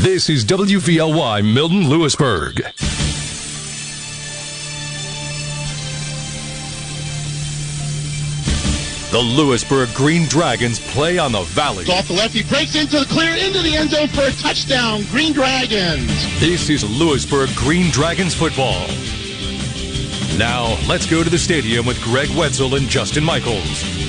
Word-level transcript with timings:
This 0.00 0.30
is 0.30 0.46
WVLY 0.46 1.44
Milton 1.52 1.86
Lewisburg. 1.86 2.62
The 9.10 9.20
Lewisburg 9.20 9.92
Green 9.92 10.26
Dragons 10.26 10.80
play 10.80 11.18
on 11.18 11.32
the 11.32 11.42
Valley. 11.42 11.84
Off 11.90 12.08
the 12.08 12.14
left, 12.14 12.32
he 12.32 12.42
breaks 12.42 12.74
into 12.76 13.00
the 13.00 13.04
clear 13.04 13.34
into 13.34 13.60
the 13.60 13.76
end 13.76 13.90
zone 13.90 14.08
for 14.08 14.22
a 14.22 14.32
touchdown. 14.32 15.02
Green 15.10 15.34
Dragons. 15.34 16.08
This 16.40 16.70
is 16.70 16.82
Lewisburg 16.98 17.50
Green 17.54 17.90
Dragons 17.90 18.34
football. 18.34 18.86
Now, 20.38 20.78
let's 20.88 21.04
go 21.04 21.22
to 21.22 21.28
the 21.28 21.38
stadium 21.38 21.84
with 21.84 22.00
Greg 22.02 22.30
Wetzel 22.30 22.74
and 22.76 22.88
Justin 22.88 23.22
Michaels. 23.22 23.99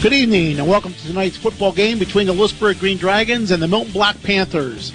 Good 0.00 0.12
evening 0.12 0.60
and 0.60 0.68
welcome 0.68 0.94
to 0.94 1.06
tonight's 1.08 1.36
football 1.36 1.72
game 1.72 1.98
between 1.98 2.28
the 2.28 2.32
Lewisburg 2.32 2.78
Green 2.78 2.98
Dragons 2.98 3.50
and 3.50 3.60
the 3.60 3.66
Milton 3.66 3.92
Black 3.92 4.22
Panthers. 4.22 4.92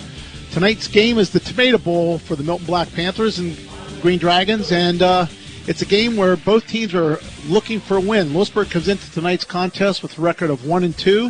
Tonight's 0.52 0.88
game 0.88 1.18
is 1.18 1.30
the 1.30 1.42
Tomato 1.42 1.78
Bowl 1.78 2.20
for 2.20 2.38
the 2.38 2.44
Milton 2.44 2.66
Black 2.66 2.90
Panthers 2.94 3.38
and 3.38 3.58
Green 4.02 4.18
Dragons, 4.18 4.72
and 4.72 5.02
uh, 5.02 5.26
it's 5.68 5.82
a 5.82 5.86
game 5.86 6.16
where 6.16 6.38
both 6.38 6.66
teams 6.68 6.96
are 6.96 7.20
looking 7.48 7.82
for 7.82 7.98
a 7.98 8.00
win. 8.00 8.34
Lewisburg 8.34 8.70
comes 8.70 8.88
into 8.88 9.12
tonight's 9.12 9.44
contest 9.44 10.04
with 10.04 10.18
a 10.18 10.22
record 10.22 10.50
of 10.50 10.66
one 10.66 10.86
and 10.86 10.98
two. 10.98 11.30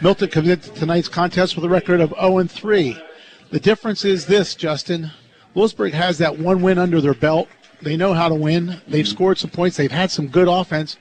Milton 0.00 0.30
comes 0.30 0.48
into 0.48 0.70
tonight's 0.70 1.08
contest 1.08 1.56
with 1.56 1.64
a 1.64 1.68
record 1.68 2.00
of 2.00 2.10
0 2.10 2.38
and 2.38 2.50
3. 2.52 2.96
The 3.50 3.58
difference 3.58 4.04
is 4.04 4.26
this, 4.26 4.54
Justin. 4.54 5.10
Lewisburg 5.56 5.92
has 5.92 6.18
that 6.18 6.38
one 6.38 6.62
win 6.62 6.78
under 6.78 7.00
their 7.00 7.14
belt. 7.14 7.48
They 7.82 7.96
know 7.96 8.14
how 8.14 8.28
to 8.28 8.34
win. 8.36 8.80
They've 8.86 9.08
scored 9.08 9.38
some 9.38 9.50
points. 9.50 9.76
They've 9.76 9.90
had 9.90 10.12
some 10.12 10.28
good 10.28 10.46
offense. 10.46 10.96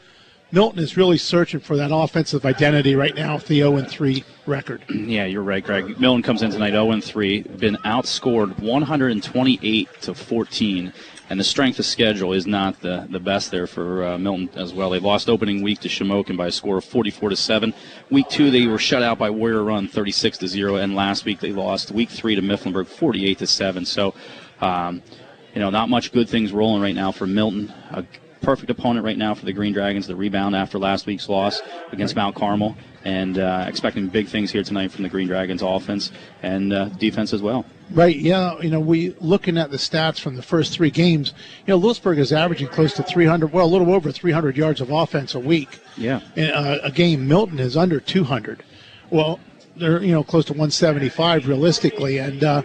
Milton 0.53 0.79
is 0.79 0.97
really 0.97 1.17
searching 1.17 1.61
for 1.61 1.77
that 1.77 1.91
offensive 1.93 2.45
identity 2.45 2.93
right 2.93 3.15
now 3.15 3.35
with 3.35 3.47
the 3.47 3.59
0 3.59 3.77
and 3.77 3.87
3 3.87 4.23
record. 4.45 4.83
Yeah, 5.11 5.25
you're 5.25 5.43
right, 5.43 5.63
Greg. 5.63 5.99
Milton 5.99 6.21
comes 6.21 6.41
in 6.41 6.51
tonight 6.51 6.71
0 6.71 6.91
and 6.91 7.03
3, 7.03 7.41
been 7.41 7.75
outscored 7.83 8.57
128 8.59 9.89
to 10.01 10.13
14, 10.13 10.93
and 11.29 11.39
the 11.39 11.43
strength 11.43 11.79
of 11.79 11.85
schedule 11.85 12.33
is 12.33 12.47
not 12.47 12.79
the, 12.79 13.07
the 13.09 13.19
best 13.19 13.51
there 13.51 13.67
for 13.67 14.05
uh, 14.05 14.17
Milton 14.17 14.49
as 14.55 14.73
well. 14.73 14.89
They 14.89 14.99
lost 14.99 15.29
opening 15.29 15.61
week 15.61 15.79
to 15.79 15.89
Shamokin 15.89 16.37
by 16.37 16.47
a 16.47 16.51
score 16.51 16.77
of 16.77 16.85
44 16.85 17.29
to 17.29 17.35
7. 17.35 17.73
Week 18.09 18.27
two, 18.29 18.51
they 18.51 18.67
were 18.67 18.77
shut 18.77 19.03
out 19.03 19.17
by 19.17 19.29
Warrior 19.29 19.63
Run 19.63 19.87
36 19.87 20.37
to 20.39 20.47
0, 20.47 20.75
and 20.75 20.95
last 20.95 21.25
week 21.25 21.39
they 21.39 21.51
lost 21.51 21.91
week 21.91 22.09
three 22.09 22.35
to 22.35 22.41
Mifflinburg 22.41 22.87
48 22.87 23.37
to 23.39 23.47
7. 23.47 23.85
So, 23.85 24.13
um, 24.61 25.01
you 25.53 25.59
know, 25.59 25.69
not 25.69 25.89
much 25.89 26.13
good 26.13 26.29
things 26.29 26.53
rolling 26.53 26.81
right 26.81 26.95
now 26.95 27.11
for 27.11 27.27
Milton. 27.27 27.73
A 27.91 28.05
perfect 28.41 28.69
opponent 28.69 29.05
right 29.05 29.17
now 29.17 29.33
for 29.33 29.45
the 29.45 29.53
Green 29.53 29.73
Dragons, 29.73 30.07
the 30.07 30.15
rebound 30.15 30.55
after 30.55 30.77
last 30.77 31.05
week's 31.05 31.29
loss 31.29 31.61
against 31.91 32.15
Mount 32.15 32.35
Carmel, 32.35 32.75
and 33.05 33.37
uh, 33.37 33.65
expecting 33.67 34.07
big 34.07 34.27
things 34.27 34.51
here 34.51 34.63
tonight 34.63 34.91
from 34.91 35.03
the 35.03 35.09
Green 35.09 35.27
Dragons 35.27 35.61
offense 35.61 36.11
and 36.41 36.73
uh, 36.73 36.85
defense 36.85 37.33
as 37.33 37.41
well. 37.41 37.65
Right, 37.91 38.15
yeah. 38.15 38.57
You 38.59 38.69
know, 38.69 38.79
we 38.79 39.15
looking 39.19 39.57
at 39.57 39.71
the 39.71 39.77
stats 39.77 40.19
from 40.19 40.35
the 40.35 40.41
first 40.41 40.73
three 40.73 40.91
games. 40.91 41.33
You 41.65 41.73
know, 41.73 41.77
Lewisburg 41.77 42.19
is 42.19 42.31
averaging 42.31 42.69
close 42.69 42.93
to 42.93 43.03
300, 43.03 43.51
well, 43.51 43.65
a 43.65 43.67
little 43.67 43.93
over 43.93 44.11
300 44.11 44.55
yards 44.55 44.81
of 44.81 44.91
offense 44.91 45.35
a 45.35 45.39
week. 45.39 45.79
Yeah. 45.97 46.21
And, 46.35 46.51
uh, 46.51 46.77
a 46.83 46.91
game, 46.91 47.27
Milton 47.27 47.59
is 47.59 47.75
under 47.75 47.99
200. 47.99 48.63
Well, 49.09 49.39
they're 49.75 50.01
you 50.03 50.11
know 50.11 50.23
close 50.23 50.45
to 50.45 50.53
175 50.53 51.47
realistically, 51.47 52.17
and 52.17 52.43
uh, 52.43 52.61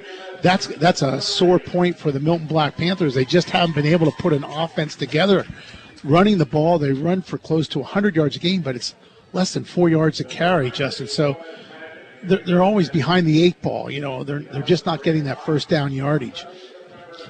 that's 0.46 0.68
that's 0.68 1.02
a 1.02 1.20
sore 1.20 1.58
point 1.58 1.98
for 1.98 2.12
the 2.12 2.20
Milton 2.20 2.46
Black 2.46 2.76
Panthers. 2.76 3.14
They 3.14 3.24
just 3.24 3.50
haven't 3.50 3.74
been 3.74 3.86
able 3.86 4.06
to 4.10 4.16
put 4.22 4.32
an 4.32 4.44
offense 4.44 4.94
together. 4.94 5.44
Running 6.04 6.38
the 6.38 6.46
ball, 6.46 6.78
they 6.78 6.92
run 6.92 7.22
for 7.22 7.36
close 7.36 7.66
to 7.68 7.80
100 7.80 8.14
yards 8.14 8.36
a 8.36 8.38
game, 8.38 8.62
but 8.62 8.76
it's 8.76 8.94
less 9.32 9.54
than 9.54 9.64
four 9.64 9.88
yards 9.88 10.20
a 10.20 10.24
carry, 10.24 10.70
Justin. 10.70 11.08
So 11.08 11.36
they're, 12.22 12.38
they're 12.46 12.62
always 12.62 12.88
behind 12.88 13.26
the 13.26 13.42
eight 13.42 13.60
ball. 13.60 13.90
You 13.90 14.00
know, 14.00 14.22
they're 14.22 14.40
they're 14.40 14.62
just 14.62 14.86
not 14.86 15.02
getting 15.02 15.24
that 15.24 15.44
first 15.44 15.68
down 15.68 15.92
yardage. 15.92 16.46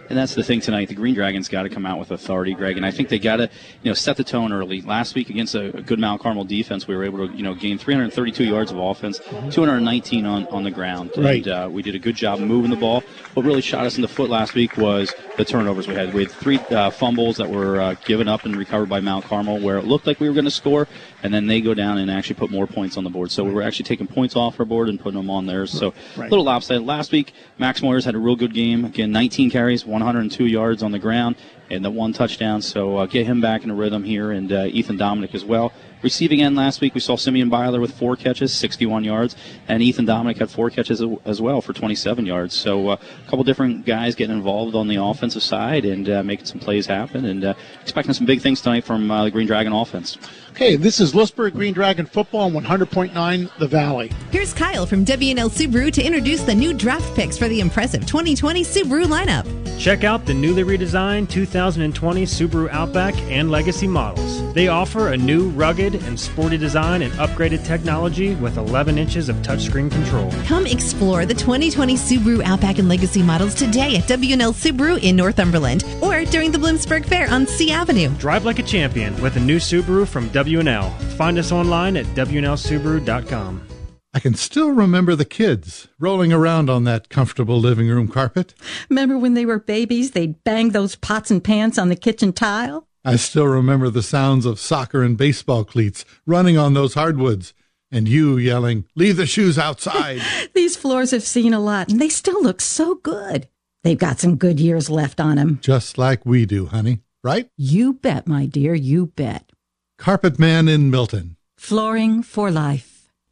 And 0.08 0.18
that's 0.18 0.34
the 0.34 0.42
thing 0.42 0.60
tonight. 0.60 0.88
The 0.88 0.94
Green 0.94 1.14
Dragons 1.14 1.48
got 1.48 1.62
to 1.62 1.68
come 1.68 1.86
out 1.86 1.98
with 1.98 2.10
authority, 2.10 2.54
Greg. 2.54 2.76
And 2.76 2.86
I 2.86 2.90
think 2.90 3.08
they 3.08 3.18
got 3.18 3.36
to, 3.36 3.50
you 3.82 3.90
know, 3.90 3.94
set 3.94 4.16
the 4.16 4.24
tone 4.24 4.52
early. 4.52 4.82
Last 4.82 5.14
week 5.14 5.30
against 5.30 5.54
a, 5.54 5.76
a, 5.76 5.82
good 5.82 5.98
Mount 5.98 6.20
Carmel 6.20 6.44
defense, 6.44 6.86
we 6.86 6.96
were 6.96 7.04
able 7.04 7.26
to, 7.26 7.34
you 7.34 7.42
know, 7.42 7.54
gain 7.54 7.78
332 7.78 8.44
yards 8.44 8.70
of 8.70 8.78
offense, 8.78 9.18
mm-hmm. 9.18 9.50
219 9.50 10.26
on, 10.26 10.46
on 10.48 10.64
the 10.64 10.70
ground. 10.70 11.10
Right. 11.16 11.46
And 11.46 11.48
uh, 11.48 11.68
we 11.70 11.82
did 11.82 11.94
a 11.94 11.98
good 11.98 12.14
job 12.14 12.40
moving 12.40 12.70
the 12.70 12.76
ball. 12.76 13.02
What 13.34 13.44
really 13.44 13.60
shot 13.60 13.86
us 13.86 13.96
in 13.96 14.02
the 14.02 14.08
foot 14.08 14.30
last 14.30 14.54
week 14.54 14.76
was 14.76 15.14
the 15.36 15.44
turnovers 15.44 15.88
we 15.88 15.94
had. 15.94 16.14
We 16.14 16.24
had 16.24 16.32
three 16.32 16.58
uh, 16.70 16.90
fumbles 16.90 17.36
that 17.38 17.48
were 17.48 17.80
uh, 17.80 17.94
given 18.04 18.28
up 18.28 18.44
and 18.44 18.56
recovered 18.56 18.88
by 18.88 19.00
Mount 19.00 19.24
Carmel, 19.24 19.60
where 19.60 19.78
it 19.78 19.84
looked 19.84 20.06
like 20.06 20.20
we 20.20 20.28
were 20.28 20.34
going 20.34 20.44
to 20.44 20.50
score, 20.50 20.88
and 21.26 21.34
then 21.34 21.46
they 21.46 21.60
go 21.60 21.74
down 21.74 21.98
and 21.98 22.10
actually 22.10 22.36
put 22.36 22.50
more 22.50 22.66
points 22.66 22.96
on 22.96 23.04
the 23.04 23.10
board. 23.10 23.30
So 23.30 23.44
we're 23.44 23.62
actually 23.62 23.84
taking 23.84 24.06
points 24.06 24.36
off 24.36 24.58
our 24.58 24.66
board 24.66 24.88
and 24.88 24.98
putting 24.98 25.18
them 25.18 25.30
on 25.30 25.46
theirs. 25.46 25.70
So 25.70 25.92
right. 26.16 26.26
a 26.26 26.30
little 26.30 26.44
lopsided. 26.44 26.86
Last 26.86 27.12
week, 27.12 27.32
Max 27.58 27.80
Moyers 27.80 28.04
had 28.04 28.14
a 28.14 28.18
real 28.18 28.36
good 28.36 28.54
game. 28.54 28.84
Again, 28.84 29.12
19 29.12 29.50
carries, 29.50 29.84
102 29.84 30.46
yards 30.46 30.76
yards 30.76 30.82
on 30.82 30.92
the 30.92 30.98
ground 30.98 31.36
and 31.70 31.84
the 31.84 31.90
one 31.90 32.12
touchdown. 32.12 32.62
So 32.62 32.98
uh, 32.98 33.06
get 33.06 33.26
him 33.26 33.40
back 33.40 33.64
in 33.64 33.70
a 33.70 33.74
rhythm 33.74 34.04
here, 34.04 34.30
and 34.30 34.52
uh, 34.52 34.66
Ethan 34.66 34.96
Dominic 34.96 35.34
as 35.34 35.44
well. 35.44 35.72
Receiving 36.02 36.42
end 36.42 36.56
last 36.56 36.80
week, 36.80 36.94
we 36.94 37.00
saw 37.00 37.16
Simeon 37.16 37.48
Byler 37.48 37.80
with 37.80 37.92
four 37.92 38.16
catches, 38.16 38.52
61 38.52 39.02
yards, 39.04 39.34
and 39.66 39.82
Ethan 39.82 40.04
Dominic 40.04 40.36
had 40.36 40.50
four 40.50 40.68
catches 40.68 41.02
as 41.24 41.40
well 41.40 41.60
for 41.62 41.72
27 41.72 42.26
yards. 42.26 42.54
So 42.54 42.90
uh, 42.90 42.96
a 42.96 43.30
couple 43.30 43.44
different 43.44 43.86
guys 43.86 44.14
getting 44.14 44.36
involved 44.36 44.74
on 44.74 44.88
the 44.88 44.96
offensive 44.96 45.42
side 45.42 45.86
and 45.86 46.08
uh, 46.08 46.22
making 46.22 46.46
some 46.46 46.60
plays 46.60 46.86
happen, 46.86 47.24
and 47.24 47.44
uh, 47.44 47.54
expecting 47.80 48.12
some 48.12 48.26
big 48.26 48.42
things 48.42 48.60
tonight 48.60 48.84
from 48.84 49.10
uh, 49.10 49.24
the 49.24 49.30
Green 49.30 49.46
Dragon 49.46 49.72
offense. 49.72 50.18
Okay, 50.50 50.76
this 50.76 51.00
is 51.00 51.14
Lewisburg 51.14 51.54
Green 51.54 51.74
Dragon 51.74 52.06
football 52.06 52.54
on 52.56 52.64
100.9 52.64 53.58
The 53.58 53.66
Valley. 53.68 54.10
Here's 54.30 54.52
Kyle 54.52 54.86
from 54.86 55.04
WNL 55.04 55.50
Subaru 55.50 55.92
to 55.92 56.02
introduce 56.02 56.42
the 56.42 56.54
new 56.54 56.72
draft 56.72 57.14
picks 57.14 57.36
for 57.36 57.48
the 57.48 57.60
impressive 57.60 58.06
2020 58.06 58.64
Subaru 58.64 59.04
lineup. 59.04 59.46
Check 59.78 60.04
out 60.04 60.24
the 60.24 60.32
newly 60.32 60.64
redesigned 60.64 61.28
2020 61.28 62.24
Subaru 62.24 62.70
Outback 62.70 63.14
and 63.30 63.50
Legacy 63.50 63.86
models. 63.86 64.54
They 64.54 64.68
offer 64.68 65.12
a 65.12 65.16
new, 65.16 65.50
rugged, 65.50 65.85
and 65.94 66.18
sporty 66.18 66.58
design 66.58 67.02
and 67.02 67.12
upgraded 67.14 67.64
technology 67.64 68.34
with 68.34 68.56
11 68.56 68.98
inches 68.98 69.28
of 69.28 69.36
touchscreen 69.36 69.90
control. 69.90 70.30
Come 70.46 70.66
explore 70.66 71.24
the 71.24 71.34
2020 71.34 71.94
Subaru 71.94 72.42
Outback 72.42 72.78
and 72.78 72.88
Legacy 72.88 73.22
models 73.22 73.54
today 73.54 73.96
at 73.96 74.04
WNL 74.04 74.52
Subaru 74.52 75.00
in 75.02 75.16
Northumberland 75.16 75.84
or 76.02 76.24
during 76.24 76.50
the 76.50 76.58
Bloomsburg 76.58 77.06
Fair 77.06 77.30
on 77.30 77.46
C 77.46 77.70
Avenue. 77.70 78.08
Drive 78.18 78.44
like 78.44 78.58
a 78.58 78.64
champion 78.64 79.14
with 79.22 79.36
a 79.36 79.40
new 79.40 79.58
Subaru 79.58 80.06
from 80.06 80.28
WNL 80.30 80.56
WNL. 80.56 80.92
Find 81.16 81.38
us 81.38 81.52
online 81.52 81.96
at 81.96 82.06
WNLSubaru.com. 82.06 83.66
I 84.14 84.20
can 84.20 84.34
still 84.34 84.70
remember 84.70 85.14
the 85.14 85.26
kids 85.26 85.88
rolling 85.98 86.32
around 86.32 86.70
on 86.70 86.84
that 86.84 87.10
comfortable 87.10 87.60
living 87.60 87.88
room 87.88 88.08
carpet. 88.08 88.54
Remember 88.88 89.18
when 89.18 89.34
they 89.34 89.44
were 89.44 89.58
babies, 89.58 90.12
they'd 90.12 90.42
bang 90.42 90.70
those 90.70 90.96
pots 90.96 91.30
and 91.30 91.44
pans 91.44 91.78
on 91.78 91.90
the 91.90 91.96
kitchen 91.96 92.32
tile? 92.32 92.88
I 93.06 93.14
still 93.14 93.46
remember 93.46 93.88
the 93.88 94.02
sounds 94.02 94.44
of 94.44 94.58
soccer 94.58 95.04
and 95.04 95.16
baseball 95.16 95.62
cleats 95.64 96.04
running 96.26 96.58
on 96.58 96.74
those 96.74 96.94
hardwoods, 96.94 97.54
and 97.88 98.08
you 98.08 98.36
yelling, 98.36 98.84
Leave 98.96 99.16
the 99.16 99.26
shoes 99.26 99.56
outside. 99.56 100.20
These 100.54 100.74
floors 100.76 101.12
have 101.12 101.22
seen 101.22 101.54
a 101.54 101.60
lot, 101.60 101.88
and 101.88 102.00
they 102.00 102.08
still 102.08 102.42
look 102.42 102.60
so 102.60 102.96
good. 102.96 103.46
They've 103.84 103.96
got 103.96 104.18
some 104.18 104.34
good 104.34 104.58
years 104.58 104.90
left 104.90 105.20
on 105.20 105.36
them. 105.36 105.60
Just 105.62 105.98
like 105.98 106.26
we 106.26 106.46
do, 106.46 106.66
honey. 106.66 107.02
Right? 107.22 107.48
You 107.56 107.92
bet, 107.92 108.26
my 108.26 108.44
dear, 108.44 108.74
you 108.74 109.06
bet. 109.06 109.52
Carpet 109.98 110.40
Man 110.40 110.66
in 110.66 110.90
Milton. 110.90 111.36
Flooring 111.56 112.24
for 112.24 112.50
life. 112.50 112.95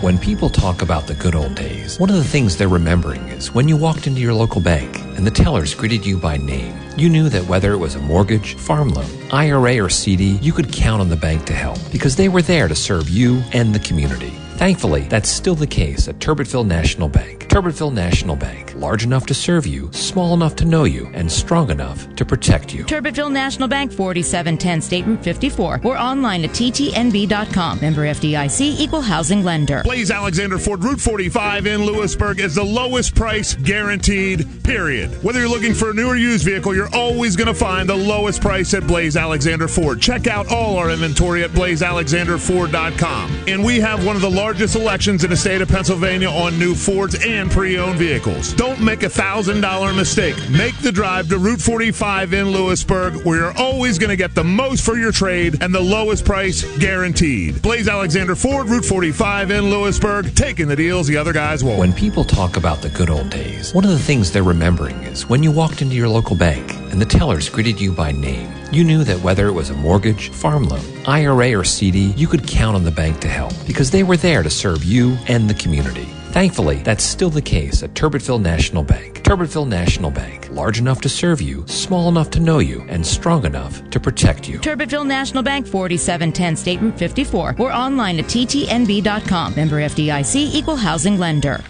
When 0.00 0.16
people 0.18 0.48
talk 0.48 0.80
about 0.80 1.06
the 1.06 1.14
good 1.14 1.34
old 1.34 1.54
days, 1.54 2.00
one 2.00 2.08
of 2.08 2.16
the 2.16 2.24
things 2.24 2.56
they're 2.56 2.68
remembering 2.68 3.28
is 3.28 3.52
when 3.52 3.68
you 3.68 3.76
walked 3.76 4.06
into 4.06 4.22
your 4.22 4.32
local 4.32 4.62
bank 4.62 4.98
and 4.98 5.26
the 5.26 5.30
tellers 5.30 5.74
greeted 5.74 6.06
you 6.06 6.16
by 6.16 6.38
name. 6.38 6.74
You 6.96 7.10
knew 7.10 7.28
that 7.28 7.44
whether 7.44 7.74
it 7.74 7.76
was 7.76 7.96
a 7.96 8.00
mortgage, 8.00 8.54
farm 8.54 8.88
loan, 8.88 9.10
IRA, 9.30 9.78
or 9.78 9.90
CD, 9.90 10.38
you 10.40 10.54
could 10.54 10.72
count 10.72 11.02
on 11.02 11.10
the 11.10 11.16
bank 11.16 11.44
to 11.46 11.52
help 11.52 11.78
because 11.92 12.16
they 12.16 12.30
were 12.30 12.40
there 12.40 12.66
to 12.66 12.74
serve 12.74 13.10
you 13.10 13.42
and 13.52 13.74
the 13.74 13.78
community. 13.78 14.32
Thankfully, 14.60 15.04
that's 15.04 15.30
still 15.30 15.54
the 15.54 15.66
case 15.66 16.06
at 16.06 16.18
Turbotville 16.18 16.66
National 16.66 17.08
Bank. 17.08 17.48
Turbotville 17.48 17.94
National 17.94 18.36
Bank, 18.36 18.74
large 18.76 19.04
enough 19.04 19.24
to 19.26 19.32
serve 19.32 19.66
you, 19.66 19.90
small 19.90 20.34
enough 20.34 20.54
to 20.56 20.66
know 20.66 20.84
you, 20.84 21.10
and 21.14 21.32
strong 21.32 21.70
enough 21.70 22.14
to 22.14 22.26
protect 22.26 22.74
you. 22.74 22.84
Turbotville 22.84 23.32
National 23.32 23.68
Bank, 23.68 23.90
4710 23.90 24.82
State 24.82 25.06
Route 25.06 25.24
54, 25.24 25.80
or 25.82 25.96
online 25.96 26.44
at 26.44 26.50
ttnb.com. 26.50 27.80
Member 27.80 28.02
FDIC, 28.02 28.60
equal 28.78 29.00
housing 29.00 29.42
lender. 29.42 29.82
Blaise 29.82 30.10
Alexander 30.10 30.58
Ford 30.58 30.84
Route 30.84 31.00
45 31.00 31.66
in 31.66 31.86
Lewisburg 31.86 32.38
is 32.38 32.54
the 32.54 32.62
lowest 32.62 33.14
price 33.14 33.54
guaranteed, 33.54 34.46
period. 34.62 35.10
Whether 35.24 35.40
you're 35.40 35.48
looking 35.48 35.72
for 35.72 35.90
a 35.90 35.94
new 35.94 36.08
or 36.08 36.16
used 36.16 36.44
vehicle, 36.44 36.74
you're 36.74 36.94
always 36.94 37.34
going 37.34 37.48
to 37.48 37.54
find 37.54 37.88
the 37.88 37.96
lowest 37.96 38.42
price 38.42 38.74
at 38.74 38.86
Blaise 38.86 39.16
Alexander 39.16 39.68
Ford. 39.68 40.02
Check 40.02 40.26
out 40.26 40.52
all 40.52 40.76
our 40.76 40.90
inventory 40.90 41.44
at 41.44 41.50
blaisealexanderford.com. 41.50 43.44
And 43.48 43.64
we 43.64 43.80
have 43.80 44.04
one 44.04 44.16
of 44.16 44.22
the 44.22 44.30
largest 44.30 44.49
selections 44.58 45.24
in 45.24 45.30
the 45.30 45.36
state 45.36 45.60
of 45.62 45.68
Pennsylvania 45.68 46.28
on 46.28 46.58
new 46.58 46.74
Fords 46.74 47.16
and 47.24 47.50
pre 47.50 47.78
owned 47.78 47.98
vehicles. 47.98 48.52
Don't 48.54 48.80
make 48.80 49.02
a 49.02 49.08
$1,000 49.08 49.96
mistake. 49.96 50.36
Make 50.50 50.76
the 50.78 50.90
drive 50.90 51.28
to 51.28 51.38
Route 51.38 51.60
45 51.60 52.32
in 52.34 52.50
Lewisburg, 52.50 53.24
where 53.24 53.38
you're 53.38 53.56
always 53.58 53.98
going 53.98 54.10
to 54.10 54.16
get 54.16 54.34
the 54.34 54.44
most 54.44 54.84
for 54.84 54.96
your 54.96 55.12
trade 55.12 55.62
and 55.62 55.74
the 55.74 55.80
lowest 55.80 56.24
price 56.24 56.64
guaranteed. 56.78 57.62
Blaise 57.62 57.88
Alexander 57.88 58.34
Ford, 58.34 58.68
Route 58.68 58.84
45 58.84 59.50
in 59.50 59.70
Lewisburg, 59.70 60.34
taking 60.34 60.68
the 60.68 60.76
deals 60.76 61.06
the 61.06 61.16
other 61.16 61.32
guys 61.32 61.62
won't. 61.62 61.78
When 61.78 61.92
people 61.92 62.24
talk 62.24 62.56
about 62.56 62.82
the 62.82 62.88
good 62.90 63.10
old 63.10 63.30
days, 63.30 63.72
one 63.74 63.84
of 63.84 63.90
the 63.90 63.98
things 63.98 64.32
they're 64.32 64.42
remembering 64.42 64.96
is 65.04 65.28
when 65.28 65.42
you 65.42 65.52
walked 65.52 65.82
into 65.82 65.94
your 65.94 66.08
local 66.08 66.36
bank 66.36 66.74
and 66.90 67.00
the 67.00 67.06
tellers 67.06 67.48
greeted 67.48 67.80
you 67.80 67.92
by 67.92 68.12
name. 68.12 68.59
You 68.72 68.84
knew 68.84 69.02
that 69.02 69.20
whether 69.20 69.48
it 69.48 69.52
was 69.52 69.70
a 69.70 69.74
mortgage, 69.74 70.30
farm 70.30 70.62
loan, 70.62 70.84
IRA, 71.04 71.58
or 71.58 71.64
CD, 71.64 72.12
you 72.16 72.28
could 72.28 72.46
count 72.46 72.76
on 72.76 72.84
the 72.84 72.92
bank 72.92 73.18
to 73.20 73.28
help 73.28 73.52
because 73.66 73.90
they 73.90 74.04
were 74.04 74.16
there 74.16 74.44
to 74.44 74.50
serve 74.50 74.84
you 74.84 75.16
and 75.26 75.50
the 75.50 75.54
community. 75.54 76.04
Thankfully, 76.30 76.76
that's 76.76 77.02
still 77.02 77.30
the 77.30 77.42
case 77.42 77.82
at 77.82 77.94
Turbotville 77.94 78.40
National 78.40 78.84
Bank. 78.84 79.24
Turbotville 79.24 79.66
National 79.66 80.12
Bank, 80.12 80.48
large 80.52 80.78
enough 80.78 81.00
to 81.00 81.08
serve 81.08 81.40
you, 81.40 81.66
small 81.66 82.08
enough 82.08 82.30
to 82.30 82.38
know 82.38 82.60
you, 82.60 82.82
and 82.88 83.04
strong 83.04 83.44
enough 83.44 83.90
to 83.90 83.98
protect 83.98 84.48
you. 84.48 84.60
Turbotville 84.60 85.04
National 85.04 85.42
Bank, 85.42 85.66
4710 85.66 86.54
State 86.54 86.80
Route 86.80 86.96
54, 86.96 87.56
or 87.58 87.72
online 87.72 88.20
at 88.20 88.26
ttnb.com. 88.26 89.56
Member 89.56 89.80
FDIC, 89.80 90.36
equal 90.54 90.76
housing 90.76 91.18
lender. 91.18 91.60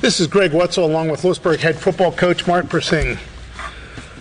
This 0.00 0.18
is 0.18 0.26
Greg 0.26 0.52
Wetzel 0.52 0.84
along 0.84 1.10
with 1.10 1.22
Lewisburg 1.22 1.60
head 1.60 1.76
football 1.76 2.10
coach 2.10 2.48
Mark 2.48 2.68
Persing. 2.68 3.16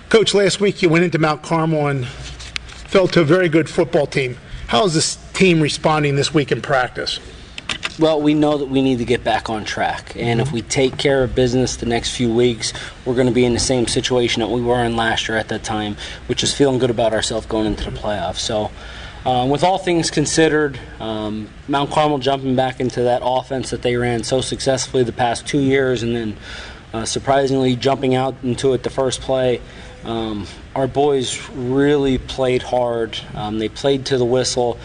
Coach, 0.10 0.34
last 0.34 0.60
week 0.60 0.82
you 0.82 0.90
went 0.90 1.04
into 1.04 1.20
Mount 1.20 1.44
Carmel 1.44 1.86
and 1.86 2.08
fell 2.08 3.08
to 3.10 3.22
a 3.22 3.24
very 3.24 3.48
good 3.48 3.70
football 3.70 4.08
team. 4.08 4.38
How 4.66 4.84
is 4.86 4.96
this 4.96 5.18
team 5.34 5.62
responding 5.62 6.16
this 6.16 6.34
week 6.34 6.52
in 6.52 6.64
practice? 6.64 7.20
Well, 8.00 8.20
we 8.20 8.34
know 8.34 8.58
that 8.58 8.70
we 8.70 8.82
need 8.82 8.98
to 8.98 9.06
get 9.06 9.24
back 9.24 9.52
on 9.52 9.66
track. 9.66 10.14
And 10.16 10.42
if 10.42 10.52
we 10.52 10.64
take 10.64 10.98
care 10.98 11.24
of 11.24 11.36
business 11.36 11.76
the 11.76 11.86
next 11.86 12.18
few 12.18 12.34
weeks, 12.34 12.74
we're 13.06 13.14
going 13.14 13.28
to 13.28 13.34
be 13.34 13.46
in 13.46 13.54
the 13.54 13.60
same 13.60 13.86
situation 13.86 14.40
that 14.40 14.50
we 14.50 14.64
were 14.64 14.84
in 14.84 14.96
last 14.96 15.28
year 15.28 15.38
at 15.38 15.48
that 15.50 15.64
time, 15.64 15.96
which 16.26 16.42
is 16.42 16.56
feeling 16.56 16.80
good 16.80 16.90
about 16.90 17.14
ourselves 17.14 17.46
going 17.46 17.68
into 17.68 17.84
the 17.84 17.96
playoffs. 17.96 18.40
So, 18.40 18.72
um, 19.28 19.52
with 19.52 19.64
all 19.64 19.78
things 19.78 20.10
considered, 20.10 20.80
um, 21.00 21.50
Mount 21.68 21.92
Carmel 21.92 22.18
jumping 22.18 22.56
back 22.56 22.80
into 22.80 23.04
that 23.04 23.22
offense 23.24 23.70
that 23.70 23.84
they 23.84 23.96
ran 23.96 24.24
so 24.24 24.42
successfully 24.42 25.04
the 25.04 25.12
past 25.12 25.46
two 25.46 25.60
years, 25.60 26.02
and 26.02 26.16
then 26.16 26.38
uh, 26.94 27.06
surprisingly 27.06 27.76
jumping 27.76 28.16
out 28.16 28.34
into 28.42 28.74
it 28.74 28.82
the 28.82 28.90
first 28.90 29.22
play. 29.22 29.62
Um, 30.04 30.48
our 30.76 30.88
boys 30.88 31.50
really 31.50 32.18
played 32.18 32.62
hard. 32.64 33.20
Um, 33.36 33.60
they 33.60 33.70
played 33.70 34.06
to 34.08 34.18
the 34.18 34.26
whistle. 34.26 34.80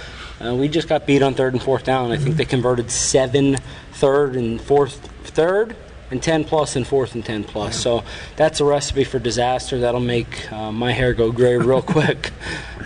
Uh, 0.44 0.54
we 0.54 0.68
just 0.68 0.88
got 0.88 1.06
beat 1.06 1.22
on 1.22 1.34
third 1.34 1.52
and 1.52 1.62
fourth 1.62 1.84
down. 1.84 2.10
I 2.10 2.16
think 2.16 2.36
they 2.36 2.44
converted 2.44 2.90
seven 2.90 3.56
third 3.92 4.34
and 4.36 4.60
fourth 4.60 4.94
third 5.24 5.76
and 6.10 6.22
10 6.22 6.44
plus 6.44 6.76
and 6.76 6.86
fourth 6.86 7.14
and 7.14 7.24
10 7.24 7.44
plus. 7.44 7.80
So 7.80 8.04
that's 8.36 8.60
a 8.60 8.64
recipe 8.64 9.04
for 9.04 9.18
disaster. 9.18 9.78
That'll 9.80 10.00
make 10.00 10.52
uh, 10.52 10.70
my 10.72 10.92
hair 10.92 11.14
go 11.14 11.32
gray 11.32 11.56
real 11.56 11.82
quick. 11.96 12.30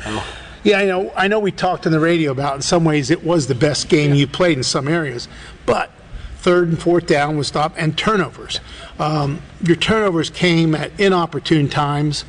Uh, 0.05 0.25
Yeah, 0.65 0.79
I 0.81 0.85
know. 0.85 1.13
I 1.17 1.29
know. 1.29 1.39
We 1.39 1.53
talked 1.53 1.87
on 1.87 1.93
the 1.93 2.01
radio 2.01 2.31
about. 2.31 2.57
In 2.57 2.63
some 2.63 2.85
ways, 2.85 3.11
it 3.11 3.25
was 3.25 3.47
the 3.47 3.55
best 3.55 3.89
game 3.89 4.15
you 4.15 4.27
played 4.27 4.57
in 4.59 4.63
some 4.65 4.89
areas, 4.89 5.29
but 5.67 5.91
third 6.37 6.69
and 6.69 6.81
fourth 6.81 7.07
down 7.07 7.37
was 7.37 7.49
stopped 7.49 7.79
and 7.79 7.97
turnovers. 7.97 8.61
Um, 8.99 9.43
your 9.63 9.77
turnovers 9.77 10.31
came 10.31 10.75
at 10.75 10.99
inopportune 10.99 11.69
times, 11.69 12.25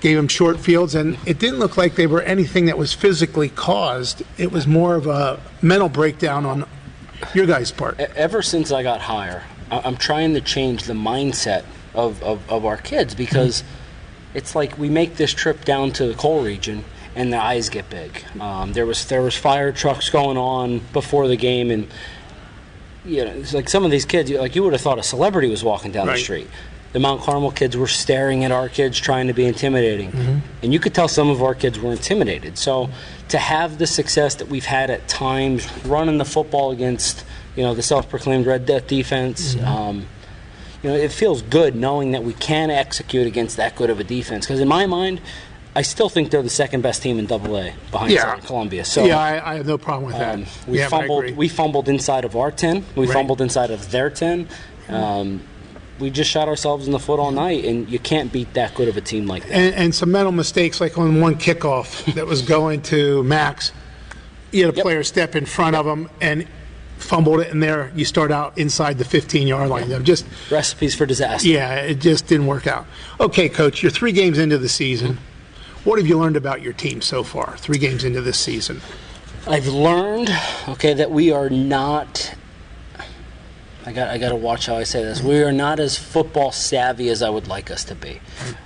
gave 0.00 0.16
them 0.16 0.28
short 0.28 0.58
fields, 0.58 0.94
and 0.94 1.18
it 1.26 1.38
didn't 1.38 1.58
look 1.58 1.76
like 1.76 1.94
they 1.94 2.06
were 2.06 2.22
anything 2.22 2.66
that 2.66 2.78
was 2.78 2.92
physically 2.92 3.48
caused. 3.48 4.22
It 4.38 4.52
was 4.52 4.66
more 4.66 4.94
of 4.94 5.06
a 5.06 5.40
mental 5.62 5.88
breakdown 5.88 6.46
on 6.46 6.68
your 7.34 7.46
guys' 7.46 7.72
part. 7.72 7.98
Ever 7.98 8.42
since 8.42 8.72
I 8.72 8.82
got 8.82 9.00
higher, 9.00 9.44
I'm 9.70 9.96
trying 9.96 10.34
to 10.34 10.40
change 10.40 10.84
the 10.84 10.94
mindset 10.94 11.64
of, 11.94 12.22
of, 12.22 12.48
of 12.50 12.64
our 12.64 12.76
kids 12.76 13.14
because 13.14 13.64
it's 14.34 14.54
like 14.54 14.78
we 14.78 14.88
make 14.88 15.16
this 15.16 15.32
trip 15.32 15.64
down 15.64 15.92
to 15.92 16.06
the 16.06 16.14
coal 16.14 16.42
region 16.42 16.84
and 17.14 17.32
the 17.32 17.42
eyes 17.42 17.70
get 17.70 17.88
big. 17.88 18.22
Um, 18.38 18.74
there 18.74 18.84
was 18.84 19.06
there 19.06 19.22
was 19.22 19.34
fire 19.34 19.72
trucks 19.72 20.10
going 20.10 20.36
on 20.36 20.80
before 20.92 21.26
the 21.26 21.36
game, 21.36 21.70
and 21.70 21.88
you 23.06 23.24
know, 23.24 23.30
it's 23.32 23.54
like 23.54 23.68
some 23.68 23.84
of 23.84 23.90
these 23.90 24.04
kids, 24.04 24.30
like 24.30 24.54
you 24.56 24.62
would 24.62 24.72
have 24.72 24.82
thought 24.82 24.98
a 24.98 25.02
celebrity 25.02 25.48
was 25.48 25.62
walking 25.64 25.92
down 25.92 26.06
Right. 26.06 26.16
the 26.16 26.22
street. 26.22 26.48
The 26.92 27.00
Mount 27.00 27.20
Carmel 27.20 27.50
kids 27.50 27.76
were 27.76 27.88
staring 27.88 28.44
at 28.44 28.52
our 28.52 28.68
kids, 28.68 28.98
trying 28.98 29.26
to 29.26 29.34
be 29.34 29.44
intimidating, 29.44 30.42
and 30.62 30.72
you 30.72 30.78
could 30.78 30.94
tell 30.94 31.08
some 31.08 31.28
of 31.28 31.42
our 31.42 31.54
kids 31.54 31.78
were 31.78 31.92
intimidated. 31.92 32.56
So 32.56 32.88
to 33.28 33.38
have 33.38 33.78
the 33.78 33.86
success 33.86 34.34
that 34.36 34.48
we've 34.48 34.64
had 34.64 34.88
at 34.88 35.06
times, 35.06 35.68
running 35.84 36.16
the 36.18 36.24
football 36.24 36.70
against 36.70 37.24
you 37.54 37.62
know 37.62 37.74
the 37.74 37.82
self-proclaimed 37.82 38.46
Red 38.46 38.64
Death 38.66 38.86
defense. 38.86 39.56
Um, 39.62 40.06
you 40.82 40.90
know, 40.90 40.96
it 40.96 41.10
feels 41.10 41.42
good 41.42 41.74
knowing 41.74 42.12
that 42.12 42.22
we 42.22 42.34
can 42.34 42.70
execute 42.70 43.26
against 43.26 43.56
that 43.56 43.74
good 43.76 43.90
of 43.90 43.98
a 43.98 44.04
defense. 44.04 44.46
Because 44.46 44.60
in 44.60 44.68
my 44.68 44.86
mind, 44.86 45.20
I 45.76 45.82
still 45.82 46.08
think 46.08 46.30
they're 46.30 46.42
the 46.42 46.48
second 46.48 46.80
best 46.80 47.02
team 47.02 47.18
in 47.18 47.26
Double 47.26 47.56
A 47.58 47.74
behind 47.90 48.10
Yeah. 48.12 48.22
Southern 48.22 48.46
Columbia. 48.46 48.84
So 48.84 49.04
yeah, 49.04 49.18
I, 49.18 49.52
I 49.52 49.54
have 49.56 49.66
no 49.66 49.76
problem 49.76 50.06
with 50.06 50.16
that. 50.16 50.34
um, 50.36 50.46
we 50.66 50.78
yeah, 50.78 50.88
fumbled. 50.88 51.36
We 51.36 51.48
fumbled 51.48 51.88
inside 51.88 52.24
of 52.24 52.34
our 52.34 52.50
ten. 52.50 52.84
We 52.94 53.06
Right. 53.06 53.12
fumbled 53.12 53.40
inside 53.42 53.70
of 53.70 53.90
their 53.90 54.08
ten. 54.08 54.48
Um, 54.88 55.42
we 55.98 56.10
just 56.10 56.30
shot 56.30 56.48
ourselves 56.48 56.86
in 56.86 56.92
the 56.92 56.98
foot 56.98 57.18
all 57.18 57.30
night, 57.30 57.64
and 57.64 57.88
you 57.90 57.98
can't 57.98 58.32
beat 58.32 58.54
that 58.54 58.74
good 58.74 58.88
of 58.88 58.96
a 58.96 59.00
team 59.00 59.26
like 59.26 59.42
that. 59.48 59.52
and, 59.52 59.74
and 59.74 59.94
some 59.94 60.10
mental 60.12 60.32
mistakes, 60.32 60.80
like 60.80 60.96
on 60.98 61.20
one 61.20 61.34
kickoff 61.36 62.04
that 62.14 62.26
was 62.26 62.40
going 62.42 62.80
to 62.82 63.22
Max. 63.22 63.72
You 64.52 64.66
had 64.66 64.78
a 64.78 64.80
player 64.82 65.02
step 65.04 65.34
in 65.36 65.44
front 65.44 65.76
of 65.76 65.86
him 65.86 66.08
and 66.22 66.46
fumbled 66.98 67.40
it, 67.40 67.50
and 67.50 67.62
there 67.62 67.92
you 67.94 68.04
start 68.06 68.30
out 68.32 68.56
inside 68.56 68.96
the 68.96 69.04
15 69.04 69.46
yard 69.46 69.68
line. 69.68 69.88
Know, 69.90 70.00
Just 70.00 70.24
recipes 70.50 70.94
for 70.94 71.04
disaster. 71.04 71.46
Yeah, 71.48 71.74
it 71.76 71.96
just 71.96 72.26
didn't 72.26 72.46
work 72.46 72.66
out. 72.66 72.86
Okay, 73.20 73.48
coach, 73.50 73.82
you're 73.82 73.92
three 73.92 74.12
games 74.12 74.38
into 74.38 74.56
the 74.56 74.68
season. 74.70 75.18
What 75.86 75.98
have 75.98 76.06
you 76.08 76.18
learned 76.18 76.36
about 76.36 76.62
your 76.62 76.72
team 76.72 77.00
so 77.00 77.22
far? 77.22 77.56
Three 77.56 77.78
games 77.78 78.02
into 78.02 78.20
this 78.20 78.38
season. 78.38 78.80
I've 79.46 79.68
learned, 79.68 80.28
okay, 80.68 80.92
that 80.94 81.12
we 81.12 81.30
are 81.30 81.48
not. 81.48 82.34
I 83.86 83.92
got. 83.92 84.08
I 84.08 84.18
got 84.18 84.30
to 84.30 84.34
watch 84.34 84.66
how 84.66 84.74
I 84.74 84.82
say 84.82 85.04
this. 85.04 85.22
We 85.22 85.40
are 85.44 85.52
not 85.52 85.78
as 85.78 85.96
football 85.96 86.50
savvy 86.50 87.08
as 87.08 87.22
I 87.22 87.30
would 87.30 87.46
like 87.46 87.70
us 87.70 87.84
to 87.84 87.94
be. 87.94 88.18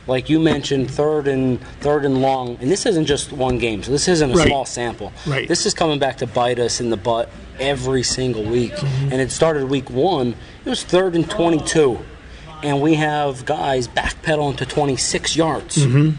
Like 0.07 0.31
you 0.31 0.41
mentioned, 0.41 0.91
third 0.91 1.29
and 1.29 1.61
third 1.81 2.07
and 2.07 2.23
long, 2.23 2.57
and 2.63 2.71
this 2.71 2.87
isn't 2.87 3.05
just 3.05 3.31
one 3.31 3.59
game, 3.59 3.83
so 3.83 3.91
this 3.93 4.09
isn't 4.09 4.31
a 4.31 4.35
Right. 4.35 4.47
small 4.49 4.65
sample. 4.65 5.13
Right. 5.27 5.47
This 5.47 5.67
is 5.67 5.75
coming 5.75 5.99
back 5.99 6.17
to 6.19 6.27
bite 6.27 6.59
us 6.59 6.81
in 6.81 6.89
the 6.89 6.97
butt 6.97 7.29
every 7.59 8.03
single 8.03 8.45
week, 8.45 8.73
Mm-hmm. 8.73 9.13
and 9.13 9.21
it 9.21 9.31
started 9.31 9.69
week 9.69 9.91
one. 9.91 10.35
It 10.65 10.71
was 10.71 10.83
third 10.85 11.15
and 11.15 11.29
twenty-two, 11.29 11.99
and 12.63 12.81
we 12.81 12.95
have 12.95 13.45
guys 13.45 13.89
backpedaling 13.89 14.57
to 14.57 14.65
twenty-six 14.65 15.37
yards 15.37 15.77
Mm-hmm. 15.77 16.17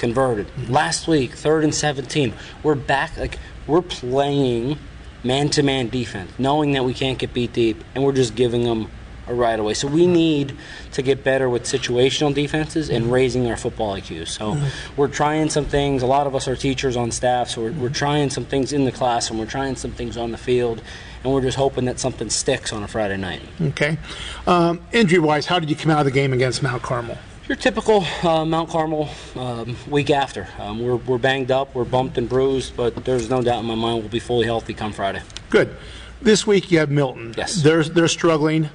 Converted. 0.00 0.48
Last 0.68 1.06
week, 1.06 1.34
third 1.34 1.62
and 1.62 1.74
17. 1.74 2.32
We're 2.62 2.74
back, 2.74 3.16
like, 3.18 3.38
we're 3.66 3.82
playing 3.82 4.78
man 5.22 5.50
to 5.50 5.62
man 5.62 5.90
defense, 5.90 6.32
knowing 6.38 6.72
that 6.72 6.84
we 6.84 6.94
can't 6.94 7.18
get 7.18 7.34
beat 7.34 7.52
deep, 7.52 7.84
and 7.94 8.02
we're 8.02 8.14
just 8.14 8.34
giving 8.34 8.64
them 8.64 8.90
a 9.28 9.34
right 9.34 9.60
away. 9.60 9.74
So 9.74 9.86
we 9.86 10.06
need 10.06 10.56
to 10.92 11.02
get 11.02 11.22
better 11.22 11.50
with 11.50 11.64
situational 11.64 12.34
defenses 12.34 12.88
and 12.88 13.12
raising 13.12 13.46
our 13.46 13.58
football 13.58 13.94
IQ. 13.94 14.26
So 14.26 14.56
we're 14.96 15.08
trying 15.08 15.50
some 15.50 15.66
things. 15.66 16.02
A 16.02 16.06
lot 16.06 16.26
of 16.26 16.34
us 16.34 16.48
are 16.48 16.56
teachers 16.56 16.96
on 16.96 17.10
staff, 17.10 17.50
so 17.50 17.62
we're, 17.62 17.72
we're 17.72 17.90
trying 17.90 18.30
some 18.30 18.46
things 18.46 18.72
in 18.72 18.86
the 18.86 18.92
classroom, 18.92 19.38
we're 19.38 19.46
trying 19.46 19.76
some 19.76 19.92
things 19.92 20.16
on 20.16 20.32
the 20.32 20.38
field, 20.38 20.82
and 21.22 21.32
we're 21.32 21.42
just 21.42 21.58
hoping 21.58 21.84
that 21.84 22.00
something 22.00 22.30
sticks 22.30 22.72
on 22.72 22.82
a 22.82 22.88
Friday 22.88 23.18
night. 23.18 23.42
Okay. 23.60 23.98
Um, 24.46 24.80
injury 24.92 25.20
wise, 25.20 25.44
how 25.44 25.58
did 25.58 25.68
you 25.68 25.76
come 25.76 25.90
out 25.90 26.00
of 26.00 26.06
the 26.06 26.10
game 26.10 26.32
against 26.32 26.62
Mount 26.62 26.82
Carmel? 26.82 27.18
Your 27.50 27.56
typical 27.56 28.04
uh, 28.22 28.44
Mount 28.44 28.70
Carmel 28.70 29.08
um, 29.34 29.76
week 29.88 30.08
after. 30.10 30.46
Um, 30.60 30.80
we're, 30.80 30.94
we're 30.94 31.18
banged 31.18 31.50
up, 31.50 31.74
we're 31.74 31.82
bumped 31.82 32.16
and 32.16 32.28
bruised, 32.28 32.76
but 32.76 33.04
there's 33.04 33.28
no 33.28 33.42
doubt 33.42 33.58
in 33.58 33.66
my 33.66 33.74
mind 33.74 33.98
we'll 33.98 34.08
be 34.08 34.20
fully 34.20 34.46
healthy 34.46 34.72
come 34.72 34.92
Friday. 34.92 35.20
Good. 35.48 35.76
This 36.22 36.46
week 36.46 36.70
you 36.70 36.78
have 36.78 36.92
Milton. 36.92 37.34
Yes. 37.36 37.60
They're, 37.60 37.82
they're 37.82 38.06
struggling. 38.06 38.70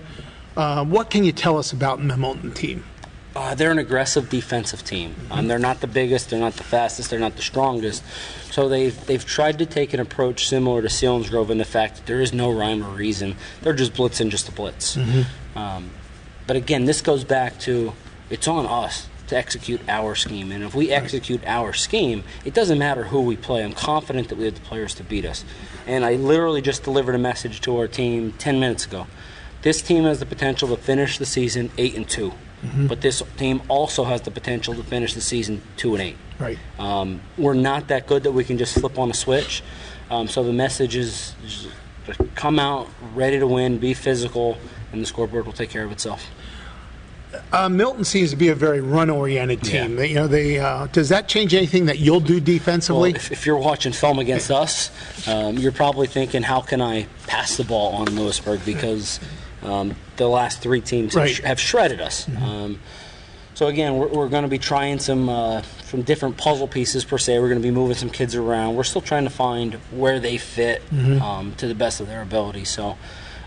Uh, 0.57 0.83
what 0.83 1.09
can 1.09 1.23
you 1.23 1.31
tell 1.31 1.57
us 1.57 1.71
about 1.71 2.05
the 2.05 2.17
Milton 2.17 2.51
team? 2.51 2.83
Uh, 3.33 3.55
they're 3.55 3.71
an 3.71 3.79
aggressive 3.79 4.29
defensive 4.29 4.83
team. 4.83 5.15
Um, 5.31 5.47
they're 5.47 5.57
not 5.57 5.79
the 5.79 5.87
biggest, 5.87 6.29
they're 6.29 6.39
not 6.41 6.55
the 6.55 6.63
fastest, 6.63 7.09
they're 7.09 7.17
not 7.17 7.37
the 7.37 7.43
strongest. 7.43 8.03
So 8.51 8.67
they've 8.67 9.05
they've 9.05 9.25
tried 9.25 9.57
to 9.59 9.65
take 9.65 9.93
an 9.93 10.01
approach 10.01 10.49
similar 10.49 10.81
to 10.81 10.89
Selinsgrove 10.89 11.49
in 11.49 11.59
the 11.59 11.63
fact 11.63 11.95
that 11.95 12.07
there 12.07 12.19
is 12.19 12.33
no 12.33 12.51
rhyme 12.51 12.83
or 12.83 12.89
reason. 12.89 13.37
They're 13.61 13.71
just 13.71 13.93
blitzing 13.93 14.31
just 14.31 14.49
a 14.49 14.51
blitz. 14.51 14.97
Um, 15.55 15.91
but 16.45 16.57
again, 16.57 16.83
this 16.83 16.99
goes 16.99 17.23
back 17.23 17.57
to 17.59 17.93
it's 18.29 18.47
on 18.47 18.65
us 18.65 19.07
to 19.27 19.35
execute 19.35 19.81
our 19.87 20.13
scheme. 20.15 20.51
And 20.51 20.63
if 20.63 20.75
we 20.75 20.91
execute 20.91 21.43
our 21.45 21.73
scheme, 21.73 22.23
it 22.43 22.53
doesn't 22.53 22.77
matter 22.77 23.05
who 23.05 23.21
we 23.21 23.35
play. 23.35 23.63
I'm 23.63 23.73
confident 23.73 24.29
that 24.29 24.37
we 24.37 24.45
have 24.45 24.53
the 24.55 24.61
players 24.61 24.93
to 24.95 25.03
beat 25.03 25.25
us. 25.25 25.43
And 25.87 26.05
I 26.05 26.13
literally 26.15 26.61
just 26.61 26.83
delivered 26.83 27.15
a 27.15 27.19
message 27.19 27.61
to 27.61 27.77
our 27.77 27.87
team 27.87 28.33
10 28.33 28.59
minutes 28.59 28.85
ago. 28.85 29.07
This 29.63 29.81
team 29.81 30.03
has 30.03 30.19
the 30.19 30.25
potential 30.27 30.67
to 30.69 30.77
finish 30.77 31.17
the 31.17 31.25
season 31.25 31.71
8 31.77 31.95
and 31.95 32.07
2. 32.07 32.33
Mhm. 32.63 32.87
But 32.87 33.01
this 33.01 33.23
team 33.37 33.61
also 33.67 34.03
has 34.03 34.21
the 34.21 34.31
potential 34.31 34.75
to 34.75 34.83
finish 34.83 35.13
the 35.13 35.21
season 35.21 35.61
2 35.77 35.95
and 35.95 36.03
8. 36.03 36.17
Right. 36.37 36.59
Um, 36.77 37.21
we're 37.37 37.53
not 37.55 37.87
that 37.87 38.05
good 38.07 38.23
that 38.23 38.31
we 38.31 38.43
can 38.43 38.57
just 38.57 38.77
flip 38.79 38.99
on 38.99 39.09
a 39.09 39.13
switch. 39.13 39.63
Um, 40.11 40.27
so 40.27 40.43
the 40.43 40.53
message 40.53 40.95
is 40.95 41.33
is 41.45 41.67
come 42.35 42.59
out 42.59 42.87
ready 43.15 43.39
to 43.39 43.47
win, 43.47 43.79
be 43.79 43.95
physical, 43.95 44.57
and 44.91 45.01
the 45.01 45.07
scoreboard 45.07 45.47
will 45.47 45.53
take 45.53 45.71
care 45.71 45.83
of 45.83 45.91
itself. 45.91 46.27
Uh, 47.51 47.69
Milton 47.69 48.03
seems 48.03 48.31
to 48.31 48.35
be 48.35 48.49
a 48.49 48.55
very 48.55 48.81
run-oriented 48.81 49.61
team. 49.63 49.95
They- 49.95 50.09
You 50.09 50.15
know, 50.15 50.27
they 50.27 50.59
uh, 50.59 50.87
does 50.87 51.09
that 51.09 51.27
change 51.27 51.53
anything 51.53 51.85
that 51.85 51.99
you'll 51.99 52.19
do 52.19 52.39
defensively? 52.39 53.11
Well, 53.13 53.15
if, 53.15 53.31
if 53.31 53.45
you're 53.45 53.57
watching 53.57 53.93
film 53.93 54.19
against 54.19 54.51
us, 54.51 54.91
um, 55.27 55.57
you're 55.57 55.71
probably 55.71 56.07
thinking, 56.07 56.43
how 56.43 56.61
can 56.61 56.81
I 56.81 57.07
pass 57.27 57.55
the 57.57 57.63
ball 57.63 57.93
on 57.95 58.07
Lewisburg? 58.15 58.65
Because 58.65 59.19
um, 59.63 59.95
the 60.17 60.27
last 60.27 60.61
three 60.61 60.81
teams 60.81 61.13
have, 61.15 61.29
sh- 61.29 61.41
have 61.41 61.59
shredded 61.59 62.01
us. 62.01 62.27
Um, 62.41 62.79
so 63.53 63.67
again, 63.67 63.95
we're, 63.97 64.07
we're 64.09 64.27
going 64.27 64.43
to 64.43 64.49
be 64.49 64.59
trying 64.59 64.99
some 64.99 65.29
uh, 65.29 65.61
from 65.61 66.01
different 66.01 66.35
puzzle 66.37 66.67
pieces 66.67 67.05
per 67.05 67.17
se. 67.17 67.39
We're 67.39 67.47
going 67.47 67.61
to 67.61 67.65
be 67.67 67.71
moving 67.71 67.95
some 67.95 68.09
kids 68.09 68.35
around. 68.35 68.75
We're 68.75 68.83
still 68.83 69.01
trying 69.01 69.23
to 69.23 69.29
find 69.29 69.75
where 69.91 70.19
they 70.19 70.37
fit 70.37 70.81
Mhm. 70.91 71.21
um, 71.21 71.55
to 71.55 71.67
the 71.67 71.75
best 71.75 72.01
of 72.01 72.07
their 72.07 72.21
ability. 72.21 72.65
So. 72.65 72.97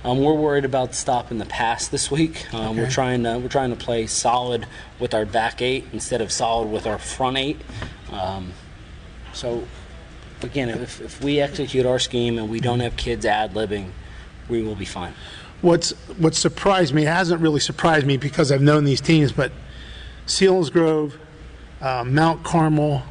Um, 0.04 0.22
we're 0.22 0.34
worried 0.34 0.64
about 0.64 0.94
stopping 0.94 1.38
the 1.38 1.46
pass 1.46 1.88
this 1.88 2.10
week. 2.10 2.52
Um, 2.54 2.76
We're 2.76 2.90
trying 2.90 3.24
to 3.24 3.38
we're 3.38 3.48
trying 3.48 3.70
to 3.70 3.76
play 3.76 4.06
solid 4.06 4.66
with 4.98 5.12
our 5.12 5.26
back 5.26 5.60
eight 5.60 5.86
instead 5.92 6.20
of 6.20 6.30
solid 6.30 6.68
with 6.68 6.86
our 6.86 6.98
front 6.98 7.36
eight. 7.36 7.60
Um, 8.12 8.52
so, 9.32 9.64
again, 10.42 10.68
if, 10.68 11.00
if 11.00 11.22
we 11.22 11.40
execute 11.40 11.84
our 11.84 11.98
scheme 11.98 12.38
and 12.38 12.48
we 12.48 12.60
don't 12.60 12.80
have 12.80 12.96
kids 12.96 13.26
ad 13.26 13.54
libbing, 13.54 13.90
we 14.48 14.62
will 14.62 14.76
be 14.76 14.84
fine. 14.84 15.14
What's 15.62 15.90
what 16.16 16.34
surprised 16.34 16.94
me 16.94 17.02
hasn't 17.02 17.40
really 17.40 17.60
surprised 17.60 18.06
me 18.06 18.16
because 18.16 18.52
I've 18.52 18.62
known 18.62 18.84
these 18.84 19.00
teams, 19.00 19.32
but 19.32 19.50
Selinsgrove, 20.26 21.14
uh, 21.80 22.04
Mount 22.04 22.44
Carmel, 22.44 23.02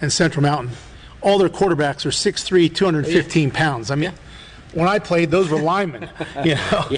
and 0.00 0.12
Central 0.12 0.42
Mountain, 0.42 0.74
all 1.20 1.38
their 1.38 1.48
quarterbacks 1.48 2.04
are 2.04 2.10
6'3", 2.10 2.74
215 2.74 3.52
pounds. 3.52 3.90
I 3.92 3.94
mean, 3.94 4.12
when 4.74 4.88
I 4.88 4.98
played, 4.98 5.30
those 5.30 5.48
were 5.48 5.58
linemen. 5.60 6.08
You 6.44 6.54
know, 6.56 6.88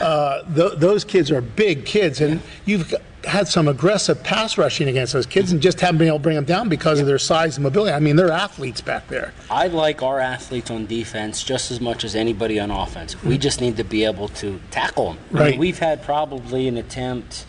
uh, 0.00 0.42
th- 0.54 0.78
those 0.78 1.04
kids 1.04 1.30
are 1.30 1.40
big 1.40 1.84
kids, 1.84 2.20
and 2.20 2.40
you've 2.64 2.94
had 3.24 3.48
some 3.48 3.68
aggressive 3.68 4.22
pass 4.22 4.56
rushing 4.58 4.88
against 4.88 5.12
those 5.12 5.26
kids, 5.26 5.50
and 5.52 5.60
just 5.60 5.80
haven't 5.80 5.98
been 5.98 6.08
able 6.08 6.18
to 6.18 6.22
bring 6.22 6.36
them 6.36 6.44
down 6.44 6.68
because 6.68 7.00
of 7.00 7.06
their 7.06 7.18
size 7.18 7.56
and 7.56 7.64
mobility. 7.64 7.92
I 7.92 7.98
mean, 8.00 8.16
they're 8.16 8.30
athletes 8.30 8.80
back 8.80 9.08
there. 9.08 9.32
I 9.50 9.66
like 9.68 10.02
our 10.02 10.20
athletes 10.20 10.70
on 10.70 10.86
defense 10.86 11.42
just 11.42 11.70
as 11.70 11.80
much 11.80 12.04
as 12.04 12.14
anybody 12.14 12.58
on 12.60 12.70
offense. 12.70 13.22
We 13.22 13.36
just 13.38 13.60
need 13.60 13.76
to 13.78 13.84
be 13.84 14.04
able 14.04 14.28
to 14.28 14.60
tackle 14.70 15.14
them. 15.14 15.18
Right. 15.30 15.58
we've 15.58 15.78
had 15.78 16.02
probably 16.02 16.68
an 16.68 16.76
attempt 16.76 17.46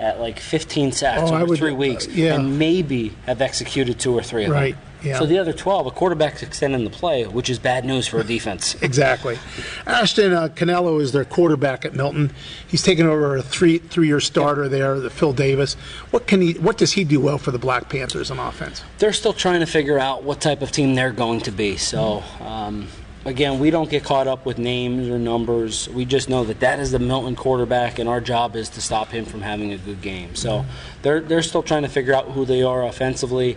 at 0.00 0.20
like 0.20 0.40
15 0.40 0.90
sacks 0.92 1.30
Oh, 1.30 1.34
over 1.36 1.46
would- 1.46 1.58
three 1.58 1.72
weeks, 1.72 2.06
uh, 2.08 2.10
yeah. 2.12 2.34
and 2.34 2.58
maybe 2.58 3.12
have 3.26 3.40
executed 3.40 3.98
two 4.00 4.12
or 4.12 4.22
three 4.22 4.44
of 4.44 4.50
Right, 4.50 4.74
them. 4.74 4.82
Yeah. 5.04 5.18
So 5.18 5.26
the 5.26 5.38
other 5.38 5.52
12, 5.52 5.86
a 5.86 5.90
quarterback's 5.90 6.42
extending 6.42 6.84
the 6.84 6.90
play, 6.90 7.24
which 7.26 7.50
is 7.50 7.58
bad 7.58 7.84
news 7.84 8.06
for 8.06 8.18
a 8.20 8.24
defense. 8.24 8.76
Exactly. 8.84 9.38
Ashton 9.86 10.32
uh, 10.32 10.48
Canelo 10.48 11.00
is 11.00 11.12
their 11.12 11.24
quarterback 11.24 11.84
at 11.84 11.94
Milton. 11.94 12.32
He's 12.66 12.82
taken 12.82 13.06
over 13.06 13.36
a 13.36 13.42
three 13.42 13.78
three 13.78 14.06
year 14.06 14.20
starter 14.20 14.68
there, 14.68 15.00
the 15.00 15.10
Phil 15.10 15.32
Davis. 15.32 15.74
What 16.10 16.26
can 16.26 16.40
he? 16.40 16.52
What 16.54 16.76
does 16.78 16.92
he 16.92 17.02
do 17.04 17.18
well 17.20 17.38
for 17.38 17.50
the 17.50 17.58
Black 17.58 17.88
Panthers 17.88 18.30
on 18.30 18.38
offense? 18.38 18.82
they're 18.98 19.12
still 19.12 19.32
trying 19.32 19.60
to 19.60 19.66
figure 19.66 19.98
out 19.98 20.22
what 20.22 20.40
type 20.40 20.62
of 20.62 20.70
team 20.70 20.94
they're 20.94 21.12
going 21.12 21.40
to 21.40 21.50
be. 21.50 21.76
So, 21.76 22.22
um, 22.40 22.88
again, 23.24 23.58
we 23.58 23.70
don't 23.70 23.90
get 23.90 24.04
caught 24.04 24.26
up 24.28 24.46
with 24.46 24.58
names 24.58 25.08
or 25.08 25.18
numbers. 25.18 25.88
We 25.88 26.04
just 26.04 26.28
know 26.28 26.44
that 26.44 26.60
that 26.60 26.78
is 26.78 26.90
the 26.92 26.98
Milton 26.98 27.34
quarterback, 27.36 27.98
and 27.98 28.08
our 28.08 28.20
job 28.20 28.54
is 28.56 28.68
to 28.70 28.80
stop 28.80 29.08
him 29.10 29.24
from 29.24 29.42
having 29.42 29.72
a 29.72 29.78
good 29.78 30.00
game. 30.02 30.34
So, 30.36 30.64
they're 31.02 31.20
they're 31.20 31.42
still 31.42 31.62
trying 31.62 31.82
to 31.82 31.88
figure 31.88 32.14
out 32.14 32.26
who 32.30 32.44
they 32.44 32.62
are 32.62 32.84
offensively. 32.84 33.56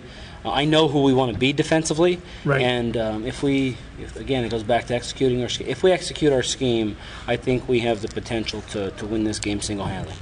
I 0.51 0.65
know 0.65 0.87
who 0.87 1.03
we 1.03 1.13
want 1.13 1.33
to 1.33 1.37
be 1.37 1.53
defensively, 1.53 2.19
Right. 2.45 2.61
and 2.61 2.95
um, 2.97 3.25
if 3.25 3.41
we, 3.43 3.77
if, 3.99 4.15
again, 4.15 4.43
it 4.45 4.49
goes 4.49 4.63
back 4.63 4.85
to 4.87 4.95
executing 4.95 5.41
our. 5.41 5.49
If 5.61 5.83
we 5.83 5.91
execute 5.91 6.31
our 6.33 6.43
scheme, 6.43 6.97
I 7.27 7.35
think 7.37 7.67
we 7.67 7.79
have 7.81 8.01
the 8.01 8.07
potential 8.07 8.61
to, 8.71 8.91
to 8.91 9.05
win 9.05 9.23
this 9.23 9.39
game 9.39 9.61
single-handedly. 9.61 10.15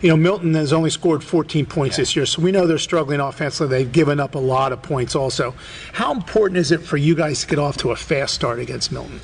You 0.00 0.10
know, 0.10 0.16
Milton 0.16 0.54
has 0.54 0.72
only 0.72 0.90
scored 0.90 1.24
14 1.24 1.66
points 1.66 1.96
this 1.96 2.14
year, 2.14 2.24
so 2.24 2.40
we 2.40 2.52
know 2.52 2.66
they're 2.68 2.78
struggling 2.78 3.18
offensively. 3.20 3.78
They've 3.78 3.92
given 3.92 4.20
up 4.20 4.34
a 4.36 4.38
lot 4.38 4.72
of 4.72 4.80
points 4.80 5.16
also. 5.16 5.54
How 5.92 6.12
important 6.12 6.58
is 6.58 6.70
it 6.70 6.82
for 6.82 6.96
you 6.96 7.14
guys 7.16 7.40
to 7.40 7.46
get 7.48 7.58
off 7.58 7.76
to 7.78 7.90
a 7.90 7.96
fast 7.96 8.34
start 8.34 8.60
against 8.60 8.92
Milton? 8.92 9.20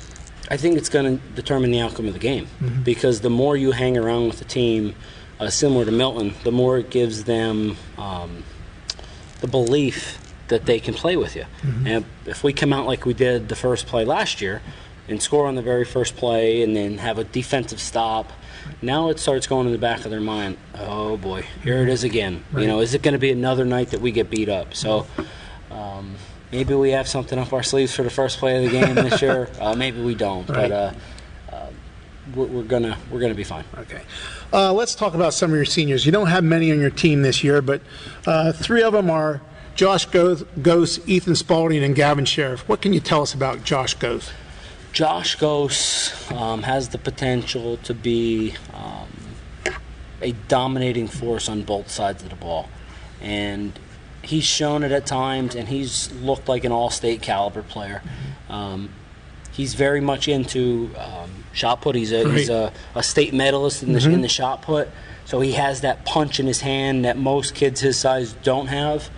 I 0.51 0.57
think 0.57 0.77
it's 0.77 0.89
going 0.89 1.17
to 1.17 1.25
determine 1.33 1.71
the 1.71 1.79
outcome 1.79 2.07
of 2.07 2.13
the 2.13 2.19
game 2.19 2.47
Mhm. 2.61 2.83
because 2.83 3.21
the 3.21 3.29
more 3.29 3.55
you 3.57 3.71
hang 3.71 3.97
around 3.97 4.27
with 4.27 4.39
the 4.39 4.45
team, 4.45 4.93
uh, 5.39 5.49
similar 5.49 5.85
to 5.85 5.91
Milton, 5.91 6.33
the 6.43 6.51
more 6.51 6.77
it 6.77 6.89
gives 6.89 7.23
them 7.23 7.77
um, 7.97 8.43
the 9.41 9.47
belief 9.47 10.19
that 10.47 10.65
they 10.65 10.79
can 10.79 10.93
play 10.93 11.15
with 11.17 11.35
you. 11.35 11.45
Mhm. 11.63 11.87
And 11.87 12.05
if 12.25 12.43
we 12.43 12.53
come 12.53 12.71
out 12.73 12.85
like 12.85 13.05
we 13.05 13.13
did 13.13 13.49
the 13.49 13.55
first 13.55 13.87
play 13.87 14.05
last 14.05 14.41
year 14.41 14.61
and 15.07 15.21
score 15.21 15.47
on 15.47 15.55
the 15.55 15.61
very 15.61 15.85
first 15.85 16.15
play 16.15 16.61
and 16.63 16.75
then 16.75 16.97
have 16.99 17.17
a 17.19 17.23
defensive 17.23 17.79
stop, 17.79 18.31
now 18.81 19.09
it 19.09 19.19
starts 19.19 19.47
going 19.47 19.65
in 19.67 19.71
the 19.71 19.77
back 19.79 20.05
of 20.05 20.11
their 20.11 20.19
mind. 20.21 20.57
Oh 20.79 21.17
boy, 21.17 21.45
here 21.63 21.77
it 21.83 21.89
is 21.89 22.03
again. 22.03 22.43
Right. 22.51 22.61
You 22.63 22.67
know, 22.67 22.79
is 22.79 22.93
it 22.93 23.01
going 23.01 23.13
to 23.13 23.19
be 23.19 23.31
another 23.31 23.65
night 23.65 23.89
that 23.91 24.01
we 24.01 24.11
get 24.11 24.29
beat 24.29 24.49
up? 24.49 24.73
So. 24.75 25.07
Um, 25.71 26.15
maybe 26.51 26.73
we 26.73 26.91
have 26.91 27.07
something 27.07 27.37
up 27.37 27.51
our 27.51 27.63
sleeves 27.63 27.93
for 27.93 28.03
the 28.03 28.09
first 28.09 28.37
play 28.39 28.63
of 28.63 28.71
the 28.71 28.79
game 28.79 28.95
this 28.95 29.21
year. 29.21 29.49
Uh, 29.59 29.75
maybe 29.75 30.01
we 30.01 30.15
don't, 30.15 30.47
Right. 30.49 30.69
but 30.69 30.71
uh, 30.71 30.91
uh, 31.55 31.67
we're, 32.33 32.45
we're 32.45 32.63
gonna 32.63 32.97
we're 33.11 33.19
gonna 33.19 33.33
be 33.35 33.43
fine. 33.43 33.65
Okay. 33.79 34.01
Uh, 34.53 34.71
let's 34.71 34.95
talk 34.95 35.15
about 35.15 35.33
some 35.33 35.49
of 35.51 35.55
your 35.55 35.65
seniors. 35.65 36.05
You 36.05 36.11
don't 36.13 36.27
have 36.27 36.43
many 36.43 36.71
on 36.71 36.79
your 36.79 36.91
team 36.91 37.23
this 37.23 37.43
year, 37.43 37.61
but 37.61 37.81
uh, 38.25 38.51
three 38.53 38.83
of 38.83 38.93
them 38.93 39.09
are 39.09 39.41
Josh 39.75 40.05
Goth, 40.05 40.43
Ghost, 40.61 41.01
Ethan 41.07 41.35
Spalding, 41.35 41.83
and 41.83 41.95
Gavin 41.95 42.25
Sheriff. 42.25 42.67
What 42.67 42.81
can 42.81 42.93
you 42.93 42.99
tell 43.01 43.21
us 43.21 43.33
about 43.33 43.63
Josh 43.63 43.95
Gose? 43.97 44.31
Josh 44.93 45.37
Gose 45.37 46.31
um, 46.31 46.63
has 46.63 46.89
the 46.89 46.97
potential 46.97 47.75
to 47.77 47.93
be 47.93 48.53
um, 48.73 49.07
a 50.21 50.31
dominating 50.47 51.07
force 51.09 51.49
on 51.49 51.63
both 51.63 51.91
sides 51.91 52.23
of 52.23 52.29
the 52.29 52.35
ball, 52.37 52.69
and 53.21 53.73
he's 54.21 54.45
shown 54.45 54.83
it 54.83 54.93
at 54.93 55.05
times, 55.05 55.55
and 55.55 55.67
he's 55.67 56.09
looked 56.13 56.47
like 56.47 56.63
an 56.63 56.71
all-state 56.71 57.21
caliber 57.21 57.61
player. 57.61 58.01
Um, 58.47 58.89
he's 59.51 59.73
very 59.73 59.99
much 59.99 60.29
into 60.29 60.89
um, 60.97 61.43
shot 61.51 61.81
put. 61.81 61.95
He's 61.95 62.13
a 62.13 62.31
he's 62.31 62.47
a, 62.49 62.71
a 62.95 63.03
state 63.03 63.33
medalist 63.33 63.83
in 63.83 63.91
the 63.91 63.99
Mhm. 63.99 64.13
in 64.13 64.21
the 64.21 64.29
shot 64.29 64.61
put, 64.61 64.87
so 65.25 65.41
he 65.41 65.51
has 65.51 65.81
that 65.81 66.05
punch 66.05 66.39
in 66.39 66.47
his 66.47 66.61
hand 66.61 67.03
that 67.03 67.17
most 67.17 67.53
kids 67.53 67.81
his 67.81 67.99
size 67.99 68.31
don't 68.43 68.67
have. 68.67 69.09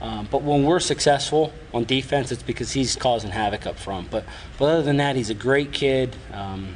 Um, 0.00 0.28
but 0.30 0.42
when 0.42 0.64
we're 0.64 0.80
successful 0.80 1.52
on 1.74 1.84
defense, 1.84 2.30
it's 2.30 2.42
because 2.42 2.72
he's 2.72 2.94
causing 2.96 3.30
havoc 3.30 3.66
up 3.66 3.76
front. 3.76 4.10
But, 4.10 4.24
but 4.58 4.66
other 4.66 4.82
than 4.82 4.98
that, 4.98 5.16
he's 5.16 5.30
a 5.30 5.34
great 5.34 5.72
kid. 5.72 6.14
Um, 6.32 6.74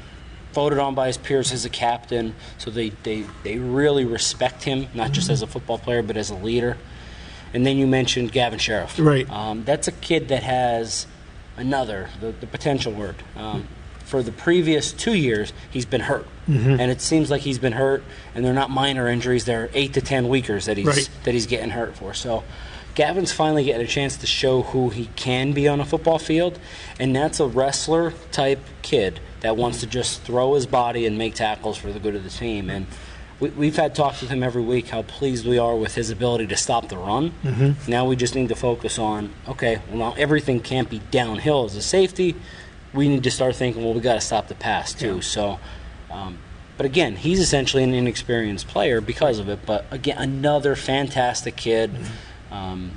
voted 0.53 0.79
on 0.79 0.95
by 0.95 1.07
his 1.07 1.17
peers 1.17 1.51
as 1.53 1.65
a 1.65 1.71
captain, 1.71 2.35
so 2.59 2.71
they, 2.71 2.91
they, 3.05 3.25
they 3.43 3.59
really 3.59 4.05
respect 4.05 4.65
him, 4.65 4.87
not 4.93 5.13
just 5.13 5.31
as 5.31 5.41
a 5.41 5.47
football 5.47 5.79
player, 5.79 6.03
but 6.03 6.17
as 6.17 6.31
a 6.31 6.35
leader. 6.35 6.77
And 7.55 7.65
then 7.65 7.79
you 7.79 7.87
mentioned 7.87 8.33
Gavin 8.33 8.59
Sheriff. 8.59 8.99
Right. 8.99 9.29
Um, 9.31 9.65
that's 9.65 9.89
a 9.89 9.93
kid 9.93 10.29
that 10.29 10.43
has 10.43 11.07
another, 11.57 12.11
the, 12.21 12.33
the 12.33 12.47
potential 12.47 12.93
word. 12.93 13.17
Um, 13.37 13.67
for 14.05 14.23
the 14.23 14.33
previous 14.33 14.93
two 14.93 15.15
years, 15.15 15.53
he's 15.71 15.87
been 15.87 16.03
hurt. 16.03 16.27
Mhm. 16.49 16.79
And 16.79 16.91
it 16.91 17.01
seems 17.01 17.31
like 17.31 17.43
he's 17.43 17.59
been 17.59 17.73
hurt, 17.73 18.03
and 18.35 18.45
they're 18.45 18.53
not 18.53 18.69
minor 18.69 19.09
injuries, 19.09 19.45
they're 19.47 19.71
eight 19.73 19.95
to 19.95 20.01
ten 20.03 20.29
weekers 20.29 20.67
that 20.67 20.77
he's, 20.77 20.87
Right. 20.87 21.09
that 21.25 21.33
he's 21.33 21.47
getting 21.47 21.71
hurt 21.71 21.97
for. 21.97 22.13
So 22.13 22.43
Gavin's 22.95 23.33
finally 23.33 23.65
getting 23.65 23.85
a 23.85 23.89
chance 23.89 24.17
to 24.19 24.27
show 24.27 24.63
who 24.63 24.91
he 24.91 25.07
can 25.17 25.53
be 25.53 25.67
on 25.69 25.81
a 25.81 25.85
football 25.85 26.19
field, 26.19 26.59
and 27.01 27.15
that's 27.17 27.41
a 27.41 27.47
wrestler 27.47 28.13
type 28.33 28.61
kid 28.83 29.19
that 29.41 29.57
wants 29.57 29.81
to 29.81 29.87
just 29.87 30.23
throw 30.23 30.55
his 30.55 30.67
body 30.67 31.07
and 31.07 31.17
make 31.17 31.35
tackles 31.35 31.77
for 31.79 31.91
the 31.93 31.99
good 31.99 32.15
of 32.15 32.23
the 32.23 32.31
team. 32.31 32.69
And 32.71 32.87
we, 33.41 33.49
we've 33.51 33.77
had 33.77 33.95
talks 33.95 34.21
with 34.21 34.31
him 34.31 34.43
every 34.43 34.63
week 34.63 34.89
how 34.89 35.03
pleased 35.03 35.47
we 35.47 35.59
are 35.59 35.75
with 35.75 35.95
his 35.95 36.11
ability 36.11 36.47
to 36.49 36.57
stop 36.57 36.89
the 36.89 36.99
run. 36.99 37.33
Mhm. 37.43 37.89
Now 37.89 38.05
we 38.05 38.15
just 38.15 38.35
need 38.35 38.49
to 38.51 38.55
focus 38.55 38.99
on 38.99 39.31
okay, 39.49 39.79
well 39.89 39.99
now 39.99 40.15
everything 40.19 40.61
can't 40.61 40.89
be 40.91 41.01
downhill 41.11 41.65
as 41.65 41.75
a 41.77 41.83
safety. 41.83 42.37
We 42.93 43.09
need 43.09 43.25
to 43.25 43.31
start 43.31 43.57
thinking, 43.57 43.83
well, 43.83 43.95
we 43.95 44.01
got 44.01 44.15
to 44.15 44.21
stop 44.21 44.49
the 44.49 44.55
pass 44.55 44.93
too. 44.93 45.23
So, 45.23 45.59
um, 46.11 46.39
but 46.77 46.83
But 46.83 46.87
again, 46.87 47.17
he's 47.17 47.41
essentially 47.41 47.83
an 47.85 47.95
inexperienced 47.95 48.69
player 48.69 49.01
because 49.01 49.39
of 49.39 49.49
it. 49.49 49.61
But 49.65 49.87
again, 49.91 50.19
another 50.19 50.77
fantastic 50.77 51.57
kid. 51.57 51.93
Mm-hmm. 51.95 52.05
Um, 52.53 52.93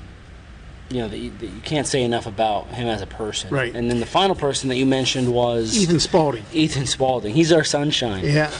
you 0.89 0.99
know, 1.01 1.07
that 1.07 1.17
you, 1.17 1.31
that 1.31 1.47
you 1.47 1.61
can't 1.61 1.87
say 1.87 2.03
enough 2.03 2.27
about 2.27 2.67
him 2.67 2.87
as 2.87 3.01
a 3.01 3.07
person. 3.07 3.49
Right. 3.49 3.75
And 3.75 3.89
then 3.89 3.99
the 3.99 4.05
final 4.05 4.35
person 4.35 4.69
that 4.69 4.75
you 4.75 4.85
mentioned 4.85 5.33
was 5.33 5.75
Ethan 5.75 5.99
Spalding. 5.99 6.43
Ethan 6.53 6.85
Spalding. 6.85 7.33
He's 7.33 7.51
our 7.51 7.63
sunshine. 7.63 8.23
Yeah. 8.35 8.51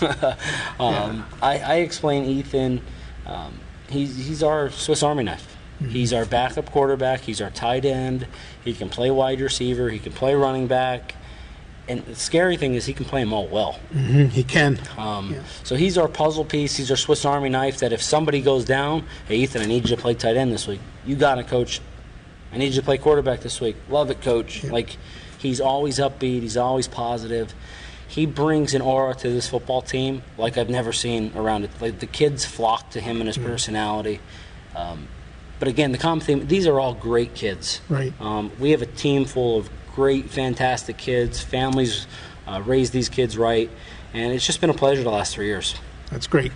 um, 0.80 1.26
I, 1.42 1.60
I 1.60 1.76
explain 1.76 2.26
Ethan. 2.26 2.82
Um, 3.28 3.60
he's 3.90 4.16
he's 4.16 4.42
our 4.42 4.70
Swiss 4.70 5.04
Army 5.04 5.24
knife. 5.24 5.56
Mm-hmm. 5.82 5.92
He's 5.92 6.14
our 6.14 6.26
backup 6.26 6.72
quarterback. 6.72 7.22
He's 7.22 7.42
our 7.42 7.50
tight 7.50 7.86
end. 7.86 8.26
He 8.64 8.74
can 8.74 8.90
play 8.90 9.12
wide 9.12 9.42
receiver. 9.42 9.90
He 9.90 10.00
can 10.00 10.14
play 10.14 10.34
running 10.34 10.68
back. 10.68 11.16
And 11.88 12.04
the 12.06 12.16
scary 12.16 12.58
thing 12.58 12.74
is 12.74 12.86
he 12.86 12.94
can 12.94 13.06
play 13.06 13.22
them 13.22 13.32
all 13.32 13.48
well. 13.48 13.80
Mhm, 13.94 14.30
He 14.32 14.44
can. 14.44 14.80
Um, 14.98 15.36
So 15.64 15.76
he's 15.76 15.98
our 15.98 16.08
puzzle 16.08 16.44
piece. 16.46 16.76
He's 16.78 16.90
our 16.90 16.98
Swiss 16.98 17.26
Army 17.26 17.50
knife. 17.50 17.78
That 17.80 17.94
if 17.94 18.02
somebody 18.02 18.42
goes 18.42 18.66
down, 18.66 19.04
hey 19.28 19.38
Ethan, 19.38 19.62
I 19.62 19.66
need 19.66 19.88
you 19.88 19.96
to 19.96 20.02
play 20.02 20.16
tight 20.16 20.36
end 20.36 20.52
this 20.52 20.66
week. 20.68 20.80
You 21.06 21.16
got 21.16 21.38
it, 21.38 21.48
coach. 21.48 21.82
I 22.52 22.58
need 22.58 22.68
you 22.74 22.80
to 22.82 22.82
play 22.82 22.98
quarterback 22.98 23.42
this 23.42 23.62
week. 23.62 23.76
Love 23.90 24.10
it, 24.10 24.22
coach. 24.22 24.64
Like 24.64 24.98
he's 25.38 25.62
always 25.62 26.00
upbeat. 26.00 26.42
He's 26.42 26.58
always 26.58 26.88
positive. 26.88 27.54
He 28.08 28.26
brings 28.26 28.74
an 28.74 28.82
aura 28.82 29.14
to 29.16 29.30
this 29.30 29.48
football 29.50 29.82
team 29.82 30.24
like 30.38 30.58
I've 30.58 30.70
never 30.70 30.92
seen 30.94 31.34
around 31.36 31.66
it. 31.66 31.72
Like 31.82 32.00
the 32.00 32.06
kids 32.08 32.46
flock 32.46 32.90
to 32.92 33.00
him 33.02 33.18
and 33.20 33.28
his 33.28 33.38
personality. 33.38 34.22
Um, 34.76 35.08
but 35.60 35.68
again, 35.68 35.92
the 35.92 35.98
common 36.00 36.24
theme: 36.26 36.48
these 36.48 36.66
are 36.66 36.80
all 36.80 36.94
great 36.96 37.34
kids. 37.36 37.82
Right. 37.90 38.14
Um, 38.20 38.52
we 38.60 38.72
have 38.72 38.82
a 38.82 38.86
team 38.88 39.26
full 39.26 39.58
of 39.60 39.70
great, 39.96 40.30
fantastic 40.30 40.98
kids. 40.98 41.42
Families 41.42 42.06
uh, 42.48 42.62
raise 42.66 42.92
these 42.92 43.10
kids 43.10 43.38
right, 43.38 43.70
and 44.14 44.34
it's 44.34 44.46
just 44.46 44.62
been 44.62 44.70
a 44.70 44.74
pleasure 44.74 45.02
the 45.04 45.10
last 45.10 45.34
three 45.34 45.48
years. 45.48 45.76
That's 46.12 46.28
great. 46.28 46.52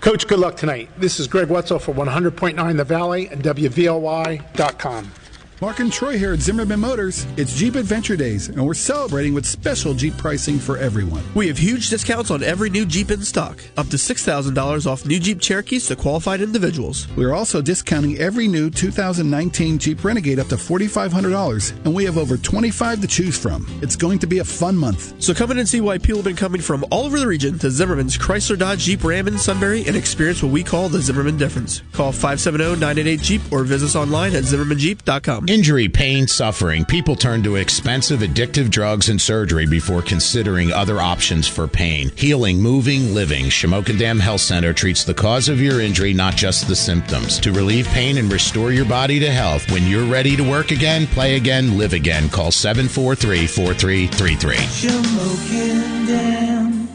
Coach, 0.00 0.26
good 0.26 0.38
luck 0.38 0.56
tonight. 0.56 0.88
This 0.96 1.20
is 1.20 1.28
Greg 1.28 1.48
Wetzel 1.48 1.78
for 1.78 1.94
100.9 1.94 2.76
The 2.76 2.84
Valley 2.84 3.28
and 3.28 3.42
WVLY.com. 3.42 5.12
Mark 5.60 5.80
and 5.80 5.92
Troy 5.92 6.16
here 6.16 6.32
at 6.32 6.38
Zimmerman 6.38 6.78
Motors. 6.78 7.26
It's 7.36 7.52
Jeep 7.52 7.74
Adventure 7.74 8.14
Days, 8.14 8.46
and 8.48 8.64
we're 8.64 8.74
celebrating 8.74 9.34
with 9.34 9.44
special 9.44 9.92
Jeep 9.92 10.16
pricing 10.16 10.56
for 10.56 10.78
everyone. 10.78 11.24
We 11.34 11.48
have 11.48 11.58
huge 11.58 11.90
discounts 11.90 12.30
on 12.30 12.44
every 12.44 12.70
new 12.70 12.86
Jeep 12.86 13.10
in 13.10 13.22
stock, 13.22 13.60
up 13.76 13.88
to 13.88 13.96
$6,000 13.96 14.86
off 14.86 15.04
new 15.04 15.18
Jeep 15.18 15.40
Cherokees 15.40 15.88
to 15.88 15.96
qualified 15.96 16.42
individuals. 16.42 17.08
We 17.16 17.24
are 17.24 17.34
also 17.34 17.60
discounting 17.60 18.18
every 18.18 18.46
new 18.46 18.70
2019 18.70 19.78
Jeep 19.78 20.04
Renegade 20.04 20.38
up 20.38 20.46
to 20.48 20.54
$4,500, 20.54 21.84
and 21.84 21.92
we 21.92 22.04
have 22.04 22.18
over 22.18 22.36
25 22.36 23.00
to 23.00 23.08
choose 23.08 23.36
from. 23.36 23.66
It's 23.82 23.96
going 23.96 24.20
to 24.20 24.28
be 24.28 24.38
a 24.38 24.44
fun 24.44 24.76
month. 24.76 25.20
So 25.20 25.34
come 25.34 25.50
in 25.50 25.58
and 25.58 25.68
see 25.68 25.80
why 25.80 25.98
people 25.98 26.18
have 26.18 26.24
been 26.24 26.36
coming 26.36 26.60
from 26.60 26.84
all 26.92 27.04
over 27.04 27.18
the 27.18 27.26
region 27.26 27.58
to 27.58 27.70
Zimmerman's 27.72 28.16
Chrysler 28.16 28.56
Dodge 28.56 28.80
Jeep 28.84 29.02
Ram 29.02 29.26
in 29.26 29.36
Sunbury 29.36 29.82
and 29.88 29.96
experience 29.96 30.40
what 30.40 30.52
we 30.52 30.62
call 30.62 30.88
the 30.88 31.00
Zimmerman 31.00 31.36
difference. 31.36 31.82
Call 31.90 32.12
570-988-JEEP 32.12 33.50
or 33.50 33.64
visit 33.64 33.86
us 33.86 33.96
online 33.96 34.36
at 34.36 34.44
zimmermanjeep.com. 34.44 35.47
Injury, 35.48 35.88
pain, 35.88 36.26
suffering. 36.26 36.84
People 36.84 37.16
turn 37.16 37.42
to 37.44 37.56
expensive, 37.56 38.20
addictive 38.20 38.68
drugs 38.68 39.08
and 39.08 39.18
surgery 39.18 39.66
before 39.66 40.02
considering 40.02 40.70
other 40.70 41.00
options 41.00 41.48
for 41.48 41.66
pain. 41.66 42.12
Healing, 42.16 42.60
moving, 42.60 43.14
living. 43.14 43.46
Shamokin 43.46 43.98
Dam 43.98 44.18
Health 44.18 44.42
Center 44.42 44.74
treats 44.74 45.04
the 45.04 45.14
cause 45.14 45.48
of 45.48 45.58
your 45.58 45.80
injury, 45.80 46.12
not 46.12 46.36
just 46.36 46.68
the 46.68 46.76
symptoms. 46.76 47.40
To 47.40 47.50
relieve 47.50 47.86
pain 47.86 48.18
and 48.18 48.30
restore 48.30 48.72
your 48.72 48.84
body 48.84 49.18
to 49.20 49.30
health, 49.30 49.70
when 49.70 49.86
you're 49.86 50.04
ready 50.04 50.36
to 50.36 50.42
work 50.42 50.70
again, 50.70 51.06
play 51.06 51.36
again, 51.36 51.78
live 51.78 51.94
again, 51.94 52.28
call 52.28 52.50
743 52.50 53.46
4333. 53.46 54.54
Shamokin 54.56 56.06
Dam 56.08 56.88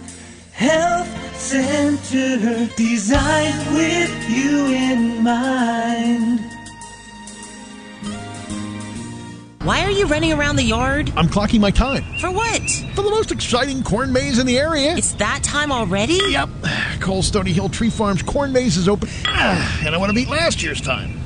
Health 0.52 1.36
Center 1.40 2.70
designed 2.76 3.76
with 3.76 4.30
you 4.30 4.68
in 4.68 5.24
mind. 5.24 6.53
Why 9.64 9.86
are 9.86 9.92
you 9.92 10.08
running 10.08 10.34
around 10.34 10.58
the 10.58 10.64
yard? 10.64 11.14
I'm 11.16 11.30
clocking 11.30 11.62
my 11.62 11.72
time. 11.72 12.04
For 12.20 12.30
what? 12.30 12.70
For 12.96 13.02
the 13.02 13.10
most 13.10 13.32
exciting 13.32 13.82
corn 13.82 14.12
maze 14.12 14.38
in 14.38 14.46
the 14.46 14.58
area. 14.60 14.94
It's 14.98 15.14
that 15.14 15.42
time 15.42 15.72
already? 15.72 16.20
Yep. 16.32 16.50
Cole 17.00 17.24
Stony 17.24 17.54
Hill 17.54 17.70
Tree 17.70 17.90
Farm's 17.90 18.22
corn 18.24 18.52
maze 18.52 18.76
is 18.76 18.90
open. 18.90 19.08
And 19.26 19.96
I 19.96 19.98
want 19.98 20.10
to 20.10 20.14
beat 20.14 20.28
last 20.28 20.62
year's 20.62 20.82
time. 20.82 21.18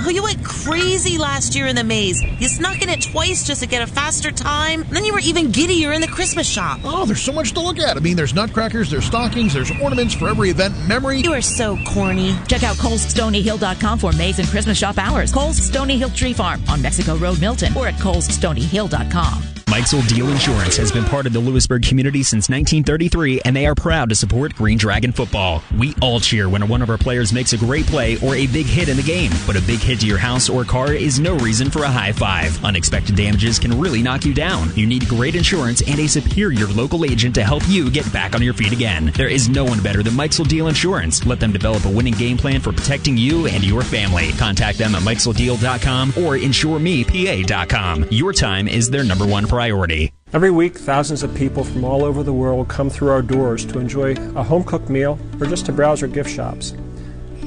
Oh, 0.00 0.10
you 0.10 0.22
went 0.22 0.44
crazy 0.44 1.18
last 1.18 1.54
year 1.54 1.66
in 1.66 1.76
the 1.76 1.84
maze. 1.84 2.22
You 2.22 2.48
snuck 2.48 2.82
in 2.82 2.88
it 2.88 3.02
twice 3.02 3.46
just 3.46 3.62
to 3.62 3.68
get 3.68 3.82
a 3.82 3.86
faster 3.86 4.30
time. 4.30 4.82
And 4.82 4.90
then 4.92 5.04
you 5.04 5.12
were 5.12 5.20
even 5.20 5.50
giddier 5.50 5.92
in 5.92 6.00
the 6.00 6.08
Christmas 6.08 6.46
shop. 6.46 6.80
Oh, 6.84 7.06
there's 7.06 7.22
so 7.22 7.32
much 7.32 7.52
to 7.52 7.60
look 7.60 7.78
at. 7.78 7.96
I 7.96 8.00
mean, 8.00 8.16
there's 8.16 8.34
nutcrackers, 8.34 8.90
there's 8.90 9.04
stockings, 9.04 9.54
there's 9.54 9.70
ornaments 9.80 10.14
for 10.14 10.28
every 10.28 10.50
event 10.50 10.74
memory. 10.86 11.20
You 11.20 11.32
are 11.32 11.42
so 11.42 11.78
corny. 11.86 12.36
Check 12.48 12.62
out 12.62 12.76
ColeStonyHill.com 12.76 13.98
for 13.98 14.12
Maze 14.12 14.38
and 14.38 14.48
Christmas 14.48 14.78
shop 14.78 14.98
hours. 14.98 15.32
Cole's 15.32 15.56
Stony 15.56 15.96
Hill 15.96 16.10
Tree 16.10 16.32
Farm 16.32 16.62
on 16.68 16.82
Mexico 16.82 17.16
Road, 17.16 17.40
Milton, 17.40 17.72
or 17.76 17.86
at 17.88 17.94
ColeStonyHill.com. 17.94 19.42
Mike's 19.74 19.92
Old 19.92 20.06
Deal 20.06 20.28
Insurance 20.28 20.76
has 20.76 20.92
been 20.92 21.04
part 21.04 21.26
of 21.26 21.32
the 21.32 21.40
Lewisburg 21.40 21.82
community 21.82 22.22
since 22.22 22.48
1933, 22.48 23.40
and 23.44 23.56
they 23.56 23.66
are 23.66 23.74
proud 23.74 24.08
to 24.10 24.14
support 24.14 24.54
Green 24.54 24.78
Dragon 24.78 25.10
football. 25.10 25.64
We 25.76 25.94
all 26.00 26.20
cheer 26.20 26.48
when 26.48 26.68
one 26.68 26.80
of 26.80 26.90
our 26.90 26.98
players 26.98 27.32
makes 27.32 27.54
a 27.54 27.58
great 27.58 27.84
play 27.86 28.16
or 28.20 28.36
a 28.36 28.46
big 28.46 28.66
hit 28.66 28.88
in 28.88 28.96
the 28.96 29.02
game, 29.02 29.32
but 29.48 29.56
a 29.56 29.62
big 29.62 29.80
hit 29.84 30.00
to 30.00 30.06
your 30.06 30.18
house 30.18 30.48
or 30.48 30.64
car 30.64 30.94
is 30.94 31.20
no 31.20 31.36
reason 31.36 31.70
for 31.70 31.82
a 31.82 31.90
high 31.90 32.12
five. 32.12 32.62
Unexpected 32.64 33.14
damages 33.14 33.58
can 33.58 33.78
really 33.78 34.02
knock 34.02 34.24
you 34.24 34.32
down. 34.32 34.74
You 34.74 34.86
need 34.86 35.06
great 35.08 35.34
insurance 35.34 35.82
and 35.86 36.00
a 36.00 36.08
superior 36.08 36.66
local 36.68 37.04
agent 37.04 37.34
to 37.34 37.44
help 37.44 37.62
you 37.68 37.90
get 37.90 38.10
back 38.12 38.34
on 38.34 38.42
your 38.42 38.54
feet 38.54 38.72
again. 38.72 39.12
There 39.14 39.28
is 39.28 39.48
no 39.48 39.62
one 39.64 39.82
better 39.82 40.02
than 40.02 40.14
Mike's 40.14 40.38
Deal 40.38 40.68
Insurance. 40.68 41.26
Let 41.26 41.38
them 41.38 41.52
develop 41.52 41.84
a 41.84 41.90
winning 41.90 42.14
game 42.14 42.38
plan 42.38 42.60
for 42.60 42.72
protecting 42.72 43.16
you 43.16 43.46
and 43.46 43.62
your 43.62 43.82
family. 43.82 44.32
Contact 44.32 44.78
them 44.78 44.94
at 44.94 45.02
Mike'sOldDeal.com 45.02 46.10
or 46.10 46.36
InsureMePA.com. 46.38 48.06
Your 48.10 48.32
time 48.32 48.68
is 48.68 48.88
their 48.90 49.04
number 49.04 49.26
one 49.26 49.46
priority. 49.46 50.12
Every 50.32 50.50
week, 50.50 50.76
thousands 50.76 51.22
of 51.22 51.34
people 51.34 51.62
from 51.62 51.84
all 51.84 52.04
over 52.04 52.22
the 52.22 52.32
world 52.32 52.68
come 52.68 52.90
through 52.90 53.10
our 53.10 53.22
doors 53.22 53.64
to 53.66 53.78
enjoy 53.78 54.14
a 54.34 54.42
home 54.42 54.64
cooked 54.64 54.88
meal 54.88 55.18
or 55.40 55.46
just 55.46 55.66
to 55.66 55.72
browse 55.72 56.02
our 56.02 56.08
gift 56.08 56.30
shops. 56.30 56.74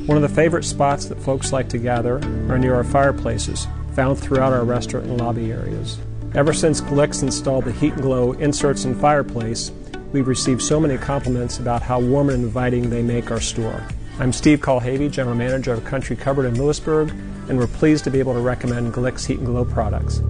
One 0.07 0.15
of 0.15 0.21
the 0.21 0.33
favorite 0.33 0.63
spots 0.63 1.07
that 1.07 1.19
folks 1.19 1.51
like 1.51 1.67
to 1.67 1.77
gather 1.77 2.15
are 2.49 2.57
near 2.57 2.75
our 2.75 2.85
fireplaces, 2.85 3.67
found 3.91 4.17
throughout 4.17 4.53
our 4.53 4.63
restaurant 4.63 5.05
and 5.05 5.19
lobby 5.19 5.51
areas. 5.51 5.97
Ever 6.33 6.53
since 6.53 6.79
Glicks 6.79 7.23
installed 7.23 7.65
the 7.65 7.73
Heat 7.73 7.91
and 7.91 8.01
Glow 8.01 8.31
inserts 8.31 8.85
and 8.85 8.97
fireplace, 8.97 9.69
we've 10.13 10.29
received 10.29 10.61
so 10.61 10.79
many 10.79 10.97
compliments 10.97 11.59
about 11.59 11.81
how 11.81 11.99
warm 11.99 12.29
and 12.29 12.41
inviting 12.41 12.89
they 12.89 13.03
make 13.03 13.31
our 13.31 13.41
store. 13.41 13.85
I'm 14.17 14.31
Steve 14.31 14.61
Colhavy, 14.61 15.11
General 15.11 15.35
Manager 15.35 15.73
of 15.73 15.83
Country 15.83 16.15
Cupboard 16.15 16.45
in 16.45 16.57
Lewisburg, 16.57 17.09
and 17.49 17.57
we're 17.57 17.67
pleased 17.67 18.05
to 18.05 18.09
be 18.09 18.19
able 18.19 18.33
to 18.33 18.39
recommend 18.39 18.93
Glicks 18.93 19.25
Heat 19.25 19.39
and 19.39 19.45
Glow 19.45 19.65
products. 19.65 20.21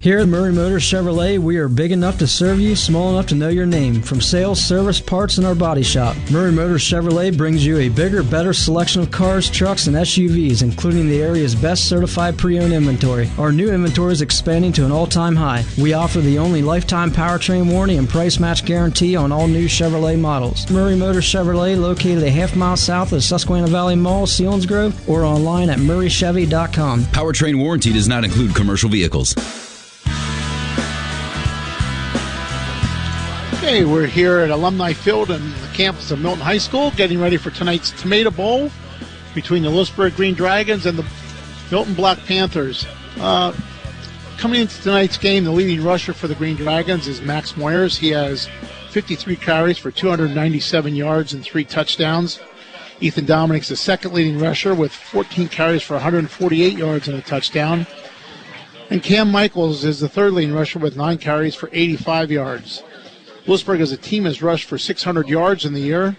Here 0.00 0.20
at 0.20 0.28
Murray 0.28 0.52
Motors 0.52 0.84
Chevrolet, 0.84 1.40
we 1.40 1.56
are 1.56 1.66
big 1.66 1.90
enough 1.90 2.18
to 2.18 2.28
serve 2.28 2.60
you, 2.60 2.76
small 2.76 3.10
enough 3.10 3.26
to 3.26 3.34
know 3.34 3.48
your 3.48 3.66
name. 3.66 4.00
From 4.00 4.20
sales, 4.20 4.64
service, 4.64 5.00
parts, 5.00 5.38
and 5.38 5.46
our 5.46 5.56
body 5.56 5.82
shop, 5.82 6.14
Murray 6.30 6.52
Motors 6.52 6.84
Chevrolet 6.84 7.36
brings 7.36 7.66
you 7.66 7.78
a 7.78 7.88
bigger, 7.88 8.22
better 8.22 8.52
selection 8.52 9.02
of 9.02 9.10
cars, 9.10 9.50
trucks, 9.50 9.88
and 9.88 9.96
SUVs, 9.96 10.62
including 10.62 11.08
the 11.08 11.20
area's 11.20 11.56
best 11.56 11.88
certified 11.88 12.38
pre-owned 12.38 12.72
inventory. 12.72 13.28
Our 13.38 13.50
new 13.50 13.72
inventory 13.72 14.12
is 14.12 14.22
expanding 14.22 14.70
to 14.74 14.84
an 14.84 14.92
all-time 14.92 15.34
high. 15.34 15.64
We 15.76 15.94
offer 15.94 16.20
the 16.20 16.38
only 16.38 16.62
lifetime 16.62 17.10
powertrain 17.10 17.68
warranty 17.68 17.96
and 17.96 18.08
price 18.08 18.38
match 18.38 18.64
guarantee 18.64 19.16
on 19.16 19.32
all 19.32 19.48
new 19.48 19.66
Chevrolet 19.66 20.16
models. 20.16 20.70
Murray 20.70 20.94
Motors 20.94 21.24
Chevrolet, 21.24 21.76
located 21.76 22.22
a 22.22 22.30
half 22.30 22.54
mile 22.54 22.76
south 22.76 23.12
of 23.12 23.24
Susquehanna 23.24 23.66
Valley 23.66 23.96
Mall, 23.96 24.28
Selinsgrove, 24.28 25.08
or 25.08 25.24
online 25.24 25.68
at 25.68 25.78
murraychevy.com. 25.78 27.02
Powertrain 27.06 27.58
warranty 27.58 27.92
does 27.92 28.06
not 28.06 28.22
include 28.24 28.54
commercial 28.54 28.88
vehicles. 28.88 29.34
Okay, 33.68 33.84
we're 33.84 34.06
here 34.06 34.38
at 34.38 34.48
Alumni 34.48 34.94
Field 34.94 35.30
on 35.30 35.42
the 35.42 35.68
campus 35.74 36.10
of 36.10 36.20
Milton 36.20 36.40
High 36.40 36.56
School, 36.56 36.90
getting 36.92 37.20
ready 37.20 37.36
for 37.36 37.50
tonight's 37.50 37.90
Tomato 37.90 38.30
Bowl 38.30 38.70
between 39.34 39.62
the 39.62 39.68
Lewisburg 39.68 40.16
Green 40.16 40.32
Dragons 40.32 40.86
and 40.86 40.98
the 40.98 41.04
Milton 41.70 41.92
Black 41.92 42.16
Panthers. 42.24 42.86
Uh, 43.20 43.52
coming 44.38 44.62
into 44.62 44.80
tonight's 44.80 45.18
game, 45.18 45.44
the 45.44 45.50
leading 45.50 45.84
rusher 45.84 46.14
for 46.14 46.28
the 46.28 46.34
Green 46.34 46.56
Dragons 46.56 47.06
is 47.06 47.20
Max 47.20 47.52
Moyers. 47.52 47.98
He 47.98 48.08
has 48.08 48.48
53 48.88 49.36
carries 49.36 49.76
for 49.76 49.90
297 49.90 50.96
yards 50.96 51.34
and 51.34 51.44
three 51.44 51.66
touchdowns. 51.66 52.40
Ethan 53.00 53.26
Dominic's 53.26 53.68
the 53.68 53.76
second 53.76 54.14
leading 54.14 54.38
rusher 54.38 54.74
with 54.74 54.92
14 54.92 55.46
carries 55.48 55.82
for 55.82 55.92
148 55.92 56.72
yards 56.72 57.06
and 57.06 57.18
a 57.18 57.22
touchdown. 57.22 57.86
And 58.88 59.02
Cam 59.02 59.30
Michaels 59.30 59.84
is 59.84 60.00
the 60.00 60.08
third 60.08 60.32
leading 60.32 60.54
rusher 60.54 60.78
with 60.78 60.96
nine 60.96 61.18
carries 61.18 61.54
for 61.54 61.68
85 61.70 62.30
yards. 62.30 62.82
Lewisburg 63.48 63.80
as 63.80 63.92
a 63.92 63.96
team 63.96 64.26
has 64.26 64.42
rushed 64.42 64.66
for 64.66 64.76
600 64.76 65.26
yards 65.26 65.64
in 65.64 65.72
the 65.72 65.80
year, 65.80 66.18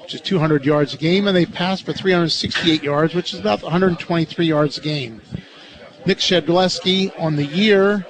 which 0.00 0.14
is 0.14 0.20
200 0.20 0.64
yards 0.64 0.94
a 0.94 0.96
game, 0.96 1.26
and 1.26 1.36
they 1.36 1.44
passed 1.44 1.84
for 1.84 1.92
368 1.92 2.84
yards, 2.84 3.16
which 3.16 3.34
is 3.34 3.40
about 3.40 3.60
123 3.64 4.46
yards 4.46 4.78
a 4.78 4.80
game. 4.80 5.20
Nick 6.06 6.18
Shedleski 6.18 7.12
on 7.20 7.34
the 7.34 7.44
year 7.44 8.06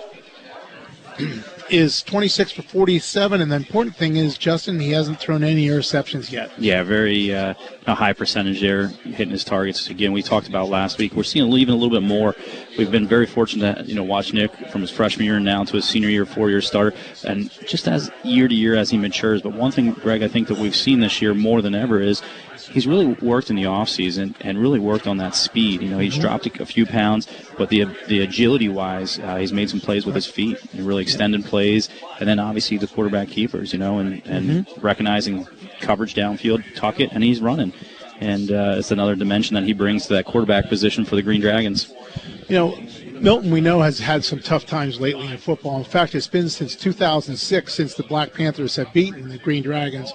is 1.71 2.03
26 2.03 2.53
for 2.53 2.63
47, 2.63 3.41
and 3.41 3.51
the 3.51 3.57
important 3.57 3.97
thing 3.97 4.17
is 4.17 4.39
Justin 4.39 4.81
he 4.81 4.91
hasn't 4.93 5.21
thrown 5.21 5.45
any 5.45 5.67
interceptions 5.67 6.31
yet. 6.31 6.51
Yeah, 6.59 6.83
very 6.83 7.35
uh, 7.35 7.55
a 7.87 7.95
high 7.95 8.13
percentage 8.13 8.61
there, 8.61 8.89
hitting 8.89 9.31
his 9.31 9.45
targets. 9.45 9.89
Again, 9.89 10.13
we 10.13 10.23
talked 10.23 10.49
about 10.49 10.69
last 10.69 10.99
week. 10.99 11.15
We're 11.15 11.23
seeing 11.23 11.51
even 11.53 11.75
a 11.75 11.77
little 11.77 12.01
bit 12.01 12.07
more. 12.07 12.35
We've 12.77 12.91
been 12.91 13.07
very 13.07 13.27
fortunate 13.27 13.79
to 13.79 13.85
you 13.85 13.95
know 13.95 14.03
watch 14.03 14.33
Nick 14.33 14.55
from 14.71 14.81
his 14.81 14.91
freshman 14.91 15.27
year 15.27 15.41
now 15.41 15.65
to 15.65 15.77
his 15.77 15.85
senior 15.85 16.09
year, 16.09 16.27
four 16.27 16.51
year 16.51 16.61
starter, 16.61 16.97
and 17.25 17.51
just 17.67 17.89
as 17.89 18.11
year 18.25 18.49
to 18.49 18.55
year 18.55 18.77
as 18.77 18.91
he 18.91 18.99
matures. 18.99 19.43
But 19.43 19.53
one 19.55 19.73
thing, 19.73 19.93
Greg, 19.93 20.23
I 20.23 20.29
think 20.29 20.49
that 20.49 20.59
we've 20.59 20.77
seen 20.77 21.01
this 21.01 21.21
year 21.21 21.35
more 21.35 21.63
than 21.63 21.75
ever 21.75 22.01
is 22.01 22.23
he's 22.71 22.87
really 22.87 23.07
worked 23.07 23.51
in 23.51 23.57
the 23.57 23.65
offseason 23.65 24.35
and 24.41 24.59
really 24.59 24.79
worked 24.79 25.07
on 25.07 25.17
that 25.19 25.35
speed. 25.35 25.83
You 25.83 25.89
know, 25.89 25.99
he's 25.99 26.17
Mhm. 26.17 26.21
dropped 26.21 26.47
a, 26.47 26.63
a 26.63 26.67
few 26.67 26.87
pounds, 26.87 27.27
but 27.57 27.69
the 27.69 27.87
the 28.07 28.21
agility 28.21 28.69
wise, 28.69 29.19
uh, 29.19 29.37
he's 29.37 29.53
made 29.53 29.71
some 29.71 29.81
plays 29.81 30.07
with 30.07 30.15
his 30.15 30.27
feet. 30.27 30.59
He 30.73 30.81
really 30.83 31.03
extended 31.03 31.45
plays, 31.45 31.89
and 32.21 32.29
then 32.29 32.39
obviously 32.39 32.77
the 32.79 32.87
quarterback 32.87 33.29
keepers. 33.29 33.73
You 33.73 33.79
know, 33.79 33.99
and 33.99 34.23
and 34.27 34.67
recognizing 34.81 35.47
coverage 35.81 36.15
downfield, 36.15 36.63
tuck 36.75 37.01
it, 37.01 37.11
and 37.13 37.23
he's 37.25 37.41
running. 37.41 37.73
And 38.21 38.51
uh, 38.51 38.75
it's 38.79 38.91
another 38.91 39.15
dimension 39.15 39.55
that 39.55 39.63
he 39.63 39.73
brings 39.73 40.07
to 40.09 40.15
that 40.15 40.25
quarterback 40.25 40.69
position 40.69 41.05
for 41.05 41.15
the 41.15 41.23
Green 41.23 41.41
Dragons. 41.41 41.89
You 42.49 42.57
know, 42.57 42.79
Milton, 43.13 43.53
we 43.53 43.61
know, 43.61 43.81
has 43.81 44.01
had 44.01 44.25
some 44.25 44.41
tough 44.41 44.67
times 44.67 44.99
lately 45.01 45.29
in 45.29 45.37
football. 45.39 45.79
In 45.79 45.85
fact, 45.85 46.17
it's 46.17 46.27
been 46.27 46.49
since 46.49 46.75
2006 46.75 47.73
since 47.73 47.95
the 47.95 48.03
Black 48.03 48.35
Panthers 48.35 48.75
have 48.75 48.93
beaten 48.93 49.29
the 49.29 49.39
Green 49.39 49.63
Dragons. 49.63 50.13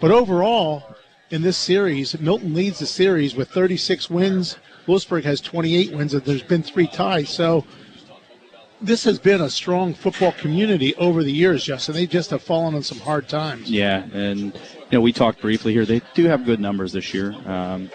But 0.00 0.10
overall, 0.10 0.95
in 1.30 1.42
this 1.42 1.56
series, 1.56 2.18
Milton 2.20 2.54
leads 2.54 2.78
the 2.78 2.86
series 2.86 3.34
with 3.34 3.50
36 3.50 4.08
wins. 4.10 4.56
Lewisburg 4.86 5.24
has 5.24 5.40
28 5.40 5.92
wins, 5.92 6.14
and 6.14 6.22
there's 6.24 6.42
been 6.42 6.62
three 6.62 6.86
ties. 6.86 7.28
So 7.28 7.64
this 8.80 9.04
has 9.04 9.18
been 9.18 9.40
a 9.40 9.50
strong 9.50 9.94
football 9.94 10.32
community 10.32 10.94
over 10.96 11.24
the 11.24 11.32
years, 11.32 11.64
Justin. 11.64 11.94
They 11.94 12.06
just 12.06 12.30
have 12.30 12.42
fallen 12.42 12.74
on 12.74 12.82
some 12.82 12.98
hard 12.98 13.28
times. 13.28 13.70
Yeah, 13.70 14.04
and 14.12 14.54
you 14.54 14.92
know 14.92 15.00
we 15.00 15.12
talked 15.12 15.40
briefly 15.40 15.72
here. 15.72 15.84
They 15.84 16.00
do 16.14 16.26
have 16.26 16.44
good 16.44 16.60
numbers 16.60 16.92
this 16.92 17.12
year. 17.12 17.34
Um, 17.46 17.90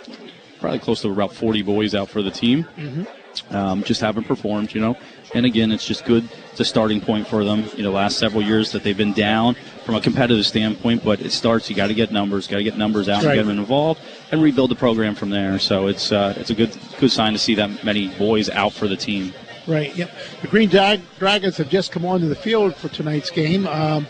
probably 0.59 0.79
close 0.79 1.01
to 1.01 1.11
about 1.11 1.33
40 1.33 1.61
boys 1.61 1.95
out 1.95 2.09
for 2.09 2.21
the 2.21 2.31
team. 2.31 2.67
Mm-hmm. 2.75 3.55
um, 3.55 3.83
just 3.83 4.01
haven't 4.01 4.25
performed, 4.25 4.73
you 4.73 4.81
know. 4.81 4.97
And 5.33 5.45
again, 5.45 5.71
it's 5.71 5.85
just 5.85 6.03
good. 6.05 6.27
It's 6.51 6.59
a 6.59 6.65
starting 6.65 6.99
point 6.99 7.25
for 7.27 7.43
them. 7.45 7.65
You 7.77 7.83
know, 7.83 7.91
last 7.91 8.17
several 8.19 8.41
years 8.43 8.71
that 8.73 8.83
they've 8.83 8.97
been 8.97 9.13
down 9.13 9.55
from 9.85 9.95
a 9.95 10.01
competitive 10.01 10.45
standpoint, 10.45 11.03
but 11.05 11.21
it 11.21 11.31
starts. 11.31 11.69
You 11.69 11.75
got 11.75 11.87
to 11.87 11.93
get 11.93 12.11
numbers, 12.11 12.47
got 12.47 12.57
to 12.57 12.63
get 12.63 12.77
numbers 12.77 13.07
out, 13.07 13.23
Right. 13.23 13.35
get 13.35 13.45
them 13.45 13.57
involved, 13.57 14.01
and 14.31 14.41
rebuild 14.41 14.71
the 14.71 14.75
program 14.75 15.15
from 15.15 15.29
there. 15.29 15.57
So 15.59 15.87
it's 15.87 16.11
uh, 16.11 16.33
it's 16.37 16.49
a 16.49 16.53
good 16.55 16.75
good 16.99 17.11
sign 17.11 17.31
to 17.33 17.39
see 17.39 17.55
that 17.55 17.83
many 17.83 18.09
boys 18.17 18.49
out 18.49 18.73
for 18.73 18.87
the 18.89 18.97
team. 18.97 19.33
Right. 19.67 19.95
Yep. 19.95 20.11
The 20.41 20.47
Green 20.47 20.69
Dragons 20.69 21.55
have 21.57 21.69
just 21.69 21.91
come 21.91 22.05
onto 22.05 22.27
the 22.27 22.35
field 22.35 22.75
for 22.75 22.89
tonight's 22.89 23.29
game. 23.29 23.67
Um, 23.67 24.07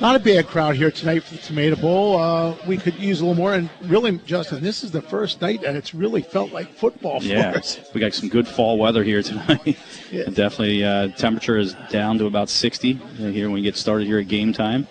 not 0.00 0.16
a 0.16 0.18
bad 0.18 0.46
crowd 0.46 0.76
here 0.76 0.90
tonight 0.90 1.22
for 1.22 1.34
the 1.34 1.40
Tomato 1.40 1.76
Bowl. 1.76 2.18
Uh, 2.18 2.54
we 2.66 2.76
could 2.76 2.94
use 2.96 3.20
a 3.20 3.24
little 3.24 3.36
more. 3.40 3.54
And 3.54 3.70
really, 3.82 4.18
Justin, 4.26 4.62
this 4.62 4.84
is 4.84 4.90
the 4.90 5.00
first 5.02 5.40
night 5.40 5.62
that 5.62 5.74
it's 5.74 5.94
really 5.94 6.22
felt 6.22 6.52
like 6.52 6.68
football 6.72 7.20
for 7.20 7.26
Yeah, 7.26 7.52
us. 7.52 7.80
we 7.94 8.00
got 8.00 8.12
some 8.14 8.28
good 8.28 8.46
fall 8.46 8.78
weather 8.78 9.02
here 9.02 9.22
tonight. 9.22 9.76
Yeah. 10.10 10.24
Definitely, 10.32 10.84
uh, 10.84 11.08
temperature 11.08 11.56
is 11.58 11.74
down 11.90 12.18
to 12.18 12.26
about 12.26 12.48
60 12.48 12.92
here 12.92 13.46
when 13.46 13.54
we 13.54 13.62
get 13.62 13.76
started 13.76 14.06
here 14.06 14.18
at 14.18 14.28
game 14.28 14.52
time. 14.52 14.86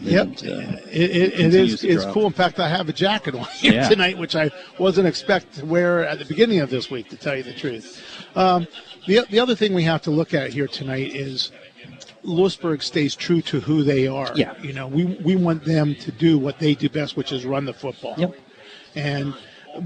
Yep. 0.00 0.26
And, 0.26 0.36
uh, 0.42 0.76
It, 0.90 1.10
it, 1.10 1.40
it 1.40 1.54
is 1.54 1.84
it's 1.84 2.04
cool. 2.06 2.26
In 2.26 2.32
fact, 2.32 2.58
I 2.58 2.68
have 2.68 2.88
a 2.88 2.92
jacket 2.92 3.34
on 3.34 3.44
here 3.44 3.74
Yeah. 3.74 3.88
tonight, 3.88 4.18
which 4.18 4.34
I 4.34 4.50
wasn't 4.78 5.06
expect 5.06 5.54
to 5.56 5.66
wear 5.66 6.06
at 6.06 6.18
the 6.18 6.24
beginning 6.24 6.60
of 6.60 6.70
this 6.70 6.90
week, 6.90 7.08
to 7.10 7.16
tell 7.16 7.36
you 7.36 7.42
the 7.42 7.52
truth. 7.52 8.02
Um, 8.34 8.66
the, 9.06 9.26
the 9.30 9.38
other 9.38 9.54
thing 9.54 9.74
we 9.74 9.82
have 9.84 10.02
to 10.02 10.10
look 10.10 10.32
at 10.32 10.52
here 10.52 10.66
tonight 10.66 11.14
is 11.14 11.50
Lewisburg 12.24 12.82
stays 12.82 13.14
true 13.14 13.42
to 13.42 13.60
who 13.60 13.82
they 13.82 14.06
are. 14.06 14.30
Yeah. 14.34 14.54
You 14.60 14.72
know, 14.72 14.86
we, 14.86 15.04
we 15.24 15.36
want 15.36 15.64
them 15.64 15.94
to 15.96 16.12
do 16.12 16.38
what 16.38 16.58
they 16.58 16.74
do 16.74 16.88
best, 16.88 17.16
which 17.16 17.32
is 17.32 17.44
run 17.44 17.64
the 17.64 17.74
football. 17.74 18.14
Yep. 18.16 18.34
And 18.94 19.34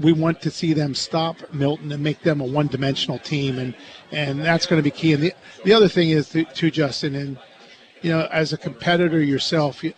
we 0.01 0.11
want 0.13 0.41
to 0.41 0.51
see 0.51 0.73
them 0.73 0.93
stop 0.93 1.37
Milton 1.53 1.91
and 1.91 2.03
make 2.03 2.21
them 2.21 2.41
a 2.41 2.45
one 2.45 2.67
dimensional 2.67 3.19
team. 3.19 3.57
And, 3.57 3.75
and 4.11 4.39
that's 4.39 4.65
going 4.65 4.79
to 4.79 4.83
be 4.83 4.91
key. 4.91 5.13
And 5.13 5.23
the, 5.23 5.33
the 5.63 5.73
other 5.73 5.87
thing 5.87 6.09
is, 6.09 6.29
to, 6.29 6.43
to 6.43 6.69
Justin, 6.69 7.15
and, 7.15 7.39
you 8.01 8.11
know, 8.11 8.27
as 8.31 8.53
a 8.53 8.57
competitor 8.57 9.21
yourself, 9.21 9.83
you, 9.83 9.93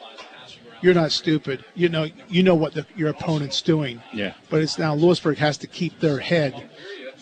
you're 0.81 0.93
not 0.93 1.11
stupid. 1.11 1.65
You 1.75 1.89
know, 1.89 2.07
you 2.29 2.43
know 2.43 2.55
what 2.55 2.73
the, 2.73 2.85
your 2.95 3.09
opponent's 3.09 3.61
doing. 3.61 4.01
Yeah. 4.13 4.33
But 4.49 4.61
it's 4.61 4.77
now 4.77 4.93
Lewisburg 4.93 5.37
has 5.39 5.57
to 5.57 5.67
keep 5.67 5.99
their 5.99 6.19
head 6.19 6.69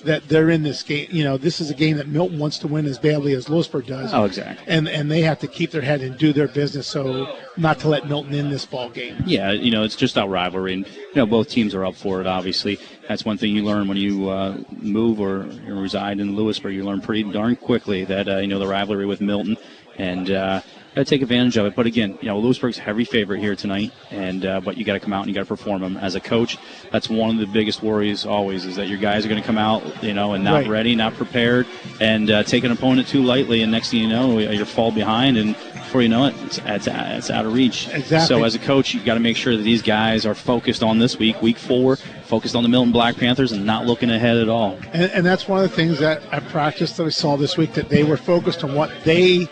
that 0.03 0.27
they're 0.27 0.49
in 0.49 0.63
this 0.63 0.83
game. 0.83 1.07
You 1.11 1.23
know, 1.23 1.37
this 1.37 1.59
is 1.59 1.69
a 1.69 1.73
game 1.73 1.97
that 1.97 2.07
Milton 2.07 2.39
wants 2.39 2.59
to 2.59 2.67
win 2.67 2.85
as 2.85 2.97
badly 2.99 3.33
as 3.33 3.49
Lewisburg 3.49 3.87
does. 3.87 4.13
Oh, 4.13 4.25
exactly. 4.25 4.65
And 4.67 4.87
and 4.87 5.09
they 5.09 5.21
have 5.21 5.39
to 5.39 5.47
keep 5.47 5.71
their 5.71 5.81
head 5.81 6.01
and 6.01 6.17
do 6.17 6.33
their 6.33 6.47
business, 6.47 6.87
so 6.87 7.37
not 7.57 7.79
to 7.79 7.89
let 7.89 8.07
Milton 8.07 8.33
in 8.33 8.49
this 8.49 8.65
ball 8.65 8.89
game. 8.89 9.23
Yeah, 9.25 9.51
you 9.51 9.71
know, 9.71 9.83
it's 9.83 9.95
just 9.95 10.17
our 10.17 10.27
rivalry, 10.27 10.73
and 10.73 10.87
you 10.87 11.15
know 11.15 11.25
both 11.25 11.49
teams 11.49 11.73
are 11.73 11.85
up 11.85 11.95
for 11.95 12.21
it. 12.21 12.27
Obviously, 12.27 12.79
that's 13.07 13.25
one 13.25 13.37
thing 13.37 13.55
you 13.55 13.63
learn 13.63 13.87
when 13.87 13.97
you 13.97 14.29
uh, 14.29 14.57
move 14.71 15.19
or 15.19 15.39
reside 15.65 16.19
in 16.19 16.35
Lewisburg. 16.35 16.73
You 16.73 16.83
learn 16.83 17.01
pretty 17.01 17.23
darn 17.31 17.55
quickly 17.55 18.05
that 18.05 18.27
uh, 18.27 18.37
you 18.37 18.47
know 18.47 18.59
the 18.59 18.67
rivalry 18.67 19.05
with 19.05 19.21
Milton, 19.21 19.57
and 19.97 20.31
uh, 20.31 20.61
got 20.97 21.05
to 21.05 21.09
take 21.09 21.21
advantage 21.21 21.57
of 21.57 21.65
it. 21.65 21.75
But 21.75 21.85
again, 21.85 22.17
you 22.21 22.27
know, 22.27 22.39
Lewisburg's 22.39 22.77
heavy 22.77 23.05
favorite 23.05 23.39
here 23.39 23.55
tonight, 23.55 23.91
and 24.09 24.45
uh, 24.45 24.59
but 24.61 24.77
you 24.77 24.83
got 24.83 24.93
to 24.93 24.99
come 24.99 25.13
out 25.13 25.21
and 25.21 25.29
you 25.29 25.35
got 25.35 25.41
to 25.41 25.45
perform 25.45 25.81
them. 25.81 25.97
As 25.97 26.15
a 26.15 26.19
coach, 26.19 26.57
that's 26.91 27.09
one 27.09 27.29
of 27.29 27.37
the 27.37 27.45
biggest 27.45 27.83
worries 27.83 28.25
always 28.25 28.65
is 28.65 28.75
that 28.77 28.87
your 28.87 28.97
guys 28.97 29.25
are 29.25 29.29
going 29.29 29.41
to 29.41 29.45
come 29.45 29.57
out, 29.57 30.03
you 30.03 30.13
know, 30.13 30.33
and 30.33 30.43
not 30.43 30.57
Right. 30.57 30.67
ready, 30.67 30.95
not 30.95 31.13
prepared, 31.13 31.67
and 32.01 32.31
uh, 32.31 32.41
take 32.41 32.63
an 32.63 32.71
opponent 32.71 33.07
too 33.07 33.21
lightly, 33.23 33.61
and 33.61 33.71
next 33.71 33.91
thing 33.91 33.99
you 33.99 34.07
know, 34.07 34.39
you're 34.39 34.65
fall 34.65 34.91
behind, 34.91 35.37
and 35.37 35.55
before 35.73 36.01
you 36.01 36.09
know 36.09 36.25
it, 36.25 36.35
it's, 36.43 36.57
it's, 36.65 36.87
it's 36.87 37.29
out 37.29 37.45
of 37.45 37.53
reach. 37.53 37.87
Exactly. 37.89 38.27
So 38.27 38.43
as 38.43 38.55
a 38.55 38.59
coach, 38.59 38.93
you 38.93 39.01
got 39.03 39.13
to 39.13 39.19
make 39.19 39.37
sure 39.37 39.55
that 39.55 39.61
these 39.61 39.83
guys 39.83 40.25
are 40.25 40.33
focused 40.33 40.81
on 40.81 40.97
this 40.97 41.19
week, 41.19 41.39
week 41.43 41.57
four, 41.59 41.95
focused 42.25 42.55
on 42.55 42.63
the 42.63 42.69
Milton 42.69 42.91
Black 42.91 43.17
Panthers, 43.17 43.51
and 43.51 43.65
not 43.65 43.85
looking 43.85 44.09
ahead 44.09 44.37
at 44.37 44.49
all. 44.49 44.79
And, 44.93 45.11
and 45.11 45.25
that's 45.25 45.47
one 45.47 45.63
of 45.63 45.69
the 45.69 45.75
things 45.75 45.99
that 45.99 46.23
I 46.31 46.39
practiced 46.39 46.97
that 46.97 47.05
I 47.05 47.09
saw 47.09 47.37
this 47.37 47.55
week 47.55 47.73
that 47.73 47.89
they 47.89 48.03
were 48.03 48.17
focused 48.17 48.63
on 48.63 48.73
what 48.73 48.91
they 49.05 49.47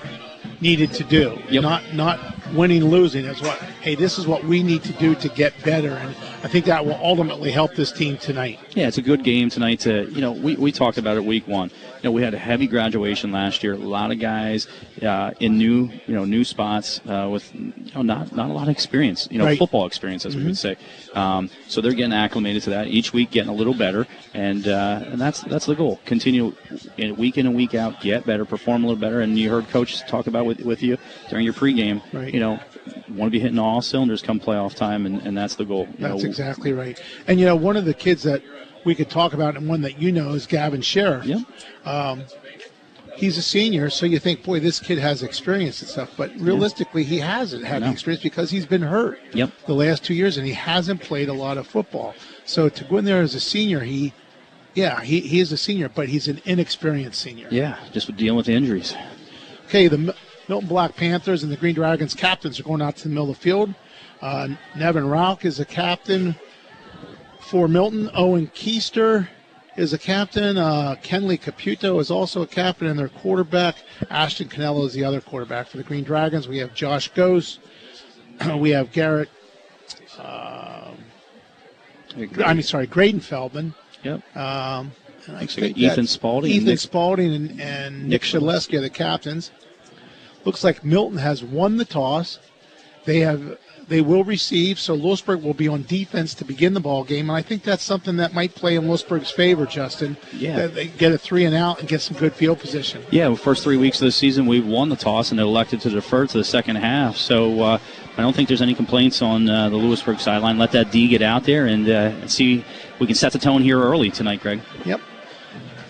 needed 0.62 0.94
to 0.94 1.04
do, 1.04 1.38
not 1.62 1.94
not 1.94 2.20
winning 2.54 2.86
losing. 2.86 3.26
It's 3.26 3.42
what 3.42 3.58
hey, 3.82 3.96
this 3.96 4.18
is 4.18 4.28
what 4.28 4.44
we 4.44 4.64
need 4.64 4.84
to 4.84 4.94
do 4.94 5.16
to 5.16 5.30
get 5.30 5.54
better, 5.64 5.92
and 5.92 6.16
I 6.44 6.48
think 6.48 6.66
that 6.66 6.86
will 6.86 7.00
ultimately 7.02 7.52
help 7.52 7.76
this 7.76 7.92
team 7.92 8.18
tonight. 8.18 8.60
Yeah, 8.76 8.88
it's 8.88 8.98
a 8.98 9.02
good 9.02 9.24
game 9.24 9.50
tonight. 9.50 9.80
To 9.82 10.10
you 10.12 10.22
know, 10.22 10.32
we, 10.32 10.56
we 10.56 10.72
talked 10.72 10.98
about 10.98 11.18
it 11.18 11.24
week 11.26 11.48
one. 11.48 11.70
You 11.70 12.10
know, 12.10 12.12
we 12.12 12.22
had 12.22 12.34
a 12.34 12.38
heavy 12.38 12.68
graduation 12.68 13.32
last 13.32 13.64
year. 13.64 13.74
A 13.74 13.78
lot 13.78 14.12
of 14.12 14.20
guys 14.20 14.68
uh, 15.02 15.32
in 15.40 15.58
new 15.58 15.90
you 16.08 16.16
know 16.16 16.26
new 16.26 16.44
spots 16.44 17.02
uh, 17.08 17.28
with 17.32 17.54
you 17.56 17.74
know 17.96 18.02
not 18.02 18.36
not 18.36 18.50
a 18.50 18.54
lot 18.54 18.64
of 18.64 18.70
experience. 18.70 19.28
You 19.32 19.40
know, 19.40 19.46
Right. 19.46 19.58
football 19.60 19.86
experience, 19.86 20.26
as 20.26 20.36
we 20.36 20.44
would 20.44 20.58
say. 20.58 20.76
Um, 21.14 21.50
so 21.68 21.82
they're 21.82 21.94
getting 21.94 22.14
acclimated 22.14 22.64
to 22.64 22.70
that 22.72 22.88
each 22.88 23.14
week, 23.14 23.32
getting 23.32 23.50
a 23.50 23.54
little 23.54 23.74
better, 23.74 24.08
and 24.34 24.68
uh, 24.68 25.04
and 25.06 25.20
that's 25.22 25.42
that's 25.42 25.66
the 25.68 25.76
goal. 25.76 26.00
Continue 26.06 26.54
in 26.98 27.16
week 27.16 27.38
in 27.38 27.46
and 27.48 27.56
week 27.56 27.74
out, 27.76 28.02
get 28.02 28.26
better, 28.26 28.46
perform 28.46 28.84
a 28.84 28.88
little 28.88 29.00
better. 29.00 29.22
And 29.22 29.38
you 29.38 29.50
heard 29.50 29.68
coach 29.70 30.06
talk 30.08 30.28
about 30.28 30.46
with 30.46 30.60
with 30.62 30.82
you 30.84 30.98
during 31.30 31.46
your 31.46 31.54
pregame. 31.54 32.02
Right. 32.14 32.34
You 32.36 32.42
know, 32.42 32.60
want 33.08 33.28
to 33.28 33.30
be 33.30 33.40
hitting 33.40 33.58
all 33.58 33.82
cylinders 33.82 34.22
come 34.22 34.42
playoff 34.42 34.76
time, 34.76 35.06
and, 35.06 35.22
and 35.26 35.38
that's 35.38 35.56
the 35.56 35.64
goal. 35.64 35.88
You 35.98 36.10
That's 36.10 36.22
know, 36.22 36.28
exactly 36.30 36.74
right. 36.74 37.02
And 37.28 37.40
you 37.40 37.46
know, 37.46 37.56
one 37.56 37.78
of 37.78 37.86
the 37.86 37.94
kids 37.94 38.24
that 38.24 38.44
we 38.84 38.94
could 38.94 39.10
talk 39.10 39.32
about, 39.32 39.56
and 39.56 39.70
one 39.70 39.80
that 39.84 40.02
you 40.02 40.12
know 40.12 40.34
is 40.34 40.46
Gavin 40.46 40.82
Scherer. 40.82 41.24
Yeah. 41.24 41.40
Um, 41.86 42.26
he's 43.16 43.38
a 43.38 43.42
senior, 43.42 43.90
so 43.90 44.06
you 44.06 44.20
think, 44.20 44.44
boy, 44.44 44.60
this 44.60 44.82
kid 44.82 44.98
has 44.98 45.24
experience 45.24 45.82
and 45.82 45.90
stuff. 45.90 46.12
But 46.18 46.36
realistically, 46.38 47.06
he 47.06 47.20
hasn't 47.20 47.64
had 47.64 47.84
No. 47.84 47.90
experience 47.90 48.22
because 48.22 48.52
he's 48.52 48.66
been 48.66 48.82
hurt 48.82 49.18
Yep. 49.32 49.52
the 49.66 49.74
last 49.74 50.04
two 50.04 50.14
years, 50.14 50.36
and 50.36 50.46
he 50.46 50.52
hasn't 50.52 51.00
played 51.00 51.30
a 51.30 51.34
lot 51.34 51.58
of 51.58 51.66
football. 51.66 52.16
So 52.44 52.68
to 52.68 52.84
go 52.84 52.98
in 52.98 53.06
there 53.06 53.22
as 53.22 53.34
a 53.34 53.40
senior, 53.40 53.80
he, 53.80 54.12
yeah, 54.74 55.00
he, 55.00 55.22
he 55.22 55.40
is 55.40 55.54
a 55.54 55.58
senior, 55.58 55.88
but 55.88 56.10
he's 56.10 56.28
an 56.28 56.42
inexperienced 56.44 57.22
senior. 57.22 57.48
Yeah, 57.50 57.78
just 57.94 58.14
dealing 58.18 58.36
with 58.36 58.48
the 58.48 58.54
injuries. 58.56 58.94
Okay, 59.70 59.88
the 59.88 60.14
Milton 60.48 60.68
Black 60.68 60.96
Panthers 60.96 61.44
and 61.44 61.52
the 61.52 61.58
Green 61.58 61.76
Dragons 61.76 62.14
captains 62.14 62.60
are 62.60 62.64
going 62.64 62.82
out 62.82 62.96
to 62.98 63.04
the 63.04 63.10
middle 63.10 63.30
of 63.30 63.38
the 63.38 63.42
field. 63.42 63.74
Uh, 64.22 64.50
Nevin 64.76 65.08
Rauch 65.08 65.46
is 65.46 65.60
a 65.60 65.66
captain 65.66 66.36
for 67.40 67.68
Milton. 67.68 68.10
Owen 68.14 68.48
Keister 68.48 69.28
is 69.76 69.94
a 69.94 69.98
captain. 69.98 70.58
Uh, 70.58 70.96
Kenley 71.04 71.40
Caputo 71.40 72.00
is 72.00 72.10
also 72.10 72.42
a 72.42 72.48
captain, 72.48 72.88
and 72.88 72.98
their 72.98 73.10
quarterback, 73.10 73.76
Ashton 74.10 74.48
Canello, 74.48 74.86
is 74.86 74.94
the 74.94 75.04
other 75.04 75.22
quarterback 75.22 75.68
for 75.68 75.78
the 75.78 75.84
Green 75.84 76.04
Dragons. 76.04 76.48
We 76.48 76.60
have 76.60 76.74
Josh 76.74 77.12
Gose. 77.12 77.60
we 78.60 78.70
have 78.72 78.92
Garrett. 78.92 79.30
Um, 80.18 80.98
I 82.44 82.54
mean, 82.54 82.64
sorry, 82.64 82.88
Graydon 82.88 83.20
Feldman. 83.20 83.74
Yep. 84.04 84.38
Um, 84.38 84.92
and 85.28 85.38
I 85.38 85.46
think 85.46 85.78
Ethan 85.78 86.08
Spalding 86.08 86.52
Ethan 86.52 86.66
Nick- 86.66 86.80
Spalding 86.80 87.34
and, 87.34 87.62
and 87.62 88.04
Nick 88.04 88.10
Nick 88.10 88.22
Shedleski 88.22 88.78
are 88.78 88.82
the 88.82 88.90
captains. 88.90 89.52
Looks 90.46 90.64
like 90.64 90.86
Milton 90.86 91.18
has 91.18 91.44
won 91.44 91.78
the 91.78 91.86
toss. 91.86 92.40
They 93.06 93.20
have 93.20 93.58
they 93.88 94.02
will 94.02 94.24
receive, 94.24 94.80
so 94.80 94.96
Lewisburg 94.96 95.44
will 95.44 95.54
be 95.54 95.68
on 95.68 95.84
defense 95.84 96.34
to 96.36 96.46
begin 96.46 96.74
the 96.74 96.80
ball 96.80 97.04
game, 97.04 97.30
and 97.30 97.38
I 97.38 97.42
think 97.42 97.64
that's 97.64 97.84
something 97.84 98.18
that 98.18 98.34
might 98.34 98.56
play 98.56 98.76
in 98.76 98.88
Lewisburg's 98.88 99.30
favor, 99.30 99.66
Justin. 99.66 100.18
Yeah. 100.34 100.68
They 100.68 100.88
get 100.88 101.12
a 101.12 101.18
three 101.18 101.46
and 101.46 101.56
out 101.56 101.80
and 101.80 101.88
get 101.88 102.02
some 102.02 102.18
good 102.18 102.34
field 102.34 102.60
position. 102.60 103.04
Yeah, 103.12 103.28
well, 103.28 103.38
first 103.38 103.64
three 103.64 103.78
weeks 103.78 104.02
of 104.02 104.06
the 104.06 104.12
season, 104.12 104.48
we've 104.48 104.66
won 104.66 104.90
the 104.90 104.96
toss 104.96 105.32
and 105.32 105.40
elected 105.40 105.82
to 105.82 105.90
defer 105.90 106.26
to 106.26 106.38
the 106.38 106.44
second 106.44 106.78
half. 106.78 107.16
So 107.18 107.62
uh, 107.62 107.80
I 108.18 108.22
don't 108.22 108.36
think 108.36 108.48
there's 108.48 108.62
any 108.62 108.74
complaints 108.74 109.22
on 109.22 109.48
uh, 109.48 109.70
the 109.70 109.78
Lewisburg 109.78 110.20
sideline. 110.20 110.58
Let 110.58 110.72
that 110.72 110.92
D 110.92 111.08
get 111.08 111.22
out 111.22 111.44
there 111.44 111.68
and, 111.68 111.88
uh, 111.88 112.14
and 112.22 112.32
see 112.32 112.66
we 113.00 113.06
can 113.06 113.16
set 113.16 113.34
the 113.34 113.40
tone 113.40 113.62
here 113.62 113.80
early 113.80 114.10
tonight, 114.10 114.42
Greg. 114.42 114.62
Yep. 114.86 115.02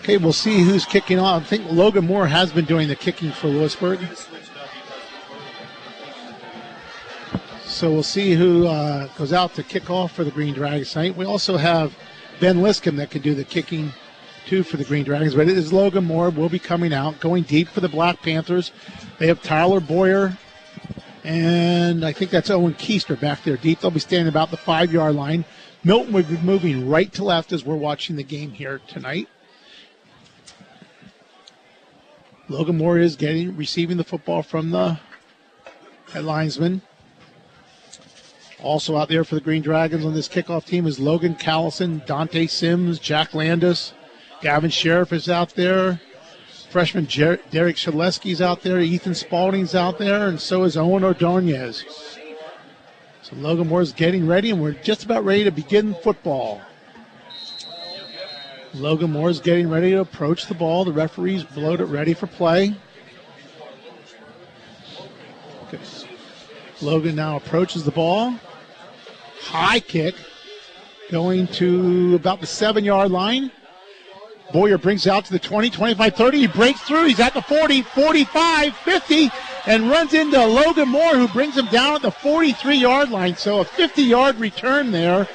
Okay, 0.00 0.18
we'll 0.18 0.32
see 0.32 0.62
who's 0.62 0.84
kicking 0.84 1.18
off. 1.18 1.42
I 1.42 1.46
think 1.46 1.70
Logan 1.70 2.06
Moore 2.06 2.28
has 2.28 2.52
been 2.52 2.64
doing 2.64 2.88
the 2.88 2.94
kicking 2.94 3.32
for 3.32 3.48
Lewisburg. 3.48 3.98
So 7.76 7.92
we'll 7.92 8.02
see 8.02 8.32
who 8.32 8.66
uh, 8.66 9.06
goes 9.18 9.34
out 9.34 9.52
to 9.56 9.62
kick 9.62 9.90
off 9.90 10.12
for 10.12 10.24
the 10.24 10.30
Green 10.30 10.54
Dragons 10.54 10.90
tonight. 10.90 11.14
We 11.14 11.26
also 11.26 11.58
have 11.58 11.94
Ben 12.40 12.62
Liscombe 12.62 12.96
that 12.96 13.10
can 13.10 13.20
do 13.20 13.34
the 13.34 13.44
kicking 13.44 13.92
too 14.46 14.62
for 14.62 14.78
the 14.78 14.84
Green 14.84 15.04
Dragons, 15.04 15.34
but 15.34 15.46
it 15.46 15.58
is 15.58 15.74
Logan 15.74 16.04
Moore 16.04 16.30
will 16.30 16.48
be 16.48 16.58
coming 16.58 16.94
out, 16.94 17.20
going 17.20 17.42
deep 17.42 17.68
for 17.68 17.80
the 17.80 17.88
Black 17.90 18.22
Panthers. 18.22 18.72
They 19.18 19.26
have 19.26 19.42
Tyler 19.42 19.80
Boyer, 19.80 20.38
and 21.22 22.02
I 22.02 22.14
think 22.14 22.30
that's 22.30 22.48
Owen 22.48 22.72
Keister 22.72 23.20
back 23.20 23.44
there 23.44 23.58
deep. 23.58 23.80
They'll 23.80 23.90
be 23.90 24.00
standing 24.00 24.28
about 24.28 24.50
the 24.50 24.56
five 24.56 24.90
yard 24.90 25.14
line. 25.14 25.44
Milton 25.84 26.14
will 26.14 26.22
be 26.22 26.38
moving 26.38 26.88
right 26.88 27.12
to 27.12 27.24
left 27.24 27.52
as 27.52 27.62
we're 27.62 27.76
watching 27.76 28.16
the 28.16 28.24
game 28.24 28.52
here 28.52 28.80
tonight. 28.88 29.28
Logan 32.48 32.78
Moore 32.78 32.96
is 32.96 33.16
getting 33.16 33.54
receiving 33.54 33.98
the 33.98 34.04
football 34.04 34.42
from 34.42 34.70
the 34.70 34.98
linesman. 36.14 36.80
Also 38.62 38.96
out 38.96 39.08
there 39.08 39.24
for 39.24 39.34
the 39.34 39.40
Green 39.40 39.62
Dragons 39.62 40.04
on 40.04 40.14
this 40.14 40.28
kickoff 40.28 40.64
team 40.64 40.86
is 40.86 40.98
Logan 40.98 41.34
Callison, 41.34 42.04
Dante 42.06 42.46
Sims, 42.46 42.98
Jack 42.98 43.34
Landis, 43.34 43.92
Gavin 44.40 44.70
Sheriff 44.70 45.12
is 45.12 45.28
out 45.28 45.54
there. 45.54 46.00
Freshman 46.70 47.06
Jer- 47.06 47.40
Derek 47.50 47.76
Shedleski's 47.76 48.40
out 48.40 48.62
there. 48.62 48.80
Ethan 48.80 49.12
Spalding's 49.12 49.74
out 49.74 49.98
there, 49.98 50.26
and 50.26 50.40
so 50.40 50.64
is 50.64 50.76
Owen 50.76 51.04
Ordonez. 51.04 51.84
So 53.22 53.36
Logan 53.36 53.68
Moore's 53.68 53.92
getting 53.92 54.26
ready, 54.26 54.50
and 54.50 54.60
we're 54.60 54.72
just 54.72 55.04
about 55.04 55.24
ready 55.24 55.44
to 55.44 55.50
begin 55.50 55.94
football. 56.02 56.60
Logan 58.74 59.10
Moore's 59.10 59.40
getting 59.40 59.70
ready 59.70 59.90
to 59.92 60.00
approach 60.00 60.46
the 60.46 60.54
ball. 60.54 60.84
The 60.84 60.92
referees 60.92 61.44
blowed 61.44 61.80
it 61.80 61.86
ready 61.86 62.14
for 62.14 62.26
play. 62.26 62.74
Okay. 65.66 66.05
Logan 66.82 67.16
now 67.16 67.36
approaches 67.36 67.84
the 67.84 67.90
ball. 67.90 68.34
High 69.40 69.80
kick 69.80 70.14
going 71.10 71.46
to 71.48 72.14
about 72.14 72.40
the 72.40 72.46
seven 72.46 72.84
yard 72.84 73.10
line. 73.10 73.50
Boyer 74.52 74.78
brings 74.78 75.06
out 75.06 75.24
to 75.24 75.32
the 75.32 75.38
20, 75.38 75.70
25, 75.70 76.14
30. 76.14 76.38
He 76.38 76.46
breaks 76.46 76.80
through. 76.82 77.06
He's 77.06 77.18
at 77.18 77.34
the 77.34 77.42
40, 77.42 77.82
45, 77.82 78.76
50, 78.76 79.30
and 79.66 79.90
runs 79.90 80.14
into 80.14 80.44
Logan 80.44 80.88
Moore, 80.88 81.16
who 81.16 81.26
brings 81.28 81.56
him 81.56 81.66
down 81.66 81.96
at 81.96 82.02
the 82.02 82.12
43 82.12 82.76
yard 82.76 83.10
line. 83.10 83.36
So 83.36 83.60
a 83.60 83.64
50 83.64 84.02
yard 84.02 84.36
return 84.36 84.92
there 84.92 85.28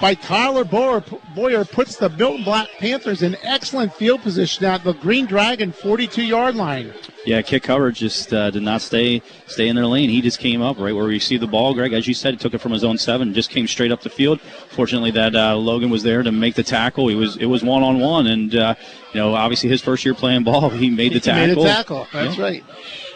by 0.00 0.14
Tyler 0.14 0.64
Boyer, 0.64 1.04
Boyer 1.34 1.64
puts 1.64 1.96
the 1.96 2.08
Milton 2.08 2.42
Black 2.44 2.68
Panthers 2.78 3.22
in 3.22 3.36
excellent 3.42 3.92
field 3.94 4.22
position 4.22 4.64
at 4.64 4.82
the 4.82 4.94
Green 4.94 5.26
Dragon 5.26 5.72
42 5.72 6.22
yard 6.22 6.54
line. 6.56 6.92
Yeah, 7.26 7.42
kick 7.42 7.64
coverage 7.64 7.98
just 7.98 8.32
uh, 8.32 8.50
did 8.50 8.62
not 8.62 8.80
stay 8.80 9.20
stay 9.46 9.68
in 9.68 9.76
their 9.76 9.86
lane. 9.86 10.08
He 10.08 10.22
just 10.22 10.38
came 10.38 10.62
up 10.62 10.78
right 10.78 10.94
where 10.94 11.04
we 11.04 11.18
see 11.18 11.36
the 11.36 11.46
ball. 11.46 11.74
Greg, 11.74 11.92
as 11.92 12.08
you 12.08 12.14
said, 12.14 12.32
he 12.34 12.38
took 12.38 12.54
it 12.54 12.58
from 12.58 12.72
his 12.72 12.82
own 12.82 12.96
seven, 12.96 13.34
just 13.34 13.50
came 13.50 13.66
straight 13.66 13.92
up 13.92 14.00
the 14.00 14.08
field. 14.10 14.40
Fortunately, 14.40 15.10
that 15.10 15.36
uh, 15.36 15.54
Logan 15.56 15.90
was 15.90 16.02
there 16.02 16.22
to 16.22 16.32
make 16.32 16.54
the 16.54 16.62
tackle. 16.62 17.08
He 17.08 17.14
was 17.14 17.36
it 17.36 17.46
was 17.46 17.62
one 17.62 17.82
on 17.82 18.00
one, 18.00 18.26
and 18.26 18.54
uh, 18.56 18.74
you 19.12 19.20
know 19.20 19.34
obviously 19.34 19.68
his 19.68 19.82
first 19.82 20.04
year 20.04 20.14
playing 20.14 20.44
ball, 20.44 20.70
he 20.70 20.88
made 20.88 21.10
the 21.10 21.14
He 21.16 21.20
tackle. 21.20 21.56
made 21.62 21.70
a 21.70 21.74
tackle. 21.74 22.06
That's 22.12 22.38
Yeah. 22.38 22.42
right. 22.42 22.64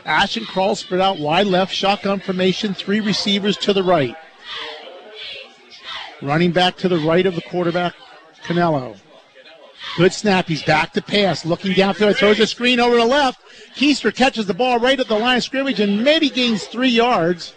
Ashton 0.04 0.44
Crawl 0.44 0.76
spread 0.76 1.00
out 1.00 1.18
wide 1.18 1.46
left, 1.46 1.74
shotgun 1.74 2.20
formation, 2.20 2.74
three 2.74 3.00
receivers 3.00 3.56
to 3.58 3.72
the 3.72 3.82
right. 3.82 4.14
Running 6.22 6.52
back 6.52 6.76
to 6.78 6.88
the 6.88 6.98
right 6.98 7.26
of 7.26 7.34
the 7.34 7.42
quarterback, 7.42 7.94
Canelo. 8.44 8.96
Good 9.96 10.12
snap. 10.12 10.48
He's 10.48 10.62
back 10.62 10.92
to 10.94 11.02
pass. 11.02 11.44
Looking 11.44 11.72
downfield, 11.72 12.16
throws 12.16 12.40
a 12.40 12.46
screen 12.46 12.80
over 12.80 12.96
the 12.96 13.04
left. 13.04 13.40
Keister 13.76 14.14
catches 14.14 14.46
the 14.46 14.54
ball 14.54 14.78
right 14.78 14.98
at 14.98 15.08
the 15.08 15.18
line 15.18 15.36
of 15.36 15.44
scrimmage 15.44 15.80
and 15.80 16.02
maybe 16.02 16.30
gains 16.30 16.64
three 16.64 16.88
yards. 16.88 17.52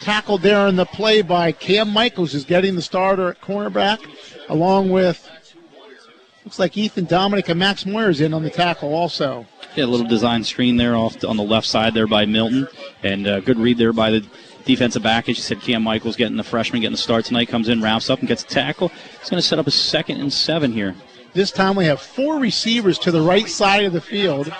Tackled 0.00 0.42
there 0.42 0.66
in 0.66 0.76
the 0.76 0.84
play 0.84 1.22
by 1.22 1.52
Cam 1.52 1.88
Michaels, 1.90 2.34
is 2.34 2.44
getting 2.44 2.74
the 2.74 2.82
starter 2.82 3.30
at 3.30 3.40
cornerback, 3.40 4.00
along 4.48 4.90
with 4.90 5.30
looks 6.44 6.58
like 6.58 6.76
Ethan 6.76 7.06
Dominic 7.06 7.48
and 7.48 7.58
Max 7.58 7.86
Moyer's 7.86 8.20
in 8.20 8.34
on 8.34 8.42
the 8.42 8.50
tackle 8.50 8.92
also. 8.92 9.46
Yeah, 9.76 9.84
a 9.84 9.86
little 9.86 10.06
design 10.06 10.44
screen 10.44 10.76
there 10.76 10.94
off 10.94 11.24
on 11.24 11.36
the 11.36 11.42
left 11.42 11.66
side 11.66 11.94
there 11.94 12.06
by 12.06 12.26
Milton, 12.26 12.68
and 13.02 13.24
good 13.44 13.58
read 13.58 13.78
there 13.78 13.92
by 13.94 14.10
the 14.10 14.26
defensive 14.64 15.02
back. 15.02 15.28
As 15.28 15.36
you 15.36 15.42
said, 15.42 15.60
Cam 15.60 15.82
Michaels 15.82 16.16
getting 16.16 16.36
the 16.36 16.44
freshman 16.44 16.80
getting 16.80 16.92
the 16.92 16.98
start 16.98 17.24
tonight. 17.24 17.48
Comes 17.48 17.68
in, 17.68 17.82
wraps 17.82 18.10
up, 18.10 18.20
and 18.20 18.28
gets 18.28 18.42
a 18.42 18.46
tackle. 18.46 18.88
He's 19.20 19.30
going 19.30 19.40
to 19.40 19.46
set 19.46 19.58
up 19.58 19.66
a 19.66 19.70
second 19.70 20.20
and 20.20 20.32
seven 20.32 20.72
here. 20.72 20.94
This 21.32 21.50
time 21.50 21.74
we 21.74 21.84
have 21.86 22.00
four 22.00 22.38
receivers 22.38 22.98
to 23.00 23.10
the 23.10 23.20
right 23.20 23.48
side 23.48 23.84
of 23.84 23.92
the 23.92 24.00
field. 24.00 24.52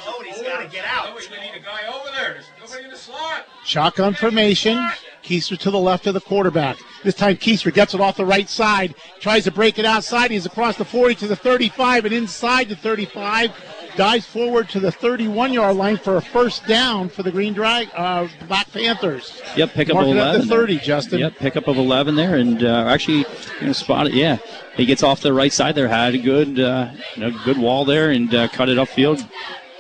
Shotgun 3.64 4.14
formation. 4.14 4.88
Keister 5.24 5.58
to 5.58 5.70
the 5.70 5.78
left 5.78 6.06
of 6.06 6.14
the 6.14 6.20
quarterback. 6.20 6.76
This 7.02 7.14
time 7.14 7.36
Keister 7.36 7.72
gets 7.72 7.94
it 7.94 8.00
off 8.00 8.16
the 8.16 8.26
right 8.26 8.48
side, 8.48 8.94
tries 9.20 9.44
to 9.44 9.50
break 9.50 9.78
it 9.78 9.86
outside. 9.86 10.30
He's 10.30 10.44
across 10.46 10.76
the 10.76 10.84
40 10.84 11.14
to 11.16 11.26
the 11.26 11.36
35 11.36 12.04
and 12.04 12.14
inside 12.14 12.68
the 12.68 12.76
35. 12.76 13.50
Dives 13.96 14.26
forward 14.26 14.68
to 14.70 14.80
the 14.80 14.90
31 14.90 15.52
yard 15.52 15.76
line 15.76 15.96
for 15.96 16.16
a 16.16 16.20
first 16.20 16.66
down 16.66 17.08
for 17.08 17.22
the 17.22 17.30
Green 17.30 17.54
Drag 17.54 17.88
uh, 17.94 18.26
Black 18.48 18.70
Panthers. 18.72 19.40
Yep, 19.56 19.76
Mark 19.76 19.88
of 19.88 19.88
it 19.88 19.96
up 19.96 20.04
to 20.04 20.10
11. 20.10 20.48
there. 20.48 20.58
30, 20.58 20.78
Justin. 20.78 21.18
Yep, 21.20 21.36
pickup 21.36 21.68
of 21.68 21.76
11 21.76 22.16
there, 22.16 22.36
and 22.36 22.64
uh, 22.64 22.86
actually, 22.88 23.18
you 23.60 23.66
know, 23.66 23.72
spot 23.72 24.08
it. 24.08 24.14
Yeah, 24.14 24.38
he 24.76 24.84
gets 24.84 25.04
off 25.04 25.20
the 25.20 25.32
right 25.32 25.52
side 25.52 25.76
there, 25.76 25.86
had 25.86 26.14
a 26.14 26.18
good, 26.18 26.58
uh, 26.58 26.90
you 27.14 27.22
know, 27.22 27.38
good 27.44 27.56
wall 27.56 27.84
there, 27.84 28.10
and 28.10 28.34
uh, 28.34 28.48
cut 28.48 28.68
it 28.68 28.78
upfield. 28.78 29.28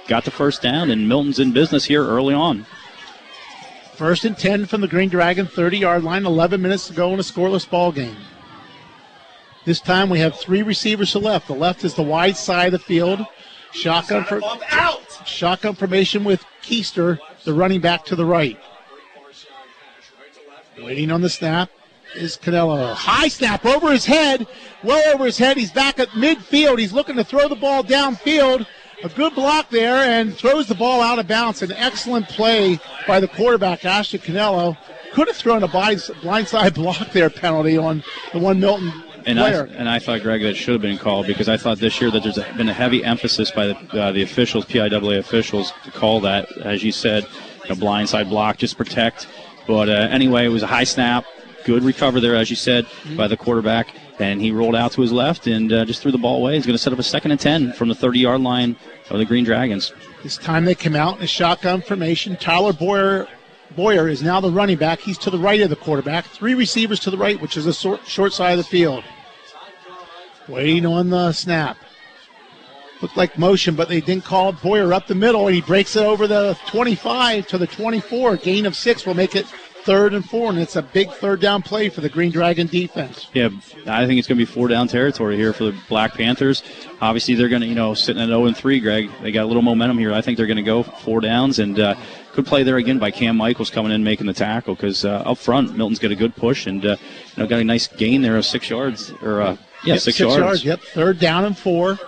Got 0.06 0.24
the 0.24 0.30
first 0.30 0.62
down, 0.62 0.90
and 0.90 1.08
Milton's 1.08 1.40
in 1.40 1.52
business 1.52 1.84
here 1.84 2.06
early 2.06 2.34
on. 2.34 2.66
First 3.94 4.24
and 4.24 4.36
10 4.36 4.66
from 4.66 4.80
the 4.80 4.88
Green 4.88 5.08
Dragon 5.08 5.46
30 5.46 5.78
yard 5.78 6.04
line, 6.04 6.24
11 6.24 6.62
minutes 6.62 6.86
to 6.88 6.92
go 6.92 7.12
in 7.14 7.18
a 7.18 7.22
scoreless 7.22 7.68
ball 7.68 7.90
game. 7.90 8.16
This 9.64 9.80
time 9.80 10.10
we 10.10 10.18
have 10.18 10.38
three 10.38 10.62
receivers 10.62 11.12
to 11.12 11.18
left. 11.18 11.46
The 11.46 11.54
left 11.54 11.84
is 11.84 11.94
the 11.94 12.02
wide 12.02 12.36
side 12.36 12.66
of 12.66 12.72
the 12.72 12.78
field. 12.80 13.24
Shotgun 13.74 14.24
for 14.24 14.40
shotgun 15.26 15.74
formation 15.74 16.24
with 16.24 16.44
Keister, 16.62 17.18
the 17.44 17.52
running 17.52 17.80
back 17.80 18.04
to 18.06 18.16
the 18.16 18.24
right. 18.24 18.58
Waiting 20.78 21.10
on 21.10 21.20
the 21.20 21.28
snap 21.28 21.70
is 22.14 22.36
Canelo. 22.36 22.94
High 22.94 23.28
snap 23.28 23.64
over 23.64 23.90
his 23.90 24.06
head, 24.06 24.46
well 24.82 25.14
over 25.14 25.24
his 25.24 25.38
head. 25.38 25.56
He's 25.56 25.72
back 25.72 25.98
at 25.98 26.08
midfield. 26.10 26.78
He's 26.78 26.92
looking 26.92 27.16
to 27.16 27.24
throw 27.24 27.48
the 27.48 27.56
ball 27.56 27.82
downfield. 27.82 28.66
A 29.02 29.08
good 29.08 29.34
block 29.34 29.70
there 29.70 29.96
and 29.96 30.34
throws 30.34 30.66
the 30.66 30.74
ball 30.74 31.00
out 31.02 31.18
of 31.18 31.28
bounds. 31.28 31.62
An 31.62 31.72
excellent 31.72 32.28
play 32.28 32.78
by 33.06 33.20
the 33.20 33.28
quarterback, 33.28 33.84
Ashton 33.84 34.20
Canelo. 34.20 34.76
Could 35.12 35.28
have 35.28 35.36
thrown 35.36 35.62
a 35.62 35.68
blind- 35.68 35.98
blindside 35.98 36.74
block 36.74 37.10
there 37.12 37.30
penalty 37.30 37.76
on 37.76 38.02
the 38.32 38.38
one 38.38 38.60
Milton 38.60 38.92
And 39.26 39.40
I, 39.40 39.50
and 39.50 39.88
I 39.88 39.98
thought, 39.98 40.22
Greg, 40.22 40.42
that 40.42 40.54
should 40.54 40.74
have 40.74 40.82
been 40.82 40.98
called 40.98 41.26
because 41.26 41.48
I 41.48 41.56
thought 41.56 41.78
this 41.78 42.00
year 42.00 42.10
that 42.10 42.22
there's 42.22 42.38
been 42.56 42.68
a 42.68 42.74
heavy 42.74 43.04
emphasis 43.04 43.50
by 43.50 43.68
the, 43.68 43.76
uh, 44.02 44.12
the 44.12 44.22
officials, 44.22 44.66
PIAA 44.66 45.18
officials, 45.18 45.72
to 45.84 45.90
call 45.90 46.20
that, 46.20 46.50
as 46.58 46.82
you 46.82 46.92
said, 46.92 47.24
a 47.70 47.74
blindside 47.74 48.28
block, 48.28 48.58
just 48.58 48.76
protect. 48.76 49.26
But 49.66 49.88
uh, 49.88 49.92
anyway, 50.10 50.44
it 50.44 50.48
was 50.48 50.62
a 50.62 50.66
high 50.66 50.84
snap, 50.84 51.24
good 51.64 51.82
recover 51.82 52.20
there, 52.20 52.36
as 52.36 52.50
you 52.50 52.56
said, 52.56 52.86
by 53.16 53.26
the 53.26 53.36
quarterback, 53.36 53.88
and 54.18 54.40
he 54.40 54.50
rolled 54.50 54.76
out 54.76 54.92
to 54.92 55.00
his 55.00 55.12
left 55.12 55.46
and 55.46 55.72
uh, 55.72 55.84
just 55.84 56.02
threw 56.02 56.12
the 56.12 56.18
ball 56.18 56.36
away. 56.36 56.54
He's 56.54 56.66
going 56.66 56.76
to 56.76 56.82
set 56.82 56.92
up 56.92 56.98
a 56.98 57.02
second 57.02 57.30
and 57.30 57.40
10 57.40 57.72
from 57.72 57.88
the 57.88 57.94
30 57.94 58.18
yard 58.18 58.40
line 58.42 58.76
of 59.10 59.18
the 59.18 59.24
Green 59.24 59.44
Dragons. 59.44 59.92
This 60.22 60.36
time 60.36 60.64
they 60.64 60.74
come 60.74 60.96
out 60.96 61.18
in 61.18 61.24
a 61.24 61.26
shotgun 61.26 61.82
formation. 61.82 62.36
Tyler 62.36 62.72
Boyer, 62.72 63.26
Boyer 63.76 64.08
is 64.08 64.22
now 64.22 64.40
the 64.40 64.50
running 64.50 64.76
back. 64.76 65.00
He's 65.00 65.18
to 65.18 65.30
the 65.30 65.38
right 65.38 65.60
of 65.60 65.70
the 65.70 65.76
quarterback. 65.76 66.26
Three 66.26 66.54
receivers 66.54 67.00
to 67.00 67.10
the 67.10 67.18
right, 67.18 67.40
which 67.40 67.56
is 67.56 67.64
the 67.64 67.72
short, 67.72 68.06
short 68.06 68.32
side 68.32 68.52
of 68.52 68.58
the 68.58 68.64
field. 68.64 69.04
Waiting 70.48 70.86
on 70.86 71.10
the 71.10 71.32
snap. 71.32 71.76
Looked 73.00 73.16
like 73.16 73.38
motion, 73.38 73.74
but 73.74 73.88
they 73.88 74.00
didn't 74.00 74.24
call. 74.24 74.52
Boyer 74.52 74.92
up 74.92 75.06
the 75.06 75.14
middle, 75.14 75.46
and 75.46 75.54
he 75.54 75.60
breaks 75.60 75.96
it 75.96 76.02
over 76.02 76.26
the 76.26 76.56
25 76.68 77.46
to 77.48 77.58
the 77.58 77.66
24. 77.66 78.36
Gain 78.36 78.66
of 78.66 78.76
six 78.76 79.04
will 79.04 79.14
make 79.14 79.36
it 79.36 79.46
third 79.84 80.14
and 80.14 80.24
four, 80.24 80.50
and 80.50 80.58
it's 80.58 80.76
a 80.76 80.82
big 80.82 81.10
third 81.10 81.40
down 81.40 81.60
play 81.60 81.90
for 81.90 82.00
the 82.00 82.08
Green 82.08 82.30
Dragon 82.30 82.66
defense. 82.66 83.28
Yeah, 83.34 83.50
I 83.86 84.06
think 84.06 84.18
it's 84.18 84.26
going 84.26 84.38
to 84.38 84.46
be 84.46 84.50
four 84.50 84.68
down 84.68 84.88
territory 84.88 85.36
here 85.36 85.52
for 85.52 85.64
the 85.64 85.78
Black 85.88 86.14
Panthers. 86.14 86.62
Obviously, 87.00 87.34
they're 87.34 87.50
going 87.50 87.62
to, 87.62 87.68
you 87.68 87.74
know, 87.74 87.92
sitting 87.92 88.22
at 88.22 88.28
0 88.28 88.46
and 88.46 88.56
3, 88.56 88.80
Greg. 88.80 89.10
They 89.22 89.32
got 89.32 89.44
a 89.44 89.46
little 89.46 89.62
momentum 89.62 89.98
here. 89.98 90.12
I 90.12 90.22
think 90.22 90.38
they're 90.38 90.46
going 90.46 90.56
to 90.56 90.62
go 90.62 90.82
four 90.82 91.20
downs 91.20 91.58
and, 91.58 91.78
uh, 91.78 91.94
good 92.34 92.46
play 92.46 92.64
there 92.64 92.78
again 92.78 92.98
by 92.98 93.10
Cam 93.10 93.36
Michaels 93.36 93.70
coming 93.70 93.92
in 93.92 94.02
making 94.02 94.26
the 94.26 94.32
tackle 94.32 94.74
because 94.74 95.04
uh, 95.04 95.22
up 95.24 95.38
front 95.38 95.76
Milton's 95.76 96.00
got 96.00 96.10
a 96.10 96.16
good 96.16 96.34
push 96.34 96.66
and 96.66 96.84
uh, 96.84 96.96
you 97.36 97.42
know 97.42 97.46
got 97.46 97.60
a 97.60 97.64
nice 97.64 97.86
gain 97.86 98.22
there 98.22 98.36
of 98.36 98.44
six 98.44 98.68
yards 98.68 99.12
or 99.22 99.40
uh, 99.40 99.56
yeah 99.84 99.94
Yep, 99.94 100.00
six, 100.00 100.18
yards. 100.18 100.64
Yep, 100.64 100.80
third 100.80 101.18
down 101.18 101.44
and 101.44 101.56
four. 101.56 101.98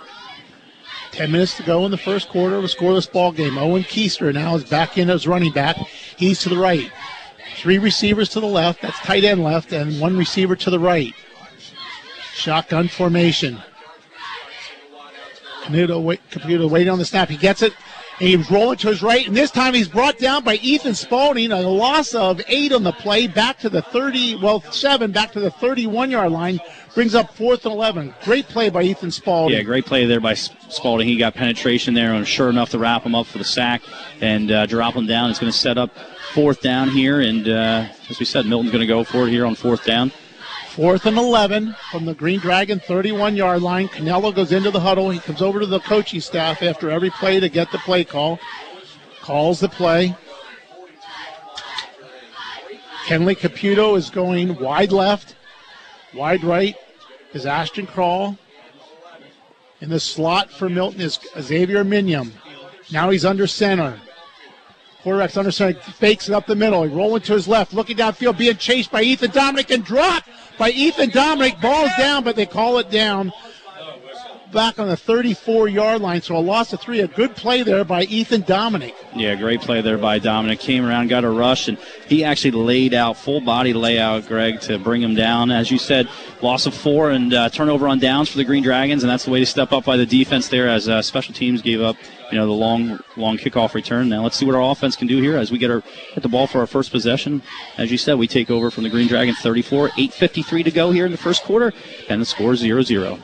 Ten 1.11 1.31
minutes 1.31 1.57
to 1.57 1.63
go 1.63 1.85
in 1.85 1.91
the 1.91 1.97
first 1.97 2.29
quarter 2.29 2.55
of 2.55 2.63
a 2.63 2.67
scoreless 2.67 3.11
ball 3.11 3.31
game. 3.31 3.57
Owen 3.57 3.83
Keister 3.83 4.33
now 4.33 4.55
is 4.55 4.63
back 4.63 4.97
in 4.97 5.09
as 5.09 5.27
running 5.27 5.51
back. 5.51 5.75
He's 6.15 6.39
to 6.41 6.49
the 6.49 6.57
right. 6.57 6.91
Three 7.55 7.79
receivers 7.79 8.29
to 8.29 8.39
the 8.39 8.47
left. 8.47 8.81
That's 8.81 8.99
tight 8.99 9.23
end 9.23 9.43
left, 9.43 9.71
and 9.73 9.99
one 9.99 10.15
receiver 10.15 10.55
to 10.57 10.69
the 10.69 10.79
right. 10.79 11.13
Shotgun 12.33 12.87
formation. 12.87 13.57
Canuto, 15.63 16.01
wait, 16.01 16.21
Caputo 16.29 16.69
waiting 16.69 16.89
on 16.89 16.99
the 16.99 17.05
snap. 17.05 17.29
He 17.29 17.37
gets 17.37 17.61
it. 17.61 17.73
And 18.19 18.29
he's 18.29 18.49
rolling 18.49 18.77
to 18.79 18.87
his 18.87 19.03
right, 19.03 19.27
and 19.27 19.37
this 19.37 19.51
time 19.51 19.75
he's 19.75 19.87
brought 19.87 20.17
down 20.17 20.43
by 20.43 20.55
Ethan 20.55 20.95
Spalding. 20.95 21.51
A 21.51 21.61
loss 21.61 22.15
of 22.15 22.41
eight 22.47 22.73
on 22.73 22.81
the 22.81 22.91
play, 22.91 23.27
back 23.27 23.59
to 23.59 23.69
the 23.69 23.83
30, 23.83 24.37
well, 24.41 24.61
seven, 24.71 25.11
back 25.11 25.31
to 25.33 25.39
the 25.39 25.51
31 25.51 26.09
yard 26.09 26.31
line. 26.31 26.59
Brings 26.95 27.13
up 27.13 27.35
fourth 27.35 27.63
and 27.65 27.75
11. 27.75 28.15
Great 28.23 28.47
play 28.47 28.71
by 28.71 28.81
Ethan 28.81 29.11
Spalding. 29.11 29.55
Yeah, 29.55 29.63
great 29.63 29.85
play 29.85 30.05
there 30.07 30.19
by 30.19 30.33
Spalding. 30.33 31.07
He 31.07 31.15
got 31.15 31.35
penetration 31.35 31.93
there 31.93 32.15
and 32.15 32.27
sure 32.27 32.49
enough 32.49 32.71
to 32.71 32.79
wrap 32.79 33.03
him 33.03 33.13
up 33.13 33.27
for 33.27 33.37
the 33.37 33.43
sack 33.43 33.83
and 34.19 34.49
uh, 34.51 34.65
drop 34.65 34.95
him 34.95 35.05
down. 35.05 35.29
It's 35.29 35.37
going 35.37 35.51
to 35.51 35.57
set 35.57 35.77
up 35.77 35.91
fourth 36.33 36.61
down 36.61 36.89
here, 36.89 37.21
and 37.21 37.47
uh, 37.47 37.87
as 38.09 38.17
we 38.17 38.25
said, 38.25 38.47
Milton's 38.47 38.71
going 38.71 38.81
to 38.81 38.87
go 38.87 39.03
for 39.03 39.27
it 39.27 39.29
here 39.29 39.45
on 39.45 39.53
fourth 39.53 39.85
down. 39.85 40.11
Fourth 40.77 41.07
and 41.07 41.17
11 41.17 41.75
from 41.89 42.05
the 42.05 42.13
Green 42.13 42.39
Dragon 42.39 42.79
31 42.79 43.35
yard 43.35 43.63
line. 43.63 43.87
Canelo 43.87 44.31
goes 44.33 44.51
into 44.51 44.69
the 44.69 44.79
huddle. 44.79 45.09
He 45.09 45.17
comes 45.17 45.41
over 45.41 45.59
to 45.59 45.65
the 45.65 45.79
coaching 45.79 46.21
staff 46.21 46.61
after 46.61 46.91
every 46.91 47.09
play 47.09 47.39
to 47.39 47.49
get 47.49 47.71
the 47.71 47.79
play 47.79 48.03
call. 48.03 48.39
Calls 49.19 49.59
the 49.59 49.69
play. 49.69 50.15
Kenley 53.07 53.35
Caputo 53.35 53.97
is 53.97 54.11
going 54.11 54.55
wide 54.59 54.91
left. 54.91 55.35
Wide 56.13 56.43
right 56.43 56.75
is 57.33 57.47
Ashton 57.47 57.87
Crawl. 57.87 58.37
In 59.81 59.89
the 59.89 59.99
slot 59.99 60.51
for 60.51 60.69
Milton 60.69 61.01
is 61.01 61.19
Xavier 61.41 61.83
Minium. 61.83 62.31
Now 62.91 63.09
he's 63.09 63.25
under 63.25 63.47
center. 63.47 63.99
Quarterback's 65.07 65.37
under 65.37 65.51
center, 65.51 65.79
fakes 65.79 66.27
it 66.27 66.33
up 66.33 66.47
the 66.47 66.55
middle. 66.55 66.83
He 66.83 66.93
rolling 66.93 67.21
to 67.21 67.33
his 67.33 67.47
left, 67.47 67.71
looking 67.73 67.95
downfield, 67.95 68.37
being 68.37 68.57
chased 68.57 68.91
by 68.91 69.03
Ethan 69.03 69.31
Dominic 69.31 69.71
and 69.71 69.81
dropped 69.81 70.27
by 70.57 70.71
Ethan 70.71 71.11
Dominic. 71.11 71.61
Ball's 71.61 71.91
down, 71.97 72.25
but 72.25 72.35
they 72.35 72.45
call 72.45 72.77
it 72.79 72.91
down 72.91 73.31
back 74.51 74.79
on 74.79 74.87
the 74.87 74.97
34 74.97 75.67
yard 75.67 76.01
line. 76.01 76.21
So 76.21 76.35
a 76.35 76.39
loss 76.39 76.73
of 76.73 76.81
three. 76.81 77.01
A 77.01 77.07
good 77.07 77.35
play 77.35 77.63
there 77.63 77.83
by 77.83 78.03
Ethan 78.03 78.41
Dominic. 78.41 78.95
Yeah, 79.15 79.35
great 79.35 79.61
play 79.61 79.81
there 79.81 79.97
by 79.97 80.19
Dominic. 80.19 80.59
Came 80.59 80.85
around, 80.85 81.07
got 81.07 81.23
a 81.23 81.29
rush, 81.29 81.67
and 81.67 81.77
he 82.07 82.23
actually 82.23 82.51
laid 82.51 82.93
out 82.93 83.17
full 83.17 83.41
body 83.41 83.73
layout, 83.73 84.27
Greg, 84.27 84.61
to 84.61 84.77
bring 84.79 85.01
him 85.01 85.15
down. 85.15 85.51
As 85.51 85.71
you 85.71 85.77
said, 85.77 86.09
loss 86.41 86.65
of 86.65 86.73
four 86.73 87.11
and 87.11 87.33
uh, 87.33 87.49
turnover 87.49 87.87
on 87.87 87.99
downs 87.99 88.29
for 88.29 88.37
the 88.37 88.45
Green 88.45 88.63
Dragons, 88.63 89.03
and 89.03 89.09
that's 89.09 89.25
the 89.25 89.31
way 89.31 89.39
to 89.39 89.45
step 89.45 89.71
up 89.71 89.85
by 89.85 89.97
the 89.97 90.05
defense 90.05 90.47
there. 90.47 90.67
As 90.67 90.87
uh, 90.87 91.01
special 91.01 91.33
teams 91.33 91.61
gave 91.61 91.81
up, 91.81 91.95
you 92.31 92.37
know, 92.37 92.45
the 92.45 92.51
long, 92.51 92.99
long 93.15 93.37
kickoff 93.37 93.73
return. 93.73 94.09
Now 94.09 94.23
let's 94.23 94.35
see 94.35 94.45
what 94.45 94.55
our 94.55 94.71
offense 94.71 94.95
can 94.95 95.07
do 95.07 95.21
here 95.21 95.37
as 95.37 95.51
we 95.51 95.57
get 95.57 95.71
our 95.71 95.81
get 96.13 96.23
the 96.23 96.29
ball 96.29 96.47
for 96.47 96.59
our 96.59 96.67
first 96.67 96.91
possession. 96.91 97.41
As 97.77 97.91
you 97.91 97.97
said, 97.97 98.15
we 98.15 98.27
take 98.27 98.49
over 98.51 98.69
from 98.71 98.83
the 98.83 98.89
Green 98.89 99.07
Dragons, 99.07 99.39
34, 99.39 99.89
8:53 99.89 100.63
to 100.63 100.71
go 100.71 100.91
here 100.91 101.05
in 101.05 101.11
the 101.11 101.17
first 101.17 101.43
quarter, 101.43 101.73
and 102.09 102.21
the 102.21 102.25
score 102.25 102.53
0-0. 102.53 103.19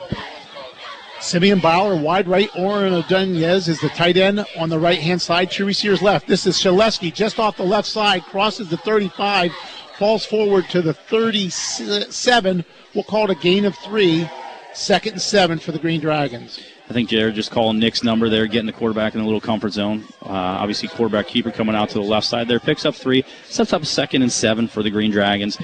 Simeon 1.24 1.58
Bauer, 1.58 1.96
wide 1.96 2.28
right. 2.28 2.50
Owen 2.54 2.92
Ordonez 2.92 3.66
is 3.66 3.80
the 3.80 3.88
tight 3.88 4.18
end 4.18 4.44
on 4.58 4.68
the 4.68 4.78
right 4.78 4.98
hand 4.98 5.22
side. 5.22 5.50
Two 5.50 5.64
receivers 5.64 6.02
left. 6.02 6.28
This 6.28 6.46
is 6.46 6.58
Shedleski 6.58 7.12
just 7.12 7.38
off 7.38 7.56
the 7.56 7.64
left 7.64 7.88
side, 7.88 8.22
crosses 8.24 8.68
the 8.68 8.76
35, 8.76 9.50
falls 9.98 10.26
forward 10.26 10.68
to 10.68 10.82
the 10.82 10.92
37. 10.92 12.62
We'll 12.94 13.04
call 13.04 13.24
it 13.24 13.30
a 13.30 13.40
gain 13.40 13.64
of 13.64 13.74
three. 13.78 14.28
Second 14.74 15.12
and 15.14 15.22
seven 15.22 15.58
for 15.58 15.72
the 15.72 15.78
Green 15.78 16.00
Dragons. 16.00 16.60
I 16.90 16.92
think 16.92 17.08
Jared 17.08 17.34
just 17.36 17.50
calling 17.50 17.78
Nick's 17.78 18.02
number 18.02 18.28
there, 18.28 18.46
getting 18.46 18.66
the 18.66 18.72
quarterback 18.72 19.14
in 19.14 19.20
a 19.20 19.24
little 19.24 19.40
comfort 19.40 19.72
zone. 19.72 20.04
Uh, 20.20 20.28
obviously, 20.28 20.88
quarterback 20.88 21.26
keeper 21.26 21.50
coming 21.50 21.74
out 21.74 21.88
to 21.90 21.94
the 21.94 22.02
left 22.02 22.26
side 22.26 22.48
there, 22.48 22.60
picks 22.60 22.84
up 22.84 22.94
three, 22.94 23.24
sets 23.48 23.72
up 23.72 23.86
second 23.86 24.20
and 24.20 24.30
seven 24.30 24.68
for 24.68 24.82
the 24.82 24.90
Green 24.90 25.10
Dragons. 25.10 25.56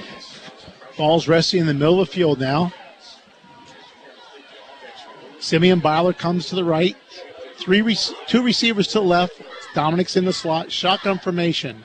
Ball's 0.97 1.27
resting 1.27 1.61
in 1.61 1.67
the 1.67 1.73
middle 1.73 2.01
of 2.01 2.07
the 2.07 2.13
field 2.13 2.39
now. 2.39 2.73
Simeon 5.41 5.79
Byler 5.79 6.13
comes 6.13 6.47
to 6.47 6.55
the 6.55 6.63
right. 6.63 6.95
Three, 7.57 7.97
two 8.27 8.43
receivers 8.43 8.87
to 8.89 8.99
the 8.99 9.05
left. 9.05 9.41
Dominic's 9.73 10.15
in 10.15 10.25
the 10.25 10.33
slot. 10.33 10.71
Shotgun 10.71 11.19
formation. 11.19 11.83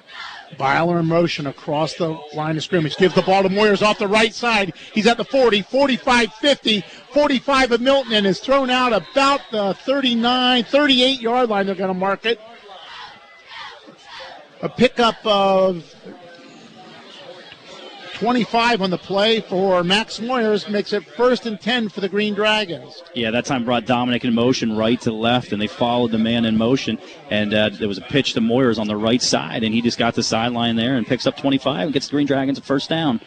Byler 0.58 1.00
in 1.00 1.06
motion 1.06 1.46
across 1.46 1.94
the 1.94 2.18
line 2.34 2.56
of 2.56 2.62
scrimmage. 2.62 2.96
Gives 2.96 3.14
the 3.14 3.22
ball 3.22 3.42
to 3.42 3.48
Moyers 3.48 3.82
off 3.82 3.98
the 3.98 4.06
right 4.06 4.32
side. 4.32 4.74
He's 4.92 5.06
at 5.06 5.16
the 5.16 5.24
40, 5.24 5.62
45, 5.62 6.32
50, 6.34 6.84
45 7.12 7.72
of 7.72 7.80
Milton 7.80 8.12
and 8.12 8.26
is 8.26 8.40
thrown 8.40 8.70
out 8.70 8.92
about 8.92 9.40
the 9.50 9.74
39, 9.84 10.64
38 10.64 11.20
yard 11.20 11.48
line. 11.48 11.66
They're 11.66 11.74
going 11.74 11.88
to 11.88 11.94
mark 11.94 12.26
it. 12.26 12.40
A 14.62 14.68
pickup 14.68 15.16
of 15.26 15.94
25 18.16 18.80
on 18.80 18.88
the 18.88 18.96
play 18.96 19.40
for 19.40 19.84
Max 19.84 20.18
Moyers 20.20 20.70
makes 20.70 20.94
it 20.94 21.04
first 21.04 21.44
and 21.44 21.60
10 21.60 21.90
for 21.90 22.00
the 22.00 22.08
Green 22.08 22.34
Dragons. 22.34 23.02
Yeah, 23.14 23.30
that 23.30 23.44
time 23.44 23.62
brought 23.62 23.84
Dominic 23.84 24.24
in 24.24 24.34
motion 24.34 24.74
right 24.74 24.98
to 25.02 25.12
left, 25.12 25.52
and 25.52 25.60
they 25.60 25.66
followed 25.66 26.12
the 26.12 26.18
man 26.18 26.46
in 26.46 26.56
motion. 26.56 26.98
And 27.30 27.52
uh, 27.52 27.68
there 27.68 27.88
was 27.88 27.98
a 27.98 28.02
pitch 28.02 28.32
to 28.32 28.40
Moyers 28.40 28.78
on 28.78 28.86
the 28.86 28.96
right 28.96 29.20
side, 29.20 29.64
and 29.64 29.74
he 29.74 29.82
just 29.82 29.98
got 29.98 30.14
the 30.14 30.22
sideline 30.22 30.76
there 30.76 30.96
and 30.96 31.06
picks 31.06 31.26
up 31.26 31.36
25 31.36 31.84
and 31.84 31.92
gets 31.92 32.06
the 32.06 32.12
Green 32.12 32.26
Dragons 32.26 32.58
a 32.58 32.62
first 32.62 32.88
down. 32.88 33.20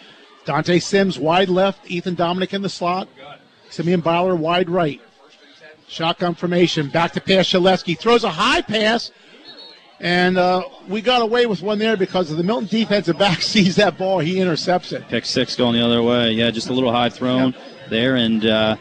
Dante 0.45 0.79
Sims 0.79 1.19
wide 1.19 1.49
left, 1.49 1.89
Ethan 1.89 2.15
Dominic 2.15 2.55
in 2.55 2.63
the 2.63 2.69
slot, 2.69 3.07
Simeon 3.69 4.01
Bauer 4.01 4.35
wide 4.35 4.71
right. 4.71 4.99
Shotgun 5.87 6.33
formation, 6.33 6.89
back 6.89 7.11
to 7.13 7.21
pass 7.21 7.45
Shedleski. 7.47 7.97
Throws 7.97 8.23
a 8.23 8.29
high 8.31 8.61
pass, 8.61 9.11
and 9.99 10.37
uh, 10.37 10.63
we 10.87 11.01
got 11.01 11.21
away 11.21 11.45
with 11.45 11.61
one 11.61 11.79
there 11.79 11.97
because 11.97 12.31
of 12.31 12.37
the 12.37 12.43
Milton 12.43 12.67
defensive 12.67 13.17
back 13.19 13.41
sees 13.41 13.75
that 13.75 13.97
ball, 13.97 14.19
he 14.19 14.39
intercepts 14.39 14.91
it. 14.91 15.07
Pick 15.07 15.25
six 15.25 15.55
going 15.55 15.73
the 15.75 15.85
other 15.85 16.01
way. 16.01 16.31
Yeah, 16.31 16.51
just 16.51 16.69
a 16.69 16.73
little 16.73 16.91
high 16.91 17.09
thrown 17.09 17.53
there, 17.89 18.15
and 18.15 18.45
uh, 18.45 18.75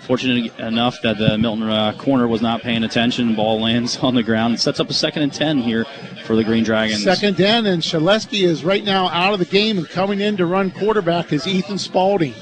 fortunate 0.00 0.58
enough 0.58 1.00
that 1.02 1.18
the 1.18 1.36
Milton 1.38 1.68
uh, 1.68 1.92
corner 1.98 2.26
was 2.26 2.40
not 2.40 2.62
paying 2.62 2.84
attention. 2.84 3.34
Ball 3.34 3.60
lands 3.60 3.96
on 4.02 4.14
the 4.14 4.22
ground. 4.22 4.54
It 4.54 4.58
sets 4.58 4.80
up 4.80 4.90
a 4.90 4.94
second 4.94 5.22
and 5.22 5.32
10 5.32 5.58
here 5.58 5.84
for 6.24 6.36
the 6.36 6.44
Green 6.44 6.64
Dragons. 6.64 7.02
Second 7.02 7.36
down, 7.36 7.66
and 7.66 7.82
Shedleski 7.82 8.42
is 8.42 8.64
right 8.64 8.84
now 8.84 9.08
out 9.08 9.32
of 9.32 9.38
the 9.38 9.44
game 9.44 9.78
and 9.78 9.88
coming 9.88 10.20
in 10.20 10.36
to 10.38 10.46
run 10.46 10.70
quarterback 10.70 11.32
is 11.32 11.46
Ethan 11.46 11.78
Spalding. 11.78 12.34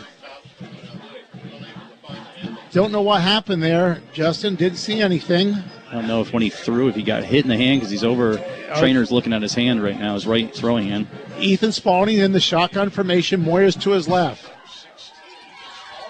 Don't 2.73 2.93
know 2.93 3.03
what 3.03 3.23
happened 3.23 3.63
there. 3.63 4.03
Justin 4.13 4.55
didn't 4.55 4.79
see 4.79 5.01
anything. 5.01 5.57
I 5.89 5.95
don't 5.95 6.09
know 6.09 6.21
if 6.21 6.33
when 6.33 6.43
he 6.43 6.51
threw, 6.51 6.89
if 6.89 6.97
he 6.97 7.03
got 7.03 7.23
hit 7.23 7.45
in 7.45 7.49
the 7.49 7.57
hand 7.57 7.81
because 7.81 7.91
he's 7.91 8.05
over. 8.05 8.39
Trainer's 8.75 9.13
looking 9.13 9.33
at 9.33 9.43
his 9.43 9.55
hand 9.55 9.83
right 9.83 9.99
now, 9.99 10.15
his 10.15 10.27
right 10.27 10.53
throwing 10.53 10.89
hand. 10.89 11.07
Ethan 11.39 11.71
Spalding 11.71 12.19
in 12.19 12.33
the 12.33 12.41
shotgun 12.41 12.91
formation. 12.91 13.45
Moyers 13.45 13.81
to 13.83 13.91
his 13.91 14.09
left. 14.09 14.51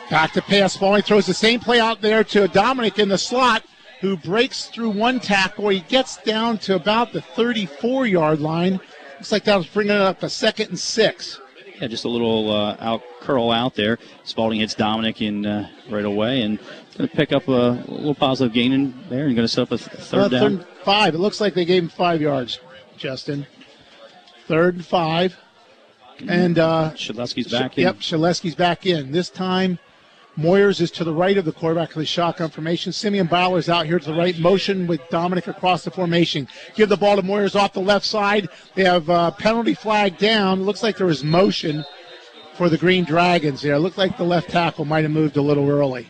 Back 0.09 0.33
to 0.33 0.43
pass. 0.43 0.75
Spalding 0.75 1.03
throws 1.03 1.27
the 1.27 1.35
same 1.35 1.61
play 1.61 1.79
out 1.79 2.01
there 2.01 2.25
to 2.25 2.49
Dominic 2.49 2.99
in 2.99 3.09
the 3.09 3.19
slot, 3.19 3.65
who 4.01 4.17
breaks 4.17 4.67
through 4.67 4.91
one 4.91 5.21
tackle. 5.21 5.69
He 5.69 5.81
gets 5.81 6.17
down 6.19 6.59
to 6.59 6.77
about 6.77 7.12
the 7.12 7.21
34 7.21 8.07
yard 8.07 8.41
line. 8.41 8.81
Looks 9.17 9.33
like 9.33 9.45
that 9.45 9.57
was 9.57 9.67
bringing 9.67 9.95
it 9.95 10.01
up 10.01 10.23
a 10.23 10.31
second 10.31 10.71
and 10.71 10.79
six. 10.79 11.41
Yeah, 11.81 11.89
just 11.89 12.05
a 12.05 12.09
little 12.09 12.51
uh, 12.51 12.77
out 12.81 13.03
curl 13.21 13.51
out 13.51 13.75
there. 13.75 13.99
Spalding 14.25 14.61
hits 14.61 14.75
Dominic 14.75 15.21
in 15.21 15.45
uh, 15.45 15.69
right 15.91 16.05
away 16.05 16.43
and 16.43 16.59
going 16.97 17.09
to 17.09 17.17
pick 17.17 17.33
up 17.33 17.47
a, 17.49 17.83
little 17.89 18.15
positive 18.15 18.53
gain 18.53 18.73
in 18.73 18.95
there 19.09 19.27
and 19.27 19.35
going 19.37 19.47
to 19.47 19.53
set 19.53 19.63
up 19.63 19.73
a 19.73 19.79
third 19.79 20.19
Uh, 20.21 20.29
down. 20.29 20.59
third- 20.59 20.67
five. 20.85 21.15
It 21.15 21.19
looks 21.19 21.41
like 21.41 21.55
they 21.55 21.65
gave 21.65 21.83
him 21.85 21.89
five 21.89 22.21
yards, 22.21 22.61
Justin. 22.97 23.47
Third 24.47 24.77
and 24.77 24.85
five. 24.87 25.37
And 26.29 26.59
uh, 26.59 26.93
Shedleski's 26.95 27.51
back 27.51 27.75
Sh- 27.75 27.79
in. 27.79 27.83
Yep, 27.83 27.97
Shedleski's 27.99 28.55
back 28.55 28.87
in. 28.87 29.13
This 29.13 29.29
time, 29.29 29.79
Moyers 30.39 30.81
is 30.81 30.91
to 30.93 31.05
the 31.05 31.13
right 31.13 31.37
of 31.37 31.45
the 31.45 31.53
quarterback 31.53 31.91
of 31.91 31.97
the 31.97 32.07
shotgun 32.07 32.49
formation. 32.51 32.93
Simeon 32.93 33.27
Bowers 33.27 33.69
out 33.69 33.85
here 33.87 33.99
to 33.99 34.11
the 34.13 34.17
right, 34.17 34.39
motion 34.39 34.87
with 34.87 35.01
Dominic 35.11 35.47
across 35.47 35.85
the 35.85 35.91
formation. 35.91 36.47
Give 36.75 36.89
the 36.89 36.97
ball 36.97 37.17
to 37.17 37.23
Moyers 37.23 37.55
off 37.55 37.73
the 37.75 37.81
left 37.81 38.07
side. 38.07 38.49
They 38.75 38.85
have 38.85 39.09
uh, 39.11 39.31
penalty 39.33 39.75
flag 39.75 40.17
down. 40.19 40.63
Looks 40.63 40.83
like 40.83 40.97
there 40.97 41.07
was 41.07 41.23
motion 41.25 41.85
for 42.55 42.69
the 42.71 42.79
Green 42.79 43.05
Dragons 43.05 43.61
there. 43.61 43.79
Looked 43.79 43.99
like 43.99 44.17
the 44.17 44.25
left 44.25 44.49
tackle 44.51 44.85
might 44.87 45.03
have 45.03 45.11
moved 45.11 45.37
a 45.37 45.43
little 45.43 45.69
early. 45.69 46.07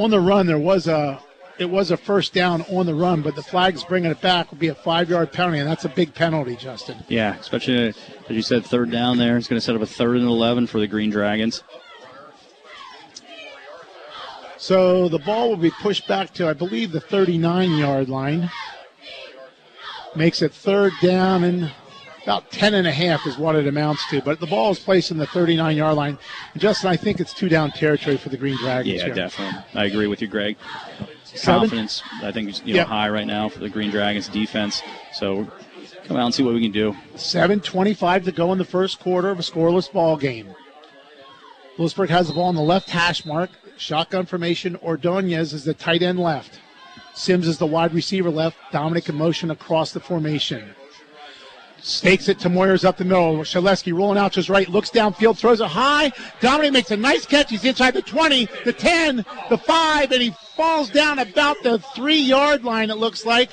On 0.00 0.08
the 0.08 0.18
run, 0.18 0.46
there 0.46 0.58
was 0.58 0.86
a 0.86 1.20
it 1.58 1.68
was 1.68 1.90
a 1.90 1.96
first 1.98 2.32
down 2.32 2.62
on 2.72 2.86
the 2.86 2.94
run, 2.94 3.20
but 3.20 3.36
the 3.36 3.42
flag's 3.42 3.84
bringing 3.84 4.10
it 4.10 4.22
back. 4.22 4.50
Will 4.50 4.56
be 4.56 4.68
a 4.68 4.74
five 4.74 5.10
yard 5.10 5.30
penalty, 5.30 5.58
and 5.58 5.68
that's 5.68 5.84
a 5.84 5.90
big 5.90 6.14
penalty, 6.14 6.56
Justin. 6.56 6.96
Yeah, 7.08 7.36
especially 7.36 7.88
as 7.88 7.94
you 8.30 8.40
said, 8.40 8.64
third 8.64 8.90
down 8.90 9.18
there. 9.18 9.36
It's 9.36 9.46
going 9.46 9.58
to 9.58 9.64
set 9.64 9.76
up 9.76 9.82
a 9.82 9.86
third 9.86 10.16
and 10.16 10.26
11 10.26 10.68
for 10.68 10.80
the 10.80 10.86
Green 10.86 11.10
Dragons. 11.10 11.62
So 14.56 15.10
the 15.10 15.18
ball 15.18 15.50
will 15.50 15.58
be 15.58 15.70
pushed 15.82 16.08
back 16.08 16.32
to, 16.34 16.48
I 16.48 16.54
believe, 16.54 16.92
the 16.92 17.00
39 17.00 17.76
yard 17.76 18.08
line. 18.08 18.50
makes 20.16 20.40
it 20.40 20.54
third 20.54 20.94
down 21.02 21.44
and 21.44 21.70
about 22.30 22.48
10 22.52 22.74
and 22.74 22.86
a 22.86 22.92
half 22.92 23.26
is 23.26 23.36
what 23.36 23.56
it 23.56 23.66
amounts 23.66 24.08
to. 24.08 24.22
But 24.22 24.38
the 24.38 24.46
ball 24.46 24.70
is 24.70 24.78
placed 24.78 25.10
in 25.10 25.18
the 25.18 25.26
39 25.26 25.76
yard 25.76 25.96
line. 25.96 26.16
And 26.52 26.62
Justin, 26.62 26.88
I 26.88 26.96
think 26.96 27.18
it's 27.18 27.34
two 27.34 27.48
down 27.48 27.72
territory 27.72 28.16
for 28.16 28.28
the 28.28 28.36
Green 28.36 28.56
Dragons. 28.58 28.94
Yeah, 28.94 29.06
here. 29.06 29.14
definitely. 29.14 29.60
I 29.74 29.86
agree 29.86 30.06
with 30.06 30.22
you, 30.22 30.28
Greg. 30.28 30.56
Seven? 31.24 31.62
Confidence, 31.62 32.04
I 32.22 32.30
think, 32.30 32.50
is 32.50 32.62
you 32.64 32.74
know, 32.74 32.80
Yep. 32.80 32.86
high 32.86 33.08
right 33.08 33.26
now 33.26 33.48
for 33.48 33.58
the 33.58 33.68
Green 33.68 33.90
Dragons 33.90 34.28
defense. 34.28 34.80
So 35.12 35.50
come 36.04 36.16
out 36.16 36.26
and 36.26 36.34
see 36.34 36.44
what 36.44 36.54
we 36.54 36.62
can 36.62 36.70
do. 36.70 36.94
7.25 37.16 38.24
to 38.26 38.32
go 38.32 38.52
in 38.52 38.58
the 38.58 38.64
first 38.64 39.00
quarter 39.00 39.30
of 39.30 39.40
a 39.40 39.42
scoreless 39.42 39.92
ball 39.92 40.16
game. 40.16 40.54
Lewisburg 41.78 42.10
has 42.10 42.28
the 42.28 42.34
ball 42.34 42.44
on 42.44 42.54
the 42.54 42.60
left 42.62 42.90
hash 42.90 43.24
mark. 43.24 43.50
Shotgun 43.76 44.26
formation. 44.26 44.76
Ordonez 44.76 45.52
is 45.52 45.64
the 45.64 45.74
tight 45.74 46.02
end 46.02 46.20
left. 46.20 46.60
Sims 47.12 47.48
is 47.48 47.58
the 47.58 47.66
wide 47.66 47.92
receiver 47.92 48.30
left. 48.30 48.56
Dominic 48.70 49.08
in 49.08 49.16
motion 49.16 49.50
across 49.50 49.90
the 49.90 50.00
formation. 50.00 50.74
Stakes 51.82 52.28
it 52.28 52.38
to 52.40 52.48
Moyers 52.50 52.84
up 52.84 52.98
the 52.98 53.04
middle. 53.04 53.38
Shedleski 53.38 53.96
rolling 53.96 54.18
out 54.18 54.32
to 54.34 54.40
his 54.40 54.50
right, 54.50 54.68
looks 54.68 54.90
downfield, 54.90 55.38
throws 55.38 55.60
it 55.60 55.68
high. 55.68 56.12
Dominic 56.40 56.72
makes 56.72 56.90
a 56.90 56.96
nice 56.96 57.24
catch. 57.24 57.50
He's 57.50 57.64
inside 57.64 57.92
the 57.92 58.02
20, 58.02 58.48
the 58.64 58.72
10, 58.72 59.24
the 59.48 59.58
5, 59.58 60.12
and 60.12 60.22
he 60.22 60.34
falls 60.56 60.90
down 60.90 61.18
about 61.18 61.56
the 61.62 61.78
three 61.94 62.20
yard 62.20 62.64
line, 62.64 62.90
it 62.90 62.98
looks 62.98 63.24
like. 63.24 63.50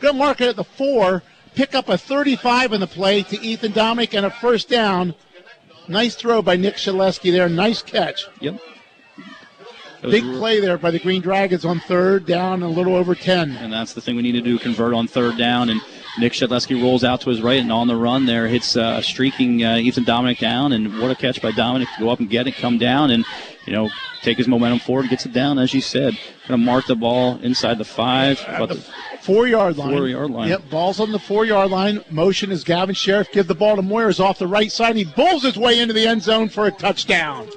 Good 0.00 0.16
mark 0.16 0.40
it 0.40 0.48
at 0.48 0.56
the 0.56 0.64
4. 0.64 1.22
Pick 1.54 1.74
up 1.74 1.88
a 1.88 1.98
35 1.98 2.72
in 2.72 2.80
the 2.80 2.86
play 2.86 3.22
to 3.24 3.40
Ethan 3.40 3.72
Dominic 3.72 4.14
and 4.14 4.24
a 4.24 4.30
first 4.30 4.68
down. 4.68 5.14
Nice 5.88 6.14
throw 6.14 6.40
by 6.42 6.56
Nick 6.56 6.76
Shedleski 6.76 7.32
there. 7.32 7.48
Nice 7.48 7.82
catch. 7.82 8.26
Yep. 8.40 8.60
Big 10.02 10.22
play 10.22 10.60
there 10.60 10.78
by 10.78 10.92
the 10.92 10.98
Green 10.98 11.20
Dragons 11.20 11.64
on 11.64 11.80
third 11.80 12.24
down, 12.24 12.62
a 12.62 12.68
little 12.68 12.94
over 12.94 13.14
10. 13.14 13.56
And 13.56 13.72
that's 13.72 13.94
the 13.94 14.00
thing 14.00 14.14
we 14.14 14.22
need 14.22 14.32
to 14.32 14.40
do 14.40 14.58
convert 14.58 14.94
on 14.94 15.08
third 15.08 15.36
down. 15.36 15.70
And 15.70 15.80
Nick 16.18 16.32
Shedleski 16.32 16.80
rolls 16.80 17.04
out 17.04 17.20
to 17.22 17.30
his 17.30 17.40
right 17.40 17.60
and 17.60 17.72
on 17.72 17.86
the 17.86 17.96
run 17.96 18.26
there 18.26 18.48
hits 18.48 18.76
uh, 18.76 19.00
streaking 19.02 19.64
uh, 19.64 19.76
Ethan 19.76 20.04
Dominic 20.04 20.38
down. 20.38 20.72
And 20.72 21.00
what 21.00 21.10
a 21.10 21.14
catch 21.14 21.40
by 21.40 21.52
Dominic 21.52 21.88
to 21.96 22.00
go 22.00 22.10
up 22.10 22.18
and 22.18 22.28
get 22.28 22.46
it, 22.46 22.56
come 22.56 22.78
down, 22.78 23.10
and 23.10 23.24
you 23.66 23.72
know 23.72 23.88
take 24.22 24.38
his 24.38 24.48
momentum 24.48 24.80
forward, 24.80 25.08
gets 25.08 25.26
it 25.26 25.32
down 25.32 25.58
as 25.58 25.72
you 25.72 25.80
said. 25.80 26.18
Going 26.48 26.60
to 26.60 26.66
mark 26.66 26.86
the 26.86 26.96
ball 26.96 27.38
inside 27.42 27.78
the 27.78 27.84
five, 27.84 28.44
but 28.46 28.70
the 28.70 28.84
Four 29.20 29.46
yard 29.46 29.76
line. 29.76 29.90
Four 29.90 30.08
yard 30.08 30.30
line. 30.30 30.48
Yep, 30.48 30.70
ball's 30.70 31.00
on 31.00 31.12
the 31.12 31.18
four 31.18 31.44
yard 31.44 31.70
line. 31.70 32.02
Motion 32.10 32.50
is 32.50 32.64
Gavin 32.64 32.94
Sheriff. 32.94 33.30
Give 33.30 33.46
the 33.46 33.54
ball 33.54 33.76
to 33.76 33.82
Moyers 33.82 34.20
off 34.20 34.38
the 34.38 34.46
right 34.46 34.72
side. 34.72 34.96
He 34.96 35.04
bowls 35.04 35.42
his 35.42 35.58
way 35.58 35.80
into 35.80 35.92
the 35.92 36.06
end 36.06 36.22
zone 36.22 36.48
for 36.48 36.66
a 36.66 36.70
touchdown. 36.70 37.48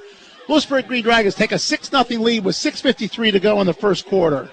Lewisburg 0.50 0.88
Green 0.88 1.04
Dragons 1.04 1.34
take 1.34 1.54
a 1.54 1.60
6 1.60 1.90
0 1.90 2.04
lead 2.22 2.44
with 2.44 2.58
6.53 2.58 3.32
to 3.32 3.40
go 3.40 3.62
in 3.62 3.68
the 3.68 3.74
first 3.74 4.06
quarter. 4.06 4.50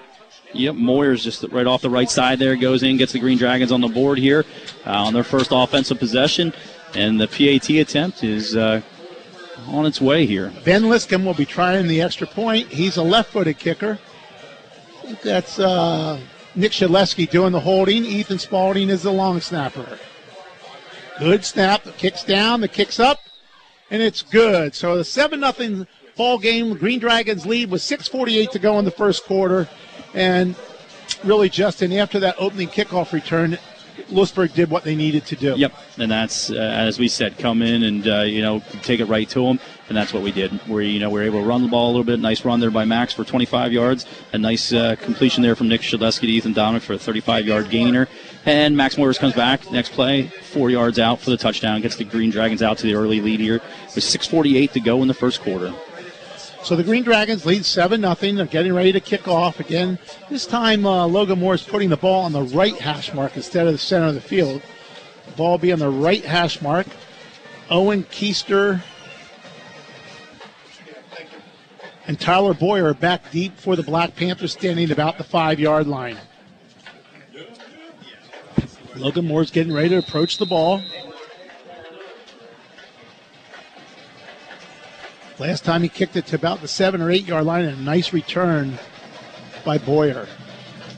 Yep, 0.54 0.76
Moyer's 0.76 1.22
just 1.22 1.44
right 1.50 1.66
off 1.66 1.82
the 1.82 1.90
right 1.90 2.10
side 2.10 2.38
there, 2.38 2.56
goes 2.56 2.82
in, 2.82 2.96
gets 2.96 3.12
the 3.12 3.18
Green 3.18 3.36
Dragons 3.36 3.70
on 3.70 3.80
the 3.80 3.88
board 3.88 4.18
here 4.18 4.44
uh, 4.86 5.04
on 5.04 5.12
their 5.12 5.24
first 5.24 5.50
offensive 5.52 5.98
possession, 5.98 6.54
and 6.94 7.20
the 7.20 7.28
PAT 7.28 7.68
attempt 7.70 8.24
is 8.24 8.56
uh, 8.56 8.80
on 9.66 9.84
its 9.84 10.00
way 10.00 10.24
here. 10.24 10.52
Ben 10.64 10.88
Liscombe 10.88 11.24
will 11.24 11.34
be 11.34 11.44
trying 11.44 11.86
the 11.86 12.00
extra 12.00 12.26
point. 12.26 12.68
He's 12.68 12.96
a 12.96 13.02
left 13.02 13.32
footed 13.32 13.58
kicker. 13.58 13.98
That's 15.22 15.58
uh, 15.58 16.18
Nick 16.54 16.72
Shedleski 16.72 17.28
doing 17.28 17.52
the 17.52 17.60
holding. 17.60 18.04
Ethan 18.04 18.38
Spalding 18.38 18.88
is 18.88 19.02
the 19.02 19.12
long 19.12 19.40
snapper. 19.40 19.98
Good 21.18 21.44
snap. 21.44 21.82
The 21.82 21.92
kick's 21.92 22.24
down, 22.24 22.60
the 22.60 22.68
kick's 22.68 23.00
up, 23.00 23.20
and 23.90 24.00
it's 24.00 24.22
good. 24.22 24.74
So 24.74 24.96
the 24.96 25.04
7 25.04 25.40
0 25.40 25.86
ball 26.16 26.38
game. 26.38 26.76
Green 26.76 26.98
Dragons 26.98 27.46
lead 27.46 27.70
with 27.70 27.80
6.48 27.80 28.50
to 28.50 28.58
go 28.58 28.78
in 28.78 28.84
the 28.84 28.90
first 28.90 29.24
quarter. 29.24 29.68
And 30.14 30.56
really, 31.24 31.48
Justin, 31.48 31.92
after 31.92 32.20
that 32.20 32.36
opening 32.38 32.68
kickoff 32.68 33.12
return, 33.12 33.58
Lewisburg 34.10 34.54
did 34.54 34.70
what 34.70 34.84
they 34.84 34.94
needed 34.94 35.26
to 35.26 35.36
do. 35.36 35.54
Yep, 35.56 35.72
and 35.98 36.10
that's 36.10 36.50
uh, 36.50 36.54
as 36.54 36.98
we 36.98 37.08
said, 37.08 37.38
come 37.38 37.62
in 37.62 37.82
and 37.82 38.08
uh, 38.08 38.20
you 38.20 38.42
know 38.42 38.62
take 38.82 39.00
it 39.00 39.06
right 39.06 39.28
to 39.30 39.42
them, 39.42 39.60
and 39.88 39.96
that's 39.96 40.12
what 40.12 40.22
we 40.22 40.32
did. 40.32 40.66
We 40.68 40.88
you 40.88 41.00
know 41.00 41.10
we 41.10 41.20
were 41.20 41.26
able 41.26 41.40
to 41.40 41.46
run 41.46 41.62
the 41.62 41.68
ball 41.68 41.88
a 41.88 41.92
little 41.92 42.04
bit. 42.04 42.20
Nice 42.20 42.44
run 42.44 42.60
there 42.60 42.70
by 42.70 42.84
Max 42.84 43.12
for 43.12 43.24
25 43.24 43.72
yards. 43.72 44.06
A 44.32 44.38
nice 44.38 44.72
uh, 44.72 44.96
completion 44.96 45.42
there 45.42 45.56
from 45.56 45.68
Nick 45.68 45.82
Shedleski 45.82 46.20
to 46.20 46.28
Ethan 46.28 46.52
Dominic 46.52 46.82
for 46.82 46.94
a 46.94 46.98
35-yard 46.98 47.70
gainer. 47.70 48.08
And 48.46 48.76
Max 48.76 48.94
Moyers 48.94 49.18
comes 49.18 49.34
back 49.34 49.70
next 49.70 49.92
play, 49.92 50.28
four 50.28 50.70
yards 50.70 50.98
out 50.98 51.20
for 51.20 51.30
the 51.30 51.36
touchdown. 51.36 51.80
Gets 51.80 51.96
the 51.96 52.04
Green 52.04 52.30
Dragons 52.30 52.62
out 52.62 52.78
to 52.78 52.86
the 52.86 52.94
early 52.94 53.20
lead 53.20 53.40
here 53.40 53.60
with 53.94 54.04
6:48 54.04 54.72
to 54.72 54.80
go 54.80 55.02
in 55.02 55.08
the 55.08 55.14
first 55.14 55.40
quarter. 55.42 55.74
So 56.62 56.76
the 56.76 56.82
Green 56.82 57.04
Dragons 57.04 57.46
lead 57.46 57.64
7 57.64 58.00
0. 58.00 58.14
They're 58.14 58.46
getting 58.46 58.74
ready 58.74 58.92
to 58.92 59.00
kick 59.00 59.28
off 59.28 59.60
again. 59.60 59.98
This 60.28 60.46
time, 60.46 60.84
uh, 60.84 61.06
Logan 61.06 61.38
Moore 61.38 61.54
is 61.54 61.62
putting 61.62 61.88
the 61.88 61.96
ball 61.96 62.24
on 62.24 62.32
the 62.32 62.42
right 62.42 62.74
hash 62.74 63.14
mark 63.14 63.36
instead 63.36 63.66
of 63.66 63.72
the 63.72 63.78
center 63.78 64.06
of 64.06 64.14
the 64.14 64.20
field. 64.20 64.60
The 65.26 65.32
ball 65.32 65.52
will 65.52 65.58
be 65.58 65.72
on 65.72 65.78
the 65.78 65.88
right 65.88 66.24
hash 66.24 66.60
mark. 66.60 66.86
Owen 67.70 68.04
Keister 68.04 68.82
and 72.06 72.18
Tyler 72.18 72.54
Boyer 72.54 72.92
back 72.94 73.30
deep 73.30 73.56
for 73.58 73.76
the 73.76 73.82
Black 73.82 74.16
Panthers, 74.16 74.52
standing 74.52 74.90
about 74.90 75.18
the 75.18 75.24
five 75.24 75.60
yard 75.60 75.86
line. 75.86 76.18
Logan 78.96 79.26
Moore's 79.26 79.50
getting 79.50 79.72
ready 79.72 79.90
to 79.90 79.98
approach 79.98 80.38
the 80.38 80.46
ball. 80.46 80.82
Last 85.38 85.64
time 85.64 85.82
he 85.82 85.88
kicked 85.88 86.16
it 86.16 86.26
to 86.26 86.36
about 86.36 86.60
the 86.60 86.68
seven 86.68 87.00
or 87.00 87.10
eight 87.10 87.26
yard 87.26 87.46
line, 87.46 87.64
and 87.64 87.78
a 87.78 87.82
nice 87.82 88.12
return 88.12 88.76
by 89.64 89.78
Boyer. 89.78 90.26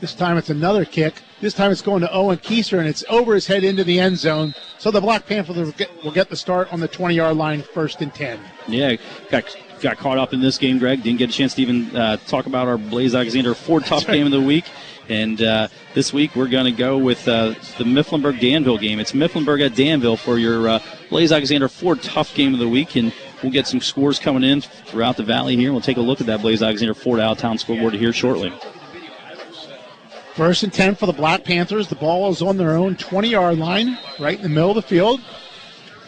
This 0.01 0.15
time 0.15 0.39
it's 0.39 0.49
another 0.49 0.87
kick. 0.87 1.21
This 1.43 1.53
time 1.53 1.71
it's 1.71 1.83
going 1.83 2.01
to 2.01 2.13
Owen 2.13 2.39
Keister, 2.39 2.79
and 2.79 2.89
it's 2.89 3.05
over 3.11 3.35
his 3.35 3.47
head 3.47 3.65
into 3.65 3.85
the 3.85 4.01
end 4.01 4.17
zone. 4.17 4.55
So 4.79 4.91
the 4.91 5.01
Black 5.01 5.27
Panthers 5.27 5.57
will 5.57 5.73
get, 5.73 6.05
will 6.05 6.11
get 6.11 6.31
the 6.31 6.37
start 6.37 6.73
on 6.73 6.81
the 6.81 6.89
20 6.89 7.15
yard 7.15 7.37
line, 7.37 7.63
first 7.63 8.01
and 8.01 8.15
10. 8.15 8.41
Yeah, 8.67 8.97
got 9.31 9.45
got 9.81 9.99
caught 9.99 10.17
up 10.17 10.33
in 10.33 10.41
this 10.41 10.57
game, 10.57 10.79
Greg. 10.79 11.03
Didn't 11.03 11.19
get 11.19 11.31
a 11.31 11.33
chance 11.33 11.55
to 11.55 11.63
even 11.63 11.95
uh, 11.95 12.17
talk 12.27 12.47
about 12.47 12.67
our 12.67 12.79
Blaise 12.79 13.15
Alexander 13.15 13.55
Ford 13.55 13.85
Tough 13.85 14.07
game 14.07 14.25
of 14.25 14.33
the 14.33 14.41
week. 14.41 14.65
And 15.11 15.43
uh, 15.43 15.69
this 15.93 16.13
week 16.13 16.37
we're 16.37 16.49
going 16.49 16.67
to 16.67 16.73
go 16.73 16.97
with 16.97 17.27
uh, 17.27 17.49
the 17.79 17.85
Mifflinburg 17.85 18.41
Danville 18.41 18.79
game. 18.79 19.01
It's 19.01 19.13
Mifflinburg 19.13 19.65
at 19.65 19.75
Danville 19.75 20.17
for 20.17 20.39
your 20.39 20.69
uh, 20.69 20.79
Blaise 21.09 21.33
Alexander 21.33 21.69
Ford 21.69 22.01
Tough 22.03 22.35
game 22.35 22.55
of 22.55 22.61
the 22.61 22.69
week. 22.69 22.95
And 22.97 23.13
we'll 23.43 23.53
get 23.53 23.67
some 23.67 23.81
scores 23.81 24.19
coming 24.19 24.43
in 24.43 24.61
throughout 24.61 25.17
the 25.17 25.23
valley 25.23 25.57
here. 25.57 25.73
We'll 25.73 25.81
take 25.81 25.97
a 25.97 26.03
look 26.03 26.21
at 26.21 26.27
that 26.27 26.43
Blaise 26.43 26.63
Alexander 26.63 26.95
Ford 26.95 27.21
out 27.21 27.33
of 27.33 27.39
town 27.39 27.59
scoreboard 27.59 27.95
here 27.95 28.13
shortly. 28.13 28.53
First 30.35 30.63
and 30.63 30.73
10 30.73 30.95
for 30.95 31.07
the 31.07 31.13
Black 31.13 31.45
Panthers. 31.45 31.89
The 31.89 31.97
ball 31.97 32.31
is 32.31 32.41
on 32.41 32.57
their 32.57 32.71
own 32.71 32.97
20 32.97 33.29
yard 33.29 33.59
line, 33.59 33.99
right 34.19 34.37
in 34.37 34.43
the 34.43 34.49
middle 34.49 34.71
of 34.71 34.77
the 34.77 34.83
field. 34.83 35.21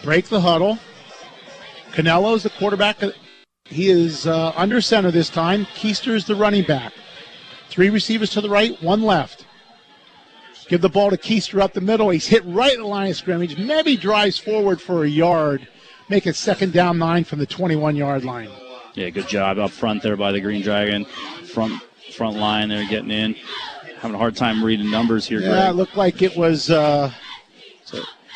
Break 0.03 0.29
the 0.29 0.41
huddle. 0.41 0.79
Canelo 1.93 2.35
is 2.35 2.43
the 2.43 2.51
quarterback. 2.51 2.99
He 3.67 3.89
is 3.89 4.27
uh, 4.27 4.53
under 4.57 4.81
center 4.81 5.11
this 5.11 5.29
time. 5.29 5.67
Keister 5.67 6.15
is 6.15 6.25
the 6.25 6.35
running 6.35 6.65
back. 6.65 6.93
Three 7.69 7.91
receivers 7.91 8.31
to 8.31 8.41
the 8.41 8.51
right, 8.51 8.81
one 8.83 9.03
left. 9.03 9.47
Give 10.69 10.81
the 10.81 10.89
ball 10.89 11.11
to 11.11 11.17
Keister 11.17 11.61
up 11.61 11.73
the 11.73 11.81
middle. 11.81 12.11
He's 12.11 12.27
hit 12.27 12.45
right 12.47 12.73
at 12.73 12.79
the 12.79 12.87
line 12.87 13.11
of 13.11 13.17
scrimmage. 13.17 13.59
Maybe 13.59 13.97
drives 13.97 14.39
forward 14.39 14.81
for 14.81 15.05
a 15.05 15.09
yard. 15.09 15.69
Make 16.13 16.27
it 16.27 16.37
second 16.37 16.75
down 16.75 16.99
nine 16.99 17.25
from 17.25 17.39
the 17.39 17.47
21 17.47 17.97
yard 17.97 18.23
line. 18.23 18.51
Yeah, 18.93 19.09
good 19.09 19.29
job 19.29 19.59
up 19.59 19.71
front 19.71 20.03
there 20.03 20.15
by 20.15 20.31
the 20.31 20.43
Green 20.43 20.61
Dragon. 20.61 21.07
Front 21.07 21.83
front 22.15 22.37
line 22.37 22.69
there 22.69 22.87
getting 22.87 23.11
in. 23.11 23.35
Having 23.97 24.17
a 24.17 24.19
hard 24.19 24.37
time 24.37 24.63
reading 24.63 24.91
numbers 24.91 25.27
here, 25.27 25.41
Yeah, 25.41 25.49
Greg. 25.49 25.71
it 25.71 25.73
looked 25.73 25.97
like 25.97 26.21
it 26.21 26.37
was. 26.37 26.69
Uh, 26.69 27.11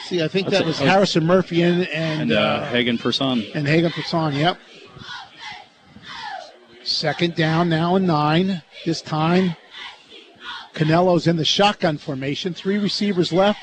see, 0.06 0.22
I 0.22 0.28
think 0.28 0.48
that 0.48 0.64
was 0.64 0.80
oh. 0.80 0.86
Harrison 0.86 1.26
Murphy 1.26 1.60
and 1.60 1.86
and, 1.88 2.22
and 2.22 2.32
uh, 2.32 2.36
uh, 2.36 2.70
Hagen 2.70 2.96
Person. 2.96 3.44
and 3.54 3.68
Hagen 3.68 3.90
Passan. 3.90 4.32
Yep. 4.38 4.56
Second 6.82 7.34
down 7.34 7.68
now 7.68 7.94
and 7.96 8.06
nine. 8.06 8.62
This 8.86 9.02
time, 9.02 9.54
Canelo's 10.72 11.26
in 11.26 11.36
the 11.36 11.44
shotgun 11.44 11.98
formation. 11.98 12.54
Three 12.54 12.78
receivers 12.78 13.34
left. 13.34 13.62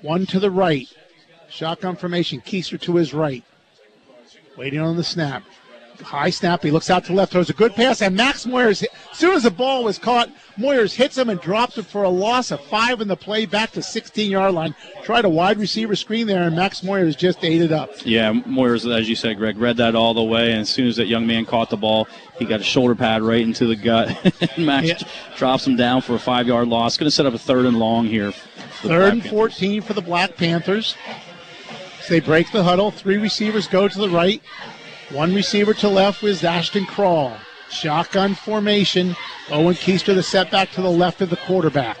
One 0.00 0.26
to 0.26 0.40
the 0.40 0.50
right. 0.50 0.92
Shotgun 1.52 1.96
formation. 1.96 2.40
Keister 2.40 2.80
to 2.80 2.96
his 2.96 3.12
right. 3.12 3.44
Waiting 4.56 4.80
on 4.80 4.96
the 4.96 5.04
snap. 5.04 5.42
High 6.00 6.30
snap. 6.30 6.62
He 6.64 6.70
looks 6.72 6.90
out 6.90 7.04
to 7.04 7.12
left. 7.12 7.30
Throws 7.32 7.48
a 7.50 7.52
good 7.52 7.74
pass. 7.74 8.00
And 8.02 8.16
Max 8.16 8.44
Moyers, 8.44 8.82
as 9.12 9.18
soon 9.18 9.34
as 9.36 9.44
the 9.44 9.50
ball 9.52 9.84
was 9.84 9.98
caught, 9.98 10.30
Moyers 10.58 10.94
hits 10.94 11.16
him 11.16 11.28
and 11.28 11.40
drops 11.40 11.78
it 11.78 11.86
for 11.86 12.02
a 12.02 12.08
loss 12.08 12.50
of 12.50 12.60
five 12.64 13.00
in 13.00 13.06
the 13.06 13.16
play 13.16 13.46
back 13.46 13.70
to 13.72 13.82
16 13.82 14.28
yard 14.30 14.52
line. 14.52 14.74
Tried 15.04 15.24
a 15.24 15.28
wide 15.28 15.58
receiver 15.58 15.94
screen 15.94 16.26
there, 16.26 16.42
and 16.42 16.56
Max 16.56 16.80
Moyers 16.80 17.16
just 17.16 17.44
ate 17.44 17.60
it 17.62 17.70
up. 17.70 17.90
Yeah, 18.04 18.32
Moyers, 18.32 18.90
as 18.92 19.08
you 19.08 19.14
said, 19.14 19.36
Greg, 19.36 19.58
read 19.58 19.76
that 19.76 19.94
all 19.94 20.12
the 20.12 20.22
way. 20.24 20.50
And 20.52 20.62
as 20.62 20.70
soon 20.70 20.88
as 20.88 20.96
that 20.96 21.06
young 21.06 21.26
man 21.26 21.44
caught 21.44 21.70
the 21.70 21.76
ball, 21.76 22.08
he 22.36 22.46
got 22.46 22.60
a 22.60 22.64
shoulder 22.64 22.96
pad 22.96 23.22
right 23.22 23.42
into 23.42 23.66
the 23.66 23.76
gut. 23.76 24.08
and 24.56 24.66
Max 24.66 24.88
Yeah. 24.88 24.98
drops 25.36 25.66
him 25.66 25.76
down 25.76 26.00
for 26.02 26.14
a 26.14 26.18
five 26.18 26.48
yard 26.48 26.66
loss. 26.66 26.96
Going 26.96 27.06
to 27.06 27.14
set 27.14 27.26
up 27.26 27.34
a 27.34 27.38
third 27.38 27.64
and 27.66 27.78
long 27.78 28.06
here. 28.06 28.32
Third 28.82 29.12
and 29.12 29.24
14 29.24 29.82
for 29.82 29.92
the 29.92 30.02
Black 30.02 30.36
Panthers. 30.36 30.96
They 32.08 32.20
break 32.20 32.50
the 32.52 32.62
huddle. 32.62 32.90
Three 32.90 33.18
receivers 33.18 33.66
go 33.66 33.88
to 33.88 33.98
the 33.98 34.08
right. 34.08 34.42
One 35.10 35.34
receiver 35.34 35.74
to 35.74 35.88
left 35.88 36.22
with 36.22 36.42
Ashton 36.44 36.86
Crawl. 36.86 37.36
Shotgun 37.70 38.34
formation. 38.34 39.16
Owen 39.50 39.74
Keister 39.74 40.14
the 40.14 40.22
setback 40.22 40.70
to 40.72 40.82
the 40.82 40.90
left 40.90 41.20
of 41.20 41.30
the 41.30 41.36
quarterback. 41.36 41.98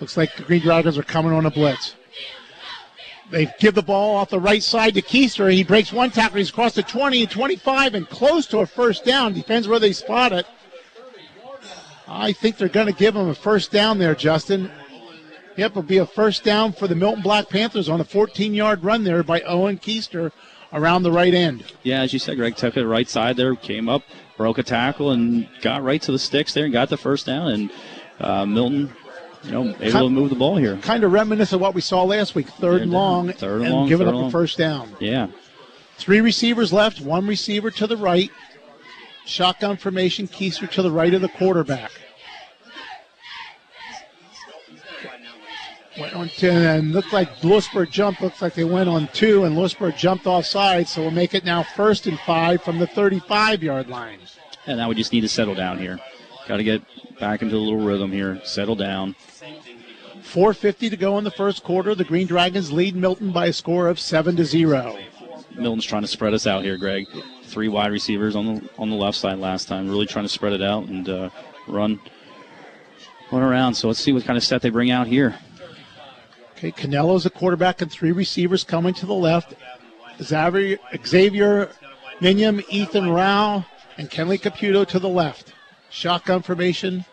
Looks 0.00 0.16
like 0.16 0.36
the 0.36 0.42
Green 0.42 0.62
Dragons 0.62 0.96
are 0.96 1.02
coming 1.02 1.32
on 1.32 1.46
a 1.46 1.50
blitz. 1.50 1.94
They 3.30 3.52
give 3.58 3.74
the 3.74 3.82
ball 3.82 4.16
off 4.16 4.30
the 4.30 4.40
right 4.40 4.62
side 4.62 4.94
to 4.94 5.02
Keister. 5.02 5.52
He 5.52 5.64
breaks 5.64 5.92
one 5.92 6.10
tackle. 6.10 6.38
He's 6.38 6.50
across 6.50 6.74
the 6.74 6.82
20 6.82 7.22
and 7.22 7.30
25 7.30 7.94
and 7.94 8.08
close 8.08 8.46
to 8.46 8.58
a 8.58 8.66
first 8.66 9.04
down. 9.04 9.34
Depends 9.34 9.68
where 9.68 9.78
they 9.78 9.92
spot 9.92 10.32
it. 10.32 10.46
I 12.06 12.32
think 12.32 12.56
they're 12.56 12.68
going 12.68 12.86
to 12.86 12.92
give 12.92 13.14
him 13.14 13.28
a 13.28 13.34
first 13.34 13.70
down 13.70 13.98
there, 13.98 14.14
Justin. 14.14 14.70
Yep, 15.58 15.72
it'll 15.72 15.82
be 15.82 15.98
a 15.98 16.06
first 16.06 16.44
down 16.44 16.72
for 16.72 16.86
the 16.86 16.94
Milton 16.94 17.20
Black 17.20 17.48
Panthers 17.48 17.88
on 17.88 18.00
a 18.00 18.04
14 18.04 18.54
yard 18.54 18.84
run 18.84 19.02
there 19.02 19.24
by 19.24 19.40
Owen 19.40 19.76
Keister 19.76 20.30
around 20.72 21.02
the 21.02 21.10
right 21.10 21.34
end. 21.34 21.64
Yeah, 21.82 22.02
as 22.02 22.12
you 22.12 22.20
said, 22.20 22.36
Greg 22.36 22.54
took 22.54 22.76
it 22.76 22.86
right 22.86 23.08
side 23.08 23.36
there, 23.36 23.56
came 23.56 23.88
up, 23.88 24.04
broke 24.36 24.58
a 24.58 24.62
tackle, 24.62 25.10
and 25.10 25.48
got 25.60 25.82
right 25.82 26.00
to 26.02 26.12
the 26.12 26.18
sticks 26.18 26.54
there 26.54 26.62
and 26.62 26.72
got 26.72 26.90
the 26.90 26.96
first 26.96 27.26
down. 27.26 27.48
And 27.48 27.70
uh, 28.20 28.46
Milton, 28.46 28.94
you 29.42 29.50
know, 29.50 29.62
able 29.80 29.90
Kind- 29.90 29.92
to 29.92 30.10
move 30.10 30.30
the 30.30 30.36
ball 30.36 30.58
here. 30.58 30.76
Kind 30.76 31.02
of 31.02 31.10
reminiscent 31.10 31.56
of 31.56 31.60
what 31.60 31.74
we 31.74 31.80
saw 31.80 32.04
last 32.04 32.36
week. 32.36 32.48
Third 32.48 32.82
and 32.82 32.92
long, 32.92 33.32
Third 33.32 33.56
and 33.56 33.66
and 33.66 33.74
long, 33.74 33.88
giving 33.88 34.06
up 34.06 34.14
and 34.14 34.26
a 34.26 34.30
first 34.30 34.58
down. 34.58 34.94
Yeah. 35.00 35.26
Three 35.96 36.20
receivers 36.20 36.72
left, 36.72 37.00
one 37.00 37.26
receiver 37.26 37.72
to 37.72 37.88
the 37.88 37.96
right. 37.96 38.30
Shotgun 39.24 39.76
formation, 39.76 40.28
Keister 40.28 40.70
to 40.70 40.82
the 40.82 40.90
right 40.92 41.12
of 41.12 41.20
the 41.20 41.28
quarterback. 41.28 41.90
Went 45.98 46.14
on 46.14 46.28
two, 46.28 46.50
and 46.50 46.92
looked 46.92 47.12
like 47.12 47.42
Lewisburg 47.42 47.90
jumped. 47.90 48.20
Looks 48.20 48.40
like 48.40 48.54
they 48.54 48.64
went 48.64 48.88
on 48.88 49.08
two, 49.12 49.44
and 49.44 49.56
Lewisburg 49.56 49.96
jumped 49.96 50.26
offside, 50.26 50.86
so 50.86 51.02
we'll 51.02 51.10
make 51.10 51.34
it 51.34 51.44
now 51.44 51.62
first 51.62 52.06
and 52.06 52.18
five 52.20 52.62
from 52.62 52.78
the 52.78 52.86
35 52.86 53.62
yard 53.62 53.88
line. 53.88 54.20
And 54.66 54.78
now 54.78 54.88
we 54.88 54.94
just 54.94 55.12
need 55.12 55.22
to 55.22 55.28
settle 55.28 55.54
down 55.54 55.78
here. 55.78 55.98
Got 56.46 56.58
to 56.58 56.64
get 56.64 56.82
back 57.18 57.42
into 57.42 57.56
a 57.56 57.58
little 57.58 57.80
rhythm 57.80 58.12
here. 58.12 58.40
Settle 58.44 58.76
down. 58.76 59.16
4.50 60.22 60.90
to 60.90 60.96
go 60.96 61.18
in 61.18 61.24
the 61.24 61.30
first 61.30 61.64
quarter. 61.64 61.94
The 61.94 62.04
Green 62.04 62.26
Dragons 62.26 62.70
lead 62.70 62.94
Milton 62.94 63.32
by 63.32 63.46
a 63.46 63.52
score 63.52 63.88
of 63.88 63.98
7 63.98 64.36
to 64.36 64.44
0. 64.44 64.98
Milton's 65.56 65.84
trying 65.84 66.02
to 66.02 66.08
spread 66.08 66.34
us 66.34 66.46
out 66.46 66.64
here, 66.64 66.76
Greg. 66.76 67.06
Three 67.44 67.68
wide 67.68 67.90
receivers 67.90 68.36
on 68.36 68.46
the 68.46 68.68
on 68.78 68.90
the 68.90 68.96
left 68.96 69.16
side 69.16 69.38
last 69.38 69.68
time. 69.68 69.88
Really 69.88 70.06
trying 70.06 70.26
to 70.26 70.28
spread 70.28 70.52
it 70.52 70.62
out 70.62 70.84
and 70.84 71.08
uh, 71.08 71.30
run 71.66 71.98
run 73.32 73.42
around. 73.42 73.74
So 73.74 73.88
let's 73.88 74.00
see 74.00 74.12
what 74.12 74.24
kind 74.24 74.36
of 74.36 74.44
set 74.44 74.60
they 74.60 74.70
bring 74.70 74.90
out 74.90 75.06
here. 75.06 75.34
Okay, 76.58 76.72
Canelo's 76.72 77.24
a 77.24 77.30
quarterback 77.30 77.82
and 77.82 77.92
three 77.92 78.10
receivers 78.10 78.64
coming 78.64 78.92
to 78.94 79.06
the 79.06 79.14
left. 79.14 79.54
Xavier, 80.20 80.76
Xavier 81.06 81.70
Minium, 82.18 82.64
Ethan 82.68 83.08
Rao, 83.08 83.64
and 83.96 84.10
Kenley 84.10 84.40
Caputo 84.40 84.84
to 84.88 84.98
the 84.98 85.08
left. 85.08 85.52
Shotgun 85.88 86.42
formation. 86.42 87.04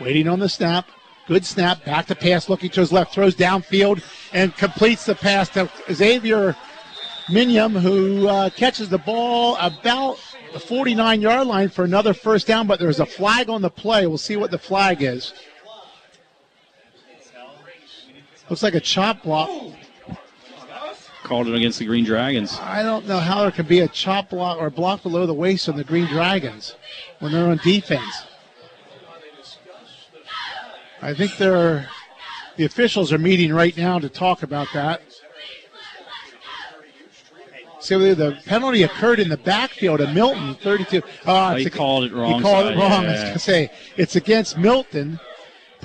Waiting 0.00 0.28
on 0.28 0.38
the 0.38 0.48
snap. 0.48 0.88
Good 1.26 1.44
snap. 1.44 1.84
Back 1.84 2.06
to 2.06 2.14
pass. 2.14 2.48
Looking 2.48 2.70
to 2.70 2.78
his 2.78 2.92
left. 2.92 3.12
Throws 3.12 3.34
downfield 3.34 4.04
and 4.32 4.56
completes 4.56 5.04
the 5.04 5.16
pass 5.16 5.48
to 5.48 5.68
Xavier 5.92 6.54
Minium, 7.26 7.80
who 7.80 8.28
uh, 8.28 8.50
catches 8.50 8.88
the 8.88 8.98
ball 8.98 9.56
about 9.56 10.20
the 10.52 10.60
49 10.60 11.20
yard 11.20 11.48
line 11.48 11.70
for 11.70 11.82
another 11.82 12.14
first 12.14 12.46
down, 12.46 12.68
but 12.68 12.78
there's 12.78 13.00
a 13.00 13.06
flag 13.06 13.50
on 13.50 13.62
the 13.62 13.70
play. 13.70 14.06
We'll 14.06 14.16
see 14.16 14.36
what 14.36 14.52
the 14.52 14.58
flag 14.58 15.02
is. 15.02 15.34
Looks 18.48 18.62
like 18.62 18.74
a 18.74 18.80
chop 18.80 19.22
block. 19.22 19.50
Called 21.22 21.48
it 21.48 21.54
against 21.54 21.80
the 21.80 21.84
Green 21.86 22.04
Dragons. 22.04 22.56
I 22.60 22.84
don't 22.84 23.06
know 23.08 23.18
how 23.18 23.42
there 23.42 23.50
can 23.50 23.66
be 23.66 23.80
a 23.80 23.88
chop 23.88 24.30
block 24.30 24.58
or 24.58 24.70
block 24.70 25.02
below 25.02 25.26
the 25.26 25.34
waist 25.34 25.68
on 25.68 25.76
the 25.76 25.82
Green 25.82 26.06
Dragons 26.06 26.76
when 27.18 27.32
they're 27.32 27.48
on 27.48 27.58
defense. 27.58 28.26
I 31.02 31.14
think 31.14 31.36
they're 31.36 31.88
the 32.56 32.64
officials 32.64 33.12
are 33.12 33.18
meeting 33.18 33.52
right 33.52 33.76
now 33.76 33.98
to 33.98 34.08
talk 34.08 34.42
about 34.42 34.68
that. 34.72 35.02
See, 37.80 37.94
the 38.14 38.38
penalty 38.46 38.82
occurred 38.82 39.20
in 39.20 39.28
the 39.28 39.36
backfield 39.36 40.00
of 40.00 40.12
Milton, 40.12 40.56
32. 40.56 41.02
Oh, 41.26 41.54
he 41.54 41.66
it's 41.66 41.76
called 41.76 42.04
it 42.04 42.12
wrong 42.12 42.36
He 42.36 42.40
called 42.40 42.66
side, 42.66 42.74
it 42.74 42.78
wrong. 42.78 42.92
I 42.92 43.12
was 43.12 43.20
going 43.20 43.32
to 43.34 43.38
say 43.38 43.70
it's 43.96 44.16
against 44.16 44.58
Milton. 44.58 45.20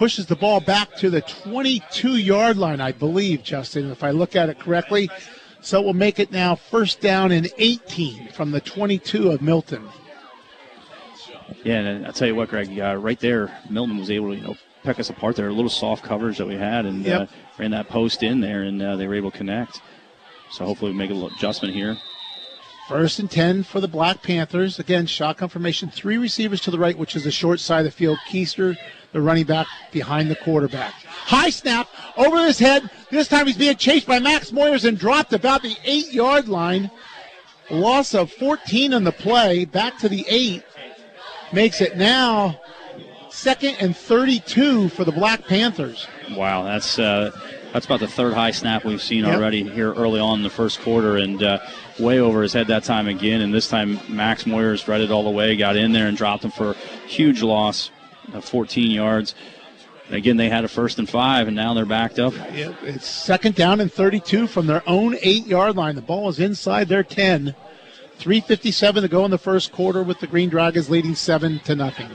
Pushes 0.01 0.25
the 0.25 0.35
ball 0.35 0.59
back 0.59 0.95
to 0.95 1.11
the 1.11 1.21
22 1.21 2.15
yard 2.15 2.57
line, 2.57 2.81
I 2.81 2.91
believe, 2.91 3.43
Justin, 3.43 3.91
if 3.91 4.03
I 4.03 4.09
look 4.09 4.35
at 4.35 4.49
it 4.49 4.57
correctly. 4.57 5.11
So 5.59 5.79
it 5.79 5.85
will 5.85 5.93
make 5.93 6.17
it 6.17 6.31
now 6.31 6.55
first 6.55 7.01
down 7.01 7.31
and 7.31 7.47
18 7.59 8.29
from 8.29 8.49
the 8.49 8.61
22 8.61 9.29
of 9.29 9.43
Milton. 9.43 9.87
Yeah, 11.63 11.81
and 11.81 12.07
I'll 12.07 12.13
tell 12.13 12.27
you 12.27 12.33
what, 12.33 12.49
Greg, 12.49 12.79
uh, 12.79 12.95
right 12.95 13.19
there, 13.19 13.55
Milton 13.69 13.95
was 13.95 14.09
able 14.09 14.29
to 14.31 14.37
you 14.37 14.41
know 14.41 14.55
peck 14.81 14.99
us 14.99 15.11
apart 15.11 15.35
there. 15.35 15.49
A 15.49 15.53
little 15.53 15.69
soft 15.69 16.03
coverage 16.03 16.39
that 16.39 16.47
we 16.47 16.55
had, 16.55 16.87
and 16.87 17.05
Yep. 17.05 17.21
uh, 17.21 17.25
ran 17.59 17.69
that 17.69 17.87
post 17.87 18.23
in 18.23 18.41
there, 18.41 18.63
and 18.63 18.81
uh, 18.81 18.95
they 18.95 19.05
were 19.05 19.13
able 19.13 19.29
to 19.29 19.37
connect. 19.37 19.81
So 20.49 20.65
hopefully 20.65 20.93
we 20.93 20.97
make 20.97 21.11
a 21.11 21.13
little 21.13 21.29
adjustment 21.29 21.75
here. 21.75 21.95
First 22.91 23.19
and 23.19 23.31
10 23.31 23.63
for 23.63 23.79
the 23.79 23.87
Black 23.87 24.21
Panthers. 24.21 24.77
Again, 24.77 25.05
shotgun 25.05 25.47
formation. 25.47 25.89
Three 25.89 26.17
receivers 26.17 26.59
to 26.61 26.71
the 26.71 26.77
right, 26.77 26.97
which 26.97 27.15
is 27.15 27.23
the 27.23 27.31
short 27.31 27.61
side 27.61 27.79
of 27.79 27.85
the 27.85 27.91
field. 27.91 28.17
Keister, 28.29 28.75
the 29.13 29.21
running 29.21 29.45
back, 29.45 29.65
behind 29.93 30.29
the 30.29 30.35
quarterback. 30.35 30.91
High 31.05 31.51
snap 31.51 31.87
over 32.17 32.43
his 32.45 32.59
head. 32.59 32.89
This 33.09 33.29
time 33.29 33.47
he's 33.47 33.55
being 33.57 33.77
chased 33.77 34.07
by 34.07 34.19
Max 34.19 34.51
Moyers 34.51 34.83
and 34.85 34.99
dropped 34.99 35.31
about 35.31 35.61
the 35.61 35.77
eight 35.85 36.11
yard 36.11 36.49
line. 36.49 36.91
Loss 37.69 38.13
of 38.13 38.29
14 38.33 38.93
on 38.93 39.05
the 39.05 39.13
play. 39.13 39.63
Back 39.63 39.97
to 39.99 40.09
the 40.09 40.25
eight. 40.27 40.63
Makes 41.53 41.79
it 41.79 41.95
now 41.95 42.59
second 43.29 43.77
and 43.79 43.95
32 43.95 44.89
for 44.89 45.05
the 45.05 45.13
Black 45.13 45.47
Panthers. 45.47 46.07
Wow, 46.31 46.63
that's 46.63 46.99
uh, 46.99 47.31
that's 47.71 47.85
about 47.85 48.01
the 48.01 48.07
third 48.07 48.33
high 48.33 48.51
snap 48.51 48.83
we've 48.83 49.01
seen 49.01 49.23
Yep. 49.23 49.37
already 49.37 49.63
here 49.63 49.93
early 49.93 50.19
on 50.19 50.39
in 50.39 50.43
the 50.43 50.49
first 50.49 50.81
quarter, 50.81 51.15
and 51.17 51.41
uh, 51.41 51.59
way 51.99 52.19
over 52.19 52.41
his 52.41 52.53
head 52.53 52.67
that 52.67 52.83
time 52.83 53.07
again. 53.07 53.41
And 53.41 53.53
this 53.53 53.67
time 53.67 53.99
Max 54.07 54.43
Moyers 54.43 54.87
read 54.87 55.01
it 55.01 55.11
all 55.11 55.23
the 55.23 55.29
way, 55.29 55.55
got 55.55 55.75
in 55.75 55.91
there 55.91 56.07
and 56.07 56.17
dropped 56.17 56.43
him 56.43 56.51
for 56.51 56.73
huge 57.07 57.41
loss 57.41 57.91
of 58.33 58.45
14 58.45 58.91
yards. 58.91 59.35
And 60.07 60.15
again, 60.15 60.37
they 60.37 60.49
had 60.49 60.65
a 60.65 60.67
first 60.67 60.99
and 60.99 61.09
five, 61.09 61.47
and 61.47 61.55
now 61.55 61.73
they're 61.73 61.85
backed 61.85 62.19
up. 62.19 62.33
It's 62.83 63.07
second 63.07 63.55
down 63.55 63.79
and 63.79 63.91
32 63.91 64.47
from 64.47 64.67
their 64.67 64.83
own 64.87 65.15
eight 65.21 65.47
yard 65.47 65.77
line. 65.77 65.95
The 65.95 66.01
ball 66.01 66.27
is 66.29 66.39
inside 66.39 66.89
their 66.89 67.03
10. 67.03 67.55
3.57 68.19 69.01
to 69.01 69.07
go 69.07 69.25
in 69.25 69.31
the 69.31 69.37
first 69.37 69.71
quarter 69.71 70.03
with 70.03 70.19
the 70.19 70.27
Green 70.27 70.49
Dragons 70.49 70.89
leading 70.89 71.15
7 71.15 71.59
to 71.61 71.75
nothing. 71.75 72.09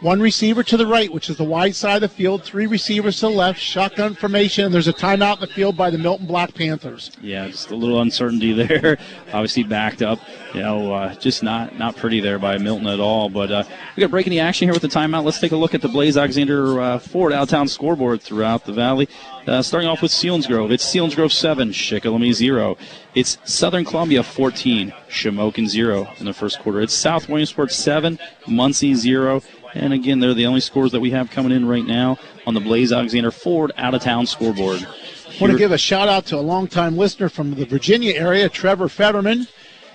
One 0.00 0.18
receiver 0.20 0.62
to 0.62 0.78
the 0.78 0.86
right, 0.86 1.12
which 1.12 1.28
is 1.28 1.36
the 1.36 1.44
wide 1.44 1.76
side 1.76 2.02
of 2.02 2.10
the 2.10 2.16
field. 2.16 2.42
Three 2.42 2.66
receivers 2.66 3.20
to 3.20 3.26
the 3.26 3.32
left. 3.32 3.60
Shotgun 3.60 4.14
formation. 4.14 4.64
And 4.64 4.72
there's 4.72 4.88
a 4.88 4.94
timeout 4.94 5.34
in 5.34 5.40
the 5.40 5.46
field 5.48 5.76
by 5.76 5.90
the 5.90 5.98
Milton 5.98 6.26
Black 6.26 6.54
Panthers. 6.54 7.10
Yeah, 7.20 7.46
just 7.48 7.70
a 7.70 7.76
little 7.76 8.00
uncertainty 8.00 8.52
there. 8.66 8.96
Obviously 9.26 9.62
backed 9.62 10.00
up. 10.00 10.18
You 10.54 10.62
know, 10.62 10.94
uh, 10.94 11.14
just 11.16 11.42
not 11.42 11.78
not 11.78 11.96
pretty 11.96 12.20
there 12.20 12.38
by 12.38 12.56
Milton 12.56 12.86
at 12.86 12.98
all. 12.98 13.28
But 13.28 13.52
uh, 13.52 13.64
we 13.94 14.00
got 14.00 14.10
breaking 14.10 14.30
the 14.30 14.40
action 14.40 14.66
here 14.66 14.72
with 14.72 14.82
the 14.82 14.88
timeout. 14.88 15.24
Let's 15.24 15.38
take 15.38 15.52
a 15.52 15.56
look 15.56 15.74
at 15.74 15.82
the 15.82 15.88
Blaise 15.88 16.16
Alexander 16.16 16.80
uh, 16.80 16.98
Ford 16.98 17.34
Out-of-Town 17.34 17.68
scoreboard 17.68 18.22
throughout 18.22 18.64
the 18.64 18.72
valley. 18.72 19.06
Uh, 19.46 19.60
starting 19.60 19.88
off 19.88 20.00
with 20.00 20.10
Seals 20.10 20.46
Selinsgrove. 20.46 20.70
It's 20.70 20.84
Seals 20.84 21.14
Selinsgrove 21.14 21.32
7, 21.32 21.70
Shikellamy 21.70 22.32
0. 22.32 22.76
It's 23.14 23.38
Southern 23.44 23.84
Columbia 23.84 24.22
14, 24.22 24.92
Shamokin 25.08 25.66
0 25.66 26.08
in 26.18 26.26
the 26.26 26.32
first 26.32 26.60
quarter. 26.60 26.80
It's 26.80 26.94
South 26.94 27.28
Williamsport 27.28 27.72
7, 27.72 28.18
Muncy 28.46 28.94
0. 28.94 29.42
And 29.74 29.92
again, 29.92 30.20
they're 30.20 30.34
the 30.34 30.46
only 30.46 30.60
scores 30.60 30.92
that 30.92 31.00
we 31.00 31.10
have 31.10 31.30
coming 31.30 31.52
in 31.52 31.66
right 31.66 31.84
now 31.84 32.18
on 32.46 32.54
the 32.54 32.60
Blaise 32.60 32.92
Alexander 32.92 33.30
Ford 33.30 33.72
Out-of-Town 33.76 34.26
scoreboard. 34.26 34.84
I 34.84 35.40
want 35.40 35.52
to 35.52 35.58
give 35.58 35.72
a 35.72 35.78
shout 35.78 36.08
out 36.08 36.26
to 36.26 36.36
a 36.36 36.40
longtime 36.40 36.96
listener 36.96 37.28
from 37.28 37.54
the 37.54 37.64
Virginia 37.64 38.14
area, 38.14 38.48
Trevor 38.48 38.88
Fetterman. 38.88 39.46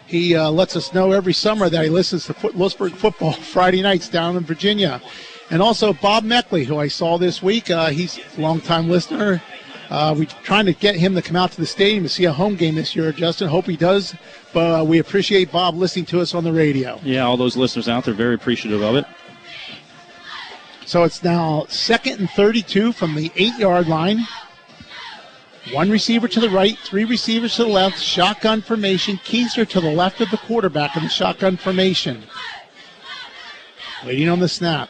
He 0.08 0.36
uh, 0.36 0.50
lets 0.50 0.76
us 0.76 0.94
know 0.94 1.12
every 1.12 1.34
summer 1.34 1.70
that 1.70 1.84
he 1.84 1.90
listens 1.90 2.26
to 2.26 2.34
foot- 2.34 2.56
Lewisburg 2.56 2.94
football 2.94 3.32
Friday 3.54 3.82
nights 3.82 4.08
down 4.10 4.38
in 4.38 4.44
Virginia. 4.44 5.02
And 5.52 5.62
also 5.62 5.94
Bob 5.94 6.24
Meckley, 6.24 6.66
who 6.66 6.80
I 6.80 6.88
saw 6.88 7.18
this 7.18 7.44
week. 7.44 7.70
Uh, 7.70 7.90
he's 7.90 8.20
a 8.38 8.42
longtime 8.42 8.90
listener. 8.90 9.42
Uh, 9.90 10.16
we're 10.18 10.26
trying 10.26 10.66
to 10.66 10.74
get 10.74 10.96
him 10.96 11.14
to 11.14 11.22
come 11.22 11.36
out 11.36 11.52
to 11.52 11.62
the 11.62 11.66
stadium 11.68 12.04
to 12.04 12.10
see 12.10 12.26
a 12.26 12.32
home 12.32 12.56
game 12.56 12.76
this 12.76 12.96
year, 12.96 13.12
Justin. 13.12 13.48
Hope 13.48 13.66
he 13.66 13.78
does. 13.78 14.16
But 14.54 14.82
uh, 14.82 14.84
we 14.84 15.00
appreciate 15.00 15.52
Bob 15.52 15.76
listening 15.76 16.06
to 16.08 16.22
us 16.22 16.34
on 16.34 16.44
the 16.44 16.52
radio. 16.52 17.00
Yeah, 17.04 17.26
all 17.26 17.38
those 17.38 17.56
listeners 17.56 17.88
out 17.88 18.06
there 18.06 18.14
very 18.14 18.34
appreciative 18.34 18.82
of 18.82 18.96
it. 18.96 19.06
So 20.86 21.04
it's 21.04 21.24
now 21.24 21.66
second 21.68 22.20
and 22.20 22.30
32 22.30 22.94
from 22.94 23.16
the 23.16 23.32
eight 23.36 23.58
yard 23.58 23.88
line. 23.88 24.20
One 25.74 25.90
receiver 25.90 26.28
to 26.28 26.40
the 26.40 26.50
right, 26.50 26.78
three 26.78 27.06
receivers 27.06 27.56
to 27.56 27.64
the 27.64 27.70
left, 27.70 28.00
shotgun 28.00 28.62
formation. 28.62 29.18
Keister 29.18 29.68
to 29.70 29.82
the 29.82 29.92
left 29.92 30.22
of 30.22 30.30
the 30.30 30.38
quarterback 30.38 30.96
in 30.96 31.04
the 31.04 31.10
shotgun 31.10 31.58
formation. 31.58 32.24
Waiting 34.06 34.30
on 34.30 34.40
the 34.40 34.48
snap. 34.48 34.90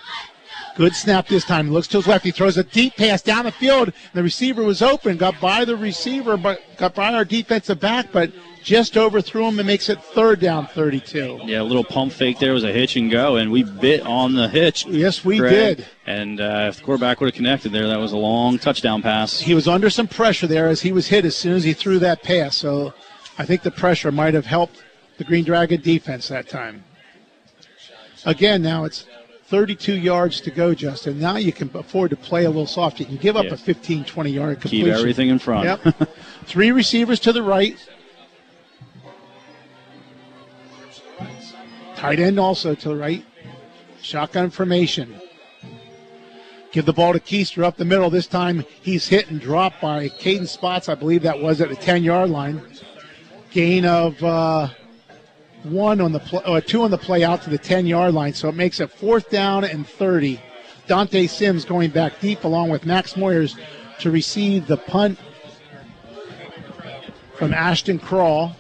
Good 0.76 0.94
snap 0.94 1.30
this 1.30 1.46
time. 1.46 1.72
Looks 1.72 1.88
to 1.90 1.98
his 1.98 2.08
left. 2.08 2.26
He 2.26 2.32
throws 2.32 2.58
a 2.58 2.64
deep 2.66 2.98
pass 2.98 3.22
down 3.22 3.46
the 3.46 3.52
field. 3.54 3.94
The 4.14 4.22
receiver 4.22 4.64
was 4.64 4.82
open. 4.82 5.16
Got 5.16 5.40
by 5.40 5.64
the 5.64 5.78
receiver, 5.78 6.36
but 6.36 6.60
got 6.76 6.94
by 6.94 7.14
our 7.14 7.24
defensive 7.24 7.80
back, 7.80 8.12
but 8.12 8.34
just 8.66 8.98
overthrew 8.98 9.46
him 9.46 9.60
and 9.60 9.68
makes 9.68 9.90
it 9.90 10.02
third 10.04 10.40
down 10.40 10.66
32. 10.66 11.42
Yeah, 11.46 11.62
a 11.62 11.64
little 11.64 11.84
pump 11.84 12.12
fake 12.12 12.40
there 12.40 12.52
was 12.52 12.64
a 12.64 12.74
hitch 12.74 12.96
and 12.96 13.12
go, 13.12 13.36
and 13.36 13.52
we 13.52 13.64
bit 13.64 14.02
on 14.02 14.34
the 14.34 14.50
hitch. 14.50 14.88
Yes, 14.88 15.24
we 15.24 15.38
Greg. 15.38 15.78
did. 15.78 15.86
And 16.08 16.42
uh, 16.42 16.66
if 16.70 16.78
the 16.78 16.84
quarterback 16.84 17.20
would 17.22 17.28
have 17.28 17.36
connected 17.36 17.72
there, 17.72 17.88
that 17.88 18.00
was 18.00 18.12
a 18.12 18.18
long 18.18 18.58
touchdown 18.58 19.04
pass. 19.04 19.40
He 19.40 19.54
was 19.54 19.68
under 19.68 19.92
some 19.92 20.08
pressure 20.08 20.48
there 20.48 20.68
as 20.68 20.82
he 20.82 20.92
was 20.92 21.08
hit 21.08 21.26
as 21.26 21.36
soon 21.36 21.54
as 21.54 21.64
he 21.64 21.74
threw 21.74 22.00
that 22.00 22.24
pass. 22.24 22.58
So 22.58 22.94
I 23.38 23.46
think 23.46 23.62
the 23.62 23.70
pressure 23.72 24.12
might 24.12 24.34
have 24.34 24.48
helped 24.48 24.84
the 25.20 25.24
Green 25.24 25.44
Dragon 25.46 25.80
defense 25.80 26.28
that 26.30 26.50
time. 26.50 26.84
Again, 28.26 28.64
now 28.64 28.86
it's 28.86 29.06
32 29.46 29.94
yards 29.94 30.42
to 30.42 30.50
go, 30.50 30.74
Justin. 30.74 31.20
Now 31.20 31.36
you 31.38 31.54
can 31.54 31.70
afford 31.76 32.10
to 32.10 32.16
play 32.16 32.46
a 32.46 32.50
little 32.50 32.66
soft. 32.66 33.00
You 33.00 33.06
can 33.06 33.18
give 33.18 33.38
up 33.38 33.46
Yeah. 33.46 33.54
a 33.54 33.58
15, 33.58 34.06
20 34.06 34.30
yard 34.32 34.56
Keep 34.56 34.62
completion. 34.62 34.90
everything 34.90 35.30
in 35.30 35.38
front. 35.38 35.66
Yep. 35.86 36.10
Three 36.46 36.72
receivers 36.72 37.20
to 37.20 37.32
the 37.32 37.44
right. 37.44 37.78
Tight 41.96 42.20
end 42.20 42.40
also 42.40 42.76
to 42.76 42.90
the 42.90 42.96
right. 42.96 43.26
Shotgun 44.02 44.50
formation. 44.50 45.20
Give 46.72 46.86
the 46.86 46.94
ball 46.94 47.14
to 47.14 47.20
Keister 47.20 47.64
up 47.64 47.78
the 47.78 47.86
middle. 47.86 48.10
This 48.10 48.28
time 48.28 48.66
he's 48.82 49.08
hit 49.08 49.30
and 49.30 49.40
dropped 49.40 49.80
by 49.80 50.10
Caden 50.10 50.48
Spots. 50.48 50.90
I 50.90 50.96
believe 50.96 51.22
that 51.24 51.40
was 51.40 51.62
at 51.62 51.70
the 51.70 51.76
10 51.76 52.04
yard 52.04 52.30
line. 52.30 52.62
Gain 53.52 53.86
of 53.86 54.22
uh, 54.22 54.68
one 55.64 56.02
on 56.02 56.12
the 56.12 56.20
play, 56.20 56.42
uh, 56.44 56.60
two 56.60 56.82
on 56.84 56.92
the 56.92 56.98
play 56.98 57.24
out 57.24 57.42
to 57.44 57.50
the 57.50 57.58
10 57.58 57.86
yard 57.86 58.14
line. 58.14 58.34
So 58.34 58.50
it 58.50 58.56
makes 58.56 58.82
it 58.82 58.92
fourth 58.92 59.30
down 59.30 59.64
and 59.64 59.88
30. 59.88 60.40
Dante 60.88 61.28
Sims 61.28 61.66
going 61.66 61.92
back 61.92 62.20
deep 62.20 62.44
along 62.44 62.70
with 62.70 62.86
Max 62.86 63.14
Moyers 63.14 63.58
to 64.00 64.12
receive 64.12 64.68
the 64.68 64.78
punt 64.78 65.18
from 67.36 67.54
Ashton 67.54 68.00
Crawl. 68.00 68.56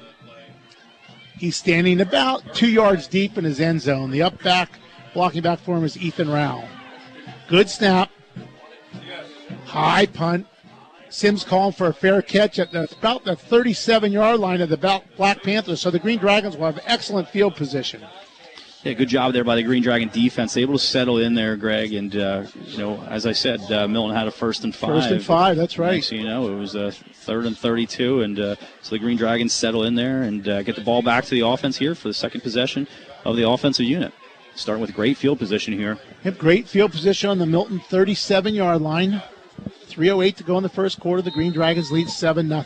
He's 1.37 1.57
standing 1.57 1.99
about 2.01 2.53
two 2.53 2.69
yards 2.69 3.07
deep 3.07 3.37
in 3.37 3.43
his 3.43 3.59
end 3.59 3.81
zone. 3.81 4.11
The 4.11 4.21
up 4.21 4.41
back, 4.41 4.79
blocking 5.13 5.41
back 5.41 5.59
for 5.59 5.77
him 5.77 5.83
is 5.83 5.97
Ethan 5.97 6.29
Rowell. 6.29 6.67
Good 7.47 7.69
snap. 7.69 8.09
High 9.65 10.05
punt. 10.05 10.47
Sims 11.09 11.43
calling 11.43 11.73
for 11.73 11.87
a 11.87 11.93
fair 11.93 12.21
catch 12.21 12.59
at 12.59 12.71
the, 12.71 12.89
about 12.99 13.23
the 13.23 13.35
37 13.35 14.11
yard 14.11 14.39
line 14.39 14.61
of 14.61 14.69
the 14.69 15.01
Black 15.17 15.43
Panthers. 15.43 15.81
So 15.81 15.91
the 15.91 15.99
Green 15.99 16.19
Dragons 16.19 16.57
will 16.57 16.65
have 16.65 16.79
excellent 16.85 17.29
field 17.29 17.55
position. 17.55 18.01
Yeah, 18.85 18.93
good 18.93 19.09
job 19.09 19.33
there 19.33 19.43
by 19.43 19.55
the 19.55 19.63
Green 19.63 19.81
Dragon 19.81 20.09
defense. 20.09 20.55
Able 20.57 20.73
to 20.73 20.79
settle 20.79 21.17
in 21.17 21.33
there, 21.33 21.55
Greg. 21.55 21.93
And, 21.93 22.15
uh, 22.15 22.45
you 22.65 22.77
know, 22.77 23.01
as 23.09 23.25
I 23.25 23.31
said, 23.31 23.59
uh, 23.71 23.87
Milton 23.87 24.15
had 24.15 24.27
a 24.27 24.31
first 24.31 24.63
and 24.63 24.75
five. 24.75 24.89
First 24.89 25.09
and 25.09 25.23
five, 25.23 25.57
that's 25.57 25.79
right. 25.79 25.95
Next 25.95 26.11
you 26.11 26.23
know, 26.23 26.47
it 26.49 26.55
was 26.55 26.75
a 26.75 26.91
third 26.91 27.47
and 27.47 27.57
32. 27.57 28.21
And 28.21 28.39
uh, 28.39 28.55
so 28.83 28.91
the 28.91 28.99
Green 28.99 29.17
Dragons 29.17 29.53
settle 29.53 29.85
in 29.85 29.95
there 29.95 30.21
and 30.21 30.47
uh, 30.47 30.61
get 30.61 30.75
the 30.75 30.83
ball 30.83 31.01
back 31.01 31.23
to 31.23 31.31
the 31.31 31.39
offense 31.39 31.77
here 31.77 31.95
for 31.95 32.09
the 32.09 32.13
second 32.13 32.41
possession 32.41 32.87
of 33.23 33.35
the 33.35 33.49
offensive 33.49 33.87
unit. 33.87 34.13
Starting 34.53 34.83
with 34.83 34.93
great 34.93 35.17
field 35.17 35.39
position 35.39 35.73
here. 35.73 35.97
Yep, 36.23 36.37
great 36.37 36.67
field 36.67 36.91
position 36.91 37.31
on 37.31 37.39
the 37.39 37.47
Milton 37.47 37.79
37 37.79 38.53
yard 38.53 38.83
line. 38.83 39.23
3.08 39.87 40.35
to 40.35 40.43
go 40.43 40.57
in 40.57 40.63
the 40.63 40.69
first 40.69 40.99
quarter. 40.99 41.23
The 41.23 41.31
Green 41.31 41.51
Dragons 41.51 41.91
lead 41.91 42.07
7 42.07 42.47
0. 42.47 42.65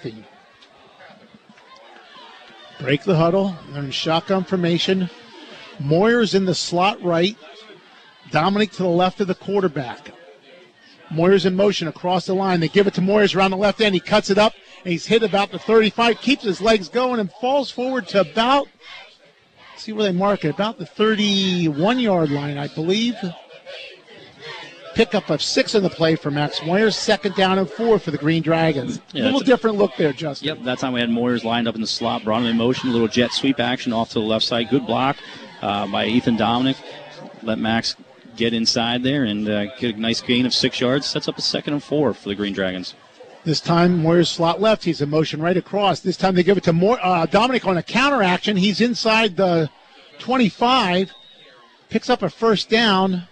Break 2.81 3.03
the 3.03 3.15
huddle. 3.15 3.55
They're 3.71 3.83
in 3.83 3.91
shotgun 3.91 4.43
formation. 4.43 5.09
Moyer's 5.81 6.33
in 6.33 6.45
the 6.45 6.55
slot 6.55 7.01
right. 7.01 7.37
Dominic 8.31 8.71
to 8.71 8.83
the 8.83 8.89
left 8.89 9.21
of 9.21 9.27
the 9.27 9.35
quarterback. 9.35 10.11
Moyer's 11.09 11.45
in 11.45 11.55
motion 11.55 11.87
across 11.87 12.25
the 12.25 12.35
line. 12.35 12.59
They 12.59 12.67
give 12.67 12.85
it 12.85 12.93
to 12.95 13.01
Moyers 13.01 13.35
around 13.35 13.51
the 13.51 13.57
left 13.57 13.81
end. 13.81 13.95
He 13.95 13.99
cuts 13.99 14.29
it 14.29 14.37
up 14.37 14.53
and 14.83 14.91
he's 14.91 15.05
hit 15.05 15.23
about 15.23 15.51
the 15.51 15.59
35, 15.59 16.21
keeps 16.21 16.43
his 16.43 16.61
legs 16.61 16.87
going 16.87 17.19
and 17.19 17.31
falls 17.31 17.71
forward 17.71 18.07
to 18.09 18.21
about, 18.21 18.67
see 19.75 19.91
where 19.91 20.03
they 20.03 20.17
mark 20.17 20.45
it, 20.45 20.49
about 20.49 20.77
the 20.77 20.85
31 20.85 21.99
yard 21.99 22.29
line, 22.29 22.57
I 22.57 22.67
believe. 22.67 23.15
Pickup 24.93 25.29
of 25.29 25.41
six 25.41 25.75
in 25.75 25.83
the 25.83 25.89
play 25.89 26.15
for 26.15 26.29
Max 26.29 26.59
Moyers. 26.59 26.93
Second 26.93 27.35
down 27.35 27.57
and 27.57 27.69
four 27.69 27.99
for 27.99 28.11
the 28.11 28.17
Green 28.17 28.43
Dragons. 28.43 28.99
Yeah, 29.13 29.23
a 29.23 29.25
little 29.25 29.39
different 29.39 29.77
look 29.77 29.95
there, 29.97 30.11
Justin. 30.11 30.49
Yep, 30.49 30.63
that 30.63 30.79
time 30.79 30.93
we 30.93 30.99
had 30.99 31.09
Moyers 31.09 31.43
lined 31.43 31.67
up 31.67 31.75
in 31.75 31.81
the 31.81 31.87
slot, 31.87 32.23
brought 32.23 32.41
him 32.41 32.47
in 32.47 32.57
motion, 32.57 32.89
a 32.89 32.91
little 32.91 33.07
jet 33.07 33.31
sweep 33.31 33.59
action 33.59 33.93
off 33.93 34.09
to 34.09 34.15
the 34.15 34.25
left 34.25 34.45
side. 34.45 34.69
Good 34.69 34.85
block 34.85 35.17
uh, 35.61 35.87
by 35.87 36.05
Ethan 36.05 36.35
Dominic. 36.35 36.77
Let 37.41 37.59
Max 37.59 37.95
get 38.35 38.53
inside 38.53 39.03
there 39.03 39.25
and 39.25 39.47
uh, 39.47 39.75
get 39.77 39.95
a 39.95 39.99
nice 39.99 40.21
gain 40.21 40.45
of 40.45 40.53
six 40.53 40.79
yards. 40.79 41.05
Sets 41.05 41.27
up 41.27 41.37
a 41.37 41.41
second 41.41 41.73
and 41.73 41.83
four 41.83 42.13
for 42.13 42.29
the 42.29 42.35
Green 42.35 42.53
Dragons. 42.53 42.95
This 43.45 43.61
time, 43.61 44.03
Moyers 44.03 44.27
slot 44.27 44.59
left. 44.59 44.83
He's 44.83 45.01
in 45.01 45.09
motion 45.09 45.41
right 45.41 45.55
across. 45.55 46.01
This 46.01 46.17
time 46.17 46.35
they 46.35 46.43
give 46.43 46.57
it 46.57 46.63
to 46.65 46.73
Moy- 46.73 46.99
uh, 47.01 47.25
Dominic 47.25 47.65
on 47.65 47.77
a 47.77 47.83
counter 47.83 48.21
action. 48.21 48.57
He's 48.57 48.81
inside 48.81 49.37
the 49.37 49.69
25. 50.19 51.11
Picks 51.89 52.09
up 52.09 52.21
a 52.21 52.29
first 52.29 52.69
down. 52.69 53.23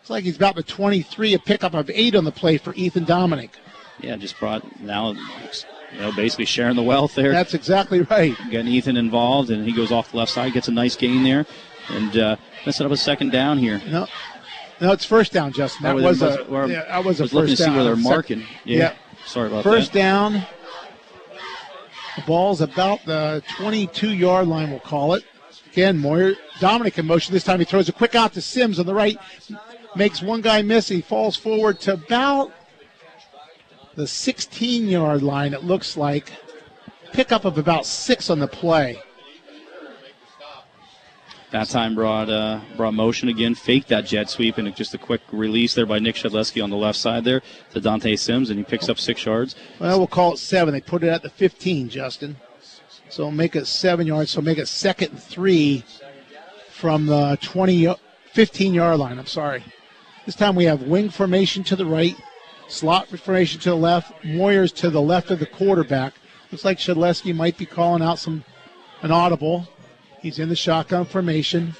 It's 0.00 0.10
like 0.10 0.24
he's 0.24 0.36
about 0.36 0.54
the 0.54 0.62
23. 0.62 1.34
A 1.34 1.38
pickup 1.38 1.74
of 1.74 1.90
eight 1.90 2.14
on 2.14 2.24
the 2.24 2.32
play 2.32 2.58
for 2.58 2.72
Ethan 2.74 3.04
Dominic. 3.04 3.58
Yeah, 4.00 4.16
just 4.16 4.38
brought 4.38 4.80
now, 4.80 5.12
you 5.12 6.00
know, 6.00 6.12
basically 6.12 6.44
sharing 6.44 6.76
the 6.76 6.82
wealth 6.82 7.14
there. 7.14 7.32
That's 7.32 7.54
exactly 7.54 8.02
right. 8.02 8.36
Getting 8.50 8.68
Ethan 8.72 8.96
involved, 8.96 9.50
and 9.50 9.66
he 9.66 9.72
goes 9.72 9.90
off 9.90 10.12
the 10.12 10.18
left 10.18 10.32
side, 10.32 10.52
gets 10.52 10.68
a 10.68 10.72
nice 10.72 10.96
gain 10.96 11.22
there, 11.24 11.46
and 11.90 12.16
uh, 12.16 12.36
gonna 12.64 12.86
up 12.86 12.92
a 12.92 12.96
second 12.96 13.30
down 13.32 13.58
here. 13.58 13.80
No, 13.86 14.06
no, 14.80 14.92
it's 14.92 15.04
first 15.04 15.32
down, 15.32 15.52
Justin. 15.52 15.84
That 15.84 15.96
Oh, 15.96 16.02
was 16.02 16.18
there 16.20 16.40
a 16.40 16.68
yeah, 16.68 16.84
that 16.84 17.04
was 17.04 17.20
a 17.20 17.22
I 17.22 17.24
was 17.24 17.32
looking 17.34 17.48
first 17.48 17.58
to 17.58 17.64
see 17.64 17.70
where 17.70 17.84
they're 17.84 17.96
marking. 17.96 18.40
Yeah. 18.64 18.78
yeah. 18.78 18.94
Sorry 19.24 19.48
about 19.48 19.64
First 19.64 19.92
that. 19.92 19.98
down. 19.98 20.32
The 22.16 22.22
ball's 22.26 22.60
about 22.60 23.04
the 23.04 23.42
22 23.56 24.10
yard 24.14 24.48
line, 24.48 24.70
we'll 24.70 24.80
call 24.80 25.14
it. 25.14 25.24
Again, 25.72 25.98
Moyer, 25.98 26.34
Dominic 26.60 26.96
in 26.98 27.06
motion. 27.06 27.34
This 27.34 27.44
time 27.44 27.58
he 27.58 27.66
throws 27.66 27.88
a 27.88 27.92
quick 27.92 28.14
out 28.14 28.32
to 28.34 28.40
Sims 28.40 28.78
on 28.78 28.86
the 28.86 28.94
right. 28.94 29.18
Makes 29.94 30.22
one 30.22 30.40
guy 30.40 30.62
miss. 30.62 30.88
He 30.88 31.02
falls 31.02 31.36
forward 31.36 31.80
to 31.80 31.92
about 31.94 32.52
the 33.94 34.06
16 34.06 34.88
yard 34.88 35.22
line, 35.22 35.52
it 35.52 35.64
looks 35.64 35.96
like. 35.96 36.32
Pickup 37.12 37.44
of 37.44 37.58
about 37.58 37.84
six 37.86 38.30
on 38.30 38.38
the 38.38 38.48
play. 38.48 38.98
That 41.56 41.70
time 41.70 41.94
brought 41.94 42.28
uh, 42.28 42.60
brought 42.76 42.92
motion 42.92 43.30
again, 43.30 43.54
faked 43.54 43.88
that 43.88 44.04
jet 44.04 44.28
sweep, 44.28 44.58
and 44.58 44.76
just 44.76 44.92
a 44.92 44.98
quick 44.98 45.22
release 45.32 45.72
there 45.72 45.86
by 45.86 45.98
Nick 45.98 46.16
Shedleski 46.16 46.62
on 46.62 46.68
the 46.68 46.76
left 46.76 46.98
side 46.98 47.24
there 47.24 47.40
to 47.72 47.80
Dante 47.80 48.14
Sims, 48.14 48.50
and 48.50 48.58
he 48.58 48.62
picks 48.62 48.90
up 48.90 48.98
six 48.98 49.24
yards. 49.24 49.56
Well, 49.78 49.96
we'll 49.96 50.06
call 50.06 50.34
it 50.34 50.36
seven. 50.36 50.74
They 50.74 50.82
put 50.82 51.02
it 51.02 51.08
at 51.08 51.22
the 51.22 51.30
15, 51.30 51.88
Justin. 51.88 52.36
So 53.08 53.30
make 53.30 53.56
it 53.56 53.66
seven 53.66 54.06
yards. 54.06 54.32
So 54.32 54.42
make 54.42 54.58
it 54.58 54.68
second 54.68 55.18
three 55.18 55.82
from 56.68 57.06
the 57.06 57.38
20, 57.40 57.88
15 58.32 58.74
yard 58.74 58.98
line. 58.98 59.18
I'm 59.18 59.24
sorry. 59.24 59.64
This 60.26 60.34
time 60.34 60.56
we 60.56 60.64
have 60.64 60.82
wing 60.82 61.08
formation 61.08 61.64
to 61.64 61.76
the 61.76 61.86
right, 61.86 62.16
slot 62.68 63.08
formation 63.08 63.62
to 63.62 63.70
the 63.70 63.76
left, 63.76 64.12
Moyers 64.22 64.74
to 64.74 64.90
the 64.90 65.00
left 65.00 65.30
of 65.30 65.38
the 65.38 65.46
quarterback. 65.46 66.12
Looks 66.52 66.66
like 66.66 66.76
Shedleski 66.76 67.34
might 67.34 67.56
be 67.56 67.64
calling 67.64 68.02
out 68.02 68.18
some 68.18 68.44
an 69.00 69.10
audible. 69.10 69.66
He's 70.26 70.40
in 70.40 70.48
the 70.48 70.56
shotgun 70.56 71.04
formation. 71.04 71.72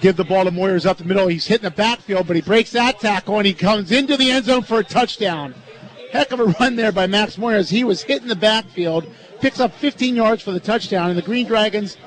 Give 0.00 0.16
the 0.16 0.24
ball 0.24 0.44
to 0.44 0.50
Moyers 0.50 0.86
up 0.86 0.96
the 0.96 1.04
middle. 1.04 1.26
He's 1.26 1.46
hitting 1.46 1.64
the 1.64 1.70
backfield, 1.70 2.26
but 2.26 2.36
he 2.36 2.40
breaks 2.40 2.72
that 2.72 3.00
tackle 3.00 3.36
and 3.36 3.46
he 3.46 3.52
comes 3.52 3.92
into 3.92 4.16
the 4.16 4.30
end 4.30 4.46
zone 4.46 4.62
for 4.62 4.78
a 4.78 4.82
touchdown. 4.82 5.54
Heck 6.10 6.32
of 6.32 6.40
a 6.40 6.44
run 6.58 6.76
there 6.76 6.90
by 6.90 7.06
Max 7.06 7.36
Moyers. 7.36 7.68
He 7.68 7.84
was 7.84 8.02
hitting 8.02 8.28
the 8.28 8.34
backfield, 8.34 9.06
picks 9.42 9.60
up 9.60 9.74
15 9.74 10.16
yards 10.16 10.40
for 10.40 10.52
the 10.52 10.60
touchdown, 10.60 11.10
and 11.10 11.18
the 11.18 11.22
Green 11.22 11.46
Dragons 11.46 11.98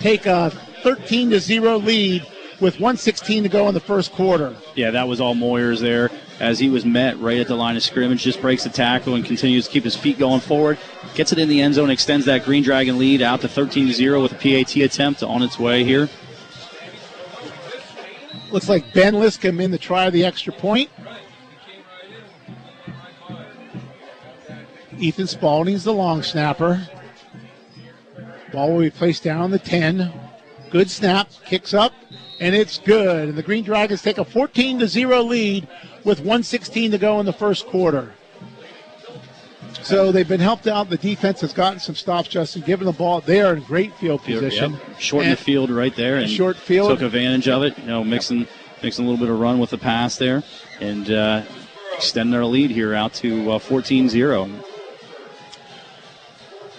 take 0.00 0.26
a 0.26 0.50
13 0.82 1.30
to 1.30 1.38
0 1.38 1.76
lead 1.78 2.26
with 2.60 2.80
116 2.80 3.44
to 3.44 3.48
go 3.48 3.68
in 3.68 3.74
the 3.74 3.78
first 3.78 4.10
quarter. 4.10 4.56
Yeah, 4.74 4.90
that 4.90 5.06
was 5.06 5.20
all 5.20 5.36
Moyers 5.36 5.78
there 5.78 6.10
as 6.42 6.58
he 6.58 6.68
was 6.68 6.84
met 6.84 7.18
right 7.20 7.38
at 7.38 7.46
the 7.46 7.54
line 7.54 7.76
of 7.76 7.82
scrimmage. 7.82 8.22
Just 8.22 8.42
breaks 8.42 8.64
the 8.64 8.68
tackle 8.68 9.14
and 9.14 9.24
continues 9.24 9.66
to 9.66 9.70
keep 9.70 9.84
his 9.84 9.96
feet 9.96 10.18
going 10.18 10.40
forward. 10.40 10.76
Gets 11.14 11.32
it 11.32 11.38
in 11.38 11.48
the 11.48 11.62
end 11.62 11.74
zone, 11.74 11.88
extends 11.88 12.26
that 12.26 12.44
Green 12.44 12.64
Dragon 12.64 12.98
lead 12.98 13.22
out 13.22 13.40
to 13.42 13.48
13 13.48 13.92
0 13.92 14.20
with 14.20 14.32
a 14.32 14.34
PAT 14.34 14.76
attempt 14.76 15.22
on 15.22 15.42
its 15.42 15.58
way 15.58 15.84
here. 15.84 16.10
Looks 18.50 18.68
like 18.68 18.92
Ben 18.92 19.14
Liscombe 19.14 19.60
in 19.60 19.70
to 19.70 19.78
try 19.78 20.06
of 20.06 20.12
the 20.12 20.24
extra 20.24 20.52
point. 20.52 20.90
Ethan 24.98 25.26
Spalding's 25.26 25.84
the 25.84 25.92
long 25.92 26.22
snapper. 26.22 26.86
Ball 28.52 28.72
will 28.72 28.80
be 28.80 28.90
placed 28.90 29.22
down 29.22 29.50
the 29.50 29.58
10. 29.58 30.12
Good 30.70 30.90
snap, 30.90 31.30
kicks 31.46 31.72
up, 31.72 31.92
and 32.42 32.54
it's 32.54 32.78
good. 32.78 33.28
And 33.28 33.38
the 33.38 33.42
Green 33.42 33.64
Dragons 33.64 34.02
take 34.02 34.18
a 34.18 34.24
14 34.24 34.80
to 34.80 34.88
0 34.88 35.22
lead 35.22 35.68
with 36.04 36.18
116 36.18 36.90
to 36.90 36.98
go 36.98 37.20
in 37.20 37.26
the 37.26 37.32
first 37.32 37.66
quarter. 37.66 38.12
So 39.82 40.12
they've 40.12 40.28
been 40.28 40.40
helped 40.40 40.66
out. 40.66 40.90
The 40.90 40.96
defense 40.96 41.40
has 41.40 41.52
gotten 41.52 41.80
some 41.80 41.94
stops, 41.94 42.28
Justin, 42.28 42.62
given 42.62 42.86
the 42.86 42.92
ball. 42.92 43.20
They 43.20 43.40
are 43.40 43.54
in 43.54 43.62
great 43.64 43.94
field 43.96 44.22
position. 44.22 44.72
Yep. 44.72 45.00
Short 45.00 45.24
in 45.24 45.30
the 45.30 45.36
field 45.36 45.70
right 45.70 45.94
there 45.96 46.16
and 46.16 46.30
Short 46.30 46.56
field. 46.56 46.90
took 46.90 47.02
advantage 47.02 47.48
of 47.48 47.62
it. 47.62 47.76
You 47.78 47.86
know, 47.86 48.04
mixing 48.04 48.46
Mixing 48.82 49.04
a 49.04 49.08
little 49.08 49.24
bit 49.24 49.32
of 49.32 49.38
run 49.38 49.60
with 49.60 49.70
the 49.70 49.78
pass 49.78 50.16
there 50.16 50.42
and 50.80 51.08
uh, 51.08 51.42
extend 51.94 52.32
their 52.32 52.44
lead 52.44 52.72
here 52.72 52.94
out 52.94 53.14
to 53.14 53.52
uh, 53.52 53.58
14 53.60 54.08
0. 54.08 54.50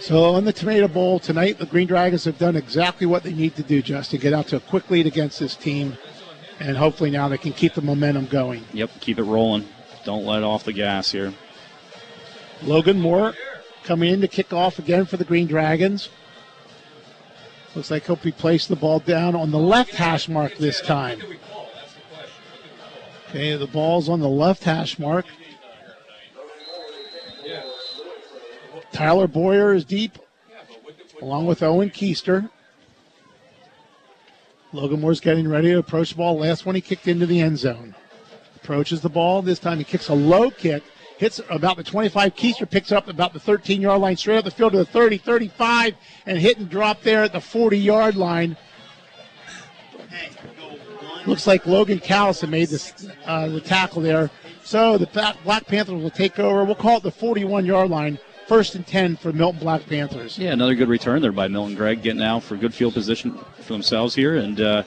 So 0.03 0.35
in 0.35 0.43
the 0.43 0.51
Tomato 0.51 0.89
Bowl 0.89 1.17
tonight, 1.17 1.59
the 1.59 1.65
Green 1.65 1.87
Dragons 1.87 2.25
have 2.25 2.37
done 2.37 2.57
exactly 2.57 3.07
what 3.07 3.23
they 3.23 3.31
need 3.31 3.55
to 3.55 3.63
do, 3.63 3.81
just 3.81 4.11
to 4.11 4.17
get 4.17 4.33
out 4.33 4.47
to 4.47 4.57
a 4.57 4.59
quick 4.59 4.91
lead 4.91 5.07
against 5.07 5.39
this 5.39 5.55
team, 5.55 5.97
and 6.59 6.75
hopefully 6.75 7.09
now 7.09 7.29
they 7.29 7.37
can 7.37 7.53
keep 7.53 7.73
the 7.73 7.81
momentum 7.81 8.25
going. 8.25 8.65
Yep, 8.73 8.91
keep 8.99 9.17
it 9.17 9.23
rolling. 9.23 9.65
Don't 10.03 10.25
let 10.25 10.43
off 10.43 10.65
the 10.65 10.73
gas 10.73 11.09
here. 11.09 11.33
Logan 12.63 12.99
Moore 12.99 13.33
coming 13.85 14.13
in 14.13 14.19
to 14.19 14.27
kick 14.27 14.51
off 14.51 14.77
again 14.77 15.05
for 15.05 15.15
the 15.15 15.23
Green 15.23 15.47
Dragons. 15.47 16.09
Looks 17.73 17.89
like 17.89 18.05
he'll 18.05 18.17
be 18.17 18.33
placing 18.33 18.75
the 18.75 18.81
ball 18.81 18.99
down 18.99 19.37
on 19.37 19.51
the 19.51 19.57
left 19.57 19.95
hash 19.95 20.27
mark 20.27 20.57
this 20.57 20.81
time. 20.81 21.21
Okay, 23.29 23.55
the 23.55 23.67
ball's 23.67 24.09
on 24.09 24.19
the 24.19 24.27
left 24.27 24.65
hash 24.65 24.99
mark. 24.99 25.25
Tyler 28.93 29.27
Boyer 29.27 29.73
is 29.73 29.83
deep, 29.83 30.19
along 31.21 31.47
with 31.47 31.63
Owen 31.63 31.89
Keister. 31.89 32.49
Logan 34.71 35.01
Moore's 35.01 35.19
getting 35.19 35.47
ready 35.47 35.71
to 35.71 35.79
approach 35.79 36.11
the 36.11 36.15
ball. 36.15 36.37
Last 36.37 36.65
one 36.65 36.75
he 36.75 36.81
kicked 36.81 37.07
into 37.07 37.25
the 37.25 37.41
end 37.41 37.57
zone. 37.57 37.95
Approaches 38.55 39.01
the 39.01 39.09
ball. 39.09 39.41
This 39.41 39.59
time 39.59 39.79
he 39.79 39.83
kicks 39.83 40.09
a 40.09 40.13
low 40.13 40.49
kick. 40.49 40.83
Hits 41.17 41.41
about 41.49 41.77
the 41.77 41.83
25. 41.83 42.35
Keister 42.35 42.69
picks 42.69 42.91
up 42.91 43.07
about 43.07 43.33
the 43.33 43.39
13 43.39 43.81
yard 43.81 44.01
line, 44.01 44.15
straight 44.15 44.37
up 44.37 44.45
the 44.45 44.51
field 44.51 44.71
to 44.71 44.79
the 44.79 44.85
30, 44.85 45.17
35, 45.17 45.95
and 46.25 46.37
hit 46.37 46.57
and 46.57 46.69
drop 46.69 47.01
there 47.01 47.23
at 47.23 47.33
the 47.33 47.41
40 47.41 47.77
yard 47.77 48.15
line. 48.15 48.57
Looks 51.25 51.47
like 51.47 51.65
Logan 51.65 51.99
Callison 51.99 52.49
made 52.49 52.69
this, 52.69 53.07
uh, 53.25 53.47
the 53.47 53.61
tackle 53.61 54.01
there. 54.01 54.29
So 54.63 54.97
the 54.97 55.07
Black 55.43 55.67
Panthers 55.67 56.01
will 56.01 56.09
take 56.09 56.39
over. 56.39 56.63
We'll 56.65 56.75
call 56.75 56.97
it 56.97 57.03
the 57.03 57.11
41 57.11 57.65
yard 57.65 57.89
line. 57.89 58.19
First 58.47 58.75
and 58.75 58.85
10 58.85 59.15
for 59.17 59.31
Milton 59.31 59.59
Black 59.59 59.85
Panthers. 59.87 60.37
Yeah, 60.37 60.51
another 60.51 60.75
good 60.75 60.89
return 60.89 61.21
there 61.21 61.31
by 61.31 61.47
Milton 61.47 61.75
Greg, 61.75 62.01
getting 62.01 62.21
out 62.21 62.43
for 62.43 62.57
good 62.57 62.73
field 62.73 62.93
position 62.93 63.37
for 63.61 63.73
themselves 63.73 64.13
here. 64.13 64.35
And 64.35 64.59
uh, 64.59 64.83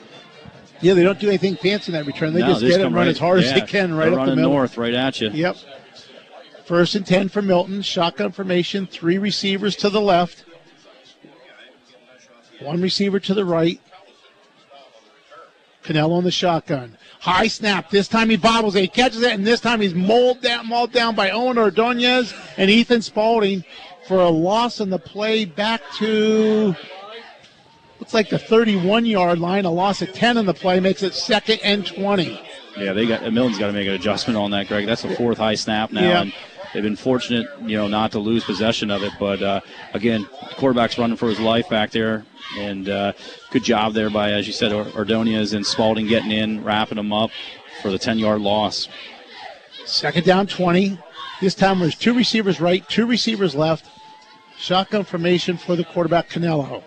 yeah, 0.81 0.93
they 0.93 1.03
don't 1.03 1.19
do 1.19 1.27
anything 1.27 1.55
fancy 1.55 1.91
in 1.91 1.97
that 1.97 2.05
return. 2.05 2.33
They 2.33 2.41
no, 2.41 2.47
just 2.47 2.61
they 2.61 2.69
get 2.69 2.81
it 2.81 2.85
and 2.85 2.95
run 2.95 3.07
right, 3.07 3.11
as 3.11 3.17
hard 3.17 3.41
yeah, 3.41 3.47
as 3.47 3.53
they 3.53 3.65
can 3.65 3.95
right 3.95 4.13
up 4.13 4.25
the 4.27 4.35
middle. 4.35 4.51
north, 4.51 4.77
right 4.77 4.93
at 4.93 5.19
you. 5.19 5.31
Yep. 5.31 5.57
First 6.65 6.95
and 6.95 7.05
10 7.05 7.29
for 7.29 7.41
Milton. 7.41 7.81
Shotgun 7.81 8.31
formation. 8.31 8.85
Three 8.85 9.17
receivers 9.17 9.75
to 9.77 9.89
the 9.89 10.01
left. 10.01 10.43
One 12.61 12.81
receiver 12.81 13.19
to 13.21 13.33
the 13.33 13.45
right. 13.45 13.79
Canelo 15.83 16.17
on 16.17 16.23
the 16.23 16.31
shotgun. 16.31 16.97
High 17.19 17.47
snap. 17.47 17.89
This 17.89 18.07
time 18.07 18.29
he 18.29 18.37
bobbles 18.37 18.75
it. 18.75 18.81
He 18.81 18.87
catches 18.87 19.21
it, 19.21 19.33
and 19.33 19.45
this 19.45 19.59
time 19.59 19.81
he's 19.81 19.95
mauled 19.95 20.41
down, 20.41 20.67
mauled 20.67 20.91
down 20.91 21.15
by 21.15 21.31
Owen 21.31 21.57
Ordonez 21.57 22.33
and 22.57 22.69
Ethan 22.69 23.01
Spalding 23.01 23.63
for 24.07 24.19
a 24.19 24.29
loss 24.29 24.79
in 24.79 24.89
the 24.89 24.99
play 24.99 25.43
back 25.43 25.81
to 25.97 26.75
looks 27.99 28.13
like 28.13 28.29
the 28.29 28.39
31 28.39 29.05
yard 29.05 29.39
line. 29.39 29.65
A 29.65 29.69
loss 29.71 30.01
of 30.01 30.13
10 30.13 30.37
in 30.37 30.45
the 30.45 30.53
play 30.53 30.79
makes 30.79 31.03
it 31.03 31.13
second 31.13 31.59
and 31.63 31.85
20. 31.85 32.39
Yeah, 32.77 32.93
they 32.93 33.07
got 33.07 33.21
Milton's 33.33 33.57
got 33.57 33.67
to 33.67 33.73
make 33.73 33.87
an 33.87 33.95
adjustment 33.95 34.37
on 34.37 34.51
that, 34.51 34.67
Greg. 34.67 34.85
That's 34.85 35.01
the 35.01 35.15
fourth 35.15 35.39
high 35.39 35.55
snap 35.55 35.91
now, 35.91 36.01
Yeah. 36.01 36.21
and 36.21 36.33
they've 36.77 36.83
been 36.83 36.95
fortunate, 36.95 37.47
you 37.63 37.75
know, 37.75 37.87
not 37.87 38.11
to 38.11 38.19
lose 38.19 38.43
possession 38.43 38.91
of 38.91 39.01
it. 39.01 39.11
But 39.19 39.41
uh, 39.41 39.61
again, 39.95 40.27
quarterback's 40.57 40.99
running 40.99 41.17
for 41.17 41.27
his 41.27 41.39
life 41.39 41.67
back 41.69 41.89
there, 41.89 42.23
and 42.55 42.87
uh, 42.87 43.13
good 43.49 43.63
job 43.63 43.95
there 43.95 44.11
by, 44.11 44.31
as 44.33 44.45
you 44.45 44.53
said, 44.53 44.71
Or- 44.71 44.85
Ordonez 44.95 45.53
and 45.53 45.65
Spalding 45.65 46.05
getting 46.05 46.29
in, 46.29 46.63
wrapping 46.63 46.97
them 46.97 47.11
up 47.11 47.31
for 47.81 47.89
the 47.89 47.97
10 47.97 48.19
yard 48.19 48.41
loss. 48.41 48.89
Second 49.85 50.23
down 50.23 50.45
20. 50.45 50.99
This 51.41 51.55
time 51.55 51.79
there's 51.79 51.95
two 51.95 52.13
receivers 52.13 52.61
right, 52.61 52.87
two 52.87 53.07
receivers 53.07 53.55
left. 53.55 53.89
Shotgun 54.59 55.03
formation 55.03 55.57
for 55.57 55.75
the 55.75 55.83
quarterback, 55.83 56.29
Canelo. 56.29 56.83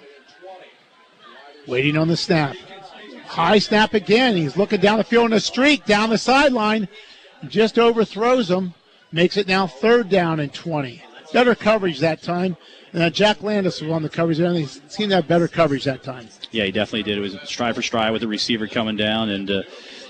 Waiting 1.67 1.97
on 1.97 2.07
the 2.07 2.17
snap. 2.17 2.55
High 3.25 3.59
snap 3.59 3.95
again. 3.95 4.37
He's 4.37 4.57
looking 4.57 4.81
down 4.81 4.99
the 4.99 5.05
field 5.05 5.27
in 5.27 5.33
a 5.33 5.41
streak 5.41 5.85
down 5.85 6.11
the 6.11 6.19
sideline. 6.19 6.87
Just 7.49 7.77
overthrows 7.77 8.49
him. 8.49 8.75
Makes 9.13 9.37
it 9.37 9.49
now 9.49 9.67
third 9.67 10.09
down 10.09 10.41
and 10.41 10.53
20. 10.53 11.03
Better 11.33 11.55
coverage 11.55 11.99
that 12.01 12.23
time. 12.23 12.57
And 12.93 13.03
uh, 13.03 13.11
Jack 13.11 13.43
Landis 13.43 13.81
was 13.81 13.91
on 13.91 14.03
the 14.03 14.09
coverage 14.09 14.39
there, 14.39 14.49
and 14.49 14.59
he 14.59 14.67
seemed 14.67 15.11
to 15.11 15.17
have 15.17 15.29
better 15.29 15.49
coverage 15.49 15.85
that 15.85 16.03
time. 16.03 16.29
Yeah, 16.51 16.65
he 16.65 16.73
definitely 16.73 17.05
did. 17.05 17.19
It 17.19 17.21
was 17.21 17.37
stride 17.45 17.75
for 17.75 17.83
stride 17.83 18.13
with 18.13 18.23
the 18.23 18.29
receiver 18.29 18.67
coming 18.67 18.97
down, 18.97 19.31
and 19.31 19.49
uh, 19.51 19.63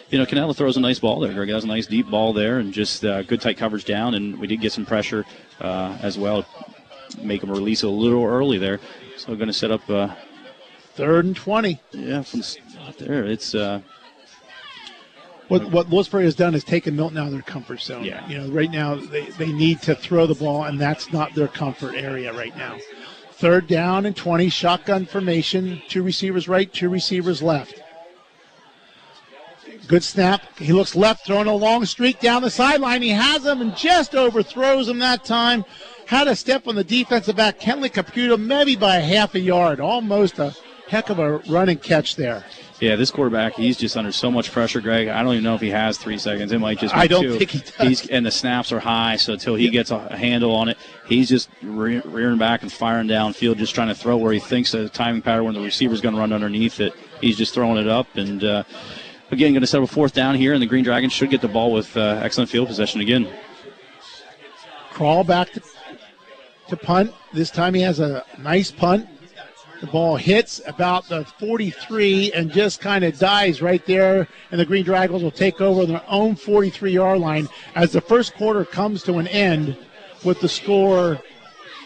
you 0.08 0.18
know 0.18 0.24
Canelo 0.24 0.56
throws 0.56 0.76
a 0.78 0.80
nice 0.80 0.98
ball 0.98 1.20
there. 1.20 1.32
Greg 1.32 1.50
has 1.50 1.64
a 1.64 1.66
nice 1.66 1.86
deep 1.86 2.08
ball 2.08 2.32
there, 2.32 2.58
and 2.58 2.72
just 2.72 3.04
uh, 3.04 3.22
good 3.22 3.40
tight 3.40 3.58
coverage 3.58 3.84
down. 3.84 4.14
And 4.14 4.38
we 4.38 4.46
did 4.46 4.60
get 4.62 4.72
some 4.72 4.86
pressure 4.86 5.26
uh, 5.60 5.98
as 6.00 6.18
well, 6.18 6.46
make 7.22 7.42
him 7.42 7.50
release 7.50 7.82
a 7.82 7.88
little 7.88 8.24
early 8.24 8.56
there. 8.56 8.80
So 9.18 9.30
we're 9.30 9.36
going 9.36 9.48
to 9.48 9.52
set 9.52 9.70
up 9.70 9.88
uh, 9.90 10.14
third 10.94 11.26
and 11.26 11.36
twenty. 11.36 11.80
Yeah, 11.92 12.22
from 12.22 12.42
there, 12.98 13.26
it's 13.26 13.54
uh, 13.54 13.80
What 15.50 15.72
what 15.72 15.90
Lewisburg 15.90 16.24
has 16.24 16.36
done 16.36 16.54
is 16.54 16.62
taken 16.62 16.94
Milton 16.94 17.18
out 17.18 17.26
of 17.26 17.32
their 17.32 17.42
comfort 17.42 17.80
zone. 17.80 18.04
Yeah. 18.04 18.26
You 18.28 18.38
know, 18.38 18.48
right 18.50 18.70
now 18.70 18.94
they, 18.94 19.24
they 19.30 19.52
need 19.52 19.82
to 19.82 19.96
throw 19.96 20.26
the 20.26 20.34
ball, 20.34 20.64
and 20.64 20.80
that's 20.80 21.12
not 21.12 21.34
their 21.34 21.48
comfort 21.48 21.96
area 21.96 22.32
right 22.32 22.56
now. 22.56 22.78
Third 23.32 23.66
down 23.66 24.06
and 24.06 24.14
20, 24.14 24.48
shotgun 24.48 25.06
formation. 25.06 25.82
Two 25.88 26.04
receivers 26.04 26.46
right, 26.46 26.72
two 26.72 26.88
receivers 26.88 27.42
left. 27.42 27.82
Good 29.88 30.04
snap. 30.04 30.42
He 30.56 30.72
looks 30.72 30.94
left, 30.94 31.26
throwing 31.26 31.48
a 31.48 31.54
long 31.54 31.84
streak 31.84 32.20
down 32.20 32.42
the 32.42 32.50
sideline. 32.50 33.02
He 33.02 33.08
has 33.08 33.44
him 33.44 33.60
and 33.60 33.76
just 33.76 34.14
overthrows 34.14 34.88
him 34.88 35.00
that 35.00 35.24
time. 35.24 35.64
Had 36.06 36.28
a 36.28 36.36
step 36.36 36.68
on 36.68 36.76
the 36.76 36.84
defensive 36.84 37.34
back, 37.34 37.58
Kenley 37.58 37.90
Caputo, 37.90 38.38
maybe 38.38 38.76
by 38.76 38.98
a 38.98 39.00
half 39.00 39.34
a 39.34 39.40
yard. 39.40 39.80
Almost 39.80 40.38
a 40.38 40.54
heck 40.90 41.08
of 41.08 41.18
a 41.20 41.38
running 41.48 41.78
catch 41.78 42.16
there. 42.16 42.44
yeah. 42.80 42.96
This 42.96 43.10
quarterback, 43.12 43.54
he's 43.54 43.76
just 43.76 43.96
under 43.96 44.10
so 44.10 44.30
much 44.30 44.50
pressure, 44.50 44.80
Greg. 44.80 45.06
I 45.08 45.22
don't 45.22 45.32
even 45.34 45.44
know 45.44 45.54
if 45.54 45.60
he 45.60 45.70
has 45.70 45.96
three 45.96 46.18
seconds. 46.18 46.50
It 46.50 46.58
might 46.58 46.78
just. 46.78 46.92
Be 46.94 47.00
I 47.00 47.06
don't 47.06 47.22
two. 47.22 47.38
think 47.38 47.50
he 47.50 47.58
does. 47.60 47.74
He's, 47.86 48.08
and 48.08 48.26
the 48.26 48.30
snaps 48.30 48.72
are 48.72 48.80
high, 48.80 49.16
so 49.16 49.32
until 49.34 49.54
he 49.54 49.70
gets 49.70 49.90
a 49.92 50.16
handle 50.16 50.52
on 50.54 50.68
it, 50.68 50.76
he's 51.06 51.28
just 51.28 51.48
re- 51.62 52.02
rearing 52.04 52.38
back 52.38 52.62
and 52.62 52.72
firing 52.72 53.06
downfield, 53.06 53.56
just 53.56 53.74
trying 53.74 53.88
to 53.88 53.94
throw 53.94 54.16
where 54.16 54.32
he 54.32 54.40
thinks 54.40 54.72
the 54.72 54.88
timing 54.88 55.22
pattern 55.22 55.44
when 55.44 55.54
the 55.54 55.60
receiver's 55.60 56.00
going 56.00 56.14
to 56.14 56.20
run 56.20 56.32
underneath 56.32 56.80
it. 56.80 56.92
He's 57.20 57.38
just 57.38 57.54
throwing 57.54 57.78
it 57.78 57.86
up, 57.88 58.08
and 58.16 58.42
uh, 58.42 58.64
again, 59.30 59.52
going 59.52 59.60
to 59.60 59.66
settle 59.68 59.86
fourth 59.86 60.12
down 60.12 60.34
here, 60.34 60.54
and 60.54 60.60
the 60.60 60.66
Green 60.66 60.82
Dragons 60.82 61.12
should 61.12 61.30
get 61.30 61.40
the 61.40 61.48
ball 61.48 61.70
with 61.72 61.96
uh, 61.96 62.20
excellent 62.22 62.50
field 62.50 62.66
possession 62.66 63.00
again. 63.00 63.28
crawl 64.90 65.22
back 65.22 65.52
to, 65.52 65.62
to 66.68 66.76
punt. 66.76 67.12
This 67.32 67.50
time 67.50 67.74
he 67.74 67.82
has 67.82 68.00
a 68.00 68.24
nice 68.38 68.70
punt. 68.72 69.06
The 69.80 69.86
ball 69.86 70.16
hits 70.16 70.60
about 70.66 71.08
the 71.08 71.24
43 71.24 72.32
and 72.32 72.52
just 72.52 72.80
kind 72.80 73.02
of 73.02 73.18
dies 73.18 73.62
right 73.62 73.84
there. 73.86 74.28
And 74.50 74.60
the 74.60 74.66
Green 74.66 74.84
Dragons 74.84 75.22
will 75.22 75.30
take 75.30 75.62
over 75.62 75.86
their 75.86 76.02
own 76.06 76.36
43 76.36 76.92
yard 76.92 77.18
line 77.18 77.48
as 77.74 77.92
the 77.92 78.00
first 78.02 78.34
quarter 78.34 78.66
comes 78.66 79.02
to 79.04 79.14
an 79.14 79.26
end 79.28 79.78
with 80.22 80.38
the 80.40 80.48
score 80.48 81.18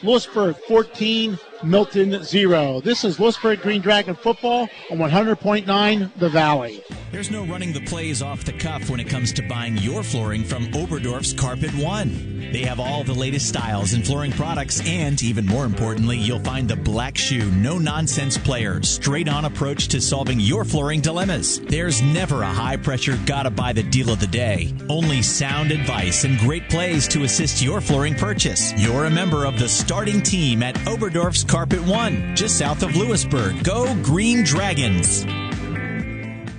Lewisburg 0.03 0.57
14, 0.67 1.39
Milton 1.63 2.23
0. 2.23 2.81
This 2.81 3.05
is 3.05 3.19
Lewisburg 3.21 3.61
Green 3.61 3.81
Dragon 3.81 4.15
football 4.15 4.69
on 4.91 4.99
100.9 4.99 6.19
The 6.19 6.29
Valley. 6.29 6.83
There's 7.13 7.31
no 7.31 7.45
running 7.45 7.73
the 7.73 7.85
plays 7.85 8.23
off 8.23 8.45
the 8.45 8.53
cuff 8.53 8.91
when 8.91 8.99
it 8.99 9.09
comes 9.09 9.33
to 9.35 9.43
buying 9.43 9.77
your 9.77 10.03
flooring 10.03 10.43
from 10.43 10.67
Oberdorf's 10.73 11.33
Carpet 11.33 11.71
One. 11.77 12.51
They 12.53 12.63
have 12.63 12.81
all 12.81 13.05
the 13.05 13.15
latest 13.15 13.49
styles 13.49 13.95
in 13.95 14.03
flooring 14.03 14.33
products, 14.33 14.81
and 14.87 15.23
even 15.23 15.47
more 15.47 15.65
importantly, 15.65 16.19
you'll 16.19 16.41
find 16.41 16.69
the 16.69 16.77
black 16.77 17.17
shoe, 17.17 17.51
no 17.53 17.79
nonsense 17.79 18.37
player, 18.37 18.83
straight 18.83 19.29
on 19.29 19.45
approach 19.45 19.89
to 19.89 20.01
solving 20.01 20.41
your 20.41 20.65
flooring 20.65 21.01
dilemmas. 21.01 21.61
There's 21.61 22.03
never 22.03 22.43
a 22.43 22.53
high 22.53 22.77
pressure, 22.77 23.17
gotta 23.27 23.51
buy 23.51 23.73
the 23.73 23.83
deal 23.85 24.11
of 24.11 24.19
the 24.19 24.27
day. 24.27 24.75
Only 24.89 25.23
sound 25.23 25.71
advice 25.71 26.25
and 26.25 26.39
great 26.39 26.69
plays 26.69 27.07
to 27.09 27.23
assist 27.23 27.63
your 27.63 27.81
flooring 27.81 28.15
purchase. 28.15 28.73
You're 28.77 29.05
a 29.05 29.11
member 29.11 29.45
of 29.45 29.59
the 29.59 29.69
starting 29.69 30.21
team 30.21 30.65
at 30.65 30.75
Oberdorf's 30.87 31.44
Carpet 31.47 31.81
One, 31.87 32.35
just 32.35 32.59
south 32.59 32.83
of 32.83 32.97
Lewisburg. 32.97 33.63
Go 33.65 33.95
Green 34.03 34.45
Dragons! 34.45 35.25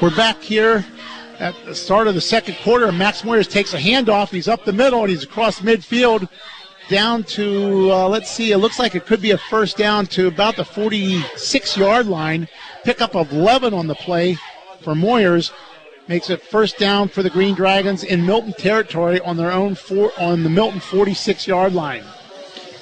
We're 0.00 0.14
back 0.14 0.40
here 0.40 0.86
at 1.40 1.56
the 1.64 1.74
start 1.74 2.06
of 2.06 2.14
the 2.14 2.20
second 2.20 2.56
quarter. 2.62 2.92
Max 2.92 3.22
Moyers 3.22 3.50
takes 3.50 3.74
a 3.74 3.78
handoff. 3.78 4.30
He's 4.30 4.46
up 4.46 4.64
the 4.64 4.72
middle 4.72 5.00
and 5.00 5.10
he's 5.10 5.24
across 5.24 5.58
midfield 5.58 6.28
down 6.88 7.24
to, 7.24 7.90
uh, 7.90 8.08
let's 8.08 8.30
see, 8.30 8.52
it 8.52 8.58
looks 8.58 8.78
like 8.78 8.94
it 8.94 9.06
could 9.06 9.20
be 9.20 9.32
a 9.32 9.38
first 9.38 9.76
down 9.76 10.06
to 10.06 10.28
about 10.28 10.54
the 10.54 10.64
46 10.64 11.76
yard 11.76 12.06
line. 12.06 12.46
Pickup 12.84 13.16
of 13.16 13.32
11 13.32 13.74
on 13.74 13.88
the 13.88 13.96
play 13.96 14.36
for 14.82 14.94
Moyers. 14.94 15.50
Makes 16.06 16.30
it 16.30 16.42
first 16.42 16.78
down 16.78 17.08
for 17.08 17.24
the 17.24 17.30
Green 17.30 17.56
Dragons 17.56 18.04
in 18.04 18.24
Milton 18.24 18.52
territory 18.52 19.18
on 19.22 19.36
their 19.36 19.50
own 19.50 19.74
four, 19.74 20.12
on 20.16 20.44
the 20.44 20.48
Milton 20.48 20.78
46 20.78 21.48
yard 21.48 21.72
line. 21.72 22.04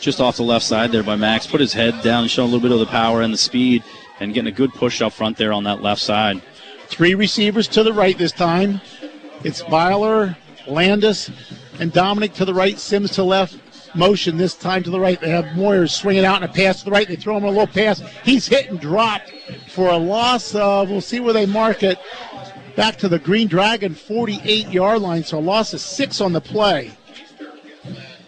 Just 0.01 0.21
off 0.21 0.37
the 0.37 0.43
left 0.43 0.67
side 0.67 0.93
there 0.93 1.03
by 1.03 1.17
Max. 1.17 1.47
Put 1.47 1.63
his 1.63 1.73
head 1.73 1.95
down 2.03 2.29
showing 2.29 2.51
a 2.51 2.53
little 2.53 2.69
bit 2.69 2.73
of 2.73 2.81
the 2.81 2.93
power 2.93 3.23
and 3.23 3.33
the 3.33 3.39
speed 3.39 3.83
and 4.21 4.35
getting 4.35 4.53
a 4.53 4.55
good 4.55 4.75
push 4.75 5.01
up 5.01 5.15
front 5.15 5.39
there 5.39 5.55
on 5.55 5.65
that 5.65 5.81
left 5.81 6.03
side. 6.03 6.43
Three 6.89 7.15
receivers 7.15 7.69
to 7.69 7.83
the 7.83 7.93
right 7.93 8.17
this 8.17 8.33
time. 8.33 8.81
It's 9.45 9.63
Byler, 9.63 10.37
Landis, 10.67 11.31
and 11.79 11.93
Dominic 11.93 12.33
to 12.35 12.45
the 12.45 12.55
right, 12.55 12.79
Sims 12.79 13.11
to 13.13 13.23
left. 13.23 13.59
Motion 13.95 14.37
this 14.37 14.55
time 14.55 14.83
to 14.83 14.91
the 14.91 15.01
right. 15.01 15.21
They 15.21 15.31
have 15.31 15.45
Moyers 15.47 15.91
swinging 15.91 16.25
out 16.25 16.43
and 16.43 16.51
a 16.51 16.53
pass 16.53 16.81
to 16.81 16.85
the 16.87 16.91
right. 16.91 17.09
They 17.09 17.17
throw 17.17 17.37
him 17.37 17.45
a 17.45 17.49
little 17.49 17.67
pass. 17.67 18.01
He's 18.25 18.47
hit 18.47 18.71
and 18.71 18.79
dropped 18.79 19.33
for 19.69 19.89
a 19.89 19.97
loss 19.97 20.55
of, 20.55 20.91
we'll 20.91 21.01
see 21.01 21.21
where 21.21 21.33
they 21.33 21.47
mark 21.47 21.83
it, 21.83 21.99
back 22.77 22.97
to 22.99 23.09
the 23.09 23.19
Green 23.19 23.49
Dragon 23.49 23.95
48 23.95 24.69
yard 24.69 25.01
line. 25.01 25.25
So 25.25 25.39
a 25.39 25.41
loss 25.41 25.73
of 25.73 25.81
six 25.81 26.21
on 26.21 26.33
the 26.33 26.41
play. 26.41 26.93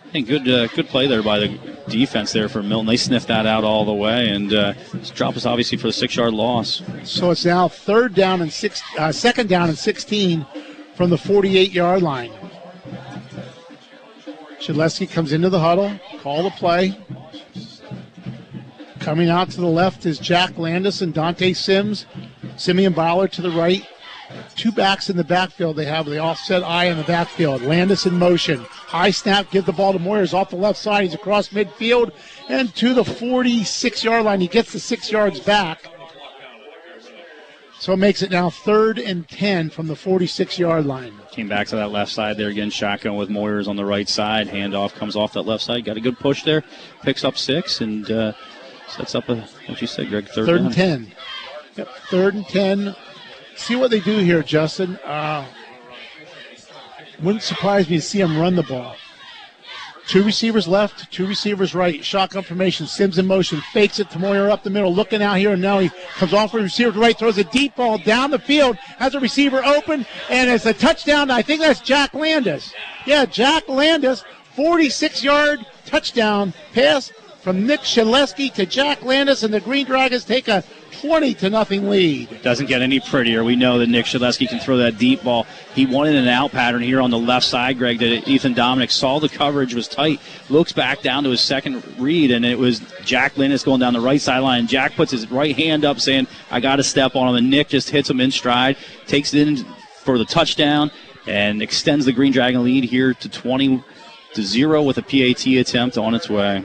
I 0.09 0.11
think 0.11 0.27
good 0.27 0.49
uh, 0.49 0.69
good 0.69 0.89
play 0.89 1.07
there 1.07 1.23
by 1.23 1.39
the 1.39 1.49
defense 1.87 2.33
there 2.33 2.49
for 2.49 2.63
Milton. 2.63 2.87
They 2.87 2.97
sniffed 2.97 3.29
that 3.29 3.45
out 3.45 3.63
all 3.63 3.85
the 3.85 3.93
way 3.93 4.31
and 4.31 4.55
uh, 4.55 4.73
drop 5.15 5.37
us 5.37 5.45
obviously 5.45 5.77
for 5.77 5.89
the 5.89 5.93
six 5.93 6.17
yard 6.17 6.33
loss. 6.33 6.83
So 7.05 7.31
it's 7.31 7.45
now 7.45 7.69
third 7.69 8.15
down 8.15 8.41
and 8.41 8.51
six, 8.51 8.83
uh, 8.99 9.13
second 9.13 9.51
down 9.51 9.69
and 9.69 9.77
16 9.77 10.47
from 10.95 11.11
the 11.11 11.19
48 11.19 11.73
yard 11.73 12.01
line. 12.01 12.33
Shedleski 14.59 15.11
comes 15.11 15.35
into 15.35 15.51
the 15.51 15.61
huddle, 15.61 15.93
call 16.21 16.43
the 16.43 16.51
play. 16.51 16.99
Coming 19.01 19.29
out 19.29 19.51
to 19.51 19.61
the 19.61 19.67
left 19.67 20.07
is 20.07 20.19
Jack 20.19 20.57
Landis 20.57 21.03
and 21.03 21.13
Dante 21.13 21.53
Sims. 21.53 22.07
Simeon 22.57 22.95
Bowler 22.95 23.29
to 23.29 23.43
the 23.43 23.51
right. 23.51 23.87
Two 24.57 24.73
backs 24.73 25.09
in 25.09 25.17
the 25.17 25.25
backfield. 25.25 25.77
They 25.77 25.85
have 25.85 26.07
the 26.07 26.19
offset 26.19 26.63
eye 26.63 26.87
in 26.87 26.99
the 26.99 27.05
backfield. 27.05 27.63
Landis 27.63 28.07
in 28.07 28.19
motion. 28.19 28.61
High 28.61 29.11
snap, 29.11 29.51
give 29.51 29.67
the 29.67 29.73
ball 29.73 29.93
to 29.93 29.99
Moyers 29.99 30.35
off 30.35 30.51
the 30.51 30.57
left 30.57 30.79
side. 30.79 31.05
He's 31.05 31.15
across 31.15 31.49
midfield 31.49 32.13
and 32.49 32.75
to 32.77 32.95
the 32.95 33.05
46 33.05 34.05
yard 34.05 34.25
line. 34.25 34.41
He 34.41 34.49
gets 34.49 34.73
the 34.73 34.81
six 34.81 35.11
yards 35.11 35.41
back. 35.41 35.81
So 37.79 37.93
it 37.93 37.99
makes 37.99 38.23
it 38.23 38.33
now 38.33 38.51
third 38.51 38.99
and 38.99 39.29
10 39.29 39.71
from 39.71 39.87
the 39.87 39.95
46 39.95 40.59
yard 40.59 40.85
line. 40.85 41.15
Came 41.31 41.49
back 41.49 41.69
to 41.69 41.77
that 41.77 41.91
left 41.91 42.11
side 42.11 42.37
there 42.37 42.49
again. 42.49 42.71
Shotgun 42.71 43.15
with 43.15 43.29
Moyers 43.29 43.69
on 43.69 43.77
the 43.77 43.85
right 43.85 44.09
side. 44.09 44.49
Handoff 44.49 44.95
comes 44.95 45.15
off 45.15 45.35
that 45.35 45.43
left 45.43 45.63
side. 45.63 45.85
Got 45.85 45.97
a 45.97 46.01
good 46.01 46.19
push 46.19 46.43
there. 46.43 46.65
Picks 47.03 47.23
up 47.23 47.39
six 47.39 47.81
and 47.81 48.11
uh, 48.11 48.33
sets 48.89 49.15
up 49.15 49.29
a, 49.29 49.37
what 49.67 49.81
you 49.81 49.87
said, 49.87 50.09
Greg, 50.09 50.27
third, 50.29 50.47
Third 50.47 50.61
and 50.63 50.75
10. 50.75 51.13
Yep, 51.77 51.89
third 52.11 52.35
and 52.35 52.49
10. 52.49 52.97
See 53.59 53.75
what 53.77 53.91
they 53.91 54.01
do 54.01 54.19
here, 54.19 54.43
Justin. 54.43 54.97
Uh, 54.99 55.45
wouldn't 57.21 57.43
surprise 57.43 57.91
me 57.91 57.97
to 57.97 58.03
see 58.03 58.21
him 58.21 58.39
run 58.39 58.55
the 58.55 58.63
ball. 58.63 58.95
Two 60.07 60.25
receivers 60.25 60.67
left, 60.67 61.11
two 61.13 61.27
receivers 61.27 61.75
right. 61.75 62.03
Shotgun 62.03 62.45
formation. 62.45 62.87
Sims 62.87 63.19
in 63.19 63.27
motion. 63.27 63.61
Fakes 63.73 63.99
it 63.99 64.09
to 64.11 64.19
Moyer 64.19 64.49
up 64.49 64.63
the 64.63 64.71
middle. 64.71 64.95
Looking 64.95 65.23
out 65.23 65.37
here, 65.37 65.53
and 65.53 65.61
now 65.61 65.81
he 65.81 65.91
comes 66.15 66.33
off 66.33 66.55
a 66.55 66.59
receiver 66.59 66.93
to 66.93 66.99
right. 66.99 67.19
Throws 67.19 67.37
a 67.37 67.45
deep 67.45 67.77
ball 67.77 67.99
down 67.99 68.31
the 68.31 68.39
field. 68.39 68.77
Has 68.77 69.15
a 69.15 69.21
receiver 69.21 69.63
open, 69.63 70.07
and 70.31 70.49
it's 70.49 70.65
a 70.65 70.73
touchdown. 70.73 71.31
I 71.31 71.43
think 71.43 71.61
that's 71.61 71.81
Jack 71.81 72.15
Landis. 72.15 72.73
Yeah, 73.07 73.27
Jack 73.27 73.69
Landis. 73.69 74.25
46 74.55 75.23
yard 75.23 75.67
touchdown 75.85 76.53
pass 76.73 77.13
from 77.49 77.67
Nick 77.67 77.81
Shedleski 77.81 78.53
to 78.53 78.67
Jack 78.67 79.03
Landis, 79.03 79.43
and 79.43 79.55
the 79.55 79.61
Green 79.61 79.87
Dragons 79.87 80.23
take 80.23 80.49
a 80.49 80.63
20 81.01 81.33
to 81.33 81.49
nothing 81.49 81.89
lead. 81.89 82.43
Doesn't 82.43 82.67
get 82.67 82.83
any 82.83 83.01
prettier. 83.01 83.43
We 83.43 83.57
know 83.57 83.79
that 83.79 83.87
Nick 83.87 84.05
Shedleski 84.05 84.47
can 84.47 84.61
throw 84.61 84.77
that 84.77 84.99
deep 84.99 85.25
ball. 85.25 85.47
He 85.75 85.87
wanted 85.87 86.17
an 86.17 86.29
out 86.29 86.53
pattern 86.53 86.83
here 86.83 87.01
on 87.01 87.11
the 87.11 87.19
left 87.19 87.47
side, 87.47 87.79
Greg, 87.79 88.01
that 88.01 88.29
Ethan 88.29 88.53
Dominic 88.53 88.91
saw 88.91 89.19
the 89.19 89.31
coverage 89.31 89.73
was 89.73 89.89
tight, 89.89 90.21
looks 90.51 90.73
back 90.73 91.01
down 91.01 91.25
to 91.25 91.31
his 91.31 91.41
second 91.41 91.83
read, 91.99 92.33
and 92.33 92.45
it 92.45 92.59
was 92.59 92.83
Jack 93.03 93.39
Landis 93.39 93.65
going 93.65 93.81
down 93.81 93.95
the 93.95 94.01
right 94.01 94.21
sideline. 94.21 94.67
Jack 94.67 94.95
puts 94.95 95.13
his 95.13 95.31
right 95.31 95.57
hand 95.57 95.87
up 95.87 96.01
saying, 96.01 96.27
I 96.51 96.61
got 96.61 96.77
to 96.77 96.85
step 96.85 97.17
on 97.17 97.31
him, 97.31 97.37
and 97.37 97.49
Nick 97.49 97.69
just 97.69 97.89
hits 97.89 98.11
him 98.11 98.21
in 98.21 98.31
stride, 98.31 98.77
takes 99.07 99.33
it 99.33 99.49
in 99.49 99.65
for 100.03 100.19
the 100.19 100.27
touchdown, 100.27 100.91
and 101.27 101.63
extends 101.63 102.05
the 102.05 102.13
Green 102.13 102.31
Dragon 102.31 102.63
lead 102.63 102.85
here 102.85 103.15
to 103.15 103.29
20 103.31 103.83
to 104.35 104.43
0 104.43 104.83
with 104.83 104.99
a 104.99 105.03
PAT 105.03 105.47
attempt 105.47 105.97
on 105.97 106.15
its 106.15 106.29
way. 106.29 106.63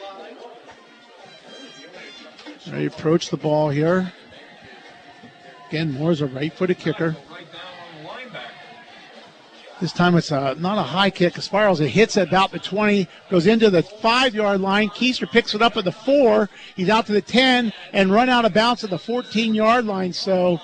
Ready 2.71 2.85
approach 2.85 3.29
the 3.29 3.37
ball 3.37 3.69
here. 3.69 4.11
Again, 5.69 5.93
Moore's 5.93 6.21
a 6.21 6.27
right 6.27 6.53
footed 6.53 6.77
kicker. 6.77 7.15
This 9.81 9.93
time 9.93 10.15
it's 10.15 10.31
a, 10.31 10.55
not 10.55 10.77
a 10.77 10.83
high 10.83 11.09
kick. 11.09 11.37
It 11.37 11.41
spirals. 11.41 11.79
It 11.79 11.87
hits 11.87 12.17
at 12.17 12.27
about 12.27 12.51
the 12.51 12.59
20, 12.59 13.07
goes 13.29 13.47
into 13.47 13.69
the 13.69 13.81
five 13.81 14.35
yard 14.35 14.61
line. 14.61 14.89
Keister 14.89 15.29
picks 15.29 15.55
it 15.55 15.61
up 15.61 15.77
at 15.77 15.85
the 15.85 15.91
four. 15.91 16.49
He's 16.75 16.89
out 16.89 17.05
to 17.05 17.13
the 17.13 17.21
10 17.21 17.71
and 17.93 18.11
run 18.11 18.29
out 18.29 18.45
of 18.45 18.53
bounds 18.53 18.83
at 18.83 18.89
the 18.89 18.99
14 18.99 19.53
yard 19.53 19.85
line. 19.85 20.11
So 20.11 20.59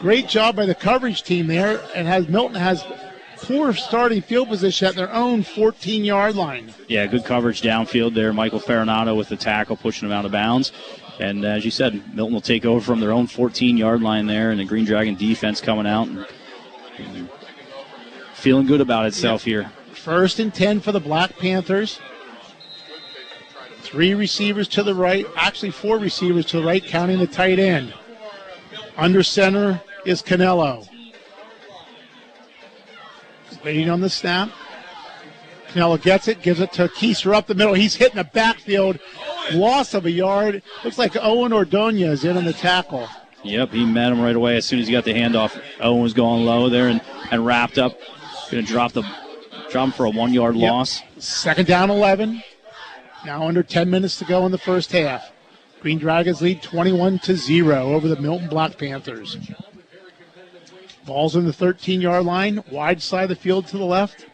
great 0.00 0.28
job 0.28 0.56
by 0.56 0.66
the 0.66 0.74
coverage 0.74 1.22
team 1.24 1.46
there. 1.46 1.82
And 1.94 2.08
has 2.08 2.26
Milton 2.26 2.56
has 2.56 2.84
poor 3.36 3.74
starting 3.74 4.22
field 4.22 4.48
position 4.48 4.88
at 4.88 4.94
their 4.94 5.12
own 5.12 5.42
14 5.42 6.04
yard 6.04 6.34
line. 6.34 6.72
Yeah, 6.88 7.06
good 7.06 7.24
coverage 7.24 7.60
downfield 7.60 8.14
there. 8.14 8.32
Michael 8.32 8.60
Farinato 8.60 9.14
with 9.14 9.28
the 9.28 9.36
tackle, 9.36 9.76
pushing 9.76 10.08
him 10.08 10.12
out 10.12 10.24
of 10.24 10.32
bounds. 10.32 10.72
And 11.20 11.44
as 11.44 11.64
you 11.64 11.70
said, 11.70 12.14
Milton 12.14 12.34
will 12.34 12.40
take 12.40 12.64
over 12.64 12.80
from 12.80 13.00
their 13.00 13.12
own 13.12 13.26
14 13.26 13.76
yard 13.76 14.02
line 14.02 14.26
there, 14.26 14.50
and 14.50 14.60
the 14.60 14.64
Green 14.64 14.84
Dragon 14.84 15.16
defense 15.16 15.60
coming 15.60 15.86
out 15.86 16.06
and, 16.08 16.26
and 16.98 17.28
feeling 18.34 18.66
good 18.66 18.80
about 18.80 19.06
itself 19.06 19.42
here. 19.44 19.70
First 19.92 20.38
and 20.38 20.54
10 20.54 20.80
for 20.80 20.92
the 20.92 21.00
Black 21.00 21.36
Panthers. 21.38 21.98
Three 23.80 24.14
receivers 24.14 24.68
to 24.68 24.82
the 24.82 24.94
right, 24.94 25.26
actually, 25.34 25.70
four 25.70 25.98
receivers 25.98 26.46
to 26.46 26.58
the 26.58 26.66
right, 26.66 26.84
counting 26.84 27.18
the 27.18 27.26
tight 27.26 27.58
end. 27.58 27.94
Under 28.96 29.22
center 29.22 29.80
is 30.04 30.22
Canelo. 30.22 30.88
Waiting 33.64 33.88
on 33.90 34.00
the 34.00 34.10
snap. 34.10 34.50
Canelo 35.68 36.00
gets 36.00 36.28
it, 36.28 36.42
gives 36.42 36.60
it 36.60 36.72
to 36.72 36.88
Keister 36.88 37.34
up 37.34 37.46
the 37.46 37.54
middle. 37.54 37.74
He's 37.74 37.94
hitting 37.94 38.16
the 38.16 38.24
backfield. 38.24 38.98
Loss 39.52 39.94
of 39.94 40.06
a 40.06 40.10
yard. 40.10 40.62
Looks 40.84 40.98
like 40.98 41.16
Owen 41.20 41.52
Ordonez 41.52 42.24
in 42.24 42.36
on 42.36 42.44
the 42.44 42.52
tackle. 42.52 43.08
Yep, 43.44 43.72
he 43.72 43.84
met 43.84 44.12
him 44.12 44.20
right 44.20 44.34
away 44.34 44.56
as 44.56 44.64
soon 44.66 44.80
as 44.80 44.86
he 44.88 44.92
got 44.92 45.04
the 45.04 45.14
handoff. 45.14 45.60
Owen 45.80 46.02
was 46.02 46.12
going 46.14 46.44
low 46.44 46.68
there 46.68 46.88
and, 46.88 47.00
and 47.30 47.46
wrapped 47.46 47.78
up. 47.78 47.98
Going 48.50 48.64
to 48.64 48.70
drop 48.72 48.92
the 48.92 49.02
drop 49.70 49.86
him 49.88 49.92
for 49.92 50.06
a 50.06 50.10
one 50.10 50.32
yard 50.32 50.56
Yep. 50.56 50.70
loss. 50.70 51.02
Second 51.18 51.66
down, 51.66 51.90
11. 51.90 52.42
Now 53.26 53.46
under 53.46 53.62
10 53.62 53.90
minutes 53.90 54.18
to 54.18 54.24
go 54.24 54.46
in 54.46 54.52
the 54.52 54.58
first 54.58 54.92
half. 54.92 55.30
Green 55.80 55.98
Dragons 55.98 56.40
lead 56.40 56.62
21 56.62 57.18
to 57.20 57.36
0 57.36 57.92
over 57.94 58.08
the 58.08 58.16
Milton 58.20 58.48
Black 58.48 58.78
Panthers. 58.78 59.36
Ball's 61.04 61.36
in 61.36 61.44
the 61.44 61.52
13 61.52 62.00
yard 62.00 62.24
line, 62.24 62.62
wide 62.70 63.00
side 63.02 63.24
of 63.24 63.28
the 63.30 63.36
field 63.36 63.66
to 63.68 63.78
the 63.78 63.84
left. 63.84 64.26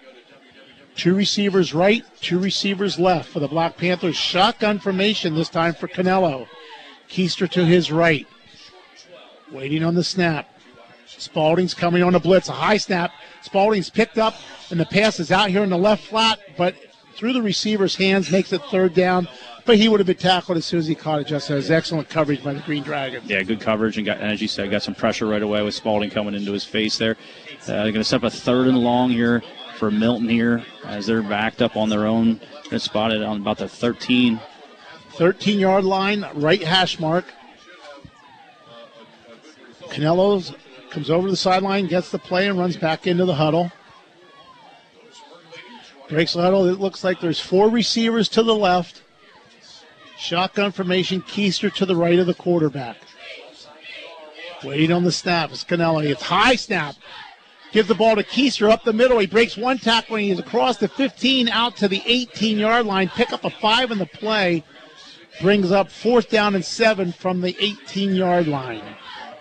Two 0.97 1.15
receivers 1.15 1.75
right, 1.75 2.05
two 2.21 2.39
receivers 2.39 2.99
left 2.99 3.29
for 3.29 3.41
the 3.41 3.49
Black 3.49 3.77
Panthers. 3.77 4.17
Shotgun 4.17 4.79
formation 4.79 5.35
this 5.35 5.49
time 5.49 5.75
for 5.75 5.89
Canelo. 5.89 6.47
Keister 7.09 7.51
to 7.51 7.65
his 7.65 7.91
right. 7.91 8.27
Waiting 9.51 9.83
on 9.83 9.95
the 9.95 10.05
snap. 10.05 10.49
Spalding's 11.07 11.75
coming 11.75 12.03
on 12.03 12.15
a 12.15 12.21
blitz. 12.21 12.49
A 12.49 12.53
high 12.53 12.77
snap. 12.77 13.13
Spalding's 13.43 13.91
picked 13.91 14.19
up, 14.19 14.35
and 14.71 14.79
the 14.79 14.87
pass 14.87 15.19
is 15.19 15.33
out 15.33 15.51
here 15.51 15.65
in 15.65 15.71
the 15.71 15.77
left 15.77 16.05
flat, 16.05 16.39
but 16.57 16.75
through 17.17 17.33
the 17.33 17.43
receiver's 17.43 17.97
hands 17.97 18.31
makes 18.31 18.53
it 18.53 18.63
third 18.71 18.95
down. 18.95 19.29
But 19.65 19.79
he 19.79 19.89
would 19.89 19.99
have 19.99 20.07
been 20.07 20.17
tackled 20.17 20.59
as 20.59 20.65
soon 20.65 20.81
as 20.81 20.87
he 20.87 20.95
caught 20.95 21.21
it. 21.21 21.27
Just 21.27 21.51
as 21.51 21.71
excellent 21.71 22.09
coverage 22.09 22.45
by 22.45 22.53
the 22.53 22.61
Green 22.61 22.83
Dragons. 22.83 23.29
Yeah, 23.29 23.43
good 23.43 23.61
coverage 23.61 23.97
and 23.97 24.05
got, 24.05 24.19
and 24.19 24.31
as 24.31 24.43
you 24.43 24.49
said, 24.49 24.71
got 24.71 24.83
some 24.83 24.95
pressure 24.95 25.27
right 25.27 25.43
away 25.43 25.63
with 25.63 25.75
Spalding 25.75 26.11
coming 26.11 26.35
into 26.35 26.53
his 26.53 26.65
face 26.65 26.99
there. 26.99 27.17
Uh, 27.63 27.67
they're 27.67 27.83
going 27.85 27.95
to 27.95 28.05
set 28.05 28.23
up 28.23 28.25
a 28.25 28.31
third 28.31 28.69
and 28.69 28.79
long 28.79 29.11
here 29.11 29.43
for 29.79 29.91
Milton 29.91 30.29
here 30.29 30.65
as 30.85 31.07
they're 31.07 31.23
backed 31.23 31.63
up 31.63 31.77
on 31.77 31.89
their 31.89 32.07
own. 32.07 32.41
They're 32.71 32.79
spotted 32.79 33.23
on 33.23 33.41
about 33.41 33.59
the 33.59 33.69
13. 33.69 34.41
13 35.13 35.59
yard 35.59 35.85
line, 35.85 36.27
right 36.35 36.63
hash 36.63 36.99
mark. 36.99 37.25
Canelo's 39.89 40.55
comes 40.91 41.11
over 41.11 41.31
the 41.31 41.37
sideline, 41.37 41.87
gets 41.87 42.11
the 42.11 42.19
play, 42.19 42.49
and 42.49 42.59
runs 42.59 42.77
back 42.77 43.07
into 43.07 43.25
the 43.25 43.35
huddle. 43.35 43.71
Breaks 46.09 46.35
the 46.35 46.43
huddle. 46.43 46.67
It 46.67 46.81
looks 46.81 47.05
like 47.05 47.21
there's 47.21 47.41
four 47.41 47.69
receivers 47.69 48.29
to 48.31 48.43
the 48.43 48.55
left. 48.55 49.03
Shotgun 50.19 50.73
formation, 50.73 51.23
Keister 51.23 51.73
to 51.75 51.87
the 51.87 51.97
right 51.97 52.19
of 52.19 52.27
the 52.27 52.35
quarterback. 52.35 52.97
Waiting 54.63 54.93
on 54.93 55.05
the 55.05 55.13
snap. 55.13 55.51
It's 55.51 55.65
Canelo. 55.65 56.05
It's 56.05 56.23
high 56.23 56.57
snap. 56.57 56.95
Give 57.75 57.89
the 57.89 57.95
ball 57.97 58.15
to 58.15 58.23
Keister 58.23 58.71
up 58.71 58.85
the 58.85 58.93
middle. 58.93 59.19
He 59.19 59.27
breaks 59.27 59.57
one 59.57 59.79
tackle 59.79 60.15
and 60.15 60.25
he's 60.27 60.39
across 60.39 60.77
the 60.77 60.87
15 60.87 61.49
out 61.49 61.77
to 61.79 61.89
the 61.89 62.01
18 62.07 62.57
yard 62.57 62.87
line. 62.87 63.09
Pick 63.09 63.33
up 63.33 63.45
a 63.45 63.51
five 63.51 63.91
in 63.91 63.99
the 63.99 64.07
play. 64.07 64.63
Brings 65.41 65.73
up 65.73 65.91
fourth 65.91 66.31
down 66.31 66.55
and 66.55 66.65
seven 66.65 67.11
from 67.11 67.41
the 67.41 67.57
18 67.59 68.15
yard 68.15 68.47
line. 68.47 68.81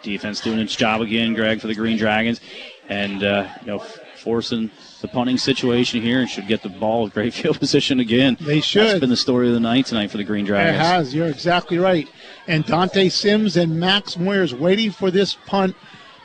Defense 0.01 0.41
doing 0.41 0.57
its 0.57 0.75
job 0.75 1.01
again, 1.01 1.35
Greg, 1.35 1.61
for 1.61 1.67
the 1.67 1.75
Green 1.75 1.95
Dragons, 1.95 2.41
and 2.89 3.23
uh, 3.23 3.47
you 3.61 3.67
know 3.67 3.77
forcing 4.17 4.71
the 5.01 5.07
punting 5.07 5.37
situation 5.37 6.01
here, 6.01 6.19
and 6.19 6.27
should 6.27 6.47
get 6.47 6.63
the 6.63 6.69
ball 6.69 7.03
in 7.03 7.11
great 7.11 7.33
field 7.35 7.59
position 7.59 7.99
again. 7.99 8.35
They 8.41 8.61
should. 8.61 8.87
That's 8.87 8.99
been 8.99 9.11
the 9.11 9.15
story 9.15 9.47
of 9.47 9.53
the 9.53 9.59
night 9.59 9.85
tonight 9.85 10.09
for 10.09 10.17
the 10.17 10.23
Green 10.23 10.43
Dragons. 10.43 10.75
It 10.75 10.79
has. 10.79 11.13
You're 11.13 11.27
exactly 11.27 11.77
right. 11.77 12.09
And 12.47 12.65
Dante 12.65 13.09
Sims 13.09 13.57
and 13.57 13.79
Max 13.79 14.15
Moyers 14.15 14.57
waiting 14.57 14.89
for 14.89 15.11
this 15.11 15.35
punt 15.45 15.75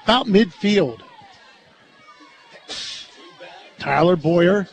about 0.05 0.27
midfield. 0.27 1.03
Tyler 3.79 4.17
Boyer 4.17 4.69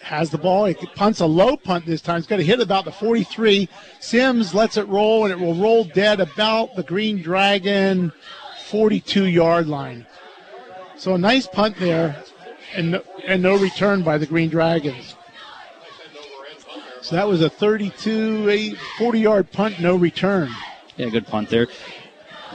has 0.00 0.30
the 0.30 0.38
ball. 0.38 0.66
He 0.66 0.74
punts 0.74 1.20
a 1.20 1.26
low 1.26 1.56
punt 1.56 1.86
this 1.86 2.00
time. 2.00 2.16
He's 2.16 2.26
got 2.26 2.36
to 2.36 2.44
hit 2.44 2.60
about 2.60 2.84
the 2.84 2.92
43. 2.92 3.68
Sims 4.00 4.54
lets 4.54 4.76
it 4.76 4.86
roll, 4.88 5.24
and 5.24 5.32
it 5.32 5.38
will 5.38 5.54
roll 5.54 5.84
dead 5.84 6.20
about 6.20 6.74
the 6.76 6.82
Green 6.82 7.22
Dragon 7.22 8.12
42 8.68 9.26
yard 9.26 9.66
line. 9.66 10.06
So 10.96 11.14
a 11.14 11.18
nice 11.18 11.46
punt 11.46 11.76
there, 11.76 12.22
and 12.74 12.92
no, 12.92 13.02
and 13.26 13.42
no 13.42 13.56
return 13.56 14.02
by 14.02 14.18
the 14.18 14.26
Green 14.26 14.50
Dragons. 14.50 15.14
So 17.02 17.16
that 17.16 17.26
was 17.26 17.40
a 17.40 17.48
32, 17.48 18.48
a 18.50 18.74
40 18.98 19.20
yard 19.20 19.52
punt, 19.52 19.80
no 19.80 19.96
return. 19.96 20.50
Yeah, 20.96 21.08
good 21.10 21.26
punt 21.26 21.48
there. 21.48 21.68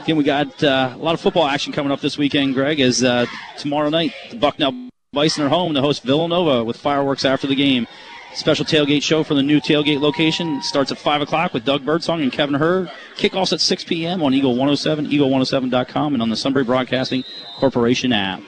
Again, 0.00 0.16
we 0.16 0.24
got 0.24 0.62
uh, 0.62 0.92
a 0.94 0.98
lot 0.98 1.14
of 1.14 1.20
football 1.20 1.46
action 1.46 1.72
coming 1.72 1.90
up 1.90 2.00
this 2.00 2.18
weekend, 2.18 2.54
Greg, 2.54 2.78
as 2.80 3.02
uh, 3.02 3.26
tomorrow 3.56 3.88
night 3.88 4.12
the 4.30 4.36
Bucknell 4.36 4.83
Bison 5.14 5.44
are 5.44 5.48
home 5.48 5.72
to 5.74 5.80
host 5.80 6.02
Villanova 6.02 6.64
with 6.64 6.76
fireworks 6.76 7.24
after 7.24 7.46
the 7.46 7.54
game. 7.54 7.86
Special 8.34 8.64
tailgate 8.64 9.02
show 9.02 9.22
for 9.22 9.34
the 9.34 9.42
new 9.42 9.60
tailgate 9.60 10.00
location 10.00 10.60
starts 10.62 10.90
at 10.90 10.98
5 10.98 11.22
o'clock 11.22 11.54
with 11.54 11.64
Doug 11.64 11.84
Birdsong 11.84 12.20
and 12.20 12.32
Kevin 12.32 12.56
Hurd. 12.56 12.90
Kickoffs 13.16 13.52
at 13.52 13.60
6 13.60 13.84
p.m. 13.84 14.24
on 14.24 14.34
Eagle 14.34 14.50
107, 14.50 15.06
Eagle107.com, 15.06 16.14
and 16.14 16.22
on 16.22 16.30
the 16.30 16.36
Sunbury 16.36 16.64
Broadcasting 16.64 17.22
Corporation 17.56 18.12
app. 18.12 18.42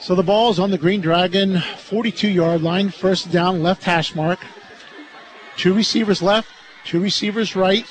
So 0.00 0.14
the 0.14 0.22
ball's 0.22 0.60
on 0.60 0.70
the 0.70 0.78
Green 0.78 1.00
Dragon 1.00 1.60
42 1.60 2.28
yard 2.28 2.62
line, 2.62 2.90
first 2.90 3.32
down, 3.32 3.64
left 3.64 3.82
hash 3.82 4.14
mark. 4.14 4.38
Two 5.56 5.74
receivers 5.74 6.22
left, 6.22 6.48
two 6.84 7.00
receivers 7.00 7.56
right. 7.56 7.84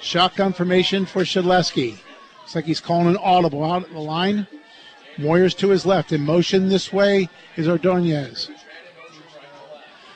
Shotgun 0.00 0.54
formation 0.54 1.04
for 1.04 1.22
Shedleski. 1.22 1.98
Looks 2.40 2.54
like 2.54 2.64
he's 2.64 2.80
calling 2.80 3.08
an 3.08 3.18
audible 3.18 3.62
out 3.62 3.84
at 3.84 3.92
the 3.92 4.00
line. 4.00 4.46
Moyers 5.16 5.56
to 5.58 5.68
his 5.68 5.86
left. 5.86 6.12
In 6.12 6.22
motion 6.22 6.68
this 6.68 6.92
way 6.92 7.28
is 7.56 7.68
Ordonez. 7.68 8.50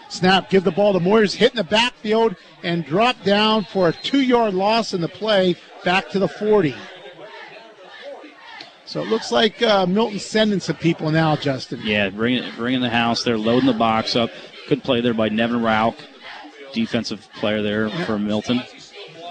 Snap, 0.09 0.49
give 0.49 0.65
the 0.65 0.71
ball 0.71 0.95
to 0.95 0.99
Moyers, 0.99 1.35
hit 1.35 1.53
in 1.53 1.57
the 1.57 1.65
backfield 1.65 2.35
and 2.63 2.85
drop 2.85 3.23
down 3.25 3.65
for 3.65 3.89
a 3.89 3.93
two 3.93 4.23
yard 4.23 4.55
loss 4.55 4.95
in 4.95 5.01
the 5.01 5.09
play 5.09 5.55
back 5.85 6.09
to 6.11 6.19
the 6.19 6.29
40. 6.29 6.75
So 8.87 9.03
it 9.03 9.09
looks 9.09 9.31
like 9.31 9.61
uh, 9.63 9.85
Milton's 9.85 10.25
sending 10.25 10.61
some 10.61 10.77
people 10.77 11.11
now, 11.11 11.37
Justin. 11.37 11.81
Yeah, 11.85 12.09
bringing 12.09 12.51
bringing 12.57 12.81
the 12.81 12.89
house. 12.89 13.23
They're 13.23 13.37
loading 13.37 13.67
the 13.67 13.75
box 13.75 14.17
up. 14.17 14.31
Good 14.67 14.83
play 14.83 15.03
there 15.03 15.13
by 15.13 15.29
Nevin 15.29 15.61
Rauch, 15.61 15.95
defensive 16.73 17.29
player 17.35 17.61
there 17.61 17.91
for 18.07 18.19
Milton. 18.19 18.63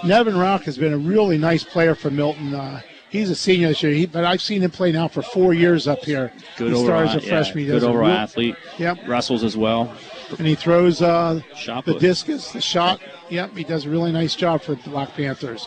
Nevin 0.04 0.36
Rauch 0.36 0.62
has 0.62 0.78
been 0.78 0.92
a 0.92 0.98
really 0.98 1.38
nice 1.38 1.64
player 1.64 1.96
for 1.96 2.08
Milton. 2.08 2.54
Uh, 2.54 2.80
he's 3.10 3.30
a 3.30 3.34
senior 3.34 3.68
this 3.68 3.82
year, 3.82 3.92
he, 3.92 4.06
but 4.06 4.24
I've 4.24 4.42
seen 4.42 4.62
him 4.62 4.70
play 4.70 4.92
now 4.92 5.08
for 5.08 5.22
four 5.22 5.54
years 5.54 5.88
up 5.88 6.04
here. 6.04 6.32
Good 6.56 6.68
he 6.68 6.74
overall, 6.74 7.06
starts 7.06 7.24
a 7.24 7.28
freshman. 7.28 7.64
He 7.64 7.70
good 7.70 7.84
overall 7.84 8.10
athlete. 8.10 8.56
Yep. 8.78 8.98
Wrestles 9.06 9.44
as 9.44 9.56
well. 9.56 9.94
And 10.38 10.46
he 10.46 10.54
throws 10.54 11.00
uh, 11.00 11.40
Shot 11.54 11.84
the 11.84 11.98
discus, 11.98 12.52
the 12.52 12.60
shot. 12.60 13.00
Yep, 13.30 13.56
he 13.56 13.64
does 13.64 13.86
a 13.86 13.90
really 13.90 14.12
nice 14.12 14.34
job 14.34 14.62
for 14.62 14.74
the 14.74 14.90
Black 14.90 15.14
Panthers. 15.14 15.66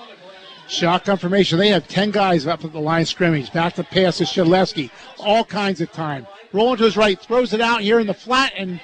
Shotgun 0.67 1.17
formation. 1.17 1.59
They 1.59 1.67
have 1.69 1.87
10 1.87 2.11
guys 2.11 2.47
up 2.47 2.63
at 2.63 2.71
the 2.71 2.79
line 2.79 3.05
scrimmage. 3.05 3.51
Back 3.51 3.73
to 3.75 3.83
pass 3.83 4.17
to 4.17 4.23
Shedleski. 4.23 4.89
All 5.19 5.43
kinds 5.43 5.81
of 5.81 5.91
time. 5.91 6.25
Rolling 6.53 6.77
to 6.77 6.85
his 6.85 6.95
right. 6.95 7.19
Throws 7.19 7.53
it 7.53 7.59
out 7.59 7.81
here 7.81 7.99
in 7.99 8.07
the 8.07 8.13
flat. 8.13 8.53
And 8.55 8.79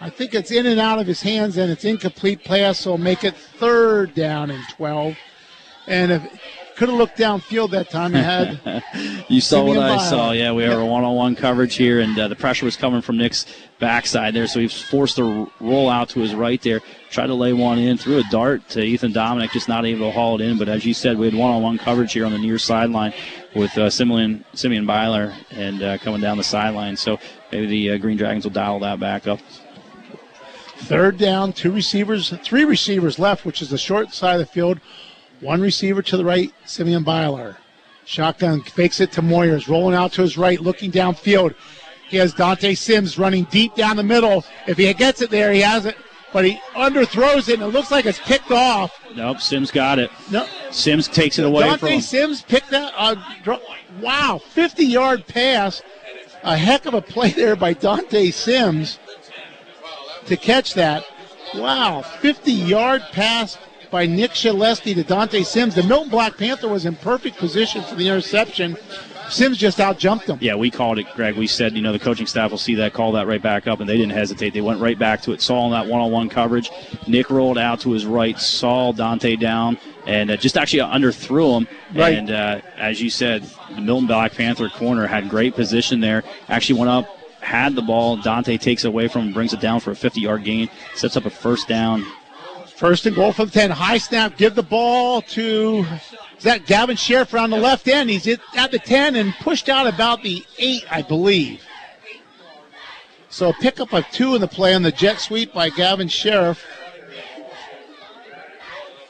I 0.00 0.10
think 0.10 0.32
it's 0.32 0.52
in 0.52 0.66
and 0.66 0.78
out 0.78 1.00
of 1.00 1.08
his 1.08 1.20
hands. 1.20 1.56
And 1.56 1.72
it's 1.72 1.84
incomplete 1.84 2.44
pass. 2.44 2.78
So 2.78 2.96
make 2.96 3.24
it 3.24 3.36
third 3.36 4.14
down 4.14 4.52
and 4.52 4.62
12. 4.68 5.16
And 5.88 6.12
if 6.12 6.22
could 6.80 6.88
have 6.88 6.96
looked 6.96 7.18
downfield 7.18 7.72
that 7.72 7.90
time. 7.90 8.14
It 8.14 8.24
had 8.24 8.82
You 9.28 9.42
saw 9.42 9.62
what 9.62 9.76
I 9.76 9.98
saw. 9.98 10.30
Yeah, 10.30 10.52
we 10.52 10.62
have 10.62 10.78
a 10.78 10.84
one-on-one 10.84 11.36
coverage 11.36 11.74
here, 11.74 12.00
and 12.00 12.18
uh, 12.18 12.26
the 12.28 12.34
pressure 12.34 12.64
was 12.64 12.74
coming 12.74 13.02
from 13.02 13.18
Nick's 13.18 13.44
backside 13.78 14.32
there, 14.32 14.46
so 14.46 14.60
he 14.60 14.64
was 14.64 14.80
forced 14.80 15.16
to 15.16 15.52
roll 15.60 15.90
out 15.90 16.08
to 16.10 16.20
his 16.20 16.34
right 16.34 16.60
there. 16.62 16.80
Tried 17.10 17.26
to 17.26 17.34
lay 17.34 17.52
one 17.52 17.78
in, 17.78 17.98
threw 17.98 18.16
a 18.16 18.22
dart 18.30 18.66
to 18.70 18.80
Ethan 18.80 19.12
Dominic, 19.12 19.52
just 19.52 19.68
not 19.68 19.84
able 19.84 20.06
to 20.06 20.10
haul 20.10 20.40
it 20.40 20.40
in. 20.40 20.56
But 20.56 20.70
as 20.70 20.86
you 20.86 20.94
said, 20.94 21.18
we 21.18 21.26
had 21.26 21.34
one-on-one 21.34 21.76
coverage 21.76 22.14
here 22.14 22.24
on 22.24 22.32
the 22.32 22.38
near 22.38 22.56
sideline 22.56 23.12
with 23.54 23.76
uh, 23.76 23.90
Simeon 23.90 24.42
Simeon 24.54 24.86
Byler 24.86 25.34
and 25.50 25.82
uh, 25.82 25.98
coming 25.98 26.22
down 26.22 26.38
the 26.38 26.44
sideline. 26.44 26.96
So 26.96 27.18
maybe 27.52 27.66
the 27.66 27.90
uh, 27.90 27.98
Green 27.98 28.16
Dragons 28.16 28.44
will 28.44 28.52
dial 28.52 28.78
that 28.78 28.98
back 28.98 29.26
up. 29.26 29.40
Third 30.78 31.18
down, 31.18 31.52
two 31.52 31.72
receivers, 31.72 32.32
three 32.42 32.64
receivers 32.64 33.18
left, 33.18 33.44
which 33.44 33.60
is 33.60 33.68
the 33.68 33.76
short 33.76 34.14
side 34.14 34.40
of 34.40 34.46
the 34.46 34.46
field. 34.46 34.80
One 35.40 35.60
receiver 35.60 36.02
to 36.02 36.16
the 36.16 36.24
right, 36.24 36.52
Simeon 36.66 37.02
Byler. 37.02 37.56
Shotgun 38.04 38.62
fakes 38.62 39.00
it 39.00 39.12
to 39.12 39.22
Moyers, 39.22 39.68
rolling 39.68 39.94
out 39.94 40.12
to 40.14 40.22
his 40.22 40.36
right, 40.36 40.60
looking 40.60 40.90
downfield. 40.90 41.54
He 42.08 42.16
has 42.16 42.34
Dante 42.34 42.74
Sims 42.74 43.18
running 43.18 43.44
deep 43.44 43.74
down 43.74 43.96
the 43.96 44.02
middle. 44.02 44.44
If 44.66 44.78
he 44.78 44.92
gets 44.94 45.22
it 45.22 45.30
there, 45.30 45.52
he 45.52 45.60
has 45.60 45.86
it, 45.86 45.96
but 46.32 46.44
he 46.44 46.60
underthrows 46.74 47.48
it, 47.48 47.54
and 47.54 47.62
it 47.62 47.68
looks 47.68 47.90
like 47.90 48.04
it's 48.04 48.18
picked 48.18 48.50
off. 48.50 48.92
Nope, 49.14 49.40
Sims 49.40 49.70
got 49.70 49.98
it. 49.98 50.10
No, 50.30 50.46
Sims 50.70 51.08
takes 51.08 51.38
it 51.38 51.44
away 51.44 51.62
from 51.62 51.70
Dante 51.78 51.94
him. 51.94 52.00
Sims 52.00 52.42
picked 52.42 52.70
that. 52.70 52.92
Uh, 52.96 53.14
dro- 53.42 53.62
wow, 54.00 54.40
50 54.44 54.84
yard 54.84 55.26
pass. 55.26 55.82
A 56.42 56.56
heck 56.56 56.86
of 56.86 56.94
a 56.94 57.02
play 57.02 57.30
there 57.30 57.54
by 57.54 57.74
Dante 57.74 58.30
Sims 58.30 58.98
to 60.26 60.36
catch 60.36 60.74
that. 60.74 61.04
Wow, 61.54 62.02
50 62.02 62.52
yard 62.52 63.02
pass 63.12 63.56
by 63.90 64.06
Nick 64.06 64.32
Shedleski 64.32 64.94
to 64.94 65.02
Dante 65.02 65.42
Sims. 65.42 65.74
The 65.74 65.82
Milton 65.82 66.10
Black 66.10 66.36
Panther 66.36 66.68
was 66.68 66.86
in 66.86 66.96
perfect 66.96 67.38
position 67.38 67.82
for 67.82 67.94
the 67.94 68.08
interception. 68.08 68.76
Sims 69.30 69.58
just 69.58 69.78
out 69.78 69.98
jumped 69.98 70.28
him. 70.28 70.38
Yeah, 70.40 70.56
we 70.56 70.70
called 70.70 70.98
it, 70.98 71.06
Greg. 71.14 71.36
We 71.36 71.46
said, 71.46 71.74
you 71.74 71.82
know, 71.82 71.92
the 71.92 71.98
coaching 71.98 72.26
staff 72.26 72.50
will 72.50 72.58
see 72.58 72.74
that, 72.76 72.92
call 72.92 73.12
that 73.12 73.26
right 73.26 73.40
back 73.40 73.68
up, 73.68 73.80
and 73.80 73.88
they 73.88 73.96
didn't 73.96 74.12
hesitate. 74.12 74.52
They 74.52 74.60
went 74.60 74.80
right 74.80 74.98
back 74.98 75.22
to 75.22 75.32
it. 75.32 75.40
Saw 75.40 75.60
on 75.60 75.70
that 75.70 75.86
one-on-one 75.86 76.28
coverage. 76.28 76.70
Nick 77.06 77.30
rolled 77.30 77.58
out 77.58 77.80
to 77.80 77.92
his 77.92 78.04
right, 78.06 78.38
saw 78.38 78.92
Dante 78.92 79.36
down, 79.36 79.78
and 80.06 80.32
uh, 80.32 80.36
just 80.36 80.56
actually 80.56 80.80
underthrew 80.80 81.58
him. 81.58 81.68
Right. 81.94 82.18
And 82.18 82.30
uh, 82.30 82.60
as 82.76 83.00
you 83.00 83.08
said, 83.08 83.44
the 83.74 83.80
Milton 83.80 84.08
Black 84.08 84.32
Panther 84.32 84.68
corner 84.68 85.06
had 85.06 85.28
great 85.28 85.54
position 85.54 86.00
there. 86.00 86.24
Actually 86.48 86.80
went 86.80 86.90
up, 86.90 87.06
had 87.40 87.76
the 87.76 87.82
ball. 87.82 88.16
Dante 88.16 88.56
takes 88.56 88.84
it 88.84 88.88
away 88.88 89.06
from 89.06 89.28
him, 89.28 89.32
brings 89.32 89.52
it 89.52 89.60
down 89.60 89.78
for 89.78 89.92
a 89.92 89.94
50-yard 89.94 90.42
gain, 90.42 90.68
sets 90.94 91.16
up 91.16 91.24
a 91.24 91.30
first 91.30 91.68
down. 91.68 92.04
First 92.80 93.04
and 93.04 93.14
goal 93.14 93.34
for 93.34 93.44
the 93.44 93.50
10. 93.50 93.72
High 93.72 93.98
snap. 93.98 94.38
Give 94.38 94.54
the 94.54 94.62
ball 94.62 95.20
to 95.20 95.84
is 96.38 96.44
that 96.44 96.64
Gavin 96.64 96.96
Sheriff 96.96 97.34
on 97.34 97.50
the 97.50 97.58
left 97.58 97.86
end. 97.86 98.08
He's 98.08 98.26
at, 98.26 98.70
the 98.70 98.78
10 98.78 99.16
and 99.16 99.34
pushed 99.34 99.68
out 99.68 99.86
about 99.86 100.22
the 100.22 100.46
8, 100.56 100.84
I 100.90 101.02
believe. 101.02 101.62
So 103.28 103.50
a 103.50 103.52
pickup 103.52 103.92
of 103.92 104.08
two 104.12 104.34
in 104.34 104.40
the 104.40 104.48
play 104.48 104.72
on 104.74 104.80
the 104.80 104.92
jet 104.92 105.20
sweep 105.20 105.52
by 105.52 105.68
Gavin 105.68 106.08
Sheriff 106.08 106.64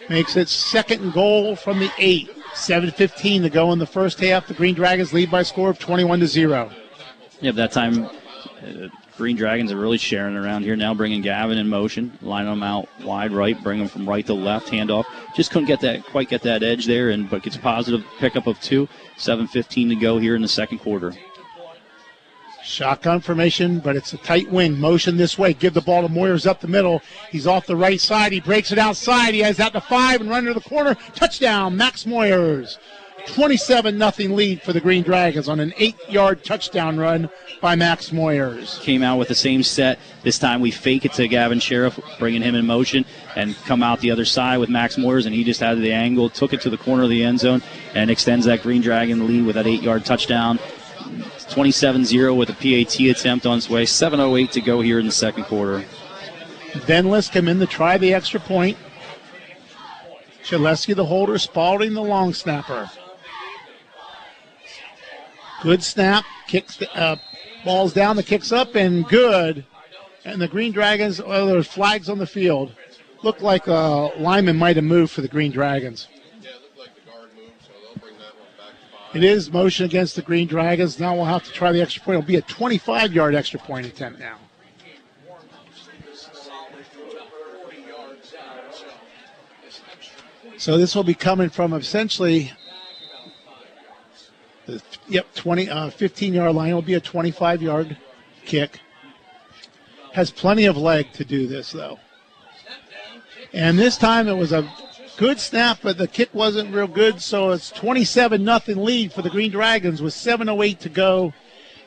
makes 0.09 0.35
it 0.35 0.49
second 0.49 1.03
and 1.03 1.13
goal 1.13 1.55
from 1.55 1.79
the 1.79 1.93
8. 1.97 2.29
7.15 2.55 3.43
to 3.43 3.51
go 3.51 3.71
in 3.71 3.79
the 3.79 3.87
first 3.87 4.19
half. 4.19 4.49
The 4.49 4.55
Green 4.55 4.75
Dragons 4.75 5.13
lead 5.13 5.31
by 5.31 5.43
a 5.43 5.45
score 5.45 5.71
of 5.71 5.79
21 5.79 6.19
to 6.19 6.27
0. 6.27 6.73
Yeah, 7.41 7.53
that 7.53 7.71
time 7.71 8.07
uh, 8.07 8.89
Green 9.21 9.37
Dragons 9.37 9.71
are 9.71 9.77
really 9.77 9.99
sharing 9.99 10.35
around 10.35 10.63
here 10.63 10.77
now, 10.77 10.95
bringing 10.95 11.21
Gavin 11.21 11.59
in 11.59 11.69
motion, 11.69 12.11
lining 12.23 12.49
them 12.49 12.63
out 12.63 12.89
wide 13.03 13.33
right, 13.33 13.63
bring 13.63 13.79
them 13.79 13.87
from 13.87 14.09
right 14.09 14.25
to 14.25 14.33
left, 14.33 14.69
handoff. 14.69 15.05
Just 15.37 15.51
couldn't 15.51 15.69
get 15.69 15.79
that 15.81 16.07
quite 16.07 16.31
get 16.31 16.41
that 16.41 16.63
edge 16.63 16.87
there, 16.87 17.11
and 17.11 17.29
but 17.29 17.43
gets 17.43 17.57
a 17.57 17.59
positive 17.59 18.03
pickup 18.19 18.47
of 18.47 18.59
two. 18.63 18.89
7:15 19.19 19.91
to 19.91 19.95
go 19.95 20.17
here 20.17 20.37
in 20.37 20.41
the 20.41 20.49
second 20.49 20.79
quarter. 20.79 21.13
Shotgun 22.65 23.21
formation, 23.21 23.81
but 23.81 23.95
it's 23.95 24.15
a 24.15 24.17
tight 24.17 24.51
wing. 24.51 24.81
Motion 24.81 25.19
this 25.19 25.37
way. 25.37 25.53
Give 25.53 25.75
the 25.75 25.83
ball 25.83 26.01
to 26.01 26.09
Moyers 26.09 26.47
up 26.47 26.63
the 26.63 26.69
middle. 26.69 27.03
He's 27.31 27.47
off 27.47 27.67
the 27.67 27.77
right 27.77 28.01
side. 28.01 28.33
He 28.33 28.41
breaks 28.41 28.73
it 28.73 28.79
outside. 28.79 29.35
He 29.35 29.41
has 29.41 29.61
out 29.61 29.75
to 29.75 29.83
five 29.83 30.23
and 30.23 30.31
run 30.31 30.45
to 30.45 30.55
the 30.55 30.63
corner. 30.63 30.95
Touchdown, 31.15 31.77
Max 31.77 32.05
Moyers. 32.05 32.79
27 33.27 33.97
nothing 33.97 34.35
lead 34.35 34.63
for 34.63 34.73
the 34.73 34.81
Green 34.81 35.03
Dragons 35.03 35.49
on 35.49 35.61
an 35.61 35.73
eight 35.79 35.97
yard 36.09 36.45
touchdown 36.45 36.99
run 36.99 37.31
by 37.61 37.77
Max 37.77 38.11
Moyers. 38.11 38.81
Came 38.81 39.03
out 39.03 39.19
with 39.19 39.29
the 39.29 39.35
same 39.35 39.63
set. 39.63 39.99
This 40.23 40.39
time 40.39 40.61
we 40.61 40.71
fake 40.71 41.05
it 41.05 41.13
to 41.15 41.29
Gavin 41.29 41.61
Sheriff, 41.61 41.99
bringing 42.19 42.43
him 42.43 42.55
in 42.55 42.67
motion, 42.67 43.05
and 43.37 43.57
come 43.65 43.83
out 43.83 44.01
the 44.01 44.11
other 44.11 44.25
side 44.25 44.59
with 44.59 44.69
Max 44.69 44.97
Moyers, 44.97 45.27
and 45.27 45.35
he 45.35 45.45
just 45.45 45.61
had 45.61 45.79
the 45.79 45.93
angle, 45.93 46.29
took 46.29 46.53
it 46.53 46.61
to 46.63 46.71
the 46.71 46.79
corner 46.79 47.05
of 47.05 47.11
the 47.11 47.23
end 47.23 47.41
zone, 47.41 47.63
and 47.95 48.11
extends 48.11 48.47
that 48.47 48.63
Green 48.63 48.83
Dragon 48.83 49.27
lead 49.27 49.45
with 49.47 49.57
that 49.57 49.67
eight 49.67 49.83
yard 49.83 50.05
touchdown. 50.05 50.59
27 51.51 52.05
0 52.05 52.35
with 52.35 52.49
a 52.49 52.55
PAT 52.55 53.01
attempt 53.01 53.45
on 53.45 53.59
its 53.59 53.69
way. 53.69 53.85
7.08 53.85 54.51
to 54.53 54.61
go 54.61 54.81
here 54.81 54.99
in 54.99 55.07
the 55.07 55.13
second 55.13 55.45
quarter. 55.45 55.85
Ben 56.87 57.09
Liscombe 57.09 57.49
in 57.49 57.59
to 57.59 57.67
try 57.67 57.99
the 57.99 58.15
extra 58.15 58.39
point. 58.39 58.79
Shedleski 60.45 60.95
the 60.95 61.05
holder, 61.05 61.39
Spalding 61.39 61.95
the 61.95 62.03
long 62.03 62.33
snapper. 62.33 62.91
Good 65.63 65.83
snap, 65.83 66.25
kicks 66.47 66.81
uh, 66.95 67.17
balls 67.65 67.93
down, 67.93 68.17
the 68.17 68.23
kicks 68.23 68.51
up, 68.51 68.75
and 68.75 69.07
good. 69.07 69.65
And 70.25 70.41
the 70.41 70.49
Green 70.49 70.73
Dragons, 70.73 71.23
well, 71.23 71.47
there's 71.47 71.67
flags 71.67 72.09
on 72.09 72.19
the 72.19 72.27
field. 72.27 72.73
Looked 73.23 73.43
like 73.43 73.67
lineman 73.67 74.57
might 74.57 74.77
have 74.77 74.85
moved 74.85 75.13
for 75.13 75.21
the 75.21 75.29
Green 75.29 75.53
Dragons. 75.53 76.09
It 79.13 79.25
is 79.25 79.53
motion 79.53 79.85
against 79.85 80.15
the 80.15 80.23
Green 80.23 80.47
Dragons. 80.47 81.01
Now 81.01 81.15
we'll 81.17 81.25
have 81.25 81.45
to 81.45 81.51
try 81.51 81.73
the 81.73 81.83
extra 81.83 82.03
point. 82.03 82.19
It'll 82.19 82.27
be 82.27 82.37
a 82.37 82.43
25 82.43 83.13
yard 83.13 83.35
extra 83.35 83.59
point 83.59 83.87
attempt 83.87 84.21
now. 84.21 84.37
So 90.59 90.77
this 90.77 90.95
will 90.95 91.05
be 91.05 91.15
coming 91.15 91.49
from 91.49 91.73
essentially 91.73 92.53
the 94.71 94.83
yep 95.09 95.27
20 95.35 95.69
uh, 95.69 95.91
15 95.91 96.35
yard 96.35 96.55
line. 96.55 96.75
Will 96.75 96.83
be 96.83 96.95
a 96.95 97.01
25 97.01 97.63
yard 97.63 97.97
kick. 98.45 98.81
Has 100.13 100.31
plenty 100.31 100.65
of 100.67 100.77
leg 100.77 101.13
to 101.15 101.25
do 101.25 101.47
this 101.47 101.73
though. 101.73 101.99
And 103.53 103.79
this 103.79 103.97
time 103.97 104.29
it 104.29 104.37
was 104.37 104.53
a 104.53 104.71
good 105.17 105.41
snap, 105.41 105.79
but 105.83 105.99
the 105.99 106.09
kick 106.09 106.33
wasn't 106.33 106.73
real 106.75 106.87
good. 106.87 107.21
So 107.21 107.51
it's 107.51 107.71
27 107.71 108.43
nothing 108.43 108.83
lead 108.83 109.13
for 109.13 109.23
the 109.23 109.31
Green 109.31 109.51
Dragons 109.51 110.01
with 110.01 110.15
7:08 110.15 110.79
to 110.81 110.89
go 110.89 111.33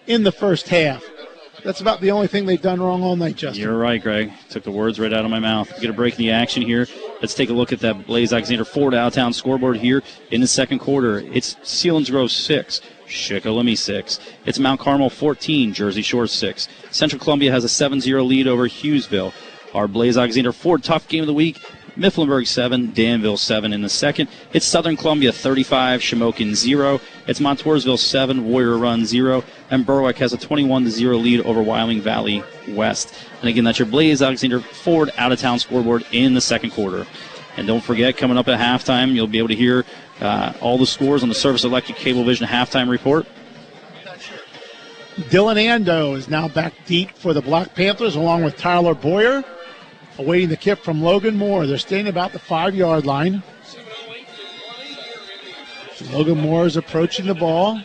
in 0.07 0.23
the 0.23 0.31
first 0.31 0.69
half. 0.69 1.03
That's 1.63 1.79
about 1.79 2.01
the 2.01 2.11
only 2.11 2.27
thing 2.27 2.45
they've 2.45 2.61
done 2.61 2.81
wrong 2.81 3.03
all 3.03 3.15
night, 3.15 3.37
Justin. 3.37 3.63
You're 3.63 3.77
right, 3.77 4.01
Greg. 4.01 4.33
Took 4.49 4.63
the 4.63 4.71
words 4.71 4.99
right 4.99 5.13
out 5.13 5.23
of 5.23 5.31
my 5.31 5.39
mouth. 5.39 5.71
Get 5.79 5.89
a 5.89 5.93
break 5.93 6.15
in 6.15 6.19
the 6.19 6.31
action 6.31 6.61
here. 6.61 6.87
Let's 7.23 7.33
take 7.33 7.49
a 7.49 7.53
look 7.53 7.71
at 7.71 7.79
that 7.79 8.05
Blaise 8.05 8.33
Alexander 8.33 8.65
Ford 8.65 8.93
Out-of-Town 8.93 9.31
scoreboard 9.31 9.77
here 9.77 10.03
in 10.31 10.41
the 10.41 10.47
second 10.47 10.79
quarter. 10.79 11.19
It's 11.19 11.55
Selinsgrove 11.63 12.29
6, 12.29 12.81
Shikellamy 13.07 13.77
6. 13.77 14.19
It's 14.45 14.59
Mount 14.59 14.81
Carmel 14.81 15.09
14, 15.09 15.73
Jersey 15.73 16.01
Shore 16.01 16.27
6. 16.27 16.67
Central 16.91 17.21
Columbia 17.21 17.49
has 17.49 17.63
a 17.63 17.69
7-0 17.69 18.27
lead 18.27 18.45
over 18.45 18.67
Hughesville. 18.67 19.31
Our 19.73 19.87
Blaise 19.87 20.17
Alexander 20.17 20.51
Ford 20.51 20.83
Tough 20.83 21.07
Game 21.07 21.21
of 21.21 21.27
the 21.27 21.33
Week 21.33 21.61
Mifflinburg 21.97 22.47
7, 22.47 22.91
Danville 22.93 23.37
7 23.37 23.71
in 23.71 23.81
the 23.81 23.89
second. 23.89 24.27
It's 24.51 24.65
Southern 24.65 24.97
Columbia 24.97 25.31
35, 25.31 26.01
Shamokin 26.01 26.55
0. 26.55 26.99
It's 27.27 27.39
Montoursville 27.39 27.99
7, 27.99 28.45
Warrior 28.45 28.77
Run 28.77 29.05
0. 29.05 29.43
And 29.69 29.85
Berwick 29.85 30.17
has 30.17 30.33
a 30.33 30.37
21 30.37 30.89
0 30.89 31.17
lead 31.17 31.41
over 31.41 31.61
Wyoming 31.61 32.01
Valley 32.01 32.43
West. 32.69 33.13
And 33.41 33.49
again, 33.49 33.63
that's 33.63 33.77
your 33.77 33.87
Blaise 33.87 34.21
Alexander 34.21 34.59
Ford 34.59 35.11
out 35.17 35.31
of 35.31 35.39
town 35.39 35.59
scoreboard 35.59 36.03
in 36.11 36.33
the 36.33 36.41
second 36.41 36.71
quarter. 36.71 37.05
And 37.57 37.67
don't 37.67 37.83
forget, 37.83 38.17
coming 38.17 38.37
up 38.37 38.47
at 38.47 38.59
halftime, 38.59 39.13
you'll 39.13 39.27
be 39.27 39.37
able 39.37 39.49
to 39.49 39.55
hear 39.55 39.85
uh, 40.19 40.53
all 40.61 40.79
the 40.79 40.87
scores 40.87 41.21
on 41.21 41.29
the 41.29 41.35
Service 41.35 41.63
Electric 41.63 41.97
Cablevision 41.99 42.47
halftime 42.47 42.89
report. 42.89 43.27
Dylan 45.15 45.57
Ando 45.57 46.17
is 46.17 46.27
now 46.27 46.47
back 46.47 46.73
deep 46.87 47.11
for 47.11 47.33
the 47.33 47.41
Black 47.41 47.75
Panthers 47.75 48.15
along 48.15 48.43
with 48.43 48.57
Tyler 48.57 48.95
Boyer 48.95 49.43
awaiting 50.17 50.49
the 50.49 50.57
kick 50.57 50.79
from 50.79 51.01
Logan 51.01 51.35
Moore. 51.35 51.65
They're 51.67 51.77
staying 51.77 52.07
about 52.07 52.31
the 52.31 52.39
five 52.39 52.75
yard 52.75 53.05
line. 53.05 53.43
Logan 56.11 56.39
Moore 56.39 56.65
is 56.65 56.77
approaching 56.77 57.25
the 57.25 57.33
ball. 57.33 57.79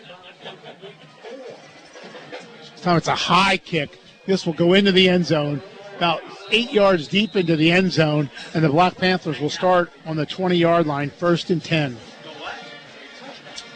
This 2.72 2.80
time 2.82 2.96
it's 2.96 3.08
a 3.08 3.14
high 3.14 3.56
kick. 3.56 4.00
This 4.26 4.44
will 4.44 4.54
go 4.54 4.74
into 4.74 4.92
the 4.92 5.08
end 5.08 5.24
zone, 5.26 5.62
about 5.96 6.22
eight 6.50 6.72
yards 6.72 7.08
deep 7.08 7.36
into 7.36 7.56
the 7.56 7.70
end 7.70 7.92
zone, 7.92 8.30
and 8.54 8.64
the 8.64 8.68
Black 8.68 8.96
Panthers 8.96 9.40
will 9.40 9.50
start 9.50 9.90
on 10.04 10.16
the 10.16 10.26
20 10.26 10.56
yard 10.56 10.86
line, 10.86 11.10
first 11.10 11.50
and 11.50 11.62
10. 11.62 11.96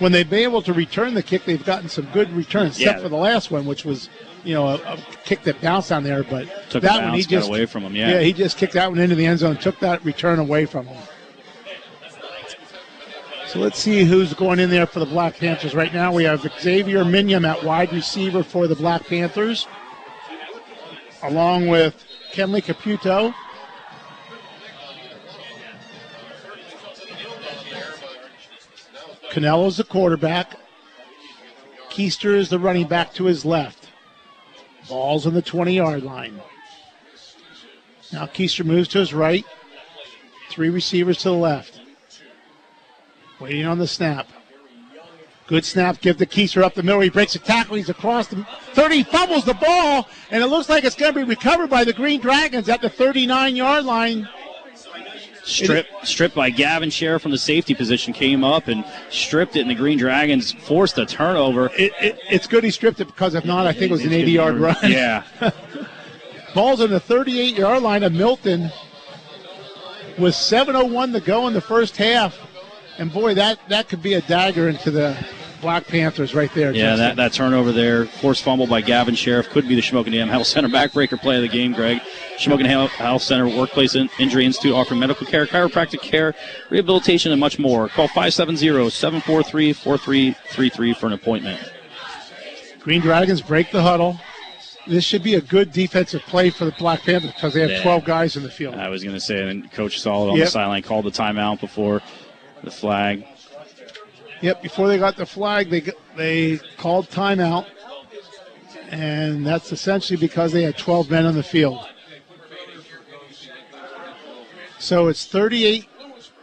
When 0.02 0.10
they've 0.10 0.28
been 0.28 0.40
able 0.40 0.62
to 0.62 0.72
return 0.72 1.14
the 1.14 1.22
kick, 1.22 1.44
they've 1.44 1.64
gotten 1.64 1.88
some 1.88 2.06
good 2.06 2.28
returns, 2.32 2.76
except 2.76 2.98
Yeah. 2.98 3.02
for 3.04 3.08
the 3.08 3.16
last 3.16 3.52
one, 3.52 3.66
which 3.66 3.84
was, 3.84 4.08
you 4.42 4.52
know, 4.52 4.66
a, 4.66 4.74
a 4.74 4.98
kick 5.24 5.44
that 5.44 5.60
bounced 5.60 5.92
on 5.92 6.02
there. 6.02 6.24
But 6.24 6.48
Took 6.70 6.82
that 6.82 7.04
one, 7.04 7.14
he 7.14 7.20
bounce, 7.20 7.26
just 7.26 7.48
away 7.48 7.66
from 7.66 7.84
him, 7.84 7.94
yeah. 7.94 8.10
yeah, 8.14 8.20
he 8.20 8.32
just 8.32 8.58
kicked 8.58 8.72
that 8.72 8.90
one 8.90 8.98
into 8.98 9.14
the 9.14 9.24
end 9.24 9.38
zone, 9.38 9.56
took 9.56 9.78
that 9.78 10.04
return 10.04 10.40
away 10.40 10.66
from 10.66 10.86
him. 10.86 11.00
So 13.46 13.60
let's 13.60 13.78
see 13.78 14.02
who's 14.02 14.34
going 14.34 14.58
in 14.58 14.70
there 14.70 14.86
for 14.86 14.98
the 14.98 15.06
Black 15.06 15.36
Panthers. 15.36 15.72
Right 15.74 15.94
now 15.94 16.12
we 16.12 16.24
have 16.24 16.40
Xavier 16.60 17.04
Minium 17.04 17.46
at 17.46 17.62
wide 17.62 17.92
receiver 17.92 18.42
for 18.42 18.66
the 18.66 18.74
Black 18.74 19.06
Panthers, 19.06 19.68
along 21.22 21.68
with 21.68 21.94
Kenley 22.32 22.60
Caputo. 22.64 23.32
Canelo's 29.32 29.78
the 29.78 29.84
quarterback. 29.84 30.58
Keister 31.88 32.36
is 32.36 32.50
the 32.50 32.58
running 32.58 32.86
back 32.86 33.14
to 33.14 33.24
his 33.24 33.46
left. 33.46 33.88
Ball's 34.90 35.26
on 35.26 35.32
the 35.32 35.40
20 35.40 35.74
yard 35.74 36.02
line. 36.02 36.38
Now 38.12 38.26
Keister 38.26 38.62
moves 38.62 38.88
to 38.88 38.98
his 38.98 39.14
right. 39.14 39.46
Three 40.50 40.68
receivers 40.68 41.16
to 41.18 41.30
the 41.30 41.34
left. 41.34 41.80
Waiting 43.40 43.64
on 43.64 43.78
the 43.78 43.86
snap. 43.86 44.28
Good 45.46 45.64
snap. 45.64 46.02
Give 46.02 46.18
the 46.18 46.26
Keister 46.26 46.62
up 46.62 46.74
the 46.74 46.82
middle. 46.82 47.00
He 47.00 47.08
breaks 47.08 47.34
a 47.34 47.38
tackle. 47.38 47.76
He's 47.76 47.88
across 47.88 48.26
the 48.26 48.46
30. 48.74 49.04
Fumbles 49.04 49.46
the 49.46 49.54
ball. 49.54 50.08
And 50.30 50.42
it 50.42 50.48
looks 50.48 50.68
like 50.68 50.84
it's 50.84 50.94
going 50.94 51.14
to 51.14 51.20
be 51.20 51.24
recovered 51.24 51.70
by 51.70 51.84
the 51.84 51.94
Green 51.94 52.20
Dragons 52.20 52.68
at 52.68 52.82
the 52.82 52.90
39 52.90 53.56
yard 53.56 53.86
line. 53.86 54.28
Strip, 55.44 55.86
stripped 56.04 56.36
by 56.36 56.50
Gavin 56.50 56.90
Sheriff 56.90 57.22
from 57.22 57.32
the 57.32 57.38
safety 57.38 57.74
position, 57.74 58.12
came 58.12 58.44
up 58.44 58.68
and 58.68 58.84
stripped 59.10 59.56
it, 59.56 59.60
and 59.60 59.70
the 59.70 59.74
Green 59.74 59.98
Dragons 59.98 60.52
forced 60.52 60.98
a 60.98 61.06
turnover. 61.06 61.66
It, 61.76 61.92
it, 62.00 62.18
it's 62.30 62.46
good 62.46 62.62
he 62.62 62.70
stripped 62.70 63.00
it 63.00 63.06
because 63.06 63.34
if 63.34 63.44
not, 63.44 63.66
I 63.66 63.72
think 63.72 63.90
it 63.90 63.90
was 63.90 64.04
an 64.04 64.12
80 64.12 64.30
yard 64.30 64.56
run. 64.56 64.76
Yeah. 64.84 65.24
Ball's 66.54 66.80
on 66.80 66.90
the 66.90 67.00
38 67.00 67.56
yard 67.56 67.82
line 67.82 68.02
of 68.04 68.12
Milton 68.12 68.70
with 70.18 70.34
7.01 70.34 71.12
to 71.12 71.20
go 71.20 71.48
in 71.48 71.54
the 71.54 71.60
first 71.60 71.96
half. 71.96 72.38
And 72.98 73.12
boy, 73.12 73.34
that, 73.34 73.58
that 73.68 73.88
could 73.88 74.02
be 74.02 74.14
a 74.14 74.20
dagger 74.22 74.68
into 74.68 74.90
the 74.90 75.16
Black 75.62 75.86
Panthers 75.86 76.34
right 76.34 76.52
there. 76.54 76.72
Yeah, 76.74 76.96
that, 76.96 77.16
that 77.16 77.32
turnover 77.32 77.70
there, 77.72 78.04
forced 78.06 78.42
fumble 78.42 78.66
by 78.66 78.80
Gavin 78.82 79.14
Sheriff, 79.14 79.48
could 79.48 79.66
be 79.68 79.74
the 79.76 79.80
Shamokin 79.80 80.12
Dam 80.12 80.28
Health 80.28 80.46
Center 80.48 80.68
backbreaker 80.68 81.18
play 81.18 81.36
of 81.36 81.42
the 81.42 81.48
game, 81.48 81.72
Greg. 81.72 82.00
Shamokin 82.36 82.66
Health 82.66 82.90
Health 82.90 83.22
Center 83.22 83.48
Workplace 83.48 83.94
In- 83.94 84.10
Injury 84.18 84.44
Institute 84.44 84.74
offering 84.74 85.00
medical 85.00 85.26
care, 85.26 85.46
chiropractic 85.46 86.02
care, 86.02 86.34
rehabilitation, 86.68 87.32
and 87.32 87.40
much 87.40 87.58
more. 87.58 87.88
Call 87.88 88.08
570-743-4333 88.08 90.96
for 90.96 91.06
an 91.06 91.12
appointment. 91.12 91.60
Green 92.80 93.00
Dragons 93.00 93.40
break 93.40 93.70
the 93.70 93.80
huddle. 93.82 94.18
This 94.88 95.04
should 95.04 95.22
be 95.22 95.36
a 95.36 95.40
good 95.40 95.70
defensive 95.72 96.22
play 96.22 96.50
for 96.50 96.64
the 96.64 96.72
Black 96.72 97.02
Panthers 97.02 97.30
because 97.32 97.54
they 97.54 97.60
have 97.60 97.70
Yeah. 97.70 97.82
12 97.82 98.04
guys 98.04 98.36
in 98.36 98.42
the 98.42 98.50
field. 98.50 98.74
I 98.74 98.88
was 98.88 99.04
going 99.04 99.14
to 99.14 99.20
say, 99.20 99.48
and 99.48 99.70
Coach 99.70 100.00
Solid 100.00 100.30
on 100.30 100.36
Yep. 100.36 100.46
the 100.46 100.50
sideline 100.50 100.82
called 100.82 101.04
the 101.04 101.12
timeout 101.12 101.60
before 101.60 102.02
the 102.64 102.72
flag. 102.72 103.24
Yep, 104.42 104.60
before 104.60 104.88
they 104.88 104.98
got 104.98 105.16
the 105.16 105.24
flag, 105.24 105.70
they 105.70 105.84
they 106.16 106.58
called 106.76 107.08
timeout, 107.08 107.66
and 108.90 109.46
that's 109.46 109.72
essentially 109.72 110.16
because 110.16 110.52
they 110.52 110.62
had 110.62 110.76
12 110.76 111.10
men 111.10 111.26
on 111.26 111.34
the 111.34 111.44
field. 111.44 111.88
So 114.80 115.06
it's 115.06 115.26
38 115.26 115.88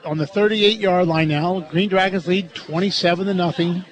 on 0.06 0.18
the 0.18 0.26
38 0.26 0.80
yard 0.80 1.08
line 1.08 1.28
now. 1.28 1.60
Green 1.60 1.90
Dragons 1.90 2.26
lead 2.26 2.56
27 2.56 3.28
to 3.28 3.34
nothing. 3.34 3.84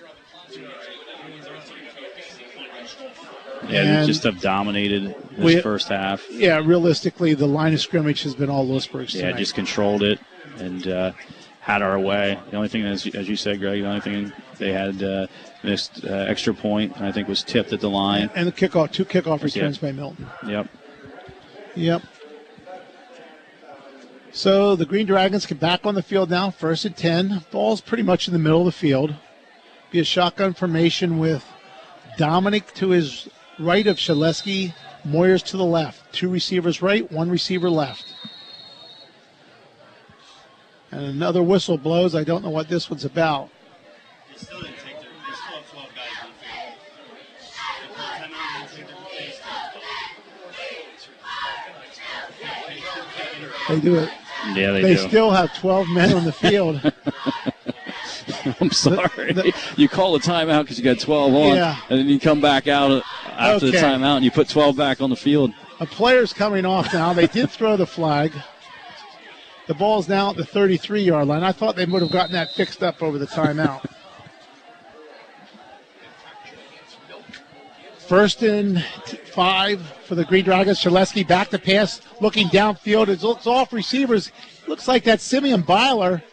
Yeah, 3.67 3.99
they 3.99 4.07
just 4.07 4.23
have 4.23 4.39
dominated 4.39 5.13
this 5.31 5.55
we- 5.55 5.61
first 5.61 5.89
half. 5.89 6.25
Yeah, 6.31 6.61
realistically, 6.63 7.33
the 7.33 7.45
line 7.45 7.73
of 7.73 7.81
scrimmage 7.81 8.23
has 8.23 8.33
been 8.33 8.49
all 8.49 8.65
Lewisburg's 8.65 9.13
Yeah, 9.13 9.33
just 9.33 9.55
controlled 9.55 10.03
it 10.03 10.21
and 10.59 10.87
uh, 10.87 11.11
had 11.67 11.81
our 11.81 11.99
way. 11.99 12.39
The 12.49 12.55
only 12.55 12.69
thing, 12.69 12.85
as, 12.85 13.05
as 13.07 13.27
you 13.27 13.35
said, 13.35 13.59
Greg, 13.59 13.81
the 13.81 13.89
only 13.89 13.99
thing 13.99 14.31
they 14.57 14.71
had 14.71 15.03
uh, 15.03 15.27
missed 15.63 16.05
uh, 16.05 16.13
extra 16.13 16.53
point, 16.53 17.01
I 17.01 17.11
think, 17.11 17.27
was 17.27 17.43
tipped 17.43 17.73
at 17.73 17.81
the 17.81 17.89
line. 17.89 18.29
and 18.35 18.47
the 18.47 18.53
kickoff, 18.53 18.93
two 18.93 19.03
kickoff 19.03 19.43
returns 19.43 19.77
by 19.77 19.91
Milton. 19.91 20.27
Yep. 20.47 20.69
Yep. 21.75 22.03
So 24.31 24.77
the 24.77 24.85
Green 24.85 25.05
Dragons 25.05 25.45
get 25.45 25.59
back 25.59 25.85
on 25.85 25.93
the 25.93 26.01
field 26.01 26.29
now, 26.29 26.51
first 26.51 26.85
and 26.85 26.95
10. 26.95 27.43
Ball's 27.51 27.81
pretty 27.81 28.03
much 28.03 28.29
in 28.29 28.33
the 28.33 28.39
middle 28.39 28.61
of 28.61 28.65
the 28.65 28.71
field. 28.71 29.13
Be 29.91 29.99
a 29.99 30.05
shotgun 30.05 30.53
formation 30.53 31.19
with 31.19 31.43
Dominic 32.17 32.73
to 32.75 32.91
his 32.91 33.27
right 33.59 33.87
of 33.87 33.97
Shedleski, 33.97 34.73
Moyers 35.05 35.43
to 35.47 35.57
the 35.57 35.65
left. 35.65 36.13
Two 36.13 36.29
receivers 36.29 36.81
right, 36.81 37.11
one 37.11 37.29
receiver 37.29 37.69
left. 37.69 38.05
And 40.91 41.01
another 41.01 41.43
whistle 41.43 41.77
blows. 41.77 42.15
I 42.15 42.23
don't 42.23 42.43
know 42.43 42.49
what 42.49 42.69
this 42.69 42.89
one's 42.89 43.05
about. 43.05 43.49
They 53.67 53.79
do 53.81 53.95
it. 53.95 54.09
Yeah, 54.53 54.71
they, 54.71 54.81
do. 54.81 54.87
They 54.87 54.95
do. 54.95 55.07
still 55.09 55.31
have 55.31 55.53
12 55.57 55.89
men 55.89 56.13
on 56.13 56.23
the 56.23 56.31
field. 56.31 56.79
I'm 58.61 58.71
sorry. 58.71 59.35
you 59.75 59.89
call 59.89 60.15
a 60.15 60.19
timeout 60.19 60.61
because 60.61 60.77
you 60.77 60.83
got 60.83 60.99
12 60.99 61.33
on, 61.33 61.55
Yeah. 61.55 61.77
and 61.89 61.99
then 61.99 62.07
you 62.07 62.19
come 62.19 62.39
back 62.39 62.67
out 62.67 63.03
after 63.25 63.71
the 63.71 63.77
timeout 63.77 64.17
and 64.17 64.25
you 64.25 64.31
put 64.31 64.47
12 64.47 64.75
back 64.77 65.01
on 65.01 65.09
the 65.09 65.15
field. 65.15 65.51
A 65.79 65.85
player's 65.85 66.33
coming 66.33 66.65
off 66.65 66.93
now. 66.93 67.13
They 67.13 67.27
did 67.27 67.49
throw 67.49 67.77
the 67.77 67.85
flag. 67.85 68.31
The 69.67 69.73
ball's 69.73 70.07
now 70.07 70.29
at 70.29 70.37
the 70.37 70.45
33 70.45 71.01
yard 71.03 71.27
line. 71.27 71.43
I 71.43 71.51
thought 71.51 71.75
they 71.75 71.85
would 71.85 72.01
have 72.01 72.11
gotten 72.11 72.31
that 72.31 72.53
fixed 72.53 72.81
up 72.81 73.03
over 73.03 73.17
the 73.17 73.27
timeout. 73.27 73.85
First 78.07 78.41
and 78.43 78.81
five 79.33 79.81
for 80.05 80.15
the 80.15 80.23
Green 80.23 80.45
Dragons. 80.45 80.79
Shedleski 80.79 81.27
back 81.27 81.49
to 81.49 81.59
pass, 81.59 81.99
looking 82.21 82.47
downfield. 82.47 83.09
It 83.09 83.21
looks 83.21 83.45
off 83.45 83.73
receivers. 83.73 84.31
Looks 84.65 84.87
like 84.87 85.03
that 85.03 85.19
Simeon 85.19 85.61
Byler, 85.61 86.23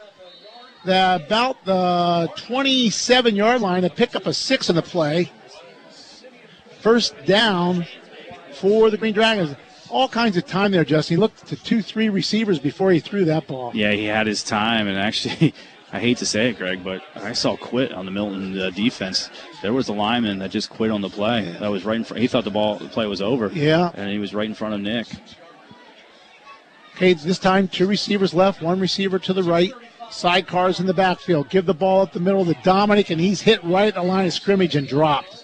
the, 0.85 1.21
about 1.27 1.65
the 1.65 2.31
27 2.37 3.35
yard 3.35 3.61
line, 3.61 3.83
to 3.83 3.91
pick 3.91 4.15
up 4.15 4.27
a 4.27 4.33
six 4.33 4.71
in 4.71 4.77
the 4.77 4.83
play. 4.83 5.33
First 6.81 7.15
down 7.27 7.85
for 8.53 8.91
the 8.91 8.97
Green 8.97 9.15
Dragons. 9.15 9.57
All 9.91 10.09
kinds 10.09 10.37
of 10.37 10.47
time 10.47 10.73
there, 10.73 10.85
Justin. 10.85 11.17
He 11.17 11.21
looked 11.21 11.47
to 11.47 11.57
two, 11.57 11.83
three 11.83 12.09
receivers 12.09 12.59
before 12.59 12.91
he 12.91 13.01
threw 13.01 13.25
that 13.27 13.47
ball. 13.47 13.71
Yeah, 13.75 13.93
he 13.93 14.05
had 14.05 14.27
his 14.27 14.43
time, 14.43 14.89
and 14.89 14.99
actually, 14.99 15.55
I 15.93 16.01
hate 16.01 16.19
to 16.19 16.27
say 16.27 16.49
it, 16.49 16.59
Greg, 16.59 16.83
but 16.83 17.03
I 17.15 17.33
saw 17.33 17.57
quit 17.57 17.93
on 17.93 18.05
the 18.05 18.11
Milton 18.11 18.59
uh, 18.59 18.71
defense. 18.71 19.31
There 19.63 19.73
was 19.73 19.89
a 19.89 19.93
lineman 19.93 20.39
that 20.41 20.51
just 20.51 20.71
quit 20.71 20.91
on 20.91 21.01
the 21.01 21.11
play. 21.11 21.55
That 21.61 21.71
was 21.71 21.85
right 21.85 21.97
in 21.97 22.05
front. 22.05 22.21
He 22.21 22.27
thought 22.27 22.45
the 22.45 22.51
ball, 22.51 22.79
the 22.79 22.89
play 22.89 23.07
was 23.07 23.23
over. 23.23 23.51
Yeah. 23.53 23.91
and 23.95 24.11
he 24.11 24.19
was 24.19 24.35
right 24.35 24.49
in 24.49 24.55
front 24.55 24.75
of 24.75 24.81
Nick. 24.81 25.07
Okay, 26.97 27.13
this 27.15 27.39
time 27.39 27.69
two 27.69 27.87
receivers 27.87 28.33
left, 28.33 28.63
one 28.63 28.81
receiver 28.81 29.19
to 29.19 29.33
the 29.33 29.43
right. 29.43 29.73
Sidecars 30.11 30.79
in 30.79 30.87
the 30.87 30.95
backfield. 30.95 31.49
Give 31.49 31.67
the 31.67 31.75
ball 31.75 32.03
up 32.03 32.13
the 32.13 32.21
middle 32.21 32.45
to 32.45 32.55
Dominic, 32.63 33.11
and 33.11 33.21
he's 33.21 33.41
hit 33.41 33.63
right 33.65 33.89
at 33.89 33.95
the 33.95 34.03
line 34.03 34.27
of 34.27 34.33
scrimmage 34.33 34.77
and 34.77 34.87
dropped. 34.87 35.44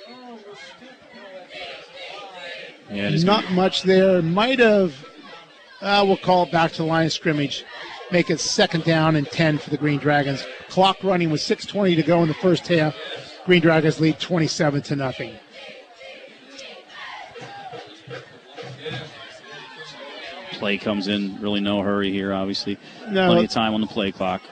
Yeah, 2.90 3.10
Not 3.22 3.50
much 3.52 3.82
there. 3.82 4.20
Might 4.20 4.58
have, 4.58 5.06
uh, 5.80 6.04
we'll 6.06 6.16
call 6.16 6.44
it 6.44 6.52
back 6.52 6.72
to 6.72 6.78
the 6.78 6.84
line 6.84 7.06
of 7.06 7.12
scrimmage. 7.12 7.64
Make 8.10 8.30
it 8.30 8.40
second 8.40 8.84
down 8.84 9.14
and 9.14 9.26
10 9.28 9.58
for 9.58 9.70
the 9.70 9.76
Green 9.76 9.98
Dragons. 9.98 10.44
Clock 10.68 11.02
running 11.04 11.30
with 11.30 11.40
6.20 11.40 11.94
to 11.96 12.02
go 12.02 12.22
in 12.22 12.28
the 12.28 12.34
first 12.34 12.66
half. 12.66 12.96
Green 13.46 13.62
Dragons 13.62 14.00
lead 14.00 14.18
27 14.18 14.82
to 14.82 14.96
nothing. 14.96 15.38
play 20.60 20.76
comes 20.78 21.08
in. 21.08 21.40
Really, 21.40 21.60
no 21.60 21.80
hurry 21.82 22.12
here. 22.12 22.32
Obviously, 22.32 22.78
No. 23.08 23.28
plenty 23.28 23.44
of 23.46 23.50
time 23.50 23.74
on 23.74 23.80
the 23.80 23.86
play 23.86 24.12
clock. 24.12 24.42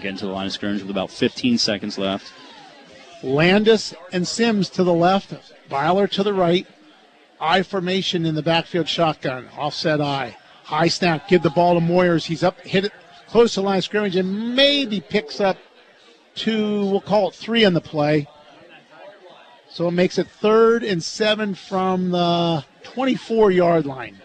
Getting 0.00 0.18
to 0.18 0.26
the 0.26 0.32
line 0.32 0.46
of 0.46 0.52
scrimmage 0.52 0.82
with 0.82 0.90
about 0.90 1.10
15 1.10 1.58
seconds 1.58 1.98
left. 1.98 2.30
Landis 3.22 3.94
and 4.12 4.28
Sims 4.28 4.68
to 4.70 4.84
the 4.84 4.92
left, 4.92 5.32
Byler 5.70 6.06
to 6.08 6.22
the 6.22 6.34
right. 6.34 6.66
I 7.40 7.62
formation 7.62 8.26
in 8.26 8.34
the 8.34 8.42
backfield 8.42 8.88
shotgun, 8.88 9.48
offset 9.56 10.00
I. 10.00 10.36
High 10.64 10.88
snap, 10.88 11.28
give 11.28 11.42
the 11.42 11.50
ball 11.50 11.74
to 11.74 11.80
Moyers. 11.80 12.24
He's 12.24 12.42
up, 12.42 12.60
hit 12.60 12.86
it 12.86 12.92
close 13.28 13.54
to 13.54 13.60
the 13.60 13.66
line 13.66 13.78
of 13.78 13.84
scrimmage, 13.84 14.16
and 14.16 14.54
maybe 14.56 15.00
picks 15.00 15.40
up 15.40 15.58
two, 16.34 16.86
we'll 16.86 17.00
call 17.00 17.28
it 17.28 17.34
three 17.34 17.64
on 17.64 17.74
the 17.74 17.80
play. 17.80 18.26
So 19.68 19.88
it 19.88 19.92
makes 19.92 20.18
it 20.18 20.28
third 20.28 20.84
and 20.84 21.02
seven 21.02 21.54
from 21.54 22.10
the 22.12 22.64
24 22.84 23.50
yard 23.50 23.86
line. 23.86 24.20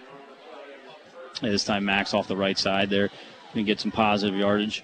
This 1.41 1.63
time, 1.65 1.85
Max 1.85 2.13
off 2.13 2.27
the 2.27 2.37
right 2.37 2.57
side 2.57 2.89
there. 2.89 3.09
To 3.55 3.63
get 3.63 3.79
some 3.79 3.91
positive 3.91 4.37
yardage. 4.37 4.83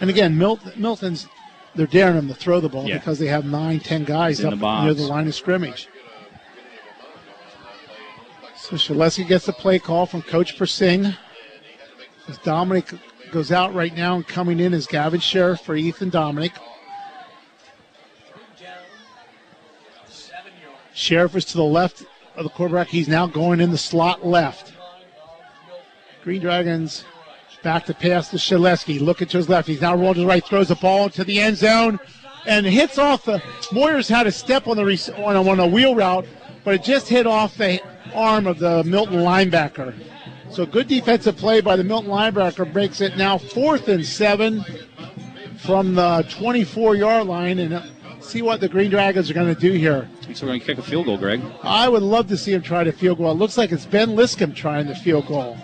And 0.00 0.08
again, 0.08 0.38
Milton, 0.38 0.72
Milton's, 0.76 1.26
they're 1.74 1.86
daring 1.86 2.16
him 2.16 2.28
to 2.28 2.34
throw 2.34 2.60
the 2.60 2.68
ball 2.70 2.88
Yeah. 2.88 2.96
because 2.96 3.18
they 3.18 3.26
have 3.26 3.44
nine, 3.44 3.80
ten 3.80 4.04
guys 4.04 4.42
up 4.42 4.58
the 4.58 4.84
near 4.84 4.94
the 4.94 5.02
line 5.02 5.28
of 5.28 5.34
scrimmage. 5.34 5.86
So 8.68 8.76
Shedleski 8.76 9.26
gets 9.26 9.46
the 9.46 9.54
play 9.54 9.78
call 9.78 10.04
from 10.04 10.20
Coach 10.20 10.58
Persing. 10.58 11.16
As 12.28 12.36
Dominic 12.36 12.92
goes 13.30 13.50
out 13.50 13.72
right 13.72 13.96
now 13.96 14.16
and 14.16 14.28
coming 14.28 14.60
in 14.60 14.74
is 14.74 14.86
Gavin 14.86 15.20
Sheriff 15.20 15.62
for 15.62 15.74
Ethan 15.74 16.10
Dominic. 16.10 16.52
Sheriff 20.92 21.34
is 21.34 21.46
to 21.46 21.56
the 21.56 21.64
left 21.64 22.04
of 22.36 22.44
the 22.44 22.50
quarterback. 22.50 22.88
He's 22.88 23.08
now 23.08 23.26
going 23.26 23.62
in 23.62 23.70
the 23.70 23.78
slot 23.78 24.26
left. 24.26 24.74
Green 26.22 26.42
Dragons 26.42 27.06
back 27.62 27.86
to 27.86 27.94
pass 27.94 28.28
to 28.32 28.36
Shedleski. 28.36 29.00
Looking 29.00 29.28
to 29.28 29.38
his 29.38 29.48
left. 29.48 29.66
He's 29.66 29.80
now 29.80 29.94
rolling 29.94 30.16
to 30.16 30.20
the 30.20 30.26
right. 30.26 30.44
Throws 30.44 30.68
the 30.68 30.74
ball 30.74 31.04
into 31.04 31.24
the 31.24 31.40
end 31.40 31.56
zone 31.56 31.98
and 32.46 32.66
hits 32.66 32.98
off 32.98 33.24
the. 33.24 33.38
Moyers 33.70 34.10
had 34.10 34.26
a 34.26 34.32
step 34.32 34.66
on 34.66 34.76
the 34.76 35.14
on 35.16 35.58
a 35.58 35.66
wheel 35.66 35.94
route, 35.94 36.26
but 36.64 36.74
it 36.74 36.82
just 36.82 37.08
hit 37.08 37.26
off 37.26 37.56
the 37.56 37.80
arm 38.14 38.46
of 38.46 38.58
the 38.58 38.84
Milton 38.84 39.18
linebacker. 39.18 39.94
So 40.50 40.64
good 40.64 40.88
defensive 40.88 41.36
play 41.36 41.60
by 41.60 41.76
the 41.76 41.84
Milton 41.84 42.10
linebacker 42.10 42.72
breaks 42.72 43.00
it 43.00 43.16
now 43.16 43.38
fourth 43.38 43.88
and 43.88 44.04
seven 44.04 44.64
from 45.58 45.94
the 45.94 46.26
24 46.30 46.94
yard 46.96 47.26
line. 47.26 47.58
And 47.58 47.82
see 48.20 48.42
what 48.42 48.60
the 48.60 48.68
Green 48.68 48.90
Dragons 48.90 49.30
are 49.30 49.34
going 49.34 49.54
to 49.54 49.60
do 49.60 49.72
here. 49.72 50.08
So 50.34 50.46
we're 50.46 50.50
going 50.50 50.60
to 50.60 50.66
kick 50.66 50.78
a 50.78 50.82
field 50.82 51.06
goal, 51.06 51.16
Greg. 51.16 51.40
I 51.62 51.88
would 51.88 52.02
love 52.02 52.28
to 52.28 52.36
see 52.36 52.52
him 52.52 52.62
try 52.62 52.84
to 52.84 52.92
field 52.92 53.18
goal. 53.18 53.30
It 53.32 53.34
looks 53.34 53.56
like 53.56 53.72
it's 53.72 53.86
Ben 53.86 54.14
Liscombe 54.14 54.54
trying 54.54 54.86
the 54.86 54.94
field 54.94 55.26
goal. 55.26 55.56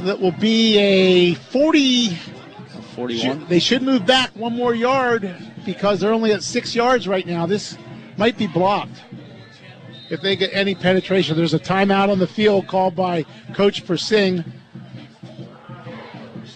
That 0.00 0.20
will 0.20 0.32
be 0.32 0.78
a 0.78 1.34
40. 1.34 2.16
41. 2.96 3.46
They 3.46 3.60
should 3.60 3.82
move 3.82 4.04
back 4.04 4.30
one 4.30 4.54
more 4.54 4.74
yard 4.74 5.34
because 5.64 6.00
they're 6.00 6.12
only 6.12 6.32
at 6.32 6.42
six 6.42 6.74
yards 6.74 7.08
right 7.08 7.26
now. 7.26 7.46
This 7.46 7.76
might 8.16 8.36
be 8.36 8.46
blocked. 8.46 9.02
If 10.10 10.20
they 10.20 10.36
get 10.36 10.50
any 10.52 10.74
penetration, 10.74 11.36
there's 11.36 11.54
a 11.54 11.58
timeout 11.58 12.10
on 12.10 12.18
the 12.18 12.26
field 12.26 12.66
called 12.66 12.94
by 12.94 13.24
Coach 13.54 13.86
Persing. 13.86 14.44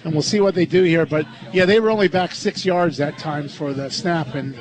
and 0.04 0.12
we'll 0.12 0.22
see 0.22 0.40
what 0.40 0.54
they 0.54 0.66
do 0.66 0.82
here. 0.82 1.06
But 1.06 1.26
yeah, 1.52 1.64
they 1.64 1.80
were 1.80 1.90
only 1.90 2.08
back 2.08 2.32
six 2.32 2.64
yards 2.64 2.98
that 2.98 3.16
time 3.18 3.48
for 3.48 3.72
the 3.72 3.90
snap, 3.90 4.34
and 4.34 4.54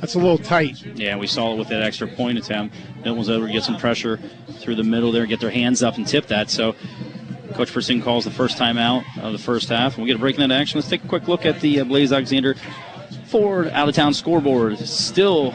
that's 0.00 0.14
a 0.14 0.18
little 0.18 0.38
tight. 0.38 0.82
Yeah, 0.96 1.16
we 1.16 1.26
saw 1.26 1.52
it 1.52 1.58
with 1.58 1.68
that 1.68 1.82
extra 1.82 2.08
point 2.08 2.38
attempt. 2.38 2.74
Milton 3.04 3.34
able 3.34 3.46
to 3.46 3.52
get 3.52 3.64
some 3.64 3.76
pressure 3.76 4.18
through 4.58 4.76
the 4.76 4.84
middle 4.84 5.12
there, 5.12 5.26
get 5.26 5.40
their 5.40 5.50
hands 5.50 5.82
up 5.82 5.96
and 5.96 6.06
tip 6.06 6.26
that. 6.28 6.50
So 6.50 6.74
Coach 7.54 7.72
Persing 7.72 8.02
calls 8.02 8.24
the 8.24 8.30
first 8.30 8.56
time 8.56 8.78
out 8.78 9.04
of 9.20 9.32
the 9.32 9.38
first 9.38 9.68
half. 9.68 9.94
And 9.94 10.04
we 10.04 10.08
get 10.08 10.16
a 10.16 10.20
break 10.20 10.38
in 10.38 10.48
that 10.48 10.54
action. 10.54 10.78
Let's 10.78 10.88
take 10.88 11.04
a 11.04 11.08
quick 11.08 11.28
look 11.28 11.44
at 11.44 11.60
the 11.60 11.80
uh, 11.80 11.84
Blaise 11.84 12.12
Alexander 12.12 12.54
Ford 13.28 13.68
out 13.68 13.88
of 13.88 13.94
town 13.94 14.14
scoreboard. 14.14 14.78
Still 14.78 15.54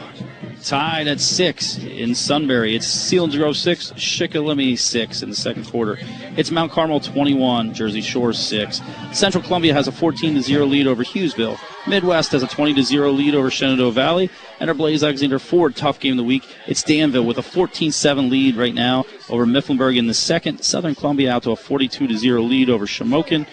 tied 0.62 1.08
at 1.08 1.20
six 1.20 1.76
in 1.78 2.14
Sunbury. 2.14 2.76
It's 2.76 2.86
Selinsgrove 2.86 3.56
six, 3.56 3.90
Shikellamy 3.92 4.78
six 4.78 5.22
in 5.22 5.28
the 5.28 5.34
second 5.34 5.64
quarter. 5.64 5.98
It's 6.36 6.52
Mount 6.52 6.70
Carmel 6.70 7.00
21, 7.00 7.74
Jersey 7.74 8.00
Shore 8.00 8.32
six. 8.32 8.80
Central 9.12 9.42
Columbia 9.42 9.74
has 9.74 9.88
a 9.88 9.92
14 9.92 10.36
to 10.36 10.42
zero 10.42 10.66
lead 10.66 10.86
over 10.86 11.02
Hughesville. 11.02 11.58
Midd-West 11.86 12.30
has 12.32 12.44
a 12.44 12.46
20 12.46 12.74
to 12.74 12.82
zero 12.82 13.10
lead 13.10 13.34
over 13.34 13.50
Shenandoah 13.50 13.92
Valley. 13.92 14.30
And 14.60 14.70
our 14.70 14.74
Blaise 14.74 15.02
Alexander 15.02 15.40
Ford 15.40 15.74
tough 15.74 15.98
game 15.98 16.12
of 16.12 16.18
the 16.18 16.24
week. 16.24 16.44
It's 16.68 16.84
Danville 16.84 17.26
with 17.26 17.38
a 17.38 17.42
14-7 17.42 18.30
lead 18.30 18.56
right 18.56 18.74
now 18.74 19.04
over 19.28 19.44
Mifflinburg 19.44 19.98
in 19.98 20.06
the 20.06 20.14
second. 20.14 20.62
Southern 20.62 20.94
Columbia 20.94 21.32
out 21.32 21.42
to 21.42 21.50
a 21.50 21.56
42 21.56 22.06
to 22.06 22.16
zero 22.16 22.40
lead 22.40 22.70
over 22.70 22.86
Shamokin. 22.86 23.46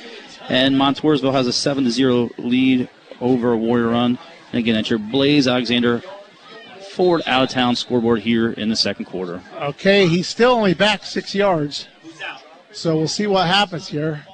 And 0.47 0.75
Montoursville 0.75 1.33
has 1.33 1.47
a 1.47 1.53
7 1.53 1.85
to 1.85 1.91
0 1.91 2.29
lead 2.37 2.87
over 3.21 3.53
a 3.53 3.57
Warrior 3.57 3.89
Run. 3.89 4.17
And 4.51 4.59
again, 4.59 4.75
that's 4.75 4.89
your 4.89 4.99
Blaise 4.99 5.47
Alexander 5.47 6.03
Ford 6.91 7.21
out 7.25 7.43
of 7.43 7.49
town 7.49 7.75
scoreboard 7.75 8.19
here 8.19 8.51
in 8.51 8.67
the 8.67 8.75
second 8.75 9.05
quarter. 9.05 9.41
Okay, 9.61 10.07
he's 10.07 10.27
still 10.27 10.51
only 10.51 10.73
back 10.73 11.05
six 11.05 11.33
yards. 11.33 11.87
So 12.73 12.97
we'll 12.97 13.07
see 13.07 13.27
what 13.27 13.47
happens 13.47 13.87
here. 13.87 14.25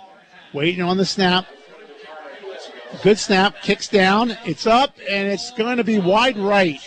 Waiting 0.54 0.82
on 0.84 0.98
the 0.98 1.06
snap. 1.06 1.46
Good 3.04 3.20
snap, 3.20 3.62
kicks 3.62 3.88
down. 3.88 4.38
It's 4.46 4.66
up, 4.66 4.96
and 5.10 5.28
it's 5.28 5.52
going 5.52 5.78
to 5.78 5.84
be 5.84 6.00
wide 6.00 6.38
right. 6.38 6.80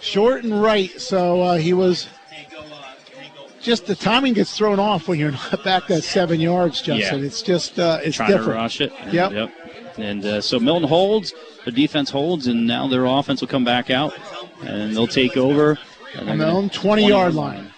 Short 0.00 0.44
and 0.44 0.62
right. 0.62 0.90
So 1.00 1.42
uh, 1.42 1.56
he 1.56 1.72
was 1.72 2.08
just 3.60 3.86
the 3.86 3.94
timing 3.94 4.34
gets 4.34 4.56
thrown 4.56 4.78
off 4.78 5.08
when 5.08 5.18
you're 5.18 5.30
not 5.52 5.64
back 5.64 5.86
that 5.88 6.02
seven 6.02 6.40
yards, 6.40 6.82
Justin. 6.82 7.20
Yeah. 7.20 7.26
It's 7.26 7.42
just 7.42 7.78
uh, 7.78 8.00
it's 8.02 8.16
Trying 8.16 8.30
different. 8.30 8.50
to 8.50 8.56
rush 8.56 8.80
it. 8.80 8.92
Yep. 9.10 9.32
Yep. 9.32 9.52
And 9.96 10.24
uh, 10.24 10.40
so 10.40 10.58
Milton 10.58 10.88
holds, 10.88 11.34
their 11.64 11.72
defense 11.72 12.10
holds, 12.10 12.46
and 12.46 12.66
now 12.66 12.88
their 12.88 13.04
offense 13.04 13.40
will 13.40 13.48
come 13.48 13.64
back 13.64 13.90
out, 13.90 14.14
and 14.62 14.96
they'll 14.96 15.06
take 15.06 15.36
over. 15.36 15.78
On 16.18 16.38
their 16.38 16.48
own 16.48 16.70
20 16.70 17.08
yard 17.08 17.34
line. 17.34 17.72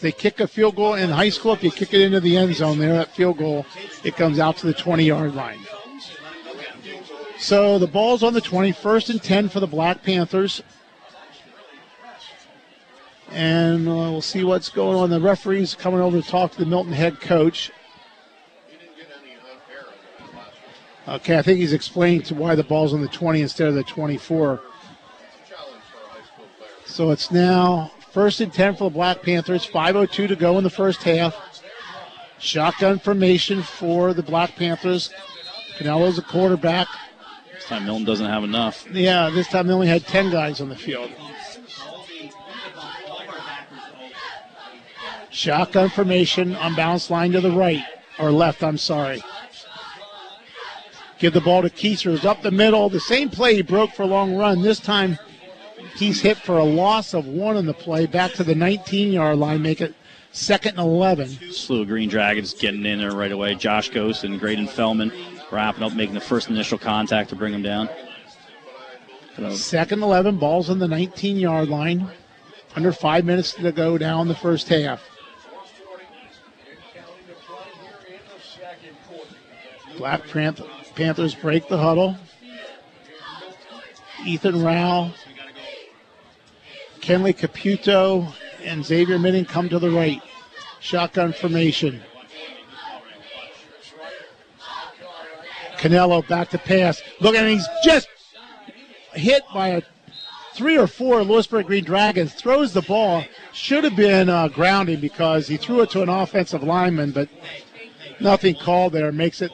They 0.00 0.12
kick 0.12 0.40
a 0.40 0.46
field 0.46 0.76
goal 0.76 0.94
in 0.94 1.08
high 1.08 1.30
school, 1.30 1.52
if 1.54 1.64
you 1.64 1.70
kick 1.70 1.94
it 1.94 2.02
into 2.02 2.20
the 2.20 2.36
end 2.36 2.54
zone 2.54 2.78
there, 2.78 2.92
that 2.92 3.14
field 3.14 3.38
goal, 3.38 3.64
it 4.04 4.14
comes 4.16 4.38
out 4.38 4.56
to 4.58 4.66
the 4.66 4.74
20 4.74 5.04
yard 5.04 5.34
line. 5.34 5.58
So 7.38 7.78
the 7.78 7.86
ball's 7.86 8.22
on 8.22 8.32
the 8.32 8.40
21st 8.40 9.10
and 9.10 9.22
10 9.22 9.48
for 9.48 9.60
the 9.60 9.66
Black 9.66 10.02
Panthers. 10.02 10.62
And 13.30 13.88
uh, 13.88 13.92
we'll 13.92 14.22
see 14.22 14.44
what's 14.44 14.68
going 14.68 14.96
on. 14.96 15.10
The 15.10 15.20
referee's 15.20 15.74
coming 15.74 16.00
over 16.00 16.20
to 16.20 16.26
talk 16.26 16.52
to 16.52 16.58
the 16.58 16.66
Milton 16.66 16.92
head 16.92 17.20
coach. 17.20 17.70
Okay, 21.08 21.38
I 21.38 21.42
think 21.42 21.60
he's 21.60 21.72
explaining 21.72 22.22
to 22.22 22.34
why 22.34 22.56
the 22.56 22.64
ball's 22.64 22.92
on 22.92 23.00
the 23.00 23.08
20 23.08 23.40
instead 23.40 23.68
of 23.68 23.74
the 23.74 23.84
24. 23.84 24.60
So 26.84 27.10
it's 27.10 27.30
now 27.30 27.92
first 28.10 28.40
and 28.40 28.52
10 28.52 28.76
for 28.76 28.90
the 28.90 28.94
Black 28.94 29.22
Panthers. 29.22 29.66
5.02 29.66 30.28
to 30.28 30.36
go 30.36 30.58
in 30.58 30.64
the 30.64 30.70
first 30.70 31.02
half. 31.02 31.62
Shotgun 32.38 32.98
formation 32.98 33.62
for 33.62 34.14
the 34.14 34.22
Black 34.22 34.56
Panthers. 34.56 35.10
Canelo's 35.78 36.18
a 36.18 36.22
quarterback. 36.22 36.88
This 37.52 37.66
time 37.66 37.84
Milton 37.84 38.04
doesn't 38.04 38.26
have 38.26 38.42
enough. 38.42 38.86
Yeah, 38.90 39.30
this 39.30 39.46
time 39.48 39.66
they 39.66 39.74
only 39.74 39.86
had 39.86 40.06
10 40.06 40.30
guys 40.30 40.60
on 40.60 40.68
the 40.68 40.76
field. 40.76 41.10
Shotgun 45.30 45.88
formation, 45.90 46.56
unbalanced 46.56 47.10
line 47.10 47.32
to 47.32 47.40
the 47.40 47.50
right, 47.52 47.84
or 48.18 48.30
left, 48.30 48.62
I'm 48.62 48.78
sorry. 48.78 49.22
Give 51.18 51.32
the 51.32 51.40
ball 51.40 51.62
to 51.62 51.70
Keisers 51.70 52.24
up 52.24 52.42
the 52.42 52.50
middle. 52.50 52.88
The 52.88 53.00
same 53.00 53.30
play 53.30 53.54
he 53.54 53.62
broke 53.62 53.92
for 53.92 54.02
a 54.02 54.06
long 54.06 54.36
run. 54.36 54.60
This 54.60 54.78
time 54.78 55.18
he's 55.96 56.20
hit 56.20 56.36
for 56.36 56.58
a 56.58 56.64
loss 56.64 57.14
of 57.14 57.26
one 57.26 57.56
in 57.56 57.66
the 57.66 57.74
play, 57.74 58.06
back 58.06 58.32
to 58.32 58.44
the 58.44 58.54
19 58.54 59.12
yard 59.12 59.38
line, 59.38 59.62
make 59.62 59.80
it 59.80 59.94
second 60.32 60.78
and 60.78 60.80
11. 60.80 61.52
Slew 61.52 61.82
of 61.82 61.88
Green 61.88 62.08
Dragons 62.08 62.52
getting 62.52 62.84
in 62.84 62.98
there 62.98 63.12
right 63.12 63.32
away. 63.32 63.54
Josh 63.54 63.90
Gose 63.90 64.24
and 64.24 64.38
Graydon 64.38 64.66
Fellman 64.66 65.10
wrapping 65.50 65.82
up, 65.82 65.94
making 65.94 66.14
the 66.14 66.20
first 66.20 66.50
initial 66.50 66.78
contact 66.78 67.30
to 67.30 67.36
bring 67.36 67.54
him 67.54 67.62
down. 67.62 67.88
Second 69.50 70.02
11, 70.02 70.38
balls 70.38 70.70
on 70.70 70.78
the 70.78 70.88
19 70.88 71.36
yard 71.36 71.68
line. 71.68 72.10
Under 72.74 72.92
five 72.92 73.24
minutes 73.24 73.54
to 73.54 73.72
go 73.72 73.96
down 73.96 74.28
the 74.28 74.34
first 74.34 74.68
half. 74.68 75.02
Black 79.96 80.22
Panth- 80.24 80.68
Panthers 80.96 81.34
break 81.34 81.68
the 81.68 81.76
huddle. 81.76 82.16
Ethan 84.24 84.64
Rao, 84.64 85.12
Kenley 87.00 87.36
Caputo, 87.36 88.32
and 88.64 88.84
Xavier 88.84 89.18
Minning 89.18 89.44
come 89.44 89.68
to 89.68 89.78
the 89.78 89.90
right. 89.90 90.20
Shotgun 90.80 91.32
formation. 91.32 92.00
Canelo 95.76 96.26
back 96.26 96.48
to 96.50 96.58
pass. 96.58 97.02
Look 97.20 97.34
at 97.34 97.44
him, 97.44 97.50
he's 97.50 97.68
just 97.84 98.08
hit 99.12 99.42
by 99.52 99.68
a 99.68 99.82
three 100.54 100.78
or 100.78 100.86
four 100.86 101.22
Lewisburg 101.22 101.66
Green 101.66 101.84
Dragons. 101.84 102.32
Throws 102.32 102.72
the 102.72 102.82
ball. 102.82 103.24
Should 103.52 103.84
have 103.84 103.96
been 103.96 104.28
uh, 104.28 104.48
grounding 104.48 105.00
because 105.00 105.46
he 105.46 105.56
threw 105.58 105.82
it 105.82 105.90
to 105.90 106.02
an 106.02 106.08
offensive 106.08 106.62
lineman, 106.62 107.12
but 107.12 107.28
nothing 108.18 108.54
called 108.54 108.94
there. 108.94 109.12
Makes 109.12 109.42
it 109.42 109.52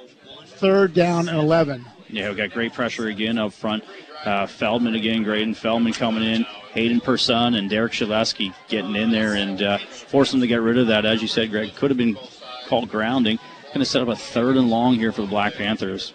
third 0.63 0.95
down 0.95 1.29
and 1.29 1.37
11. 1.39 1.85
yeah, 2.09 2.31
we 2.31 2.37
got 2.37 2.53
great 2.53 2.73
pressure 2.73 3.09
again 3.09 3.37
up 3.37 3.53
front. 3.53 3.83
Uh, 4.25 4.47
Feldman 4.47 4.95
again, 4.95 5.25
Graydon 5.25 5.55
Feldman 5.55 5.93
coming 5.93 6.23
in. 6.23 6.45
Hayden 6.73 7.01
Person 7.01 7.57
and 7.57 7.69
Derek 7.69 7.93
Shedleski 7.93 8.55
getting 8.69 8.95
in 8.95 9.11
there 9.11 9.35
and 9.35 9.61
uh, 9.61 9.79
force 9.79 10.31
them 10.31 10.41
to 10.41 10.47
get 10.47 10.63
rid 10.63 10.79
of 10.79 10.87
that. 10.87 11.05
As 11.05 11.21
you 11.21 11.27
said, 11.27 11.51
Greg, 11.51 11.75
could 11.75 11.91
have 11.91 11.99
been 11.99 12.17
called 12.69 12.89
grounding. 12.89 13.41
Going 13.67 13.81
to 13.81 13.85
set 13.85 14.03
up 14.03 14.09
a 14.09 14.15
third 14.15 14.57
and 14.57 14.71
long 14.71 14.95
here 14.95 15.11
for 15.11 15.23
the 15.23 15.27
Black 15.27 15.55
Panthers. 15.55 16.15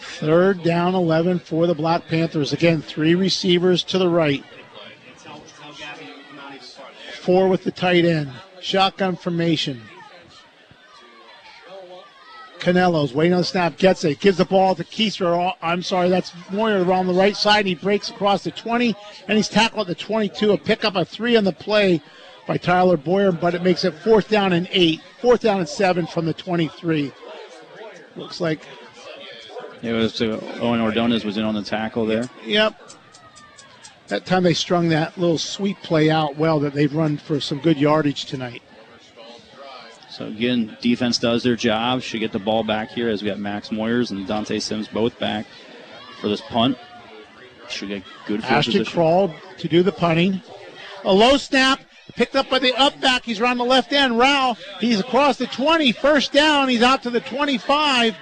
Third 0.00 0.62
down 0.62 0.94
11 0.94 1.40
for 1.40 1.66
the 1.66 1.74
Black 1.74 2.08
Panthers. 2.08 2.54
Again, 2.54 2.80
three 2.80 3.14
receivers 3.14 3.82
to 3.84 3.98
the 3.98 4.08
right. 4.08 4.42
Four 7.20 7.48
with 7.48 7.64
the 7.64 7.72
tight 7.72 8.06
end. 8.06 8.32
Shotgun 8.62 9.16
formation. 9.16 9.82
Canelo's 12.66 13.14
waiting 13.14 13.32
on 13.32 13.38
the 13.38 13.44
snap, 13.44 13.76
gets 13.76 14.02
it, 14.02 14.18
gives 14.18 14.38
the 14.38 14.44
ball 14.44 14.74
to 14.74 14.82
Keister. 14.82 15.54
I'm 15.62 15.82
sorry, 15.82 16.08
that's 16.08 16.32
Moyer 16.50 16.82
around 16.82 17.06
the 17.06 17.14
right 17.14 17.36
side. 17.36 17.60
And 17.60 17.68
he 17.68 17.74
breaks 17.76 18.10
across 18.10 18.42
the 18.42 18.50
20, 18.50 18.92
and 19.28 19.36
he's 19.36 19.48
tackled 19.48 19.88
at 19.88 19.96
the 19.96 20.02
22. 20.02 20.50
A 20.50 20.58
pickup 20.58 20.96
of 20.96 21.08
three 21.08 21.36
on 21.36 21.44
the 21.44 21.52
play 21.52 22.02
by 22.48 22.56
Tyler 22.56 22.96
Boyer, 22.96 23.30
but 23.30 23.54
it 23.54 23.62
makes 23.62 23.84
it 23.84 23.94
fourth 23.94 24.28
down 24.28 24.52
and 24.52 24.68
eight. 24.72 25.00
Fourth 25.20 25.42
down 25.42 25.60
and 25.60 25.68
seven 25.68 26.08
from 26.08 26.26
the 26.26 26.34
23. 26.34 27.12
Looks 28.16 28.40
like 28.40 28.66
It 29.82 29.92
was 29.92 30.20
uh, 30.20 30.40
Owen 30.60 30.80
Ordonez 30.80 31.24
was 31.24 31.36
in 31.36 31.44
on 31.44 31.54
the 31.54 31.62
tackle 31.62 32.04
there. 32.04 32.28
Yep. 32.44 32.80
That 34.08 34.26
time 34.26 34.42
they 34.42 34.54
strung 34.54 34.88
that 34.88 35.16
little 35.16 35.38
sweep 35.38 35.80
play 35.82 36.10
out 36.10 36.36
well 36.36 36.58
that 36.60 36.74
they've 36.74 36.92
run 36.92 37.16
for 37.16 37.38
some 37.38 37.60
good 37.60 37.78
yardage 37.78 38.24
tonight. 38.24 38.62
So 40.16 40.26
again, 40.26 40.78
defense 40.80 41.18
does 41.18 41.42
their 41.42 41.56
job. 41.56 42.00
Should 42.00 42.20
get 42.20 42.32
the 42.32 42.38
ball 42.38 42.64
back 42.64 42.88
here 42.88 43.10
as 43.10 43.22
we 43.22 43.28
got 43.28 43.38
Max 43.38 43.68
Moyers 43.68 44.10
and 44.10 44.26
Dante 44.26 44.58
Sims 44.58 44.88
both 44.88 45.18
back 45.18 45.44
for 46.22 46.28
this 46.28 46.40
punt. 46.40 46.78
Should 47.68 47.88
get 47.88 48.02
good 48.26 48.40
field 48.40 48.52
Ashton 48.52 48.72
position. 48.72 48.92
crawled 48.94 49.34
to 49.58 49.68
do 49.68 49.82
the 49.82 49.92
punting. 49.92 50.40
A 51.04 51.12
low 51.12 51.36
snap, 51.36 51.80
picked 52.14 52.34
up 52.34 52.48
by 52.48 52.58
the 52.58 52.72
up 52.76 52.98
back. 52.98 53.24
He's 53.24 53.40
around 53.40 53.58
the 53.58 53.66
left 53.66 53.92
end. 53.92 54.18
Rao, 54.18 54.56
he's 54.80 55.00
across 55.00 55.36
the 55.36 55.48
20. 55.48 55.92
First 55.92 56.32
down, 56.32 56.70
he's 56.70 56.82
out 56.82 57.02
to 57.02 57.10
the 57.10 57.20
25. 57.20 58.16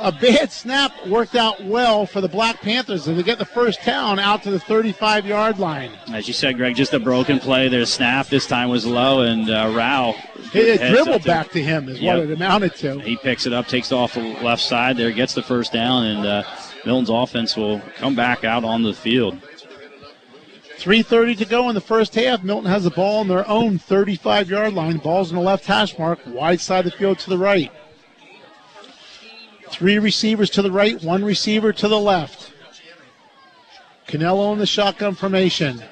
A 0.00 0.12
bad 0.12 0.52
snap 0.52 0.92
worked 1.06 1.34
out 1.34 1.62
well 1.64 2.06
for 2.06 2.20
the 2.20 2.28
Black 2.28 2.60
Panthers, 2.60 3.08
and 3.08 3.18
they 3.18 3.22
get 3.24 3.38
the 3.38 3.44
first 3.44 3.84
down 3.84 4.18
out 4.18 4.42
to 4.44 4.50
the 4.50 4.60
35 4.60 5.26
yard 5.26 5.58
line. 5.58 5.90
As 6.12 6.28
you 6.28 6.34
said, 6.34 6.56
Greg, 6.56 6.76
just 6.76 6.94
a 6.94 7.00
broken 7.00 7.38
play. 7.40 7.68
Their 7.68 7.84
snap 7.84 8.28
this 8.28 8.46
time 8.46 8.68
was 8.68 8.86
low, 8.86 9.22
and 9.22 9.50
uh, 9.50 9.72
Rao 9.74 10.14
It, 10.54 10.78
heads 10.80 10.92
dribbled 10.94 11.24
back 11.24 11.50
to 11.50 11.62
him, 11.62 11.88
is 11.88 12.00
Yep. 12.00 12.16
what 12.16 12.30
it 12.30 12.32
amounted 12.32 12.74
to. 12.76 13.00
He 13.00 13.16
picks 13.16 13.46
it 13.46 13.52
up, 13.52 13.66
takes 13.66 13.90
it 13.90 13.94
off 13.96 14.14
the 14.14 14.20
left 14.20 14.62
side 14.62 14.96
there, 14.96 15.10
gets 15.10 15.34
the 15.34 15.42
first 15.42 15.72
down, 15.72 16.06
and 16.06 16.24
uh, 16.26 16.42
Milton's 16.86 17.10
offense 17.10 17.56
will 17.56 17.80
come 17.96 18.14
back 18.14 18.44
out 18.44 18.64
on 18.64 18.82
the 18.84 18.94
field. 18.94 19.36
3.30 20.78 21.38
to 21.38 21.44
go 21.44 21.68
in 21.68 21.74
the 21.74 21.80
first 21.80 22.14
half. 22.14 22.44
Milton 22.44 22.70
has 22.70 22.84
the 22.84 22.90
ball 22.90 23.18
on 23.18 23.26
their 23.28 23.46
own 23.48 23.78
35 23.78 24.48
yard 24.48 24.74
line. 24.74 24.98
Ball's 24.98 25.30
in 25.30 25.36
the 25.36 25.42
left 25.42 25.66
hash 25.66 25.98
mark, 25.98 26.20
wide 26.26 26.60
side 26.60 26.86
of 26.86 26.92
the 26.92 26.98
field 26.98 27.18
to 27.18 27.30
the 27.30 27.38
right. 27.38 27.72
Three 29.70 29.98
receivers 29.98 30.50
to 30.50 30.62
the 30.62 30.72
right, 30.72 31.02
one 31.02 31.24
receiver 31.24 31.72
to 31.72 31.88
the 31.88 31.98
left. 31.98 32.52
Canelo 34.06 34.52
in 34.52 34.58
the 34.58 34.66
shotgun 34.66 35.14
formation. 35.14 35.82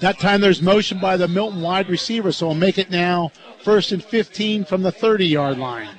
That 0.00 0.18
time 0.18 0.40
there's 0.40 0.62
motion 0.62 0.98
by 0.98 1.16
the 1.16 1.28
Milton 1.28 1.60
wide 1.60 1.88
receiver, 1.88 2.32
so 2.32 2.46
we'll 2.46 2.54
make 2.54 2.78
it 2.78 2.90
now 2.90 3.32
first 3.62 3.92
and 3.92 4.02
15 4.02 4.64
from 4.64 4.82
the 4.82 4.92
30 4.92 5.26
yard 5.26 5.58
line. 5.58 5.90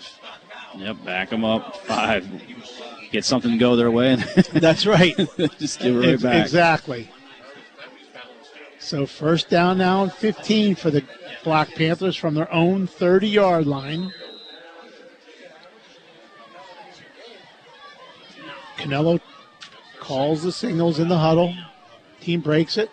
Yep, 0.77 1.03
back 1.03 1.29
them 1.29 1.43
up. 1.43 1.75
Five. 1.77 2.27
Get 3.11 3.25
something 3.25 3.51
to 3.51 3.57
go 3.57 3.75
their 3.75 3.91
way. 3.91 4.15
That's 4.53 4.85
right. 4.85 5.15
Just 5.57 5.79
give 5.79 5.95
it 5.95 6.07
right 6.07 6.21
back. 6.21 6.41
Exactly. 6.41 7.09
So 8.79 9.05
first 9.05 9.49
down 9.49 9.77
now 9.77 10.03
and 10.03 10.13
15 10.13 10.75
for 10.75 10.89
the 10.89 11.03
Black 11.43 11.75
Panthers 11.75 12.15
from 12.15 12.33
their 12.33 12.51
own 12.53 12.87
30 12.87 13.27
yard 13.27 13.67
line. 13.67 14.13
Canelo 18.79 19.19
calls 19.99 20.41
the 20.41 20.53
signals 20.53 20.99
in 20.99 21.09
the 21.09 21.17
huddle. 21.17 21.53
Team 22.21 22.39
breaks 22.39 22.77
it. 22.77 22.89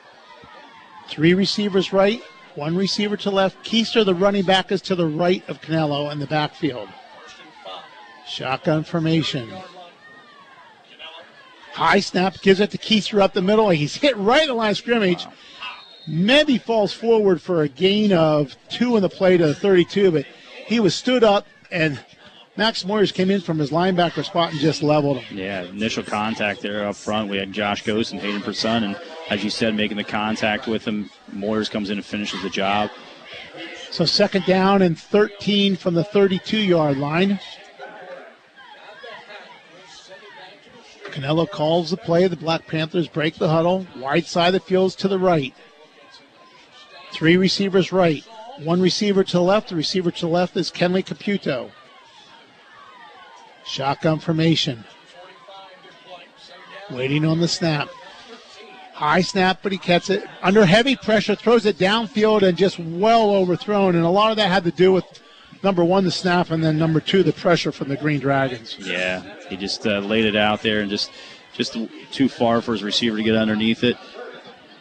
Three 1.09 1.33
receivers 1.33 1.93
right, 1.93 2.21
one 2.57 2.77
receiver 2.77 3.17
to 3.19 3.31
left. 3.31 3.65
Keister, 3.65 4.05
the 4.05 4.15
running 4.15 4.45
back, 4.45 4.73
is 4.73 4.83
to 4.83 4.97
the 4.97 5.07
right 5.07 5.49
of 5.49 5.61
Canelo 5.61 6.11
in 6.11 6.19
the 6.19 6.27
backfield. 6.27 6.89
Shotgun 8.27 8.83
formation. 8.83 9.49
High 11.73 12.01
snap 12.01 12.41
gives 12.41 12.59
it 12.59 12.73
to 12.73 12.79
Keister 12.79 13.21
up 13.21 13.33
the 13.33 13.43
middle. 13.43 13.71
He's 13.71 13.95
hit 13.95 14.17
right 14.17 14.43
at 14.43 14.49
the 14.49 14.55
line 14.55 14.73
of 14.73 14.77
scrimmage. 14.77 15.25
Maybe 16.09 16.59
falls 16.59 16.93
forward 16.93 17.41
for 17.41 17.63
a 17.63 17.69
gain 17.69 18.13
of 18.13 18.57
two 18.69 18.97
in 18.97 19.03
the 19.03 19.09
play 19.09 19.37
to 19.37 19.47
the 19.47 19.55
32, 19.55 20.11
but 20.11 20.27
he 20.67 20.81
was 20.81 20.97
stood 20.97 21.23
up 21.23 21.47
and 21.71 22.05
Max 22.57 22.85
Moyers 22.85 23.13
came 23.13 23.31
in 23.31 23.43
from 23.43 23.59
his 23.59 23.71
linebacker 23.71 24.25
spot 24.25 24.51
and 24.51 24.61
just 24.61 24.83
leveled 24.83 25.19
him. 25.19 25.37
Yeah, 25.37 25.65
initial 25.65 26.03
contact 26.03 26.63
there 26.63 26.87
up 26.89 26.97
front. 26.97 27.29
We 27.29 27.37
had 27.37 27.53
Josh 27.53 27.85
Gose 27.85 28.13
and 28.13 28.21
Hayden 28.21 28.41
Person, 28.41 28.83
and 28.83 29.01
as 29.29 29.45
you 29.45 29.51
said, 29.51 29.75
making 29.75 29.99
the 29.99 30.05
contact 30.05 30.67
with 30.67 30.87
him. 30.87 31.11
Moyers 31.35 31.71
comes 31.71 31.91
in 31.91 31.99
and 31.99 32.07
finishes 32.07 32.43
the 32.43 32.49
job. 32.49 32.91
So 33.91 34.07
second 34.07 34.47
down 34.47 34.83
and 34.83 34.99
13 34.99 35.77
from 35.77 35.95
the 35.95 36.05
32 36.05 36.59
yard 36.59 36.97
line. 36.97 37.41
Canelo 41.07 41.49
calls 41.49 41.91
the 41.91 41.97
play. 41.97 42.27
The 42.27 42.37
Black 42.37 42.67
Panthers 42.67 43.09
break 43.09 43.37
the 43.37 43.49
huddle. 43.49 43.87
Wide 43.97 44.27
side 44.27 44.49
of 44.49 44.55
the 44.55 44.61
field's 44.61 44.95
to 44.97 45.09
the 45.09 45.19
right. 45.19 45.55
Three 47.13 47.37
receivers 47.37 47.93
right. 47.93 48.25
One 48.59 48.81
receiver 48.81 49.25
to 49.25 49.33
the 49.33 49.43
left. 49.43 49.71
The 49.71 49.77
receiver 49.77 50.11
to 50.11 50.21
the 50.21 50.29
left 50.33 50.57
is 50.57 50.71
Kenley 50.71 51.05
Caputo. 51.05 51.71
Shotgun 53.67 54.21
formation. 54.21 54.85
Waiting 56.91 57.25
on 57.25 57.41
the 57.41 57.49
snap. 57.49 57.89
High 58.93 59.21
snap, 59.21 59.59
but 59.63 59.73
he 59.73 59.79
gets 59.79 60.09
it 60.09 60.25
under 60.41 60.65
heavy 60.65 60.97
pressure, 60.97 61.35
throws 61.35 61.67
it 61.67 61.77
downfield, 61.77 62.43
and 62.43 62.57
just 62.57 62.79
well 62.79 63.35
overthrown. 63.35 63.95
And 63.97 64.05
a 64.05 64.09
lot 64.09 64.31
of 64.31 64.37
that 64.39 64.49
had 64.49 64.65
to 64.65 64.71
do 64.71 64.93
with 64.93 65.05
number 65.63 65.85
one, 65.85 66.05
the 66.05 66.11
snap, 66.11 66.51
and 66.51 66.65
then 66.65 66.79
number 66.79 67.01
two, 67.01 67.23
the 67.23 67.33
pressure 67.33 67.73
from 67.73 67.89
the 67.89 67.97
Green 67.97 68.21
Dragons. 68.21 68.77
Yeah, 68.79 69.23
he 69.49 69.57
just 69.57 69.87
uh, 69.87 69.99
laid 69.99 70.25
it 70.25 70.37
out 70.37 70.63
there 70.63 70.81
and 70.81 70.89
just 70.89 71.11
just 71.53 71.77
too 72.13 72.29
far 72.29 72.61
for 72.63 72.73
his 72.73 72.83
receiver 72.83 73.17
to 73.17 73.23
get 73.23 73.35
underneath 73.35 73.83
it, 73.83 73.97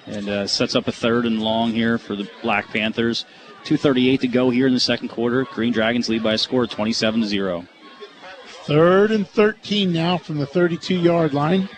and 0.05 0.29
uh, 0.29 0.47
sets 0.47 0.75
up 0.75 0.87
a 0.87 0.91
third 0.91 1.25
and 1.25 1.41
long 1.41 1.71
here 1.71 1.97
for 1.97 2.15
the 2.15 2.29
Black 2.41 2.67
Panthers. 2.67 3.25
2:38 3.65 4.19
to 4.21 4.27
go 4.27 4.49
here 4.51 4.67
in 4.67 4.73
the 4.73 4.79
second 4.79 5.09
quarter. 5.09 5.43
Green 5.43 5.73
Dragons 5.73 6.07
lead 6.07 6.21
by 6.21 6.33
a 6.33 6.37
score 6.37 6.65
of 6.65 6.69
27 6.69 7.21
to 7.21 7.27
zero. 7.27 7.65
Third 8.65 9.11
and 9.11 9.27
13 9.27 9.93
now 9.93 10.17
from 10.17 10.39
the 10.39 10.45
32 10.47 10.95
yard 10.95 11.35
line. 11.35 11.69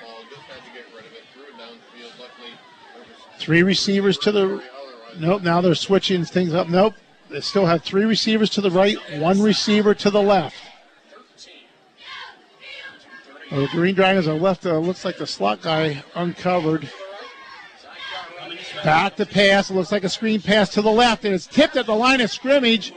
Three 3.40 3.62
receivers 3.62 4.18
to 4.20 4.32
the. 4.32 4.64
Nope, 5.18 5.42
now 5.42 5.60
they're 5.60 5.76
switching 5.76 6.24
things 6.24 6.54
up. 6.54 6.70
Nope, 6.70 6.94
they 7.30 7.42
still 7.42 7.66
have 7.66 7.84
three 7.84 8.06
receivers 8.06 8.50
to 8.52 8.62
the 8.62 8.72
right, 8.72 8.98
one 9.20 9.42
receiver 9.42 9.94
to 9.96 10.10
the 10.10 10.22
left. 10.22 10.56
Well, 13.52 13.62
the 13.62 13.68
Green 13.68 13.96
Dragons 13.96 14.28
are 14.28 14.34
left. 14.34 14.66
Uh, 14.66 14.78
looks 14.78 15.04
like 15.04 15.18
the 15.18 15.28
slot 15.28 15.62
guy 15.62 16.04
uncovered. 16.16 16.90
Back 18.84 19.18
to 19.18 19.26
pass. 19.26 19.70
It 19.70 19.74
looks 19.74 19.92
like 19.92 20.06
a 20.06 20.10
screen 20.10 20.42
pass 20.42 20.70
to 20.70 20.82
the 20.82 20.92
left, 20.92 21.26
and 21.26 21.34
it's 21.34 21.48
tipped 21.48 21.76
at 21.76 21.86
the 21.86 21.96
line 21.96 22.22
of 22.22 22.32
scrimmage. 22.32 22.94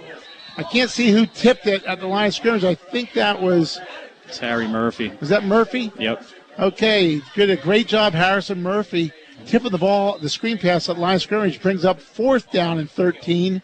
I 0.56 0.62
can't 0.64 0.90
see 0.90 1.10
who 1.10 1.26
tipped 1.26 1.66
it 1.66 1.84
at 1.84 2.00
the 2.00 2.06
line 2.06 2.28
of 2.28 2.34
scrimmage. 2.34 2.64
I 2.64 2.74
think 2.74 3.12
that 3.14 3.40
was 3.40 3.78
It's 4.26 4.38
Harry 4.38 4.68
Murphy. 4.68 5.12
was 5.20 5.28
that 5.30 5.44
Murphy? 5.44 5.90
Yep. 5.98 6.22
Okay, 6.58 7.20
did 7.34 7.50
a 7.50 7.56
great 7.56 7.86
job, 7.86 8.12
Harrison 8.12 8.62
Murphy. 8.62 9.12
Tipping 9.46 9.70
the 9.70 9.78
ball, 9.78 10.18
the 10.18 10.28
screen 10.28 10.58
pass 10.58 10.88
at 10.90 10.98
line 10.98 11.14
of 11.16 11.22
scrimmage 11.22 11.62
brings 11.62 11.84
up 11.84 11.98
fourth 12.00 12.50
down 12.50 12.78
and 12.78 12.90
13. 12.90 13.62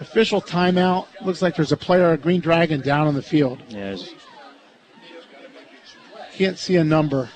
Official 0.00 0.42
timeout. 0.42 1.06
Looks 1.24 1.40
like 1.40 1.56
there's 1.56 1.72
a 1.72 1.76
player, 1.76 2.12
a 2.12 2.18
Green 2.18 2.40
Dragon, 2.42 2.82
down 2.82 3.06
on 3.06 3.14
the 3.14 3.22
field. 3.22 3.62
It's- 3.70 4.10
Can't 6.36 6.58
see 6.58 6.76
a 6.76 6.84
number. 6.84 7.30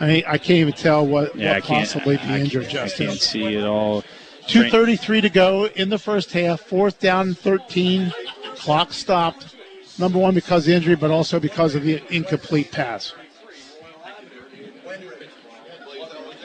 I 0.00 0.06
mean, 0.06 0.24
I 0.26 0.38
can't 0.38 0.58
even 0.58 0.72
tell 0.72 1.06
what, 1.06 1.36
yeah, 1.36 1.54
what 1.54 1.64
possibly 1.64 2.16
be 2.16 2.22
I, 2.22 2.38
injured, 2.40 2.74
I 2.74 2.88
can't 2.88 3.20
see 3.20 3.54
it 3.54 3.64
all. 3.64 4.02
2.33 4.48 5.22
to 5.22 5.28
go 5.28 5.66
in 5.66 5.90
the 5.90 5.98
first 5.98 6.32
half. 6.32 6.62
Fourth 6.62 6.98
down 6.98 7.28
and 7.28 7.38
13. 7.38 8.12
Clock 8.56 8.92
stopped. 8.92 9.54
Number 9.98 10.18
one, 10.18 10.34
because 10.34 10.62
of 10.62 10.70
the 10.70 10.74
injury, 10.74 10.96
but 10.96 11.10
also 11.10 11.38
because 11.38 11.74
of 11.74 11.82
the 11.82 12.02
incomplete 12.14 12.72
pass. 12.72 13.12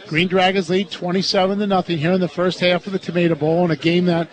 Green 0.07 0.27
Dragons 0.27 0.69
lead 0.69 0.91
27 0.91 1.57
to 1.59 1.65
nothing 1.65 1.97
here 1.97 2.11
in 2.11 2.21
the 2.21 2.27
first 2.27 2.59
half 2.59 2.85
of 2.85 2.93
the 2.93 2.99
Tomato 2.99 3.33
Bowl 3.33 3.65
in 3.65 3.71
a 3.71 3.75
game 3.75 4.05
that 4.05 4.29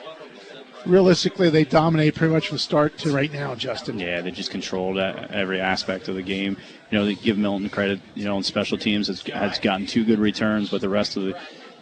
realistically 0.86 1.50
they 1.50 1.64
dominate 1.64 2.14
pretty 2.14 2.32
much 2.32 2.48
from 2.48 2.58
start 2.58 2.98
to 2.98 3.12
right 3.12 3.32
now, 3.32 3.54
Justin. 3.54 3.98
Yeah, 3.98 4.20
they 4.20 4.30
just 4.30 4.50
controlled 4.50 4.98
every 4.98 5.60
aspect 5.60 6.08
of 6.08 6.14
the 6.14 6.22
game. 6.22 6.56
You 6.90 6.98
know, 6.98 7.04
they 7.04 7.14
give 7.14 7.38
Milton 7.38 7.68
credit. 7.70 8.00
You 8.14 8.24
know, 8.24 8.36
on 8.36 8.42
special 8.42 8.78
teams, 8.78 9.08
it's, 9.08 9.22
has 9.28 9.58
gotten 9.58 9.86
two 9.86 10.04
good 10.04 10.18
returns, 10.18 10.70
but 10.70 10.80
the 10.80 10.88
rest 10.88 11.16
of 11.16 11.24
the 11.24 11.34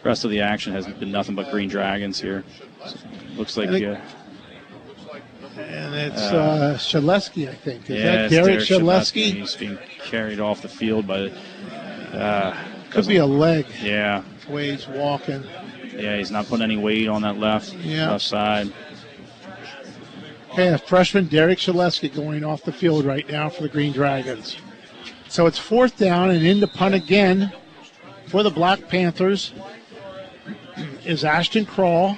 rest 0.03 0.23
of 0.25 0.31
the 0.31 0.41
action 0.41 0.73
has 0.73 0.87
been 0.87 1.11
nothing 1.11 1.35
but 1.35 1.51
Green 1.51 1.69
Dragons 1.69 2.19
here. 2.19 2.43
So, 2.85 2.95
looks 3.35 3.55
like 3.57 3.69
think- 3.69 3.85
uh, 3.85 3.99
And 5.61 5.93
it's 5.95 6.21
Uh, 6.21 6.37
uh, 6.37 6.77
Shedleski, 6.77 7.47
I 7.49 7.53
think. 7.53 7.89
Is 7.89 7.99
yeah, 7.99 8.05
that 8.15 8.25
it's 8.25 8.33
Derek 8.33 8.67
Derek 8.67 8.83
Shedleski? 8.83 9.33
He's 9.39 9.55
being 9.55 9.77
carried 10.03 10.39
off 10.39 10.61
the 10.61 10.69
field 10.69 11.05
by. 11.05 11.31
Uh, 12.13 12.55
Could 12.89 13.07
be 13.07 13.17
a 13.17 13.25
leg. 13.25 13.65
Yeah, 13.81 14.23
The 14.47 14.51
way 14.53 14.71
he's 14.71 14.87
walking. 14.87 15.43
yeah, 15.95 16.17
he's 16.17 16.31
not 16.31 16.47
putting 16.47 16.63
any 16.63 16.77
weight 16.77 17.07
on 17.07 17.21
that 17.21 17.37
left 17.37 17.73
Yeah. 17.73 18.11
left 18.11 18.25
side. 18.25 18.71
Okay, 20.51 20.67
a 20.67 20.77
freshman 20.77 21.27
Derek 21.27 21.59
Shedleski 21.59 22.13
going 22.13 22.43
off 22.43 22.63
the 22.63 22.73
field 22.73 23.05
right 23.05 23.27
now 23.29 23.47
for 23.47 23.61
the 23.61 23.69
Green 23.69 23.93
Dragons. 23.93 24.57
So 25.29 25.45
it's 25.45 25.57
fourth 25.57 25.97
down 25.97 26.29
and 26.29 26.45
in 26.45 26.59
the 26.59 26.67
punt 26.67 26.93
again 26.93 27.53
for 28.27 28.43
the 28.43 28.49
Black 28.49 28.89
Panthers 28.89 29.53
is 31.05 31.23
Ashton 31.23 31.65
Crawl. 31.65 32.17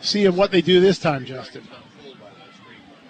See 0.00 0.28
what 0.28 0.52
they 0.52 0.62
do 0.62 0.78
this 0.78 1.00
time, 1.00 1.24
Justin. 1.24 1.66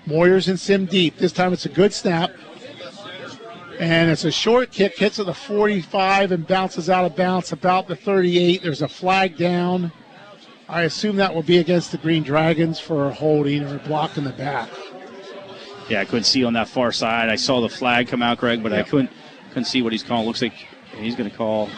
Moyers 0.06 0.48
and 0.48 0.58
Sim 0.58 0.86
deep. 0.86 1.18
This 1.18 1.32
time 1.32 1.52
it's 1.52 1.66
a 1.66 1.70
good 1.70 1.92
snap. 1.92 2.30
And 3.78 4.10
it's 4.10 4.24
a 4.24 4.32
short 4.32 4.70
kick, 4.70 4.96
hits 4.96 5.18
at 5.18 5.26
the 5.26 5.34
45 5.34 6.32
and 6.32 6.46
bounces 6.46 6.88
out 6.88 7.04
of 7.04 7.14
bounds 7.14 7.52
about 7.52 7.88
the 7.88 7.96
38. 7.96 8.62
There's 8.62 8.80
a 8.80 8.88
flag 8.88 9.36
down. 9.36 9.92
I 10.68 10.82
assume 10.82 11.16
that 11.16 11.34
will 11.34 11.42
be 11.42 11.58
against 11.58 11.92
the 11.92 11.98
Green 11.98 12.22
Dragons 12.22 12.80
for 12.80 13.10
holding 13.10 13.62
or 13.64 13.78
block 13.80 14.16
in 14.16 14.24
the 14.24 14.30
back. 14.30 14.70
Yeah, 15.88 16.00
I 16.00 16.04
couldn't 16.06 16.24
see 16.24 16.44
on 16.44 16.54
that 16.54 16.68
far 16.68 16.92
side. 16.92 17.28
I 17.28 17.36
saw 17.36 17.60
the 17.60 17.68
flag 17.68 18.08
come 18.08 18.22
out, 18.22 18.38
Greg, 18.38 18.62
but 18.62 18.72
I 18.72 18.82
couldn't 18.82 19.10
couldn't 19.48 19.66
see 19.66 19.82
what 19.82 19.92
he's 19.92 20.02
calling. 20.02 20.26
Looks 20.26 20.42
like 20.42 20.54
he's 20.96 21.14
going 21.14 21.30
to 21.30 21.36
call. 21.36 21.68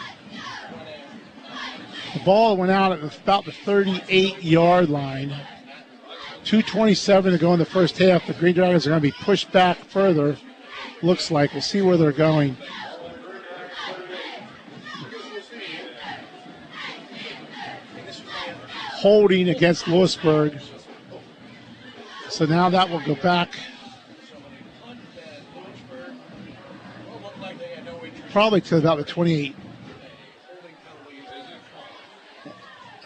The 2.13 2.19
ball 2.21 2.57
went 2.57 2.71
out 2.71 2.93
at 2.93 3.17
about 3.17 3.45
the 3.45 3.51
38 3.51 4.41
yard 4.43 4.89
line. 4.89 5.35
2.27 6.45 7.31
to 7.31 7.37
go 7.37 7.53
in 7.53 7.59
the 7.59 7.65
first 7.65 7.97
half. 7.97 8.25
The 8.25 8.33
Green 8.33 8.55
Dragons 8.55 8.87
are 8.87 8.91
going 8.91 9.01
to 9.01 9.07
be 9.07 9.23
pushed 9.23 9.51
back 9.51 9.77
further. 9.77 10.37
Looks 11.03 11.29
like. 11.29 11.51
We'll 11.51 11.61
see 11.61 11.81
where 11.81 11.97
they're 11.97 12.13
going. 12.13 12.55
Holding 18.97 19.49
against 19.49 19.87
Lewisburg. 19.87 20.59
So 22.29 22.45
now 22.45 22.69
that 22.69 22.89
will 22.89 23.01
go 23.05 23.15
back. 23.15 23.51
probably 28.37 28.61
to 28.61 28.77
about 28.77 28.97
the 28.97 29.03
28. 29.03 29.55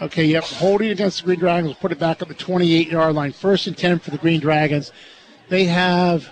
Okay, 0.02 0.26
yep, 0.26 0.44
holding 0.44 0.90
against 0.90 1.20
the 1.20 1.26
Green 1.26 1.40
Dragons. 1.40 1.74
Put 1.76 1.94
it 1.94 2.00
back 2.00 2.22
at 2.22 2.28
the 2.28 2.34
28 2.34 2.90
yard 2.90 3.16
line. 3.16 3.32
First 3.32 3.66
and 3.66 3.78
10 3.78 4.00
for 4.00 4.12
the 4.12 4.18
Green 4.18 4.42
Dragons. 4.42 4.92
They 5.48 5.64
have, 5.66 6.28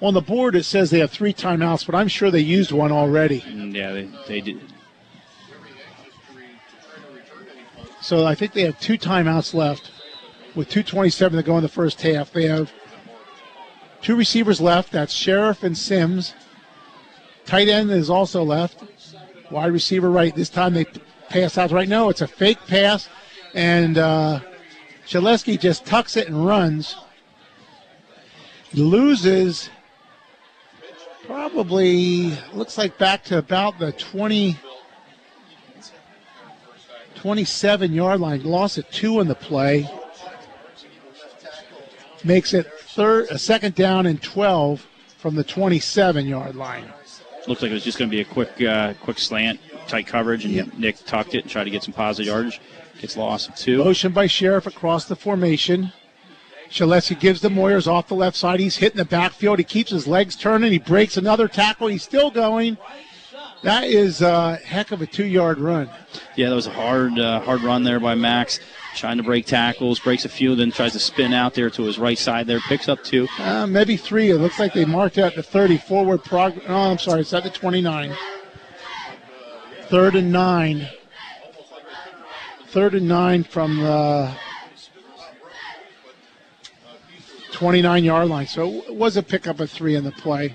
on 0.00 0.14
the 0.14 0.20
board, 0.20 0.54
it 0.54 0.62
says 0.62 0.90
they 0.90 1.00
have 1.00 1.10
three 1.10 1.34
timeouts, 1.34 1.84
but 1.84 1.96
I'm 1.96 2.06
sure 2.06 2.30
they 2.30 2.38
used 2.38 2.70
one 2.70 2.92
already. 2.92 3.40
Mm, 3.40 3.74
Yeah, 3.74 3.92
they, 3.92 4.08
they 4.28 4.40
did. 4.40 4.60
So 8.00 8.26
I 8.26 8.34
think 8.34 8.52
they 8.52 8.62
have 8.62 8.80
two 8.80 8.96
timeouts 8.96 9.54
left 9.54 9.90
with 10.54 10.68
2.27 10.70 11.32
to 11.32 11.42
go 11.42 11.56
in 11.56 11.62
the 11.62 11.68
first 11.68 12.00
half. 12.00 12.32
They 12.32 12.46
have 12.46 12.72
two 14.02 14.16
receivers 14.16 14.60
left. 14.60 14.92
That's 14.92 15.12
Sheriff 15.12 15.62
and 15.62 15.76
Sims. 15.76 16.34
Tight 17.44 17.68
end 17.68 17.90
is 17.90 18.10
also 18.10 18.42
left. 18.42 18.82
Wide 19.50 19.72
receiver 19.72 20.10
right. 20.10 20.34
This 20.34 20.48
time 20.48 20.74
they 20.74 20.86
pass 21.28 21.58
out 21.58 21.72
right 21.72 21.88
now. 21.88 22.08
It's 22.08 22.20
a 22.20 22.26
fake 22.26 22.58
pass, 22.66 23.08
and 23.54 23.98
uh, 23.98 24.40
Shedleski 25.06 25.58
just 25.58 25.84
tucks 25.84 26.16
it 26.16 26.28
and 26.28 26.46
runs. 26.46 26.96
Loses 28.72 29.68
probably 31.26 32.32
looks 32.52 32.78
like 32.78 32.96
back 32.98 33.24
to 33.24 33.38
about 33.38 33.78
the 33.78 33.92
20 33.92 34.56
27 37.20 37.92
yard 37.92 38.18
line 38.18 38.42
lost 38.44 38.78
at 38.78 38.90
two 38.90 39.20
in 39.20 39.28
the 39.28 39.34
play 39.34 39.86
makes 42.24 42.54
it 42.54 42.66
third 42.80 43.26
a 43.30 43.38
second 43.38 43.74
down 43.74 44.06
and 44.06 44.22
12 44.22 44.86
from 45.18 45.34
the 45.34 45.44
27 45.44 46.26
yard 46.26 46.56
line 46.56 46.90
Looked 47.46 47.62
like 47.62 47.70
it 47.70 47.74
was 47.74 47.84
just 47.84 47.98
going 47.98 48.10
to 48.10 48.14
be 48.14 48.20
a 48.20 48.24
quick, 48.24 48.60
uh, 48.60 48.92
quick 49.02 49.18
slant, 49.18 49.60
tight 49.88 50.06
coverage, 50.06 50.44
and 50.44 50.78
Nick 50.78 51.02
tucked 51.06 51.34
it 51.34 51.44
and 51.44 51.50
tried 51.50 51.64
to 51.64 51.70
get 51.70 51.82
some 51.82 51.94
positive 51.94 52.26
yardage. 52.26 52.60
Gets 53.00 53.16
lost 53.16 53.48
of 53.48 53.54
two. 53.54 53.78
motion 53.78 54.12
by 54.12 54.26
sheriff 54.26 54.66
across 54.66 55.06
the 55.06 55.16
formation 55.16 55.90
Shedleski 56.70 57.18
gives 57.18 57.40
the 57.40 57.48
Moyers 57.48 57.88
off 57.88 58.08
the 58.08 58.14
left 58.14 58.36
side. 58.36 58.60
He's 58.60 58.76
hitting 58.76 58.96
the 58.96 59.04
backfield. 59.04 59.58
He 59.58 59.64
keeps 59.64 59.90
his 59.90 60.06
legs 60.06 60.36
turning. 60.36 60.70
He 60.70 60.78
breaks 60.78 61.16
another 61.16 61.48
tackle. 61.48 61.88
He's 61.88 62.04
still 62.04 62.30
going. 62.30 62.78
That 63.62 63.84
is 63.84 64.22
a 64.22 64.56
heck 64.56 64.90
of 64.90 65.02
a 65.02 65.06
two 65.06 65.26
yard 65.26 65.58
run. 65.58 65.90
Yeah, 66.34 66.48
that 66.48 66.54
was 66.54 66.66
a 66.66 66.72
hard, 66.72 67.18
uh, 67.18 67.40
hard 67.40 67.62
run 67.62 67.84
there 67.84 68.00
by 68.00 68.14
Max, 68.14 68.58
trying 68.94 69.18
to 69.18 69.22
break 69.22 69.44
tackles, 69.44 70.00
breaks 70.00 70.24
a 70.24 70.30
few, 70.30 70.54
then 70.54 70.72
tries 70.72 70.92
to 70.92 70.98
spin 70.98 71.34
out 71.34 71.54
there 71.54 71.68
to 71.70 71.82
his 71.82 71.98
right 71.98 72.18
side 72.18 72.46
there, 72.46 72.60
picks 72.60 72.88
up 72.88 73.04
two. 73.04 73.28
Uh, 73.38 73.66
maybe 73.66 73.96
three. 73.98 74.30
It 74.30 74.38
looks 74.38 74.58
like 74.58 74.72
they 74.72 74.86
marked 74.86 75.18
out 75.18 75.34
the 75.34 75.42
30 75.42 75.76
forward 75.76 76.24
progress. 76.24 76.64
Oh, 76.68 76.90
I'm 76.90 76.98
sorry. 76.98 77.20
It's 77.20 77.34
at 77.34 77.44
the 77.44 77.50
29. 77.50 78.14
Third 79.88 80.14
and 80.14 80.32
nine. 80.32 80.88
Third 82.68 82.94
and 82.94 83.08
nine 83.08 83.44
from 83.44 83.78
the 83.78 84.32
29 87.52 88.04
yard 88.04 88.28
line. 88.28 88.46
So 88.46 88.70
it 88.70 88.94
was 88.94 89.18
a 89.18 89.22
pickup 89.22 89.60
of 89.60 89.70
three 89.70 89.96
in 89.96 90.04
the 90.04 90.12
play. 90.12 90.54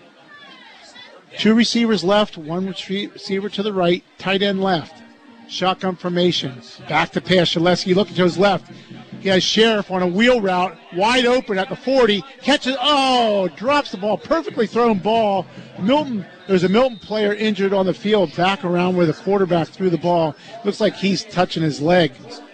Two 1.38 1.53
receivers 1.53 2.03
left, 2.03 2.38
one 2.38 2.68
receiver 2.68 3.49
to 3.49 3.64
the 3.64 3.74
right, 3.74 4.03
tight 4.18 4.41
end 4.41 4.62
left. 4.62 5.02
Shotgun 5.48 5.95
formation. 5.95 6.62
Back 6.88 7.12
to 7.12 7.22
pass. 7.22 7.53
Shedleski 7.53 7.95
looking 7.95 8.16
to 8.16 8.24
his 8.24 8.38
left. 8.38 8.72
He 9.20 9.30
has 9.30 9.44
Sheriff 9.44 9.91
on 9.91 10.02
a 10.02 10.07
wheel 10.07 10.41
route, 10.41 10.78
wide 10.94 11.26
open 11.26 11.57
at 11.57 11.70
the 11.70 11.76
40. 11.76 12.24
Catches, 12.41 12.76
oh, 12.80 13.48
drops 13.56 13.91
the 13.91 13.98
ball. 13.98 14.18
Perfectly 14.18 14.68
thrown 14.68 14.99
ball. 14.99 15.45
Milton, 15.80 16.26
there's 16.48 16.64
a 16.64 16.70
Milton 16.70 16.99
player 16.99 17.34
injured 17.34 17.74
on 17.74 17.86
the 17.86 17.94
field, 17.94 18.36
back 18.36 18.64
around 18.64 18.95
where 18.95 19.06
the 19.06 19.14
quarterback 19.14 19.68
threw 19.68 19.90
the 19.90 19.98
ball. 19.98 20.36
Looks 20.64 20.80
like 20.80 20.95
he's 20.95 21.24
touching 21.26 21.64
his 21.64 21.82
leg. 21.82 22.14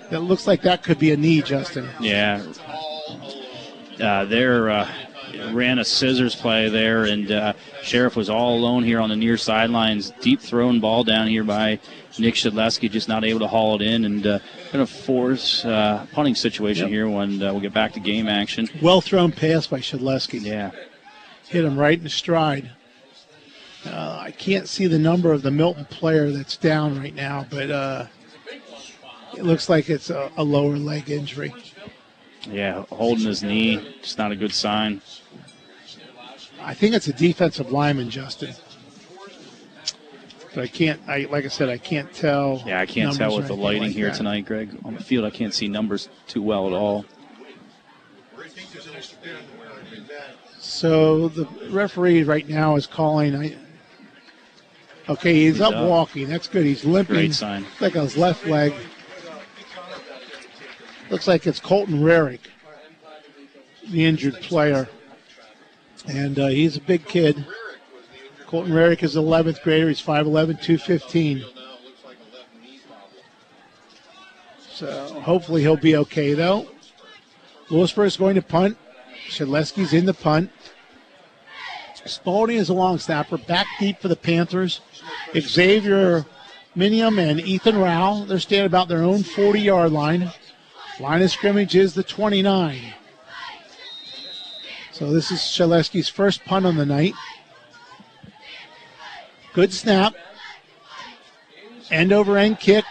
That 0.10 0.22
looks 0.22 0.48
like 0.48 0.62
that 0.64 0.84
could 0.84 0.99
be 0.99 1.12
a 1.12 1.18
knee, 1.18 1.41
Justin. 1.41 1.90
Yeah. 1.99 2.44
Uh, 3.99 4.26
there 4.26 4.70
uh, 4.70 4.90
ran 5.52 5.80
a 5.80 5.86
scissors 5.86 6.36
play 6.36 6.70
there, 6.70 7.06
and 7.06 7.32
uh, 7.32 7.53
Sheriff 7.84 8.16
was 8.16 8.30
all 8.30 8.56
alone 8.58 8.84
here 8.84 8.99
on 8.99 9.10
the 9.10 9.16
near 9.16 9.38
sidelines. 9.38 10.12
Deep 10.22 10.40
thrown 10.40 10.80
ball 10.80 11.03
down 11.03 11.28
here 11.28 11.44
by 11.44 11.80
Nick 12.20 12.36
Shedleski, 12.36 12.90
just 12.90 13.08
not 13.08 13.24
able 13.24 13.40
to 13.40 13.48
haul 13.48 13.76
it 13.76 13.82
in, 13.82 14.06
and 14.06 14.26
uh, 14.26 14.40
going 14.72 14.86
to 14.86 14.91
force 14.91 15.66
uh, 15.66 16.06
punting 16.12 16.36
situation 16.36 16.88
here 16.88 17.10
when 17.10 17.41
uh, 17.41 17.52
we'll 17.52 17.62
get 17.62 17.74
back 17.74 17.94
to 17.94 17.99
game 17.99 18.28
action. 18.28 18.68
Well 18.82 19.02
thrown 19.02 19.32
pass 19.32 19.68
by 19.68 19.80
Shedleski. 19.80 20.41
Yeah. 20.41 20.72
Hit 21.48 21.66
him 21.66 21.78
right 21.78 21.98
in 21.98 22.03
the 22.03 22.10
stride. 22.10 22.72
Uh, 23.86 24.20
I 24.26 24.32
can't 24.32 24.68
see 24.68 24.88
the 24.88 24.99
number 24.99 25.34
of 25.34 25.41
the 25.41 25.52
Milton 25.52 25.86
player 25.86 26.32
that's 26.32 26.56
down 26.56 26.99
right 26.99 27.16
now, 27.16 27.48
but 27.49 27.72
uh, 27.72 28.06
it 29.36 29.44
looks 29.44 29.70
like 29.70 29.90
it's 29.90 30.10
a, 30.10 30.32
a 30.38 30.44
lower 30.44 30.78
leg 30.78 31.10
injury. 31.10 31.53
Yeah, 32.49 32.86
holding 32.90 33.26
his 33.26 33.44
knee, 33.44 33.98
just 34.02 34.18
not 34.18 34.32
a 34.32 34.36
good 34.36 34.53
sign. 34.53 35.02
I 36.63 36.73
think 36.73 36.95
it's 36.95 37.07
a 37.07 37.13
defensive 37.13 37.71
lineman, 37.71 38.09
Justin. 38.09 38.53
But 40.53 40.63
I 40.63 40.67
can't. 40.67 40.99
I 41.07 41.27
like 41.31 41.45
I 41.45 41.47
said, 41.47 41.69
I 41.69 41.77
can't 41.77 42.11
tell. 42.13 42.61
Yeah, 42.65 42.81
I 42.81 42.85
can't 42.85 43.15
tell 43.15 43.38
with 43.38 43.47
the 43.47 43.55
lighting 43.55 43.83
like 43.83 43.91
here 43.91 44.07
that. 44.07 44.17
tonight, 44.17 44.45
Greg. 44.45 44.69
On 44.83 44.93
the 44.93 45.03
field, 45.03 45.25
I 45.25 45.29
can't 45.29 45.53
see 45.53 45.67
numbers 45.67 46.09
too 46.27 46.41
well 46.41 46.67
at 46.67 46.73
all. 46.73 47.05
So 50.59 51.29
the 51.29 51.45
referee 51.69 52.23
right 52.23 52.47
now 52.47 52.75
is 52.75 52.85
calling. 52.85 53.35
I, 53.35 53.55
okay, 55.09 55.33
he's, 55.33 55.53
He's 55.53 55.61
up, 55.61 55.73
up. 55.73 55.89
walking. 55.89 56.27
That's 56.27 56.47
good. 56.47 56.65
He's 56.65 56.83
limping. 56.83 57.15
Great 57.15 57.33
sign. 57.33 57.65
Like 57.79 57.95
on 57.95 58.03
his 58.03 58.17
left 58.17 58.45
leg. 58.45 58.73
Looks 61.09 61.27
like 61.27 61.45
it's 61.45 61.59
Colton 61.59 62.01
Rarick, 62.01 62.39
the 63.89 64.05
injured 64.05 64.35
player, 64.35 64.88
and 66.07 66.40
uh, 66.40 66.48
he's 66.48 66.78
a 66.78 66.82
big 66.82 67.06
kid. 67.06 67.45
Colton 68.48 68.73
Rarick 68.73 69.03
is 69.03 69.15
an 69.15 69.23
11th 69.23 69.61
grader. 69.61 69.88
He's 69.88 70.02
5'11", 70.02 70.61
215. 70.61 71.44
So 74.73 75.22
hopefully 75.22 75.61
he'll 75.61 75.78
be 75.78 75.95
okay 75.95 76.34
though. 76.34 76.68
Lewisburg 77.69 78.07
is 78.07 78.18
going 78.18 78.36
to 78.36 78.41
punt. 78.41 78.78
Shedleski's 79.30 79.94
in 79.94 80.06
the 80.06 80.14
punt. 80.14 80.52
Spalding 82.06 82.57
is 82.57 82.69
a 82.69 82.73
long 82.73 82.98
snapper. 82.98 83.38
Back 83.38 83.68
deep 83.80 83.99
for 83.99 84.07
the 84.07 84.15
Panthers. 84.15 84.82
Xavier 85.38 86.26
Minium 86.76 87.19
and 87.19 87.40
Ethan 87.40 87.78
Rao. 87.78 88.26
They're 88.26 88.40
standing 88.40 88.65
about 88.65 88.88
their 88.88 89.03
own 89.03 89.23
40 89.23 89.60
yard 89.60 89.91
line. 89.91 90.32
Line 90.99 91.22
of 91.22 91.32
scrimmage 91.32 91.76
is 91.76 91.94
the 91.94 92.03
29. 92.03 92.94
So 95.02 95.10
this 95.10 95.32
is 95.32 95.40
Shedleski's 95.40 96.10
first 96.10 96.45
punt 96.45 96.64
on 96.64 96.78
the 96.78 96.86
night. 96.86 97.15
Good 99.52 99.73
snap. 99.73 100.14
End 101.90 102.14
over 102.14 102.38
end 102.38 102.60
kick. 102.60 102.86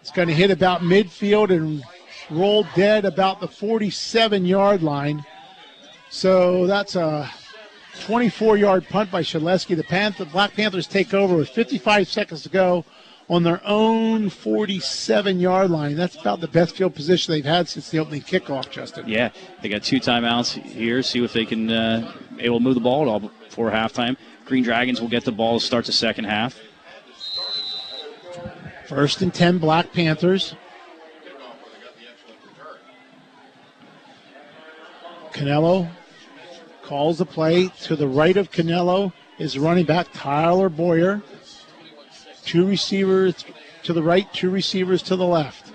It's 0.00 0.12
going 0.12 0.28
to 0.28 0.34
hit 0.34 0.52
about 0.52 0.82
midfield 0.82 1.50
and 1.50 1.82
roll 2.30 2.64
dead 2.76 3.04
about 3.04 3.40
the 3.40 3.48
47 3.48 4.44
yard 4.44 4.84
line. 4.84 5.24
So 6.08 6.68
that's 6.68 6.94
a 6.94 7.28
24 8.02 8.56
yard 8.56 8.88
punt 8.88 9.10
by 9.10 9.22
Shedleski. 9.22 9.74
The 9.74 9.82
Panther, 9.82 10.24
Black 10.24 10.54
Panthers 10.54 10.86
take 10.86 11.14
over 11.14 11.34
with 11.34 11.48
55 11.48 12.06
seconds 12.06 12.42
to 12.44 12.48
go 12.48 12.84
on 13.28 13.42
their 13.42 13.60
own 13.64 14.30
47 14.30 15.40
yard 15.40 15.70
line. 15.70 15.96
That's 15.96 16.16
about 16.16 16.40
the 16.40 16.48
best 16.48 16.76
field 16.76 16.94
position 16.94 17.32
they've 17.32 17.44
had 17.44 17.68
since 17.68 17.90
the 17.90 17.98
opening 17.98 18.22
kickoff, 18.22 18.70
Justin. 18.70 19.08
Yeah, 19.08 19.30
they 19.62 19.68
got 19.68 19.82
two 19.82 20.00
timeouts 20.00 20.62
here. 20.62 21.02
See 21.02 21.22
if 21.22 21.32
they 21.32 21.44
can 21.44 21.70
uh, 21.70 22.12
able 22.38 22.58
to 22.58 22.64
move 22.64 22.74
the 22.74 22.80
ball 22.80 23.02
at 23.02 23.08
all 23.08 23.20
before 23.20 23.70
halftime. 23.70 24.16
Green 24.44 24.64
Dragons 24.64 25.00
will 25.00 25.08
get 25.08 25.24
the 25.24 25.32
ball 25.32 25.60
to 25.60 25.64
start 25.64 25.84
the 25.84 25.92
second 25.92 26.24
half. 26.24 26.58
First 28.86 29.20
and 29.20 29.34
10, 29.34 29.58
Black 29.58 29.92
Panthers. 29.92 30.54
Canelo 35.32 35.90
calls 36.82 37.18
the 37.18 37.26
play. 37.26 37.68
To 37.82 37.96
the 37.96 38.08
right 38.08 38.36
of 38.38 38.50
Canelo 38.50 39.12
is 39.38 39.58
running 39.58 39.84
back 39.84 40.08
Tyler 40.14 40.70
Boyer. 40.70 41.22
Two 42.48 42.66
receivers 42.66 43.44
to 43.82 43.92
the 43.92 44.02
right, 44.02 44.26
two 44.32 44.48
receivers 44.48 45.02
to 45.02 45.16
the 45.16 45.26
left. 45.26 45.70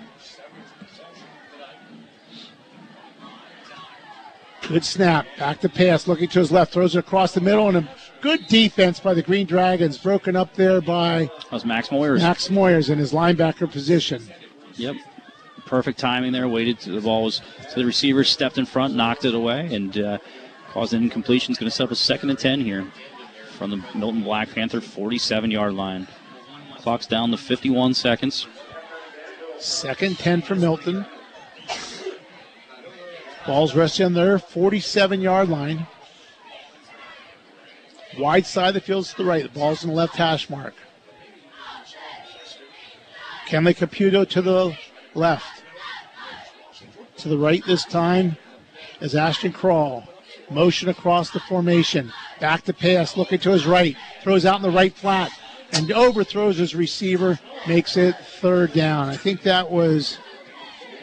Good 4.66 4.84
snap. 4.84 5.24
Back 5.38 5.60
to 5.60 5.68
pass. 5.68 6.08
Looking 6.08 6.26
to 6.30 6.40
his 6.40 6.50
left. 6.50 6.72
Throws 6.72 6.96
it 6.96 6.98
across 6.98 7.32
the 7.32 7.40
middle. 7.40 7.68
And 7.68 7.76
a 7.76 7.88
good 8.20 8.48
defense 8.48 8.98
by 8.98 9.14
the 9.14 9.22
Green 9.22 9.46
Dragons. 9.46 9.96
Broken 9.98 10.34
up 10.34 10.52
there 10.54 10.80
by 10.80 11.30
That 11.44 11.52
was 11.52 11.64
Max 11.64 11.90
Moyers. 11.90 12.18
Max 12.18 12.48
Moyers 12.48 12.90
in 12.90 12.98
his 12.98 13.12
linebacker 13.12 13.70
position. 13.70 14.24
Yep. 14.74 14.96
Perfect 15.66 16.00
timing 16.00 16.32
there. 16.32 16.48
Waited. 16.48 16.80
To, 16.80 16.90
the 16.90 17.00
ball 17.02 17.22
was 17.22 17.40
so 17.68 17.76
the 17.76 17.86
receiver 17.86 18.24
stepped 18.24 18.58
in 18.58 18.66
front, 18.66 18.96
knocked 18.96 19.24
it 19.24 19.34
away, 19.36 19.72
and 19.72 19.96
uh, 19.96 20.18
caused 20.72 20.92
an 20.92 21.04
incompletion. 21.04 21.52
It's 21.52 21.60
going 21.60 21.70
to 21.70 21.76
set 21.76 21.84
up 21.84 21.92
a 21.92 21.94
second 21.94 22.30
and 22.30 22.38
ten 22.38 22.60
here. 22.60 22.84
from 23.58 23.70
the 23.70 23.84
Milton 23.94 24.24
Black 24.24 24.50
Panther 24.50 24.80
47 24.80 25.52
yard 25.52 25.74
line. 25.74 26.08
Clock's 26.84 27.06
down 27.06 27.30
to 27.30 27.38
51 27.38 27.94
seconds. 27.94 28.46
Second 29.58 30.18
10 30.18 30.42
for 30.42 30.54
Milton. 30.54 31.06
Ball's 33.46 33.74
resting 33.74 34.04
on 34.04 34.12
their 34.12 34.38
47 34.38 35.22
yard 35.22 35.48
line. 35.48 35.86
Wide 38.18 38.44
side 38.44 38.68
of 38.68 38.74
the 38.74 38.80
field 38.82 39.06
to 39.06 39.16
the 39.16 39.24
right. 39.24 39.44
The 39.44 39.48
ball's 39.48 39.82
in 39.82 39.88
the 39.88 39.96
left 39.96 40.16
hash 40.16 40.50
mark. 40.50 40.74
Kenley 43.46 43.74
Caputo 43.74 44.28
to 44.28 44.42
the 44.42 44.76
left. 45.14 45.62
To 47.16 47.28
the 47.30 47.38
right 47.38 47.64
this 47.64 47.86
time 47.86 48.36
is 49.00 49.14
Ashton 49.14 49.52
Crawl. 49.52 50.06
Motion 50.50 50.90
across 50.90 51.30
the 51.30 51.40
formation. 51.40 52.12
Back 52.40 52.64
to 52.64 52.74
pass, 52.74 53.16
looking 53.16 53.38
to 53.38 53.52
his 53.52 53.64
right. 53.64 53.96
Throws 54.20 54.44
out 54.44 54.56
in 54.56 54.62
the 54.62 54.70
right 54.70 54.94
flat 54.94 55.32
and 55.74 55.92
overthrows 55.92 56.58
his 56.58 56.74
receiver. 56.74 57.38
Makes 57.66 57.96
it 57.96 58.16
third 58.16 58.72
down. 58.72 59.08
I 59.08 59.16
think 59.16 59.42
that 59.42 59.70
was 59.70 60.18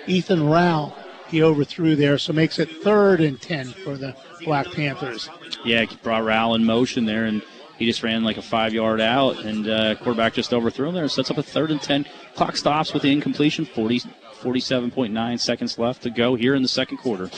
Ethan 0.07 0.47
Rao 0.47 0.93
he 1.31 1.41
overthrew 1.41 1.95
there, 1.95 2.17
so 2.17 2.33
makes 2.33 2.59
it 2.59 2.69
third 2.83 3.21
and 3.21 3.41
10 3.41 3.67
for 3.67 3.95
the 3.95 4.15
Black 4.43 4.69
Panthers. 4.71 5.29
Yeah, 5.63 5.85
he 5.85 5.95
brought 6.03 6.25
Rowell 6.25 6.55
in 6.55 6.65
motion 6.65 7.05
there, 7.05 7.25
and 7.25 7.41
he 7.77 7.85
just 7.85 8.03
ran 8.03 8.23
like 8.23 8.37
a 8.37 8.41
five 8.41 8.73
yard 8.73 8.99
out, 8.99 9.39
and 9.39 9.67
uh, 9.67 9.95
quarterback 9.95 10.33
just 10.33 10.53
overthrew 10.53 10.89
him 10.89 10.95
there. 10.95 11.07
Sets 11.07 11.31
up 11.31 11.37
a 11.37 11.43
third 11.43 11.71
and 11.71 11.81
10. 11.81 12.05
Clock 12.35 12.57
stops 12.57 12.93
with 12.93 13.03
the 13.03 13.11
incompletion, 13.11 13.63
40, 13.65 14.01
47.9 14.41 15.39
seconds 15.39 15.79
left 15.79 16.03
to 16.03 16.09
go 16.09 16.35
here 16.35 16.53
in 16.53 16.61
the 16.61 16.67
second 16.67 16.97
quarter. 16.97 17.29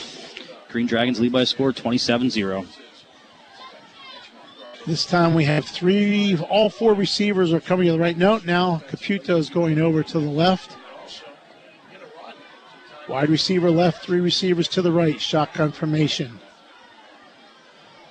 Green 0.68 0.86
Dragons 0.86 1.20
lead 1.20 1.30
by 1.30 1.42
a 1.42 1.46
score 1.46 1.72
27 1.72 2.30
0. 2.30 2.66
This 4.86 5.06
time 5.06 5.32
we 5.32 5.44
have 5.44 5.64
three, 5.64 6.36
all 6.50 6.68
four 6.68 6.92
receivers 6.92 7.54
are 7.54 7.60
coming 7.60 7.86
to 7.86 7.92
the 7.92 7.98
right 7.98 8.18
note. 8.18 8.44
Now 8.44 8.82
Caputo 8.88 9.38
is 9.38 9.48
going 9.48 9.78
over 9.78 10.02
to 10.02 10.20
the 10.20 10.28
left. 10.28 10.76
Wide 13.08 13.30
receiver 13.30 13.70
left, 13.70 14.04
three 14.04 14.20
receivers 14.20 14.68
to 14.68 14.82
the 14.82 14.92
right. 14.92 15.18
Shotgun 15.18 15.72
formation. 15.72 16.38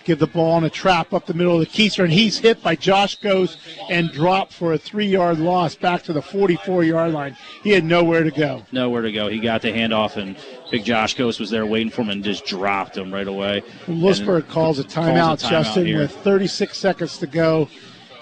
Give 0.04 0.20
the 0.20 0.28
ball 0.28 0.58
in 0.58 0.64
a 0.66 0.70
trap 0.70 1.14
up 1.14 1.26
the 1.26 1.34
middle 1.34 1.54
of 1.54 1.60
the 1.62 1.66
keister, 1.66 2.04
and 2.04 2.12
he's 2.12 2.38
hit 2.38 2.62
by 2.62 2.76
Josh 2.76 3.20
Gose 3.20 3.56
and 3.90 4.12
dropped 4.12 4.52
for 4.52 4.74
a 4.74 4.78
three 4.78 5.06
yard 5.06 5.40
loss 5.40 5.76
back 5.76 6.04
to 6.04 6.14
the 6.14 6.22
44 6.22 6.84
yard 6.84 7.14
line. 7.14 7.38
He 7.64 7.72
had 7.72 7.86
nowhere 7.86 8.24
to 8.24 8.32
go. 8.32 8.66
Nowhere 8.72 9.02
to 9.02 9.12
go. 9.12 9.30
He 9.30 9.40
got 9.40 9.62
the 9.62 9.70
handoff, 9.70 10.18
and 10.18 10.36
Big 10.72 10.84
Josh 10.84 11.16
Gose 11.16 11.40
was 11.40 11.50
there 11.50 11.66
waiting 11.66 11.90
for 11.90 12.02
him 12.02 12.10
and 12.10 12.24
just 12.24 12.46
dropped 12.46 12.98
him 12.98 13.14
right 13.14 13.28
away. 13.28 13.64
Lewisburg 13.88 14.48
calls 14.50 14.80
a 14.80 14.84
timeout, 14.84 15.40
calls 15.40 15.44
a 15.44 15.46
timeout 15.46 15.50
Justin, 15.50 15.86
here. 15.86 16.00
with 16.00 16.12
36 16.12 16.78
seconds 16.78 17.18
to 17.20 17.28
go 17.28 17.70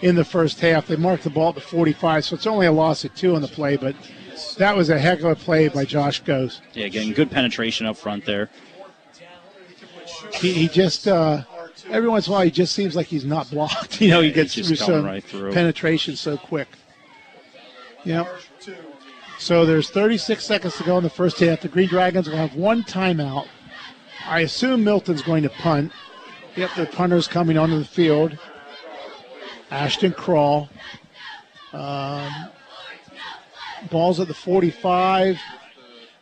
in 0.01 0.15
the 0.15 0.25
first 0.25 0.59
half. 0.59 0.87
They 0.87 0.95
marked 0.95 1.23
the 1.23 1.29
ball 1.29 1.49
at 1.49 1.55
the 1.55 1.61
45, 1.61 2.25
so 2.25 2.35
it's 2.35 2.47
only 2.47 2.67
a 2.67 2.71
loss 2.71 3.03
of 3.05 3.15
two 3.15 3.35
on 3.35 3.41
the 3.41 3.47
play, 3.47 3.77
but 3.77 3.95
that 4.57 4.75
was 4.75 4.89
a 4.89 4.99
heck 4.99 5.19
of 5.19 5.25
a 5.25 5.35
play 5.35 5.67
by 5.67 5.85
Josh 5.85 6.23
Gose. 6.23 6.59
Yeah, 6.73 6.87
getting 6.87 7.13
good 7.13 7.31
penetration 7.31 7.85
up 7.85 7.97
front 7.97 8.25
there. 8.25 8.49
He, 10.33 10.53
he 10.53 10.67
just 10.67 11.07
uh, 11.07 11.43
every 11.89 12.09
once 12.09 12.27
in 12.27 12.33
a 12.33 12.35
while 12.35 12.45
he 12.45 12.51
just 12.51 12.73
seems 12.73 12.95
like 12.95 13.07
he's 13.07 13.25
not 13.25 13.49
blocked. 13.49 14.01
You 14.01 14.09
know, 14.09 14.21
he 14.21 14.31
gets 14.31 14.55
through 14.55 14.75
coming 14.77 15.03
right 15.03 15.23
through. 15.23 15.51
penetration 15.51 16.15
so 16.15 16.37
quick. 16.37 16.67
Yep. 18.03 18.27
So 19.37 19.65
there's 19.65 19.89
36 19.89 20.43
seconds 20.43 20.75
to 20.77 20.83
go 20.83 20.97
in 20.97 21.03
the 21.03 21.09
first 21.09 21.39
half. 21.39 21.61
The 21.61 21.67
Green 21.67 21.87
Dragons 21.87 22.29
will 22.29 22.37
have 22.37 22.55
one 22.55 22.83
timeout. 22.83 23.47
I 24.25 24.41
assume 24.41 24.83
Milton's 24.83 25.21
going 25.21 25.43
to 25.43 25.49
punt. 25.49 25.91
Yep, 26.55 26.69
the 26.77 26.85
punter's 26.85 27.27
coming 27.27 27.57
onto 27.57 27.79
the 27.79 27.85
field. 27.85 28.37
Ashton 29.71 30.11
Crawl. 30.11 30.69
Um, 31.73 32.29
ball's 33.89 34.19
at 34.19 34.27
the 34.27 34.33
45. 34.33 35.39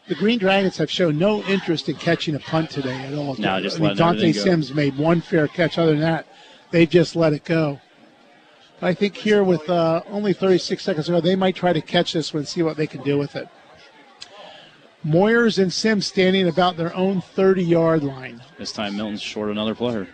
The 0.09 0.15
Green 0.15 0.39
Dragons 0.39 0.75
have 0.77 0.89
shown 0.89 1.19
no 1.19 1.43
interest 1.43 1.87
in 1.87 1.95
catching 1.95 2.33
a 2.33 2.39
punt 2.39 2.71
today 2.71 3.05
at 3.05 3.13
all. 3.13 3.35
No, 3.35 3.61
just 3.61 3.79
I 3.79 3.89
mean, 3.89 3.95
Dante. 3.95 4.31
Sims 4.31 4.73
made 4.73 4.97
one 4.97 5.21
fair 5.21 5.47
catch. 5.47 5.77
Other 5.77 5.91
than 5.91 6.01
that, 6.01 6.25
they've 6.71 6.89
just 6.89 7.15
let 7.15 7.31
it 7.31 7.45
go. 7.45 7.79
I 8.81 8.95
think 8.95 9.15
here 9.15 9.43
with 9.43 9.69
uh, 9.69 10.01
only 10.07 10.33
36 10.33 10.81
seconds 10.81 11.05
to 11.05 11.11
go, 11.11 11.21
they 11.21 11.35
might 11.35 11.55
try 11.55 11.73
to 11.73 11.81
catch 11.81 12.13
this 12.13 12.33
one 12.33 12.39
and 12.39 12.47
see 12.47 12.63
what 12.63 12.75
they 12.75 12.87
can 12.87 13.03
do 13.03 13.19
with 13.19 13.35
it. 13.35 13.47
Moyers 15.05 15.61
and 15.61 15.71
Sims 15.71 16.07
standing 16.07 16.47
about 16.47 16.75
their 16.75 16.93
own 16.95 17.21
30 17.21 17.63
yard 17.63 18.03
line. 18.03 18.41
This 18.57 18.71
time 18.71 18.97
Milton's 18.97 19.21
short 19.21 19.51
another 19.51 19.75
player. 19.75 20.07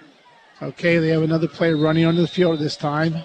Okay, 0.61 0.97
they 0.97 1.07
have 1.09 1.23
another 1.23 1.47
player 1.47 1.77
running 1.77 2.03
onto 2.05 2.19
the 2.19 2.27
field 2.27 2.59
this 2.59 2.76
time. 2.76 3.23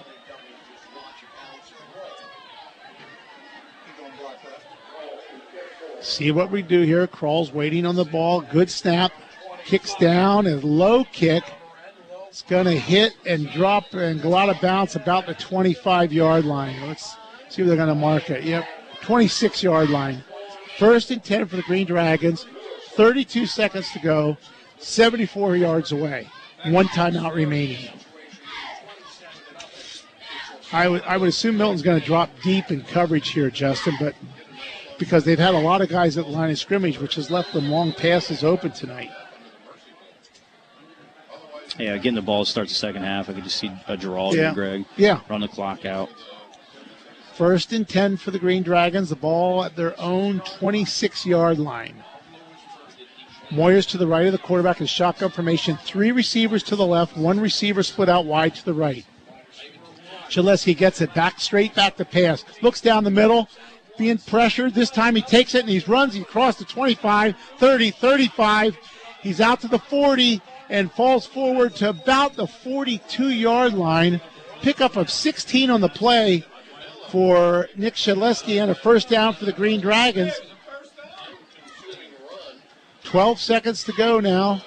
See 6.01 6.31
what 6.31 6.49
we 6.49 6.61
do 6.61 6.81
here. 6.81 7.05
Crawls 7.05 7.53
waiting 7.53 7.85
on 7.85 7.95
the 7.95 8.05
ball. 8.05 8.41
Good 8.41 8.69
snap. 8.69 9.11
Kicks 9.65 9.93
down 9.95 10.47
and 10.47 10.63
low 10.63 11.03
kick. 11.05 11.43
It's 12.27 12.41
going 12.41 12.65
to 12.65 12.77
hit 12.77 13.13
and 13.25 13.49
drop 13.51 13.93
and 13.93 14.21
go 14.21 14.35
out 14.35 14.49
of 14.49 14.59
bounds 14.61 14.95
about 14.95 15.27
the 15.27 15.35
25 15.35 16.11
yard 16.11 16.45
line. 16.45 16.87
Let's 16.87 17.15
see 17.49 17.61
if 17.61 17.67
they're 17.67 17.75
going 17.75 17.89
to 17.89 17.95
mark 17.95 18.29
it. 18.29 18.43
Yep, 18.43 18.65
26 19.01 19.61
yard 19.61 19.89
line. 19.89 20.23
First 20.79 21.11
and 21.11 21.23
10 21.23 21.47
for 21.47 21.57
the 21.57 21.61
Green 21.63 21.85
Dragons. 21.85 22.47
32 22.93 23.45
seconds 23.45 23.91
to 23.91 23.99
go. 23.99 24.37
74 24.79 25.57
yards 25.57 25.91
away. 25.91 26.27
One 26.65 26.87
timeout 26.87 27.35
remaining. 27.35 27.89
I 30.73 30.87
would 30.87 31.01
I 31.03 31.17
would 31.17 31.29
assume 31.29 31.57
Milton's 31.57 31.81
going 31.81 31.99
to 31.99 32.05
drop 32.05 32.29
deep 32.43 32.71
in 32.71 32.81
coverage 32.83 33.29
here, 33.29 33.49
Justin, 33.49 33.95
but 33.99 34.15
because 35.01 35.23
they've 35.25 35.39
had 35.39 35.55
a 35.55 35.59
lot 35.59 35.81
of 35.81 35.89
guys 35.89 36.15
at 36.15 36.25
the 36.25 36.31
line 36.31 36.51
of 36.51 36.59
scrimmage, 36.59 36.99
which 36.99 37.15
has 37.15 37.31
left 37.31 37.53
them 37.53 37.69
long 37.69 37.91
passes 37.91 38.43
open 38.43 38.69
tonight. 38.71 39.09
Yeah, 41.79 41.97
getting 41.97 42.13
the 42.13 42.21
ball 42.21 42.45
to 42.45 42.49
start 42.51 42.67
the 42.67 42.75
second 42.75 43.01
half. 43.01 43.27
I 43.27 43.33
could 43.33 43.43
just 43.43 43.57
see 43.57 43.69
uh, 43.69 43.77
a 43.87 43.97
draw 43.97 44.31
Yeah. 44.31 44.41
here, 44.41 44.53
Greg. 44.53 44.85
Yeah. 44.97 45.21
Run 45.27 45.41
the 45.41 45.47
clock 45.47 45.85
out. 45.85 46.09
First 47.33 47.73
and 47.73 47.89
10 47.89 48.17
for 48.17 48.29
the 48.29 48.37
Green 48.37 48.61
Dragons. 48.61 49.09
The 49.09 49.15
ball 49.15 49.63
at 49.63 49.75
their 49.75 49.99
own 49.99 50.41
26 50.41 51.25
yard 51.25 51.57
line. 51.57 52.03
Moyers 53.49 53.87
to 53.89 53.97
the 53.97 54.05
right 54.05 54.27
of 54.27 54.31
the 54.33 54.37
quarterback 54.37 54.79
in 54.81 54.85
shotgun 54.85 55.31
formation. 55.31 55.77
Three 55.77 56.11
receivers 56.11 56.61
to 56.63 56.75
the 56.75 56.85
left, 56.85 57.17
one 57.17 57.39
receiver 57.39 57.81
split 57.81 58.07
out 58.07 58.25
wide 58.25 58.53
to 58.55 58.65
the 58.65 58.73
right. 58.73 59.05
Gillespie 60.29 60.75
gets 60.75 61.01
it 61.01 61.13
back 61.13 61.39
straight 61.41 61.73
back 61.73 61.97
to 61.97 62.05
pass. 62.05 62.45
Looks 62.61 62.79
down 62.79 63.03
the 63.03 63.09
middle, 63.11 63.49
being 64.01 64.17
pressured. 64.17 64.73
This 64.73 64.89
time 64.89 65.15
he 65.15 65.21
takes 65.21 65.53
it 65.53 65.59
and 65.59 65.69
he 65.69 65.79
runs. 65.81 66.15
He 66.15 66.23
crossed 66.23 66.57
the 66.57 66.65
25, 66.65 67.35
30, 67.59 67.91
35. 67.91 68.75
He's 69.21 69.39
out 69.39 69.61
to 69.61 69.67
the 69.67 69.77
40 69.77 70.41
and 70.69 70.91
falls 70.91 71.27
forward 71.27 71.75
to 71.75 71.89
about 71.89 72.35
the 72.35 72.47
42 72.47 73.29
yard 73.29 73.73
line. 73.73 74.19
Pickup 74.63 74.95
of 74.95 75.11
16 75.11 75.69
on 75.69 75.81
the 75.81 75.89
play 75.89 76.43
for 77.09 77.69
Nick 77.75 77.93
Shedleski 77.93 78.59
and 78.59 78.71
a 78.71 78.75
first 78.75 79.07
down 79.07 79.35
for 79.35 79.45
the 79.45 79.53
Green 79.53 79.79
Dragons. 79.79 80.33
12 83.03 83.39
seconds 83.39 83.83
to 83.83 83.91
go 83.93 84.19
now. 84.19 84.63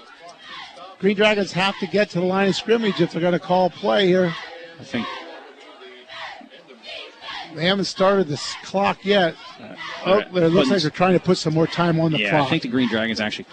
Green 1.01 1.17
Dragons 1.17 1.51
have 1.51 1.77
to 1.81 1.89
get 1.89 2.11
to 2.11 2.21
the 2.21 2.27
line 2.27 2.47
of 2.47 2.55
scrimmage 2.55 3.01
if 3.01 3.11
they're 3.11 3.21
going 3.21 3.33
to 3.33 3.41
call 3.41 3.69
play 3.69 4.07
here. 4.07 4.33
I 4.79 4.85
think 4.85 5.07
They 7.55 7.67
haven't 7.67 7.85
started 7.85 8.29
this 8.29 8.55
clock 8.65 9.05
yet. 9.05 9.37
Oh, 10.05 10.17
right. 10.19 10.27
it 10.27 10.49
looks 10.49 10.71
like 10.71 10.83
they're 10.83 10.91
trying 10.91 11.15
to 11.15 11.21
put 11.21 11.39
some 11.39 11.55
more 11.55 11.67
time 11.67 12.01
on 12.01 12.13
the 12.13 12.19
yeah, 12.19 12.31
clock. 12.31 12.47
I 12.47 12.51
think 12.51 12.63
the 12.63 12.69
Green 12.69 12.89
Dragons 12.89 13.21
actually 13.21 13.47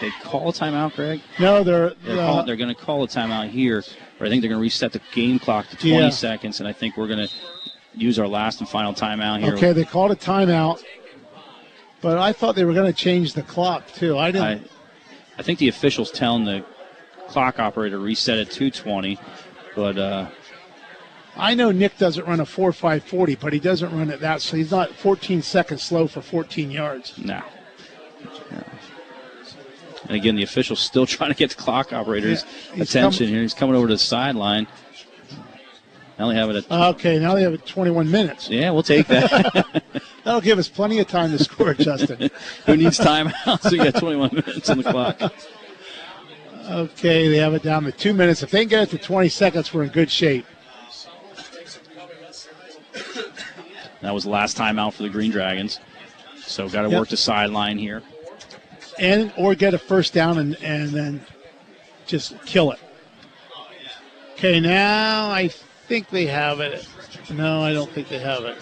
they 0.00 0.10
call 0.22 0.48
a 0.48 0.52
timeout, 0.52 0.94
Greg. 0.94 1.20
no, 1.38 1.64
they're 1.64 1.90
they're, 2.04 2.20
uh, 2.20 2.42
they're 2.42 2.56
going 2.56 2.74
to 2.74 2.80
call 2.80 3.02
a 3.02 3.08
timeout 3.08 3.48
here, 3.50 3.82
or 4.20 4.26
I 4.26 4.28
think 4.28 4.42
they're 4.42 4.48
going 4.48 4.60
to 4.60 4.62
reset 4.62 4.92
the 4.92 5.00
game 5.12 5.38
clock 5.38 5.68
to 5.68 5.76
20 5.76 5.96
Yeah. 5.96 6.10
seconds, 6.10 6.60
and 6.60 6.68
I 6.68 6.72
think 6.72 6.96
we're 6.96 7.08
going 7.08 7.26
to 7.26 7.34
use 7.94 8.18
our 8.18 8.28
last 8.28 8.60
and 8.60 8.68
final 8.68 8.94
timeout 8.94 9.40
here. 9.42 9.54
okay. 9.54 9.72
They 9.72 9.84
called 9.84 10.12
a 10.12 10.16
timeout, 10.16 10.82
but 12.00 12.18
I 12.18 12.32
thought 12.32 12.54
they 12.54 12.64
were 12.64 12.74
going 12.74 12.86
to 12.92 12.96
change 12.96 13.34
the 13.34 13.42
clock 13.42 13.88
too. 13.92 14.16
I 14.16 14.30
didn't. 14.30 14.46
I, 14.46 14.60
I 15.38 15.42
think 15.42 15.58
the 15.58 15.68
officials 15.68 16.10
telling 16.10 16.44
the 16.44 16.64
clock 17.28 17.58
operator 17.58 17.96
to 17.96 18.02
reset 18.02 18.38
at 18.38 18.50
220, 18.50 19.18
but 19.74 19.98
uh, 19.98 20.28
I 21.38 21.54
know 21.54 21.70
Nick 21.70 21.96
doesn't 21.98 22.26
run 22.26 22.40
a 22.40 22.46
four 22.46 22.72
five 22.72 23.04
forty, 23.04 23.36
but 23.36 23.52
he 23.52 23.60
doesn't 23.60 23.96
run 23.96 24.10
it 24.10 24.20
that, 24.20 24.42
so 24.42 24.56
he's 24.56 24.70
not 24.72 24.90
14 24.94 25.40
seconds 25.42 25.82
slow 25.82 26.08
for 26.08 26.20
14 26.20 26.70
yards. 26.70 27.16
no. 27.18 27.42
And 30.06 30.16
again, 30.16 30.36
the 30.36 30.42
official's 30.42 30.80
still 30.80 31.06
trying 31.16 31.30
to 31.30 31.36
get 31.36 31.50
the 31.50 31.56
clock 31.56 31.92
operator's 31.92 32.44
Yeah, 32.74 32.82
attention 32.84 33.26
come- 33.26 33.34
here. 33.34 33.42
He's 33.42 33.54
coming 33.54 33.76
over 33.76 33.86
to 33.88 33.94
the 33.94 33.98
sideline. 33.98 34.66
Now 36.18 36.28
they 36.28 36.34
have 36.34 36.50
it 36.50 36.56
at. 36.68 36.70
Okay, 36.94 37.18
now 37.20 37.34
they 37.34 37.42
have 37.42 37.52
it 37.54 37.64
21 37.66 38.10
minutes. 38.10 38.48
yeah, 38.50 38.70
we'll 38.70 38.82
take 38.82 39.06
that. 39.06 39.82
That'll 40.24 40.40
give 40.40 40.58
us 40.58 40.68
plenty 40.68 40.98
of 40.98 41.06
time 41.06 41.30
to 41.36 41.42
score, 41.42 41.74
Justin. 41.78 42.30
Who 42.66 42.76
needs 42.76 42.98
timeouts? 42.98 43.60
so 43.62 43.70
you 43.70 43.78
got 43.84 43.94
21 44.00 44.30
minutes 44.32 44.68
on 44.70 44.78
the 44.78 44.90
clock. 44.90 45.32
Okay, 46.68 47.28
they 47.28 47.36
have 47.36 47.54
it 47.54 47.62
down 47.62 47.84
to 47.84 47.92
two 47.92 48.12
minutes. 48.14 48.42
If 48.42 48.50
they 48.50 48.60
can 48.60 48.68
get 48.68 48.82
it 48.82 48.90
to 48.90 48.98
20 48.98 49.28
seconds, 49.28 49.72
we're 49.72 49.84
in 49.84 49.90
good 49.90 50.10
shape. 50.10 50.44
That 54.00 54.14
was 54.14 54.24
the 54.24 54.30
last 54.30 54.56
time 54.56 54.78
out 54.78 54.94
for 54.94 55.02
the 55.02 55.08
Green 55.08 55.30
Dragons. 55.30 55.80
So 56.40 56.68
got 56.68 56.82
to 56.82 56.88
Yep. 56.90 56.98
work 56.98 57.08
the 57.08 57.16
sideline 57.16 57.78
here. 57.78 58.02
and 58.98 59.32
or 59.36 59.54
get 59.54 59.74
a 59.74 59.78
first 59.78 60.12
down 60.12 60.38
and, 60.38 60.56
and 60.62 60.88
then 60.90 61.20
just 62.06 62.34
kill 62.44 62.72
it. 62.72 62.80
Okay, 64.34 64.58
now 64.60 65.30
I 65.30 65.48
think 65.48 66.10
they 66.10 66.26
have 66.26 66.60
it. 66.60 66.86
No, 67.30 67.62
I 67.62 67.72
don't 67.72 67.90
think 67.92 68.08
they 68.08 68.18
have 68.18 68.44
it. 68.44 68.56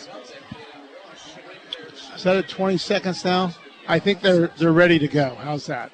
Is 2.15 2.23
that 2.25 2.37
at 2.37 2.49
20 2.49 2.77
seconds 2.79 3.25
now? 3.25 3.53
I 3.89 3.99
think 3.99 4.21
they're 4.21 4.49
they're 4.59 4.73
ready 4.73 4.99
to 4.99 5.07
go. 5.09 5.37
How's 5.41 5.67
that? 5.67 5.93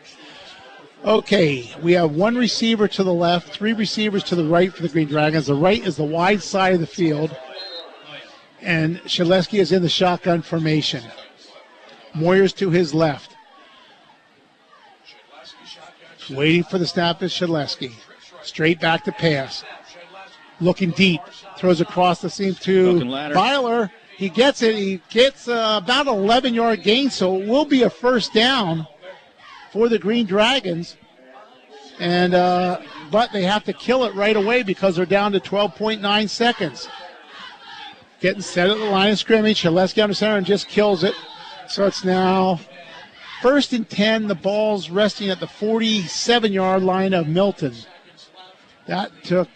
Okay, 1.05 1.73
we 1.83 1.93
have 1.93 2.13
one 2.13 2.37
receiver 2.37 2.87
to 2.89 3.03
the 3.03 3.13
left, 3.13 3.49
three 3.49 3.73
receivers 3.73 4.23
to 4.25 4.37
the 4.37 4.45
right 4.45 4.73
for 4.73 4.83
the 4.83 4.89
Green 4.89 5.09
Dragons. 5.09 5.47
The 5.47 5.55
right 5.55 5.85
is 5.85 5.97
the 5.97 6.05
wide 6.05 6.43
side 6.43 6.75
of 6.75 6.81
the 6.81 6.87
field, 6.87 7.37
and 8.63 8.99
Shedleski 9.03 9.59
is 9.59 9.73
in 9.73 9.83
the 9.83 9.89
shotgun 9.89 10.43
formation. 10.43 11.03
Moyer's 12.15 12.53
to 12.55 12.71
his 12.71 12.95
left. 12.95 13.37
Waiting 16.31 16.63
for 16.65 16.79
the 16.79 16.87
snap 16.87 17.23
is 17.23 17.33
Shedleski. 17.33 17.93
Straight 18.43 18.81
back 18.81 19.05
to 19.05 19.13
pass. 19.13 19.65
Looking 20.61 20.91
deep. 20.91 21.21
Throws 21.57 21.81
across 21.81 22.21
the 22.21 22.31
seam 22.31 22.55
to. 22.55 23.05
Byler. 23.35 23.91
He 24.17 24.29
gets 24.29 24.63
it. 24.63 24.77
He 24.77 25.01
gets 25.11 25.49
uh, 25.49 25.81
about 25.83 26.07
11 26.07 26.55
yard 26.55 26.83
gain, 26.83 27.11
so 27.11 27.41
it 27.41 27.49
will 27.49 27.65
be 27.65 27.83
a 27.83 27.91
first 27.91 28.33
down 28.33 28.87
for 29.73 29.89
the 29.89 29.99
Green 29.99 30.27
Dragons. 30.27 30.97
And 31.99 32.35
uh, 32.35 32.81
but 33.11 33.33
they 33.33 33.43
have 33.43 33.65
to 33.65 33.73
kill 33.73 34.05
it 34.05 34.15
right 34.15 34.37
away 34.37 34.63
because 34.63 34.97
they're 34.97 35.07
down 35.07 35.33
to 35.33 35.41
12.9 35.41 36.29
seconds. 36.29 36.89
Getting 38.23 38.41
set 38.41 38.71
at 38.71 38.79
the 38.79 38.85
line 38.85 39.13
of 39.13 39.19
scrimmage. 39.19 39.61
Shedleski 39.61 40.03
under 40.03 40.15
center 40.15 40.39
and 40.39 40.47
just 40.47 40.69
kills 40.69 41.05
it. 41.05 41.15
So 41.69 41.87
it's 41.87 42.05
now 42.05 42.59
First 43.43 43.73
and 43.73 43.89
10, 43.91 44.29
the 44.29 44.37
ball's 44.37 44.89
resting 44.89 45.29
at 45.29 45.41
the 45.41 45.49
47 45.49 46.53
yard 46.53 46.85
line 46.85 47.13
of 47.13 47.27
Milton. 47.27 47.75
That 48.87 49.11
took 49.25 49.49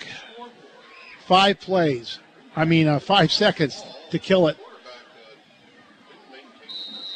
five 1.29 1.61
plays. 1.61 2.19
I 2.57 2.65
mean, 2.65 2.89
uh, 2.89 2.99
five 2.99 3.31
seconds 3.31 3.85
to 4.11 4.19
kill 4.19 4.49
it. 4.49 4.57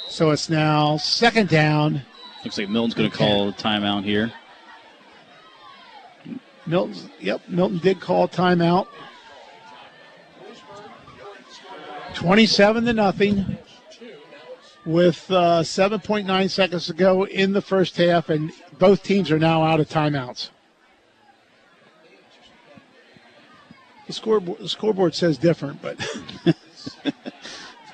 So 0.09 0.31
it's 0.31 0.49
now 0.49 0.97
second 0.97 1.49
down. 1.49 2.03
Looks 2.45 2.57
like 2.57 2.69
Milton's 2.69 2.95
going 2.95 3.11
to 3.11 3.17
call 3.17 3.49
a 3.49 3.53
timeout 3.53 4.05
here. 4.05 4.33
Milton, 6.67 7.11
yep, 7.19 7.41
Milton 7.49 7.79
did 7.79 8.01
call 8.01 8.25
a 8.25 8.29
timeout. 8.29 8.87
27 12.21 12.85
to 12.85 12.93
nothing 12.93 13.57
with 14.85 15.25
uh, 15.31 15.63
7.9 15.63 16.51
seconds 16.51 16.85
to 16.87 16.93
go 16.93 17.25
in 17.25 17.55
the 17.55 17.63
first 17.63 17.97
half, 17.97 18.29
and 18.29 18.53
both 18.79 19.03
teams 19.03 19.31
are 19.31 19.39
now 19.39 19.63
out 19.63 19.81
of 19.81 19.89
timeouts. 19.89 20.51
The 24.07 24.13
scoreboard, 24.13 24.59
the 24.59 24.69
scoreboard 24.69 25.15
says 25.15 25.39
different, 25.39 25.81
but 25.81 25.99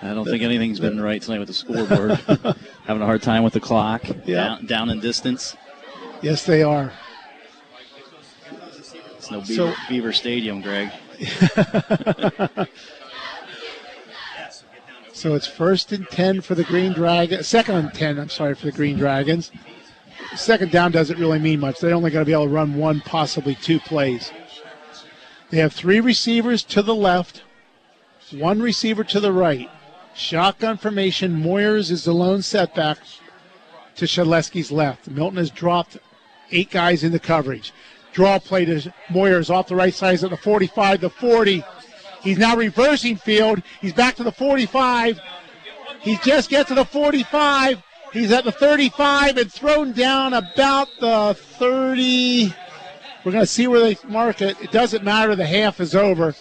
I 0.03 0.12
don't 0.12 0.24
think 0.24 0.43
anything's 0.43 0.81
been 0.81 1.01
right 1.01 1.23
tonight 1.23 1.39
with 1.39 1.47
the 1.48 1.55
scoreboard. 1.55 2.11
Having 2.86 3.03
a 3.03 3.07
hard 3.07 3.23
time 3.23 3.44
with 3.44 3.53
the 3.53 3.61
clock. 3.61 4.03
Yeah. 4.24 4.35
Down, 4.35 4.66
down 4.66 4.90
in 4.90 4.98
distance. 4.98 5.57
yes, 6.20 6.44
they 6.44 6.65
are. 6.65 6.90
It's 9.19 9.31
no 9.31 9.40
Beaver, 9.43 9.55
So- 9.55 9.74
Beaver 9.89 10.12
Stadium, 10.12 10.62
Greg. 10.62 10.90
So 15.16 15.34
it's 15.34 15.47
first 15.47 15.93
and 15.93 16.06
10 16.06 16.43
for 16.43 16.55
the 16.55 16.62
Green 16.62 16.93
Dragons. 16.93 17.48
Second 17.48 17.76
and 17.76 17.94
10, 17.94 18.18
I'm 18.18 18.28
sorry, 18.28 18.55
for 18.55 18.66
the 18.66 18.72
Green 18.72 18.98
Dragons. 18.98 19.51
Second 20.34 20.70
down 20.70 20.93
doesn't 20.93 21.18
really 21.18 21.38
mean 21.38 21.59
much. 21.59 21.80
They're 21.80 21.94
only 21.94 22.10
going 22.10 22.20
to 22.20 22.26
be 22.26 22.34
able 22.34 22.44
to 22.44 22.51
run 22.51 22.74
one, 22.74 23.01
possibly 23.01 23.55
two 23.55 23.80
plays. 23.80 24.30
They 25.48 25.56
have 25.56 25.72
three 25.72 26.01
receivers 26.01 26.62
to 26.64 26.82
the 26.82 26.94
left, 26.94 27.44
one 28.30 28.60
receiver 28.60 29.05
to 29.05 29.18
the 29.18 29.32
right. 29.32 29.70
Shotgun 30.14 30.76
formation. 30.76 31.43
Moyers 31.43 31.90
is 31.90 32.05
the 32.05 32.12
lone 32.12 32.43
setback 32.43 32.98
to 33.94 34.05
Shedleski's 34.05 34.70
left. 34.70 35.09
Milton 35.09 35.38
has 35.38 35.51
dropped 35.51 35.97
eight 36.52 36.70
guys 36.70 37.02
into 37.02 37.18
coverage. 37.18 37.72
Draw 38.12 38.40
play 38.40 38.66
to 38.66 38.93
Moyers 39.09 39.48
off 39.48 39.68
the 39.68 39.76
right 39.76 39.94
side 39.94 40.22
at 40.22 40.28
the 40.28 40.36
45, 40.36 41.01
the 41.01 41.09
40. 41.09 41.64
He's 42.27 42.39
now 42.39 42.57
reversing 42.57 43.15
field. 43.15 43.62
He's 43.81 43.93
back 43.93 44.16
to 44.16 44.24
the 44.24 44.32
45. 44.32 45.20
He 46.01 46.19
just 46.24 46.51
gets 46.51 46.70
to 46.70 46.74
the 46.74 46.85
45. 46.85 47.81
He's 48.12 48.32
at 48.32 48.43
the 48.43 48.51
35 48.51 49.36
and 49.36 49.53
thrown 49.53 49.93
down 49.93 50.35
about 50.35 50.89
the 50.98 51.36
30. 51.39 52.53
We're 53.24 53.31
going 53.31 53.44
to 53.44 53.47
see 53.47 53.69
where 53.69 53.78
they 53.78 53.97
mark 54.09 54.43
it. 54.43 54.61
It 54.61 54.73
doesn't 54.73 55.05
matter. 55.05 55.36
The 55.36 55.47
half 55.47 55.81
is 55.81 55.94
over. 55.94 56.35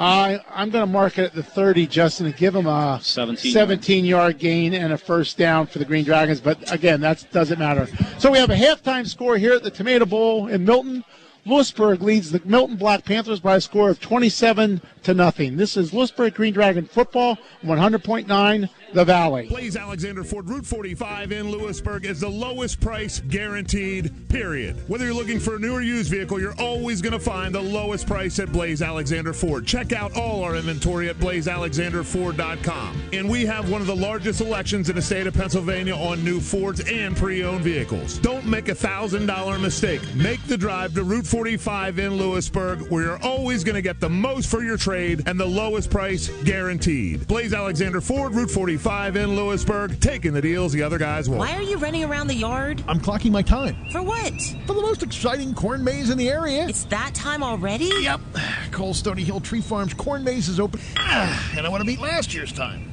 I 0.00 0.40
I'm 0.50 0.70
going 0.70 0.84
to 0.84 0.92
mark 0.92 1.16
it 1.16 1.26
at 1.26 1.32
the 1.32 1.44
30, 1.44 1.86
Justin, 1.86 2.26
and 2.26 2.36
give 2.36 2.56
him 2.56 2.66
a 2.66 2.98
17. 3.00 3.52
17 3.52 4.04
yard 4.04 4.38
gain 4.38 4.74
and 4.74 4.92
a 4.92 4.98
first 4.98 5.38
down 5.38 5.68
for 5.68 5.78
the 5.78 5.84
Green 5.84 6.04
Dragons. 6.04 6.40
But 6.40 6.72
again, 6.72 7.00
that 7.02 7.24
doesn't 7.30 7.60
matter. 7.60 7.86
So 8.18 8.32
we 8.32 8.38
have 8.38 8.50
a 8.50 8.56
halftime 8.56 9.06
score 9.06 9.36
here 9.36 9.52
at 9.52 9.62
the 9.62 9.70
Tomato 9.70 10.06
Bowl 10.06 10.48
in 10.48 10.64
Milton. 10.64 11.04
Lewisburg 11.44 12.02
leads 12.02 12.30
the 12.30 12.40
Milton 12.44 12.76
Black 12.76 13.04
Panthers 13.04 13.40
by 13.40 13.56
a 13.56 13.60
score 13.60 13.90
of 13.90 14.00
27 14.00 14.80
to 15.02 15.14
nothing. 15.14 15.56
This 15.56 15.76
is 15.76 15.92
Lewisburg 15.92 16.34
Green 16.34 16.52
Dragon 16.54 16.86
football, 16.86 17.36
100.9 17.64 18.68
The 18.94 19.06
Valley. 19.06 19.48
Blaise 19.48 19.74
Alexander 19.74 20.22
Ford 20.22 20.50
Route 20.50 20.66
45 20.66 21.32
in 21.32 21.50
Lewisburg 21.50 22.04
is 22.04 22.20
the 22.20 22.28
lowest 22.28 22.78
price 22.78 23.20
guaranteed, 23.20 24.12
period. 24.28 24.76
Whether 24.86 25.06
you're 25.06 25.14
looking 25.14 25.40
for 25.40 25.56
a 25.56 25.58
new 25.58 25.72
or 25.72 25.80
used 25.80 26.10
vehicle, 26.10 26.38
you're 26.38 26.60
always 26.60 27.00
going 27.00 27.14
to 27.14 27.18
find 27.18 27.54
the 27.54 27.62
lowest 27.62 28.06
price 28.06 28.38
at 28.38 28.52
Blaise 28.52 28.82
Alexander 28.82 29.32
Ford. 29.32 29.66
Check 29.66 29.92
out 29.92 30.14
all 30.14 30.44
our 30.44 30.56
inventory 30.56 31.08
at 31.08 31.16
blaisealexanderford.com. 31.16 33.02
And 33.14 33.30
we 33.30 33.46
have 33.46 33.70
one 33.70 33.80
of 33.80 33.86
the 33.86 33.96
largest 33.96 34.38
selections 34.38 34.90
in 34.90 34.96
the 34.96 35.00
state 35.00 35.26
of 35.26 35.32
Pennsylvania 35.32 35.96
on 35.96 36.22
new 36.22 36.38
Fords 36.38 36.80
and 36.80 37.16
pre 37.16 37.44
owned 37.44 37.64
vehicles. 37.64 38.18
Don't 38.18 38.44
make 38.44 38.68
a 38.68 38.74
$1,000 38.74 39.60
mistake. 39.60 40.02
Make 40.14 40.42
the 40.44 40.58
drive 40.58 40.92
to 40.94 41.04
Route 41.04 41.26
45 41.26 41.98
in 41.98 42.18
Lewisburg, 42.18 42.90
where 42.90 43.04
you're 43.04 43.22
always 43.22 43.64
going 43.64 43.76
to 43.76 43.82
get 43.82 44.00
the 44.00 44.10
most 44.10 44.50
for 44.50 44.62
your 44.62 44.76
trade 44.76 45.22
and 45.24 45.40
the 45.40 45.46
lowest 45.46 45.88
price 45.88 46.28
guaranteed. 46.44 47.26
Blaise 47.26 47.54
Alexander 47.54 48.02
Ford, 48.02 48.34
Route 48.34 48.50
45 48.50 48.81
in 48.86 49.36
Lewisburg, 49.36 50.00
taking 50.00 50.32
the 50.32 50.42
deals 50.42 50.72
the 50.72 50.82
other 50.82 50.98
guys 50.98 51.28
won't. 51.28 51.38
Why 51.38 51.54
are 51.54 51.62
you 51.62 51.76
running 51.76 52.04
around 52.04 52.26
the 52.26 52.34
yard? 52.34 52.82
I'm 52.88 53.00
clocking 53.00 53.30
my 53.30 53.42
time. 53.42 53.76
For 53.90 54.02
what? 54.02 54.32
For 54.66 54.74
the 54.74 54.82
most 54.82 55.02
exciting 55.02 55.54
corn 55.54 55.84
maze 55.84 56.10
in 56.10 56.18
the 56.18 56.28
area. 56.28 56.66
It's 56.68 56.84
that 56.84 57.14
time 57.14 57.42
already? 57.42 57.90
Yep. 58.00 58.20
Cole 58.72 58.94
Stony 58.94 59.22
Hill 59.22 59.40
Tree 59.40 59.60
Farm's 59.60 59.94
corn 59.94 60.24
maze 60.24 60.48
is 60.48 60.58
open. 60.58 60.80
Ah, 60.96 61.52
and 61.56 61.66
I 61.66 61.70
want 61.70 61.80
to 61.80 61.86
beat 61.86 62.00
last 62.00 62.34
year's 62.34 62.52
time. 62.52 62.91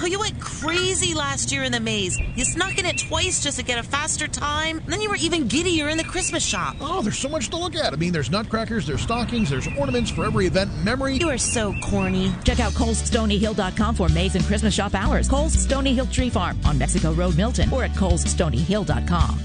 Oh, 0.00 0.06
you 0.06 0.18
went 0.18 0.40
crazy 0.40 1.14
last 1.14 1.50
year 1.50 1.64
in 1.64 1.72
the 1.72 1.80
maze. 1.80 2.18
You 2.36 2.44
snuck 2.44 2.78
in 2.78 2.86
it 2.86 2.98
twice 2.98 3.42
just 3.42 3.58
to 3.58 3.64
get 3.64 3.78
a 3.78 3.82
faster 3.82 4.28
time. 4.28 4.78
And 4.78 4.92
then 4.92 5.00
you 5.00 5.08
were 5.08 5.16
even 5.16 5.48
giddier 5.48 5.88
in 5.88 5.98
the 5.98 6.04
Christmas 6.04 6.44
shop. 6.44 6.76
Oh, 6.80 7.02
there's 7.02 7.18
so 7.18 7.28
much 7.28 7.48
to 7.50 7.56
look 7.56 7.74
at. 7.74 7.92
I 7.92 7.96
mean, 7.96 8.12
there's 8.12 8.30
nutcrackers, 8.30 8.86
there's 8.86 9.02
stockings, 9.02 9.50
there's 9.50 9.68
ornaments 9.78 10.10
for 10.10 10.24
every 10.24 10.46
event 10.46 10.70
and 10.70 10.84
memory. 10.84 11.16
You 11.16 11.28
are 11.30 11.38
so 11.38 11.74
corny. 11.82 12.32
Check 12.44 12.60
out 12.60 12.72
Cole'sStonyHill.com 12.72 13.94
for 13.94 14.08
Maze 14.08 14.34
and 14.36 14.44
Christmas 14.44 14.74
shop 14.74 14.94
hours. 14.94 15.28
Cole's 15.28 15.52
Stony 15.54 15.94
Hill 15.94 16.06
Tree 16.06 16.30
Farm 16.30 16.58
on 16.64 16.78
Mexico 16.78 17.12
Road, 17.12 17.36
Milton, 17.36 17.72
or 17.72 17.84
at 17.84 17.92
Cole'sStonyHill.com. 17.92 19.40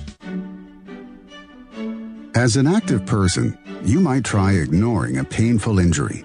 As 2.35 2.55
an 2.55 2.65
active 2.67 3.05
person, 3.05 3.57
you 3.83 3.99
might 3.99 4.23
try 4.23 4.53
ignoring 4.53 5.19
a 5.19 5.23
painful 5.23 5.79
injury. 5.79 6.23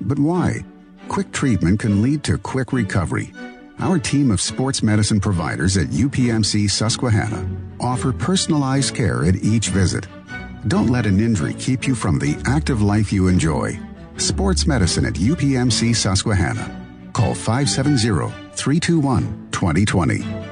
But 0.00 0.18
why? 0.18 0.60
Quick 1.08 1.32
treatment 1.32 1.80
can 1.80 2.02
lead 2.02 2.22
to 2.24 2.38
quick 2.38 2.72
recovery. 2.72 3.32
Our 3.78 3.98
team 3.98 4.30
of 4.30 4.40
sports 4.40 4.82
medicine 4.82 5.20
providers 5.20 5.76
at 5.76 5.88
UPMC 5.88 6.70
Susquehanna 6.70 7.48
offer 7.80 8.12
personalized 8.12 8.94
care 8.94 9.24
at 9.24 9.36
each 9.36 9.68
visit. 9.68 10.06
Don't 10.68 10.88
let 10.88 11.06
an 11.06 11.20
injury 11.20 11.54
keep 11.54 11.86
you 11.86 11.94
from 11.94 12.18
the 12.18 12.40
active 12.46 12.82
life 12.82 13.12
you 13.12 13.28
enjoy. 13.28 13.78
Sports 14.16 14.66
medicine 14.66 15.04
at 15.04 15.14
UPMC 15.14 15.94
Susquehanna. 15.94 17.10
Call 17.12 17.34
570 17.34 18.30
321 18.54 19.48
2020. 19.52 20.45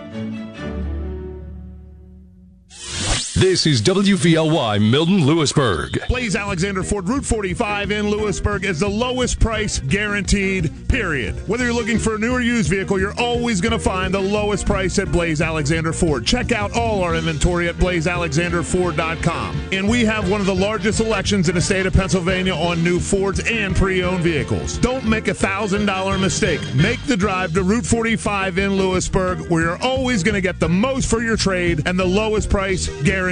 This 3.36 3.66
is 3.66 3.82
WVLY 3.82 4.78
Milton 4.78 5.27
Lewisburg. 5.27 5.98
Blaise 6.06 6.36
Alexander 6.36 6.85
Ford 6.85 7.09
Route 7.09 7.24
45 7.24 7.90
in 7.90 8.09
Lewisburg 8.09 8.65
is 8.65 8.78
the 8.78 8.89
lowest 8.89 9.40
price 9.40 9.81
guaranteed, 9.81 10.89
period. 10.89 11.48
Whether 11.48 11.65
you're 11.65 11.74
looking 11.74 11.98
for 11.98 12.15
a 12.15 12.19
new 12.19 12.31
or 12.31 12.40
used 12.40 12.70
vehicle, 12.70 12.97
you're 12.97 13.19
always 13.19 13.61
going 13.61 13.73
to 13.73 13.78
find 13.81 14.15
the 14.15 14.20
lowest 14.20 14.66
price 14.66 15.01
at 15.01 15.11
Blaise 15.11 15.40
Alexander 15.40 15.93
Ford. 15.93 16.24
Check 16.24 16.52
out 16.52 16.77
all 16.77 17.02
our 17.02 17.16
inventory 17.16 17.66
at 17.69 17.74
blaisealexanderford.com. 17.74 19.69
And 19.73 19.89
we 19.89 20.05
have 20.05 20.31
one 20.31 20.40
of 20.40 20.47
the 20.47 20.55
largest 20.55 20.98
selections 20.98 21.48
in 21.48 21.56
the 21.56 21.61
state 21.61 21.86
of 21.86 21.93
Pennsylvania 21.93 22.55
on 22.55 22.85
new 22.85 23.01
Fords 23.01 23.40
and 23.40 23.74
pre-owned 23.74 24.23
vehicles. 24.23 24.78
Don't 24.78 25.09
make 25.09 25.27
a 25.27 25.35
$1,000 25.35 26.20
mistake. 26.20 26.61
Make 26.77 27.02
the 27.06 27.16
drive 27.16 27.52
to 27.55 27.65
Route 27.65 27.85
45 27.85 28.59
in 28.59 28.77
Lewisburg 28.77 29.51
where 29.51 29.62
you're 29.62 29.82
always 29.82 30.23
going 30.23 30.36
to 30.36 30.40
get 30.40 30.61
the 30.61 30.69
most 30.69 31.11
for 31.11 31.20
your 31.20 31.36
trade 31.36 31.82
and 31.85 31.98
the 31.98 32.05
lowest 32.05 32.48
price 32.48 32.86
guaranteed. 33.02 33.24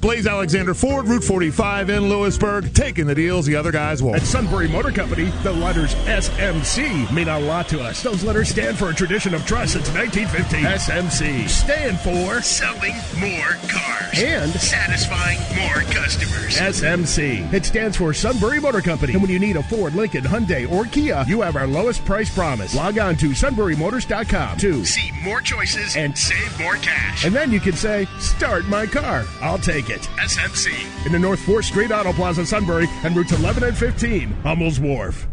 Blaise 0.00 0.26
Alexander 0.26 0.74
Ford, 0.74 1.06
Route 1.06 1.22
45 1.24 1.90
in 1.90 2.08
Lewisburg, 2.08 2.74
taking 2.74 3.06
the 3.06 3.14
deals 3.14 3.46
the 3.46 3.54
other 3.56 3.70
guys 3.70 4.02
won't. 4.02 4.16
At 4.16 4.22
Sunbury 4.22 4.68
Motor 4.68 4.90
Company, 4.90 5.24
the 5.42 5.52
letters 5.52 5.94
SMC 6.06 7.10
mean 7.12 7.28
a 7.28 7.38
lot 7.40 7.68
to 7.68 7.80
us. 7.80 8.02
Those 8.02 8.24
letters 8.24 8.48
stand 8.48 8.76
for 8.76 8.90
a 8.90 8.94
tradition 8.94 9.34
of 9.34 9.46
trust 9.46 9.74
since 9.74 9.88
1915. 9.94 10.64
SMC 10.64 11.48
stand 11.48 11.98
for 12.00 12.42
Selling 12.42 12.94
more 13.18 13.48
cars 13.68 14.18
and 14.22 14.50
satisfying 14.52 15.38
more 15.56 15.82
customers. 15.92 16.56
SMC. 16.58 17.52
It 17.52 17.64
stands 17.64 17.96
for 17.96 18.12
Sunbury 18.12 18.60
Motor 18.60 18.80
Company. 18.80 19.12
And 19.12 19.22
when 19.22 19.30
you 19.30 19.38
need 19.38 19.56
a 19.56 19.62
Ford, 19.62 19.94
Lincoln, 19.94 20.24
Hyundai, 20.24 20.70
or 20.70 20.84
Kia, 20.84 21.24
you 21.28 21.40
have 21.42 21.56
our 21.56 21.66
lowest 21.66 22.04
price 22.04 22.32
promise. 22.34 22.74
Log 22.74 22.98
on 22.98 23.16
to 23.16 23.28
sunburymotors.com 23.30 24.58
to 24.58 24.84
See 24.84 25.10
more 25.22 25.40
choices 25.40 25.96
and 25.96 26.16
save 26.16 26.58
more 26.58 26.74
cash. 26.76 27.24
and 27.24 27.34
then 27.34 27.50
you 27.52 27.60
can 27.60 27.74
say, 27.74 28.06
Start 28.18 28.64
my 28.66 28.86
car. 28.86 29.24
I'll 29.40 29.58
take 29.58 29.90
it. 29.90 30.02
SMC. 30.16 31.06
In 31.06 31.12
the 31.12 31.18
North 31.18 31.40
4th 31.40 31.64
Street 31.64 31.90
Auto 31.90 32.12
Plaza, 32.12 32.44
Sunbury, 32.44 32.86
and 33.04 33.16
routes 33.16 33.32
11 33.32 33.62
and 33.62 33.76
15, 33.76 34.30
Hummel's 34.42 34.80
Wharf. 34.80 35.26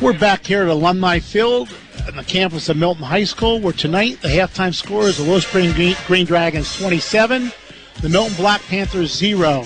We're 0.00 0.18
back 0.18 0.44
here 0.44 0.62
at 0.62 0.68
Alumni 0.68 1.20
Field 1.20 1.70
on 2.06 2.16
the 2.16 2.24
campus 2.24 2.68
of 2.68 2.76
Milton 2.76 3.04
High 3.04 3.24
School, 3.24 3.60
where 3.60 3.72
tonight 3.72 4.20
the 4.20 4.28
halftime 4.28 4.74
score 4.74 5.04
is 5.04 5.16
the 5.16 5.22
Lewisburg 5.22 5.72
Spring 5.72 5.94
Green 6.06 6.26
Dragons 6.26 6.76
27, 6.76 7.50
the 8.02 8.08
Milton 8.08 8.36
Black 8.36 8.60
Panthers 8.62 9.14
0. 9.16 9.64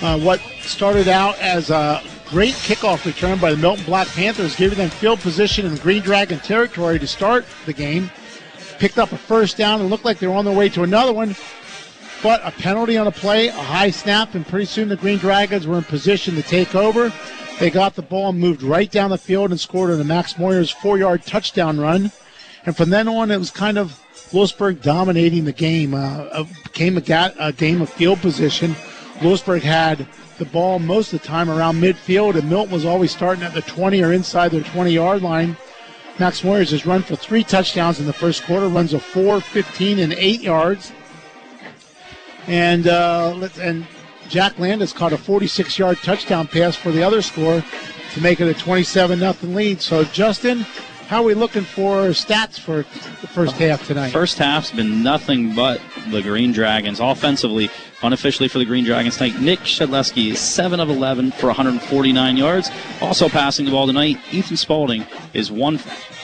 Uh, 0.00 0.18
what 0.20 0.40
started 0.60 1.08
out 1.08 1.38
as 1.40 1.70
a 1.70 2.02
great 2.26 2.54
kickoff 2.54 3.04
return 3.04 3.38
by 3.38 3.50
the 3.50 3.56
Milton 3.56 3.84
Black 3.84 4.08
Panthers, 4.08 4.56
giving 4.56 4.78
them 4.78 4.90
field 4.90 5.20
position 5.20 5.66
in 5.66 5.74
the 5.74 5.80
Green 5.80 6.02
Dragon 6.02 6.38
territory 6.40 6.98
to 6.98 7.06
start 7.06 7.44
the 7.66 7.72
game, 7.72 8.10
picked 8.78 8.98
up 8.98 9.12
a 9.12 9.16
first 9.16 9.56
down 9.56 9.80
and 9.80 9.90
looked 9.90 10.04
like 10.04 10.18
they 10.18 10.26
were 10.26 10.34
on 10.34 10.44
their 10.44 10.56
way 10.56 10.68
to 10.70 10.82
another 10.82 11.12
one. 11.12 11.34
But 12.22 12.40
a 12.44 12.50
penalty 12.50 12.96
on 12.96 13.06
a 13.06 13.12
play, 13.12 13.48
a 13.48 13.52
high 13.52 13.90
snap, 13.90 14.34
and 14.34 14.46
pretty 14.46 14.64
soon 14.64 14.88
the 14.88 14.96
Green 14.96 15.18
Dragons 15.18 15.66
were 15.66 15.78
in 15.78 15.84
position 15.84 16.34
to 16.36 16.42
take 16.42 16.74
over. 16.74 17.12
They 17.58 17.70
got 17.70 17.94
the 17.94 18.02
ball 18.02 18.30
and 18.30 18.38
moved 18.38 18.62
right 18.62 18.90
down 18.90 19.10
the 19.10 19.18
field 19.18 19.50
and 19.50 19.60
scored 19.60 19.90
on 19.90 19.98
the 19.98 20.04
Max 20.04 20.34
Moyers 20.34 20.72
four 20.72 20.98
yard 20.98 21.24
touchdown 21.24 21.78
run. 21.78 22.10
And 22.64 22.76
from 22.76 22.90
then 22.90 23.06
on, 23.08 23.30
it 23.30 23.38
was 23.38 23.50
kind 23.50 23.78
of 23.78 24.00
Lewisburg 24.32 24.82
dominating 24.82 25.44
the 25.44 25.52
game. 25.52 25.94
Uh, 25.94 26.44
became 26.64 26.96
a, 26.96 27.00
ga- 27.00 27.34
a 27.38 27.52
game 27.52 27.80
of 27.80 27.88
field 27.88 28.20
position. 28.20 28.74
Lewisburg 29.22 29.62
had 29.62 30.06
the 30.38 30.44
ball 30.46 30.78
most 30.78 31.12
of 31.12 31.22
the 31.22 31.26
time 31.26 31.48
around 31.48 31.76
midfield, 31.80 32.36
and 32.36 32.48
Milton 32.50 32.72
was 32.72 32.84
always 32.84 33.10
starting 33.10 33.44
at 33.44 33.54
the 33.54 33.62
20 33.62 34.02
or 34.02 34.12
inside 34.12 34.50
their 34.50 34.62
20 34.62 34.90
yard 34.90 35.22
line. 35.22 35.56
Max 36.18 36.40
Moyers 36.40 36.70
has 36.70 36.86
run 36.86 37.02
for 37.02 37.14
three 37.14 37.44
touchdowns 37.44 38.00
in 38.00 38.06
the 38.06 38.12
first 38.12 38.44
quarter, 38.44 38.68
runs 38.68 38.94
a 38.94 38.98
4, 38.98 39.40
15, 39.40 39.98
and 39.98 40.12
8 40.14 40.40
yards. 40.40 40.92
And 42.46 42.86
uh, 42.86 43.48
and 43.60 43.86
Jack 44.28 44.58
Landis 44.58 44.92
caught 44.92 45.12
a 45.12 45.18
46 45.18 45.78
yard 45.78 45.98
touchdown 45.98 46.46
pass 46.46 46.76
for 46.76 46.90
the 46.90 47.02
other 47.02 47.22
score 47.22 47.62
to 48.14 48.20
make 48.20 48.40
it 48.40 48.48
a 48.48 48.54
27 48.54 49.18
0 49.18 49.34
lead. 49.42 49.80
So, 49.82 50.04
Justin, 50.04 50.60
how 51.08 51.22
are 51.22 51.24
we 51.24 51.34
looking 51.34 51.62
for 51.62 52.08
stats 52.08 52.58
for 52.58 52.78
the 53.20 53.26
first 53.26 53.56
half 53.56 53.86
tonight? 53.86 54.10
First 54.10 54.38
half's 54.38 54.70
been 54.70 55.02
nothing 55.02 55.54
but 55.54 55.80
the 56.10 56.22
Green 56.22 56.52
Dragons. 56.52 56.98
Offensively, 57.00 57.70
unofficially 58.02 58.48
for 58.48 58.58
the 58.58 58.64
Green 58.64 58.84
Dragons 58.84 59.16
tonight, 59.16 59.40
Nick 59.40 59.60
Shedleski 59.60 60.32
is 60.32 60.38
7 60.38 60.80
of 60.80 60.88
11 60.88 61.32
for 61.32 61.46
149 61.46 62.36
yards. 62.36 62.70
Also 63.00 63.28
passing 63.28 63.64
the 63.64 63.72
ball 63.72 63.86
tonight, 63.86 64.18
Ethan 64.32 64.56
Spalding 64.56 65.06
is 65.32 65.50
1 65.50 65.78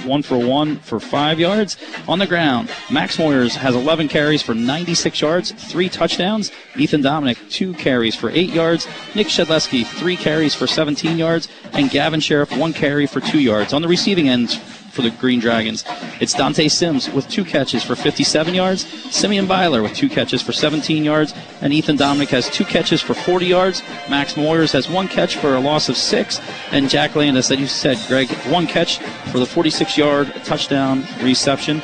one 0.05 0.23
for 0.23 0.39
1 0.39 0.77
for 0.78 0.99
5 0.99 1.39
yards. 1.39 1.77
On 2.09 2.19
the 2.19 2.27
ground, 2.27 2.70
Max 2.90 3.16
Moyers 3.16 3.55
has 3.55 3.74
11 3.74 4.09
carries 4.09 4.43
for 4.43 4.55
96 4.55 5.20
yards, 5.20 5.53
3 5.53 5.89
touchdowns. 5.89 6.51
Ethan 6.77 7.03
Dominic, 7.03 7.39
2 7.51 7.74
carries 7.74 8.15
for 8.15 8.31
8 8.31 8.51
yards. 8.51 8.86
Nick 9.15 9.28
Shedleski, 9.28 9.86
3 9.86 10.16
carries 10.16 10.55
for 10.55 10.66
17 10.66 11.19
yards. 11.19 11.49
And 11.73 11.90
Gavin 11.90 12.20
Sheriff, 12.20 12.57
1 12.57 12.73
carry 12.73 13.07
for 13.07 13.20
2 13.20 13.39
yards. 13.39 13.73
On 13.73 13.82
the 13.82 13.89
receiving 13.89 14.28
ends, 14.28 14.59
for 14.93 15.02
the 15.02 15.10
Green 15.10 15.40
Dragons. 15.40 15.85
It's 16.20 16.35
Dante 16.35 16.69
Sims 16.69 17.10
with 17.10 17.28
two 17.28 17.44
catches 17.44 17.82
for 17.82 17.97
57 17.97 18.55
yards, 18.55 18.86
Simeon 19.14 19.47
Byler 19.47 19.82
with 19.82 19.94
two 19.94 20.09
catches 20.09 20.43
for 20.43 20.52
17 20.52 21.02
yards, 21.02 21.35
and 21.62 21.73
Ethan 21.73 21.97
Dominic 21.97 22.28
has 22.28 22.51
two 22.51 22.64
catches 22.64 23.01
for 23.01 23.14
40 23.14 23.47
yards. 23.47 23.82
Max 24.10 24.35
Moyers 24.35 24.73
has 24.73 24.89
one 24.89 25.09
catch 25.09 25.36
for 25.36 25.55
a 25.55 25.60
loss 25.60 25.89
of 25.89 25.97
six, 25.97 26.40
and 26.70 26.90
Jack 26.90 27.16
Landis, 27.16 27.48
that 27.48 27.59
you 27.59 27.66
said, 27.66 27.98
Greg, 28.06 28.28
one 28.51 28.66
catch 28.66 28.98
for 29.31 29.39
the 29.39 29.47
46 29.47 29.97
yard 29.97 30.32
touchdown 30.44 31.05
reception. 31.23 31.82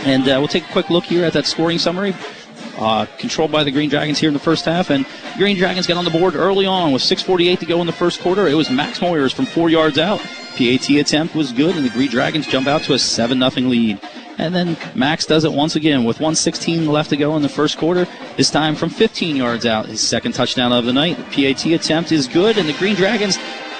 And 0.00 0.22
uh, 0.24 0.36
we'll 0.38 0.48
take 0.48 0.68
a 0.68 0.72
quick 0.72 0.90
look 0.90 1.04
here 1.04 1.24
at 1.24 1.32
that 1.32 1.46
scoring 1.46 1.78
summary. 1.78 2.14
Uh, 2.78 3.04
controlled 3.18 3.52
by 3.52 3.62
the 3.62 3.70
Green 3.70 3.90
Dragons 3.90 4.18
here 4.18 4.28
in 4.28 4.32
the 4.32 4.40
first 4.40 4.64
half, 4.64 4.88
and 4.88 5.04
Green 5.36 5.56
Dragons 5.56 5.86
got 5.86 5.98
on 5.98 6.04
the 6.04 6.10
board 6.10 6.34
early 6.34 6.64
on 6.64 6.92
with 6.92 7.02
6:48 7.02 7.58
to 7.60 7.66
go 7.66 7.80
in 7.82 7.86
the 7.86 7.92
first 7.92 8.20
quarter. 8.20 8.46
It 8.46 8.54
was 8.54 8.70
Max 8.70 9.00
Moyers 9.00 9.34
from 9.34 9.44
four 9.44 9.68
yards 9.68 9.98
out. 9.98 10.22
PAT 10.56 10.90
attempt 10.90 11.34
was 11.34 11.52
good, 11.52 11.76
and 11.76 11.84
the 11.84 11.90
Green 11.90 12.10
Dragons 12.10 12.46
jump 12.46 12.66
out 12.66 12.82
to 12.82 12.94
a 12.94 12.98
7 12.98 13.38
0 13.38 13.68
lead. 13.68 14.00
And 14.38 14.54
then 14.54 14.76
Max 14.94 15.26
does 15.26 15.44
it 15.44 15.52
once 15.52 15.76
again 15.76 16.04
with 16.04 16.16
116 16.16 16.86
left 16.86 17.10
to 17.10 17.16
go 17.16 17.36
in 17.36 17.42
the 17.42 17.48
first 17.48 17.76
quarter. 17.76 18.06
This 18.36 18.50
time 18.50 18.74
from 18.74 18.88
15 18.88 19.36
yards 19.36 19.66
out, 19.66 19.86
his 19.86 20.00
second 20.00 20.32
touchdown 20.32 20.72
of 20.72 20.86
the 20.86 20.92
night. 20.92 21.18
The 21.18 21.52
PAT 21.52 21.66
attempt 21.66 22.10
is 22.10 22.26
good, 22.26 22.56
and 22.56 22.68
the 22.68 22.72
Green 22.74 22.94
Dragons 22.94 23.38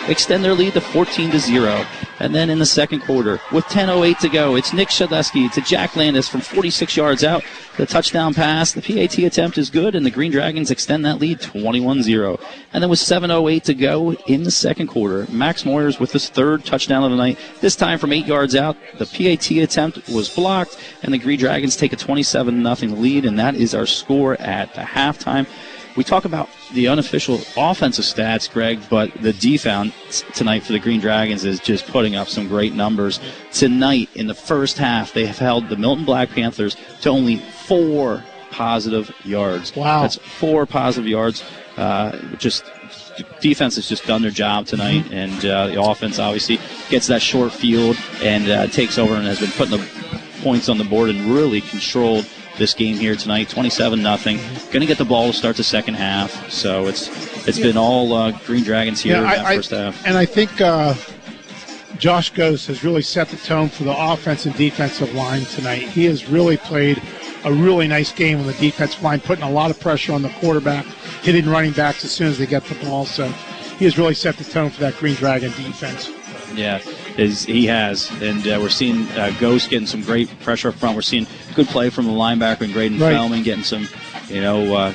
extend 0.08 0.44
their 0.44 0.54
lead 0.54 0.74
to 0.74 0.80
14 0.80 1.30
to 1.30 1.38
0. 1.38 1.84
And 2.18 2.34
then 2.34 2.50
in 2.50 2.58
the 2.58 2.66
second 2.66 3.00
quarter, 3.00 3.40
with 3.52 3.64
10.08 3.66 4.18
to 4.18 4.28
go, 4.28 4.54
it's 4.54 4.72
Nick 4.72 4.88
Shedleski 4.88 5.50
to 5.52 5.60
Jack 5.62 5.96
Landis 5.96 6.28
from 6.28 6.40
46 6.40 6.96
yards 6.96 7.24
out. 7.24 7.42
The 7.76 7.86
touchdown 7.86 8.34
pass, 8.34 8.72
the 8.72 8.82
PAT 8.82 9.16
attempt 9.18 9.56
is 9.56 9.70
good, 9.70 9.94
and 9.94 10.04
the 10.04 10.10
Green 10.10 10.30
Dragons 10.30 10.70
extend 10.70 11.04
that 11.06 11.18
lead 11.18 11.40
21 11.40 12.02
0. 12.02 12.38
And 12.72 12.82
then 12.82 12.90
with 12.90 12.98
7.08 12.98 13.62
to 13.64 13.74
go 13.74 14.12
in 14.12 14.42
the 14.42 14.50
second 14.50 14.88
quarter, 14.88 15.26
Max 15.30 15.62
Moyers 15.64 15.98
with 15.98 16.12
his 16.12 16.28
third 16.28 16.64
touchdown 16.64 17.04
of 17.04 17.10
the 17.10 17.16
night, 17.16 17.38
this 17.60 17.76
time 17.76 17.98
from 17.98 18.12
8 18.12 18.26
yards 18.26 18.54
out. 18.54 18.76
The 18.98 19.06
PAT 19.06 19.50
attempt 19.62 20.08
was 20.08 20.28
blocked, 20.28 20.76
and 21.02 21.14
the 21.14 21.18
Green 21.18 21.38
Dragons 21.38 21.76
take 21.76 21.92
a 21.92 21.96
27 21.96 22.62
0 22.62 22.92
lead, 22.96 23.24
and 23.24 23.38
that 23.38 23.54
is 23.54 23.74
our 23.74 23.86
score 23.86 24.38
at 24.40 24.74
the 24.74 24.82
halftime. 24.82 25.46
We 25.96 26.04
talk 26.04 26.24
about 26.24 26.48
the 26.72 26.88
unofficial 26.88 27.40
offensive 27.56 28.04
stats, 28.04 28.50
Greg, 28.50 28.80
but 28.88 29.12
the 29.22 29.32
defense 29.32 30.24
tonight 30.34 30.62
for 30.62 30.72
the 30.72 30.78
Green 30.78 31.00
Dragons 31.00 31.44
is 31.44 31.58
just 31.60 31.86
putting 31.88 32.14
up 32.14 32.28
some 32.28 32.46
great 32.48 32.72
numbers. 32.74 33.18
Tonight, 33.52 34.08
in 34.14 34.26
the 34.26 34.34
first 34.34 34.78
half, 34.78 35.12
they 35.12 35.26
have 35.26 35.38
held 35.38 35.68
the 35.68 35.76
Milton 35.76 36.04
Black 36.04 36.30
Panthers 36.30 36.76
to 37.02 37.08
only 37.10 37.38
four 37.38 38.24
positive 38.50 39.12
yards. 39.24 39.74
Wow. 39.74 40.02
That's 40.02 40.16
four 40.16 40.64
positive 40.64 41.08
yards. 41.08 41.42
Uh, 41.76 42.16
just 42.36 42.64
defense 43.40 43.76
has 43.76 43.88
just 43.88 44.06
done 44.06 44.22
their 44.22 44.30
job 44.30 44.66
tonight, 44.66 45.04
Mm-hmm. 45.04 45.14
and 45.14 45.44
uh, 45.44 45.66
the 45.68 45.82
offense 45.82 46.18
obviously 46.18 46.58
gets 46.88 47.06
that 47.08 47.20
short 47.20 47.52
field 47.52 47.96
and 48.22 48.48
uh, 48.48 48.66
takes 48.68 48.96
over 48.96 49.14
and 49.14 49.24
has 49.26 49.40
been 49.40 49.50
putting 49.52 49.78
the 49.78 50.20
points 50.42 50.68
on 50.68 50.78
the 50.78 50.84
board 50.84 51.10
and 51.10 51.34
really 51.34 51.60
controlled 51.60 52.26
this 52.60 52.74
game 52.74 52.96
here 52.96 53.16
tonight, 53.16 53.48
27 53.48 54.00
nothing. 54.00 54.36
Going 54.66 54.80
to 54.82 54.86
get 54.86 54.98
the 54.98 55.04
ball 55.04 55.32
to 55.32 55.32
start 55.32 55.56
the 55.56 55.64
second 55.64 55.94
half, 55.94 56.50
so 56.50 56.86
it's 56.86 57.08
it's 57.48 57.58
been 57.58 57.76
all 57.76 58.12
uh, 58.12 58.30
Green 58.46 58.62
Dragons 58.62 59.00
here 59.00 59.16
in 59.16 59.24
that 59.24 59.44
I, 59.44 59.56
first 59.56 59.70
half. 59.70 60.06
And 60.06 60.16
I 60.16 60.26
think 60.26 60.60
uh, 60.60 60.94
Josh 61.98 62.32
Gose 62.32 62.66
has 62.66 62.84
really 62.84 63.02
set 63.02 63.28
the 63.28 63.38
tone 63.38 63.68
for 63.68 63.82
the 63.84 63.94
offense 63.96 64.46
and 64.46 64.54
defensive 64.54 65.12
line 65.14 65.44
tonight. 65.46 65.82
He 65.82 66.04
has 66.04 66.28
really 66.28 66.58
played 66.58 67.02
a 67.44 67.52
really 67.52 67.88
nice 67.88 68.12
game 68.12 68.38
on 68.38 68.46
the 68.46 68.52
defensive 68.52 69.02
line, 69.02 69.20
putting 69.20 69.44
a 69.44 69.50
lot 69.50 69.70
of 69.70 69.80
pressure 69.80 70.12
on 70.12 70.22
the 70.22 70.28
quarterback, 70.28 70.84
hitting 71.22 71.48
running 71.48 71.72
backs 71.72 72.04
as 72.04 72.12
soon 72.12 72.28
as 72.28 72.38
they 72.38 72.46
get 72.46 72.64
the 72.66 72.74
ball. 72.84 73.06
So 73.06 73.26
he 73.78 73.86
has 73.86 73.98
really 73.98 74.14
set 74.14 74.36
the 74.36 74.44
tone 74.44 74.70
for 74.70 74.80
that 74.80 74.96
Green 74.96 75.14
Dragon 75.16 75.50
defense. 75.52 76.10
Yeah, 76.54 76.82
is 77.18 77.44
he 77.44 77.66
has, 77.66 78.10
and 78.22 78.46
uh, 78.46 78.58
we're 78.60 78.68
seeing 78.68 79.02
uh, 79.10 79.32
Gose 79.38 79.68
getting 79.68 79.86
some 79.86 80.02
great 80.02 80.28
pressure 80.40 80.68
up 80.68 80.74
front. 80.76 80.94
We're 80.96 81.02
seeing 81.02 81.26
good 81.54 81.66
play 81.68 81.90
from 81.90 82.06
the 82.06 82.12
linebacker 82.12 82.62
and 82.62 82.72
Graydon 82.72 82.98
Right. 82.98 83.14
Fellman 83.14 83.44
getting 83.44 83.64
some, 83.64 83.88
you 84.28 84.40
know, 84.40 84.74
uh, 84.74 84.94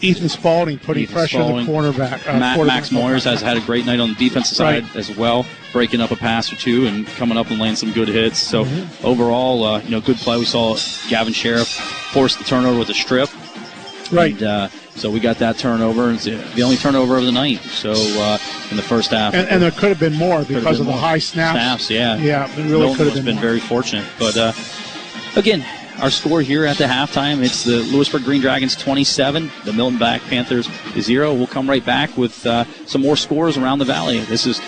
Ethan 0.00 0.28
Spalding 0.28 0.78
putting 0.80 1.04
Ethan 1.04 1.14
pressure 1.14 1.40
on 1.40 1.64
the 1.64 1.72
cornerback. 1.72 2.26
Uh, 2.28 2.38
Matt. 2.38 2.66
Max 2.66 2.88
Moyers 2.90 3.24
has 3.24 3.40
had 3.40 3.56
a 3.56 3.60
great 3.60 3.86
night 3.86 4.00
on 4.00 4.08
the 4.10 4.14
defensive 4.16 4.56
side 4.56 4.82
Right. 4.82 4.96
as 4.96 5.16
well, 5.16 5.46
breaking 5.72 6.00
up 6.00 6.10
a 6.10 6.16
pass 6.16 6.52
or 6.52 6.56
two 6.56 6.86
and 6.88 7.06
coming 7.06 7.38
up 7.38 7.50
and 7.50 7.60
laying 7.60 7.76
some 7.76 7.92
good 7.92 8.08
hits. 8.08 8.38
So 8.40 8.64
Mhm. 8.64 8.88
overall, 9.04 9.64
uh, 9.64 9.80
you 9.82 9.90
know, 9.90 10.00
good 10.00 10.16
play. 10.16 10.36
We 10.38 10.44
saw 10.44 10.76
Gavin 11.08 11.32
Sheriff 11.32 11.68
force 11.68 12.34
the 12.34 12.42
turnover 12.42 12.80
with 12.80 12.90
a 12.90 12.94
strip. 12.94 13.30
Right. 14.10 14.32
And, 14.32 14.42
uh, 14.42 14.68
so 14.94 15.10
we 15.10 15.20
got 15.20 15.38
that 15.38 15.58
turnover. 15.58 16.10
It's 16.12 16.24
the 16.24 16.36
the 16.54 16.62
only 16.62 16.76
turnover 16.76 17.16
of 17.18 17.24
the 17.24 17.32
night. 17.32 17.60
So 17.60 17.92
uh, 17.92 18.38
in 18.70 18.76
the 18.76 18.82
first 18.82 19.10
half, 19.10 19.34
And, 19.34 19.48
and 19.48 19.62
there 19.62 19.70
could 19.70 19.88
have 19.88 20.00
been 20.00 20.14
more 20.14 20.40
because 20.44 20.62
been 20.64 20.66
of 20.72 20.78
the 20.78 20.84
more. 20.84 20.98
high 20.98 21.18
snaps. 21.18 21.52
Snaps, 21.56 21.90
yeah. 21.90 22.16
Yeah, 22.16 22.50
it 22.58 22.70
really 22.70 22.94
could 22.94 23.06
have 23.06 23.14
been, 23.14 23.24
been 23.24 23.38
very 23.38 23.60
fortunate. 23.60 24.06
But 24.18 24.36
uh, 24.36 24.52
again, 25.36 25.64
our 26.00 26.10
score 26.10 26.40
here 26.42 26.64
at 26.66 26.78
the 26.78 26.84
halftime, 26.84 27.42
it's 27.44 27.64
the 27.64 27.82
Lewisburg 27.92 28.24
Green 28.24 28.40
Dragons 28.40 28.74
27, 28.76 29.50
the 29.64 29.72
Milton 29.72 29.98
Black 29.98 30.20
Panthers 30.22 30.68
0. 30.98 31.34
We'll 31.34 31.46
come 31.46 31.68
right 31.68 31.84
back 31.84 32.16
with 32.16 32.44
uh, 32.46 32.64
some 32.86 33.02
more 33.02 33.16
scores 33.16 33.56
around 33.56 33.78
the 33.78 33.84
Valley. 33.84 34.20
This 34.20 34.46
is 34.46 34.60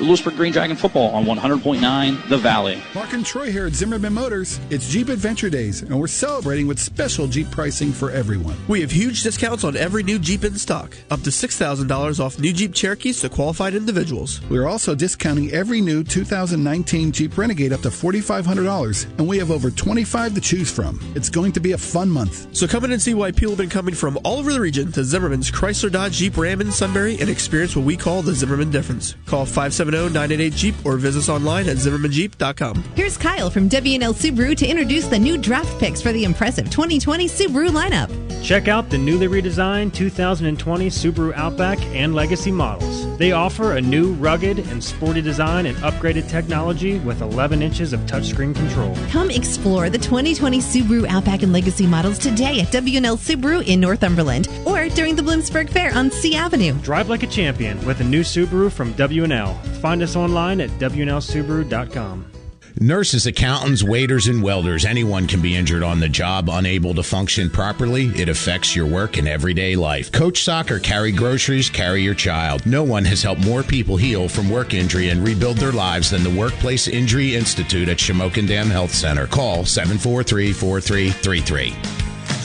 Lewisburg 0.00 0.36
Green 0.36 0.52
Dragon 0.52 0.76
football 0.76 1.14
on 1.14 1.26
100.9 1.26 2.28
The 2.28 2.38
Valley. 2.38 2.82
Mark 2.94 3.12
and 3.12 3.24
Troy 3.24 3.52
here 3.52 3.66
at 3.66 3.74
Zimmerman 3.74 4.14
Motors. 4.14 4.58
It's 4.70 4.88
Jeep 4.88 5.10
Adventure 5.10 5.50
Days, 5.50 5.82
and 5.82 5.98
we're 5.98 6.06
celebrating 6.06 6.66
with 6.66 6.78
special 6.78 7.26
Jeep 7.26 7.50
pricing 7.50 7.92
for 7.92 8.10
everyone. 8.10 8.56
We 8.66 8.80
have 8.80 8.90
huge 8.90 9.22
discounts 9.22 9.62
on 9.62 9.76
every 9.76 10.02
new 10.02 10.18
Jeep 10.18 10.44
in 10.44 10.56
stock, 10.56 10.96
up 11.10 11.20
to 11.22 11.30
$6,000 11.30 12.18
off 12.18 12.38
new 12.38 12.52
Jeep 12.52 12.72
Cherokees 12.74 13.20
to 13.20 13.28
qualified 13.28 13.74
individuals. 13.74 14.40
We 14.48 14.56
are 14.58 14.66
also 14.66 14.94
discounting 14.94 15.50
every 15.52 15.82
new 15.82 16.02
2019 16.02 17.12
Jeep 17.12 17.36
Renegade 17.36 17.74
up 17.74 17.82
to 17.82 17.90
$4,500, 17.90 19.18
and 19.18 19.28
we 19.28 19.36
have 19.36 19.50
over 19.50 19.70
25 19.70 20.34
to 20.34 20.40
choose 20.40 20.70
from. 20.70 20.98
It's 21.14 21.28
going 21.28 21.52
to 21.52 21.60
be 21.60 21.72
a 21.72 21.78
fun 21.78 22.08
month. 22.08 22.56
So 22.56 22.66
come 22.66 22.84
in 22.84 22.92
and 22.92 23.02
see 23.02 23.12
why 23.12 23.32
people 23.32 23.50
have 23.50 23.58
been 23.58 23.68
coming 23.68 23.94
from 23.94 24.18
all 24.24 24.38
over 24.38 24.52
the 24.52 24.60
region 24.60 24.92
to 24.92 25.04
Zimmerman's 25.04 25.50
Chrysler 25.50 25.92
Dodge 25.92 26.14
Jeep 26.14 26.38
Ram 26.38 26.62
in 26.62 26.72
Sunbury 26.72 27.18
and 27.20 27.28
experience 27.28 27.76
what 27.76 27.84
we 27.84 27.98
call 27.98 28.22
the 28.22 28.32
Zimmerman 28.32 28.70
difference. 28.70 29.14
Call 29.26 29.44
570-988-JEEP 29.90 30.86
or 30.86 30.96
visit 30.96 31.20
us 31.20 31.28
online 31.28 31.68
at 31.68 31.76
zimmermanjeep.com. 31.76 32.82
Here's 32.94 33.16
Kyle 33.16 33.50
from 33.50 33.68
WNL 33.68 34.14
Subaru 34.14 34.56
to 34.56 34.66
introduce 34.66 35.06
the 35.06 35.18
new 35.18 35.36
draft 35.36 35.78
picks 35.78 36.00
for 36.00 36.12
the 36.12 36.24
impressive 36.24 36.70
2020 36.70 37.28
Subaru 37.28 37.68
lineup. 37.68 38.10
Check 38.42 38.68
out 38.68 38.88
the 38.88 38.96
newly 38.96 39.28
redesigned 39.28 39.92
2020 39.92 40.88
Subaru 40.88 41.34
Outback 41.34 41.78
and 41.94 42.14
Legacy 42.14 42.50
models. 42.50 43.18
They 43.18 43.32
offer 43.32 43.76
a 43.76 43.80
new 43.80 44.14
rugged 44.14 44.60
and 44.60 44.82
sporty 44.82 45.20
design 45.20 45.66
and 45.66 45.76
upgraded 45.78 46.28
technology 46.28 46.98
with 47.00 47.20
11 47.20 47.60
inches 47.60 47.92
of 47.92 48.00
touchscreen 48.00 48.54
control. 48.54 48.96
Come 49.10 49.30
explore 49.30 49.90
the 49.90 49.98
2020 49.98 50.58
Subaru 50.58 51.06
Outback 51.06 51.42
and 51.42 51.52
Legacy 51.52 51.86
models 51.86 52.18
today 52.18 52.60
at 52.60 52.68
WNL 52.68 53.18
Subaru 53.18 53.66
in 53.66 53.78
Northumberland 53.78 54.48
or 54.64 54.88
during 54.88 55.14
the 55.16 55.22
Bloomsburg 55.22 55.68
Fair 55.68 55.94
on 55.94 56.10
C 56.10 56.34
Avenue. 56.34 56.72
Drive 56.80 57.10
like 57.10 57.22
a 57.22 57.26
champion 57.26 57.84
with 57.84 58.00
a 58.00 58.04
new 58.04 58.22
Subaru 58.22 58.72
from 58.72 58.94
WNL. 58.94 59.54
Find 59.80 60.02
us 60.02 60.14
online 60.16 60.60
at 60.60 60.70
WNLSubaru.com. 60.70 62.30
Nurses, 62.78 63.26
accountants, 63.26 63.82
waiters, 63.82 64.28
and 64.28 64.42
welders, 64.42 64.84
anyone 64.84 65.26
can 65.26 65.42
be 65.42 65.56
injured 65.56 65.82
on 65.82 66.00
the 66.00 66.08
job, 66.08 66.48
unable 66.50 66.94
to 66.94 67.02
function 67.02 67.50
properly. 67.50 68.06
It 68.08 68.28
affects 68.28 68.76
your 68.76 68.86
work 68.86 69.16
and 69.18 69.26
everyday 69.26 69.74
life. 69.76 70.12
Coach 70.12 70.44
soccer, 70.44 70.78
carry 70.78 71.12
groceries, 71.12 71.68
carry 71.68 72.02
your 72.02 72.14
child. 72.14 72.64
No 72.66 72.82
one 72.82 73.04
has 73.06 73.22
helped 73.22 73.44
more 73.44 73.62
people 73.62 73.96
heal 73.96 74.28
from 74.28 74.48
work 74.48 74.72
injury 74.72 75.08
and 75.08 75.26
rebuild 75.26 75.56
their 75.56 75.72
lives 75.72 76.10
than 76.10 76.22
the 76.22 76.30
Workplace 76.30 76.86
Injury 76.88 77.34
Institute 77.34 77.88
at 77.88 77.98
Shamokin 77.98 78.46
Dam 78.46 78.70
Health 78.70 78.94
Center. 78.94 79.26
Call 79.26 79.64
743 79.64 80.52
4333. 80.52 81.70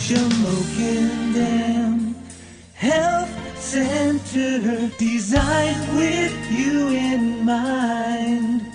Shamokin 0.05 1.33
Dam 1.33 2.15
Health 2.73 3.44
Center 3.75 4.87
designed 4.97 5.97
with 5.97 6.49
you 6.49 6.91
in 6.91 7.43
mind. 7.43 8.74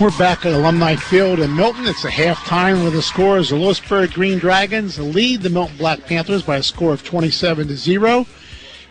We're 0.00 0.16
back 0.16 0.46
at 0.46 0.54
Alumni 0.54 0.96
Field 0.96 1.40
in 1.40 1.54
Milton. 1.54 1.84
It's 1.84 2.06
a 2.06 2.10
halftime 2.10 2.80
where 2.80 2.90
the 2.90 3.02
score 3.02 3.36
is 3.36 3.50
the 3.50 3.56
Lewisburg 3.56 4.14
Green 4.14 4.38
Dragons 4.38 4.98
lead 4.98 5.42
the 5.42 5.50
Milton 5.50 5.76
Black 5.76 6.06
Panthers 6.06 6.42
by 6.42 6.56
a 6.56 6.62
score 6.62 6.94
of 6.94 7.04
27 7.04 7.68
to 7.68 7.76
0. 7.76 8.26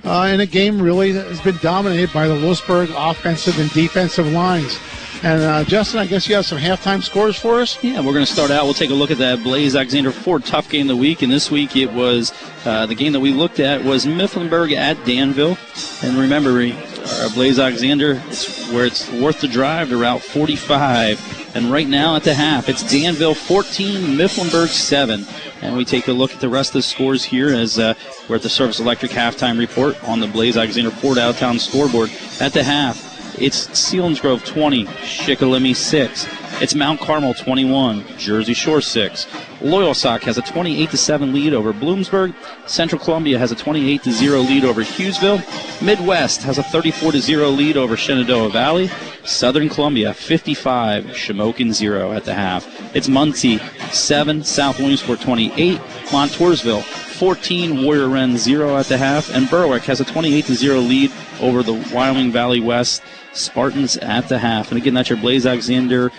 Uh, 0.05 0.21
and 0.25 0.39
a 0.39 0.45
game 0.45 0.79
really 0.79 1.13
has 1.13 1.41
been 1.41 1.57
dominated 1.63 2.13
by 2.13 2.27
the 2.27 2.35
Lewisburg 2.35 2.91
offensive 2.95 3.59
and 3.59 3.71
defensive 3.71 4.27
lines. 4.27 4.79
And 5.23 5.41
uh, 5.41 5.63
Justin, 5.63 5.99
I 5.99 6.05
guess 6.05 6.29
you 6.29 6.35
have 6.35 6.45
some 6.45 6.59
halftime 6.59 7.01
scores 7.01 7.35
for 7.35 7.59
us? 7.59 7.83
Yeah, 7.83 8.01
we're 8.01 8.13
going 8.13 8.25
to 8.25 8.31
start 8.31 8.51
out. 8.51 8.65
We'll 8.65 8.75
take 8.75 8.91
a 8.91 8.93
look 8.93 9.09
at 9.09 9.17
that 9.17 9.41
Blaise 9.41 9.75
Alexander 9.75 10.11
Ford 10.11 10.45
tough 10.45 10.69
game 10.69 10.91
of 10.91 10.95
the 10.95 11.01
week, 11.01 11.23
and 11.23 11.31
this 11.31 11.49
week 11.49 11.75
it 11.75 11.91
was 11.91 12.31
uh, 12.65 12.85
the 12.85 12.93
game 12.93 13.13
that 13.13 13.19
we 13.19 13.33
looked 13.33 13.59
at 13.59 13.83
was 13.83 14.05
Mifflinburg 14.05 14.73
at 14.73 15.03
Danville. 15.07 15.57
And 16.03 16.19
remember, 16.19 16.71
uh, 17.05 17.29
Blaise 17.33 17.59
Alexander, 17.59 18.21
it's 18.27 18.69
where 18.71 18.85
it's 18.85 19.11
worth 19.11 19.41
the 19.41 19.47
drive 19.47 19.89
to 19.89 19.97
Route 19.97 20.21
45. 20.21 21.55
And 21.55 21.71
right 21.71 21.87
now 21.87 22.15
at 22.15 22.23
the 22.23 22.33
half, 22.33 22.69
it's 22.69 22.83
Danville 22.83 23.33
14, 23.33 24.17
Mifflinburg 24.17 24.67
7. 24.67 25.25
And 25.61 25.75
we 25.75 25.85
take 25.85 26.07
a 26.07 26.13
look 26.13 26.31
at 26.31 26.39
the 26.39 26.49
rest 26.49 26.69
of 26.69 26.73
the 26.73 26.81
scores 26.83 27.23
here 27.23 27.49
as 27.49 27.79
uh, 27.79 27.93
we're 28.27 28.35
at 28.35 28.43
the 28.43 28.49
Service 28.49 28.79
Electric 28.79 29.11
halftime 29.11 29.57
report 29.57 30.01
on 30.07 30.19
the 30.19 30.27
Blaise 30.27 30.57
Alexander 30.57 30.91
Ford 30.91 31.17
out 31.17 31.37
town 31.37 31.59
scoreboard. 31.59 32.11
At 32.39 32.53
the 32.53 32.63
half, 32.63 33.09
it's 33.41 33.67
Selinsgrove 33.67 34.45
20, 34.45 34.85
Shikellamy 34.85 35.75
6. 35.75 36.25
It's 36.61 36.75
Mount 36.75 36.99
Carmel 36.99 37.33
21, 37.33 38.03
Jersey 38.17 38.53
Shore 38.53 38.81
6. 38.81 39.25
Loyalsock 39.61 40.23
has 40.23 40.37
a 40.37 40.41
28 40.41 40.91
7 40.91 41.33
lead 41.33 41.53
over 41.53 41.71
Bloomsburg. 41.71 42.35
Central 42.67 43.01
Columbia 43.01 43.39
has 43.39 43.53
a 43.53 43.55
28 43.55 44.03
0 44.03 44.39
lead 44.41 44.65
over 44.65 44.81
Hughesville. 44.83 45.41
Midd-West 45.81 46.43
has 46.43 46.57
a 46.57 46.63
34 46.63 47.13
0 47.13 47.49
lead 47.51 47.77
over 47.77 47.95
Shenandoah 47.95 48.49
Valley. 48.49 48.89
Southern 49.23 49.69
Columbia 49.69 50.13
55, 50.13 51.05
Shamokin 51.05 51.71
0 51.71 52.11
at 52.11 52.25
the 52.25 52.33
half. 52.33 52.67
It's 52.93 53.07
Muncy 53.07 53.61
7, 53.93 54.43
South 54.43 54.79
Williamsport 54.79 55.21
28, 55.21 55.79
Montoursville 56.11 56.83
14, 56.83 57.85
Warrior 57.85 58.09
Run 58.09 58.37
0 58.37 58.75
at 58.75 58.87
the 58.87 58.97
half, 58.97 59.33
and 59.33 59.49
Berwick 59.49 59.83
has 59.83 60.01
a 60.01 60.05
28 60.05 60.43
0 60.43 60.79
lead 60.79 61.11
over 61.39 61.63
the 61.63 61.73
Wyoming 61.93 62.33
Valley 62.33 62.59
West 62.59 63.01
Spartans 63.31 63.95
at 63.97 64.27
the 64.27 64.39
half. 64.39 64.71
And 64.71 64.81
again, 64.81 64.93
that's 64.93 65.09
your 65.09 65.19
Blaise 65.19 65.45
Alexander 65.45 66.11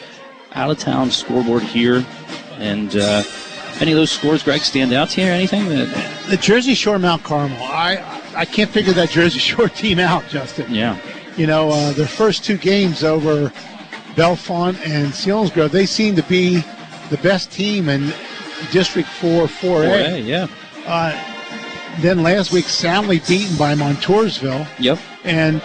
out 0.52 0.70
of 0.70 0.78
town 0.78 1.10
scoreboard 1.10 1.62
here. 1.62 2.04
And 2.58 2.94
uh, 2.96 3.22
any 3.80 3.92
of 3.92 3.96
those 3.96 4.10
scores, 4.10 4.42
Greg, 4.42 4.60
stand 4.60 4.92
out 4.92 5.10
to 5.10 5.20
you 5.22 5.28
or 5.28 5.30
anything? 5.30 5.68
That, 5.68 6.26
The 6.28 6.36
Jersey 6.36 6.74
Shore 6.74 6.98
Mount 6.98 7.22
Carmel. 7.22 7.56
I 7.62 8.20
I 8.34 8.44
can't 8.44 8.70
figure 8.70 8.92
that 8.92 9.10
Jersey 9.10 9.38
Shore 9.50 9.68
team 9.68 9.98
out, 9.98 10.28
Justin. 10.28 10.72
yeah. 10.72 10.98
You 11.36 11.46
know, 11.46 11.70
uh, 11.70 11.92
their 11.92 12.06
first 12.06 12.44
two 12.44 12.56
games 12.58 13.02
over 13.04 13.50
Bellefonte 14.14 14.78
and 14.84 15.08
Selinsgrove, 15.12 15.70
they 15.70 15.86
seem 15.86 16.16
to 16.16 16.22
be 16.24 16.62
the 17.08 17.18
best 17.22 17.50
team 17.50 17.88
in 17.88 18.12
District 18.72 19.08
4 19.08 19.46
4A. 19.46 19.48
4A, 19.48 20.26
yeah. 20.26 20.46
Uh, 20.86 22.00
then 22.00 22.22
last 22.22 22.52
week, 22.52 22.66
soundly 22.66 23.20
beaten 23.26 23.56
by 23.56 23.74
Montoursville. 23.74 24.66
Yep. 24.78 24.98
And 25.24 25.62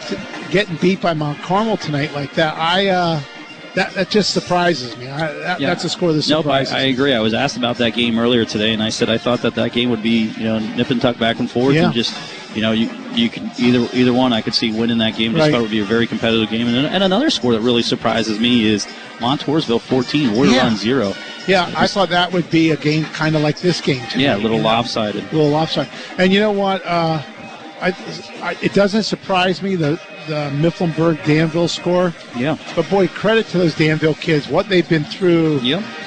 getting 0.52 0.76
beat 0.78 1.02
by 1.02 1.14
Mount 1.14 1.40
Carmel 1.40 1.78
tonight 1.78 2.14
like 2.14 2.34
that, 2.36 2.56
I 2.58 2.88
uh, 2.88 3.22
that 3.76 3.94
that 3.94 4.10
just 4.10 4.32
surprises 4.34 4.96
me. 4.98 5.10
I, 5.10 5.32
that, 5.34 5.60
That's 5.60 5.84
a 5.84 5.90
score 5.90 6.14
that 6.14 6.28
Nope, 6.28 6.48
I, 6.48 6.64
surprises 6.64 6.74
I 6.74 6.80
agree. 6.82 7.14
I 7.14 7.20
was 7.20 7.34
asked 7.34 7.58
about 7.58 7.78
that 7.78 7.92
game 7.92 8.18
earlier 8.18 8.46
today, 8.46 8.74
and 8.74 8.82
I 8.82 8.90
said 8.90 9.10
I 9.10 9.18
thought 9.18 9.42
that 9.42 9.56
that 9.56 9.72
game 9.74 9.90
would 9.90 10.02
be 10.04 10.28
you 10.38 10.44
know 10.46 10.60
nip 10.60 10.90
and 10.90 11.02
tuck 11.02 11.18
back 11.20 11.40
and 11.40 11.50
forth, 11.50 11.76
Yeah. 11.76 11.86
and 11.86 11.94
just 11.94 12.14
you 12.56 12.62
know 12.62 12.72
you 12.72 12.90
you 13.14 13.30
can 13.30 13.52
either 13.58 13.88
either 13.94 14.14
one 14.14 14.34
I 14.34 14.42
could 14.42 14.54
see 14.54 14.72
winning 14.72 14.98
that 15.00 15.16
game. 15.16 15.32
Just 15.34 15.42
Right. 15.42 15.52
thought 15.52 15.60
it 15.60 15.62
would 15.64 15.72
be 15.72 15.80
a 15.80 15.86
very 15.86 16.08
competitive 16.08 16.50
game. 16.50 16.68
And, 16.68 16.86
and 16.88 17.04
another 17.04 17.30
score 17.30 17.52
that 17.54 17.62
really 17.62 17.82
surprises 17.84 18.40
me 18.40 18.66
is 18.66 18.86
Montoursville 19.20 19.80
14, 19.82 20.34
Warrior 20.34 20.52
Yeah. 20.56 20.66
on 20.66 20.76
zero. 20.78 21.14
Yeah, 21.48 21.72
I 21.78 21.88
thought 21.88 22.10
that 22.10 22.32
would 22.34 22.50
be 22.50 22.72
a 22.72 22.76
game 22.78 23.06
kind 23.06 23.36
of 23.36 23.42
like 23.42 23.60
this 23.60 23.80
game. 23.80 24.02
Tonight, 24.10 24.24
Yeah, 24.24 24.36
a 24.36 24.40
little 24.40 24.60
lopsided. 24.60 25.24
A 25.32 25.36
little 25.36 25.50
lopsided. 25.52 25.92
And 26.18 26.34
you 26.34 26.40
know 26.40 26.52
what? 26.52 26.84
Uh, 26.86 27.22
I, 27.82 27.90
I, 28.42 28.58
it 28.62 28.74
doesn't 28.74 29.04
surprise 29.04 29.62
me 29.62 29.76
the 29.76 30.00
the 30.28 30.52
Mifflinburg 30.56 31.24
Danville 31.26 31.68
score. 31.68 32.14
Yeah. 32.36 32.58
But 32.76 32.90
boy, 32.90 33.08
credit 33.08 33.48
to 33.48 33.58
those 33.58 33.76
Danville 33.76 34.16
kids. 34.16 34.48
What 34.48 34.70
they've 34.70 34.88
been 34.88 35.04
through 35.06 35.60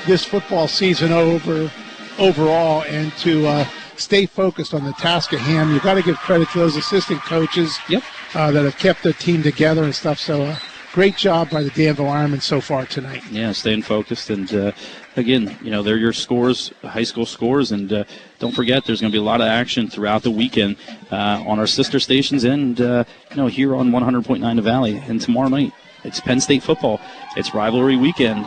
this 0.06 0.24
football 0.24 0.68
season 0.68 1.12
over 1.12 1.70
overall, 2.18 2.82
and 2.82 3.12
to 3.18 3.46
uh, 3.46 3.64
stay 3.96 4.26
focused 4.26 4.74
on 4.74 4.84
the 4.84 4.92
task 4.94 5.32
at 5.32 5.40
hand. 5.40 5.70
You've 5.70 5.82
got 5.82 5.94
to 5.94 6.02
give 6.02 6.16
credit 6.18 6.48
to 6.50 6.58
those 6.58 6.76
assistant 6.76 7.22
coaches 7.22 7.78
yep. 7.88 8.02
uh, 8.34 8.50
that 8.50 8.64
have 8.64 8.76
kept 8.76 9.02
their 9.02 9.12
team 9.12 9.42
together 9.42 9.84
and 9.84 9.94
stuff. 9.94 10.18
So. 10.18 10.42
Uh, 10.42 10.56
Great 10.94 11.16
job 11.16 11.50
by 11.50 11.62
the 11.62 11.70
Danville 11.70 12.06
Ironmen 12.06 12.40
so 12.40 12.62
far 12.62 12.86
tonight. 12.86 13.22
Yeah, 13.30 13.52
staying 13.52 13.82
focused, 13.82 14.30
and 14.30 14.52
uh, 14.52 14.72
again, 15.16 15.56
you 15.62 15.70
know, 15.70 15.82
they're 15.82 15.98
your 15.98 16.14
scores, 16.14 16.72
high 16.82 17.04
school 17.04 17.26
scores, 17.26 17.72
and 17.72 17.92
uh, 17.92 18.04
don't 18.39 18.55
forget, 18.55 18.85
there's 18.85 19.01
going 19.01 19.12
to 19.12 19.16
be 19.16 19.20
a 19.20 19.24
lot 19.24 19.40
of 19.40 19.48
action 19.48 19.89
throughout 19.89 20.23
the 20.23 20.31
weekend 20.31 20.77
uh, 21.10 21.43
on 21.47 21.59
our 21.59 21.66
sister 21.66 21.98
stations, 21.98 22.44
and 22.44 22.81
uh, 22.81 23.05
you 23.31 23.36
know, 23.36 23.47
here 23.47 23.74
on 23.74 23.90
100.9 23.90 24.56
The 24.56 24.62
Valley, 24.62 24.97
and 25.06 25.20
tomorrow 25.20 25.48
night 25.48 25.73
it's 26.05 26.20
Penn 26.20 26.40
State 26.40 26.62
football. 26.62 27.01
It's 27.36 27.55
rivalry 27.55 27.97
weekend. 27.97 28.47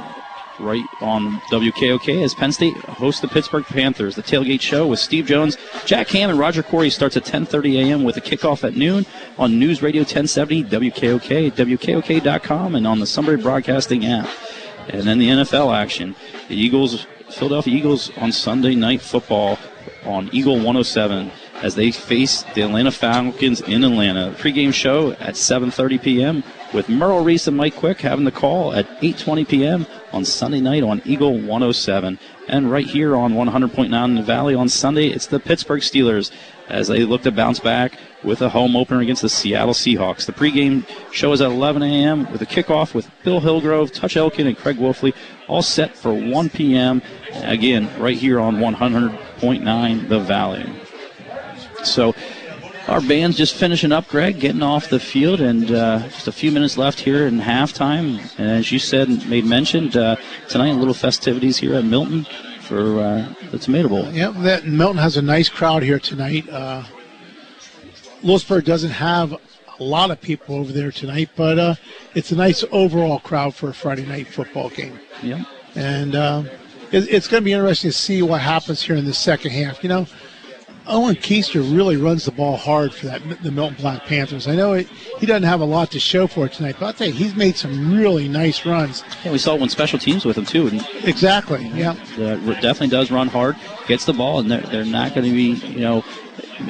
Right 0.60 0.86
on 1.02 1.40
WKOK 1.50 2.24
as 2.24 2.36
Penn 2.36 2.52
State 2.52 2.76
hosts 2.76 3.20
the 3.20 3.28
Pittsburgh 3.28 3.66
Panthers. 3.66 4.16
The 4.16 4.22
tailgate 4.22 4.62
show 4.62 4.86
with 4.86 5.00
Steve 5.00 5.26
Jones, 5.26 5.58
Jack 5.86 6.10
Ham, 6.10 6.30
and 6.30 6.38
Roger 6.38 6.62
Corey 6.62 6.92
starts 6.92 7.18
at 7.18 7.24
10:30 7.24 7.80
a.m. 7.80 8.04
with 8.04 8.18
a 8.18 8.22
kickoff 8.22 8.64
at 8.64 8.76
noon 8.76 9.08
on 9.40 9.58
News 9.58 9.82
Radio 9.82 10.02
1070 10.02 10.66
WKOK, 10.66 11.52
WKOK.com, 11.54 12.76
and 12.76 12.86
on 12.86 13.00
the 13.00 13.08
Sunbury 13.08 13.38
Broadcasting 13.38 14.06
app. 14.06 14.30
And 14.90 15.04
then 15.04 15.18
the 15.18 15.30
NFL 15.30 15.76
action. 15.76 16.16
The 16.48 16.56
Eagles, 16.56 17.08
Philadelphia 17.32 17.76
Eagles 17.76 18.12
on 18.18 18.32
Sunday 18.32 18.76
night 18.76 19.02
football 19.02 19.58
on 20.06 20.30
Eagle 20.32 20.56
107 20.56 21.32
as 21.62 21.76
they 21.76 21.92
face 21.92 22.44
the 22.56 22.62
Atlanta 22.62 22.92
Falcons 22.92 23.62
in 23.62 23.84
Atlanta. 23.84 24.34
Pre-game 24.38 24.72
show 24.72 25.12
at 25.14 25.36
7:30 25.36 26.02
p.m. 26.02 26.44
with 26.74 26.90
Merrill 26.90 27.24
Reese 27.24 27.48
and 27.48 27.56
Mike 27.58 27.76
Quick 27.76 28.02
having 28.02 28.26
the 28.26 28.32
call 28.32 28.74
at 28.74 28.88
8:20 29.02 29.48
p.m. 29.48 29.86
on 30.12 30.26
Sunday 30.26 30.60
night 30.60 30.84
on 30.84 31.02
Eagle 31.06 31.34
107. 31.34 32.18
And 32.48 32.72
right 32.72 32.86
here 32.86 33.16
on 33.16 33.34
100.9 33.34 34.06
in 34.06 34.16
the 34.16 34.24
Valley 34.24 34.56
on 34.56 34.68
Sunday, 34.68 35.08
it's 35.08 35.28
the 35.28 35.40
Pittsburgh 35.40 35.82
Steelers 35.82 36.32
as 36.68 36.88
they 36.88 37.04
look 37.04 37.22
to 37.24 37.32
bounce 37.32 37.60
back 37.60 37.98
with 38.24 38.42
a 38.42 38.50
home 38.50 38.76
opener 38.76 39.02
against 39.02 39.22
the 39.22 39.30
Seattle 39.30 39.74
Seahawks. 39.74 40.26
The 40.26 40.32
pregame 40.32 40.86
show 41.12 41.32
is 41.34 41.42
at 41.42 41.52
11 41.52 41.84
a.m. 41.84 42.32
with 42.32 42.42
a 42.42 42.46
kickoff 42.46 42.94
with 42.94 43.10
Bill 43.24 43.40
Hillgrove, 43.40 43.92
Tunch 43.92 44.16
Ilkin, 44.16 44.48
and 44.48 44.58
Craig 44.58 44.78
Wolfley, 44.78 45.14
all 45.48 45.62
set 45.62 45.96
for 45.96 46.14
1 46.14 46.50
p.m. 46.50 47.02
Again, 47.34 47.90
right 48.00 48.18
here 48.18 48.40
on 48.40 48.60
100.9 49.42 50.08
The 50.08 50.20
Valley. 50.20 50.66
So 51.84 52.14
our 52.88 53.02
band's 53.02 53.38
just 53.38 53.56
finishing 53.56 53.92
up, 53.92 54.08
Greg, 54.08 54.40
getting 54.40 54.64
off 54.64 54.90
the 54.90 55.00
field, 55.00 55.42
and 55.42 55.72
uh, 55.72 56.00
just 56.10 56.28
a 56.28 56.32
few 56.32 56.52
minutes 56.52 56.78
left 56.78 57.00
here 57.00 57.28
in 57.28 57.40
halftime. 57.40 58.20
And 58.38 58.50
as 58.50 58.72
you 58.72 58.80
said, 58.80 59.10
made 59.28 59.46
mentioned 59.46 59.98
uh, 59.98 60.16
tonight, 60.48 60.70
a 60.70 60.74
little 60.74 60.94
festivities 60.94 61.58
here 61.58 61.76
at 61.76 61.86
Milton 61.86 62.26
for 62.62 63.00
uh, 63.00 63.34
the 63.52 63.60
Tomato 63.60 63.90
Bowl. 63.90 64.12
Yeah, 64.12 64.30
that 64.30 64.66
Milton 64.66 64.98
has 64.98 65.18
a 65.18 65.22
nice 65.22 65.50
crowd 65.50 65.84
here 65.84 66.00
tonight. 66.00 66.48
Uh, 66.50 66.84
Lewisburg 68.24 68.66
doesn't 68.66 68.92
have 68.92 69.34
a 69.80 69.84
lot 69.84 70.12
of 70.12 70.22
people 70.22 70.56
over 70.56 70.72
there 70.72 70.92
tonight, 70.92 71.30
but 71.36 71.58
uh, 71.58 71.76
it's 72.14 72.32
a 72.32 72.36
nice 72.36 72.64
overall 72.72 73.20
crowd 73.20 73.56
for 73.56 73.70
a 73.70 73.74
Friday 73.74 74.06
night 74.06 74.28
football 74.28 74.70
game. 74.70 75.00
Yeah. 75.24 75.44
And 75.76 76.16
uh, 76.16 76.44
it's 76.92 77.28
going 77.28 77.42
to 77.42 77.46
be 77.46 77.54
interesting 77.54 77.92
to 77.92 77.98
see 77.98 78.22
what 78.22 78.42
happens 78.42 78.82
here 78.82 78.96
in 78.96 79.06
the 79.06 79.14
second 79.14 79.52
half. 79.52 79.84
You 79.84 79.90
know, 79.90 80.08
Owen 80.88 81.16
Keister 81.16 81.62
really 81.76 81.96
runs 81.96 82.26
the 82.26 82.32
ball 82.32 82.58
hard 82.58 82.94
for 82.94 83.06
that 83.08 83.22
the 83.44 83.52
Milton 83.52 83.78
Black 83.80 84.04
Panthers. 84.06 84.48
I 84.48 84.56
know 84.56 84.74
it, 84.74 84.88
he 85.20 85.26
doesn't 85.26 85.44
have 85.44 85.62
a 85.62 85.66
lot 85.66 85.92
to 85.92 86.00
show 86.00 86.28
for 86.28 86.48
it 86.48 86.54
tonight, 86.54 86.76
but 86.80 86.88
I'll 86.88 86.94
tell 86.94 87.08
you, 87.08 87.14
he's 87.14 87.36
made 87.36 87.56
some 87.56 87.94
really 87.94 88.28
nice 88.28 88.66
runs. 88.66 89.04
Yeah, 89.24 89.32
we 89.32 89.38
saw 89.38 89.56
it 89.56 89.62
when 89.62 89.70
special 89.70 90.00
teams 90.00 90.26
with 90.26 90.38
him 90.38 90.46
too. 90.46 90.68
And 90.68 90.86
Exactly. 91.04 91.66
Yeah. 91.68 91.92
uh, 92.18 92.36
definitely 92.62 92.90
does 92.90 93.12
run 93.12 93.28
hard, 93.28 93.56
gets 93.88 94.06
the 94.06 94.14
ball, 94.14 94.40
and 94.40 94.50
they're, 94.52 94.62
they're 94.62 94.86
not 94.86 95.14
going 95.14 95.30
to 95.30 95.34
be, 95.34 95.54
you 95.68 95.82
know, 95.82 96.04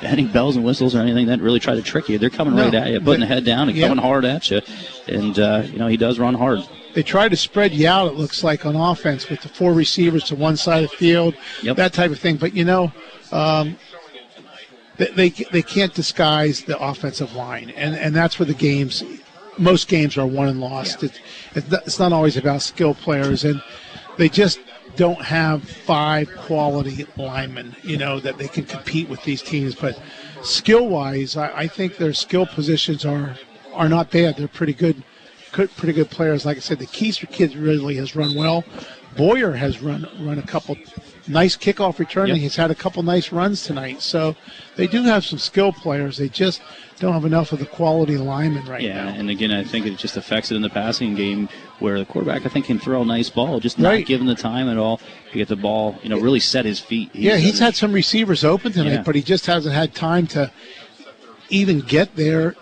any 0.04 0.26
bells 0.26 0.56
and 0.56 0.66
whistles 0.66 0.94
or 0.96 1.00
anything 1.00 1.28
that 1.28 1.40
really 1.40 1.60
try 1.60 1.76
to 1.76 1.82
trick 1.82 2.10
you. 2.10 2.18
They're 2.18 2.30
coming 2.30 2.56
No, 2.56 2.64
right 2.66 2.74
at 2.74 2.90
you, 2.90 3.00
putting 3.00 3.22
the 3.22 3.28
head 3.28 3.46
down 3.46 3.70
and 3.70 3.78
yeah. 3.78 3.88
coming 3.88 4.04
hard 4.04 4.26
at 4.26 4.50
you. 4.52 4.62
And, 5.08 5.38
uh, 5.40 5.64
you 5.66 5.80
know, 5.80 5.88
he 5.88 5.98
does 5.98 6.20
run 6.20 6.34
hard. 6.34 6.60
They 6.94 7.04
try 7.04 7.30
to 7.30 7.38
spread 7.38 7.74
you 7.74 7.88
out, 7.88 8.08
it 8.08 8.16
looks 8.16 8.44
like, 8.44 8.66
on 8.66 8.76
offense 8.76 9.30
with 9.30 9.42
the 9.42 9.50
four 9.50 9.74
receivers 9.74 10.26
to 10.26 10.36
one 10.36 10.58
side 10.58 10.84
of 10.84 10.92
the 10.92 10.98
field, 10.98 11.36
that 11.64 11.94
type 11.94 12.12
of 12.12 12.20
thing. 12.20 12.38
But, 12.38 12.54
you 12.54 12.66
know, 12.66 12.92
um, 13.32 13.78
they, 14.98 15.12
they, 15.12 15.30
they 15.30 15.62
can't 15.62 15.94
disguise 15.94 16.64
the 16.64 16.78
offensive 16.78 17.34
line. 17.34 17.70
And, 17.72 17.96
and 17.96 18.16
that's 18.16 18.40
where 18.40 18.46
the 18.46 18.54
games, 18.54 19.04
most 19.58 19.88
games 19.88 20.18
are 20.18 20.28
won 20.28 20.50
and 20.50 20.60
lost. 20.60 21.04
It, 21.04 21.20
it's, 21.56 21.70
not, 21.70 21.88
it's 21.88 22.00
not 22.00 22.12
always 22.12 22.38
about 22.38 22.62
skill 22.62 22.94
players. 22.94 23.46
And 23.46 23.64
they 24.18 24.28
just 24.28 24.60
don't 24.98 25.22
have 25.22 25.64
five 25.64 26.30
quality 26.36 27.08
linemen, 27.16 27.76
you 27.84 27.98
know, 27.98 28.20
that 28.20 28.38
they 28.38 28.50
can 28.50 28.66
compete 28.66 29.08
with 29.08 29.24
these 29.24 29.42
teams. 29.42 29.76
But 29.76 30.00
skill 30.44 30.88
wise, 30.90 31.38
I, 31.38 31.60
I 31.60 31.68
think 31.68 31.96
their 31.96 32.14
skill 32.14 32.46
positions 32.46 33.06
are, 33.06 33.38
are 33.74 33.88
not 33.88 34.12
bad. 34.12 34.36
They're 34.36 34.50
pretty 34.50 34.74
good 34.74 35.02
good, 35.52 35.76
pretty 35.76 35.94
good 35.94 36.10
players. 36.10 36.46
Like 36.46 36.58
I 36.58 36.62
said, 36.62 36.80
the 36.80 36.88
Keister 36.88 37.30
kid 37.30 37.56
really 37.56 37.96
has 37.96 38.16
run 38.16 38.36
well. 38.36 38.64
Boyer 39.18 39.52
has 39.52 39.82
run 39.82 40.08
run 40.22 40.40
a 40.40 40.42
couple 40.44 40.78
nice 41.28 41.58
kickoff 41.58 42.00
returning. 42.00 42.36
Yep. 42.36 42.42
He's 42.42 42.56
had 42.56 42.72
a 42.72 42.76
couple 42.76 43.04
nice 43.04 43.32
runs 43.32 43.64
tonight. 43.64 44.02
So 44.02 44.36
they 44.78 44.88
do 44.88 45.04
have 45.04 45.26
some 45.26 45.38
skill 45.38 45.74
players. 45.74 46.16
They 46.18 46.30
just 46.30 46.62
don't 47.00 47.14
have 47.14 47.26
enough 47.26 47.52
of 47.52 47.60
the 47.60 47.66
quality 47.66 48.16
linemen 48.18 48.66
right 48.68 48.82
yeah, 48.82 49.06
now. 49.06 49.10
and 49.12 49.30
again, 49.30 49.52
I 49.52 49.64
think 49.64 49.86
it 49.86 49.98
just 49.98 50.16
affects 50.18 50.52
it 50.52 50.56
in 50.56 50.62
the 50.62 50.70
passing 50.70 51.16
game 51.16 51.50
where 51.80 52.00
the 52.00 52.06
quarterback, 52.06 52.46
I 52.46 52.50
think, 52.50 52.68
can 52.68 52.80
throw 52.80 53.02
a 53.02 53.06
nice 53.06 53.30
ball, 53.30 53.60
just 53.60 53.78
Right. 53.80 54.00
not 54.00 54.08
given 54.08 54.28
the 54.28 54.36
time 54.36 54.70
at 54.70 54.78
all 54.78 54.98
to 55.32 55.38
get 55.38 55.48
the 55.48 55.56
ball, 55.56 55.98
you 56.04 56.10
know, 56.10 56.20
really 56.20 56.40
set 56.40 56.64
his 56.64 56.80
feet. 56.80 57.10
yeah, 57.14 57.38
he's 57.38 57.60
had 57.60 57.76
some 57.76 57.92
receivers 57.92 58.44
open 58.46 58.72
tonight, 58.72 58.92
Yeah. 58.92 59.02
but 59.04 59.16
he 59.16 59.22
just 59.24 59.46
hasn't 59.48 59.74
had 59.76 59.94
time 59.96 60.28
to 60.28 60.52
even 61.50 61.80
get 61.82 62.16
there. 62.16 62.56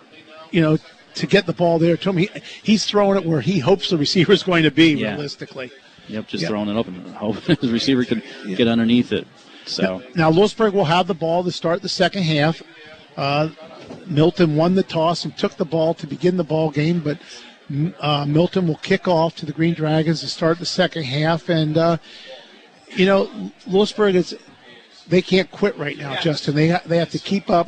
You 0.52 0.62
know, 0.62 0.78
to 1.16 1.28
get 1.28 1.46
the 1.46 1.54
ball 1.54 1.80
there 1.80 1.98
to 1.98 2.10
him. 2.10 2.18
He, 2.18 2.30
he's 2.64 2.86
throwing 2.86 3.18
it 3.18 3.26
where 3.26 3.42
he 3.42 3.60
hopes 3.60 3.90
the 3.90 3.98
receiver 3.98 4.32
is 4.34 4.44
going 4.44 4.64
to 4.64 4.72
be. 4.72 4.94
Yeah. 4.94 5.12
Realistically. 5.12 5.72
Yep, 6.08 6.28
just 6.28 6.42
Yep. 6.42 6.50
throwing 6.50 6.70
it 6.70 6.76
open. 6.76 6.96
Hope 7.14 7.36
his 7.38 7.72
receiver 7.72 8.04
could 8.06 8.24
get 8.56 8.68
underneath 8.68 9.12
it. 9.12 9.28
So 9.66 10.02
Now, 10.16 10.30
Lewisburg 10.32 10.74
will 10.74 10.86
have 10.86 11.06
the 11.08 11.14
ball 11.14 11.44
to 11.44 11.52
start 11.52 11.82
the 11.84 11.90
second 11.90 12.24
half. 12.24 12.62
Uh, 13.16 13.50
Milton 14.08 14.56
won 14.56 14.74
the 14.76 14.84
toss 14.84 15.26
and 15.26 15.38
took 15.38 15.56
the 15.58 15.66
ball 15.66 15.94
to 15.96 16.08
begin 16.08 16.38
the 16.38 16.44
ball 16.44 16.72
game, 16.72 17.00
but 17.02 17.20
uh, 18.00 18.26
Milton 18.28 18.68
will 18.68 18.78
kick 18.78 19.08
off 19.08 19.36
to 19.36 19.46
the 19.46 19.52
Green 19.52 19.76
Dragons 19.76 20.22
to 20.22 20.28
start 20.28 20.58
the 20.58 20.66
second 20.66 21.04
half. 21.04 21.50
And, 21.50 21.78
uh, 21.78 21.98
you 22.96 23.06
know, 23.06 23.52
Lewisburg 23.68 24.16
is, 24.16 24.36
they 25.08 25.22
can't 25.22 25.52
quit 25.52 25.78
right 25.78 25.98
now, 25.98 26.20
Justin. 26.20 26.56
They, 26.56 26.70
ha- 26.70 26.82
they 26.86 26.98
have 26.98 27.12
to 27.12 27.20
keep 27.20 27.50
up. 27.52 27.68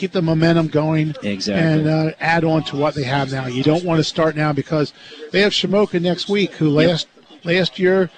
Keep 0.00 0.12
the 0.12 0.22
momentum 0.22 0.68
going 0.68 1.14
Exactly. 1.22 1.52
and 1.62 1.86
uh, 1.86 2.12
add 2.20 2.42
on 2.42 2.64
to 2.64 2.76
what 2.76 2.94
they 2.94 3.02
have 3.02 3.30
now. 3.30 3.44
You 3.46 3.62
don't 3.62 3.84
want 3.84 3.98
to 3.98 4.04
start 4.04 4.34
now 4.34 4.50
because 4.50 4.94
they 5.30 5.42
have 5.42 5.52
Shamoka 5.52 6.00
next 6.00 6.26
week, 6.26 6.52
who 6.54 6.70
last 6.70 7.06
last 7.44 7.78
year 7.78 8.08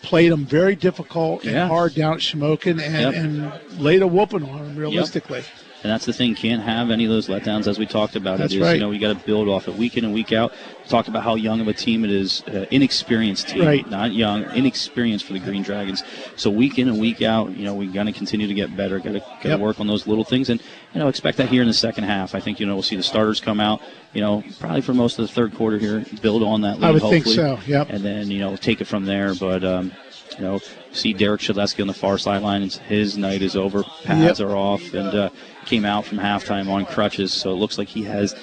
played 0.00 0.32
them 0.32 0.46
very 0.46 0.74
difficult 0.74 1.44
and 1.44 1.52
Yeah. 1.52 1.68
hard 1.68 1.94
down 1.94 2.14
at 2.14 2.20
Shamokin 2.20 2.80
and, 2.80 2.94
Yep. 2.94 3.14
and 3.14 3.52
laid 3.78 4.00
a 4.00 4.06
whooping 4.06 4.42
on 4.48 4.68
them 4.68 4.76
realistically. 4.76 5.42
And 5.82 5.90
that's 5.90 6.04
the 6.04 6.12
thing, 6.12 6.34
can't 6.34 6.62
have 6.62 6.90
any 6.90 7.04
of 7.06 7.10
those 7.10 7.28
letdowns 7.28 7.66
as 7.66 7.78
we 7.78 7.86
talked 7.86 8.14
about. 8.14 8.38
That's 8.38 8.52
it 8.52 8.58
is, 8.58 8.62
right. 8.62 8.74
you 8.74 8.80
know, 8.80 8.90
we 8.90 8.98
got 8.98 9.18
to 9.18 9.24
build 9.26 9.48
off 9.48 9.66
it 9.66 9.74
week 9.76 9.96
in 9.96 10.04
and 10.04 10.12
week 10.12 10.30
out. 10.30 10.52
Talked 10.88 11.08
about 11.08 11.22
how 11.22 11.36
young 11.36 11.60
of 11.60 11.68
a 11.68 11.72
team 11.72 12.04
it 12.04 12.10
is, 12.10 12.42
uh, 12.48 12.66
inexperienced 12.70 13.48
team, 13.48 13.64
Right. 13.64 13.88
not 13.88 14.12
young, 14.12 14.42
inexperienced 14.54 15.24
for 15.24 15.32
the 15.32 15.38
Green 15.38 15.62
Dragons. 15.62 16.02
So 16.36 16.50
week 16.50 16.78
in 16.78 16.88
and 16.88 17.00
week 17.00 17.22
out, 17.22 17.56
you 17.56 17.64
know, 17.64 17.74
we 17.74 17.86
got 17.86 18.04
to 18.04 18.12
continue 18.12 18.46
to 18.46 18.52
get 18.54 18.76
better. 18.76 18.98
Got 18.98 19.12
to 19.12 19.20
got 19.20 19.42
to 19.42 19.48
Yep. 19.50 19.60
work 19.60 19.80
on 19.80 19.86
those 19.86 20.06
little 20.06 20.24
things, 20.24 20.50
and 20.50 20.60
you 20.92 21.00
know, 21.00 21.08
expect 21.08 21.38
that 21.38 21.48
here 21.48 21.62
in 21.62 21.68
the 21.68 21.72
second 21.74 22.04
half. 22.04 22.34
I 22.34 22.40
think 22.40 22.60
you 22.60 22.66
know 22.66 22.74
we'll 22.74 22.82
see 22.82 22.96
the 22.96 23.02
starters 23.02 23.40
come 23.40 23.60
out. 23.60 23.80
You 24.12 24.20
know, 24.20 24.44
probably 24.58 24.80
for 24.82 24.92
most 24.92 25.18
of 25.18 25.26
the 25.26 25.32
third 25.32 25.54
quarter 25.54 25.78
here, 25.78 26.04
build 26.20 26.42
on 26.42 26.60
that 26.62 26.80
lead. 26.80 26.88
I 26.88 26.90
would 26.90 27.00
think 27.02 27.24
hopefully, 27.24 27.36
so, 27.36 27.58
yep. 27.66 27.88
And 27.88 28.04
then 28.04 28.30
you 28.30 28.40
know 28.40 28.54
take 28.56 28.80
it 28.82 28.86
from 28.86 29.06
there. 29.06 29.34
But 29.34 29.64
um, 29.64 29.92
you 30.36 30.44
know, 30.44 30.60
see 30.92 31.12
Derek 31.12 31.40
Shedleski 31.40 31.80
on 31.80 31.86
the 31.86 31.94
far 31.94 32.18
sideline. 32.18 32.68
His 32.88 33.16
night 33.16 33.42
is 33.42 33.54
over. 33.56 33.84
Pads 34.04 34.40
Yep. 34.40 34.48
are 34.48 34.56
off, 34.56 34.82
and 34.94 35.14
uh, 35.14 35.30
came 35.70 35.84
out 35.84 36.04
from 36.04 36.18
halftime 36.18 36.68
on 36.68 36.84
crutches. 36.84 37.32
So 37.32 37.52
it 37.52 37.54
looks 37.54 37.78
like 37.78 37.88
he 37.88 38.02
has 38.04 38.34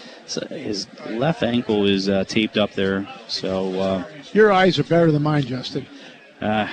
his 0.49 0.88
left 1.10 1.44
ankle 1.44 1.86
is 1.86 2.10
uh, 2.10 2.24
taped 2.24 2.58
up 2.58 2.72
there. 2.72 3.08
So. 3.28 3.80
Uh, 3.80 4.04
Your 4.34 4.52
eyes 4.52 4.80
are 4.80 4.84
better 4.84 5.12
than 5.12 5.24
mine, 5.24 5.44
Justin. 5.44 5.86
uh, 6.41 6.68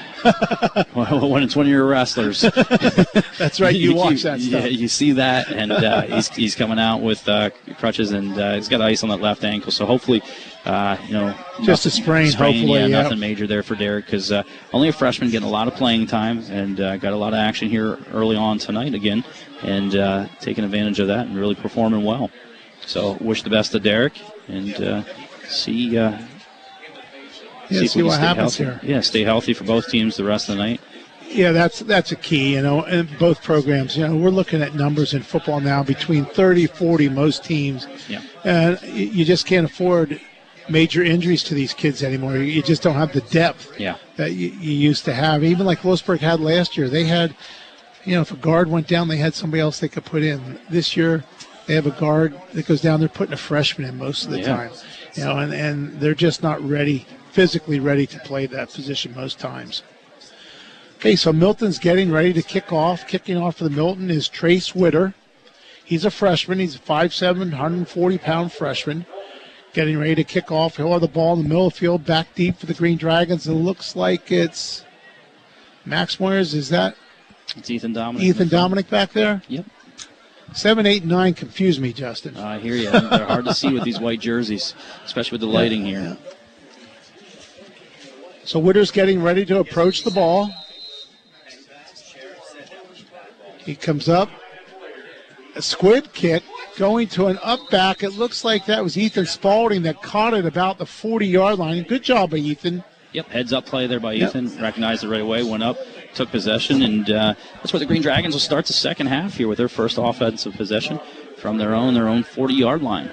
when 0.92 1.42
it's 1.42 1.56
one 1.56 1.66
of 1.66 1.70
your 1.72 1.86
wrestlers. 1.86 2.40
That's 3.38 3.60
right, 3.60 3.74
you 3.74 3.94
watch 4.02 4.22
that 4.22 4.38
Yeah, 4.38 4.66
you 4.66 4.88
see 4.88 5.12
that, 5.12 5.50
and 5.50 5.72
uh, 5.72 6.02
he's, 6.02 6.28
he's 6.28 6.54
coming 6.54 6.78
out 6.78 6.98
with 7.00 7.26
uh, 7.28 7.50
crutches, 7.78 8.12
and 8.12 8.38
uh, 8.38 8.54
he's 8.56 8.68
got 8.68 8.80
ice 8.82 9.02
on 9.02 9.08
that 9.08 9.20
left 9.20 9.42
ankle. 9.44 9.72
So 9.72 9.86
hopefully, 9.86 10.22
uh, 10.64 10.96
you 11.06 11.12
know, 11.12 11.34
Just 11.62 11.84
a 11.86 11.88
nothing- 11.88 12.02
sprain, 12.02 12.32
hopefully, 12.32 12.80
Yeah, 12.80 12.86
yeah. 12.86 13.02
nothing 13.02 13.18
major 13.18 13.46
there 13.46 13.62
for 13.62 13.74
Derek 13.74 14.06
because 14.06 14.32
uh, 14.32 14.42
only 14.72 14.88
a 14.88 14.92
freshman 14.92 15.30
getting 15.30 15.46
a 15.46 15.50
lot 15.50 15.68
of 15.68 15.74
playing 15.74 16.06
time 16.06 16.38
and 16.50 16.80
uh, 16.80 16.96
got 16.96 17.12
a 17.12 17.16
lot 17.16 17.32
of 17.34 17.38
action 17.38 17.68
here 17.68 17.98
early 18.12 18.36
on 18.36 18.58
tonight 18.58 18.94
again, 18.94 19.24
and 19.62 19.94
uh, 19.96 20.26
taking 20.40 20.64
advantage 20.64 21.00
of 21.00 21.08
that 21.08 21.26
and 21.26 21.36
really 21.36 21.54
performing 21.54 22.04
well. 22.04 22.30
So 22.86 23.16
wish 23.20 23.42
the 23.42 23.50
best 23.50 23.72
to 23.72 23.80
Derek 23.80 24.14
and 24.48 24.74
uh, 24.82 25.02
see. 25.48 25.96
Uh, 25.98 26.18
Yeah, 27.70 27.86
see 27.86 28.02
we 28.02 28.08
what 28.08 28.20
happens 28.20 28.56
healthy. 28.58 28.78
here. 28.86 28.94
Yeah, 28.96 29.00
stay 29.00 29.22
healthy 29.24 29.54
for 29.54 29.64
both 29.64 29.88
teams 29.88 30.16
the 30.16 30.24
rest 30.24 30.48
of 30.50 30.56
the 30.56 30.62
night. 30.62 30.80
Yeah, 31.30 31.52
that's 31.52 31.78
that's 31.80 32.12
a 32.12 32.16
key, 32.16 32.54
you 32.54 32.62
know, 32.62 32.84
in 32.84 33.08
both 33.18 33.42
programs. 33.42 33.96
You 33.96 34.06
know, 34.06 34.14
we're 34.16 34.28
looking 34.30 34.60
at 34.62 34.74
numbers 34.74 35.14
in 35.14 35.22
football 35.22 35.60
now 35.60 35.82
between 35.82 36.26
30, 36.26 36.66
40, 36.66 37.08
most 37.08 37.42
teams. 37.42 37.88
Yeah. 38.08 38.20
And 38.44 38.78
you 38.82 39.24
just 39.24 39.46
can't 39.46 39.64
afford 39.64 40.20
major 40.68 41.02
injuries 41.02 41.42
to 41.44 41.54
these 41.54 41.72
kids 41.72 42.02
anymore. 42.02 42.36
You 42.36 42.62
just 42.62 42.82
don't 42.82 42.94
have 42.94 43.12
the 43.12 43.20
depth 43.22 43.78
Yeah. 43.78 43.96
that 44.16 44.32
you, 44.32 44.48
you 44.48 44.72
used 44.72 45.04
to 45.06 45.14
have. 45.14 45.44
Even 45.44 45.66
like 45.66 45.84
Lewisburg 45.84 46.20
had 46.20 46.40
last 46.40 46.76
year, 46.76 46.88
they 46.88 47.04
had, 47.04 47.34
you 48.04 48.14
know, 48.14 48.22
if 48.22 48.30
a 48.32 48.36
guard 48.36 48.68
went 48.70 48.86
down, 48.88 49.08
they 49.08 49.16
had 49.18 49.34
somebody 49.34 49.60
else 49.60 49.78
they 49.80 49.88
could 49.88 50.04
put 50.04 50.22
in. 50.22 50.58
This 50.70 50.96
year, 50.96 51.24
they 51.66 51.74
have 51.74 51.86
a 51.86 51.90
guard 51.92 52.34
that 52.52 52.66
goes 52.66 52.80
down. 52.80 53.00
They're 53.00 53.08
putting 53.08 53.34
a 53.34 53.38
freshman 53.38 53.88
in 53.88 53.98
most 53.98 54.24
of 54.24 54.30
the 54.30 54.40
Yeah. 54.40 54.46
time, 54.46 54.70
you 55.14 55.24
know, 55.24 55.38
and, 55.38 55.52
and 55.52 56.00
they're 56.00 56.14
just 56.14 56.42
not 56.42 56.62
ready, 56.66 57.06
physically 57.32 57.80
ready 57.80 58.06
to 58.06 58.18
play 58.20 58.46
that 58.46 58.72
position 58.72 59.14
most 59.14 59.38
times. 59.38 59.82
Okay, 60.96 61.16
so 61.16 61.32
Milton's 61.32 61.78
getting 61.78 62.10
ready 62.10 62.32
to 62.32 62.40
kick 62.42 62.72
off. 62.72 63.06
Kicking 63.06 63.36
off 63.36 63.56
for 63.56 63.64
the 63.64 63.70
Milton 63.70 64.10
is 64.10 64.28
Trace 64.28 64.74
Witter. 64.74 65.12
He's 65.84 66.06
a 66.06 66.10
freshman. 66.10 66.58
He's 66.60 66.76
a 66.76 66.78
5'7", 66.78 67.38
140 67.50 68.18
pound 68.18 68.52
freshman. 68.52 69.04
Getting 69.74 69.98
ready 69.98 70.14
to 70.14 70.24
kick 70.24 70.52
off. 70.52 70.76
He'll 70.76 70.92
have 70.92 71.00
the 71.00 71.08
ball 71.08 71.34
in 71.34 71.42
the 71.42 71.48
middle 71.48 71.66
of 71.66 71.72
the 71.72 71.80
field, 71.80 72.06
back 72.06 72.32
deep 72.36 72.56
for 72.58 72.66
the 72.66 72.74
Green 72.74 72.96
Dragons. 72.96 73.48
It 73.48 73.52
looks 73.52 73.96
like 73.96 74.30
it's 74.30 74.84
Max 75.84 76.16
Moyers. 76.16 76.54
Is 76.54 76.68
that 76.68 76.96
It's 77.56 77.68
Ethan 77.68 77.92
Dominic. 77.92 78.24
Ethan 78.24 78.48
Dominic 78.48 78.88
back 78.88 79.12
there? 79.12 79.42
Yep. 79.48 79.66
Seven, 80.52 80.86
eight, 80.86 81.04
nine 81.04 81.34
confuse 81.34 81.80
me, 81.80 81.92
Justin. 81.92 82.36
I 82.36 82.60
hear 82.60 82.76
you. 82.76 82.88
They're 82.90 83.26
hard 83.26 83.46
to 83.46 83.54
see 83.54 83.72
with 83.72 83.82
these 83.82 83.98
white 83.98 84.20
jerseys, 84.20 84.74
especially 85.04 85.34
with 85.34 85.40
the 85.40 85.48
lighting 85.48 85.84
here. 85.84 86.16
So 88.44 88.60
Witter's 88.60 88.92
getting 88.92 89.20
ready 89.22 89.44
to 89.46 89.58
approach 89.58 90.04
the 90.04 90.12
ball. 90.12 90.50
He 93.58 93.74
comes 93.74 94.08
up. 94.08 94.30
A 95.56 95.62
squib 95.62 96.12
kick 96.12 96.44
going 96.76 97.08
to 97.08 97.26
an 97.26 97.38
up 97.42 97.70
back. 97.70 98.02
It 98.02 98.10
looks 98.10 98.44
like 98.44 98.66
that 98.66 98.82
was 98.82 98.96
Ethan 98.98 99.26
Spalding 99.26 99.82
that 99.82 100.02
caught 100.02 100.34
it 100.34 100.44
about 100.46 100.78
the 100.78 100.86
40 100.86 101.26
yard 101.26 101.58
line. 101.58 101.82
Good 101.84 102.02
job 102.02 102.30
by 102.30 102.38
Ethan. 102.38 102.84
Yep, 103.12 103.28
heads 103.28 103.52
up 103.52 103.64
play 103.66 103.86
there 103.86 104.00
by 104.00 104.14
Yep. 104.14 104.30
Ethan. 104.30 104.60
Recognized 104.60 105.04
it 105.04 105.08
right 105.08 105.20
away, 105.20 105.44
went 105.44 105.62
up, 105.62 105.78
took 106.14 106.30
possession, 106.30 106.82
and 106.82 107.10
uh, 107.10 107.34
that's 107.54 107.72
where 107.72 107.78
the 107.80 107.86
Green 107.86 108.02
Dragons 108.02 108.34
will 108.34 108.40
start 108.40 108.66
the 108.66 108.72
second 108.72 109.06
half 109.06 109.36
here 109.36 109.46
with 109.46 109.58
their 109.58 109.68
first 109.68 109.98
offensive 109.98 110.54
possession 110.54 110.98
from 111.38 111.58
their 111.58 111.74
own 111.74 111.94
their 111.94 112.08
own 112.08 112.24
40 112.24 112.54
yard 112.54 112.82
line. 112.82 113.10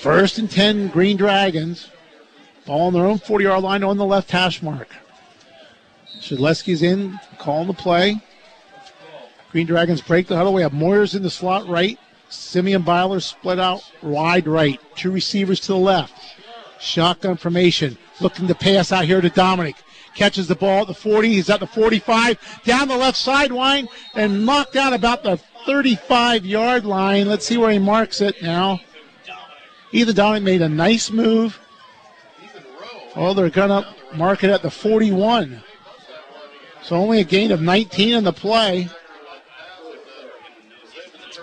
First 0.00 0.38
and 0.38 0.50
10 0.50 0.88
Green 0.88 1.18
Dragons. 1.18 1.90
Ball 2.64 2.86
on 2.86 2.92
their 2.94 3.04
own 3.06 3.18
40 3.18 3.44
yard 3.44 3.62
line 3.62 3.84
on 3.84 3.98
the 3.98 4.06
left 4.06 4.30
hash 4.30 4.62
mark. 4.62 4.88
Shedleski's 6.18 6.80
in, 6.82 7.20
calling 7.38 7.66
the 7.66 7.74
play. 7.74 8.20
Green 9.52 9.66
Dragons 9.66 10.00
break 10.00 10.28
the 10.28 10.36
huddle. 10.36 10.54
We 10.54 10.62
have 10.62 10.72
Moyers 10.72 11.14
in 11.14 11.22
the 11.22 11.30
slot 11.30 11.68
right. 11.68 11.98
Simeon 12.30 12.82
Byler 12.82 13.20
split 13.20 13.58
out 13.58 13.82
wide 14.02 14.46
right. 14.46 14.80
Two 14.96 15.10
receivers 15.10 15.60
to 15.60 15.68
the 15.68 15.78
left. 15.78 16.14
Shotgun 16.80 17.36
formation. 17.36 17.98
Looking 18.20 18.48
to 18.48 18.54
pass 18.54 18.92
out 18.92 19.04
here 19.04 19.20
to 19.20 19.30
Dominic. 19.30 19.76
Catches 20.14 20.48
the 20.48 20.54
ball 20.54 20.82
at 20.82 20.86
the 20.86 20.94
40. 20.94 21.28
He's 21.28 21.50
at 21.50 21.60
the 21.60 21.66
45. 21.66 22.62
Down 22.64 22.88
the 22.88 22.96
left 22.96 23.16
sideline 23.16 23.88
and 24.14 24.46
knocked 24.46 24.76
out 24.76 24.92
about 24.92 25.22
the 25.22 25.38
35 25.66 26.46
yard 26.46 26.84
line. 26.84 27.28
Let's 27.28 27.46
see 27.46 27.58
where 27.58 27.70
he 27.70 27.78
marks 27.78 28.20
it 28.20 28.42
now. 28.42 28.80
Ethan 29.92 30.14
Dominic 30.14 30.42
made 30.44 30.62
a 30.62 30.68
nice 30.68 31.10
move. 31.10 31.58
Oh, 33.16 33.34
they're 33.34 33.50
going 33.50 33.70
to 33.70 34.16
mark 34.16 34.44
it 34.44 34.50
at 34.50 34.62
the 34.62 34.70
41. 34.70 35.62
So 36.82 36.96
only 36.96 37.20
a 37.20 37.24
gain 37.24 37.50
of 37.50 37.60
19 37.60 38.16
in 38.16 38.24
the 38.24 38.32
play. 38.32 38.88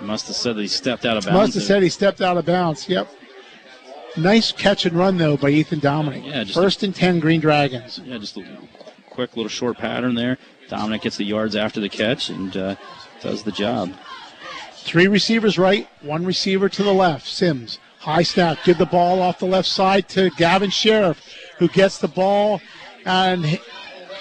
Must 0.02 0.28
have 0.28 0.36
said 0.36 0.56
that 0.56 0.62
he 0.62 0.68
stepped 0.68 1.06
out 1.06 1.18
of 1.18 1.26
bounds. 1.26 1.38
Must 1.38 1.54
have 1.56 1.64
said 1.64 1.84
he 1.84 1.90
stepped 1.90 2.22
out 2.22 2.38
of 2.38 2.46
bounds. 2.46 2.88
Yep. 2.88 3.08
Nice 4.18 4.52
catch 4.52 4.86
and 4.86 4.98
run, 4.98 5.18
though, 5.18 5.38
by 5.38 5.50
Ethan 5.50 5.80
Dominic. 5.80 6.26
Yeah, 6.26 6.44
First 6.46 6.84
and 6.84 6.94
10 6.94 7.20
Green 7.20 7.40
Dragons. 7.40 8.00
Yeah, 8.04 8.18
just 8.18 8.38
a 8.38 8.46
quick 9.10 9.36
little 9.38 9.50
short 9.50 9.78
pattern 9.78 10.16
there. 10.16 10.38
Dominic 10.70 11.02
gets 11.04 11.18
the 11.18 11.26
yards 11.26 11.56
after 11.56 11.80
the 11.80 11.90
catch 11.90 12.30
and 12.30 12.56
uh, 12.58 12.76
does 13.22 13.44
the 13.44 13.52
job. 13.52 13.94
Three 14.74 15.08
receivers 15.08 15.60
right, 15.60 15.88
one 16.02 16.26
receiver 16.26 16.70
to 16.70 16.84
the 16.84 16.94
left. 16.94 17.28
Sims, 17.28 17.80
high 18.00 18.24
snap, 18.24 18.58
give 18.64 18.78
the 18.78 18.86
ball 18.86 19.22
off 19.22 19.40
the 19.40 19.46
left 19.46 19.68
side 19.68 20.08
to 20.10 20.30
Gavin 20.32 20.70
Sheriff, 20.70 21.22
who 21.60 21.68
gets 21.68 22.00
the 22.00 22.08
ball 22.08 22.62
and 23.06 23.46
hit, 23.46 23.62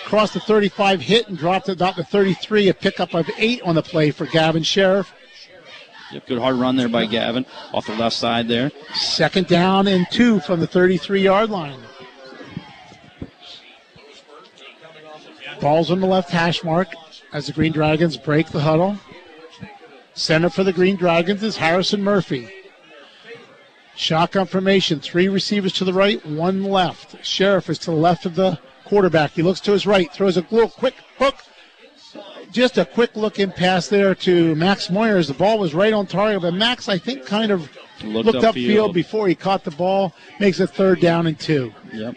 crossed 0.05 0.35
the 0.35 0.41
35, 0.41 1.01
hit 1.01 1.29
and 1.29 1.39
dropped 1.39 1.69
it 1.69 1.73
about 1.73 1.97
the 1.97 2.05
33. 2.05 2.69
A 2.69 2.75
pickup 2.75 3.15
of 3.15 3.31
eight 3.39 3.63
on 3.63 3.77
the 3.77 3.83
play 3.83 4.11
for 4.11 4.27
Gavin 4.27 4.63
Sheriff. 4.63 5.13
Yep, 6.13 6.27
good 6.27 6.39
hard 6.39 6.57
run 6.57 6.77
there 6.77 6.89
by 6.89 7.07
Gavin 7.07 7.45
off 7.75 7.87
the 7.87 7.97
left 7.97 8.15
side 8.15 8.47
there. 8.49 8.71
Second 8.95 9.49
down 9.49 9.89
and 9.89 10.07
two 10.11 10.41
from 10.41 10.61
the 10.61 10.67
33 10.67 11.23
yard 11.23 11.51
line. 11.51 11.81
Ball's 15.61 15.91
on 15.91 16.01
the 16.01 16.07
left 16.07 16.31
hash 16.31 16.63
mark 16.63 16.89
as 17.33 17.47
the 17.47 17.53
Green 17.53 17.73
Dragons 17.73 18.17
break 18.17 18.49
the 18.49 18.61
huddle. 18.61 18.99
Center 20.15 20.49
for 20.49 20.65
the 20.65 20.73
Green 20.73 20.97
Dragons 20.97 21.43
is 21.43 21.57
Harrison 21.57 22.03
Murphy. 22.03 22.51
Shotgun 23.97 24.47
formation, 24.47 25.01
three 25.01 25.29
receivers 25.29 25.73
to 25.75 25.85
the 25.85 25.93
right, 25.93 26.25
one 26.25 26.63
left. 26.63 27.25
Sheriff 27.25 27.71
is 27.71 27.79
to 27.81 27.91
the 27.91 27.97
left 27.97 28.27
of 28.27 28.35
the 28.35 28.59
quarterback. 28.85 29.33
He 29.33 29.43
looks 29.43 29.61
to 29.61 29.73
his 29.73 29.87
right, 29.87 30.13
throws 30.13 30.37
a 30.37 30.47
little 30.51 30.69
quick 30.69 30.95
hook. 31.19 31.37
Just 32.53 32.79
a 32.79 32.85
quick 32.85 33.17
look 33.17 33.39
in 33.39 33.51
pass 33.51 33.89
there 33.89 34.15
to 34.15 34.55
Max 34.55 34.89
Moyers. 34.89 35.29
The 35.29 35.35
ball 35.35 35.59
was 35.59 35.75
right 35.75 35.93
on 35.93 36.07
target, 36.07 36.43
but 36.43 36.55
Max, 36.55 36.89
I 36.89 36.99
think, 36.99 37.27
kind 37.27 37.51
of 37.51 37.69
Looked 38.03 38.27
looked, 38.27 38.45
upfield. 38.45 38.93
before 38.93 39.27
he 39.27 39.35
caught 39.35 39.65
the 39.65 39.71
ball. 39.71 40.13
Makes 40.39 40.61
it 40.61 40.69
third 40.69 41.01
down 41.01 41.27
and 41.27 41.39
two. 41.39 41.73
Yep. 41.93 42.15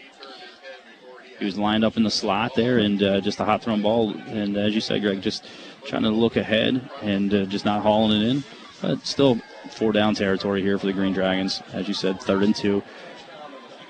He 1.38 1.44
was 1.46 1.58
lined 1.58 1.84
up 1.84 1.96
in 1.96 2.02
the 2.02 2.10
slot 2.10 2.54
there 2.54 2.78
and 2.78 3.02
uh, 3.02 3.20
just 3.22 3.40
a 3.40 3.44
hot 3.46 3.62
thrown 3.62 3.80
ball. 3.80 4.10
And 4.26 4.58
as 4.58 4.74
you 4.74 4.80
said, 4.82 5.00
Greg, 5.00 5.22
just 5.22 5.46
trying 5.86 6.02
to 6.02 6.10
look 6.10 6.36
ahead 6.36 6.88
and 7.00 7.32
uh, 7.32 7.44
just 7.46 7.64
not 7.64 7.80
hauling 7.80 8.20
it 8.20 8.28
in. 8.28 8.44
But 8.82 9.06
still 9.06 9.40
four 9.70 9.92
down 9.92 10.14
territory 10.14 10.60
here 10.60 10.78
for 10.78 10.86
the 10.86 10.92
Green 10.92 11.14
Dragons. 11.14 11.62
As 11.72 11.88
you 11.88 11.94
said, 11.94 12.20
third 12.20 12.42
and 12.42 12.54
two. 12.54 12.82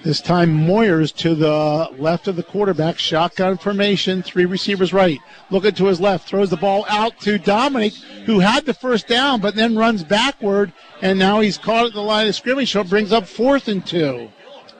This 0.02 0.22
time 0.22 0.66
Moyers 0.66 1.14
to 1.16 1.34
the 1.34 1.90
left 1.98 2.26
of 2.26 2.36
the 2.36 2.42
quarterback. 2.42 2.98
Shotgun 2.98 3.58
formation. 3.58 4.22
Three 4.22 4.46
receivers 4.46 4.94
right. 4.94 5.20
Looking 5.50 5.74
to 5.74 5.86
his 5.86 6.00
left. 6.00 6.26
Throws 6.26 6.48
the 6.48 6.56
ball 6.56 6.86
out 6.88 7.20
to 7.20 7.38
Dominic, 7.38 7.92
who 8.24 8.38
had 8.38 8.64
the 8.64 8.72
first 8.72 9.06
down, 9.06 9.42
but 9.42 9.54
then 9.54 9.76
runs 9.76 10.02
backward. 10.02 10.72
And 11.02 11.18
now 11.18 11.40
he's 11.40 11.58
caught 11.58 11.84
at 11.84 11.92
the 11.92 12.00
line 12.00 12.28
of 12.28 12.34
scrimmage, 12.34 12.72
so 12.72 12.80
it 12.80 12.88
brings 12.88 13.12
up 13.12 13.26
fourth 13.26 13.68
and 13.68 13.86
two. 13.86 14.30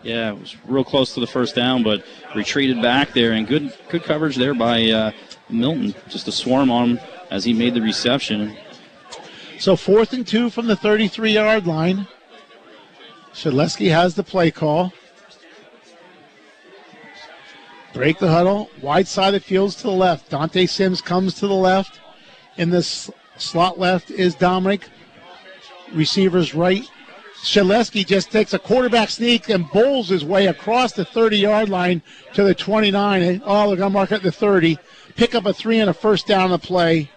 Yeah, 0.03 0.31
it 0.31 0.41
was 0.41 0.57
real 0.65 0.85
close 0.85 1.13
to 1.13 1.21
the 1.21 1.27
first 1.27 1.55
down, 1.55 1.83
but 1.83 2.03
retreated 2.35 2.81
back 2.81 3.13
there 3.13 3.33
and 3.33 3.47
good 3.47 3.75
good 3.91 4.03
coverage 4.03 4.37
there 4.37 4.55
by 4.55 4.91
uh, 4.91 5.13
Milton. 5.51 5.95
Just 6.09 6.29
a 6.29 6.33
swarm 6.33 6.71
on 6.71 6.97
him 6.97 7.01
as 7.31 7.45
he 7.45 7.53
made 7.53 7.75
the 7.75 7.83
reception. 7.83 8.57
So 9.59 9.77
fourth 9.77 10.15
and 10.15 10.27
two 10.27 10.49
from 10.49 10.67
the 10.67 10.77
33 10.77 11.33
yard 11.33 11.67
line. 11.67 12.09
Shedleski 13.35 13.91
has 13.91 14.15
the 14.15 14.25
play 14.25 14.51
call. 14.51 14.95
Break 17.93 18.19
the 18.19 18.29
huddle. 18.29 18.71
Wide 18.81 19.09
side 19.09 19.35
of 19.35 19.45
fields 19.45 19.75
to 19.77 19.83
the 19.85 19.91
left. 19.91 20.31
Dante 20.31 20.67
Sims 20.67 21.01
comes 21.01 21.35
to 21.35 21.49
the 21.49 21.55
left. 21.55 22.01
In 22.57 22.71
this 22.71 23.11
slot 23.37 23.79
left 23.79 24.11
is 24.11 24.35
Dominic. 24.35 24.89
Receivers 25.93 26.55
right. 26.55 26.89
Shedleski 27.43 28.07
just 28.07 28.31
takes 28.31 28.53
a 28.53 28.59
quarterback 28.59 29.09
sneak 29.09 29.49
and 29.49 29.69
bowls 29.71 30.09
his 30.09 30.25
way 30.25 30.47
across 30.47 30.93
the 30.93 31.05
30 31.05 31.39
yard 31.39 31.69
line 31.69 32.03
to 32.35 32.45
the 32.45 32.55
29. 32.55 33.43
Oh, 33.45 33.69
they're 33.69 33.77
going 33.77 33.91
to 33.91 33.91
mark 33.91 34.13
at 34.13 34.23
the 34.23 34.31
30. 34.31 34.79
pick 35.17 35.35
up 35.35 35.47
a 35.47 35.53
three 35.53 35.81
and 35.81 35.91
a 35.91 35.95
first 35.95 36.27
down 36.27 36.51
the 36.51 36.59
play. 36.59 37.11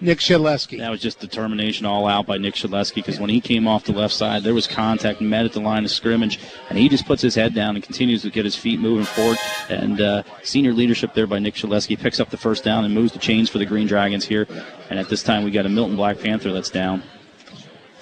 Nick 0.00 0.18
Shedleski. 0.18 0.78
That 0.78 0.90
was 0.90 1.00
just 1.00 1.18
determination 1.18 1.84
all 1.84 2.06
out 2.06 2.26
by 2.26 2.38
Nick 2.38 2.54
Shedleski 2.54 2.96
because 2.96 3.18
when 3.18 3.30
he 3.30 3.40
came 3.40 3.66
off 3.66 3.84
the 3.84 3.92
left 3.92 4.14
side, 4.14 4.44
there 4.44 4.54
was 4.54 4.68
contact 4.68 5.20
met 5.20 5.44
at 5.44 5.52
the 5.52 5.60
line 5.60 5.84
of 5.84 5.90
scrimmage, 5.90 6.38
and 6.68 6.78
he 6.78 6.88
just 6.88 7.04
puts 7.04 7.20
his 7.20 7.34
head 7.34 7.52
down 7.52 7.74
and 7.74 7.82
continues 7.82 8.22
to 8.22 8.30
get 8.30 8.44
his 8.44 8.54
feet 8.54 8.78
moving 8.78 9.04
forward. 9.04 9.38
And 9.68 10.00
uh, 10.00 10.22
senior 10.44 10.72
leadership 10.72 11.14
there 11.14 11.26
by 11.26 11.40
Nick 11.40 11.54
Shedleski 11.54 11.98
picks 11.98 12.20
up 12.20 12.30
the 12.30 12.36
first 12.36 12.62
down 12.62 12.84
and 12.84 12.94
moves 12.94 13.12
the 13.12 13.18
chains 13.18 13.50
for 13.50 13.58
the 13.58 13.66
Green 13.66 13.88
Dragons 13.88 14.24
here. 14.24 14.46
And 14.88 15.00
at 15.00 15.08
this 15.08 15.22
time, 15.24 15.42
we 15.42 15.50
got 15.50 15.66
a 15.66 15.68
Milton 15.68 15.96
Black 15.96 16.20
Panther 16.20 16.52
that's 16.52 16.70
down. 16.70 17.02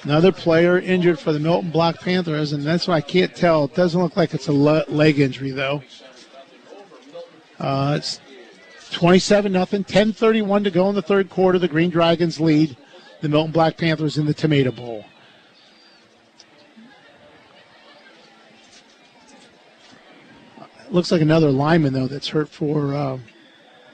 Another 0.05 0.33
player 0.33 0.79
injured 0.79 1.19
for 1.19 1.33
the 1.33 1.41
Milton 1.41 1.71
Black 1.71 1.99
Panthers, 2.01 2.53
and 2.53 2.63
that's 2.63 2.87
why 2.87 2.97
I 2.97 3.01
can't 3.01 3.35
tell. 3.35 3.65
It 3.65 3.75
doesn't 3.75 4.01
look 4.01 4.17
like 4.17 4.35
it's 4.35 4.49
a 4.49 4.53
le- 4.53 4.85
leg 4.89 5.19
injury, 5.19 5.51
though. 5.51 5.83
Uh, 7.59 7.95
it's 7.99 8.21
27 8.97 9.53
nothing. 9.53 9.85
10:31 9.85 10.65
to 10.65 10.71
go 10.71 10.89
in 10.89 10.95
the 10.95 11.03
third 11.03 11.29
quarter. 11.29 11.59
The 11.59 11.69
Green 11.69 11.91
Dragons 11.91 12.41
lead 12.41 12.79
the 13.21 13.29
Milton 13.29 13.53
Black 13.53 13.77
Panthers 13.77 14.17
in 14.17 14.25
the 14.25 14.33
Tomato 14.33 14.71
Bowl. 14.71 15.05
Looks 20.91 21.11
like 21.11 21.21
another 21.21 21.51
lineman 21.51 21.93
though 21.93 22.07
that's 22.07 22.29
hurt 22.29 22.49
for 22.49 22.95
uh, 22.95 23.19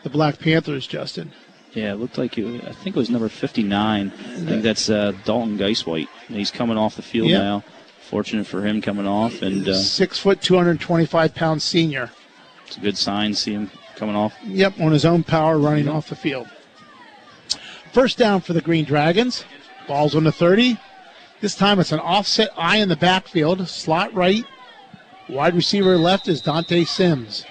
the 0.02 0.10
Black 0.10 0.38
Panthers. 0.38 0.86
Justin. 0.86 1.32
Yeah, 1.72 1.92
it 1.92 1.96
looked 1.96 2.18
like 2.18 2.36
it, 2.36 2.64
I 2.64 2.72
think 2.72 2.94
it 2.96 2.98
was 2.98 3.08
number 3.08 3.30
59. 3.30 4.12
I 4.14 4.36
think 4.40 4.62
that's 4.62 4.90
uh, 4.90 5.12
Dalton 5.24 5.56
Geiswhite. 5.56 6.08
He's 6.28 6.50
coming 6.50 6.76
off 6.76 6.96
the 6.96 7.02
field 7.02 7.28
Yeah. 7.28 7.38
now. 7.38 7.64
Fortunate 8.02 8.46
for 8.46 8.62
him 8.62 8.82
coming 8.82 9.06
off, 9.06 9.40
and 9.40 9.66
uh, 9.66 9.74
Six 9.74 10.18
foot, 10.18 10.42
225 10.42 11.34
pound 11.34 11.62
senior. 11.62 12.10
it's 12.66 12.76
a 12.76 12.80
good 12.80 12.98
sign. 12.98 13.32
See 13.32 13.52
him 13.52 13.70
coming 13.96 14.16
off. 14.16 14.34
Yep, 14.44 14.80
on 14.80 14.92
his 14.92 15.04
own 15.04 15.22
power 15.22 15.58
running 15.58 15.86
mm-hmm. 15.86 15.96
off 15.96 16.08
the 16.08 16.16
field. 16.16 16.48
First 17.92 18.18
down 18.18 18.40
for 18.40 18.52
the 18.52 18.60
Green 18.60 18.84
Dragons. 18.84 19.44
Ball's 19.86 20.14
on 20.14 20.24
the 20.24 20.32
30. 20.32 20.78
This 21.40 21.54
time 21.54 21.80
it's 21.80 21.92
an 21.92 22.00
offset 22.00 22.50
eye 22.56 22.76
in 22.76 22.88
the 22.88 22.96
backfield. 22.96 23.68
Slot 23.68 24.14
right. 24.14 24.44
Wide 25.28 25.54
receiver 25.54 25.96
left 25.96 26.28
is 26.28 26.40
Dante 26.40 26.84
Sims. 26.84 27.44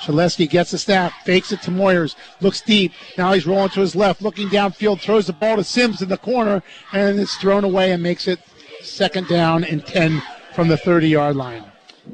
Shedleski 0.00 0.48
gets 0.48 0.70
the 0.70 0.78
snap, 0.78 1.12
fakes 1.24 1.50
it 1.50 1.60
to 1.62 1.70
Moyers, 1.70 2.14
looks 2.40 2.60
deep. 2.60 2.92
Now 3.16 3.32
he's 3.32 3.46
rolling 3.46 3.70
to 3.70 3.80
his 3.80 3.96
left, 3.96 4.22
looking 4.22 4.48
downfield, 4.48 5.00
throws 5.00 5.26
the 5.26 5.32
ball 5.32 5.56
to 5.56 5.64
Sims 5.64 6.02
in 6.02 6.08
the 6.08 6.16
corner, 6.16 6.62
and 6.92 7.18
it's 7.18 7.36
thrown 7.36 7.64
away 7.64 7.90
and 7.90 8.02
makes 8.02 8.28
it 8.28 8.38
second 8.80 9.26
down 9.28 9.64
and 9.64 9.84
10 9.84 10.22
from 10.54 10.68
the 10.68 10.76
30 10.76 11.08
yard 11.08 11.36
line. 11.36 11.64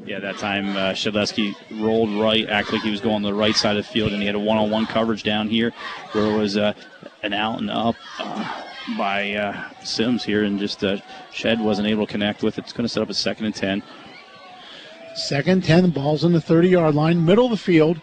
Yeah, 0.03 0.19
that 0.19 0.37
time 0.37 0.75
uh, 0.75 0.95
rolled 1.71 2.11
right, 2.21 2.47
acted 2.49 2.75
like 2.75 2.83
he 2.83 2.91
was 2.91 3.01
going 3.01 3.21
to 3.23 3.27
the 3.27 3.33
right 3.33 3.55
side 3.55 3.77
of 3.77 3.85
the 3.85 3.91
field, 3.91 4.11
and 4.11 4.21
he 4.21 4.25
had 4.25 4.35
a 4.35 4.39
one-on-one 4.39 4.85
coverage 4.87 5.23
down 5.23 5.49
here 5.49 5.73
where 6.11 6.25
it 6.25 6.37
was 6.37 6.57
uh, 6.57 6.73
an 7.23 7.33
out 7.33 7.59
and 7.59 7.71
up 7.71 7.95
uh, 8.19 8.63
by 8.97 9.33
uh, 9.33 9.69
Sims 9.83 10.23
here, 10.23 10.43
and 10.43 10.59
just 10.59 10.83
uh, 10.83 10.97
Shed 11.31 11.59
wasn't 11.59 11.87
able 11.87 12.05
to 12.05 12.11
connect 12.11 12.43
with 12.43 12.57
it. 12.57 12.65
It's 12.65 12.73
going 12.73 12.85
to 12.85 12.89
set 12.89 13.01
up 13.01 13.09
a 13.09 13.13
second 13.13 13.45
and 13.45 13.55
ten. 13.55 13.83
Second 15.15 15.63
10, 15.63 15.91
ball's 15.91 16.25
in 16.25 16.33
the 16.33 16.41
30 16.41 16.69
yard 16.69 16.93
line, 16.93 17.25
middle 17.25 17.45
of 17.45 17.51
the 17.51 17.57
field. 17.57 18.01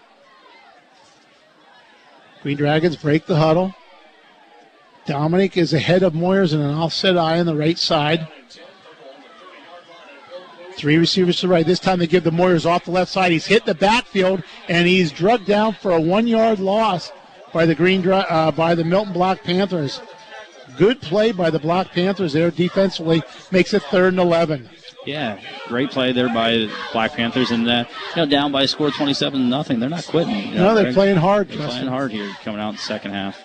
Green 2.43 2.57
Dragons 2.57 2.97
break 2.97 3.27
the 3.27 3.37
huddle. 3.37 3.75
Dominic 5.05 5.57
is 5.57 5.75
ahead 5.75 6.03
of 6.03 6.15
Moyers 6.15 6.55
in 6.55 6.61
an 6.61 6.75
offset 6.75 7.19
eye 7.19 7.39
on 7.39 7.47
the 7.47 7.55
right 7.55 7.79
side. 7.79 8.27
Three 10.77 10.97
receivers 10.97 11.41
to 11.41 11.47
the 11.47 11.53
right. 11.53 11.67
This 11.67 11.79
time 11.79 11.99
they 11.99 12.07
give 12.07 12.25
the 12.25 12.31
Moyers 12.31 12.67
off 12.67 12.85
the 12.87 12.91
left 12.91 13.11
side. 13.11 13.31
He's 13.33 13.47
hit 13.47 13.65
the 13.67 13.75
backfield 13.75 14.43
and 14.69 14.87
he's 14.87 15.13
drugged 15.13 15.47
down 15.47 15.75
for 15.75 15.93
a 15.93 16.01
one 16.01 16.27
yard 16.27 16.59
loss 16.61 17.13
by 17.53 17.67
the 17.67 17.75
Green 17.75 18.07
uh, 18.09 18.51
by 18.53 18.75
the 18.75 18.85
Milton 18.85 19.13
Black 19.13 19.43
Panthers. 19.45 20.01
Good 20.79 21.01
play 21.03 21.33
by 21.33 21.51
the 21.51 21.59
Black 21.59 21.89
Panthers 21.93 22.33
there 22.33 22.51
defensively 22.51 23.23
makes 23.51 23.75
it 23.75 23.83
third 23.85 24.15
and 24.15 24.19
11. 24.21 24.69
Yeah, 25.05 25.41
great 25.69 25.91
play 25.91 26.13
there 26.13 26.29
by 26.33 26.53
the 26.53 26.73
Black 26.93 27.13
Panthers, 27.15 27.51
and 27.51 27.69
uh, 27.69 27.85
you 28.15 28.23
know 28.23 28.27
down 28.27 28.53
by 28.53 28.63
a 28.63 28.69
score 28.69 28.91
twenty-seven 28.93 29.49
nothing. 29.51 29.81
They're 29.81 29.91
not 29.91 30.07
quitting. 30.07 30.37
You 30.51 30.55
know, 30.55 30.69
No, 30.69 30.75
they're 30.77 30.93
playing 30.93 31.17
hard, 31.17 31.49
They're 31.49 31.57
Justin. 31.59 31.71
playing 31.73 31.89
hard 31.89 32.13
here, 32.13 32.31
coming 32.45 32.61
out 32.61 32.69
in 32.71 32.75
the 32.77 32.81
second 32.83 33.11
half. 33.11 33.37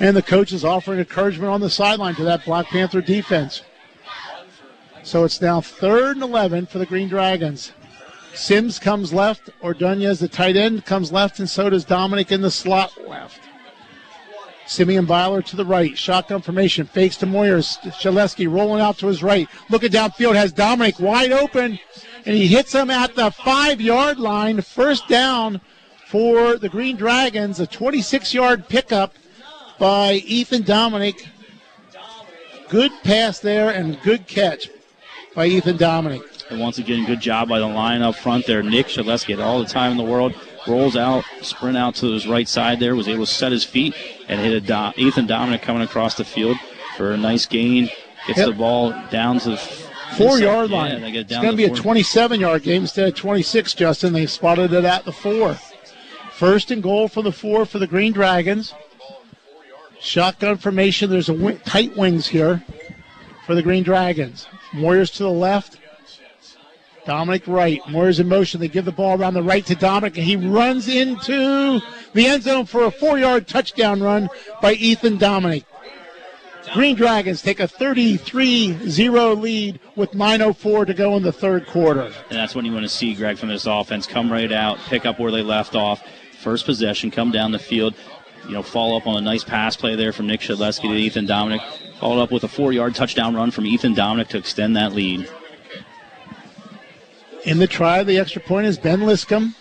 And 0.00 0.14
the 0.14 0.20
coach 0.22 0.52
is 0.52 0.66
offering 0.66 0.98
encouragement 0.98 1.50
on 1.50 1.62
the 1.62 1.70
sideline 1.70 2.14
to 2.16 2.24
that 2.24 2.44
Black 2.44 2.66
Panther 2.66 3.00
defense. 3.00 3.62
So 5.06 5.22
it's 5.22 5.40
now 5.40 5.60
third 5.60 6.16
and 6.16 6.24
11 6.24 6.66
for 6.66 6.78
the 6.78 6.84
Green 6.84 7.08
Dragons. 7.08 7.70
Sims 8.34 8.80
comes 8.80 9.12
left, 9.12 9.50
Ordonez, 9.62 10.18
the 10.18 10.26
tight 10.26 10.56
end, 10.56 10.84
comes 10.84 11.12
left, 11.12 11.38
and 11.38 11.48
so 11.48 11.70
does 11.70 11.84
Dominic 11.84 12.32
in 12.32 12.42
the 12.42 12.50
slot 12.50 12.92
left. 13.06 13.38
Simeon 14.66 15.06
Byler 15.06 15.42
to 15.42 15.54
the 15.54 15.64
right. 15.64 15.96
Shotgun 15.96 16.42
formation. 16.42 16.86
Fakes 16.86 17.16
to 17.18 17.26
Moyers. 17.26 17.78
Shedleski 17.92 18.52
rolling 18.52 18.82
out 18.82 18.98
to 18.98 19.06
his 19.06 19.22
right. 19.22 19.48
Looking 19.70 19.92
downfield. 19.92 20.34
Has 20.34 20.52
Dominic 20.52 20.98
wide 20.98 21.30
open. 21.30 21.78
And 22.24 22.34
he 22.34 22.48
hits 22.48 22.74
him 22.74 22.90
at 22.90 23.14
the 23.14 23.30
five 23.30 23.80
yard 23.80 24.18
line. 24.18 24.60
First 24.60 25.06
down 25.06 25.60
for 26.08 26.56
the 26.56 26.68
Green 26.68 26.96
Dragons. 26.96 27.60
A 27.60 27.66
26 27.68 28.34
yard 28.34 28.68
pickup 28.68 29.14
by 29.78 30.14
Ethan 30.14 30.62
Dominic. 30.62 31.28
Good 32.68 32.90
pass 33.04 33.38
there 33.38 33.70
and 33.70 34.02
good 34.02 34.26
catch 34.26 34.68
by 35.36 35.46
Ethan 35.46 35.76
Dominic. 35.76 36.22
And 36.50 36.58
once 36.58 36.78
again, 36.78 37.04
good 37.06 37.20
job 37.20 37.48
by 37.48 37.58
the 37.60 37.66
line 37.66 38.02
up 38.02 38.16
front 38.16 38.46
there. 38.46 38.62
Nick 38.62 38.86
Shedleski 38.86 39.30
had 39.36 39.40
all 39.40 39.58
the 39.60 39.66
time 39.68 39.92
in 39.92 39.98
the 39.98 40.04
world. 40.04 40.34
Rolls 40.66 40.96
out, 40.96 41.24
sprint 41.42 41.76
out 41.76 41.94
to 41.96 42.10
his 42.10 42.26
right 42.26 42.48
side 42.48 42.80
there, 42.80 42.96
was 42.96 43.06
able 43.06 43.26
to 43.26 43.32
set 43.32 43.52
his 43.52 43.62
feet 43.62 43.94
and 44.28 44.40
hit 44.40 44.52
a 44.52 44.60
Do- 44.60 45.00
Ethan 45.00 45.26
Dominic 45.26 45.62
coming 45.62 45.82
across 45.82 46.14
the 46.16 46.24
field 46.24 46.56
for 46.96 47.12
a 47.12 47.16
nice 47.16 47.46
gain. 47.46 47.88
Gets 48.26 48.38
Yep. 48.40 48.48
the 48.48 48.54
ball 48.54 48.94
down 49.10 49.38
to 49.40 49.50
the 49.50 49.56
Four 50.16 50.38
yard 50.38 50.70
yeah, 50.70 50.76
line. 50.76 51.02
it's 51.14 51.32
going 51.32 51.50
to 51.50 51.56
be 51.56 51.64
a 51.64 51.70
27 51.70 52.40
yard 52.40 52.62
game 52.62 52.82
instead 52.82 53.06
of 53.08 53.14
26, 53.14 53.74
Justin. 53.74 54.12
They 54.12 54.26
spotted 54.26 54.72
it 54.72 54.84
at 54.84 55.04
the 55.04 55.12
four. 55.12 55.58
First 56.32 56.70
and 56.70 56.82
goal 56.82 57.08
from 57.08 57.24
the 57.24 57.32
four 57.32 57.66
for 57.66 57.78
the 57.78 57.86
Green 57.86 58.12
Dragons. 58.12 58.72
Shotgun 60.00 60.56
formation. 60.58 61.10
There's 61.10 61.28
a 61.28 61.52
tight 61.64 61.96
wings 61.96 62.28
here 62.28 62.64
for 63.46 63.54
the 63.54 63.62
Green 63.62 63.84
Dragons. 63.84 64.48
Warriors 64.74 65.10
to 65.12 65.22
the 65.22 65.30
left. 65.30 65.78
Dominic 67.06 67.46
right. 67.46 67.80
Warriors 67.92 68.18
in 68.18 68.28
motion. 68.28 68.60
They 68.60 68.66
give 68.66 68.84
the 68.84 68.92
ball 68.92 69.18
around 69.18 69.34
the 69.34 69.42
right 69.42 69.64
to 69.66 69.76
Dominic, 69.76 70.18
and 70.18 70.26
he 70.26 70.34
runs 70.34 70.88
into 70.88 71.80
the 72.12 72.26
end 72.26 72.42
zone 72.42 72.66
for 72.66 72.84
a 72.84 72.90
four 72.90 73.18
yard 73.18 73.46
touchdown 73.46 74.02
run 74.02 74.28
by 74.60 74.72
Ethan 74.74 75.16
Dominic. 75.16 75.64
Green 76.74 76.96
Dragons 76.96 77.42
take 77.42 77.60
a 77.60 77.68
33 77.68 78.90
0 78.90 79.34
lead 79.36 79.78
with 79.94 80.10
9.04 80.10 80.88
to 80.88 80.94
go 80.94 81.16
in 81.16 81.22
the 81.22 81.30
third 81.30 81.64
quarter. 81.68 82.02
And 82.02 82.38
that's 82.38 82.56
when 82.56 82.64
you 82.64 82.72
want 82.72 82.82
to 82.82 82.88
see 82.88 83.14
Greg 83.14 83.38
from 83.38 83.50
this 83.50 83.66
offense 83.66 84.04
come 84.04 84.30
right 84.30 84.50
out, 84.50 84.78
pick 84.88 85.06
up 85.06 85.20
where 85.20 85.30
they 85.30 85.42
left 85.42 85.76
off. 85.76 86.02
First 86.42 86.66
possession, 86.66 87.12
come 87.12 87.30
down 87.30 87.52
the 87.52 87.58
field, 87.60 87.94
you 88.46 88.52
know, 88.52 88.62
follow 88.62 88.96
up 88.96 89.06
on 89.06 89.16
a 89.16 89.20
nice 89.20 89.44
pass 89.44 89.76
play 89.76 89.96
there 89.96 90.12
from 90.12 90.26
Nick 90.26 90.40
Shedleski 90.40 90.82
to 90.82 90.94
Ethan 90.94 91.26
Dominic. 91.26 91.60
Followed 92.00 92.22
up 92.22 92.30
with 92.30 92.44
a 92.44 92.48
four 92.48 92.72
yard 92.72 92.94
touchdown 92.94 93.34
run 93.34 93.50
from 93.50 93.66
Ethan 93.66 93.94
Dominic 93.94 94.28
to 94.28 94.38
extend 94.38 94.76
that 94.76 94.92
lead. 94.92 95.28
In 97.44 97.58
the 97.58 97.66
try, 97.66 98.02
the 98.02 98.18
extra 98.18 98.42
point 98.42 98.66
is 98.66 98.78
Ben 98.78 99.02
Liscombe. 99.02 99.54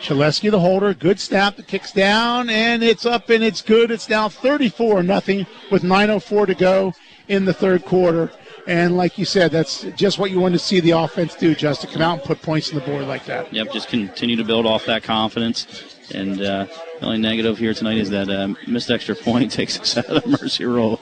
Shedleski, 0.00 0.50
the 0.50 0.60
holder, 0.60 0.92
good 0.92 1.18
snap. 1.18 1.58
Kicks 1.66 1.90
down, 1.90 2.50
and 2.50 2.82
it's 2.82 3.06
up, 3.06 3.30
and 3.30 3.42
it's 3.42 3.62
good. 3.62 3.90
It's 3.90 4.08
now 4.08 4.28
34 4.28 5.02
nothing 5.02 5.46
with 5.70 5.82
9:04 5.82 6.46
to 6.46 6.54
go 6.54 6.92
in 7.28 7.46
the 7.46 7.54
third 7.54 7.84
quarter. 7.84 8.30
And 8.66 8.96
like 8.96 9.18
you 9.18 9.24
said, 9.26 9.50
that's 9.50 9.82
just 9.96 10.18
what 10.18 10.30
you 10.30 10.40
want 10.40 10.54
to 10.54 10.58
see 10.58 10.80
the 10.80 10.92
offense 10.92 11.34
do, 11.34 11.54
just 11.54 11.82
to 11.82 11.86
come 11.86 12.00
out 12.00 12.18
and 12.18 12.22
put 12.22 12.40
points 12.40 12.72
on 12.72 12.78
the 12.78 12.84
board 12.84 13.06
like 13.06 13.26
that. 13.26 13.52
Yep, 13.52 13.72
just 13.72 13.88
continue 13.88 14.36
to 14.36 14.44
build 14.44 14.64
off 14.64 14.86
that 14.86 15.02
confidence. 15.02 15.66
And 16.14 16.40
uh, 16.40 16.66
the 17.00 17.06
only 17.06 17.18
negative 17.18 17.58
here 17.58 17.74
tonight 17.74 17.98
is 17.98 18.08
that 18.10 18.30
uh, 18.30 18.54
missed 18.66 18.90
extra 18.90 19.14
point 19.14 19.52
takes 19.52 19.78
us 19.78 19.98
out 19.98 20.06
of 20.06 20.22
the 20.22 20.28
mercy 20.30 20.64
roll. 20.64 21.00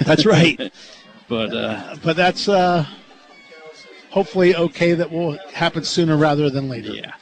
That's 0.00 0.26
right. 0.26 0.72
but 1.28 1.54
uh, 1.54 1.96
But 2.02 2.16
that's 2.16 2.46
uh, 2.48 2.86
hopefully 4.10 4.54
okay. 4.54 4.92
That 4.92 5.10
will 5.10 5.38
happen 5.52 5.84
sooner 5.84 6.16
rather 6.16 6.50
than 6.50 6.68
later. 6.68 6.92
Yeah. 6.92 7.14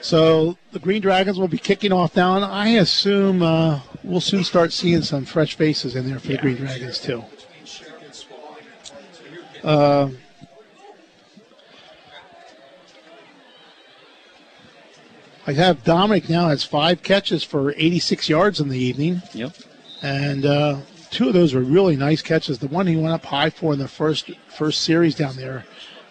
So 0.00 0.58
the 0.72 0.80
Green 0.80 1.00
Dragons 1.00 1.38
will 1.38 1.48
be 1.48 1.58
kicking 1.58 1.92
off 1.92 2.16
now, 2.16 2.34
and 2.36 2.44
I 2.44 2.70
assume 2.70 3.40
uh, 3.40 3.80
we'll 4.02 4.20
soon 4.20 4.42
start 4.42 4.72
seeing 4.72 5.02
some 5.02 5.24
fresh 5.24 5.54
faces 5.54 5.94
in 5.94 6.08
there 6.08 6.18
for 6.18 6.28
the 6.28 6.38
Green 6.38 6.56
Dragons 6.56 6.98
too. 6.98 7.24
Uh, 9.62 10.08
I 15.46 15.52
have 15.52 15.82
Dominic 15.84 16.28
now 16.28 16.48
has 16.48 16.62
five 16.64 17.02
catches 17.02 17.42
for 17.42 17.72
86 17.72 18.28
yards 18.28 18.60
in 18.60 18.68
the 18.68 18.78
evening. 18.78 19.22
Yep. 19.34 19.52
And 20.02 20.46
uh, 20.46 20.80
two 21.10 21.28
of 21.28 21.34
those 21.34 21.54
were 21.54 21.62
really 21.62 21.96
nice 21.96 22.22
catches. 22.22 22.58
The 22.58 22.68
one 22.68 22.86
he 22.86 22.96
went 22.96 23.14
up 23.14 23.24
high 23.24 23.50
for 23.50 23.72
in 23.72 23.78
the 23.78 23.88
first 23.88 24.30
first 24.48 24.82
series 24.82 25.14
down 25.14 25.36
there 25.36 25.64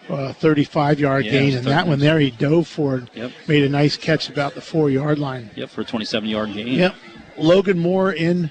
uh, 0.08 0.32
35 0.32 1.00
yard 1.00 1.24
Yeah, 1.24 1.32
gain, 1.32 1.56
and 1.56 1.66
that 1.66 1.86
one 1.86 1.98
there 1.98 2.18
he 2.18 2.30
dove 2.30 2.66
for 2.66 2.96
it. 2.96 3.08
Yep. 3.14 3.32
Made 3.48 3.64
a 3.64 3.68
nice 3.68 3.96
catch 3.96 4.28
about 4.28 4.54
the 4.54 4.60
four 4.60 4.90
yard 4.90 5.18
line. 5.18 5.50
Yep, 5.54 5.70
for 5.70 5.80
a 5.82 5.84
27 5.84 6.28
yard 6.28 6.52
gain. 6.52 6.68
Yep. 6.68 6.94
Logan 7.38 7.78
Moore 7.78 8.12
in 8.12 8.50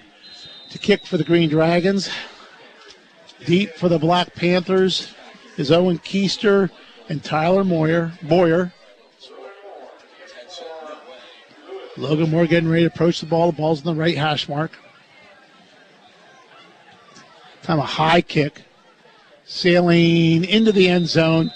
to 0.69 0.77
kick 0.77 1.05
for 1.05 1.17
the 1.17 1.23
Green 1.23 1.49
Dragons. 1.49 2.09
Deep 3.45 3.73
for 3.73 3.89
the 3.89 3.97
Black 3.97 4.35
Panthers 4.35 5.13
is 5.57 5.71
Owen 5.71 5.97
Keister 5.97 6.69
and 7.09 7.23
Tyler 7.23 7.63
Moyer. 7.63 8.11
Boyer. 8.21 8.71
Logan 11.97 12.29
Moore 12.29 12.45
getting 12.45 12.69
ready 12.69 12.83
to 12.83 12.93
approach 12.93 13.19
the 13.19 13.25
ball. 13.25 13.51
The 13.51 13.57
ball's 13.57 13.79
in 13.79 13.85
the 13.85 13.99
right 13.99 14.17
hash 14.17 14.47
mark. 14.47 14.71
Time 17.63 17.79
a 17.79 17.83
high 17.83 18.21
kick. 18.21 18.63
Sailing 19.45 20.45
into 20.45 20.71
the 20.71 20.87
end 20.87 21.07
zone. 21.07 21.51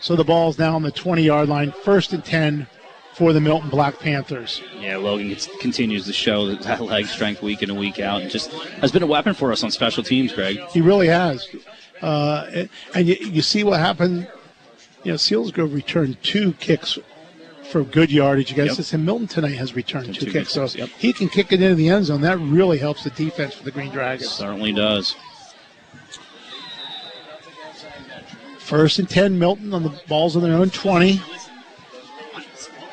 So 0.00 0.16
the 0.16 0.24
ball's 0.24 0.58
now 0.58 0.74
on 0.74 0.82
the 0.82 0.90
20 0.90 1.22
yard 1.22 1.48
line. 1.48 1.72
First 1.84 2.12
and 2.12 2.24
10 2.24 2.66
for 3.16 3.32
the 3.32 3.40
Milton 3.40 3.70
Black 3.70 3.98
Panthers. 3.98 4.62
Yeah, 4.78 4.98
Logan 4.98 5.30
gets, 5.30 5.48
continues 5.58 6.04
to 6.04 6.12
show 6.12 6.46
that, 6.48 6.60
that 6.62 6.82
leg 6.82 7.06
strength 7.06 7.42
week 7.42 7.62
in 7.62 7.70
and 7.70 7.78
week 7.78 7.98
out, 7.98 8.20
and 8.20 8.30
just 8.30 8.52
has 8.52 8.92
been 8.92 9.02
a 9.02 9.06
weapon 9.06 9.32
for 9.32 9.52
us 9.52 9.64
on 9.64 9.70
special 9.70 10.02
teams, 10.02 10.34
Greg. 10.34 10.58
He 10.68 10.82
really 10.82 11.06
has. 11.06 11.48
Uh, 12.02 12.66
and 12.94 13.08
you, 13.08 13.14
you 13.14 13.40
see 13.40 13.64
what 13.64 13.80
happened. 13.80 14.28
You 15.02 15.12
know, 15.12 15.16
Selinsgrove 15.16 15.72
returned 15.72 16.22
two 16.22 16.52
kicks 16.54 16.98
for 17.70 17.84
good 17.84 18.12
yardage 18.12 18.52
against 18.52 18.74
Yep. 18.74 18.80
us, 18.80 18.92
and 18.92 19.06
Milton 19.06 19.28
tonight 19.28 19.56
has 19.56 19.74
returned 19.74 20.14
two, 20.14 20.26
two 20.26 20.32
kicks. 20.32 20.52
So 20.52 20.66
yep. 20.74 20.90
he 20.98 21.14
can 21.14 21.30
kick 21.30 21.52
it 21.52 21.62
into 21.62 21.74
the 21.74 21.88
end 21.88 22.04
zone. 22.04 22.20
That 22.20 22.38
really 22.38 22.76
helps 22.76 23.02
the 23.02 23.10
defense 23.10 23.54
for 23.54 23.64
the 23.64 23.70
Green 23.70 23.90
Dragons. 23.90 24.28
Certainly 24.28 24.74
does. 24.74 25.16
First 28.58 28.98
and 28.98 29.08
10, 29.08 29.38
Milton 29.38 29.72
on 29.72 29.84
the 29.84 30.00
balls 30.06 30.36
on 30.36 30.42
their 30.42 30.54
own 30.54 30.68
20. 30.68 31.22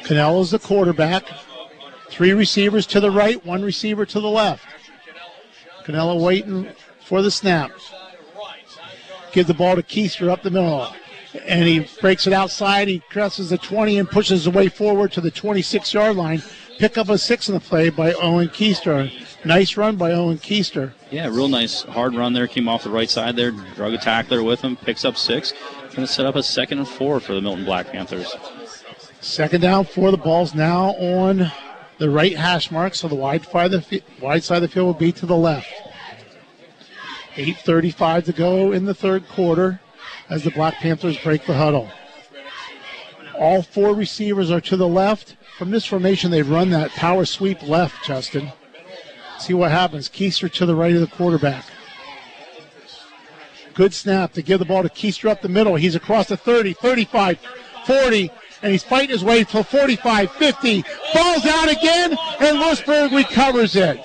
Canella's 0.04 0.52
the 0.52 0.60
quarterback. 0.60 1.24
Three 2.10 2.34
receivers 2.34 2.86
to 2.88 3.00
the 3.00 3.10
right, 3.10 3.44
one 3.46 3.64
receiver 3.64 4.06
to 4.06 4.20
the 4.20 4.30
left. 4.30 4.66
Canella 5.84 6.20
waiting 6.20 6.70
for 7.02 7.22
the 7.22 7.32
snap. 7.32 7.72
Give 9.32 9.48
the 9.48 9.54
ball 9.54 9.76
to 9.76 9.84
Keister 9.84 10.30
up 10.30 10.44
the 10.44 10.52
middle. 10.52 10.94
And 11.46 11.68
he 11.68 11.88
breaks 12.00 12.28
it 12.28 12.34
outside. 12.34 12.88
He 12.88 13.00
crosses 13.10 13.50
the 13.50 13.58
20 13.58 13.98
and 13.98 14.10
pushes 14.10 14.46
his 14.46 14.54
way 14.54 14.70
forward 14.70 15.12
to 15.14 15.22
the 15.22 15.32
26 15.32 15.94
yard 15.94 16.16
line. 16.16 16.44
Pick 16.78 16.98
up 16.98 17.10
a 17.10 17.18
six 17.18 17.50
in 17.50 17.56
the 17.56 17.60
play 17.60 17.90
by 17.90 18.14
Owen 18.14 18.50
Keister. 18.50 19.12
Nice 19.44 19.76
run 19.76 19.96
by 19.96 20.12
Owen 20.12 20.38
Keister. 20.38 20.94
Yeah, 21.12 21.28
real 21.28 21.48
nice 21.48 21.82
hard 21.82 22.16
run 22.16 22.34
there. 22.34 22.48
Came 22.48 22.70
off 22.70 22.84
the 22.84 22.90
right 22.90 23.10
side 23.10 23.36
there, 23.36 23.52
drug 23.52 23.94
a 23.94 23.98
tackler 23.98 24.44
with 24.44 24.62
him, 24.62 24.76
picks 24.76 25.04
up 25.06 25.18
six. 25.18 25.54
Going 25.82 26.08
to 26.08 26.08
set 26.08 26.26
up 26.26 26.36
a 26.36 26.44
second 26.44 26.80
and 26.80 26.88
four 26.88 27.20
for 27.20 27.34
the 27.34 27.42
Milton 27.42 27.66
Black 27.66 27.92
Panthers. 27.92 28.36
Second 29.24 29.62
down 29.62 29.86
for 29.86 30.12
the 30.12 30.18
balls 30.18 30.54
now 30.54 30.90
on 30.96 31.50
the 31.98 32.10
right 32.10 32.36
hash 32.36 32.70
mark, 32.70 32.94
so 32.94 33.08
the 33.08 33.16
wide 33.16 33.46
side 33.46 33.74
of 33.74 33.88
the, 33.88 34.04
wide 34.22 34.44
side 34.44 34.58
of 34.58 34.64
the 34.64 34.68
field 34.68 34.86
will 34.86 34.94
be 34.94 35.14
to 35.14 35.26
the 35.26 35.36
left. 35.36 35.72
8.35 37.36 38.26
to 38.26 38.34
go 38.34 38.74
in 38.74 38.84
the 38.84 38.94
third 38.94 39.26
quarter 39.30 39.80
as 40.30 40.44
the 40.44 40.52
Black 40.52 40.76
Panthers 40.76 41.18
break 41.20 41.46
the 41.46 41.54
huddle. 41.54 41.90
All 43.40 43.62
four 43.62 43.96
receivers 43.96 44.52
are 44.52 44.60
to 44.60 44.76
the 44.76 44.90
left. 44.90 45.38
From 45.58 45.72
this 45.72 45.86
formation, 45.86 46.30
they've 46.30 46.48
run 46.48 46.70
that 46.72 46.92
power 46.92 47.24
sweep 47.24 47.64
left, 47.64 48.04
Justin. 48.04 48.52
See 49.40 49.54
what 49.54 49.72
happens. 49.72 50.10
Keister 50.10 50.52
to 50.52 50.66
the 50.66 50.76
right 50.76 50.94
of 50.94 51.00
the 51.00 51.08
quarterback. 51.08 51.64
Good 53.74 53.94
snap 53.94 54.34
to 54.34 54.42
give 54.42 54.60
the 54.60 54.66
ball 54.66 54.84
to 54.84 54.90
Keister 54.90 55.30
up 55.30 55.42
the 55.42 55.48
middle. 55.48 55.76
He's 55.76 55.96
across 55.96 56.28
the 56.28 56.36
30, 56.36 56.74
35, 56.74 57.40
40, 57.86 58.32
and 58.64 58.72
he's 58.72 58.84
fighting 58.84 59.10
his 59.10 59.24
way 59.24 59.44
to 59.44 59.64
45, 59.64 60.32
50. 60.32 60.84
Ball's 61.14 61.46
out 61.46 61.70
again, 61.70 62.18
and 62.40 62.60
Lewisburg 62.60 63.12
recovers 63.12 63.76
it. 63.76 64.04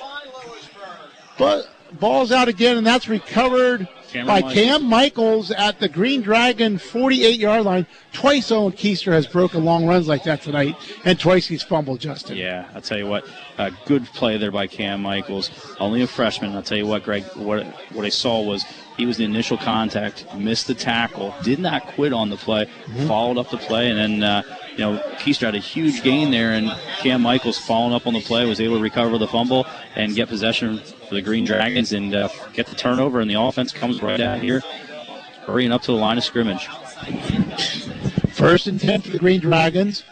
But 1.38 1.70
ball's 2.00 2.32
out 2.32 2.48
again, 2.48 2.76
and 2.76 2.86
that's 2.86 3.08
recovered 3.08 3.88
Cameron 4.08 4.26
by 4.26 4.40
Michaels. 4.40 4.54
Cam 4.54 4.84
Michaels 4.84 5.50
at 5.52 5.78
the 5.78 5.88
Green 5.88 6.22
Dragon 6.22 6.76
48 6.76 7.38
yard 7.38 7.64
line. 7.64 7.86
Twice 8.12 8.50
Owen 8.50 8.72
Keister 8.72 9.12
has 9.12 9.26
broken 9.28 9.64
long 9.64 9.86
runs 9.86 10.08
like 10.08 10.24
that 10.24 10.42
tonight, 10.42 10.74
and 11.04 11.18
twice 11.18 11.46
he's 11.46 11.62
fumbled, 11.62 12.00
Justin. 12.00 12.36
Yeah, 12.36 12.68
I'll 12.74 12.82
tell 12.82 12.98
you 12.98 13.06
what, 13.06 13.26
a 13.58 13.70
good 13.86 14.06
play 14.06 14.38
there 14.38 14.50
by 14.50 14.66
Cam 14.66 15.02
Michaels. 15.02 15.50
Only 15.78 16.02
a 16.02 16.06
freshman. 16.08 16.54
I'll 16.56 16.62
tell 16.62 16.78
you 16.78 16.86
what, 16.86 17.04
Greg, 17.04 17.22
what 17.36 17.64
what 17.92 18.04
I 18.04 18.08
saw 18.08 18.42
was 18.42 18.64
he 18.98 19.06
was 19.06 19.16
the 19.16 19.24
initial 19.24 19.56
contact, 19.56 20.26
missed 20.34 20.66
the 20.66 20.74
tackle, 20.74 21.32
did 21.44 21.60
not 21.60 21.86
quit 21.86 22.12
on 22.12 22.28
the 22.28 22.36
play, 22.36 22.68
followed 23.06 23.38
up 23.38 23.48
the 23.48 23.56
play, 23.56 23.88
and 23.88 23.98
then 23.98 24.22
uh, 24.24 24.42
you 24.72 24.78
know 24.78 24.98
Keister 25.18 25.46
had 25.46 25.54
a 25.54 25.58
huge 25.58 26.02
gain 26.02 26.32
there, 26.32 26.50
and 26.50 26.68
Cam 26.98 27.22
Michaels 27.22 27.58
following 27.58 27.94
up 27.94 28.08
on 28.08 28.12
the 28.12 28.20
play 28.20 28.44
was 28.44 28.60
able 28.60 28.76
to 28.76 28.82
recover 28.82 29.16
the 29.16 29.28
fumble 29.28 29.66
and 29.94 30.16
get 30.16 30.28
possession 30.28 30.80
for 31.08 31.14
the 31.14 31.22
Green 31.22 31.44
Dragons 31.44 31.92
and 31.92 32.12
uh, 32.12 32.28
get 32.52 32.66
the 32.66 32.74
turnover, 32.74 33.20
and 33.20 33.30
the 33.30 33.40
offense 33.40 33.72
comes 33.72 34.02
right 34.02 34.20
out 34.20 34.40
here, 34.40 34.62
hurrying 35.46 35.70
up 35.70 35.82
to 35.82 35.92
the 35.92 35.98
line 35.98 36.18
of 36.18 36.24
scrimmage. 36.24 36.68
First 38.32 38.66
and 38.66 38.80
10 38.80 39.02
for 39.02 39.10
the 39.10 39.18
Green 39.18 39.40
Dragons. 39.40 40.02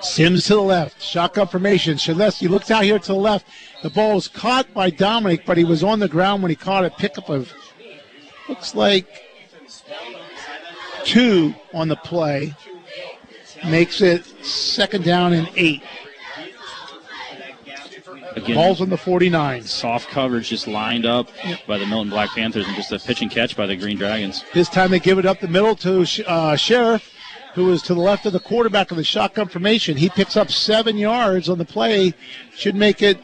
Sims 0.00 0.46
to 0.46 0.54
the 0.54 0.62
left. 0.62 1.02
Shotgun 1.02 1.46
formation. 1.46 1.96
Shedleski 1.96 2.48
looks 2.48 2.70
out 2.70 2.84
here 2.84 2.98
to 2.98 3.06
the 3.06 3.14
left. 3.14 3.46
The 3.82 3.90
ball 3.90 4.16
was 4.16 4.28
caught 4.28 4.72
by 4.74 4.90
Dominic, 4.90 5.46
but 5.46 5.56
he 5.56 5.64
was 5.64 5.82
on 5.82 6.00
the 6.00 6.08
ground 6.08 6.42
when 6.42 6.50
he 6.50 6.56
caught 6.56 6.84
it. 6.84 6.96
Pickup 6.98 7.30
of, 7.30 7.52
looks 8.48 8.74
like 8.74 9.06
two 11.04 11.54
on 11.72 11.88
the 11.88 11.96
play. 11.96 12.54
Makes 13.64 14.00
it 14.00 14.24
second 14.44 15.04
down 15.04 15.32
and 15.32 15.48
eight. 15.56 15.82
Again, 18.36 18.54
Ball's 18.54 18.80
on 18.80 18.88
the 18.88 18.96
49. 18.96 19.62
soft 19.64 20.08
coverage 20.08 20.48
just 20.48 20.68
lined 20.68 21.04
up 21.04 21.28
by 21.66 21.78
the 21.78 21.86
Milton 21.86 22.10
Black 22.10 22.30
Panthers 22.30 22.66
and 22.66 22.76
just 22.76 22.92
a 22.92 22.98
pitch 22.98 23.22
and 23.22 23.30
catch 23.30 23.56
by 23.56 23.66
the 23.66 23.76
Green 23.76 23.98
Dragons. 23.98 24.44
This 24.54 24.68
time 24.68 24.90
they 24.90 25.00
give 25.00 25.18
it 25.18 25.26
up 25.26 25.40
the 25.40 25.48
middle 25.48 25.74
to 25.76 26.06
uh, 26.26 26.56
Sheriff, 26.56 27.12
who 27.54 27.70
is 27.72 27.82
to 27.82 27.94
the 27.94 28.00
left 28.00 28.26
of 28.26 28.32
the 28.32 28.40
quarterback 28.40 28.92
of 28.92 28.96
the 28.96 29.04
shotgun 29.04 29.48
formation. 29.48 29.96
He 29.96 30.08
picks 30.08 30.36
up 30.36 30.50
seven 30.50 30.96
yards 30.96 31.48
on 31.48 31.58
the 31.58 31.64
play, 31.64 32.14
should 32.54 32.76
make 32.76 33.02
it 33.02 33.18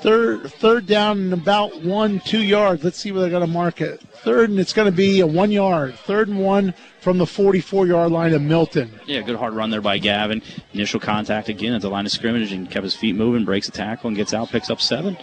third 0.00 0.52
third 0.54 0.86
down 0.86 1.18
and 1.18 1.32
about 1.32 1.82
one 1.82 2.20
two 2.20 2.42
yards. 2.42 2.82
Let's 2.84 2.98
see 2.98 3.12
where 3.12 3.20
they're 3.20 3.30
going 3.30 3.46
to 3.46 3.52
mark 3.52 3.80
it. 3.80 4.00
Third 4.00 4.50
and 4.50 4.58
it's 4.58 4.72
going 4.72 4.86
to 4.86 4.96
be 4.96 5.20
a 5.20 5.26
one 5.26 5.50
yard. 5.50 5.94
Third 5.94 6.28
and 6.28 6.40
one 6.40 6.74
from 7.00 7.18
the 7.18 7.26
44 7.26 7.86
yard 7.86 8.12
line 8.12 8.32
of 8.32 8.42
Milton. 8.42 8.90
Yeah, 9.06 9.20
good 9.22 9.36
hard 9.36 9.54
run 9.54 9.70
there 9.70 9.80
by 9.80 9.98
Gavin. 9.98 10.42
Initial 10.72 11.00
contact 11.00 11.48
again 11.48 11.74
at 11.74 11.82
the 11.82 11.90
line 11.90 12.06
of 12.06 12.12
scrimmage 12.12 12.52
and 12.52 12.70
kept 12.70 12.84
his 12.84 12.94
feet 12.94 13.16
moving, 13.16 13.44
breaks 13.44 13.68
a 13.68 13.72
tackle 13.72 14.08
and 14.08 14.16
gets 14.16 14.32
out, 14.32 14.48
picks 14.48 14.70
up 14.70 14.80
seven. 14.80 15.16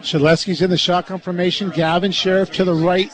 Shedleski's 0.00 0.62
in 0.62 0.70
the 0.70 0.76
shotgun 0.76 1.20
formation. 1.20 1.70
Gavin 1.70 2.10
Sheriff 2.10 2.50
to 2.52 2.64
the 2.64 2.74
right 2.74 3.12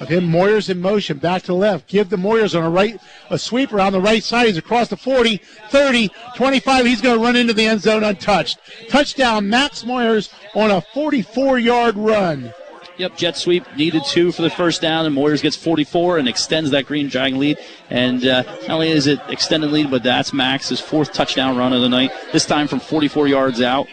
of 0.00 0.08
him. 0.08 0.30
Moyers 0.30 0.68
in 0.68 0.80
motion, 0.80 1.18
back 1.18 1.42
to 1.42 1.48
the 1.48 1.54
left. 1.54 1.88
Give 1.88 2.08
the 2.08 2.16
Moyers 2.16 2.56
on 2.56 2.64
a 2.64 2.70
right, 2.70 3.00
a 3.30 3.38
sweeper 3.38 3.80
on 3.80 3.92
the 3.92 4.00
right 4.00 4.22
side. 4.22 4.46
He's 4.46 4.56
across 4.56 4.88
the 4.88 4.96
40, 4.96 5.38
30, 5.70 6.10
25. 6.36 6.86
He's 6.86 7.00
going 7.00 7.18
to 7.18 7.24
run 7.24 7.36
into 7.36 7.52
the 7.52 7.66
end 7.66 7.80
zone 7.80 8.04
untouched. 8.04 8.58
Touchdown, 8.88 9.48
Max 9.48 9.82
Moyers 9.82 10.32
on 10.54 10.70
a 10.70 10.80
44 10.80 11.58
yard 11.58 11.96
run. 11.96 12.52
Yep, 12.96 13.16
jet 13.16 13.36
sweep 13.36 13.64
needed 13.76 14.04
two 14.04 14.30
for 14.30 14.42
the 14.42 14.50
first 14.50 14.80
down, 14.80 15.04
and 15.04 15.16
Moyers 15.16 15.42
gets 15.42 15.56
44 15.56 16.18
and 16.18 16.28
extends 16.28 16.70
that 16.70 16.86
Green 16.86 17.08
Dragon 17.08 17.40
lead. 17.40 17.58
And 17.90 18.24
uh, 18.24 18.44
not 18.62 18.70
only 18.70 18.90
is 18.90 19.08
it 19.08 19.18
extended 19.28 19.72
lead, 19.72 19.90
but 19.90 20.04
that's 20.04 20.32
Max's 20.32 20.80
fourth 20.80 21.12
touchdown 21.12 21.56
run 21.56 21.72
of 21.72 21.80
the 21.80 21.88
night. 21.88 22.12
This 22.32 22.46
time 22.46 22.68
from 22.68 22.78
44 22.78 23.26
yards 23.26 23.60
out. 23.60 23.88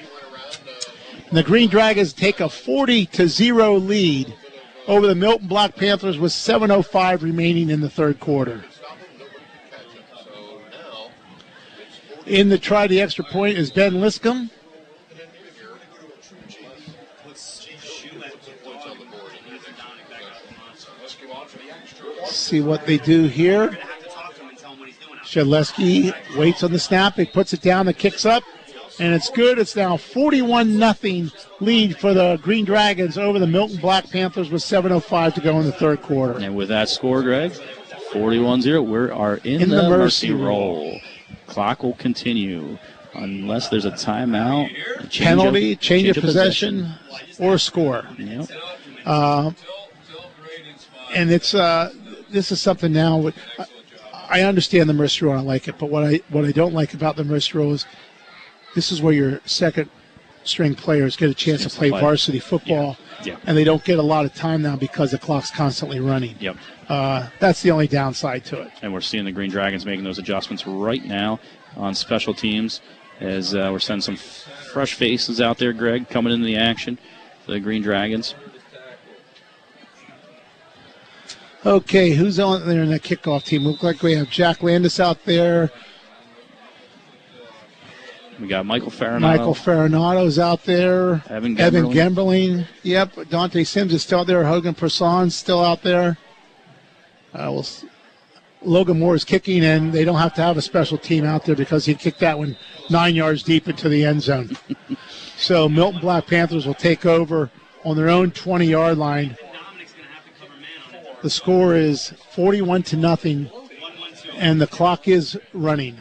And 1.29 1.37
the 1.37 1.43
Green 1.43 1.67
Dragons 1.67 2.13
take 2.13 2.41
a 2.41 2.49
40 2.49 3.07
to 3.07 3.27
0 3.27 3.77
lead 3.77 4.35
over 4.87 5.07
the 5.07 5.15
Milton 5.15 5.47
Black 5.47 5.75
Panthers 5.75 6.17
with 6.17 6.31
7.05 6.31 7.21
remaining 7.21 7.69
in 7.69 7.81
the 7.81 7.89
third 7.89 8.19
quarter. 8.19 8.63
In 12.25 12.49
the 12.49 12.57
try 12.57 12.87
the 12.87 13.01
extra 13.01 13.25
point 13.25 13.57
is 13.57 13.71
Ben 13.71 13.99
Liscombe. 13.99 14.49
See 22.25 22.61
what 22.61 22.85
they 22.85 22.97
do 22.97 23.27
here. 23.27 23.77
Shedleski 25.23 26.13
waits 26.37 26.63
on 26.63 26.71
the 26.71 26.79
snap. 26.79 27.15
He 27.15 27.25
puts 27.25 27.53
it 27.53 27.61
down. 27.61 27.85
The 27.85 27.93
kicks 27.93 28.25
up, 28.25 28.43
and 28.99 29.13
it's 29.13 29.29
good. 29.29 29.57
It's 29.59 29.75
now 29.75 29.97
41 29.97 30.77
nothing 30.77 31.31
lead 31.59 31.97
for 31.97 32.13
the 32.13 32.37
Green 32.41 32.65
Dragons 32.65 33.17
over 33.17 33.39
the 33.39 33.47
Milton 33.47 33.77
Black 33.77 34.09
Panthers 34.09 34.49
with 34.49 34.61
7:05 34.61 35.33
to 35.35 35.41
go 35.41 35.59
in 35.59 35.65
the 35.65 35.71
third 35.71 36.01
quarter. 36.01 36.39
And 36.39 36.55
with 36.55 36.69
that 36.69 36.89
score, 36.89 37.21
Greg, 37.23 37.51
41-0, 38.11 38.85
we 38.85 39.09
are 39.09 39.37
in, 39.43 39.61
In 39.61 39.69
the, 39.69 39.77
the 39.77 39.89
mercy, 39.89 40.29
mercy 40.31 40.31
roll. 40.33 40.99
Clock 41.47 41.83
will 41.83 41.93
continue 41.93 42.77
unless 43.13 43.69
there's 43.69 43.85
a 43.85 43.91
timeout, 43.91 44.69
a 44.99 45.07
change 45.07 45.27
Penalty, 45.27 45.73
of, 45.73 45.79
change, 45.79 46.07
of 46.09 46.23
possession, 46.23 46.93
or 47.39 47.57
score. 47.57 48.05
Yep. 48.17 48.49
Uh, 49.05 49.51
and 51.13 51.29
it's 51.31 51.53
uh, 51.53 51.91
this 52.29 52.51
is 52.51 52.61
something 52.61 52.91
now. 52.93 53.17
with- 53.17 53.35
I- 53.59 53.65
I 54.33 54.43
understand 54.43 54.87
the 54.87 54.93
Mercy 54.93 55.25
rule, 55.25 55.33
I 55.33 55.41
like 55.41 55.67
it, 55.67 55.75
but 55.77 55.89
what 55.89 56.05
I 56.05 56.21
what 56.29 56.45
I 56.45 56.53
don't 56.53 56.73
like 56.73 56.93
about 56.93 57.17
the 57.17 57.25
Mercy 57.25 57.57
rule 57.57 57.73
is 57.73 57.85
this 58.75 58.91
is 58.91 59.01
where 59.01 59.13
your 59.13 59.41
second 59.45 59.89
string 60.43 60.73
players 60.73 61.15
get 61.15 61.29
a 61.29 61.33
chance 61.33 61.61
to 61.63 61.69
to 61.69 61.75
play 61.77 61.89
play. 61.91 61.99
varsity 62.01 62.39
football, 62.39 62.97
Yeah. 63.23 63.35
and 63.45 63.55
they 63.55 63.63
don't 63.63 63.83
get 63.83 63.99
a 63.99 64.03
lot 64.03 64.25
of 64.25 64.33
time 64.33 64.61
now 64.63 64.75
because 64.75 65.11
the 65.11 65.19
clock's 65.19 65.51
constantly 65.51 65.99
running. 65.99 66.35
Yep. 66.39 66.57
Uh, 66.89 67.27
that's 67.39 67.61
the 67.61 67.69
only 67.71 67.87
downside 67.87 68.43
to 68.45 68.61
it. 68.61 68.71
And 68.81 68.91
we're 68.91 69.01
seeing 69.01 69.23
the 69.25 69.31
Green 69.31 69.51
Dragons 69.51 69.85
making 69.85 70.03
those 70.03 70.17
adjustments 70.17 70.65
right 70.65 71.05
now 71.05 71.39
on 71.77 71.93
special 71.93 72.33
teams 72.33 72.81
as 73.19 73.53
uh, 73.53 73.69
we're 73.71 73.79
sending 73.79 74.01
some 74.01 74.15
f- 74.15 74.67
fresh 74.73 74.95
faces 74.95 75.39
out 75.39 75.57
there, 75.59 75.73
Greg, 75.73 76.09
coming 76.09 76.33
into 76.33 76.45
the 76.45 76.57
action 76.57 76.97
for 77.45 77.51
the 77.51 77.59
Green 77.59 77.83
Dragons. 77.83 78.33
Okay, 81.63 82.11
who's 82.11 82.39
on 82.39 82.67
there 82.67 82.81
in 82.81 82.89
that 82.89 83.03
kickoff 83.03 83.43
team? 83.43 83.63
Look 83.63 83.83
like 83.83 84.01
we 84.01 84.13
have 84.15 84.29
Jack 84.31 84.63
Landis 84.63 84.99
out 84.99 85.23
there. 85.25 85.69
We 88.41 88.47
got 88.47 88.65
Michael 88.65 88.89
Farinato. 88.89 89.21
Michael 89.21 89.53
Farinato's 89.53 90.39
out 90.39 90.63
there. 90.63 91.23
Evan 91.29 91.59
Evan 91.59 91.85
Gemberling. 91.85 91.93
Gemberling. 91.93 92.67
Yep. 92.81 93.29
Dante 93.29 93.63
Sims 93.63 93.93
is 93.93 94.01
still 94.01 94.25
there. 94.25 94.43
Hogan 94.43 94.73
Person's 94.73 95.35
still 95.35 95.63
out 95.63 95.83
there. 95.83 96.17
Uh, 97.35 97.49
we'll 97.51 97.65
Logan 98.63 98.99
Moore 98.99 99.15
is 99.15 99.23
kicking, 99.23 99.63
and 99.63 99.93
they 99.93 100.03
don't 100.03 100.17
have 100.17 100.33
to 100.35 100.41
have 100.41 100.57
a 100.57 100.61
special 100.61 100.97
team 100.97 101.23
out 101.23 101.45
there 101.45 101.55
because 101.55 101.85
he 101.85 101.93
kicked 101.93 102.19
that 102.19 102.37
one 102.37 102.57
nine 102.89 103.13
yards 103.13 103.43
deep 103.43 103.67
into 103.67 103.89
the 103.89 104.03
end 104.03 104.21
zone. 104.23 104.57
so 105.37 105.69
Milton 105.69 106.01
Black 106.01 106.25
Panthers 106.25 106.65
will 106.65 106.73
take 106.73 107.05
over 107.05 107.51
on 107.83 107.95
their 107.95 108.09
own 108.09 108.31
20 108.31 108.65
yard 108.65 108.97
line. 108.97 109.37
The 111.21 111.29
score 111.29 111.75
is 111.75 112.13
41 112.31 112.83
to 112.83 112.97
nothing, 112.97 113.51
and 114.35 114.59
the 114.59 114.67
clock 114.67 115.07
is 115.07 115.39
running. 115.53 115.97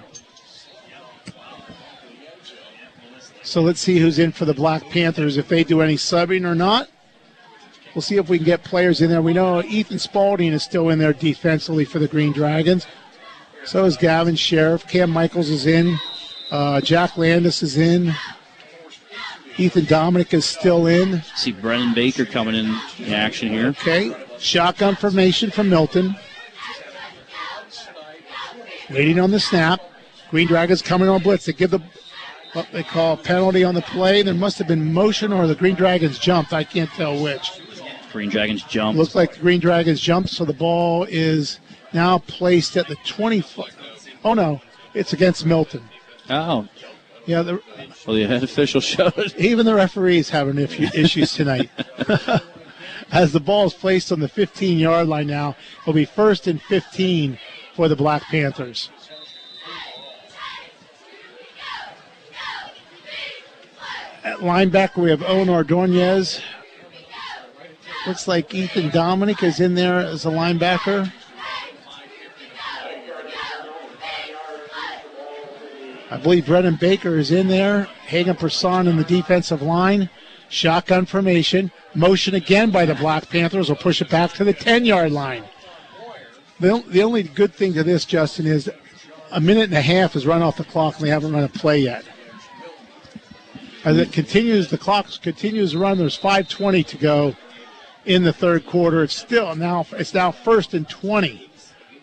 So 3.51 3.63
let's 3.63 3.81
see 3.81 3.99
who's 3.99 4.21
in 4.21 4.31
for 4.31 4.45
the 4.45 4.55
Black 4.55 4.89
Panthers, 4.91 5.37
if 5.37 5.49
they 5.49 5.65
do 5.65 5.81
any 5.81 5.97
subbing 5.97 6.49
or 6.49 6.55
not. 6.55 6.89
We'll 7.97 8.03
see 8.03 8.17
if 8.17 8.29
we 8.29 8.39
can 8.39 8.45
get 8.45 8.63
players 8.63 9.01
in 9.01 9.11
there. 9.11 9.23
We 9.23 9.33
know 9.33 9.61
Ethan 9.65 9.99
Spalding 9.99 10.53
is 10.53 10.63
still 10.63 10.89
in 10.91 11.01
there 11.01 11.13
defensively 11.13 11.85
for 11.85 11.99
the 11.99 12.07
Green 12.07 12.33
Dragons. 12.33 12.87
So 13.65 13.85
is 13.87 13.97
Gavin 13.97 14.37
Sheriff. 14.37 14.87
Cam 14.87 15.11
Michaels 15.11 15.51
is 15.51 15.67
in. 15.67 15.99
Uh, 16.53 16.81
Jack 16.81 17.19
Landis 17.19 17.65
is 17.65 17.77
in. 17.77 18.15
Ethan 19.57 19.87
Dominic 19.87 20.33
is 20.33 20.45
still 20.45 20.87
in. 20.87 21.21
See 21.35 21.51
Brennan 21.51 21.93
Baker 21.93 22.27
coming 22.27 22.55
in 22.55 22.79
the 22.99 23.17
action 23.17 23.49
here. 23.49 23.71
Okay. 23.71 24.15
Shotgun 24.39 24.95
formation 24.95 25.51
from 25.51 25.69
Milton. 25.69 26.15
Waiting 28.91 29.19
on 29.19 29.33
the 29.33 29.41
snap. 29.41 29.81
Green 30.31 30.47
Dragons 30.47 30.83
coming 30.83 31.09
on 31.09 31.21
blitz. 31.21 31.47
They 31.47 31.53
give 31.53 31.73
the 31.73 31.83
what 32.53 32.67
they 32.73 32.83
call 32.83 33.15
a 33.15 33.17
penalty 33.17 33.65
on 33.65 33.75
the 33.75 33.83
play. 33.83 34.23
There 34.23 34.35
must 34.35 34.59
have 34.59 34.67
been 34.69 34.93
motion 34.93 35.33
or 35.33 35.47
the 35.47 35.55
Green 35.55 35.75
Dragons 35.75 36.19
jumped. 36.19 36.53
I 36.53 36.65
can't 36.65 36.91
tell 36.91 37.21
which. 37.23 37.61
Green 38.13 38.29
Dragons 38.31 38.63
jumped. 38.65 38.99
Looks 38.99 39.15
like 39.15 39.35
the 39.35 39.41
Green 39.41 39.61
Dragons 39.61 40.01
jumped, 40.01 40.31
so 40.31 40.45
the 40.45 40.53
ball 40.53 41.05
is 41.05 41.61
now 41.93 42.19
placed 42.19 42.77
at 42.77 42.89
the 42.89 42.97
20 43.07 43.41
foot. 43.41 43.71
Oh 44.25 44.35
no, 44.35 44.61
it's 44.95 45.13
against 45.13 45.47
Milton. 45.47 45.83
Oh, 46.29 46.69
Yeah, 47.27 47.43
the, 47.43 47.63
well, 48.07 48.17
the 48.17 48.25
head 48.27 48.43
official 48.43 48.81
showed. 48.93 49.35
even 49.39 49.65
the 49.67 49.75
referees 49.75 50.29
having 50.31 50.59
if- 50.59 50.79
issues 50.95 51.33
tonight. 51.35 51.71
As 53.13 53.33
the 53.33 53.41
ball 53.41 53.67
is 53.67 53.75
placed 53.75 54.13
on 54.13 54.21
the 54.21 54.29
15 54.29 54.79
yard 54.79 55.09
line 55.09 55.27
now, 55.27 55.57
it'll 55.83 55.93
be 55.93 56.05
first 56.05 56.47
and 56.47 56.61
15 56.63 57.39
for 57.75 57.89
the 57.89 57.97
Black 57.97 58.23
Panthers. 58.23 58.91
At 64.23 64.39
linebacker, 64.39 64.97
we 64.97 65.11
have 65.11 65.23
Owen 65.23 65.49
Ordonez. 65.49 66.41
Looks 68.07 68.29
like 68.29 68.55
Ethan 68.55 68.91
Dominic 68.91 69.43
is 69.43 69.61
in 69.61 69.75
there 69.75 69.99
as 69.99 70.27
a 70.27 70.31
linebacker. 70.31 71.11
I 76.11 76.17
believe 76.17 76.47
Brennan 76.47 76.77
Baker 76.77 77.19
is 77.19 77.31
in 77.31 77.47
there. 77.47 77.85
Hagan 78.07 78.37
Person 78.37 78.89
in 78.89 78.97
the 78.97 79.05
defensive 79.05 79.63
line. 79.63 80.11
Shotgun 80.49 81.07
formation. 81.07 81.71
Motion 81.95 82.35
again 82.35 82.71
by 82.71 82.85
the 82.85 82.95
Black 82.97 83.29
Panthers 83.29 83.69
will 83.69 83.77
push 83.77 84.03
it 84.03 84.11
back 84.11 84.33
to 84.33 84.45
the 84.45 84.53
10 84.53 84.85
yard 84.85 85.13
line. 85.13 85.45
The, 86.59 86.83
the 86.89 87.03
only 87.03 87.23
good 87.23 87.55
thing 87.55 87.73
to 87.75 87.85
this, 87.85 88.05
Justin, 88.05 88.47
is 88.47 88.69
a 89.31 89.41
minute 89.41 89.65
and 89.65 89.75
a 89.75 89.81
half 89.81 90.17
is 90.17 90.27
run 90.27 90.43
off 90.43 90.57
the 90.57 90.65
clock 90.65 90.97
and 90.97 91.07
they 91.07 91.11
haven't 91.11 91.33
run 91.33 91.45
a 91.45 91.49
play 91.49 91.79
yet. 91.79 92.05
As 93.83 93.97
it 93.97 94.13
continues, 94.13 94.69
the 94.69 94.77
clock 94.77 95.09
continues 95.23 95.73
to 95.73 95.79
run. 95.79 95.99
There's 95.99 96.19
5:20 96.19 96.87
to 96.87 96.97
go 96.99 97.35
in 98.05 98.25
the 98.25 98.33
third 98.33 98.67
quarter. 98.67 99.03
It's 99.03 99.17
still 99.17 99.55
now 99.55 99.87
it's 99.93 100.13
now 100.13 100.31
first 100.31 100.75
and 100.75 100.89
20 100.89 101.51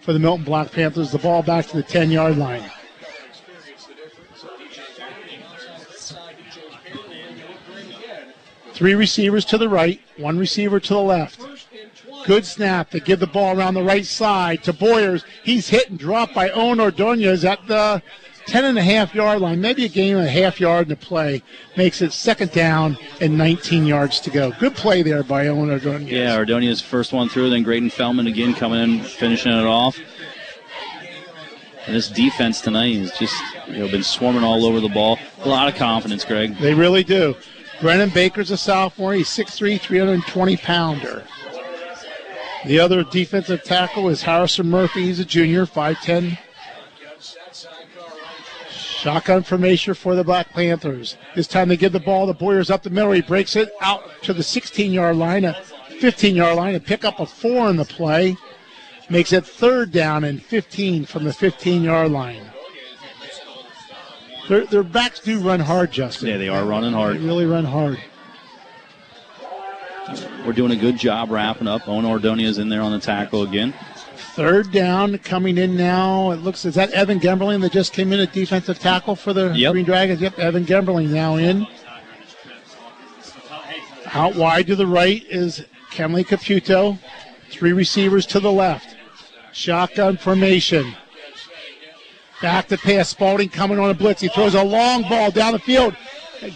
for 0.01 0.11
the 0.13 0.19
Milton 0.19 0.43
Black 0.43 0.71
Panthers. 0.71 1.11
The 1.11 1.19
ball 1.19 1.43
back 1.43 1.67
to 1.67 1.77
the 1.77 1.83
10 1.83 2.09
yard 2.09 2.37
line. 2.37 2.63
Three 8.73 8.95
receivers 8.95 9.43
to 9.45 9.57
the 9.57 9.69
right, 9.69 9.99
one 10.17 10.37
receiver 10.37 10.79
to 10.79 10.93
the 10.93 11.01
left. 11.01 11.41
Good 12.27 12.45
snap. 12.45 12.89
to 12.89 12.99
give 12.99 13.21
the 13.21 13.27
ball 13.27 13.57
around 13.57 13.73
the 13.73 13.83
right 13.83 14.05
side 14.05 14.61
to 14.63 14.73
Boyers. 14.73 15.23
He's 15.43 15.69
hit 15.69 15.89
and 15.89 15.97
dropped 15.97 16.35
by 16.35 16.49
Owen 16.49 16.81
Ordonez 16.81 17.45
at 17.45 17.65
the 17.67 18.03
10 18.47 18.65
and 18.65 18.77
a 18.77 18.81
half 18.81 19.15
yard 19.15 19.39
line. 19.39 19.61
Maybe 19.61 19.85
a 19.85 19.89
game 19.89 20.17
and 20.17 20.27
a 20.27 20.29
half 20.29 20.59
yard 20.59 20.89
the 20.89 20.97
play 20.97 21.41
makes 21.77 22.01
it 22.01 22.11
second 22.11 22.51
down 22.51 22.97
and 23.21 23.37
19 23.37 23.85
yards 23.85 24.19
to 24.19 24.29
go. 24.29 24.51
Good 24.59 24.75
play 24.75 25.03
there 25.03 25.23
by 25.23 25.47
Owen 25.47 25.69
Ordonez. 25.69 26.09
Yeah, 26.09 26.35
Ordonez 26.35 26.81
first 26.81 27.13
one 27.13 27.29
through, 27.29 27.49
then 27.49 27.63
Graydon 27.63 27.89
Feldman 27.89 28.27
again 28.27 28.53
coming 28.53 28.81
in, 28.81 29.03
finishing 29.03 29.53
it 29.53 29.65
off. 29.65 29.97
And 31.85 31.95
this 31.95 32.09
defense 32.09 32.59
tonight 32.59 32.97
has 32.97 33.17
just 33.17 33.35
you 33.69 33.77
know 33.77 33.87
been 33.89 34.03
swarming 34.03 34.43
all 34.43 34.65
over 34.65 34.81
the 34.81 34.89
ball. 34.89 35.17
A 35.43 35.47
lot 35.47 35.69
of 35.69 35.75
confidence, 35.75 36.25
Greg. 36.25 36.57
They 36.57 36.73
really 36.73 37.05
do. 37.05 37.35
Brennan 37.79 38.09
Baker's 38.09 38.51
a 38.51 38.57
sophomore. 38.57 39.13
He's 39.13 39.29
6'3", 39.29 39.79
320 39.79 40.57
pounder. 40.57 41.23
The 42.68 42.80
other 42.80 43.03
defensive 43.03 43.64
tackle 43.64 44.10
is 44.10 44.23
Harrison 44.23 44.69
Murphy. 44.69 45.03
He's 45.03 45.19
a 45.19 45.26
junior, 45.26 45.65
5'10". 45.65 46.38
Shotgun 48.69 49.44
formation 49.44 49.94
for 49.94 50.15
the 50.15 50.23
Black 50.23 50.49
Panthers. 50.52 51.15
This 51.34 51.48
time 51.48 51.69
they 51.69 51.77
give 51.77 51.94
the 51.94 51.99
ball. 52.02 52.27
The 52.27 52.34
Boyers 52.34 52.69
up 52.69 52.84
the 52.84 52.89
middle. 52.89 53.14
He 53.14 53.22
breaks 53.22 53.56
it 53.56 53.72
out 53.80 54.03
to 54.23 54.34
the 54.34 54.41
16-yard 54.41 55.15
line, 55.15 55.45
a 55.45 55.53
15-yard 56.02 56.57
line, 56.57 56.76
and 56.76 56.85
pick 56.85 57.06
up 57.06 57.22
a 57.22 57.26
four 57.26 57.69
in 57.69 57.77
the 57.77 57.85
play. 57.85 58.35
Makes 59.10 59.31
it 59.31 59.45
third 59.45 59.94
down 59.94 60.26
and 60.26 60.44
15 60.44 61.06
from 61.06 61.23
the 61.23 61.31
15-yard 61.31 62.11
line. 62.11 62.52
Their, 64.49 64.65
their 64.65 64.84
backs 64.84 65.22
do 65.22 65.39
run 65.39 65.61
hard, 65.61 65.91
Justin. 65.91 66.27
Yeah, 66.27 66.38
they 66.38 66.49
are 66.49 66.65
running 66.65 66.91
hard. 66.91 67.15
They 67.15 67.26
really 67.26 67.45
run 67.45 67.64
hard. 67.64 68.02
We're 70.45 70.53
doing 70.53 70.71
a 70.71 70.75
good 70.75 70.97
job 70.97 71.31
wrapping 71.31 71.67
up. 71.67 71.88
Owen 71.88 72.05
Ordonez 72.05 72.57
in 72.57 72.69
there 72.69 72.81
on 72.81 72.91
the 72.91 72.99
tackle 72.99 73.43
again. 73.43 73.73
Third 74.15 74.71
down 74.71 75.17
coming 75.19 75.57
in 75.57 75.75
now. 75.75 76.31
It 76.31 76.38
looks 76.41 76.63
is 76.63 76.75
that 76.75 76.91
Evan 76.91 77.19
Gemberling 77.19 77.61
that 77.61 77.71
just 77.71 77.91
came 77.93 78.13
in 78.13 78.19
at 78.19 78.34
defensive 78.34 78.79
tackle 78.79 79.15
for 79.15 79.34
the 79.34 79.51
Yep. 79.55 79.71
Green 79.71 79.85
Dragons. 79.85 80.21
Yep, 80.21 80.39
Evan 80.39 80.65
Gemberling 80.65 81.09
now 81.09 81.35
in. 81.35 81.67
Out 84.13 84.35
wide 84.35 84.67
to 84.67 84.75
the 84.75 84.88
right 84.88 85.23
is 85.29 85.65
Kenley 85.91 86.25
Caputo. 86.25 86.97
Three 87.49 87.73
receivers 87.73 88.25
to 88.27 88.39
the 88.39 88.51
left. 88.51 88.95
Shotgun 89.51 90.17
formation. 90.17 90.95
Back 92.41 92.67
to 92.67 92.77
pass. 92.77 93.09
Spalding 93.09 93.49
coming 93.49 93.79
on 93.79 93.89
a 93.89 93.93
blitz. 93.93 94.21
He 94.21 94.27
throws 94.29 94.53
a 94.53 94.63
long 94.63 95.01
ball 95.03 95.31
down 95.31 95.53
the 95.53 95.59
field. 95.59 95.95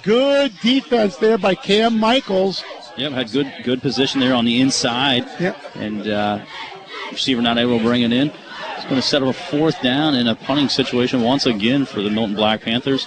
Good 0.04 0.54
defense 0.62 1.18
there 1.18 1.40
by 1.40 1.56
Cam 1.56 1.98
Michaels. 1.98 2.64
Yep, 2.98 3.12
had 3.14 3.32
good 3.32 3.52
good 3.64 3.82
position 3.82 4.20
there 4.20 4.34
on 4.34 4.46
the 4.46 4.60
inside. 4.62 5.26
Yep. 5.40 5.58
And 5.76 6.08
uh, 6.08 6.46
receiver 7.12 7.42
not 7.42 7.58
able 7.58 7.78
to 7.78 7.84
bring 7.84 8.02
it 8.02 8.12
in. 8.12 8.32
It's 8.76 8.84
going 8.84 8.96
to 8.96 9.02
set 9.02 9.22
up 9.22 9.30
a 9.30 9.34
fourth 9.34 9.82
down 9.82 10.16
in 10.16 10.28
a 10.28 10.36
punting 10.36 10.70
situation 10.70 11.22
once 11.22 11.46
again 11.46 11.86
for 11.86 12.02
the 12.02 12.10
Milton 12.10 12.36
Black 12.36 12.62
Panthers. 12.62 13.06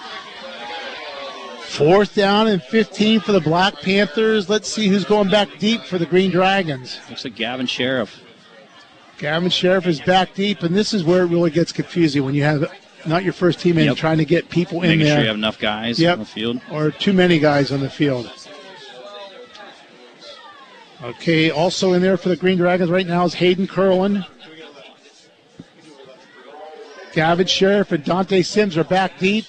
Fourth 1.62 2.14
down 2.14 2.46
and 2.46 2.62
15 2.62 3.20
for 3.20 3.32
the 3.32 3.40
Black 3.40 3.74
Panthers. 3.82 4.48
Let's 4.48 4.72
see 4.72 4.86
who's 4.88 5.04
going 5.04 5.28
back 5.28 5.48
deep 5.58 5.82
for 5.82 5.98
the 5.98 6.06
Green 6.06 6.30
Dragons. 6.30 7.00
Looks 7.10 7.24
like 7.24 7.34
Gavin 7.34 7.66
Sheriff. 7.66 8.20
Gavin 9.18 9.50
Sheriff 9.50 9.86
is 9.86 10.00
back 10.00 10.34
deep, 10.34 10.62
and 10.62 10.74
this 10.74 10.94
is 10.94 11.02
where 11.02 11.22
it 11.22 11.26
really 11.26 11.50
gets 11.50 11.72
confusing 11.72 12.24
when 12.24 12.34
you 12.34 12.44
have 12.44 12.72
not 13.06 13.24
your 13.24 13.32
first 13.32 13.58
team 13.58 13.76
Yep. 13.78 13.96
trying 13.96 14.18
to 14.18 14.24
get 14.24 14.48
people 14.50 14.82
in 14.82 14.88
Making 14.90 15.04
there. 15.06 15.14
sure 15.16 15.20
you 15.22 15.26
have 15.28 15.36
enough 15.36 15.58
guys 15.58 15.98
Yep. 15.98 16.12
on 16.12 16.18
the 16.20 16.24
field. 16.24 16.60
or 16.70 16.90
too 16.92 17.12
many 17.12 17.38
guys 17.40 17.72
on 17.72 17.80
the 17.80 17.90
field. 17.90 18.30
Okay, 21.04 21.50
also 21.50 21.92
in 21.92 22.00
there 22.00 22.16
for 22.16 22.30
the 22.30 22.36
Green 22.36 22.56
Dragons 22.56 22.90
right 22.90 23.06
now 23.06 23.26
is 23.26 23.34
Hayden 23.34 23.66
Curlin. 23.66 24.24
Gavin 27.12 27.46
Sheriff 27.46 27.92
and 27.92 28.02
Dante 28.02 28.40
Sims 28.40 28.78
are 28.78 28.84
back 28.84 29.18
deep. 29.18 29.44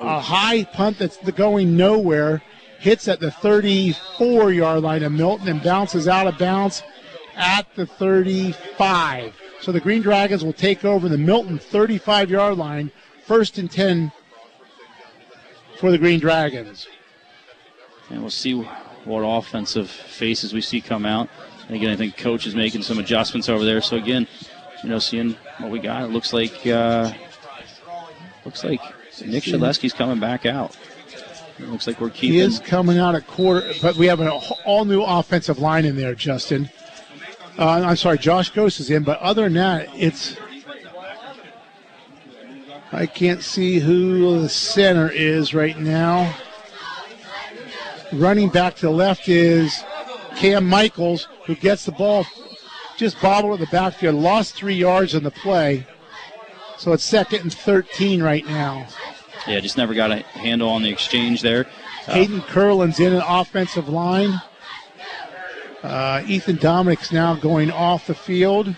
A 0.00 0.18
high 0.18 0.64
punt 0.64 0.98
that's 0.98 1.18
going 1.30 1.76
nowhere. 1.76 2.42
Hits 2.80 3.06
at 3.06 3.20
the 3.20 3.30
34 3.30 4.50
yard 4.50 4.82
line 4.82 5.04
of 5.04 5.12
Milton 5.12 5.46
and 5.46 5.62
bounces 5.62 6.08
out 6.08 6.26
of 6.26 6.36
bounds 6.36 6.82
at 7.36 7.72
the 7.76 7.86
35. 7.86 9.36
So 9.60 9.70
the 9.70 9.78
Green 9.78 10.02
Dragons 10.02 10.44
will 10.44 10.52
take 10.52 10.84
over 10.84 11.08
the 11.08 11.16
Milton 11.16 11.60
35 11.60 12.28
yard 12.28 12.58
line, 12.58 12.90
first 13.24 13.56
and 13.56 13.70
10 13.70 14.10
for 15.78 15.92
the 15.92 15.98
Green 15.98 16.18
Dragons. 16.18 16.88
And 18.10 18.20
we'll 18.20 18.30
see 18.30 18.66
what 19.04 19.20
offensive 19.20 19.90
faces 19.90 20.52
we 20.52 20.60
see 20.60 20.80
come 20.80 21.04
out. 21.04 21.28
And 21.66 21.76
again, 21.76 21.90
I 21.90 21.96
think 21.96 22.16
coach 22.16 22.46
is 22.46 22.54
making 22.54 22.82
some 22.82 22.98
adjustments 22.98 23.48
over 23.48 23.64
there. 23.64 23.80
So 23.80 23.96
again, 23.96 24.26
you 24.82 24.88
know, 24.88 24.98
seeing 24.98 25.36
what 25.58 25.70
we 25.70 25.78
got, 25.78 26.02
it 26.02 26.08
looks 26.08 26.32
like 26.32 26.66
uh, 26.66 27.12
looks 28.44 28.64
like 28.64 28.80
Nick 29.24 29.44
Shedleski's 29.44 29.92
coming 29.92 30.20
back 30.20 30.46
out. 30.46 30.76
It 31.58 31.68
looks 31.68 31.86
like 31.86 32.00
we're 32.00 32.10
keeping. 32.10 32.32
He 32.32 32.38
is 32.40 32.58
coming 32.58 32.98
out 32.98 33.14
at 33.14 33.26
quarter, 33.26 33.72
but 33.80 33.96
we 33.96 34.06
have 34.06 34.20
an 34.20 34.28
all 34.64 34.84
new 34.84 35.02
offensive 35.02 35.58
line 35.58 35.84
in 35.84 35.96
there, 35.96 36.14
Justin. 36.14 36.68
Uh, 37.58 37.82
I'm 37.84 37.96
sorry, 37.96 38.18
Josh 38.18 38.52
Gose 38.52 38.80
is 38.80 38.90
in, 38.90 39.04
but 39.04 39.18
other 39.20 39.44
than 39.44 39.54
that, 39.54 39.88
it's. 39.94 40.36
I 42.90 43.06
can't 43.06 43.42
see 43.42 43.78
who 43.78 44.40
the 44.40 44.48
center 44.48 45.10
is 45.10 45.54
right 45.54 45.78
now. 45.78 46.34
Running 48.12 48.50
back 48.50 48.76
to 48.76 48.82
the 48.82 48.90
left 48.90 49.28
is 49.28 49.84
Cam 50.36 50.68
Michaels, 50.68 51.28
who 51.46 51.54
gets 51.54 51.86
the 51.86 51.92
ball 51.92 52.26
just 52.96 53.20
bobbled 53.22 53.54
in 53.54 53.60
the 53.60 53.70
backfield, 53.70 54.14
lost 54.14 54.54
three 54.54 54.74
yards 54.74 55.14
in 55.14 55.24
the 55.24 55.30
play. 55.30 55.86
So 56.76 56.92
it's 56.92 57.04
second 57.04 57.40
and 57.40 57.52
13 57.52 58.22
right 58.22 58.46
now. 58.46 58.86
Yeah, 59.46 59.60
just 59.60 59.76
never 59.76 59.94
got 59.94 60.10
a 60.10 60.16
handle 60.16 60.68
on 60.68 60.82
the 60.82 60.90
exchange 60.90 61.40
there. 61.40 61.66
Uh, 62.06 62.14
Hayden 62.14 62.42
Curlin's 62.42 63.00
in 63.00 63.12
an 63.12 63.22
offensive 63.26 63.88
line. 63.88 64.40
Uh, 65.82 66.22
Ethan 66.26 66.56
Dominic's 66.56 67.12
now 67.12 67.34
going 67.34 67.70
off 67.70 68.06
the 68.06 68.14
field. 68.14 68.74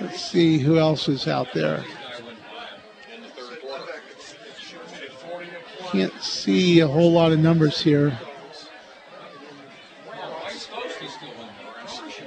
Let's 0.00 0.20
see 0.20 0.58
who 0.58 0.78
else 0.78 1.08
is 1.08 1.28
out 1.28 1.48
there. 1.52 1.84
Can't 5.92 6.22
see 6.22 6.80
a 6.80 6.86
whole 6.86 7.12
lot 7.12 7.32
of 7.32 7.38
numbers 7.38 7.80
here. 7.80 8.18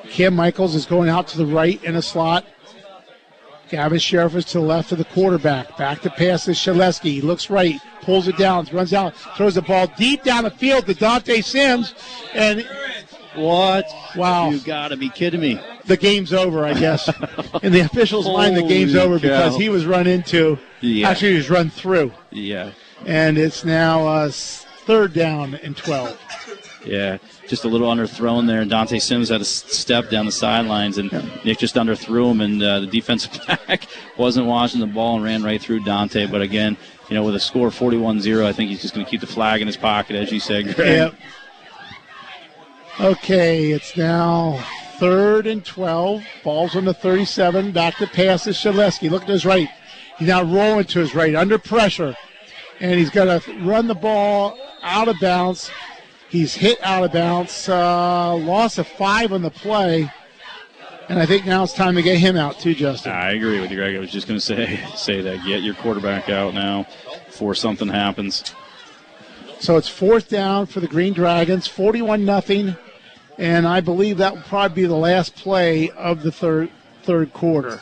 Cam 0.10 0.36
Michaels 0.36 0.76
is 0.76 0.86
going 0.86 1.10
out 1.10 1.28
to 1.30 1.38
the 1.38 1.46
right 1.46 1.84
in 1.84 1.96
a 1.96 2.02
slot. 2.02 2.46
Gavin 3.70 3.98
Sheriff 3.98 4.36
is 4.36 4.46
to 4.46 4.60
the 4.60 4.64
left 4.64 4.92
of 4.92 5.00
the 5.00 5.06
quarterback. 5.06 5.76
Back 5.78 6.02
to 6.02 6.10
pass 6.12 6.48
is 6.48 6.58
Shedleski. 6.58 7.06
He 7.06 7.22
looks 7.22 7.50
right, 7.50 7.80
pulls 8.02 8.28
it 8.28 8.38
down, 8.38 8.68
runs 8.72 8.94
out, 8.94 9.16
throws 9.36 9.56
the 9.56 9.64
ball 9.64 9.88
deep 9.98 10.24
down 10.24 10.44
the 10.44 10.52
field 10.52 10.86
to 10.86 10.94
Dante 10.94 11.42
Sims. 11.42 11.96
And 12.34 12.68
what? 13.34 13.86
Wow. 14.16 14.52
You 14.52 14.60
got 14.60 14.90
to 14.90 14.98
be 14.98 15.10
kidding 15.10 15.42
me. 15.42 15.60
The 15.86 15.98
game's 15.98 16.34
over, 16.34 16.66
I 16.66 16.74
guess. 16.76 17.08
In 17.64 17.74
the 17.74 17.80
officials' 17.80 18.28
mind, 18.28 18.56
the 18.56 18.68
game's 18.68 18.96
over 18.96 19.18
because 19.18 19.56
he 19.56 19.70
was 19.70 19.86
run 19.86 20.06
into. 20.06 20.60
Yeah. 20.82 21.10
Actually, 21.10 21.32
he 21.32 21.38
was 21.38 21.50
run 21.50 21.70
through. 21.72 22.12
Yeah. 22.30 22.72
And 23.06 23.38
it's 23.38 23.66
now 23.66 24.08
uh, 24.08 24.32
third 24.32 25.14
down 25.14 25.56
and 25.56 25.76
12. 25.76 26.20
Yeah, 26.86 27.18
just 27.48 27.64
a 27.64 27.68
little 27.68 27.90
underthrown 27.90 28.46
there. 28.46 28.62
And 28.62 28.70
Dante 28.70 29.00
Sims 29.00 29.30
had 29.30 29.42
a 29.42 29.46
step 29.46 30.10
down 30.10 30.26
the 30.26 30.32
sidelines, 30.32 30.98
and 30.98 31.12
Nick 31.46 31.60
just 31.60 31.76
underthrew 31.76 32.32
him, 32.32 32.42
and 32.42 32.62
uh, 32.62 32.82
the 32.82 32.88
defensive 32.88 33.40
back 33.48 33.88
wasn't 34.18 34.48
watching 34.48 34.80
the 34.80 34.88
ball 34.88 35.16
and 35.16 35.24
ran 35.24 35.44
right 35.44 35.62
through 35.62 35.82
Dante. 35.82 36.28
But 36.28 36.42
again, 36.42 36.78
you 37.10 37.16
know, 37.16 37.24
with 37.24 37.36
a 37.36 37.40
score 37.40 37.70
41-0, 37.70 38.46
I 38.46 38.52
think 38.54 38.70
he's 38.70 38.82
just 38.82 38.94
going 38.94 39.06
to 39.06 39.10
keep 39.10 39.22
the 39.22 39.28
flag 39.28 39.62
in 39.62 39.68
his 39.68 39.78
pocket, 39.78 40.16
as 40.16 40.32
you 40.32 40.40
said, 40.40 40.76
Greg. 40.76 40.88
Yep. 40.88 41.16
Okay, 43.00 43.72
it's 43.72 43.98
now 43.98 44.64
third 45.00 45.48
and 45.48 45.66
12. 45.66 46.24
Ball's 46.44 46.76
on 46.76 46.86
the 46.86 46.94
37. 46.94 47.72
Back 47.72 47.98
to 47.98 48.08
pass 48.08 48.46
is 48.46 48.56
Shedleski. 48.56 49.10
Look 49.10 49.26
to 49.26 49.32
his 49.32 49.46
right. 49.46 49.68
He's 50.18 50.28
now 50.28 50.44
rolling 50.44 50.86
to 50.86 51.00
his 51.00 51.16
right 51.16 51.34
under 51.34 51.58
pressure. 51.58 52.16
And 52.84 53.00
he's 53.00 53.10
going 53.10 53.40
to 53.40 53.54
run 53.62 53.88
the 53.88 53.96
ball 53.96 54.58
out 54.82 55.08
of 55.08 55.18
bounds. 55.22 55.72
He's 56.28 56.54
hit 56.54 56.78
out 56.84 57.06
of 57.06 57.14
bounds. 57.14 57.70
Uh, 57.70 58.36
loss 58.36 58.78
of 58.78 58.86
five 58.86 59.32
on 59.32 59.42
the 59.42 59.50
play. 59.50 60.12
And 61.08 61.18
I 61.18 61.26
think 61.26 61.46
now 61.46 61.64
it's 61.64 61.72
time 61.72 61.96
to 61.96 62.02
get 62.02 62.18
him 62.18 62.36
out 62.36 62.60
too, 62.60 62.76
Justin. 62.76 63.14
I 63.14 63.32
agree 63.32 63.62
with 63.62 63.72
you, 63.72 63.78
Greg. 63.78 63.96
I 63.96 64.00
was 64.00 64.12
just 64.12 64.28
going 64.28 64.38
to 64.38 64.46
say 64.46 64.84
say 64.96 65.22
that. 65.22 65.46
Get 65.46 65.64
your 65.64 65.76
quarterback 65.76 66.30
out 66.30 66.54
now 66.54 66.86
before 67.26 67.56
something 67.56 67.88
happens. 67.88 68.54
So 69.60 69.78
it's 69.78 69.88
fourth 69.88 70.28
down 70.28 70.66
for 70.66 70.82
the 70.82 70.88
Green 70.88 71.14
Dragons, 71.14 71.68
41 71.68 72.26
nothing, 72.26 72.76
and 73.38 73.66
I 73.66 73.80
believe 73.80 74.18
that 74.18 74.34
will 74.36 74.42
probably 74.42 74.84
be 74.84 74.88
the 74.88 74.96
last 74.96 75.38
play 75.38 75.90
of 75.92 76.22
the 76.22 76.34
third 76.34 76.70
third 77.04 77.32
quarter. 77.32 77.82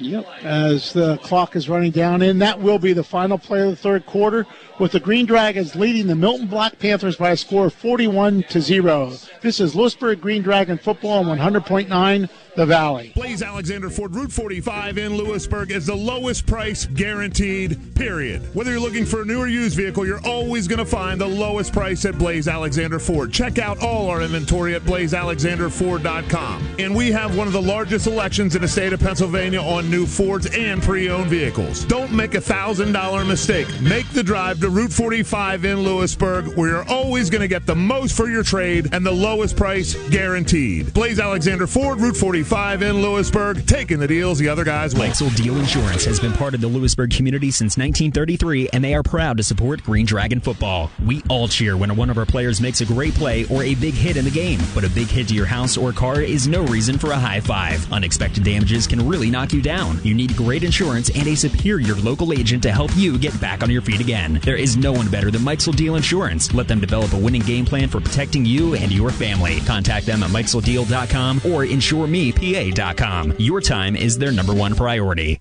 Yep. 0.00 0.26
As 0.42 0.92
the 0.92 1.18
clock 1.18 1.56
is 1.56 1.68
running 1.68 1.92
down 1.92 2.22
and 2.22 2.40
that 2.42 2.60
will 2.60 2.78
be 2.78 2.92
the 2.92 3.04
final 3.04 3.38
play 3.38 3.62
of 3.62 3.70
the 3.70 3.76
third 3.76 4.06
quarter, 4.06 4.46
with 4.78 4.92
the 4.92 5.00
Green 5.00 5.26
Dragons 5.26 5.76
leading 5.76 6.06
the 6.06 6.14
Milton 6.14 6.46
Black 6.46 6.78
Panthers 6.78 7.16
by 7.16 7.30
a 7.30 7.36
score 7.36 7.66
of 7.66 7.74
41 7.74 8.42
to 8.44 8.60
zero. 8.60 9.12
This 9.40 9.60
is 9.60 9.74
Lewisburg 9.74 10.20
Green 10.20 10.42
Dragon 10.42 10.78
football 10.78 11.28
on 11.28 11.38
100.9 11.38 12.28
The 12.56 12.66
Valley. 12.66 13.12
Blaise 13.14 13.42
Alexander 13.42 13.88
Ford 13.90 14.14
Route 14.14 14.32
45 14.32 14.98
in 14.98 15.16
Lewisburg 15.16 15.70
is 15.70 15.86
the 15.86 15.94
lowest 15.94 16.46
price 16.46 16.86
guaranteed, 16.86 17.94
period. 17.94 18.42
Whether 18.54 18.72
you're 18.72 18.80
looking 18.80 19.06
for 19.06 19.22
a 19.22 19.24
new 19.24 19.40
or 19.40 19.48
used 19.48 19.76
vehicle, 19.76 20.06
you're 20.06 20.24
always 20.26 20.66
going 20.66 20.78
to 20.80 20.84
find 20.84 21.20
the 21.20 21.26
lowest 21.26 21.72
price 21.72 22.04
at 22.04 22.18
Blaise 22.18 22.48
Alexander 22.48 22.98
Ford. 22.98 23.32
Check 23.32 23.58
out 23.58 23.80
all 23.80 24.08
our 24.10 24.22
inventory 24.22 24.74
at 24.74 24.82
blaisealexanderford.com. 24.82 26.76
And 26.78 26.94
we 26.96 27.12
have 27.12 27.36
one 27.36 27.46
of 27.46 27.52
the 27.52 27.62
largest 27.62 28.04
selections 28.04 28.56
in 28.56 28.62
the 28.62 28.68
state 28.68 28.92
of 28.92 29.00
Pennsylvania 29.00 29.60
on 29.60 29.83
new 29.90 30.06
Fords 30.06 30.46
and 30.46 30.82
pre 30.82 31.08
owned 31.08 31.30
vehicles. 31.30 31.84
Don't 31.84 32.12
make 32.12 32.34
a 32.34 32.40
$1,000 32.40 33.26
mistake. 33.26 33.68
Make 33.80 34.08
the 34.10 34.22
drive 34.22 34.60
to 34.60 34.68
Route 34.68 34.92
45 34.92 35.64
in 35.64 35.82
Lewisburg, 35.82 36.56
where 36.56 36.70
you're 36.70 36.88
always 36.88 37.30
going 37.30 37.42
to 37.42 37.48
get 37.48 37.66
the 37.66 37.76
most 37.76 38.16
for 38.16 38.28
your 38.28 38.42
trade 38.42 38.88
and 38.92 39.06
the 39.06 39.12
lowest 39.12 39.56
price 39.56 39.94
guaranteed. 40.08 40.92
Blaise 40.92 41.20
Alexander 41.20 41.66
Ford, 41.66 42.00
Route 42.00 42.16
45 42.16 42.82
in 42.82 43.00
Lewisburg, 43.00 43.66
taking 43.66 43.98
the 44.00 44.08
deals 44.08 44.38
the 44.38 44.48
other 44.48 44.64
guys 44.64 44.94
won't. 44.94 45.04
Lexel 45.04 45.36
Deal 45.36 45.56
Insurance 45.58 46.04
has 46.06 46.18
been 46.18 46.32
part 46.32 46.54
of 46.54 46.62
the 46.62 46.66
Lewisburg 46.66 47.10
community 47.10 47.50
since 47.50 47.76
1933, 47.76 48.70
and 48.72 48.82
they 48.82 48.94
are 48.94 49.02
proud 49.02 49.36
to 49.36 49.42
support 49.42 49.82
Green 49.82 50.06
Dragon 50.06 50.40
football. 50.40 50.90
We 51.04 51.22
all 51.28 51.46
cheer 51.46 51.76
when 51.76 51.94
one 51.94 52.08
of 52.08 52.16
our 52.16 52.24
players 52.24 52.58
makes 52.58 52.80
a 52.80 52.86
great 52.86 53.14
play 53.14 53.44
or 53.50 53.62
a 53.62 53.74
big 53.74 53.92
hit 53.92 54.16
in 54.16 54.24
the 54.24 54.30
game, 54.30 54.60
but 54.74 54.82
a 54.82 54.88
big 54.88 55.08
hit 55.08 55.28
to 55.28 55.34
your 55.34 55.44
house 55.44 55.76
or 55.76 55.92
car 55.92 56.22
is 56.22 56.48
no 56.48 56.64
reason 56.64 56.98
for 56.98 57.10
a 57.10 57.18
high 57.18 57.40
five. 57.40 57.92
Unexpected 57.92 58.44
damages 58.44 58.86
can 58.86 59.06
really 59.06 59.30
knock 59.30 59.52
you 59.52 59.60
down. 59.60 59.73
You 59.74 60.14
need 60.14 60.36
great 60.36 60.62
insurance 60.62 61.10
and 61.10 61.26
a 61.26 61.34
superior 61.34 61.94
local 61.96 62.32
agent 62.32 62.62
to 62.62 62.72
help 62.72 62.90
you 62.96 63.18
get 63.18 63.38
back 63.40 63.62
on 63.62 63.70
your 63.70 63.82
feet 63.82 64.00
again. 64.00 64.40
There 64.44 64.56
is 64.56 64.76
no 64.76 64.92
one 64.92 65.08
better 65.10 65.30
than 65.30 65.42
Mikesel 65.42 65.74
Deal 65.74 65.96
Insurance. 65.96 66.54
Let 66.54 66.68
them 66.68 66.80
develop 66.80 67.12
a 67.12 67.18
winning 67.18 67.42
game 67.42 67.64
plan 67.64 67.88
for 67.88 68.00
protecting 68.00 68.44
you 68.44 68.74
and 68.74 68.92
your 68.92 69.10
family. 69.10 69.60
Contact 69.60 70.06
them 70.06 70.22
at 70.22 70.30
MikeselDeal.com 70.30 71.38
or 71.38 71.64
InsureMePA.com. 71.64 73.34
Your 73.38 73.60
time 73.60 73.96
is 73.96 74.16
their 74.16 74.32
number 74.32 74.54
one 74.54 74.74
priority. 74.74 75.40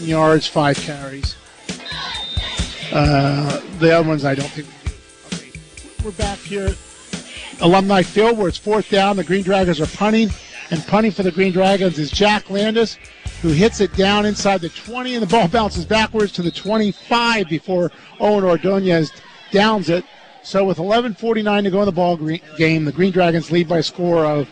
yards, 0.00 0.46
five 0.46 0.76
carries. 0.78 1.36
Uh, 2.92 3.60
the 3.78 3.92
other 3.92 4.08
ones 4.08 4.24
I 4.24 4.34
don't 4.34 4.48
think 4.48 4.66
we 4.66 4.90
do. 4.90 4.96
Okay. 5.36 6.04
We're 6.04 6.12
back 6.12 6.38
here 6.38 6.74
Alumni 7.60 8.02
Field 8.02 8.38
where 8.38 8.48
it's 8.48 8.58
fourth 8.58 8.90
down. 8.90 9.16
The 9.16 9.24
Green 9.24 9.42
Dragons 9.42 9.80
are 9.80 9.86
punting, 9.86 10.30
and 10.70 10.86
punting 10.86 11.12
for 11.12 11.22
the 11.22 11.30
Green 11.30 11.52
Dragons 11.52 11.98
is 11.98 12.10
Jack 12.10 12.48
Landis, 12.50 12.96
who 13.42 13.48
hits 13.48 13.80
it 13.80 13.94
down 13.94 14.26
inside 14.26 14.60
the 14.60 14.68
20, 14.68 15.14
and 15.14 15.22
the 15.22 15.26
ball 15.26 15.48
bounces 15.52 15.84
backwards 15.84 16.32
to 16.32 16.42
the 16.42 16.50
25 16.50 17.48
before 17.48 17.90
Owen 18.20 18.44
Ordonez 18.44 19.12
downs 19.50 19.88
it. 19.88 20.04
So 20.42 20.64
with 20.64 20.78
11:49 20.78 21.64
to 21.64 21.70
go 21.70 21.80
in 21.80 21.86
the 21.86 21.92
ball 21.92 22.16
game, 22.56 22.84
the 22.84 22.92
Green 22.92 23.12
Dragons 23.12 23.50
lead 23.50 23.68
by 23.68 23.78
a 23.78 23.82
score 23.82 24.24
of 24.24 24.48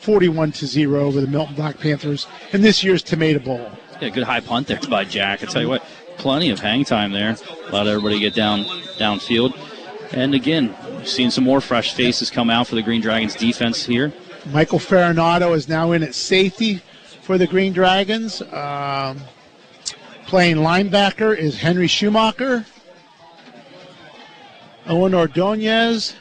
41 0.00 0.52
to 0.52 0.66
zero 0.66 1.04
over 1.06 1.20
the 1.20 1.26
Milton 1.26 1.56
Black 1.56 1.78
Panthers 1.78 2.26
in 2.52 2.62
this 2.62 2.84
year's 2.84 3.02
Tomato 3.02 3.40
Bowl. 3.40 3.70
Yeah, 4.00 4.10
good 4.10 4.24
high 4.24 4.40
punt 4.40 4.68
there 4.68 4.78
by 4.88 5.04
Jack. 5.04 5.42
I 5.42 5.46
tell 5.46 5.62
you 5.62 5.68
what, 5.68 5.84
plenty 6.18 6.50
of 6.50 6.60
hang 6.60 6.84
time 6.84 7.10
there. 7.10 7.36
Allowed 7.68 7.88
everybody 7.88 8.20
get 8.20 8.34
down 8.34 8.64
downfield. 8.98 9.58
And 10.12 10.34
again, 10.34 10.74
we've 10.98 11.32
some 11.32 11.44
more 11.44 11.60
fresh 11.60 11.94
faces 11.94 12.30
come 12.30 12.50
out 12.50 12.68
for 12.68 12.76
the 12.76 12.82
Green 12.82 13.00
Dragons 13.00 13.34
defense 13.34 13.84
here. 13.84 14.12
Michael 14.46 14.78
Farinato 14.78 15.54
is 15.54 15.68
now 15.68 15.92
in 15.92 16.02
at 16.02 16.14
safety 16.14 16.82
for 17.22 17.38
the 17.38 17.46
Green 17.46 17.72
Dragons. 17.72 18.42
Um, 18.42 19.20
playing 20.26 20.56
linebacker 20.56 21.36
is 21.36 21.56
Henry 21.56 21.86
Schumacher. 21.86 22.66
Owen 24.86 25.14
Ordonez. 25.14 26.14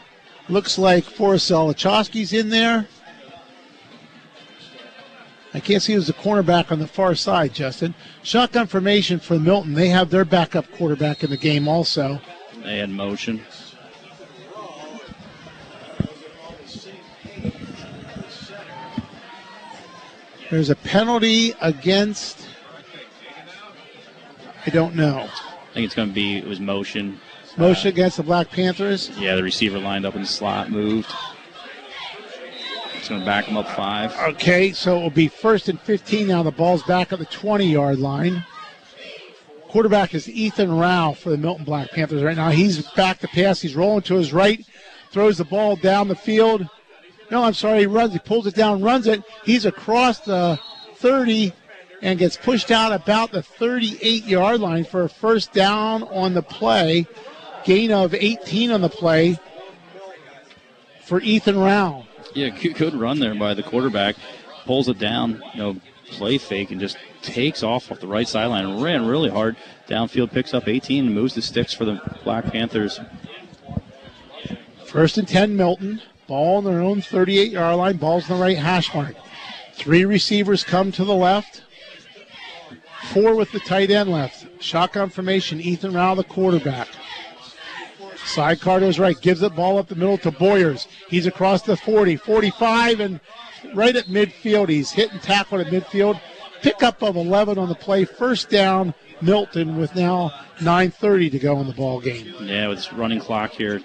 Looks 0.49 0.77
like 0.77 1.03
Forrest 1.03 1.51
Zalachowski's 1.51 2.33
in 2.33 2.49
there. 2.49 2.87
I 5.53 5.59
can't 5.59 5.83
see 5.83 5.93
who's 5.93 6.07
the 6.07 6.13
cornerback 6.13 6.71
on 6.71 6.79
the 6.79 6.87
far 6.87 7.15
side, 7.15 7.53
Justin. 7.53 7.93
Shotgun 8.23 8.67
formation 8.67 9.19
for 9.19 9.37
Milton. 9.37 9.73
They 9.73 9.89
have 9.89 10.09
their 10.09 10.25
backup 10.25 10.69
quarterback 10.71 11.23
in 11.23 11.29
the 11.29 11.37
game 11.37 11.67
also. 11.67 12.19
They 12.63 12.77
had 12.77 12.89
motion. 12.89 13.41
There's 20.53 20.69
a 20.69 20.75
penalty 20.75 21.55
against. 21.61 22.47
I 24.67 24.69
don't 24.69 24.93
know. 24.93 25.21
I 25.21 25.73
think 25.73 25.85
it's 25.87 25.95
going 25.95 26.09
to 26.09 26.13
be 26.13 26.37
it 26.37 26.45
was 26.45 26.59
motion. 26.59 27.19
Motion 27.57 27.87
uh, 27.87 27.89
against 27.89 28.17
the 28.17 28.23
Black 28.23 28.51
Panthers. 28.51 29.09
Yeah, 29.17 29.35
the 29.35 29.41
receiver 29.41 29.79
lined 29.79 30.05
up 30.05 30.13
in 30.13 30.21
the 30.21 30.27
slot, 30.27 30.69
moved. 30.69 31.11
It's 32.95 33.09
going 33.09 33.21
to 33.21 33.25
back 33.25 33.45
him 33.45 33.57
up 33.57 33.67
five. 33.69 34.15
Okay, 34.35 34.73
so 34.73 34.99
it 34.99 35.01
will 35.01 35.09
be 35.09 35.27
first 35.27 35.69
and 35.69 35.81
15 35.81 36.27
now. 36.27 36.43
The 36.43 36.51
ball's 36.51 36.83
back 36.83 37.11
at 37.11 37.17
the 37.17 37.25
20 37.25 37.65
yard 37.65 37.97
line. 37.97 38.45
Quarterback 39.69 40.13
is 40.13 40.29
Ethan 40.29 40.71
Rao 40.71 41.13
for 41.13 41.31
the 41.31 41.37
Milton 41.37 41.65
Black 41.65 41.89
Panthers 41.89 42.21
right 42.21 42.37
now. 42.37 42.51
He's 42.51 42.87
back 42.91 43.17
to 43.21 43.27
pass. 43.27 43.59
He's 43.59 43.75
rolling 43.75 44.03
to 44.03 44.17
his 44.17 44.31
right, 44.31 44.63
throws 45.09 45.39
the 45.39 45.45
ball 45.45 45.77
down 45.77 46.09
the 46.09 46.15
field. 46.15 46.69
No, 47.31 47.43
I'm 47.43 47.53
sorry. 47.53 47.79
He 47.79 47.85
runs. 47.85 48.13
He 48.13 48.19
pulls 48.19 48.47
it 48.47 48.55
down, 48.55 48.81
runs 48.81 49.07
it. 49.07 49.23
He's 49.43 49.65
across 49.65 50.19
the 50.19 50.59
30 50.95 51.53
and 52.01 52.19
gets 52.19 52.37
pushed 52.37 52.69
out 52.69 52.91
about 52.91 53.31
the 53.31 53.41
38 53.41 54.25
yard 54.25 54.59
line 54.59 54.83
for 54.83 55.03
a 55.03 55.09
first 55.09 55.53
down 55.53 56.03
on 56.03 56.33
the 56.33 56.43
play. 56.43 57.07
Gain 57.63 57.91
of 57.91 58.13
18 58.13 58.71
on 58.71 58.81
the 58.81 58.89
play 58.89 59.39
for 61.01 61.21
Ethan 61.21 61.57
Rao. 61.57 62.05
Yeah, 62.33 62.49
good, 62.49 62.93
run 62.93 63.19
there 63.19 63.35
by 63.35 63.53
the 63.53 63.63
quarterback. 63.63 64.15
Pulls 64.65 64.89
it 64.89 64.99
down, 64.99 65.41
you 65.53 65.59
know, 65.59 65.75
play 66.07 66.37
fake 66.37 66.71
and 66.71 66.79
just 66.79 66.97
takes 67.21 67.63
off 67.63 67.91
off 67.91 67.99
the 67.99 68.07
right 68.07 68.27
sideline 68.27 68.65
and 68.65 68.81
ran 68.81 69.05
really 69.05 69.29
hard. 69.29 69.55
Downfield 69.87 70.31
picks 70.31 70.53
up 70.53 70.67
18 70.67 71.05
and 71.05 71.15
moves 71.15 71.35
the 71.35 71.41
sticks 71.41 71.73
for 71.73 71.85
the 71.85 72.01
Black 72.23 72.45
Panthers. 72.45 72.99
First 74.85 75.17
and 75.17 75.27
10, 75.27 75.55
Milton. 75.55 76.01
Ball 76.27 76.57
on 76.57 76.63
their 76.63 76.81
own 76.81 77.01
38 77.01 77.51
yard 77.51 77.75
line. 77.75 77.97
Ball's 77.97 78.29
in 78.29 78.35
the 78.35 78.41
right 78.41 78.57
hash 78.57 78.93
mark. 78.93 79.15
Three 79.73 80.05
receivers 80.05 80.63
come 80.63 80.91
to 80.93 81.03
the 81.03 81.15
left. 81.15 81.63
Four 83.11 83.35
with 83.35 83.51
the 83.51 83.59
tight 83.59 83.91
end 83.91 84.09
left. 84.09 84.45
Shotgun 84.61 85.09
formation. 85.09 85.59
Ethan 85.59 85.93
Rao, 85.93 86.15
the 86.15 86.23
quarterback. 86.23 86.87
Side 88.25 88.61
Carter's 88.61 88.99
right. 88.99 89.19
Gives 89.19 89.41
the 89.41 89.49
ball 89.49 89.77
up 89.77 89.89
the 89.89 89.95
middle 89.95 90.17
to 90.19 90.31
Boyers. 90.31 90.87
He's 91.09 91.27
across 91.27 91.61
the 91.63 91.75
40, 91.75 92.15
45, 92.15 92.99
and 93.01 93.19
right 93.73 93.95
at 93.95 94.05
midfield. 94.05 94.69
He's 94.69 94.91
hit 94.91 95.11
and 95.11 95.21
tackled 95.21 95.61
at 95.61 95.67
midfield. 95.67 96.19
Pickup 96.61 97.03
of 97.03 97.17
11 97.17 97.57
on 97.57 97.67
the 97.67 97.75
play. 97.75 98.05
First 98.05 98.49
down, 98.49 98.93
Milton, 99.21 99.77
with 99.77 99.93
now 99.95 100.31
9.30 100.59 101.31
to 101.31 101.39
go 101.39 101.59
in 101.59 101.67
the 101.67 101.73
ball 101.73 101.99
game. 101.99 102.33
Yeah, 102.41 102.69
this 102.69 102.93
running 102.93 103.19
clock 103.19 103.51
here, 103.51 103.81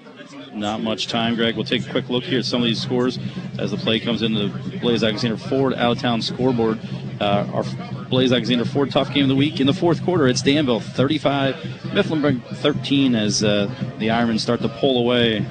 not 0.54 0.80
much 0.80 1.06
time, 1.06 1.34
Greg. 1.34 1.56
We'll 1.56 1.64
take 1.64 1.86
a 1.86 1.90
quick 1.90 2.08
look 2.08 2.24
here 2.24 2.40
at 2.40 2.44
some 2.44 2.60
of 2.60 2.66
these 2.66 2.80
scores 2.80 3.18
as 3.58 3.70
the 3.70 3.76
play 3.76 4.00
comes 4.00 4.22
into 4.22 4.48
the 4.48 4.78
Blaise 4.78 5.02
Alexander 5.02 5.36
Ford 5.36 5.74
out 5.74 5.92
of 5.92 5.98
town 5.98 6.22
scoreboard. 6.22 6.78
Uh, 7.20 7.46
our 7.52 7.64
Blaise 8.08 8.32
Alexander 8.32 8.64
Ford 8.64 8.90
tough 8.90 9.12
game 9.12 9.24
of 9.24 9.28
the 9.28 9.34
week 9.34 9.60
in 9.60 9.66
the 9.66 9.74
fourth 9.74 10.04
quarter. 10.04 10.28
It's 10.28 10.42
Danville 10.42 10.80
35, 10.80 11.54
Mifflinburg 11.92 12.42
13 12.58 13.14
as 13.14 13.42
uh, 13.42 13.66
the 13.98 14.08
Ironmen 14.08 14.38
start 14.38 14.60
to 14.62 14.68
pull 14.68 14.98
away 14.98 15.44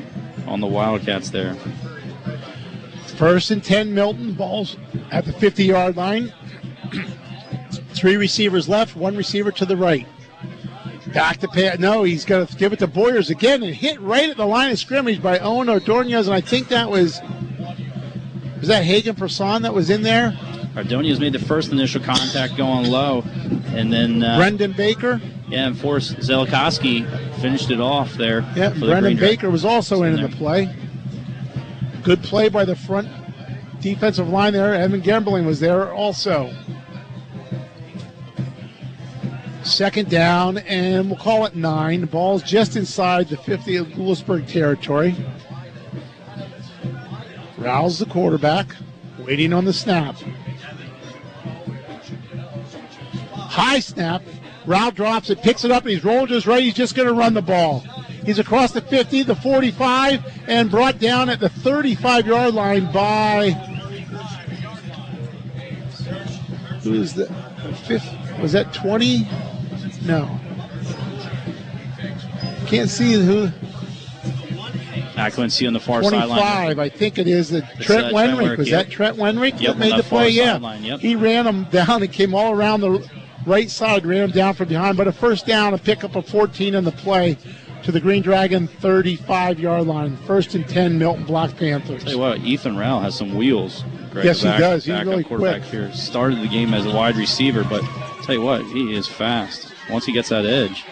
on 0.48 0.62
the 0.62 0.68
Wildcats 0.68 1.30
there. 1.30 1.56
First 3.18 3.52
and 3.52 3.64
10, 3.64 3.94
Milton. 3.94 4.34
Ball's 4.34 4.78
at 5.12 5.26
the 5.26 5.34
50 5.34 5.66
yard 5.66 5.98
line. 5.98 6.34
Three 7.94 8.16
receivers 8.16 8.70
left, 8.70 8.96
one 8.96 9.18
receiver 9.18 9.52
to 9.54 9.66
the 9.66 9.76
right. 9.76 10.08
Back 11.14 11.38
to 11.38 11.48
pay. 11.48 11.76
No, 11.80 12.04
he's 12.04 12.26
going 12.26 12.46
to 12.46 12.56
give 12.56 12.74
it 12.74 12.80
to 12.80 12.88
Boyers 12.88 13.30
again 13.30 13.64
and 13.64 13.74
hit 13.74 14.00
right 14.02 14.30
at 14.30 14.38
the 14.38 14.46
line 14.46 14.72
of 14.72 14.80
scrimmage 14.80 15.22
by 15.22 15.40
Owen 15.40 15.70
Ordonez. 15.70 16.28
And 16.28 16.36
I 16.36 16.42
think 16.42 16.68
that 16.70 16.90
was. 16.90 17.20
Was 18.60 18.70
that 18.70 18.84
Hagen 18.84 19.16
Person 19.16 19.62
that 19.62 19.74
was 19.74 19.90
in 19.90 20.02
there? 20.02 20.38
Ordonez 20.76 21.20
made 21.20 21.34
the 21.34 21.40
first 21.40 21.72
initial 21.72 22.02
contact 22.02 22.56
going 22.58 22.90
low, 22.90 23.24
and 23.68 23.92
then 23.92 24.24
uh, 24.24 24.38
Brendan 24.38 24.74
Baker. 24.74 25.22
Yeah, 25.48 25.68
and 25.68 25.80
Forrest 25.80 26.18
Zelikowski 26.18 27.06
finished 27.40 27.72
it 27.72 27.80
off 27.80 28.14
there. 28.14 28.42
Yeah, 28.56 28.70
the 28.70 28.88
Brendan 28.88 29.16
Green 29.16 29.18
Baker 29.18 29.50
was 29.50 29.64
also 29.64 30.04
in, 30.04 30.16
there. 30.16 30.28
the 30.28 30.36
play. 30.36 30.76
Good 32.04 32.22
play 32.24 32.50
by 32.50 32.66
the 32.66 32.76
front 32.76 33.08
defensive 33.82 34.30
line 34.30 34.54
there. 34.54 34.74
Evan 34.74 35.02
Gemberling 35.02 35.46
was 35.46 35.60
there 35.60 35.92
also. 35.94 36.54
Second 39.68 40.10
down, 40.10 40.60
and 40.60 41.10
we'll 41.10 41.20
call 41.20 41.46
it 41.46 41.54
nine. 41.54 42.02
The 42.02 42.08
ball's 42.08 42.42
just 42.42 42.78
inside 42.78 43.28
the 43.28 43.36
50 43.36 43.76
of 43.76 43.98
Lewisburg 43.98 44.48
territory. 44.48 45.14
Rao's 47.58 48.00
the 48.00 48.06
quarterback, 48.06 48.76
waiting 49.20 49.52
on 49.52 49.66
the 49.66 49.74
snap. 49.74 50.16
High 53.34 53.80
snap. 53.80 54.24
Rao 54.66 54.90
drops 54.90 55.30
it, 55.30 55.42
picks 55.42 55.66
it 55.66 55.72
up, 55.72 55.84
and 55.84 55.92
he's 55.92 56.04
rolling 56.04 56.28
to 56.28 56.36
his 56.36 56.48
right. 56.48 56.64
He's 56.64 56.74
just 56.74 56.96
going 56.96 57.08
to 57.08 57.14
run 57.14 57.34
the 57.34 57.42
ball. 57.42 57.82
He's 58.26 58.40
across 58.40 58.72
the 58.72 58.82
50, 58.82 59.24
the 59.24 59.36
45, 59.36 60.44
and 60.48 60.72
brought 60.72 60.98
down 60.98 61.30
at 61.30 61.42
the 61.42 61.50
35 61.50 62.26
yard 62.26 62.54
line 62.54 62.92
by. 62.92 63.52
Who 66.84 66.94
is 66.94 67.14
the 67.14 67.28
fifth? 67.86 68.14
Was 68.40 68.54
that 68.54 68.74
20? 68.74 69.28
No. 70.08 70.40
Can't 72.68 72.90
see 72.90 73.14
who. 73.14 73.50
I 75.16 75.30
couldn't 75.32 75.50
see 75.50 75.66
on 75.66 75.74
the 75.74 75.80
far 75.80 76.04
sideline. 76.04 76.28
25, 76.38 76.80
I 76.80 76.90
think 76.90 77.18
it 77.18 77.28
is. 77.28 77.50
The 77.50 77.68
It's, 77.78 77.86
Trent 77.86 78.08
uh, 78.08 78.10
Wenrick. 78.12 78.38
Wenrick, 78.38 78.58
Was 78.60 78.70
yep. 78.70 78.86
that 78.86 78.92
Trent 78.92 79.18
Wenrick 79.18 79.60
Yep, 79.60 79.74
that 79.74 79.78
made 79.78 79.98
the 79.98 80.04
play? 80.04 80.30
Yeah. 80.30 80.54
sideline, 80.54 80.84
yep. 80.84 81.00
He 81.00 81.16
ran 81.16 81.48
him 81.48 81.64
down 81.66 82.04
and 82.04 82.12
came 82.14 82.36
all 82.36 82.54
around 82.54 82.82
the 82.82 83.10
right 83.46 83.70
side, 83.70 84.06
ran 84.06 84.26
him 84.26 84.32
down 84.32 84.54
from 84.54 84.68
behind. 84.68 84.96
But 84.96 85.08
a 85.08 85.12
first 85.12 85.48
down, 85.48 85.74
a 85.74 85.78
pickup 85.80 86.16
of 86.16 86.28
14 86.28 86.76
in 86.76 86.84
the 86.84 86.92
play 86.92 87.36
to 87.84 87.92
the 87.92 88.00
Green 88.00 88.22
Dragon 88.22 88.68
35 88.68 89.60
yard 89.60 89.88
line. 89.88 90.16
First 90.28 90.54
and 90.54 90.68
10, 90.68 91.00
Milton 91.00 91.24
Black 91.26 91.58
Panthers. 91.58 92.04
Tell 92.04 92.14
you 92.14 92.20
what, 92.20 92.40
Ethan 92.42 92.78
Rao 92.78 93.00
has 93.00 93.16
some 93.18 93.34
wheels. 93.34 93.84
Greg, 94.12 94.26
Yes, 94.26 94.42
the 94.42 94.52
he 94.54 94.60
does. 94.60 94.86
He's 94.86 95.04
really 95.04 95.24
quarterback 95.24 95.62
quick. 95.62 95.72
here. 95.72 95.94
Started 95.94 96.42
the 96.42 96.48
game 96.48 96.74
as 96.76 96.86
a 96.86 96.92
wide 96.92 97.16
receiver, 97.16 97.64
but 97.64 97.82
tell 98.28 98.36
you 98.36 98.42
what, 98.42 98.66
he 98.66 98.94
is 98.94 99.08
fast. 99.08 99.74
Once 99.90 100.06
he 100.06 100.12
gets 100.12 100.30
that 100.30 100.46
edge, 100.46 100.84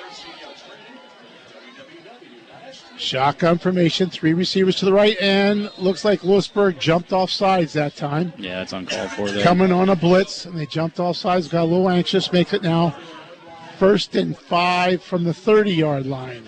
Shotgun 2.97 3.57
formation, 3.57 4.09
three 4.09 4.33
receivers 4.33 4.77
to 4.77 4.85
the 4.85 4.93
right, 4.93 5.17
and 5.21 5.69
looks 5.77 6.05
like 6.05 6.23
Lewisburg 6.23 6.79
jumped 6.79 7.11
off 7.11 7.29
sides 7.29 7.73
that 7.73 7.97
time. 7.97 8.31
yeah, 8.37 8.61
it's 8.61 8.71
uncalled 8.71 9.11
for 9.11 9.29
there. 9.29 9.43
Coming 9.43 9.73
on 9.73 9.89
a 9.89 9.97
blitz, 9.97 10.45
and 10.45 10.57
they 10.57 10.65
jumped 10.65 10.97
off 10.97 11.17
sides, 11.17 11.49
got 11.49 11.63
a 11.63 11.65
little 11.65 11.89
anxious, 11.89 12.31
makes 12.31 12.53
it 12.53 12.63
now 12.63 12.97
first 13.77 14.15
and 14.15 14.37
five 14.37 15.03
from 15.03 15.25
the 15.25 15.33
30 15.33 15.73
yard 15.73 16.05
line. 16.05 16.45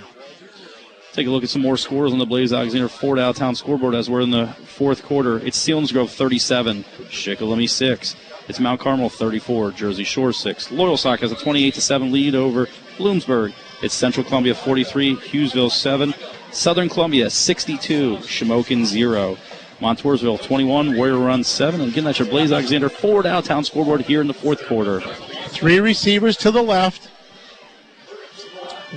Take 1.11 1.27
a 1.27 1.30
look 1.30 1.43
at 1.43 1.49
some 1.49 1.64
more 1.64 1.75
scores 1.75 2.14
on 2.14 2.19
the 2.19 2.25
Blaise 2.25 2.53
Alexander 2.53 2.88
Ford 2.88 3.19
out 3.19 3.32
of 3.32 3.35
town 3.35 3.56
scoreboard 3.56 3.93
as 3.93 4.09
we're 4.09 4.22
in 4.22 4.32
the 4.32 4.48
fourth 4.67 5.03
quarter. 5.03 5.40
It's 5.40 5.57
Selinsgrove 5.57 6.11
37, 6.11 6.85
Shikellamy 7.09 7.69
6. 7.69 8.16
It's 8.48 8.61
Mount 8.61 8.80
Carmel 8.80 9.09
34, 9.09 9.72
Jersey 9.72 10.06
Shore 10.06 10.32
6. 10.32 10.69
Loyalsock 10.69 11.19
has 11.19 11.34
a 11.34 11.35
28 11.35 11.76
7 11.76 12.11
lead 12.14 12.34
over 12.34 12.67
Bloomsburg. 12.98 13.53
It's 13.82 13.93
Central 13.93 14.26
Columbia 14.26 14.56
43, 14.56 15.17
Hughesville 15.17 15.69
7. 15.69 16.14
Southern 16.51 16.88
Columbia 16.88 17.30
62, 17.30 18.17
Shamokin 18.17 18.85
0. 18.85 19.38
Montoursville 19.82 20.42
21, 20.42 20.95
Warrior 20.95 21.17
Run 21.17 21.43
7. 21.43 21.82
And 21.82 21.92
again, 21.92 22.06
that's 22.06 22.19
your 22.19 22.27
Blaise 22.30 22.53
Alexander 22.53 22.88
Ford 22.88 23.26
out 23.26 23.43
town 23.43 23.66
scoreboard 23.66 24.01
here 24.01 24.22
in 24.22 24.27
the 24.27 24.34
fourth 24.34 24.66
quarter. 24.66 25.01
Three 25.50 25.80
receivers 25.82 26.38
to 26.38 26.50
the 26.50 26.64
left, 26.64 27.09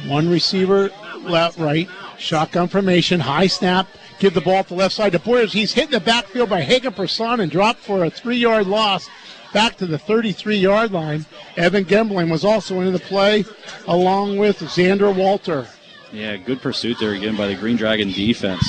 one 0.07 0.29
receiver 0.29 0.91
left, 1.23 1.59
right. 1.59 1.89
Shotgun 2.19 2.69
formation, 2.69 3.19
high 3.19 3.49
snap. 3.49 3.89
Give 4.21 4.33
the 4.33 4.41
ball 4.41 4.63
to 4.63 4.69
the 4.69 4.75
left 4.77 4.95
side 4.95 5.13
to 5.13 5.19
Boyers. 5.19 5.53
He's 5.53 5.73
hit 5.73 5.87
in 5.87 5.91
the 5.91 6.01
backfield 6.01 6.51
by 6.51 6.61
Hagen 6.61 6.93
Person 6.93 7.41
and 7.41 7.51
dropped 7.51 7.81
for 7.81 8.05
a 8.05 8.11
three 8.11 8.37
yard 8.37 8.67
loss 8.67 9.09
back 9.53 9.77
to 9.79 9.87
the 9.87 9.99
33 9.99 10.57
yard 10.57 10.93
line. 10.93 11.27
Evan 11.57 11.85
Gemberling 11.85 12.31
was 12.31 12.45
also 12.45 12.81
in 12.81 12.93
the 12.93 12.99
play 12.99 13.45
along 13.87 14.39
with 14.39 14.59
Xander 14.61 15.15
Walter. 15.15 15.67
Yeah, 16.13 16.37
good 16.37 16.61
pursuit 16.61 16.99
there 16.99 17.13
again 17.13 17.37
by 17.37 17.47
the 17.47 17.55
Green 17.55 17.77
Dragon 17.77 18.11
defense. 18.13 18.69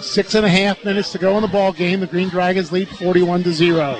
Six 0.00 0.34
and 0.34 0.46
a 0.46 0.48
half 0.48 0.84
minutes 0.84 1.10
to 1.12 1.18
go 1.18 1.36
in 1.36 1.42
the 1.42 1.48
ball 1.48 1.72
game. 1.72 2.00
The 2.00 2.06
Green 2.06 2.28
Dragons 2.28 2.70
lead 2.70 2.88
41 2.88 3.42
to 3.44 3.52
0. 3.52 3.98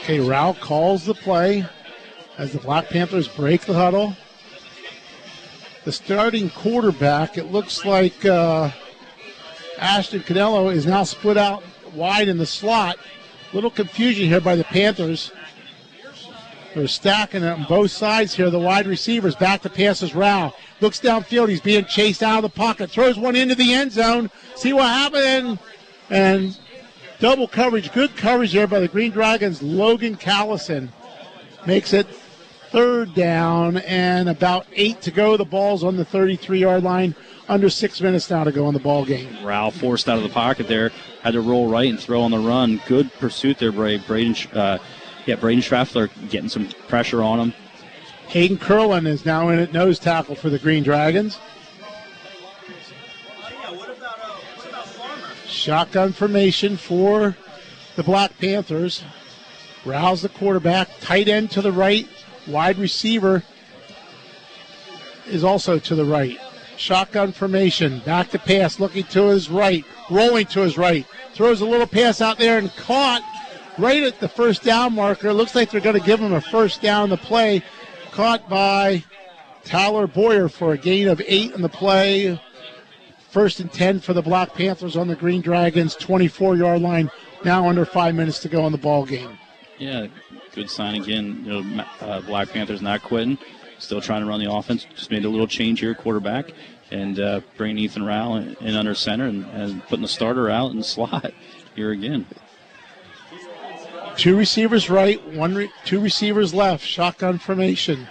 Okay, 0.00 0.18
Rao 0.18 0.52
calls 0.54 1.04
the 1.04 1.14
play. 1.14 1.64
as 2.38 2.52
the 2.52 2.58
Black 2.58 2.88
Panthers 2.88 3.28
break 3.28 3.60
the 3.66 3.74
huddle. 3.74 4.16
The 5.84 5.92
starting 5.92 6.50
quarterback, 6.50 7.38
it 7.38 7.52
looks 7.52 7.84
like 7.84 8.24
uh, 8.24 8.70
Ashton 9.78 10.20
Canelo 10.20 10.72
is 10.72 10.86
now 10.86 11.04
split 11.04 11.36
out 11.36 11.62
wide 11.94 12.28
in 12.28 12.38
the 12.38 12.46
slot. 12.46 12.98
Little 13.52 13.70
confusion 13.70 14.28
here 14.28 14.40
by 14.40 14.56
the 14.56 14.64
Panthers. 14.64 15.32
They're 16.74 16.88
stacking 16.88 17.42
it 17.42 17.48
on 17.48 17.64
both 17.64 17.90
sides 17.90 18.34
here. 18.34 18.48
The 18.48 18.58
wide 18.58 18.86
receivers 18.86 19.36
back 19.36 19.60
to 19.62 19.70
passes 19.70 20.14
Rao. 20.14 20.54
Looks 20.80 21.00
downfield. 21.00 21.50
He's 21.50 21.60
being 21.60 21.84
chased 21.84 22.22
out 22.22 22.42
of 22.42 22.42
the 22.42 22.56
pocket. 22.56 22.90
Throws 22.90 23.18
one 23.18 23.36
into 23.36 23.54
the 23.54 23.74
end 23.74 23.92
zone. 23.92 24.30
See 24.56 24.72
what 24.72 24.88
happened. 24.88 25.58
And 26.08 26.58
double 27.18 27.46
coverage. 27.46 27.92
Good 27.92 28.16
coverage 28.16 28.52
there 28.52 28.66
by 28.66 28.80
the 28.80 28.88
Green 28.88 29.10
Dragons. 29.10 29.62
Logan 29.62 30.16
Callison 30.16 30.88
makes 31.66 31.92
it 31.92 32.06
third 32.72 33.14
down 33.14 33.76
and 33.76 34.30
about 34.30 34.66
eight 34.72 35.02
to 35.02 35.10
go. 35.10 35.36
The 35.36 35.44
ball's 35.44 35.84
on 35.84 35.96
the 35.96 36.04
33 36.04 36.58
yard 36.58 36.82
line. 36.82 37.14
Under 37.48 37.68
six 37.68 38.00
minutes 38.00 38.30
now 38.30 38.44
to 38.44 38.52
go 38.52 38.66
in 38.68 38.74
the 38.74 38.80
ball 38.80 39.04
game. 39.04 39.44
Rao 39.44 39.70
forced 39.70 40.08
out 40.08 40.16
of 40.16 40.22
the 40.22 40.30
pocket 40.30 40.68
there. 40.68 40.90
Had 41.22 41.34
to 41.34 41.40
roll 41.40 41.68
right 41.68 41.88
and 41.90 42.00
throw 42.00 42.22
on 42.22 42.30
the 42.30 42.38
run. 42.38 42.80
Good 42.86 43.12
pursuit 43.14 43.58
there, 43.58 43.72
Bray. 43.72 43.98
Braden, 43.98 44.36
uh, 44.54 44.78
yeah, 45.26 45.34
Braden 45.34 45.62
Schraffler 45.62 46.08
getting 46.30 46.48
some 46.48 46.68
pressure 46.88 47.22
on 47.22 47.38
him. 47.38 47.54
Hayden 48.28 48.56
Curlin 48.56 49.06
is 49.06 49.26
now 49.26 49.50
in 49.50 49.58
at 49.58 49.72
nose 49.72 49.98
tackle 49.98 50.34
for 50.34 50.48
the 50.48 50.58
Green 50.58 50.82
Dragons. 50.82 51.38
Shotgun 55.46 56.12
formation 56.12 56.78
for 56.78 57.36
the 57.96 58.02
Black 58.02 58.38
Panthers. 58.38 59.04
Rao's 59.84 60.22
the 60.22 60.28
quarterback, 60.30 60.88
tight 61.00 61.28
end 61.28 61.50
to 61.50 61.60
the 61.60 61.72
right, 61.72 62.08
wide 62.46 62.78
receiver 62.78 63.42
is 65.26 65.44
also 65.44 65.78
to 65.78 65.94
the 65.94 66.04
right. 66.04 66.38
Shotgun 66.76 67.32
formation, 67.32 68.00
back 68.00 68.30
to 68.30 68.38
pass, 68.38 68.80
looking 68.80 69.04
to 69.04 69.28
his 69.28 69.48
right, 69.48 69.84
rolling 70.10 70.46
to 70.46 70.60
his 70.60 70.76
right, 70.76 71.06
throws 71.34 71.60
a 71.60 71.66
little 71.66 71.86
pass 71.86 72.20
out 72.20 72.38
there 72.38 72.58
and 72.58 72.74
caught 72.76 73.22
right 73.78 74.02
at 74.02 74.20
the 74.20 74.28
first 74.28 74.62
down 74.62 74.94
marker. 74.94 75.32
Looks 75.32 75.54
like 75.54 75.70
they're 75.70 75.80
going 75.80 75.98
to 75.98 76.06
give 76.06 76.20
him 76.20 76.32
a 76.32 76.40
first 76.40 76.82
down 76.82 77.10
the 77.10 77.16
play. 77.16 77.62
Caught 78.10 78.48
by 78.48 79.04
Tyler 79.64 80.06
Boyer 80.06 80.48
for 80.48 80.72
a 80.72 80.78
gain 80.78 81.08
of 81.08 81.22
eight 81.26 81.52
in 81.52 81.62
the 81.62 81.68
play. 81.68 82.40
First 83.30 83.60
and 83.60 83.72
10 83.72 84.00
for 84.00 84.12
the 84.12 84.20
Black 84.20 84.52
Panthers 84.52 84.96
on 84.96 85.08
the 85.08 85.16
Green 85.16 85.40
Dragons, 85.40 85.94
24 85.96 86.56
yard 86.56 86.82
line. 86.82 87.10
Now 87.44 87.66
under 87.68 87.86
five 87.86 88.14
minutes 88.14 88.40
to 88.40 88.48
go 88.48 88.66
in 88.66 88.72
the 88.72 88.78
ball 88.78 89.06
game. 89.06 89.38
Yeah, 89.78 90.08
good 90.54 90.70
sign 90.70 91.00
again. 91.00 91.44
You 91.44 91.62
know, 91.62 91.84
uh, 92.00 92.20
Black 92.22 92.50
Panthers 92.50 92.82
not 92.82 93.02
quitting, 93.02 93.38
still 93.78 94.00
trying 94.00 94.22
to 94.22 94.26
run 94.26 94.40
the 94.40 94.50
offense. 94.50 94.86
Just 94.94 95.10
made 95.10 95.24
a 95.24 95.28
little 95.28 95.46
change 95.46 95.80
here, 95.80 95.94
quarterback, 95.94 96.52
and 96.90 97.18
uh, 97.18 97.40
bringing 97.56 97.78
Ethan 97.78 98.04
Rao 98.04 98.34
in, 98.34 98.56
in 98.60 98.74
under 98.74 98.94
center 98.94 99.26
and, 99.26 99.44
and 99.46 99.82
putting 99.84 100.02
the 100.02 100.08
starter 100.08 100.50
out 100.50 100.72
in 100.72 100.82
slot 100.82 101.32
here 101.74 101.90
again. 101.90 102.26
Two 104.16 104.36
receivers 104.36 104.90
right, 104.90 105.26
one 105.28 105.54
re- 105.54 105.72
two 105.84 106.00
receivers 106.00 106.52
left. 106.52 106.84
Shotgun 106.84 107.38
formation. 107.38 108.06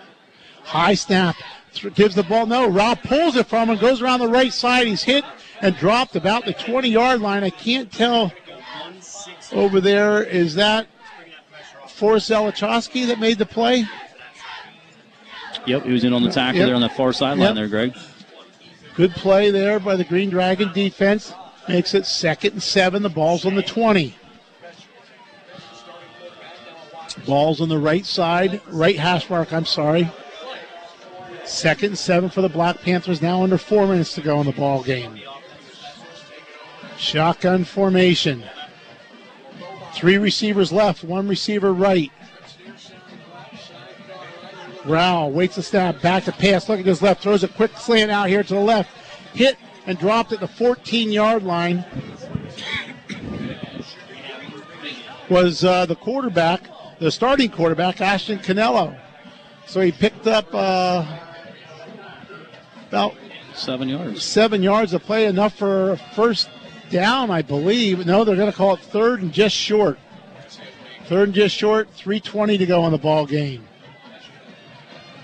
High 0.63 0.95
snap. 0.95 1.35
Th- 1.73 1.93
gives 1.93 2.15
the 2.15 2.23
ball. 2.23 2.47
No, 2.47 2.67
Rob 2.67 3.03
pulls 3.03 3.35
it 3.35 3.47
from 3.47 3.69
him. 3.69 3.77
Goes 3.77 4.01
around 4.01 4.19
the 4.19 4.27
right 4.27 4.51
side. 4.51 4.87
He's 4.87 5.03
hit 5.03 5.23
and 5.61 5.75
dropped 5.77 6.15
about 6.15 6.45
the 6.45 6.53
20 6.53 6.89
yard 6.89 7.21
line. 7.21 7.43
I 7.43 7.51
can't 7.51 7.91
tell 7.91 8.31
over 9.51 9.79
there. 9.79 10.23
Is 10.23 10.55
that 10.55 10.87
Forrest 12.01 12.31
Zelichowski 12.31 13.05
that 13.05 13.19
made 13.19 13.37
the 13.37 13.45
play? 13.45 13.85
Yep, 15.67 15.83
he 15.83 15.91
was 15.91 16.03
in 16.03 16.13
on 16.13 16.23
the 16.23 16.31
tackle 16.31 16.61
Yep. 16.61 16.65
there 16.65 16.73
on 16.75 16.81
the 16.81 16.89
far 16.89 17.13
sideline 17.13 17.49
Yep. 17.49 17.55
there, 17.55 17.67
Greg. 17.67 17.93
Good 18.95 19.11
play 19.11 19.51
there 19.51 19.79
by 19.79 19.95
the 19.95 20.03
Green 20.03 20.31
Dragon 20.31 20.71
defense. 20.73 21.31
Makes 21.67 21.93
it 21.93 22.07
second 22.07 22.53
and 22.53 22.63
seven. 22.63 23.03
The 23.03 23.09
ball's 23.09 23.45
on 23.45 23.53
the 23.53 23.61
20. 23.61 24.15
Ball's 27.27 27.61
on 27.61 27.69
the 27.69 27.77
right 27.77 28.03
side, 28.03 28.61
right 28.67 28.97
hash 28.97 29.29
mark, 29.29 29.53
I'm 29.53 29.65
sorry. 29.67 30.09
Second 31.45 31.89
and 31.89 31.97
seven 31.99 32.31
for 32.31 32.41
the 32.41 32.49
Black 32.49 32.81
Panthers, 32.81 33.21
now 33.21 33.43
under 33.43 33.59
four 33.59 33.85
minutes 33.85 34.15
to 34.15 34.21
go 34.21 34.39
in 34.39 34.47
the 34.47 34.53
ball 34.53 34.81
game. 34.81 35.19
Shotgun 36.97 37.63
formation. 37.63 38.43
Three 39.93 40.17
receivers 40.17 40.71
left, 40.71 41.03
one 41.03 41.27
receiver 41.27 41.73
right. 41.73 42.11
Rao 44.85 45.27
waits 45.27 45.57
the 45.57 45.63
snap, 45.63 46.01
back 46.01 46.23
to 46.23 46.31
pass, 46.31 46.67
look 46.67 46.79
at 46.79 46.85
his 46.85 47.01
left, 47.01 47.21
throws 47.21 47.43
a 47.43 47.47
quick 47.47 47.77
slant 47.77 48.09
out 48.09 48.29
here 48.29 48.41
to 48.43 48.53
the 48.53 48.59
left. 48.59 48.89
Hit 49.33 49.57
and 49.85 49.97
dropped 49.99 50.31
at 50.31 50.39
the 50.39 50.47
14 50.47 51.11
yard 51.11 51.43
line. 51.43 51.85
Was 55.29 55.63
uh, 55.63 55.85
the 55.85 55.95
quarterback, 55.95 56.69
the 56.99 57.11
starting 57.11 57.49
quarterback, 57.49 58.01
Ashton 58.01 58.39
Canelo. 58.39 58.99
So 59.65 59.79
he 59.81 59.91
picked 59.91 60.27
up 60.27 60.53
uh, 60.53 61.05
about 62.89 63.15
Seven 63.53 63.89
yards. 63.89 64.23
seven 64.23 64.63
yards 64.63 64.93
of 64.93 65.03
play, 65.03 65.25
enough 65.25 65.55
for 65.55 65.91
a 65.91 65.97
first 65.97 66.49
down, 66.91 67.31
I 67.31 67.41
believe. 67.41 68.05
No, 68.05 68.23
they're 68.23 68.35
going 68.35 68.51
to 68.51 68.57
call 68.57 68.75
it 68.75 68.81
third 68.81 69.21
and 69.21 69.31
just 69.31 69.55
short. 69.55 69.97
Third 71.05 71.29
and 71.29 71.33
just 71.33 71.55
short, 71.55 71.89
320 71.91 72.57
to 72.57 72.65
go 72.65 72.81
on 72.83 72.91
the 72.91 72.97
ball 72.97 73.25
game. 73.25 73.67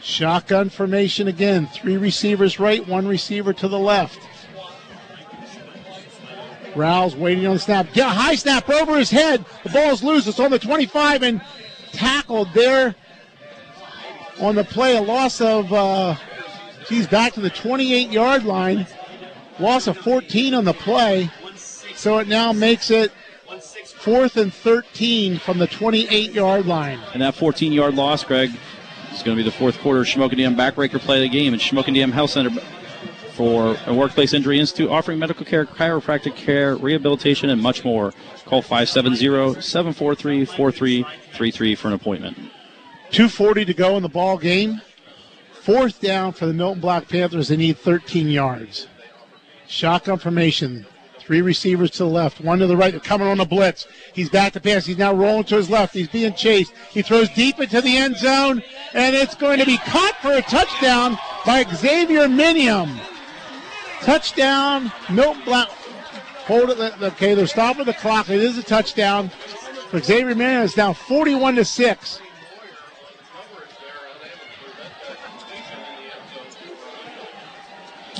Shotgun 0.01 0.69
formation 0.69 1.27
again. 1.27 1.67
Three 1.67 1.97
receivers 1.97 2.59
right, 2.59 2.85
one 2.87 3.07
receiver 3.07 3.53
to 3.53 3.67
the 3.67 3.79
left. 3.79 4.19
Rao's 6.75 7.15
waiting 7.15 7.47
on 7.47 7.53
the 7.53 7.59
snap. 7.59 7.87
Yeah, 7.93 8.09
high 8.09 8.35
snap 8.35 8.69
over 8.69 8.97
his 8.97 9.09
head. 9.09 9.43
The 9.63 9.69
ball's 9.69 10.03
loose. 10.03 10.27
It's 10.27 10.39
on 10.39 10.51
the 10.51 10.59
25 10.59 11.23
and 11.23 11.41
tackled 11.91 12.49
there 12.53 12.95
on 14.39 14.55
the 14.55 14.63
play. 14.63 14.97
A 14.97 15.01
loss 15.01 15.41
of, 15.41 15.73
uh, 15.73 16.15
back 17.09 17.33
to 17.33 17.41
the 17.41 17.49
28 17.49 18.09
yard 18.09 18.45
line. 18.45 18.87
Loss 19.59 19.87
of 19.87 19.97
14 19.97 20.53
on 20.53 20.65
the 20.65 20.73
play. 20.73 21.29
So 21.97 22.19
it 22.19 22.27
now 22.27 22.53
makes 22.53 22.91
it 22.91 23.11
fourth 23.85 24.37
and 24.37 24.53
13 24.53 25.39
from 25.39 25.57
the 25.57 25.65
28 25.65 26.31
yard 26.31 26.67
line. 26.67 26.99
And 27.13 27.23
that 27.23 27.33
14 27.33 27.73
yard 27.73 27.95
loss, 27.95 28.23
Greg, 28.23 28.51
is 29.11 29.23
going 29.23 29.35
to 29.35 29.43
be 29.43 29.49
the 29.49 29.55
fourth 29.55 29.79
quarter 29.79 30.01
Shamokin 30.01 30.37
Dam 30.37 30.55
backbreaker 30.55 30.99
play 30.99 31.17
of 31.17 31.23
the 31.23 31.29
game. 31.29 31.53
And 31.53 31.61
Shamokin 31.61 31.95
Dam 31.95 32.11
Health 32.11 32.29
Center 32.29 32.61
for 33.33 33.75
a 33.87 33.93
Workplace 33.93 34.35
Injury 34.35 34.59
Institute 34.59 34.91
offering 34.91 35.17
medical 35.17 35.43
care, 35.43 35.65
chiropractic 35.65 36.35
care, 36.35 36.75
rehabilitation, 36.75 37.49
and 37.49 37.59
much 37.59 37.83
more. 37.83 38.13
Call 38.45 38.61
570 38.61 39.59
743 39.59 40.45
4333 40.45 41.75
for 41.75 41.87
an 41.87 41.93
appointment. 41.95 42.37
240 43.09 43.65
to 43.65 43.73
go 43.73 43.97
in 43.97 44.03
the 44.03 44.09
ball 44.09 44.37
game. 44.37 44.81
Fourth 45.61 45.99
down 45.99 46.31
for 46.31 46.45
the 46.45 46.53
Milton 46.53 46.79
Black 46.79 47.09
Panthers. 47.09 47.47
They 47.47 47.57
need 47.57 47.79
13 47.79 48.29
yards. 48.29 48.87
Shotgun 49.67 50.19
formation. 50.19 50.85
Three 51.27 51.41
receivers 51.41 51.91
to 51.91 51.97
the 51.97 52.05
left, 52.05 52.39
one 52.39 52.59
to 52.59 52.67
the 52.67 52.77
right. 52.77 53.03
Coming 53.03 53.27
on 53.27 53.37
the 53.37 53.43
blitz. 53.43 53.85
He's 54.13 54.29
back 54.29 54.53
to 54.53 54.61
pass. 54.61 54.85
He's 54.85 54.97
now 54.97 55.13
rolling 55.13 55.43
to 55.43 55.57
his 55.57 55.69
left. 55.69 55.93
He's 55.93 56.07
being 56.07 56.33
chased. 56.33 56.71
He 56.89 57.01
throws 57.01 57.27
deep 57.31 57.59
into 57.59 57.81
the 57.81 57.97
end 57.97 58.15
zone, 58.15 58.63
and 58.93 59.13
it's 59.13 59.35
going 59.35 59.59
to 59.59 59.65
be 59.65 59.75
caught 59.79 60.15
for 60.21 60.31
a 60.31 60.41
touchdown 60.41 61.17
by 61.45 61.65
Xavier 61.65 62.29
Minium. 62.29 62.97
Touchdown, 64.03 64.89
Milton 65.11 65.43
Black. 65.43 65.67
Hold 66.47 66.69
it. 66.69 66.79
Okay, 66.79 67.33
they're 67.33 67.45
stopping 67.45 67.83
the 67.83 67.93
clock. 67.95 68.29
It 68.29 68.39
is 68.39 68.57
a 68.57 68.63
touchdown 68.63 69.27
for 69.89 69.99
Xavier 69.99 70.33
Minium. 70.33 70.63
It's 70.63 70.77
now 70.77 70.93
41 70.93 71.55
to 71.55 71.65
6. 71.65 72.21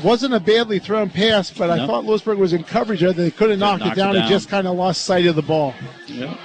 Wasn't 0.04 0.34
a 0.34 0.40
badly 0.40 0.80
thrown 0.80 1.10
pass, 1.10 1.50
but 1.50 1.70
I 1.70 1.78
No. 1.78 1.88
thought 1.88 2.06
Lewisburg 2.06 2.38
was 2.38 2.54
in 2.54 2.64
coverage 2.64 3.00
there. 3.02 3.14
They 3.14 3.32
could 3.32 3.50
have 3.50 3.60
knocked 3.60 3.82
it 3.82 3.86
knocked 3.86 3.98
it 3.98 4.02
down 4.02 4.16
and 4.16 4.28
just 4.28 4.50
kind 4.50 4.68
of 4.68 4.76
lost 4.76 5.04
sight 5.04 5.26
of 5.26 5.36
the 5.36 5.42
ball. 5.42 5.74
Yep. 6.08 6.38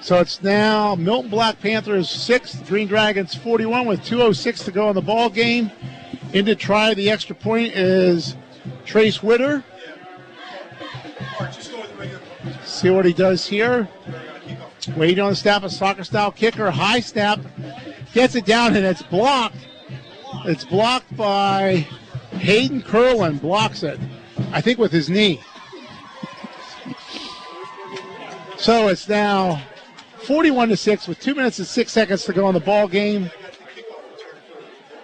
So 0.00 0.18
it's 0.18 0.42
now 0.42 0.94
Milton 0.94 1.30
Black 1.30 1.60
Panthers 1.60 2.08
six, 2.08 2.56
Green 2.68 2.88
Dragons 2.88 3.34
41 3.34 3.86
with 3.86 4.00
2.06 4.04 4.64
to 4.64 4.70
go 4.70 4.88
in 4.88 4.94
the 4.94 5.02
ball 5.02 5.28
game. 5.28 5.70
In 6.32 6.46
to 6.46 6.54
try 6.54 6.94
the 6.94 7.10
extra 7.10 7.34
point 7.34 7.74
is 7.74 8.36
Trace 8.84 9.22
Witter. 9.22 9.64
See 12.64 12.90
what 12.90 13.04
he 13.04 13.12
does 13.12 13.46
here. 13.46 13.88
Waiting 14.96 15.20
on 15.22 15.30
the 15.30 15.36
snap, 15.36 15.64
a 15.64 15.70
soccer 15.70 16.04
style 16.04 16.30
kicker, 16.30 16.70
high 16.70 17.00
snap, 17.00 17.40
gets 18.14 18.34
it 18.34 18.46
down 18.46 18.76
and 18.76 18.86
it's 18.86 19.02
blocked. 19.02 19.56
It's 20.44 20.64
blocked 20.64 21.16
by 21.16 21.86
Hayden 22.32 22.82
Curlin, 22.82 23.38
blocks 23.38 23.82
it, 23.82 23.98
I 24.52 24.60
think 24.60 24.78
with 24.78 24.92
his 24.92 25.10
knee. 25.10 25.40
So 28.56 28.88
it's 28.88 29.08
now 29.08 29.62
41 30.24 30.68
to 30.68 30.76
6 30.76 31.08
with 31.08 31.18
2 31.20 31.34
minutes 31.34 31.58
and 31.58 31.66
6 31.66 31.92
seconds 31.92 32.24
to 32.24 32.32
go 32.32 32.46
on 32.46 32.54
the 32.54 32.60
ball 32.60 32.88
game. 32.88 33.30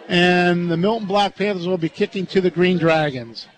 And 0.09 0.71
the 0.71 0.77
Milton 0.77 1.09
Black 1.09 1.35
Panthers 1.35 1.67
will 1.67 1.79
be 1.79 1.89
kicking 1.89 2.27
to 2.27 2.41
the 2.41 2.51
Green 2.51 2.79
Dragons. 2.79 3.49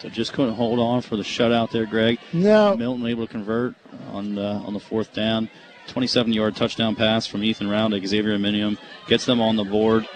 So 0.00 0.08
just 0.08 0.32
couldn't 0.32 0.54
hold 0.54 0.78
on 0.78 1.02
for 1.02 1.16
the 1.16 1.22
shutout 1.22 1.70
there, 1.70 1.86
Greg. 1.86 2.18
No. 2.32 2.76
Milton 2.76 3.06
able 3.06 3.26
to 3.26 3.32
convert 3.32 3.74
on 4.12 4.38
uh, 4.38 4.62
on 4.64 4.72
the 4.72 4.80
fourth 4.80 5.12
down. 5.12 5.50
27 5.92 6.32
yard 6.32 6.54
touchdown 6.56 6.94
pass 6.94 7.26
from 7.26 7.42
Ethan 7.42 7.68
Round 7.68 7.92
to 7.94 8.06
Xavier 8.06 8.38
Minium. 8.38 8.78
gets 9.06 9.24
them 9.24 9.40
on 9.40 9.56
the 9.56 9.64
board. 9.64 10.06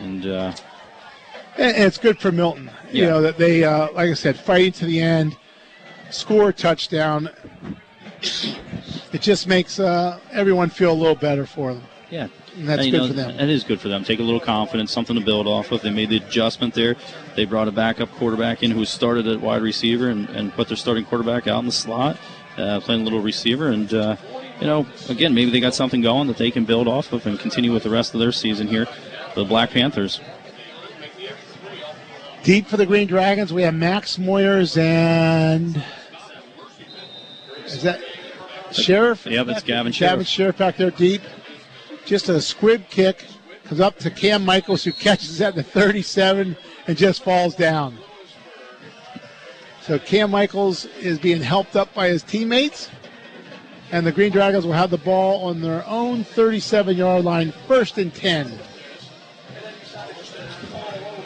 And 0.00 0.26
uh, 0.26 0.52
And 1.56 1.74
and 1.76 1.84
it's 1.84 1.98
good 1.98 2.18
for 2.18 2.32
Milton. 2.32 2.70
You 2.92 3.04
Yeah. 3.04 3.10
know, 3.10 3.22
that 3.22 3.38
they, 3.38 3.64
uh, 3.64 3.92
like 3.92 4.10
I 4.10 4.14
said, 4.14 4.36
fighting 4.36 4.72
to 4.72 4.86
the 4.86 5.00
end, 5.00 5.36
score 6.10 6.48
a 6.50 6.52
touchdown. 6.52 7.30
It 9.12 9.22
just 9.22 9.46
makes 9.46 9.78
uh, 9.78 10.18
everyone 10.32 10.70
feel 10.70 10.92
a 10.92 10.94
little 10.94 11.14
better 11.14 11.46
for 11.46 11.72
them. 11.74 11.82
yeah, 12.10 12.26
And 12.56 12.68
that's 12.68 12.84
you 12.84 12.90
good 12.92 12.98
know, 13.02 13.06
for 13.08 13.12
them. 13.14 13.30
It 13.38 13.48
is 13.48 13.62
good 13.62 13.80
for 13.80 13.88
them. 13.88 14.02
Take 14.02 14.18
a 14.18 14.22
little 14.22 14.40
confidence, 14.40 14.90
something 14.90 15.14
to 15.16 15.24
build 15.24 15.46
off 15.46 15.70
of. 15.70 15.82
They 15.82 15.90
made 15.90 16.08
the 16.10 16.16
adjustment 16.16 16.74
there. 16.74 16.96
They 17.36 17.44
brought 17.44 17.68
a 17.68 17.72
backup 17.72 18.10
quarterback 18.12 18.62
in 18.64 18.70
who 18.72 18.84
started 18.84 19.26
at 19.28 19.40
wide 19.40 19.62
receiver 19.62 20.08
and, 20.08 20.28
and 20.30 20.52
put 20.52 20.66
their 20.68 20.76
starting 20.76 21.04
quarterback 21.04 21.46
out 21.46 21.60
in 21.60 21.66
the 21.66 21.72
slot, 21.72 22.18
uh, 22.56 22.80
playing 22.80 23.02
a 23.02 23.04
little 23.04 23.20
receiver. 23.20 23.68
And, 23.68 23.92
uh, 23.94 24.16
you 24.64 24.70
know, 24.70 24.86
again, 25.10 25.34
maybe 25.34 25.50
they 25.50 25.60
got 25.60 25.74
something 25.74 26.00
going 26.00 26.26
that 26.28 26.38
they 26.38 26.50
can 26.50 26.64
build 26.64 26.88
off 26.88 27.12
of 27.12 27.26
and 27.26 27.38
continue 27.38 27.70
with 27.70 27.82
the 27.82 27.90
rest 27.90 28.14
of 28.14 28.20
their 28.20 28.32
season 28.32 28.66
here. 28.66 28.86
The 29.34 29.44
Black 29.44 29.70
Panthers. 29.70 30.22
Deep 32.44 32.66
for 32.66 32.78
the 32.78 32.86
Green 32.86 33.06
Dragons, 33.06 33.52
we 33.52 33.60
have 33.60 33.74
Max 33.74 34.16
Moyers 34.16 34.78
and 34.78 35.84
is 37.66 37.82
that 37.82 38.00
Sheriff? 38.72 39.26
Yep, 39.26 39.48
it's 39.48 39.62
Gavin 39.62 39.92
Sheriff. 39.92 40.12
Gavin 40.12 40.24
Sheriff. 40.24 40.56
Sheriff 40.56 40.56
back 40.56 40.76
there 40.78 40.90
deep. 40.90 41.20
Just 42.06 42.30
a 42.30 42.40
squib 42.40 42.88
kick 42.88 43.26
comes 43.64 43.80
up 43.80 43.98
to 43.98 44.10
Cam 44.10 44.46
Michaels, 44.46 44.82
who 44.82 44.92
catches 44.92 45.42
at 45.42 45.54
the 45.54 45.62
37 45.62 46.56
and 46.86 46.96
just 46.96 47.22
falls 47.22 47.54
down. 47.54 47.98
So 49.82 49.98
Cam 49.98 50.30
Michaels 50.30 50.86
is 51.00 51.18
being 51.18 51.42
helped 51.42 51.76
up 51.76 51.92
by 51.92 52.08
his 52.08 52.22
teammates, 52.22 52.88
and 53.94 54.04
the 54.04 54.10
Green 54.10 54.32
Dragons 54.32 54.66
will 54.66 54.72
have 54.72 54.90
the 54.90 54.98
ball 54.98 55.44
on 55.44 55.60
their 55.60 55.86
own 55.86 56.24
37-yard 56.24 57.24
line, 57.24 57.52
first 57.68 57.96
and 57.96 58.12
10. 58.12 58.58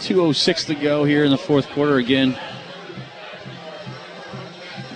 206 0.01 0.65
to 0.67 0.75
go 0.75 1.03
here 1.03 1.25
in 1.25 1.31
the 1.31 1.39
fourth 1.39 1.67
quarter 1.71 1.97
again. 1.97 2.39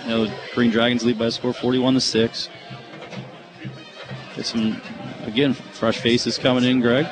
You 0.03 0.07
know, 0.07 0.25
the 0.25 0.33
Green 0.53 0.69
Dragons 0.69 1.03
lead 1.03 1.17
by 1.17 1.25
a 1.25 1.31
score 1.31 1.51
41 1.51 1.95
to 1.95 2.01
6. 2.01 2.49
Get 4.35 4.45
some, 4.45 4.79
again, 5.23 5.55
fresh 5.55 5.97
faces 5.97 6.37
coming 6.37 6.63
in, 6.65 6.79
Greg. 6.79 7.07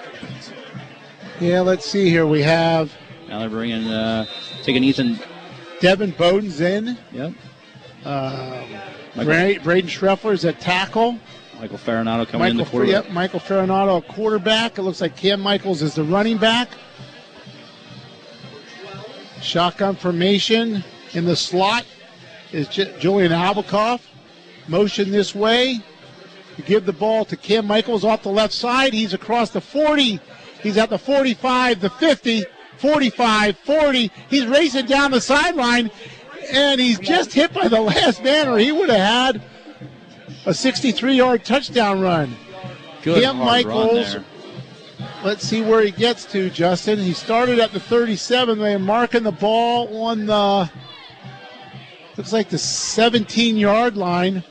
Yeah, 1.40 1.62
let's 1.62 1.88
see 1.88 2.08
here. 2.08 2.28
We 2.28 2.44
have 2.44 2.96
Now 3.28 3.40
they're 3.40 3.50
bringing, 3.50 3.88
uh, 3.88 4.28
taking 4.62 4.84
Ethan. 4.84 5.20
Devin 5.80 6.12
Bowden's 6.12 6.62
in. 6.62 7.00
Yep. 7.12 7.34
Um, 8.06 8.66
Michael- 9.16 9.34
Bra- 9.56 9.64
Braden 9.64 9.90
Schreffler's 9.90 10.46
at 10.46 10.60
tackle. 10.62 11.18
Michael 11.60 11.78
Farinato 11.78 12.28
coming 12.28 12.50
in 12.52 12.58
the 12.58 12.66
quarterback. 12.66 13.04
yep, 13.06 13.14
Michael 13.14 13.40
Farinato, 13.40 13.98
a 13.98 14.02
quarterback. 14.02 14.78
It 14.80 14.82
looks 14.82 15.00
like 15.02 15.16
Cam 15.16 15.40
Michaels 15.42 15.82
is 15.84 15.94
the 15.96 16.04
running 16.04 16.38
back. 16.38 16.70
Shotgun 19.42 19.96
formation 19.96 20.84
in 21.14 21.26
the 21.26 21.36
slot 21.36 21.86
is 22.52 22.68
J- 22.68 22.94
Julian 23.00 23.32
Albakoff. 23.32 24.02
Motion 24.68 25.12
this 25.12 25.34
way. 25.36 25.80
You 26.58 26.64
give 26.66 26.86
the 26.86 26.94
ball 26.94 27.26
to 27.26 27.36
Cam 27.36 27.66
Michaels 27.66 28.04
off 28.04 28.24
the 28.24 28.30
left 28.30 28.54
side. 28.54 28.94
He's 28.94 29.14
across 29.14 29.50
the 29.50 29.62
40. 29.62 30.20
He's 30.62 30.78
at 30.78 30.90
the 30.90 30.98
45, 31.00 31.80
the 31.82 31.90
50, 31.90 32.46
45, 32.78 33.58
40. 33.60 34.12
He's 34.30 34.46
racing 34.46 34.86
down 34.86 35.12
the 35.12 35.22
sideline, 35.22 35.90
and 36.52 36.80
he's 36.80 37.00
just 37.00 37.34
hit 37.34 37.54
by 37.54 37.68
the 37.68 37.82
last 37.82 38.24
man, 38.24 38.48
or 38.48 38.58
he 38.58 38.72
would 38.72 38.90
have 38.90 39.00
had 39.38 39.42
a 40.46 40.54
63 40.54 41.14
yard 41.14 41.46
touchdown 41.46 42.02
run. 42.02 42.36
Good 43.04 43.24
run 43.24 43.38
Michaels. 43.38 44.18
Let's 45.24 45.44
see 45.44 45.62
where 45.62 45.82
he 45.82 45.92
gets 45.92 46.26
to, 46.26 46.50
Justin. 46.50 47.00
He 47.00 47.14
started 47.14 47.60
at 47.60 47.72
the 47.72 47.80
37. 47.80 48.58
They're 48.58 48.80
marking 48.80 49.24
the 49.24 49.32
ball 49.32 50.06
on 50.06 50.26
the 50.26 50.70
looks 52.18 52.34
like 52.34 52.50
the 52.50 52.58
17 52.58 53.58
yard 53.58 53.98
line. 53.98 54.44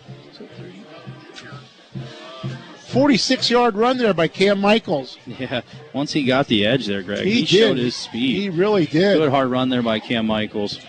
46 2.91 3.51
yard 3.51 3.77
run 3.77 3.99
there 3.99 4.13
by 4.13 4.27
Cam 4.29 4.61
Michaels. 4.61 5.17
Yeah, 5.27 5.63
once 5.93 6.13
he 6.13 6.25
got 6.25 6.49
the 6.49 6.67
edge 6.67 6.87
there, 6.87 7.03
Greg, 7.03 7.25
He 7.25 7.43
he, 7.43 7.47
showed 7.47 7.79
his 7.79 7.95
speed. 7.95 8.37
He 8.37 8.51
really 8.51 8.85
did. 8.85 9.17
Good 9.17 9.31
hard 9.31 9.49
run 9.49 9.69
there 9.69 9.83
by 9.83 10.01
Cam 10.01 10.27
Michaels. 10.27 10.81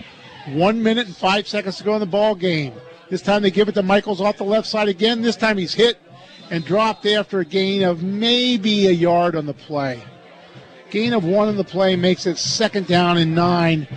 One 0.47 0.81
minute 0.81 1.07
and 1.07 1.15
five 1.15 1.47
seconds 1.47 1.77
to 1.77 1.83
go 1.83 1.93
in 1.93 1.99
the 1.99 2.05
ball 2.05 2.35
game. 2.35 2.73
This 3.09 3.21
time 3.21 3.41
they 3.41 3.51
give 3.51 3.69
it 3.69 3.73
to 3.73 3.83
Michaels 3.83 4.21
off 4.21 4.37
the 4.37 4.43
left 4.43 4.67
side 4.67 4.87
again. 4.87 5.21
This 5.21 5.35
time 5.35 5.57
he's 5.57 5.73
hit 5.73 5.99
and 6.49 6.65
dropped 6.65 7.05
after 7.05 7.39
a 7.39 7.45
gain 7.45 7.83
of 7.83 8.03
maybe 8.03 8.87
a 8.87 8.91
yard 8.91 9.35
on 9.35 9.45
the 9.45 9.53
play. 9.53 10.01
Gain 10.89 11.13
of 11.13 11.23
one 11.23 11.47
on 11.47 11.57
the 11.57 11.63
play 11.63 11.95
makes 11.95 12.25
it 12.25 12.37
second 12.37 12.87
down 12.87 13.17
and 13.17 13.33
nine. 13.33 13.87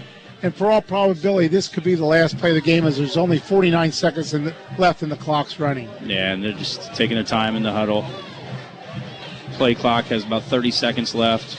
And 0.42 0.54
for 0.54 0.70
all 0.70 0.82
probability, 0.82 1.48
this 1.48 1.68
could 1.68 1.84
be 1.84 1.94
the 1.94 2.04
last 2.04 2.36
play 2.38 2.50
of 2.50 2.54
the 2.54 2.60
game 2.60 2.84
as 2.86 2.98
there's 2.98 3.16
only 3.16 3.38
49 3.38 3.90
seconds 3.92 4.34
in 4.34 4.44
the, 4.44 4.54
left 4.78 5.02
and 5.02 5.10
the 5.10 5.16
clock's 5.16 5.58
running. 5.58 5.88
Yeah, 6.02 6.32
and 6.32 6.44
they're 6.44 6.52
just 6.52 6.94
taking 6.94 7.14
their 7.16 7.24
time 7.24 7.56
in 7.56 7.62
the 7.62 7.72
huddle. 7.72 8.04
Play 9.52 9.74
clock 9.74 10.04
has 10.06 10.24
about 10.24 10.42
30 10.42 10.70
seconds 10.70 11.14
left. 11.14 11.56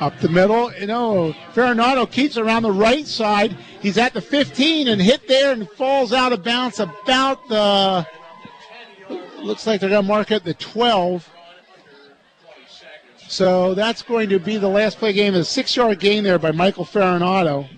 Up 0.00 0.16
the 0.20 0.28
middle, 0.28 0.72
you 0.74 0.86
know, 0.86 1.34
Farinato 1.54 2.08
keeps 2.10 2.36
around 2.36 2.62
the 2.62 2.70
right 2.70 3.06
side. 3.06 3.56
He's 3.80 3.98
at 3.98 4.14
the 4.14 4.20
15 4.20 4.86
and 4.86 5.02
hit 5.02 5.26
there 5.26 5.52
and 5.52 5.68
falls 5.70 6.12
out 6.12 6.32
of 6.32 6.44
bounds 6.44 6.78
about 6.78 7.48
the. 7.48 8.06
Looks 9.42 9.66
like 9.66 9.80
they're 9.80 9.90
going 9.90 10.02
to 10.02 10.08
mark 10.08 10.30
it 10.30 10.44
the 10.44 10.54
12. 10.54 11.28
So 13.28 13.74
that's 13.74 14.02
going 14.02 14.28
to 14.28 14.38
be 14.38 14.56
the 14.56 14.68
last 14.68 14.98
play 14.98 15.12
game. 15.12 15.34
A 15.34 15.44
six 15.44 15.74
yard 15.76 15.98
gain 15.98 16.22
there 16.22 16.38
by 16.38 16.52
Michael 16.52 16.84
Farinato. 16.84 17.68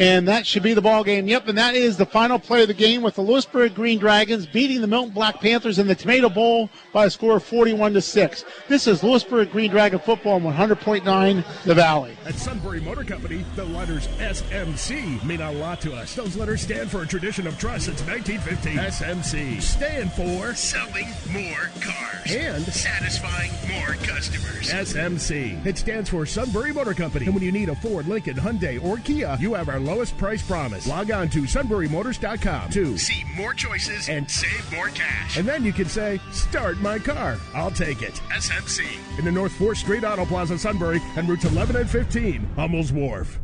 And 0.00 0.26
that 0.28 0.46
should 0.46 0.62
be 0.62 0.72
the 0.72 0.80
ball 0.80 1.04
game. 1.04 1.28
Yep, 1.28 1.48
and 1.48 1.58
that 1.58 1.74
is 1.74 1.98
the 1.98 2.06
final 2.06 2.38
play 2.38 2.62
of 2.62 2.68
the 2.68 2.74
game 2.74 3.02
with 3.02 3.16
the 3.16 3.20
Lewisburg 3.20 3.74
Green 3.74 3.98
Dragons 3.98 4.46
beating 4.46 4.80
the 4.80 4.86
Milton 4.86 5.12
Black 5.12 5.42
Panthers 5.42 5.78
in 5.78 5.86
the 5.86 5.94
Tomato 5.94 6.30
Bowl 6.30 6.70
by 6.94 7.04
a 7.04 7.10
score 7.10 7.36
of 7.36 7.44
41 7.44 7.92
to 7.92 8.00
6. 8.00 8.44
This 8.66 8.86
is 8.86 9.02
Lewisburg 9.02 9.52
Green 9.52 9.70
Dragon 9.70 9.98
football 9.98 10.36
on 10.36 10.42
100.9 10.54 11.44
The 11.64 11.74
Valley. 11.74 12.16
At 12.24 12.34
Sunbury 12.36 12.80
Motor 12.80 13.04
Company, 13.04 13.44
the 13.56 13.66
letters 13.66 14.08
SMC 14.18 15.22
mean 15.22 15.42
a 15.42 15.52
lot 15.52 15.82
to 15.82 15.92
us. 15.92 16.14
Those 16.14 16.34
letters 16.34 16.62
stand 16.62 16.90
for 16.90 17.02
a 17.02 17.06
tradition 17.06 17.46
of 17.46 17.58
trust 17.58 17.84
since 17.84 18.00
1915. 18.06 18.78
SMC 18.78 19.60
stand 19.60 20.10
for 20.12 20.54
Selling 20.54 21.08
more 21.30 21.68
cars. 21.82 22.34
And 22.34 22.64
satisfying 22.64 23.50
more 23.68 23.94
customers. 23.96 24.70
SMC. 24.70 25.66
It 25.66 25.76
stands 25.76 26.08
for 26.08 26.24
Sunbury 26.24 26.72
Motor 26.72 26.94
Company. 26.94 27.26
And 27.26 27.34
when 27.34 27.44
you 27.44 27.52
need 27.52 27.68
a 27.68 27.76
Ford, 27.76 28.08
Lincoln, 28.08 28.36
Hyundai, 28.36 28.82
or 28.82 28.96
Kia, 28.96 29.36
you 29.38 29.52
have 29.52 29.68
our 29.68 29.78
lowest 29.90 30.16
price 30.16 30.42
promise. 30.42 30.86
Log 30.86 31.10
on 31.10 31.28
to 31.30 31.42
sunburymotors.com 31.42 32.70
to 32.70 32.96
See 32.96 33.24
more 33.36 33.52
choices 33.54 34.08
and 34.08 34.30
save 34.30 34.72
more 34.72 34.88
cash. 34.88 35.36
and 35.36 35.46
then 35.46 35.64
you 35.64 35.72
can 35.72 35.86
say, 35.86 36.20
Start 36.32 36.78
my 36.78 36.98
car. 36.98 37.38
I'll 37.54 37.70
take 37.70 38.02
it. 38.02 38.14
SMC. 38.30 38.84
In 39.18 39.24
the 39.24 39.32
North 39.32 39.52
4th 39.58 39.78
Street 39.78 40.04
Auto 40.04 40.24
Plaza, 40.24 40.58
Sunbury, 40.58 41.00
and 41.16 41.28
routes 41.28 41.44
11 41.44 41.76
and 41.76 41.90
15, 41.90 42.48
Hummel's 42.56 42.92
Wharf. 42.92 43.38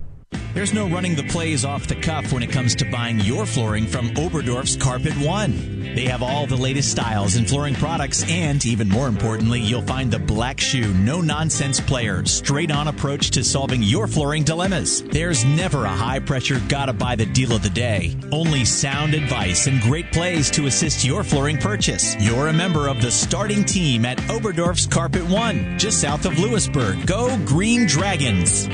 There's 0.56 0.72
no 0.72 0.88
running 0.88 1.14
the 1.14 1.22
plays 1.24 1.66
off 1.66 1.86
the 1.86 1.94
cuff 1.94 2.32
when 2.32 2.42
it 2.42 2.50
comes 2.50 2.74
to 2.76 2.90
buying 2.90 3.20
your 3.20 3.44
flooring 3.44 3.86
from 3.86 4.08
Oberdorf's 4.14 4.74
Carpet 4.74 5.12
One. 5.18 5.82
They 5.94 6.06
have 6.06 6.22
all 6.22 6.46
the 6.46 6.56
latest 6.56 6.90
styles 6.90 7.36
and 7.36 7.46
flooring 7.46 7.74
products, 7.74 8.24
and 8.26 8.64
even 8.64 8.88
more 8.88 9.06
importantly, 9.06 9.60
you'll 9.60 9.82
find 9.82 10.10
the 10.10 10.18
black 10.18 10.58
shoe, 10.58 10.94
no 10.94 11.20
nonsense 11.20 11.78
player, 11.78 12.24
straight 12.24 12.70
on 12.70 12.88
approach 12.88 13.32
to 13.32 13.44
solving 13.44 13.82
your 13.82 14.06
flooring 14.06 14.44
dilemmas. 14.44 15.02
There's 15.02 15.44
never 15.44 15.84
a 15.84 15.90
high 15.90 16.20
pressure, 16.20 16.58
gotta 16.68 16.94
buy 16.94 17.16
the 17.16 17.26
deal 17.26 17.52
of 17.52 17.62
the 17.62 17.68
day. 17.68 18.16
Only 18.32 18.64
sound 18.64 19.12
advice 19.12 19.66
and 19.66 19.82
great 19.82 20.10
plays 20.10 20.50
to 20.52 20.66
assist 20.68 21.04
your 21.04 21.22
flooring 21.22 21.58
purchase. 21.58 22.16
You're 22.18 22.48
a 22.48 22.52
member 22.54 22.88
of 22.88 23.02
the 23.02 23.10
starting 23.10 23.62
team 23.62 24.06
at 24.06 24.16
Oberdorf's 24.30 24.86
Carpet 24.86 25.28
One, 25.28 25.78
just 25.78 26.00
south 26.00 26.24
of 26.24 26.38
Lewisburg. 26.38 27.06
Go 27.06 27.38
Green 27.44 27.86
Dragons! 27.86 28.68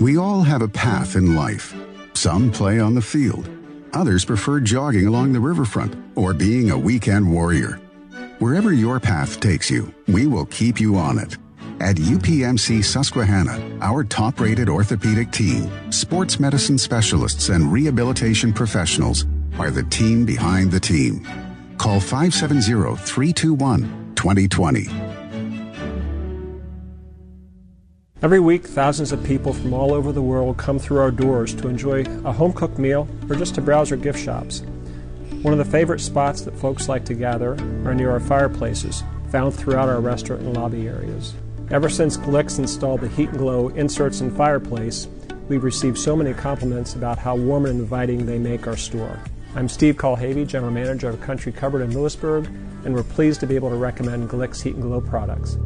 We 0.00 0.18
all 0.18 0.42
have 0.42 0.62
a 0.62 0.68
path 0.68 1.16
in 1.16 1.34
life. 1.34 1.74
Some 2.14 2.50
play 2.50 2.80
on 2.80 2.94
the 2.94 3.02
field, 3.02 3.48
Others 3.96 4.26
prefer 4.26 4.60
jogging 4.60 5.06
along 5.06 5.32
the 5.32 5.40
riverfront 5.40 5.96
or 6.16 6.34
being 6.34 6.70
a 6.70 6.78
weekend 6.78 7.32
warrior. 7.32 7.80
Wherever 8.40 8.74
your 8.74 9.00
path 9.00 9.40
takes 9.40 9.70
you, 9.70 9.92
we 10.06 10.26
will 10.26 10.44
keep 10.44 10.78
you 10.78 10.96
on 10.96 11.18
it. 11.18 11.38
At 11.80 11.96
UPMC 11.96 12.84
Susquehanna, 12.84 13.78
our 13.80 14.04
top 14.04 14.38
rated 14.38 14.68
orthopedic 14.68 15.30
team, 15.30 15.70
sports 15.90 16.38
medicine 16.38 16.76
specialists, 16.76 17.48
and 17.48 17.72
rehabilitation 17.72 18.52
professionals 18.52 19.24
are 19.58 19.70
the 19.70 19.84
team 19.84 20.26
behind 20.26 20.70
the 20.70 20.80
team. 20.80 21.26
Call 21.78 21.98
570 21.98 22.96
321 22.96 24.12
2020. 24.14 25.05
Every 28.22 28.40
week, 28.40 28.66
thousands 28.66 29.12
of 29.12 29.22
people 29.24 29.52
from 29.52 29.74
all 29.74 29.92
over 29.92 30.10
the 30.10 30.22
world 30.22 30.56
come 30.56 30.78
through 30.78 31.00
our 31.00 31.10
doors 31.10 31.54
to 31.56 31.68
enjoy 31.68 32.00
a 32.24 32.32
home 32.32 32.54
cooked 32.54 32.78
meal 32.78 33.06
or 33.28 33.36
just 33.36 33.54
to 33.56 33.60
browse 33.60 33.92
our 33.92 33.98
gift 33.98 34.18
shops. 34.18 34.60
One 35.42 35.52
of 35.52 35.58
the 35.58 35.70
favorite 35.70 36.00
spots 36.00 36.40
that 36.40 36.56
folks 36.56 36.88
like 36.88 37.04
to 37.04 37.14
gather 37.14 37.52
are 37.84 37.94
near 37.94 38.10
our 38.10 38.20
fireplaces, 38.20 39.04
found 39.30 39.54
throughout 39.54 39.90
our 39.90 40.00
restaurant 40.00 40.40
and 40.40 40.54
lobby 40.54 40.88
areas. 40.88 41.34
Ever 41.70 41.90
since 41.90 42.16
Glicks 42.16 42.58
installed 42.58 43.02
the 43.02 43.08
Heat 43.08 43.28
and 43.28 43.38
Glow 43.38 43.68
inserts 43.68 44.22
in 44.22 44.34
fireplace, 44.34 45.08
we've 45.50 45.62
received 45.62 45.98
so 45.98 46.16
many 46.16 46.32
compliments 46.32 46.94
about 46.94 47.18
how 47.18 47.36
warm 47.36 47.66
and 47.66 47.78
inviting 47.78 48.24
they 48.24 48.38
make 48.38 48.66
our 48.66 48.78
store. 48.78 49.20
I'm 49.54 49.68
Steve 49.68 49.96
Colhavy, 49.96 50.46
General 50.46 50.72
Manager 50.72 51.10
of 51.10 51.20
Country 51.20 51.52
Cupboard 51.52 51.82
in 51.82 51.92
Lewisburg, 51.92 52.46
and 52.86 52.94
we're 52.94 53.02
pleased 53.02 53.40
to 53.40 53.46
be 53.46 53.56
able 53.56 53.68
to 53.68 53.76
recommend 53.76 54.30
Glicks 54.30 54.62
Heat 54.62 54.74
and 54.74 54.82
Glow 54.82 55.02
products. 55.02 55.58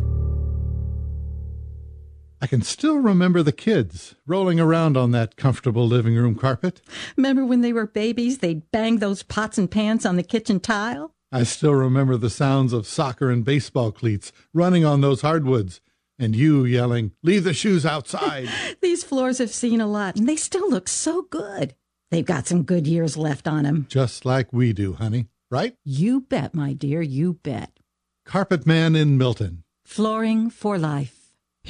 I 2.43 2.47
can 2.47 2.63
still 2.63 2.97
remember 2.97 3.43
the 3.43 3.53
kids 3.53 4.15
rolling 4.27 4.59
around 4.59 4.97
on 4.97 5.11
that 5.11 5.37
comfortable 5.37 5.87
living 5.87 6.15
room 6.17 6.35
carpet. 6.35 6.81
Remember 7.17 7.45
when 7.45 7.61
they 7.61 7.73
were 7.73 7.87
babies, 7.87 8.39
they'd 8.39 8.71
bang 8.71 8.99
those 8.99 9.23
pots 9.23 9.59
and 9.59 9.71
pans 9.71 10.07
on 10.07 10.17
the 10.17 10.23
kitchen 10.23 10.59
tile? 10.59 11.15
I 11.31 11.43
still 11.43 11.75
remember 11.75 12.17
the 12.17 12.31
sounds 12.31 12.73
of 12.73 12.87
soccer 12.87 13.31
and 13.31 13.45
baseball 13.45 13.93
cleats 13.93 14.33
running 14.55 14.87
on 14.87 15.03
those 15.03 15.21
hardwoods, 15.21 15.83
and 16.19 16.35
you 16.35 16.65
yelling, 16.65 17.13
Leave 17.23 17.45
the 17.45 17.53
shoes 17.53 17.85
outside. 17.85 18.49
These 18.81 19.05
floors 19.05 19.37
have 19.37 19.51
seen 19.51 19.81
a 19.81 19.87
lot, 19.87 20.17
and 20.17 20.27
they 20.27 20.37
still 20.37 20.69
look 20.71 20.89
so 20.89 21.23
good. 21.23 21.75
They've 22.11 22.25
got 22.25 22.47
some 22.47 22.63
good 22.63 22.87
years 22.87 23.19
left 23.19 23.47
on 23.47 23.65
them. 23.65 23.87
Just 23.89 24.25
like 24.25 24.51
we 24.51 24.73
do, 24.73 24.95
honey. 24.95 25.27
Right? 25.51 25.75
You 25.85 26.23
bet, 26.23 26.55
my 26.55 26.73
dear, 26.73 27.03
you 27.03 27.35
bet. 27.35 27.79
Carpet 28.25 28.67
Man 28.67 28.97
in 28.97 29.19
Milton. 29.19 29.65
Flooring 29.85 30.49
for 30.49 30.79
life. 30.79 31.20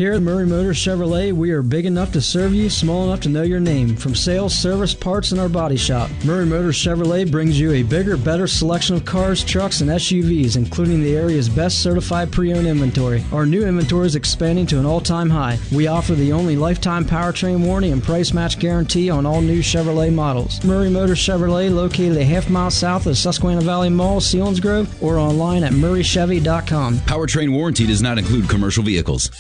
Here 0.00 0.14
at 0.14 0.22
Murray 0.22 0.46
Motors 0.46 0.78
Chevrolet, 0.78 1.30
we 1.30 1.50
are 1.50 1.60
big 1.60 1.84
enough 1.84 2.10
to 2.12 2.22
serve 2.22 2.54
you, 2.54 2.70
small 2.70 3.04
enough 3.04 3.20
to 3.20 3.28
know 3.28 3.42
your 3.42 3.60
name. 3.60 3.96
From 3.96 4.14
sales, 4.14 4.54
service, 4.54 4.94
parts, 4.94 5.30
and 5.30 5.38
our 5.38 5.48
body 5.48 5.76
shop, 5.76 6.08
Murray 6.24 6.46
Motors 6.46 6.78
Chevrolet 6.78 7.30
brings 7.30 7.60
you 7.60 7.72
a 7.72 7.82
bigger, 7.82 8.16
better 8.16 8.46
selection 8.46 8.96
of 8.96 9.04
cars, 9.04 9.44
trucks, 9.44 9.82
and 9.82 9.90
SUVs, 9.90 10.56
including 10.56 11.02
the 11.02 11.14
area's 11.14 11.50
best 11.50 11.82
certified 11.82 12.32
pre-owned 12.32 12.66
inventory. 12.66 13.22
Our 13.30 13.44
new 13.44 13.66
inventory 13.66 14.06
is 14.06 14.14
expanding 14.14 14.64
to 14.68 14.78
an 14.78 14.86
all-time 14.86 15.28
high. 15.28 15.58
We 15.70 15.86
offer 15.86 16.14
the 16.14 16.32
only 16.32 16.56
lifetime 16.56 17.04
powertrain 17.04 17.62
warranty 17.62 17.90
and 17.90 18.02
price 18.02 18.32
match 18.32 18.58
guarantee 18.58 19.10
on 19.10 19.26
all 19.26 19.42
new 19.42 19.60
Chevrolet 19.60 20.14
models. 20.14 20.64
Murray 20.64 20.88
Motors 20.88 21.18
Chevrolet, 21.18 21.70
located 21.70 22.16
a 22.16 22.24
half 22.24 22.48
mile 22.48 22.70
south 22.70 23.06
of 23.06 23.18
Susquehanna 23.18 23.60
Valley 23.60 23.90
Mall, 23.90 24.20
Selinsgrove, 24.20 25.02
or 25.02 25.18
online 25.18 25.62
at 25.62 25.72
murraychevy.com. 25.72 27.00
Powertrain 27.00 27.52
warranty 27.52 27.86
does 27.86 28.00
not 28.00 28.16
include 28.16 28.48
commercial 28.48 28.82
vehicles. 28.82 29.30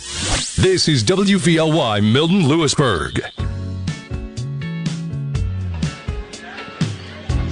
This 0.40 0.88
is 0.88 1.04
WVLY 1.04 2.12
Milton 2.12 2.48
Lewisburg. 2.48 3.20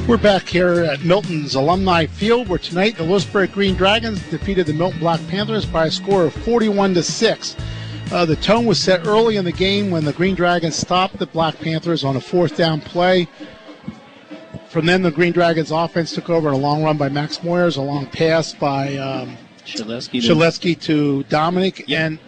We're 0.09 0.17
back 0.17 0.49
here 0.49 0.85
at 0.85 1.05
Milton's 1.05 1.55
Alumni 1.55 2.07
Field, 2.07 2.49
where 2.49 2.59
tonight 2.59 2.97
the 2.97 3.03
Lewisburg 3.03 3.53
Green 3.53 3.75
Dragons 3.75 4.23
defeated 4.31 4.65
the 4.65 4.73
Milton 4.73 5.01
Black 5.01 5.21
Panthers 5.29 5.67
by 5.67 5.89
a 5.89 5.91
score 5.91 6.25
of 6.25 6.33
41 6.33 6.95
to 6.95 7.03
six. 7.03 7.57
Uh, 8.11 8.25
the 8.25 8.37
tone 8.37 8.65
was 8.65 8.81
set 8.81 9.07
early 9.07 9.37
in 9.37 9.45
the 9.45 9.53
game 9.53 9.91
when 9.91 10.07
the 10.07 10.15
Green 10.15 10.35
Dragons 10.35 10.75
stopped 10.75 11.19
the 11.19 11.27
Black 11.27 11.59
Panthers 11.59 12.05
on 12.05 12.17
a 12.17 12.21
fourth 12.23 12.57
down 12.57 12.81
play. 12.81 13.29
From 14.71 14.87
then, 14.87 15.03
the 15.03 15.11
Green 15.11 15.35
Dragons 15.35 15.71
offense 15.71 16.15
took 16.15 16.31
over 16.31 16.49
in 16.49 16.55
a 16.55 16.59
long 16.59 16.83
run 16.83 16.97
by 16.97 17.11
Max 17.11 17.37
Moyers, 17.39 17.77
a 17.77 17.83
long 17.83 18.07
pass 18.07 18.55
by 18.55 18.97
um, 18.97 19.37
Shedleski. 19.67 20.23
Shedleski 20.23 20.81
to 20.85 21.25
Dominic, 21.25 21.91
and 21.91 22.19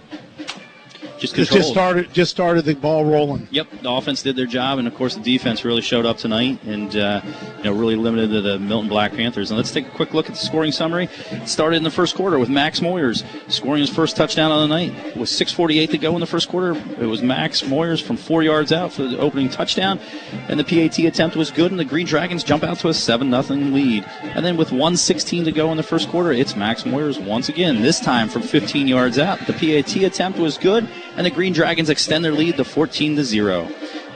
Just 1.20 1.34
controlled. 1.34 1.60
just 1.60 1.70
started 1.70 2.14
just 2.14 2.30
started 2.30 2.64
the 2.64 2.74
ball 2.74 3.04
rolling. 3.04 3.46
Yep, 3.50 3.82
the 3.82 3.90
offense 3.90 4.22
did 4.22 4.36
their 4.36 4.46
job, 4.46 4.78
and 4.78 4.88
of 4.88 4.94
course 4.94 5.14
the 5.14 5.20
defense 5.20 5.66
really 5.66 5.82
showed 5.82 6.06
up 6.06 6.16
tonight, 6.16 6.58
and 6.64 6.96
uh, 6.96 7.20
you 7.58 7.64
know 7.64 7.72
really 7.72 7.94
limited 7.94 8.28
the 8.42 8.58
Milton 8.58 8.88
Black 8.88 9.12
Panthers. 9.12 9.50
And 9.50 9.58
let's 9.58 9.70
take 9.70 9.86
a 9.86 9.90
quick 9.90 10.14
look 10.14 10.30
at 10.30 10.32
the 10.32 10.40
scoring 10.40 10.72
summary. 10.72 11.10
It 11.30 11.46
started 11.46 11.76
in 11.76 11.82
the 11.82 11.90
first 11.90 12.14
quarter 12.14 12.38
with 12.38 12.48
Max 12.48 12.80
Moyers 12.80 13.22
scoring 13.52 13.82
his 13.82 13.90
first 13.90 14.16
touchdown 14.16 14.50
of 14.50 14.60
the 14.62 14.68
night. 14.68 15.16
With 15.16 15.28
6:48 15.28 15.90
to 15.90 15.98
go 15.98 16.14
in 16.14 16.20
the 16.20 16.26
first 16.26 16.48
quarter, 16.48 16.74
it 16.98 17.06
was 17.06 17.20
Max 17.20 17.60
Moyers 17.60 18.02
from 18.02 18.16
four 18.16 18.42
yards 18.42 18.72
out 18.72 18.90
for 18.90 19.02
the 19.02 19.18
opening 19.18 19.50
touchdown, 19.50 20.00
and 20.48 20.58
the 20.58 20.64
PAT 20.64 20.98
attempt 21.00 21.36
was 21.36 21.50
good, 21.50 21.70
and 21.70 21.78
the 21.78 21.84
Green 21.84 22.06
Dragons 22.06 22.42
jump 22.42 22.64
out 22.64 22.78
to 22.78 22.88
a 22.88 22.94
seven 22.94 23.30
0 23.30 23.58
lead. 23.60 24.06
And 24.22 24.42
then 24.42 24.56
with 24.56 24.70
1:16 24.70 25.44
to 25.44 25.52
go 25.52 25.70
in 25.70 25.76
the 25.76 25.82
first 25.82 26.08
quarter, 26.08 26.32
it's 26.32 26.56
Max 26.56 26.84
Moyers 26.84 27.22
once 27.22 27.50
again. 27.50 27.82
This 27.82 28.00
time 28.00 28.30
from 28.30 28.40
15 28.40 28.88
yards 28.88 29.18
out. 29.18 29.38
The 29.46 29.52
PAT 29.52 29.96
attempt 29.96 30.38
was 30.38 30.56
good, 30.56 30.88
and 31.16 31.26
the 31.26 31.30
Green 31.30 31.52
Dragons 31.52 31.90
extend 31.90 32.24
their 32.24 32.32
lead 32.32 32.56
to 32.56 32.64
14 32.64 33.16
to 33.16 33.24
zero. 33.24 33.68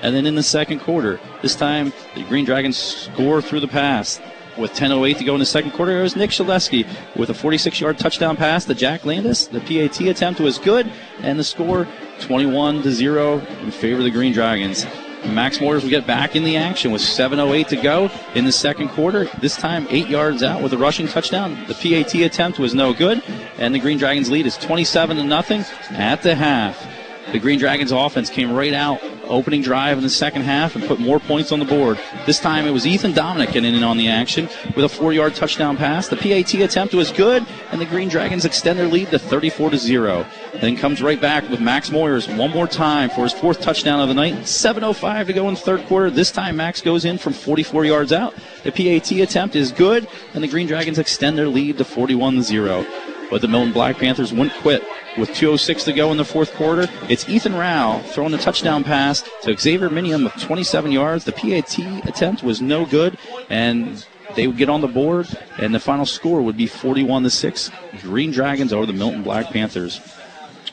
And 0.03 0.15
then 0.15 0.27
in 0.27 0.35
the 0.35 0.43
second 0.43 0.81
quarter, 0.81 1.21
this 1.43 1.55
time 1.55 1.93
the 2.15 2.25
Green 2.25 2.45
Dragons 2.45 2.77
score 2.77 3.41
through 3.41 3.61
the 3.61 3.69
pass. 3.69 4.21
With 4.57 4.73
10.08 4.73 5.19
to 5.19 5.25
go 5.25 5.35
in 5.35 5.41
the 5.41 5.47
second 5.47 5.73
quarter, 5.73 5.99
it 5.99 6.03
was 6.03 6.15
Nick 6.15 6.31
Shedleski 6.31 6.87
with 7.17 7.31
a 7.31 7.35
46 7.35 7.81
yard 7.81 7.99
touchdown 7.99 8.37
pass 8.37 8.65
to 8.67 8.75
Jack 8.75 9.05
Landis. 9.05 9.49
The 9.49 9.61
PAT 9.61 10.01
attempt 10.03 10.39
was 10.39 10.59
good, 10.59 10.91
and 11.23 11.39
the 11.39 11.45
score 11.45 11.89
21 12.21 12.83
to 12.83 12.93
0 12.93 13.41
in 13.41 13.71
favor 13.73 13.99
of 13.99 14.05
the 14.05 14.11
Green 14.11 14.33
Dragons. 14.33 14.87
Max 15.27 15.59
Moyers 15.59 15.83
will 15.83 15.91
get 15.91 16.07
back 16.07 16.37
in 16.37 16.45
the 16.45 16.57
action 16.57 16.93
with 16.93 17.03
7.08 17.03 17.69
to 17.69 17.77
go 17.77 18.11
in 18.35 18.45
the 18.45 18.53
second 18.53 18.89
quarter. 18.91 19.25
This 19.41 19.57
time, 19.57 19.87
eight 19.91 20.09
yards 20.09 20.43
out 20.43 20.63
with 20.63 20.73
a 20.73 20.79
rushing 20.79 21.09
touchdown. 21.09 21.65
The 21.67 21.75
PAT 21.75 22.15
attempt 22.15 22.59
was 22.59 22.75
no 22.75 22.93
good, 22.93 23.23
and 23.59 23.75
the 23.75 23.79
Green 23.79 23.99
Dragons 23.99 24.31
lead 24.31 24.47
is 24.47 24.57
27 24.57 25.17
to 25.17 25.25
nothing 25.25 25.65
at 25.91 26.23
the 26.23 26.35
half. 26.35 26.87
The 27.33 27.39
Green 27.39 27.59
Dragons 27.59 27.91
offense 27.91 28.31
came 28.31 28.53
right 28.53 28.75
out, 28.75 29.01
opening 29.29 29.63
drive 29.63 29.97
in 29.97 30.05
the 30.05 30.11
second 30.11 30.43
half, 30.43 30.77
and 30.77 30.85
put 30.87 30.99
more 30.99 31.19
points 31.19 31.53
on 31.53 31.59
the 31.59 31.65
board. 31.65 31.99
This 32.27 32.39
time 32.39 32.67
it 32.67 32.71
was 32.71 32.87
Ethan 32.87 33.13
Dominic 33.13 33.53
getting 33.53 33.75
in 33.75 33.83
on 33.83 33.97
the 33.97 34.09
action 34.09 34.49
with 34.77 34.85
a 34.85 34.89
four-yard 34.89 35.35
touchdown 35.35 35.77
pass. 35.77 36.09
The 36.09 36.17
PAT 36.17 36.55
attempt 36.55 36.95
was 36.95 37.11
good, 37.11 37.47
and 37.73 37.81
the 37.81 37.87
Green 37.87 38.09
Dragons 38.09 38.45
extend 38.45 38.79
their 38.79 38.89
lead 38.89 39.11
to 39.11 39.19
34 39.19 39.71
to 39.71 39.79
zero. 39.79 40.27
Then 40.61 40.77
comes 40.77 41.03
right 41.03 41.21
back 41.21 41.49
with 41.51 41.61
Max 41.61 41.91
Moyers 41.91 42.35
one 42.37 42.51
more 42.51 42.69
time 42.69 43.11
for 43.11 43.23
his 43.23 43.33
fourth 43.33 43.61
touchdown 43.61 44.01
of 44.01 44.09
the 44.09 44.15
night. 44.15 44.47
7:05 44.47 45.27
to 45.27 45.33
go 45.33 45.49
in 45.49 45.55
the 45.55 45.61
third 45.61 45.85
quarter. 45.87 46.11
This 46.11 46.31
time 46.31 46.57
Max 46.57 46.81
goes 46.81 47.05
in 47.05 47.19
from 47.19 47.33
44 47.33 47.85
yards 47.85 48.13
out. 48.13 48.35
The 48.63 48.71
PAT 48.71 49.21
attempt 49.21 49.57
is 49.57 49.73
good, 49.73 50.07
and 50.33 50.43
the 50.43 50.49
Green 50.49 50.67
Dragons 50.67 50.99
extend 50.99 51.37
their 51.37 51.49
lead 51.49 51.79
to 51.79 51.85
41 51.85 52.37
to 52.37 52.43
zero. 52.43 52.87
But 53.31 53.41
the 53.41 53.49
Milton 53.49 53.73
Black 53.73 53.97
Panthers 53.97 54.33
wouldn't 54.33 54.55
quit. 54.61 54.83
With 55.17 55.31
2.06 55.31 55.85
to 55.85 55.93
go 55.93 56.11
in 56.11 56.17
the 56.17 56.25
fourth 56.25 56.53
quarter, 56.55 56.89
it's 57.09 57.29
Ethan 57.29 57.55
Rao 57.55 58.01
throwing 58.01 58.35
a 58.35 58.39
touchdown 58.39 58.83
pass 58.83 59.23
to 59.43 59.57
Xavier 59.57 59.89
Minium 59.89 60.27
of 60.27 60.41
27 60.43 60.91
yards. 60.91 61.25
The 61.25 61.33
PAT 61.33 61.79
attempt 62.09 62.43
was 62.43 62.61
no 62.61 62.85
good, 62.85 63.17
and 63.49 64.05
they 64.35 64.47
would 64.47 64.57
get 64.57 64.69
on 64.69 64.81
the 64.81 64.89
board, 64.89 65.29
and 65.59 65.75
the 65.75 65.81
final 65.81 66.07
score 66.07 66.43
would 66.43 66.57
be 66.57 66.67
41 66.67 67.23
to 67.23 67.31
6. 67.31 67.71
Green 68.01 68.33
Dragons 68.33 68.73
over 68.73 68.87
the 68.87 68.93
Milton 68.93 69.23
Black 69.23 69.51
Panthers. 69.51 70.01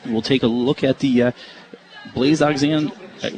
We'll 0.06 0.22
take 0.22 0.42
a 0.42 0.48
look 0.48 0.82
at 0.82 0.98
the 0.98 1.22
uh, 1.22 1.32
Blaise 2.14 2.42
Alexander. 2.42 2.92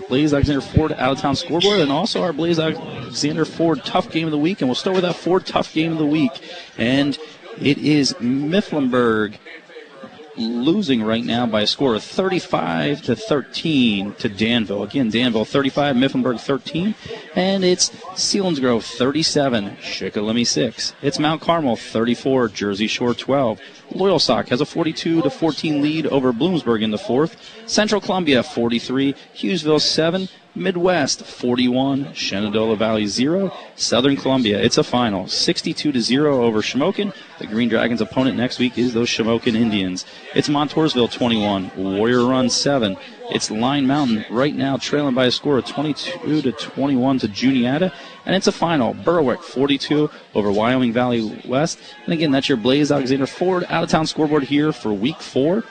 Blaise 0.09 0.33
Alexander 0.33 0.63
Ford 0.63 0.93
out 0.93 1.13
of 1.13 1.21
town 1.21 1.37
scoreboard, 1.37 1.81
and 1.81 1.93
also 1.93 2.23
our 2.23 2.33
Blaise 2.33 2.59
Alexander 2.59 3.45
Ford 3.45 3.85
tough 3.85 4.11
game 4.11 4.27
of 4.27 4.31
the 4.31 4.39
week. 4.39 4.63
And 4.63 4.69
we'll 4.69 4.75
start 4.75 4.95
with 4.95 5.05
that 5.05 5.17
Ford 5.17 5.45
tough 5.45 5.75
game 5.75 5.93
of 5.93 5.99
the 5.99 6.07
week. 6.07 6.33
And 6.79 7.19
it 7.61 7.79
is 7.79 8.15
Mifflinburg 8.15 9.37
losing 10.37 11.03
right 11.03 11.25
now 11.25 11.47
by 11.47 11.63
a 11.63 11.67
score 11.67 11.95
of 11.95 12.03
35 12.03 13.03
to 13.03 13.17
13 13.17 14.15
to 14.15 14.29
Danville. 14.29 14.83
Again, 14.83 15.11
Danville 15.11 15.45
35, 15.45 15.97
Mifflinburg 15.97 16.41
13, 16.41 16.95
and 17.37 17.65
it's 17.65 17.91
Selinsgrove 18.15 18.83
37, 18.83 19.77
Shikellamy 19.77 20.47
6. 20.47 20.95
It's 21.03 21.19
Mount 21.19 21.41
Carmel 21.41 21.77
34, 21.77 22.49
Jersey 22.49 22.87
Shore 22.87 23.15
12. 23.15 23.61
Loyalsock 23.93 24.49
has 24.49 24.61
a 24.61 24.67
42 24.67 25.23
to 25.23 25.31
14 25.31 25.83
lead 25.83 26.07
over 26.07 26.33
Bloomsburg 26.33 26.83
in 26.83 26.91
the 26.91 26.99
fourth. 26.99 27.37
Central 27.67 28.01
Columbia 28.01 28.43
43, 28.43 29.15
Hughesville 29.37 29.81
7, 29.81 30.29
Midd-West 30.57 31.25
41, 31.25 32.15
Shenandoah 32.15 32.77
Valley 32.77 33.07
0, 33.07 33.53
Southern 33.75 34.17
Columbia. 34.17 34.63
It's 34.63 34.79
a 34.79 34.85
final 34.85 35.27
62 35.27 35.91
to 35.91 36.01
0 36.01 36.45
over 36.45 36.63
Shamokin. 36.63 37.13
The 37.41 37.49
Green 37.49 37.69
Dragons 37.69 38.01
opponent 38.01 38.37
next 38.37 38.61
week 38.61 38.79
is 38.79 38.95
those 38.95 39.09
Shamokin 39.09 39.57
Indians. 39.57 40.05
It's 40.33 40.49
Montoursville 40.49 41.11
21, 41.11 41.73
Warrior 41.77 42.27
Run 42.27 42.49
7. 42.49 42.97
It's 43.31 43.51
Line 43.51 43.87
Mountain 43.87 44.25
right 44.31 44.55
now 44.55 44.77
trailing 44.77 45.15
by 45.15 45.27
a 45.27 45.31
score 45.33 45.59
of 45.59 45.67
22 45.67 46.43
to 46.43 46.53
21 46.53 47.19
to 47.19 47.29
Juniata. 47.29 47.93
And 48.25 48.37
it's 48.37 48.47
a 48.47 48.53
final 48.53 48.95
Berwick 48.95 49.43
42 49.43 50.09
over 50.37 50.53
Wyoming 50.53 50.93
Valley 50.93 51.43
West. 51.47 51.81
And 52.05 52.13
again, 52.13 52.31
that's 52.31 52.49
your 52.49 52.59
Blaise 52.59 52.93
Alexander 52.93 53.27
Ford 53.27 53.65
out 53.69 53.83
of 53.83 53.91
town 53.91 54.07
scoreboard 54.07 54.45
here 54.45 54.73
for 54.73 54.93
week 54.93 55.21
four. 55.21 55.65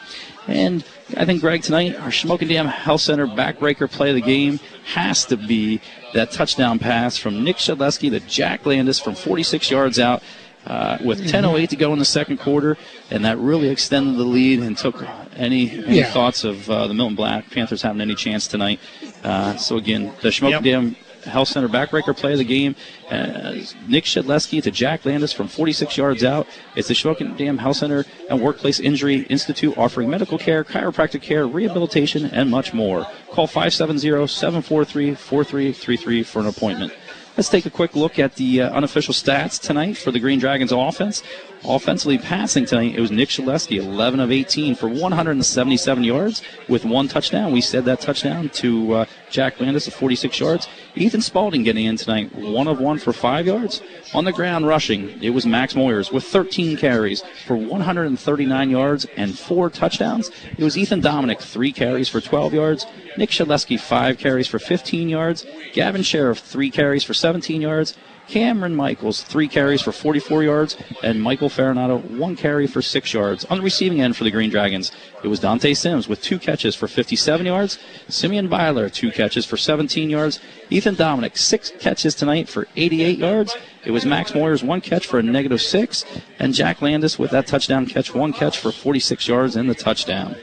And 0.48 0.84
I 1.18 1.26
think, 1.26 1.42
Greg, 1.42 1.62
tonight, 1.62 1.96
our 1.98 2.10
Shamokin 2.10 2.48
Dam 2.50 2.66
Health 2.68 3.02
Center 3.02 3.28
backbreaker 3.28 3.92
play 3.92 4.10
of 4.10 4.16
the 4.16 4.22
game 4.22 4.60
has 4.86 5.26
to 5.26 5.38
be 5.38 5.82
that 6.14 6.32
touchdown 6.32 6.80
pass 6.80 7.18
from 7.18 7.44
Nick 7.44 7.58
Shedleski 7.58 8.10
to 8.12 8.20
Jack 8.22 8.66
Landis 8.66 9.00
from 9.00 9.16
46 9.16 9.70
yards 9.70 10.00
out. 10.00 10.24
Uh, 10.66 10.98
with 11.04 11.20
10:08 11.30 11.68
to 11.72 11.76
go 11.76 11.92
in 11.92 12.00
the 12.00 12.06
second 12.06 12.38
quarter, 12.38 12.78
and 13.12 13.26
that 13.26 13.38
really 13.38 13.68
extended 13.68 14.16
the 14.16 14.24
lead 14.24 14.60
and 14.60 14.78
took 14.78 15.06
any 15.36 15.70
any 15.86 15.98
Yeah. 15.98 16.06
thoughts 16.06 16.46
of 16.46 16.70
uh, 16.70 16.88
the 16.88 16.94
Milton 16.94 17.18
Black 17.18 17.52
Panthers 17.52 17.82
having 17.82 18.00
any 18.00 18.16
chance 18.16 18.48
tonight. 18.48 18.80
Uh, 19.26 19.58
so 19.58 19.76
again, 19.76 20.14
the 20.22 20.30
Shamokin 20.30 20.64
Dam 20.64 20.96
Health 21.26 21.50
Center 21.50 21.68
backbreaker 21.68 22.16
play 22.16 22.34
of 22.34 22.38
the 22.38 22.44
game. 22.44 22.76
Uh, 23.10 23.56
Nick 23.88 24.04
Shedleski 24.06 24.62
to 24.64 24.72
Jack 24.72 25.06
Landis 25.06 25.34
from 25.34 25.48
46 25.48 25.98
yards 25.98 26.24
out. 26.24 26.48
It's 26.76 26.88
the 26.88 26.94
Shamokin 26.94 27.36
Dam 27.38 27.58
Health 27.58 27.78
Center 27.78 28.06
and 28.30 28.40
Workplace 28.42 28.80
Injury 28.80 29.22
Institute 29.24 29.76
offering 29.78 30.10
medical 30.10 30.38
care, 30.38 30.64
chiropractic 30.64 31.22
care, 31.22 31.46
rehabilitation, 31.48 32.26
and 32.26 32.50
much 32.50 32.74
more. 32.74 33.06
Call 33.32 33.48
570-743-4333 33.48 36.26
for 36.26 36.40
an 36.40 36.48
appointment. 36.48 36.94
Let's 37.36 37.50
take 37.50 37.66
a 37.66 37.72
quick 37.72 37.96
look 37.96 38.20
at 38.20 38.36
the 38.36 38.62
uh, 38.62 38.76
unofficial 38.76 39.14
stats 39.14 39.60
tonight 39.60 39.98
for 39.98 40.12
the 40.12 40.20
Green 40.20 40.38
Dragons 40.38 40.72
offense. 40.72 41.24
Offensively 41.66 42.18
passing 42.18 42.66
tonight, 42.66 42.94
it 42.94 43.00
was 43.00 43.10
Nick 43.10 43.30
Shedleski, 43.30 43.78
11 43.78 44.20
of 44.20 44.34
18 44.34 44.76
for 44.76 44.90
177 44.90 46.04
yards 46.04 46.42
with 46.68 46.84
one 46.84 47.08
touchdown. 47.08 47.54
We 47.54 47.62
said 47.62 47.86
that 47.86 48.02
touchdown 48.02 48.50
to 48.50 48.94
uh, 48.94 49.06
Jack 49.30 49.62
Landis 49.62 49.88
of 49.88 49.94
46 49.94 50.40
yards. 50.42 50.68
Ethan 50.96 51.22
Spalding 51.22 51.64
getting 51.64 51.86
in 51.86 51.96
tonight, 51.96 52.36
one 52.36 52.68
of 52.68 52.82
one 52.82 53.00
for 53.00 53.14
five 53.14 53.48
yards. 53.48 53.82
On 54.14 54.26
the 54.26 54.34
ground 54.34 54.68
rushing, 54.68 55.24
it 55.24 55.30
was 55.30 55.46
Max 55.46 55.74
Moyers 55.74 56.12
with 56.12 56.26
13 56.26 56.76
carries 56.76 57.24
for 57.46 57.56
139 57.56 58.70
yards 58.70 59.06
and 59.16 59.38
four 59.40 59.70
touchdowns. 59.70 60.32
It 60.58 60.64
was 60.66 60.78
Ethan 60.78 61.00
Dominic, 61.00 61.40
three 61.40 61.72
carries 61.72 62.10
for 62.10 62.20
12 62.20 62.54
yards. 62.54 62.86
Nick 63.18 63.30
Shedleski, 63.30 63.80
five 63.80 64.18
carries 64.18 64.48
for 64.48 64.60
15 64.60 65.08
yards. 65.08 65.46
Gavin 65.72 66.04
Sheriff, 66.04 66.40
three 66.40 66.70
carries 66.70 67.06
for 67.06 67.14
17 67.14 67.62
yards. 67.62 67.96
Cameron 68.28 68.76
Michaels, 68.76 69.22
three 69.22 69.48
carries 69.48 69.82
for 69.82 69.92
44 69.92 70.44
yards, 70.44 70.78
and 71.04 71.22
Michael 71.22 71.50
Farinato, 71.50 72.18
one 72.18 72.36
carry 72.36 72.68
for 72.68 72.82
six 72.82 73.14
yards. 73.14 73.46
On 73.46 73.58
the 73.58 73.64
receiving 73.64 74.02
end 74.02 74.16
for 74.16 74.24
the 74.24 74.32
Green 74.32 74.50
Dragons, 74.50 74.92
it 75.24 75.28
was 75.28 75.40
Dante 75.40 75.74
Sims 75.74 76.08
with 76.08 76.22
two 76.22 76.40
catches 76.40 76.76
for 76.76 76.88
57 76.88 77.46
yards, 77.46 77.80
Simeon 78.08 78.48
Byler, 78.48 78.90
two 78.90 79.12
catches 79.12 79.46
for 79.46 79.58
17 79.58 80.10
yards, 80.10 80.40
Ethan 80.70 80.96
Dominic, 80.96 81.38
six 81.38 81.72
catches 81.80 82.16
tonight 82.16 82.48
for 82.48 82.68
88 82.76 83.18
yards. 83.18 83.56
It 83.86 83.92
was 83.92 84.06
Max 84.06 84.32
Moyers, 84.32 84.64
one 84.64 84.82
catch 84.82 85.06
for 85.06 85.20
a 85.20 85.24
negative 85.24 85.62
six, 85.62 86.06
and 86.40 86.54
Jack 86.54 86.82
Landis 86.82 87.20
with 87.20 87.32
that 87.32 87.46
touchdown 87.48 87.86
catch, 87.86 88.16
one 88.16 88.34
catch 88.34 88.58
for 88.58 88.72
46 88.72 89.28
yards 89.28 89.56
and 89.56 89.70
the 89.70 89.76
touchdown. 89.76 90.38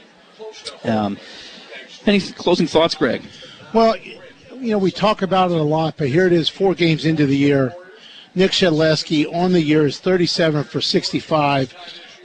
Um, 0.83 1.17
any 2.05 2.19
closing 2.19 2.67
thoughts, 2.67 2.95
Greg? 2.95 3.23
Well, 3.73 3.95
you 4.61 4.71
know, 4.71 4.77
we 4.77 4.91
talk 4.91 5.21
about 5.21 5.51
it 5.51 5.57
a 5.57 5.63
lot, 5.63 5.95
but 5.97 6.07
here 6.07 6.27
it 6.27 6.33
is, 6.33 6.47
four 6.49 6.73
games 6.75 7.05
into 7.05 7.25
the 7.25 7.35
year. 7.37 7.73
Nick 8.35 8.51
Shedleski 8.51 9.25
on 9.33 9.51
the 9.51 9.61
year 9.61 9.85
is 9.85 9.99
37 9.99 10.63
for 10.63 10.79
65, 10.79 11.73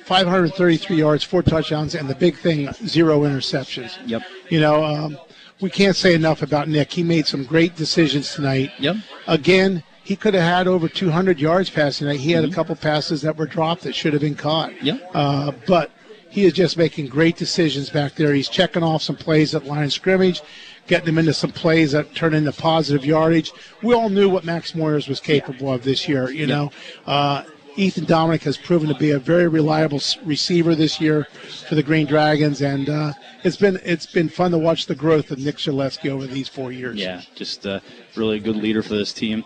533 0.04 0.96
yards, 0.96 1.24
four 1.24 1.42
touchdowns, 1.42 1.94
and 1.94 2.08
the 2.08 2.14
big 2.14 2.36
thing, 2.36 2.72
zero 2.86 3.20
interceptions. 3.22 3.98
Yep. 4.06 4.22
You 4.50 4.60
know, 4.60 4.84
um, 4.84 5.18
we 5.60 5.70
can't 5.70 5.96
say 5.96 6.14
enough 6.14 6.42
about 6.42 6.68
Nick. 6.68 6.92
He 6.92 7.02
made 7.02 7.26
some 7.26 7.44
great 7.44 7.74
decisions 7.76 8.32
tonight. 8.34 8.70
Yep. 8.78 8.96
Again, 9.26 9.82
he 10.04 10.14
could 10.14 10.34
have 10.34 10.44
had 10.44 10.68
over 10.68 10.88
200 10.88 11.40
yards 11.40 11.70
passing 11.70 12.06
tonight. 12.06 12.20
He 12.20 12.30
had 12.32 12.44
Mm-hmm. 12.44 12.52
a 12.52 12.54
couple 12.54 12.76
passes 12.76 13.22
that 13.22 13.36
were 13.36 13.46
dropped 13.46 13.82
that 13.82 13.94
should 13.94 14.12
have 14.12 14.22
been 14.22 14.36
caught. 14.36 14.80
Yep. 14.82 15.10
Uh, 15.12 15.52
but 15.66 15.90
he 16.28 16.44
is 16.44 16.52
just 16.52 16.76
making 16.76 17.08
great 17.08 17.36
decisions 17.36 17.90
back 17.90 18.14
there. 18.14 18.32
He's 18.32 18.48
checking 18.48 18.84
off 18.84 19.02
some 19.02 19.16
plays 19.16 19.54
at 19.54 19.64
line 19.64 19.84
of 19.84 19.92
scrimmage, 19.92 20.42
getting 20.86 21.06
them 21.06 21.18
into 21.18 21.34
some 21.34 21.50
plays 21.50 21.92
that 21.92 22.14
turn 22.14 22.34
into 22.34 22.52
positive 22.52 23.04
yardage. 23.04 23.52
We 23.82 23.94
all 23.94 24.08
knew 24.08 24.28
what 24.28 24.44
Max 24.44 24.72
Moyers 24.72 25.08
was 25.08 25.20
capable 25.20 25.72
of 25.72 25.82
this 25.82 26.08
year. 26.08 26.30
You 26.30 26.46
know, 26.46 26.70
uh, 27.06 27.44
Ethan 27.76 28.04
Dominic 28.04 28.42
has 28.44 28.56
proven 28.56 28.88
to 28.88 28.94
be 28.94 29.10
a 29.10 29.18
very 29.18 29.48
reliable 29.48 30.00
receiver 30.24 30.74
this 30.74 31.00
year 31.00 31.26
for 31.68 31.74
the 31.74 31.82
Green 31.82 32.06
Dragons, 32.06 32.62
and 32.62 32.88
uh, 32.88 33.12
it's 33.44 33.56
been 33.56 33.78
it's 33.84 34.06
been 34.06 34.28
fun 34.28 34.50
to 34.52 34.58
watch 34.58 34.86
the 34.86 34.94
growth 34.94 35.30
of 35.30 35.38
Nick 35.38 35.56
Shedleski 35.56 36.10
over 36.10 36.26
these 36.26 36.48
four 36.48 36.72
years. 36.72 36.96
Yeah, 36.96 37.22
just 37.34 37.66
uh, 37.66 37.80
really 38.14 38.38
a 38.38 38.40
good 38.40 38.56
leader 38.56 38.82
for 38.82 38.94
this 38.94 39.12
team. 39.12 39.44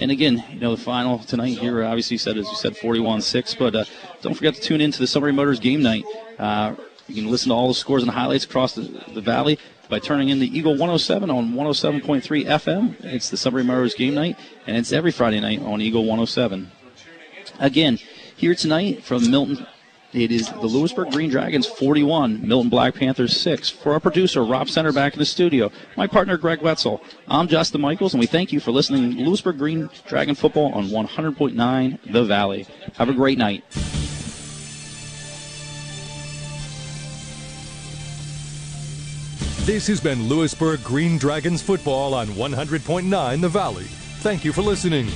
And 0.00 0.10
again, 0.10 0.42
you 0.50 0.58
know, 0.58 0.74
the 0.74 0.82
final 0.82 1.18
tonight 1.18 1.58
here 1.58 1.84
obviously 1.84 2.16
said, 2.16 2.38
as 2.38 2.48
you 2.48 2.54
said, 2.54 2.74
41 2.74 3.20
6. 3.20 3.54
But 3.54 3.74
uh, 3.74 3.84
don't 4.22 4.34
forget 4.34 4.54
to 4.54 4.60
tune 4.60 4.80
into 4.80 4.98
the 4.98 5.06
Sunbury 5.06 5.32
Motors 5.32 5.60
game 5.60 5.82
night. 5.82 6.04
Uh, 6.38 6.74
you 7.06 7.22
can 7.22 7.30
listen 7.30 7.50
to 7.50 7.54
all 7.54 7.68
the 7.68 7.74
scores 7.74 8.02
and 8.02 8.10
highlights 8.10 8.44
across 8.44 8.74
the, 8.74 8.82
the 9.12 9.20
valley 9.20 9.58
by 9.90 9.98
turning 9.98 10.28
in 10.28 10.38
the 10.38 10.56
Eagle 10.56 10.72
107 10.72 11.28
on 11.30 11.52
107.3 11.52 12.46
FM. 12.46 12.94
It's 13.04 13.28
the 13.28 13.36
Sunbury 13.36 13.64
Motors 13.64 13.94
game 13.94 14.14
night, 14.14 14.38
and 14.66 14.76
it's 14.76 14.92
every 14.92 15.10
Friday 15.10 15.40
night 15.40 15.60
on 15.60 15.82
Eagle 15.82 16.02
107. 16.02 16.70
Again, 17.58 17.98
here 18.36 18.54
tonight 18.54 19.02
from 19.02 19.28
Milton, 19.30 19.66
it 20.12 20.30
is 20.30 20.48
the 20.48 20.66
Lewisburg 20.66 21.10
Green 21.10 21.28
Dragons 21.28 21.66
41, 21.66 22.46
Milton 22.46 22.70
Black 22.70 22.94
Panthers 22.94 23.36
6. 23.36 23.68
For 23.68 23.92
our 23.92 24.00
producer, 24.00 24.44
Rob 24.44 24.68
Center, 24.68 24.92
back 24.92 25.14
in 25.14 25.18
the 25.18 25.26
studio, 25.26 25.72
my 25.96 26.06
partner, 26.06 26.36
Greg 26.36 26.62
Wetzel, 26.62 27.02
I'm 27.26 27.48
Justin 27.48 27.80
Michaels, 27.80 28.14
and 28.14 28.20
we 28.20 28.26
thank 28.26 28.52
you 28.52 28.60
for 28.60 28.70
listening 28.70 29.16
Lewisburg 29.16 29.58
Green 29.58 29.90
Dragon 30.06 30.36
Football 30.36 30.72
on 30.72 30.86
100.9 30.86 32.12
The 32.12 32.24
Valley. 32.24 32.66
Have 32.94 33.08
a 33.08 33.14
great 33.14 33.38
night. 33.38 33.64
This 39.64 39.86
has 39.88 40.00
been 40.00 40.26
Lewisburg 40.26 40.82
Green 40.82 41.18
Dragons 41.18 41.60
football 41.60 42.14
on 42.14 42.28
100.9 42.28 43.40
The 43.42 43.48
Valley. 43.48 43.84
Thank 43.84 44.42
you 44.42 44.54
for 44.54 44.62
listening. 44.62 45.06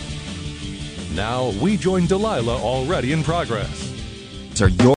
Now 1.15 1.51
we 1.63 1.79
join 1.79 2.07
Delilah 2.07 2.59
already 2.59 3.13
in 3.13 3.23
progress. 3.25 3.91
Are 4.61 4.69
your 4.69 4.93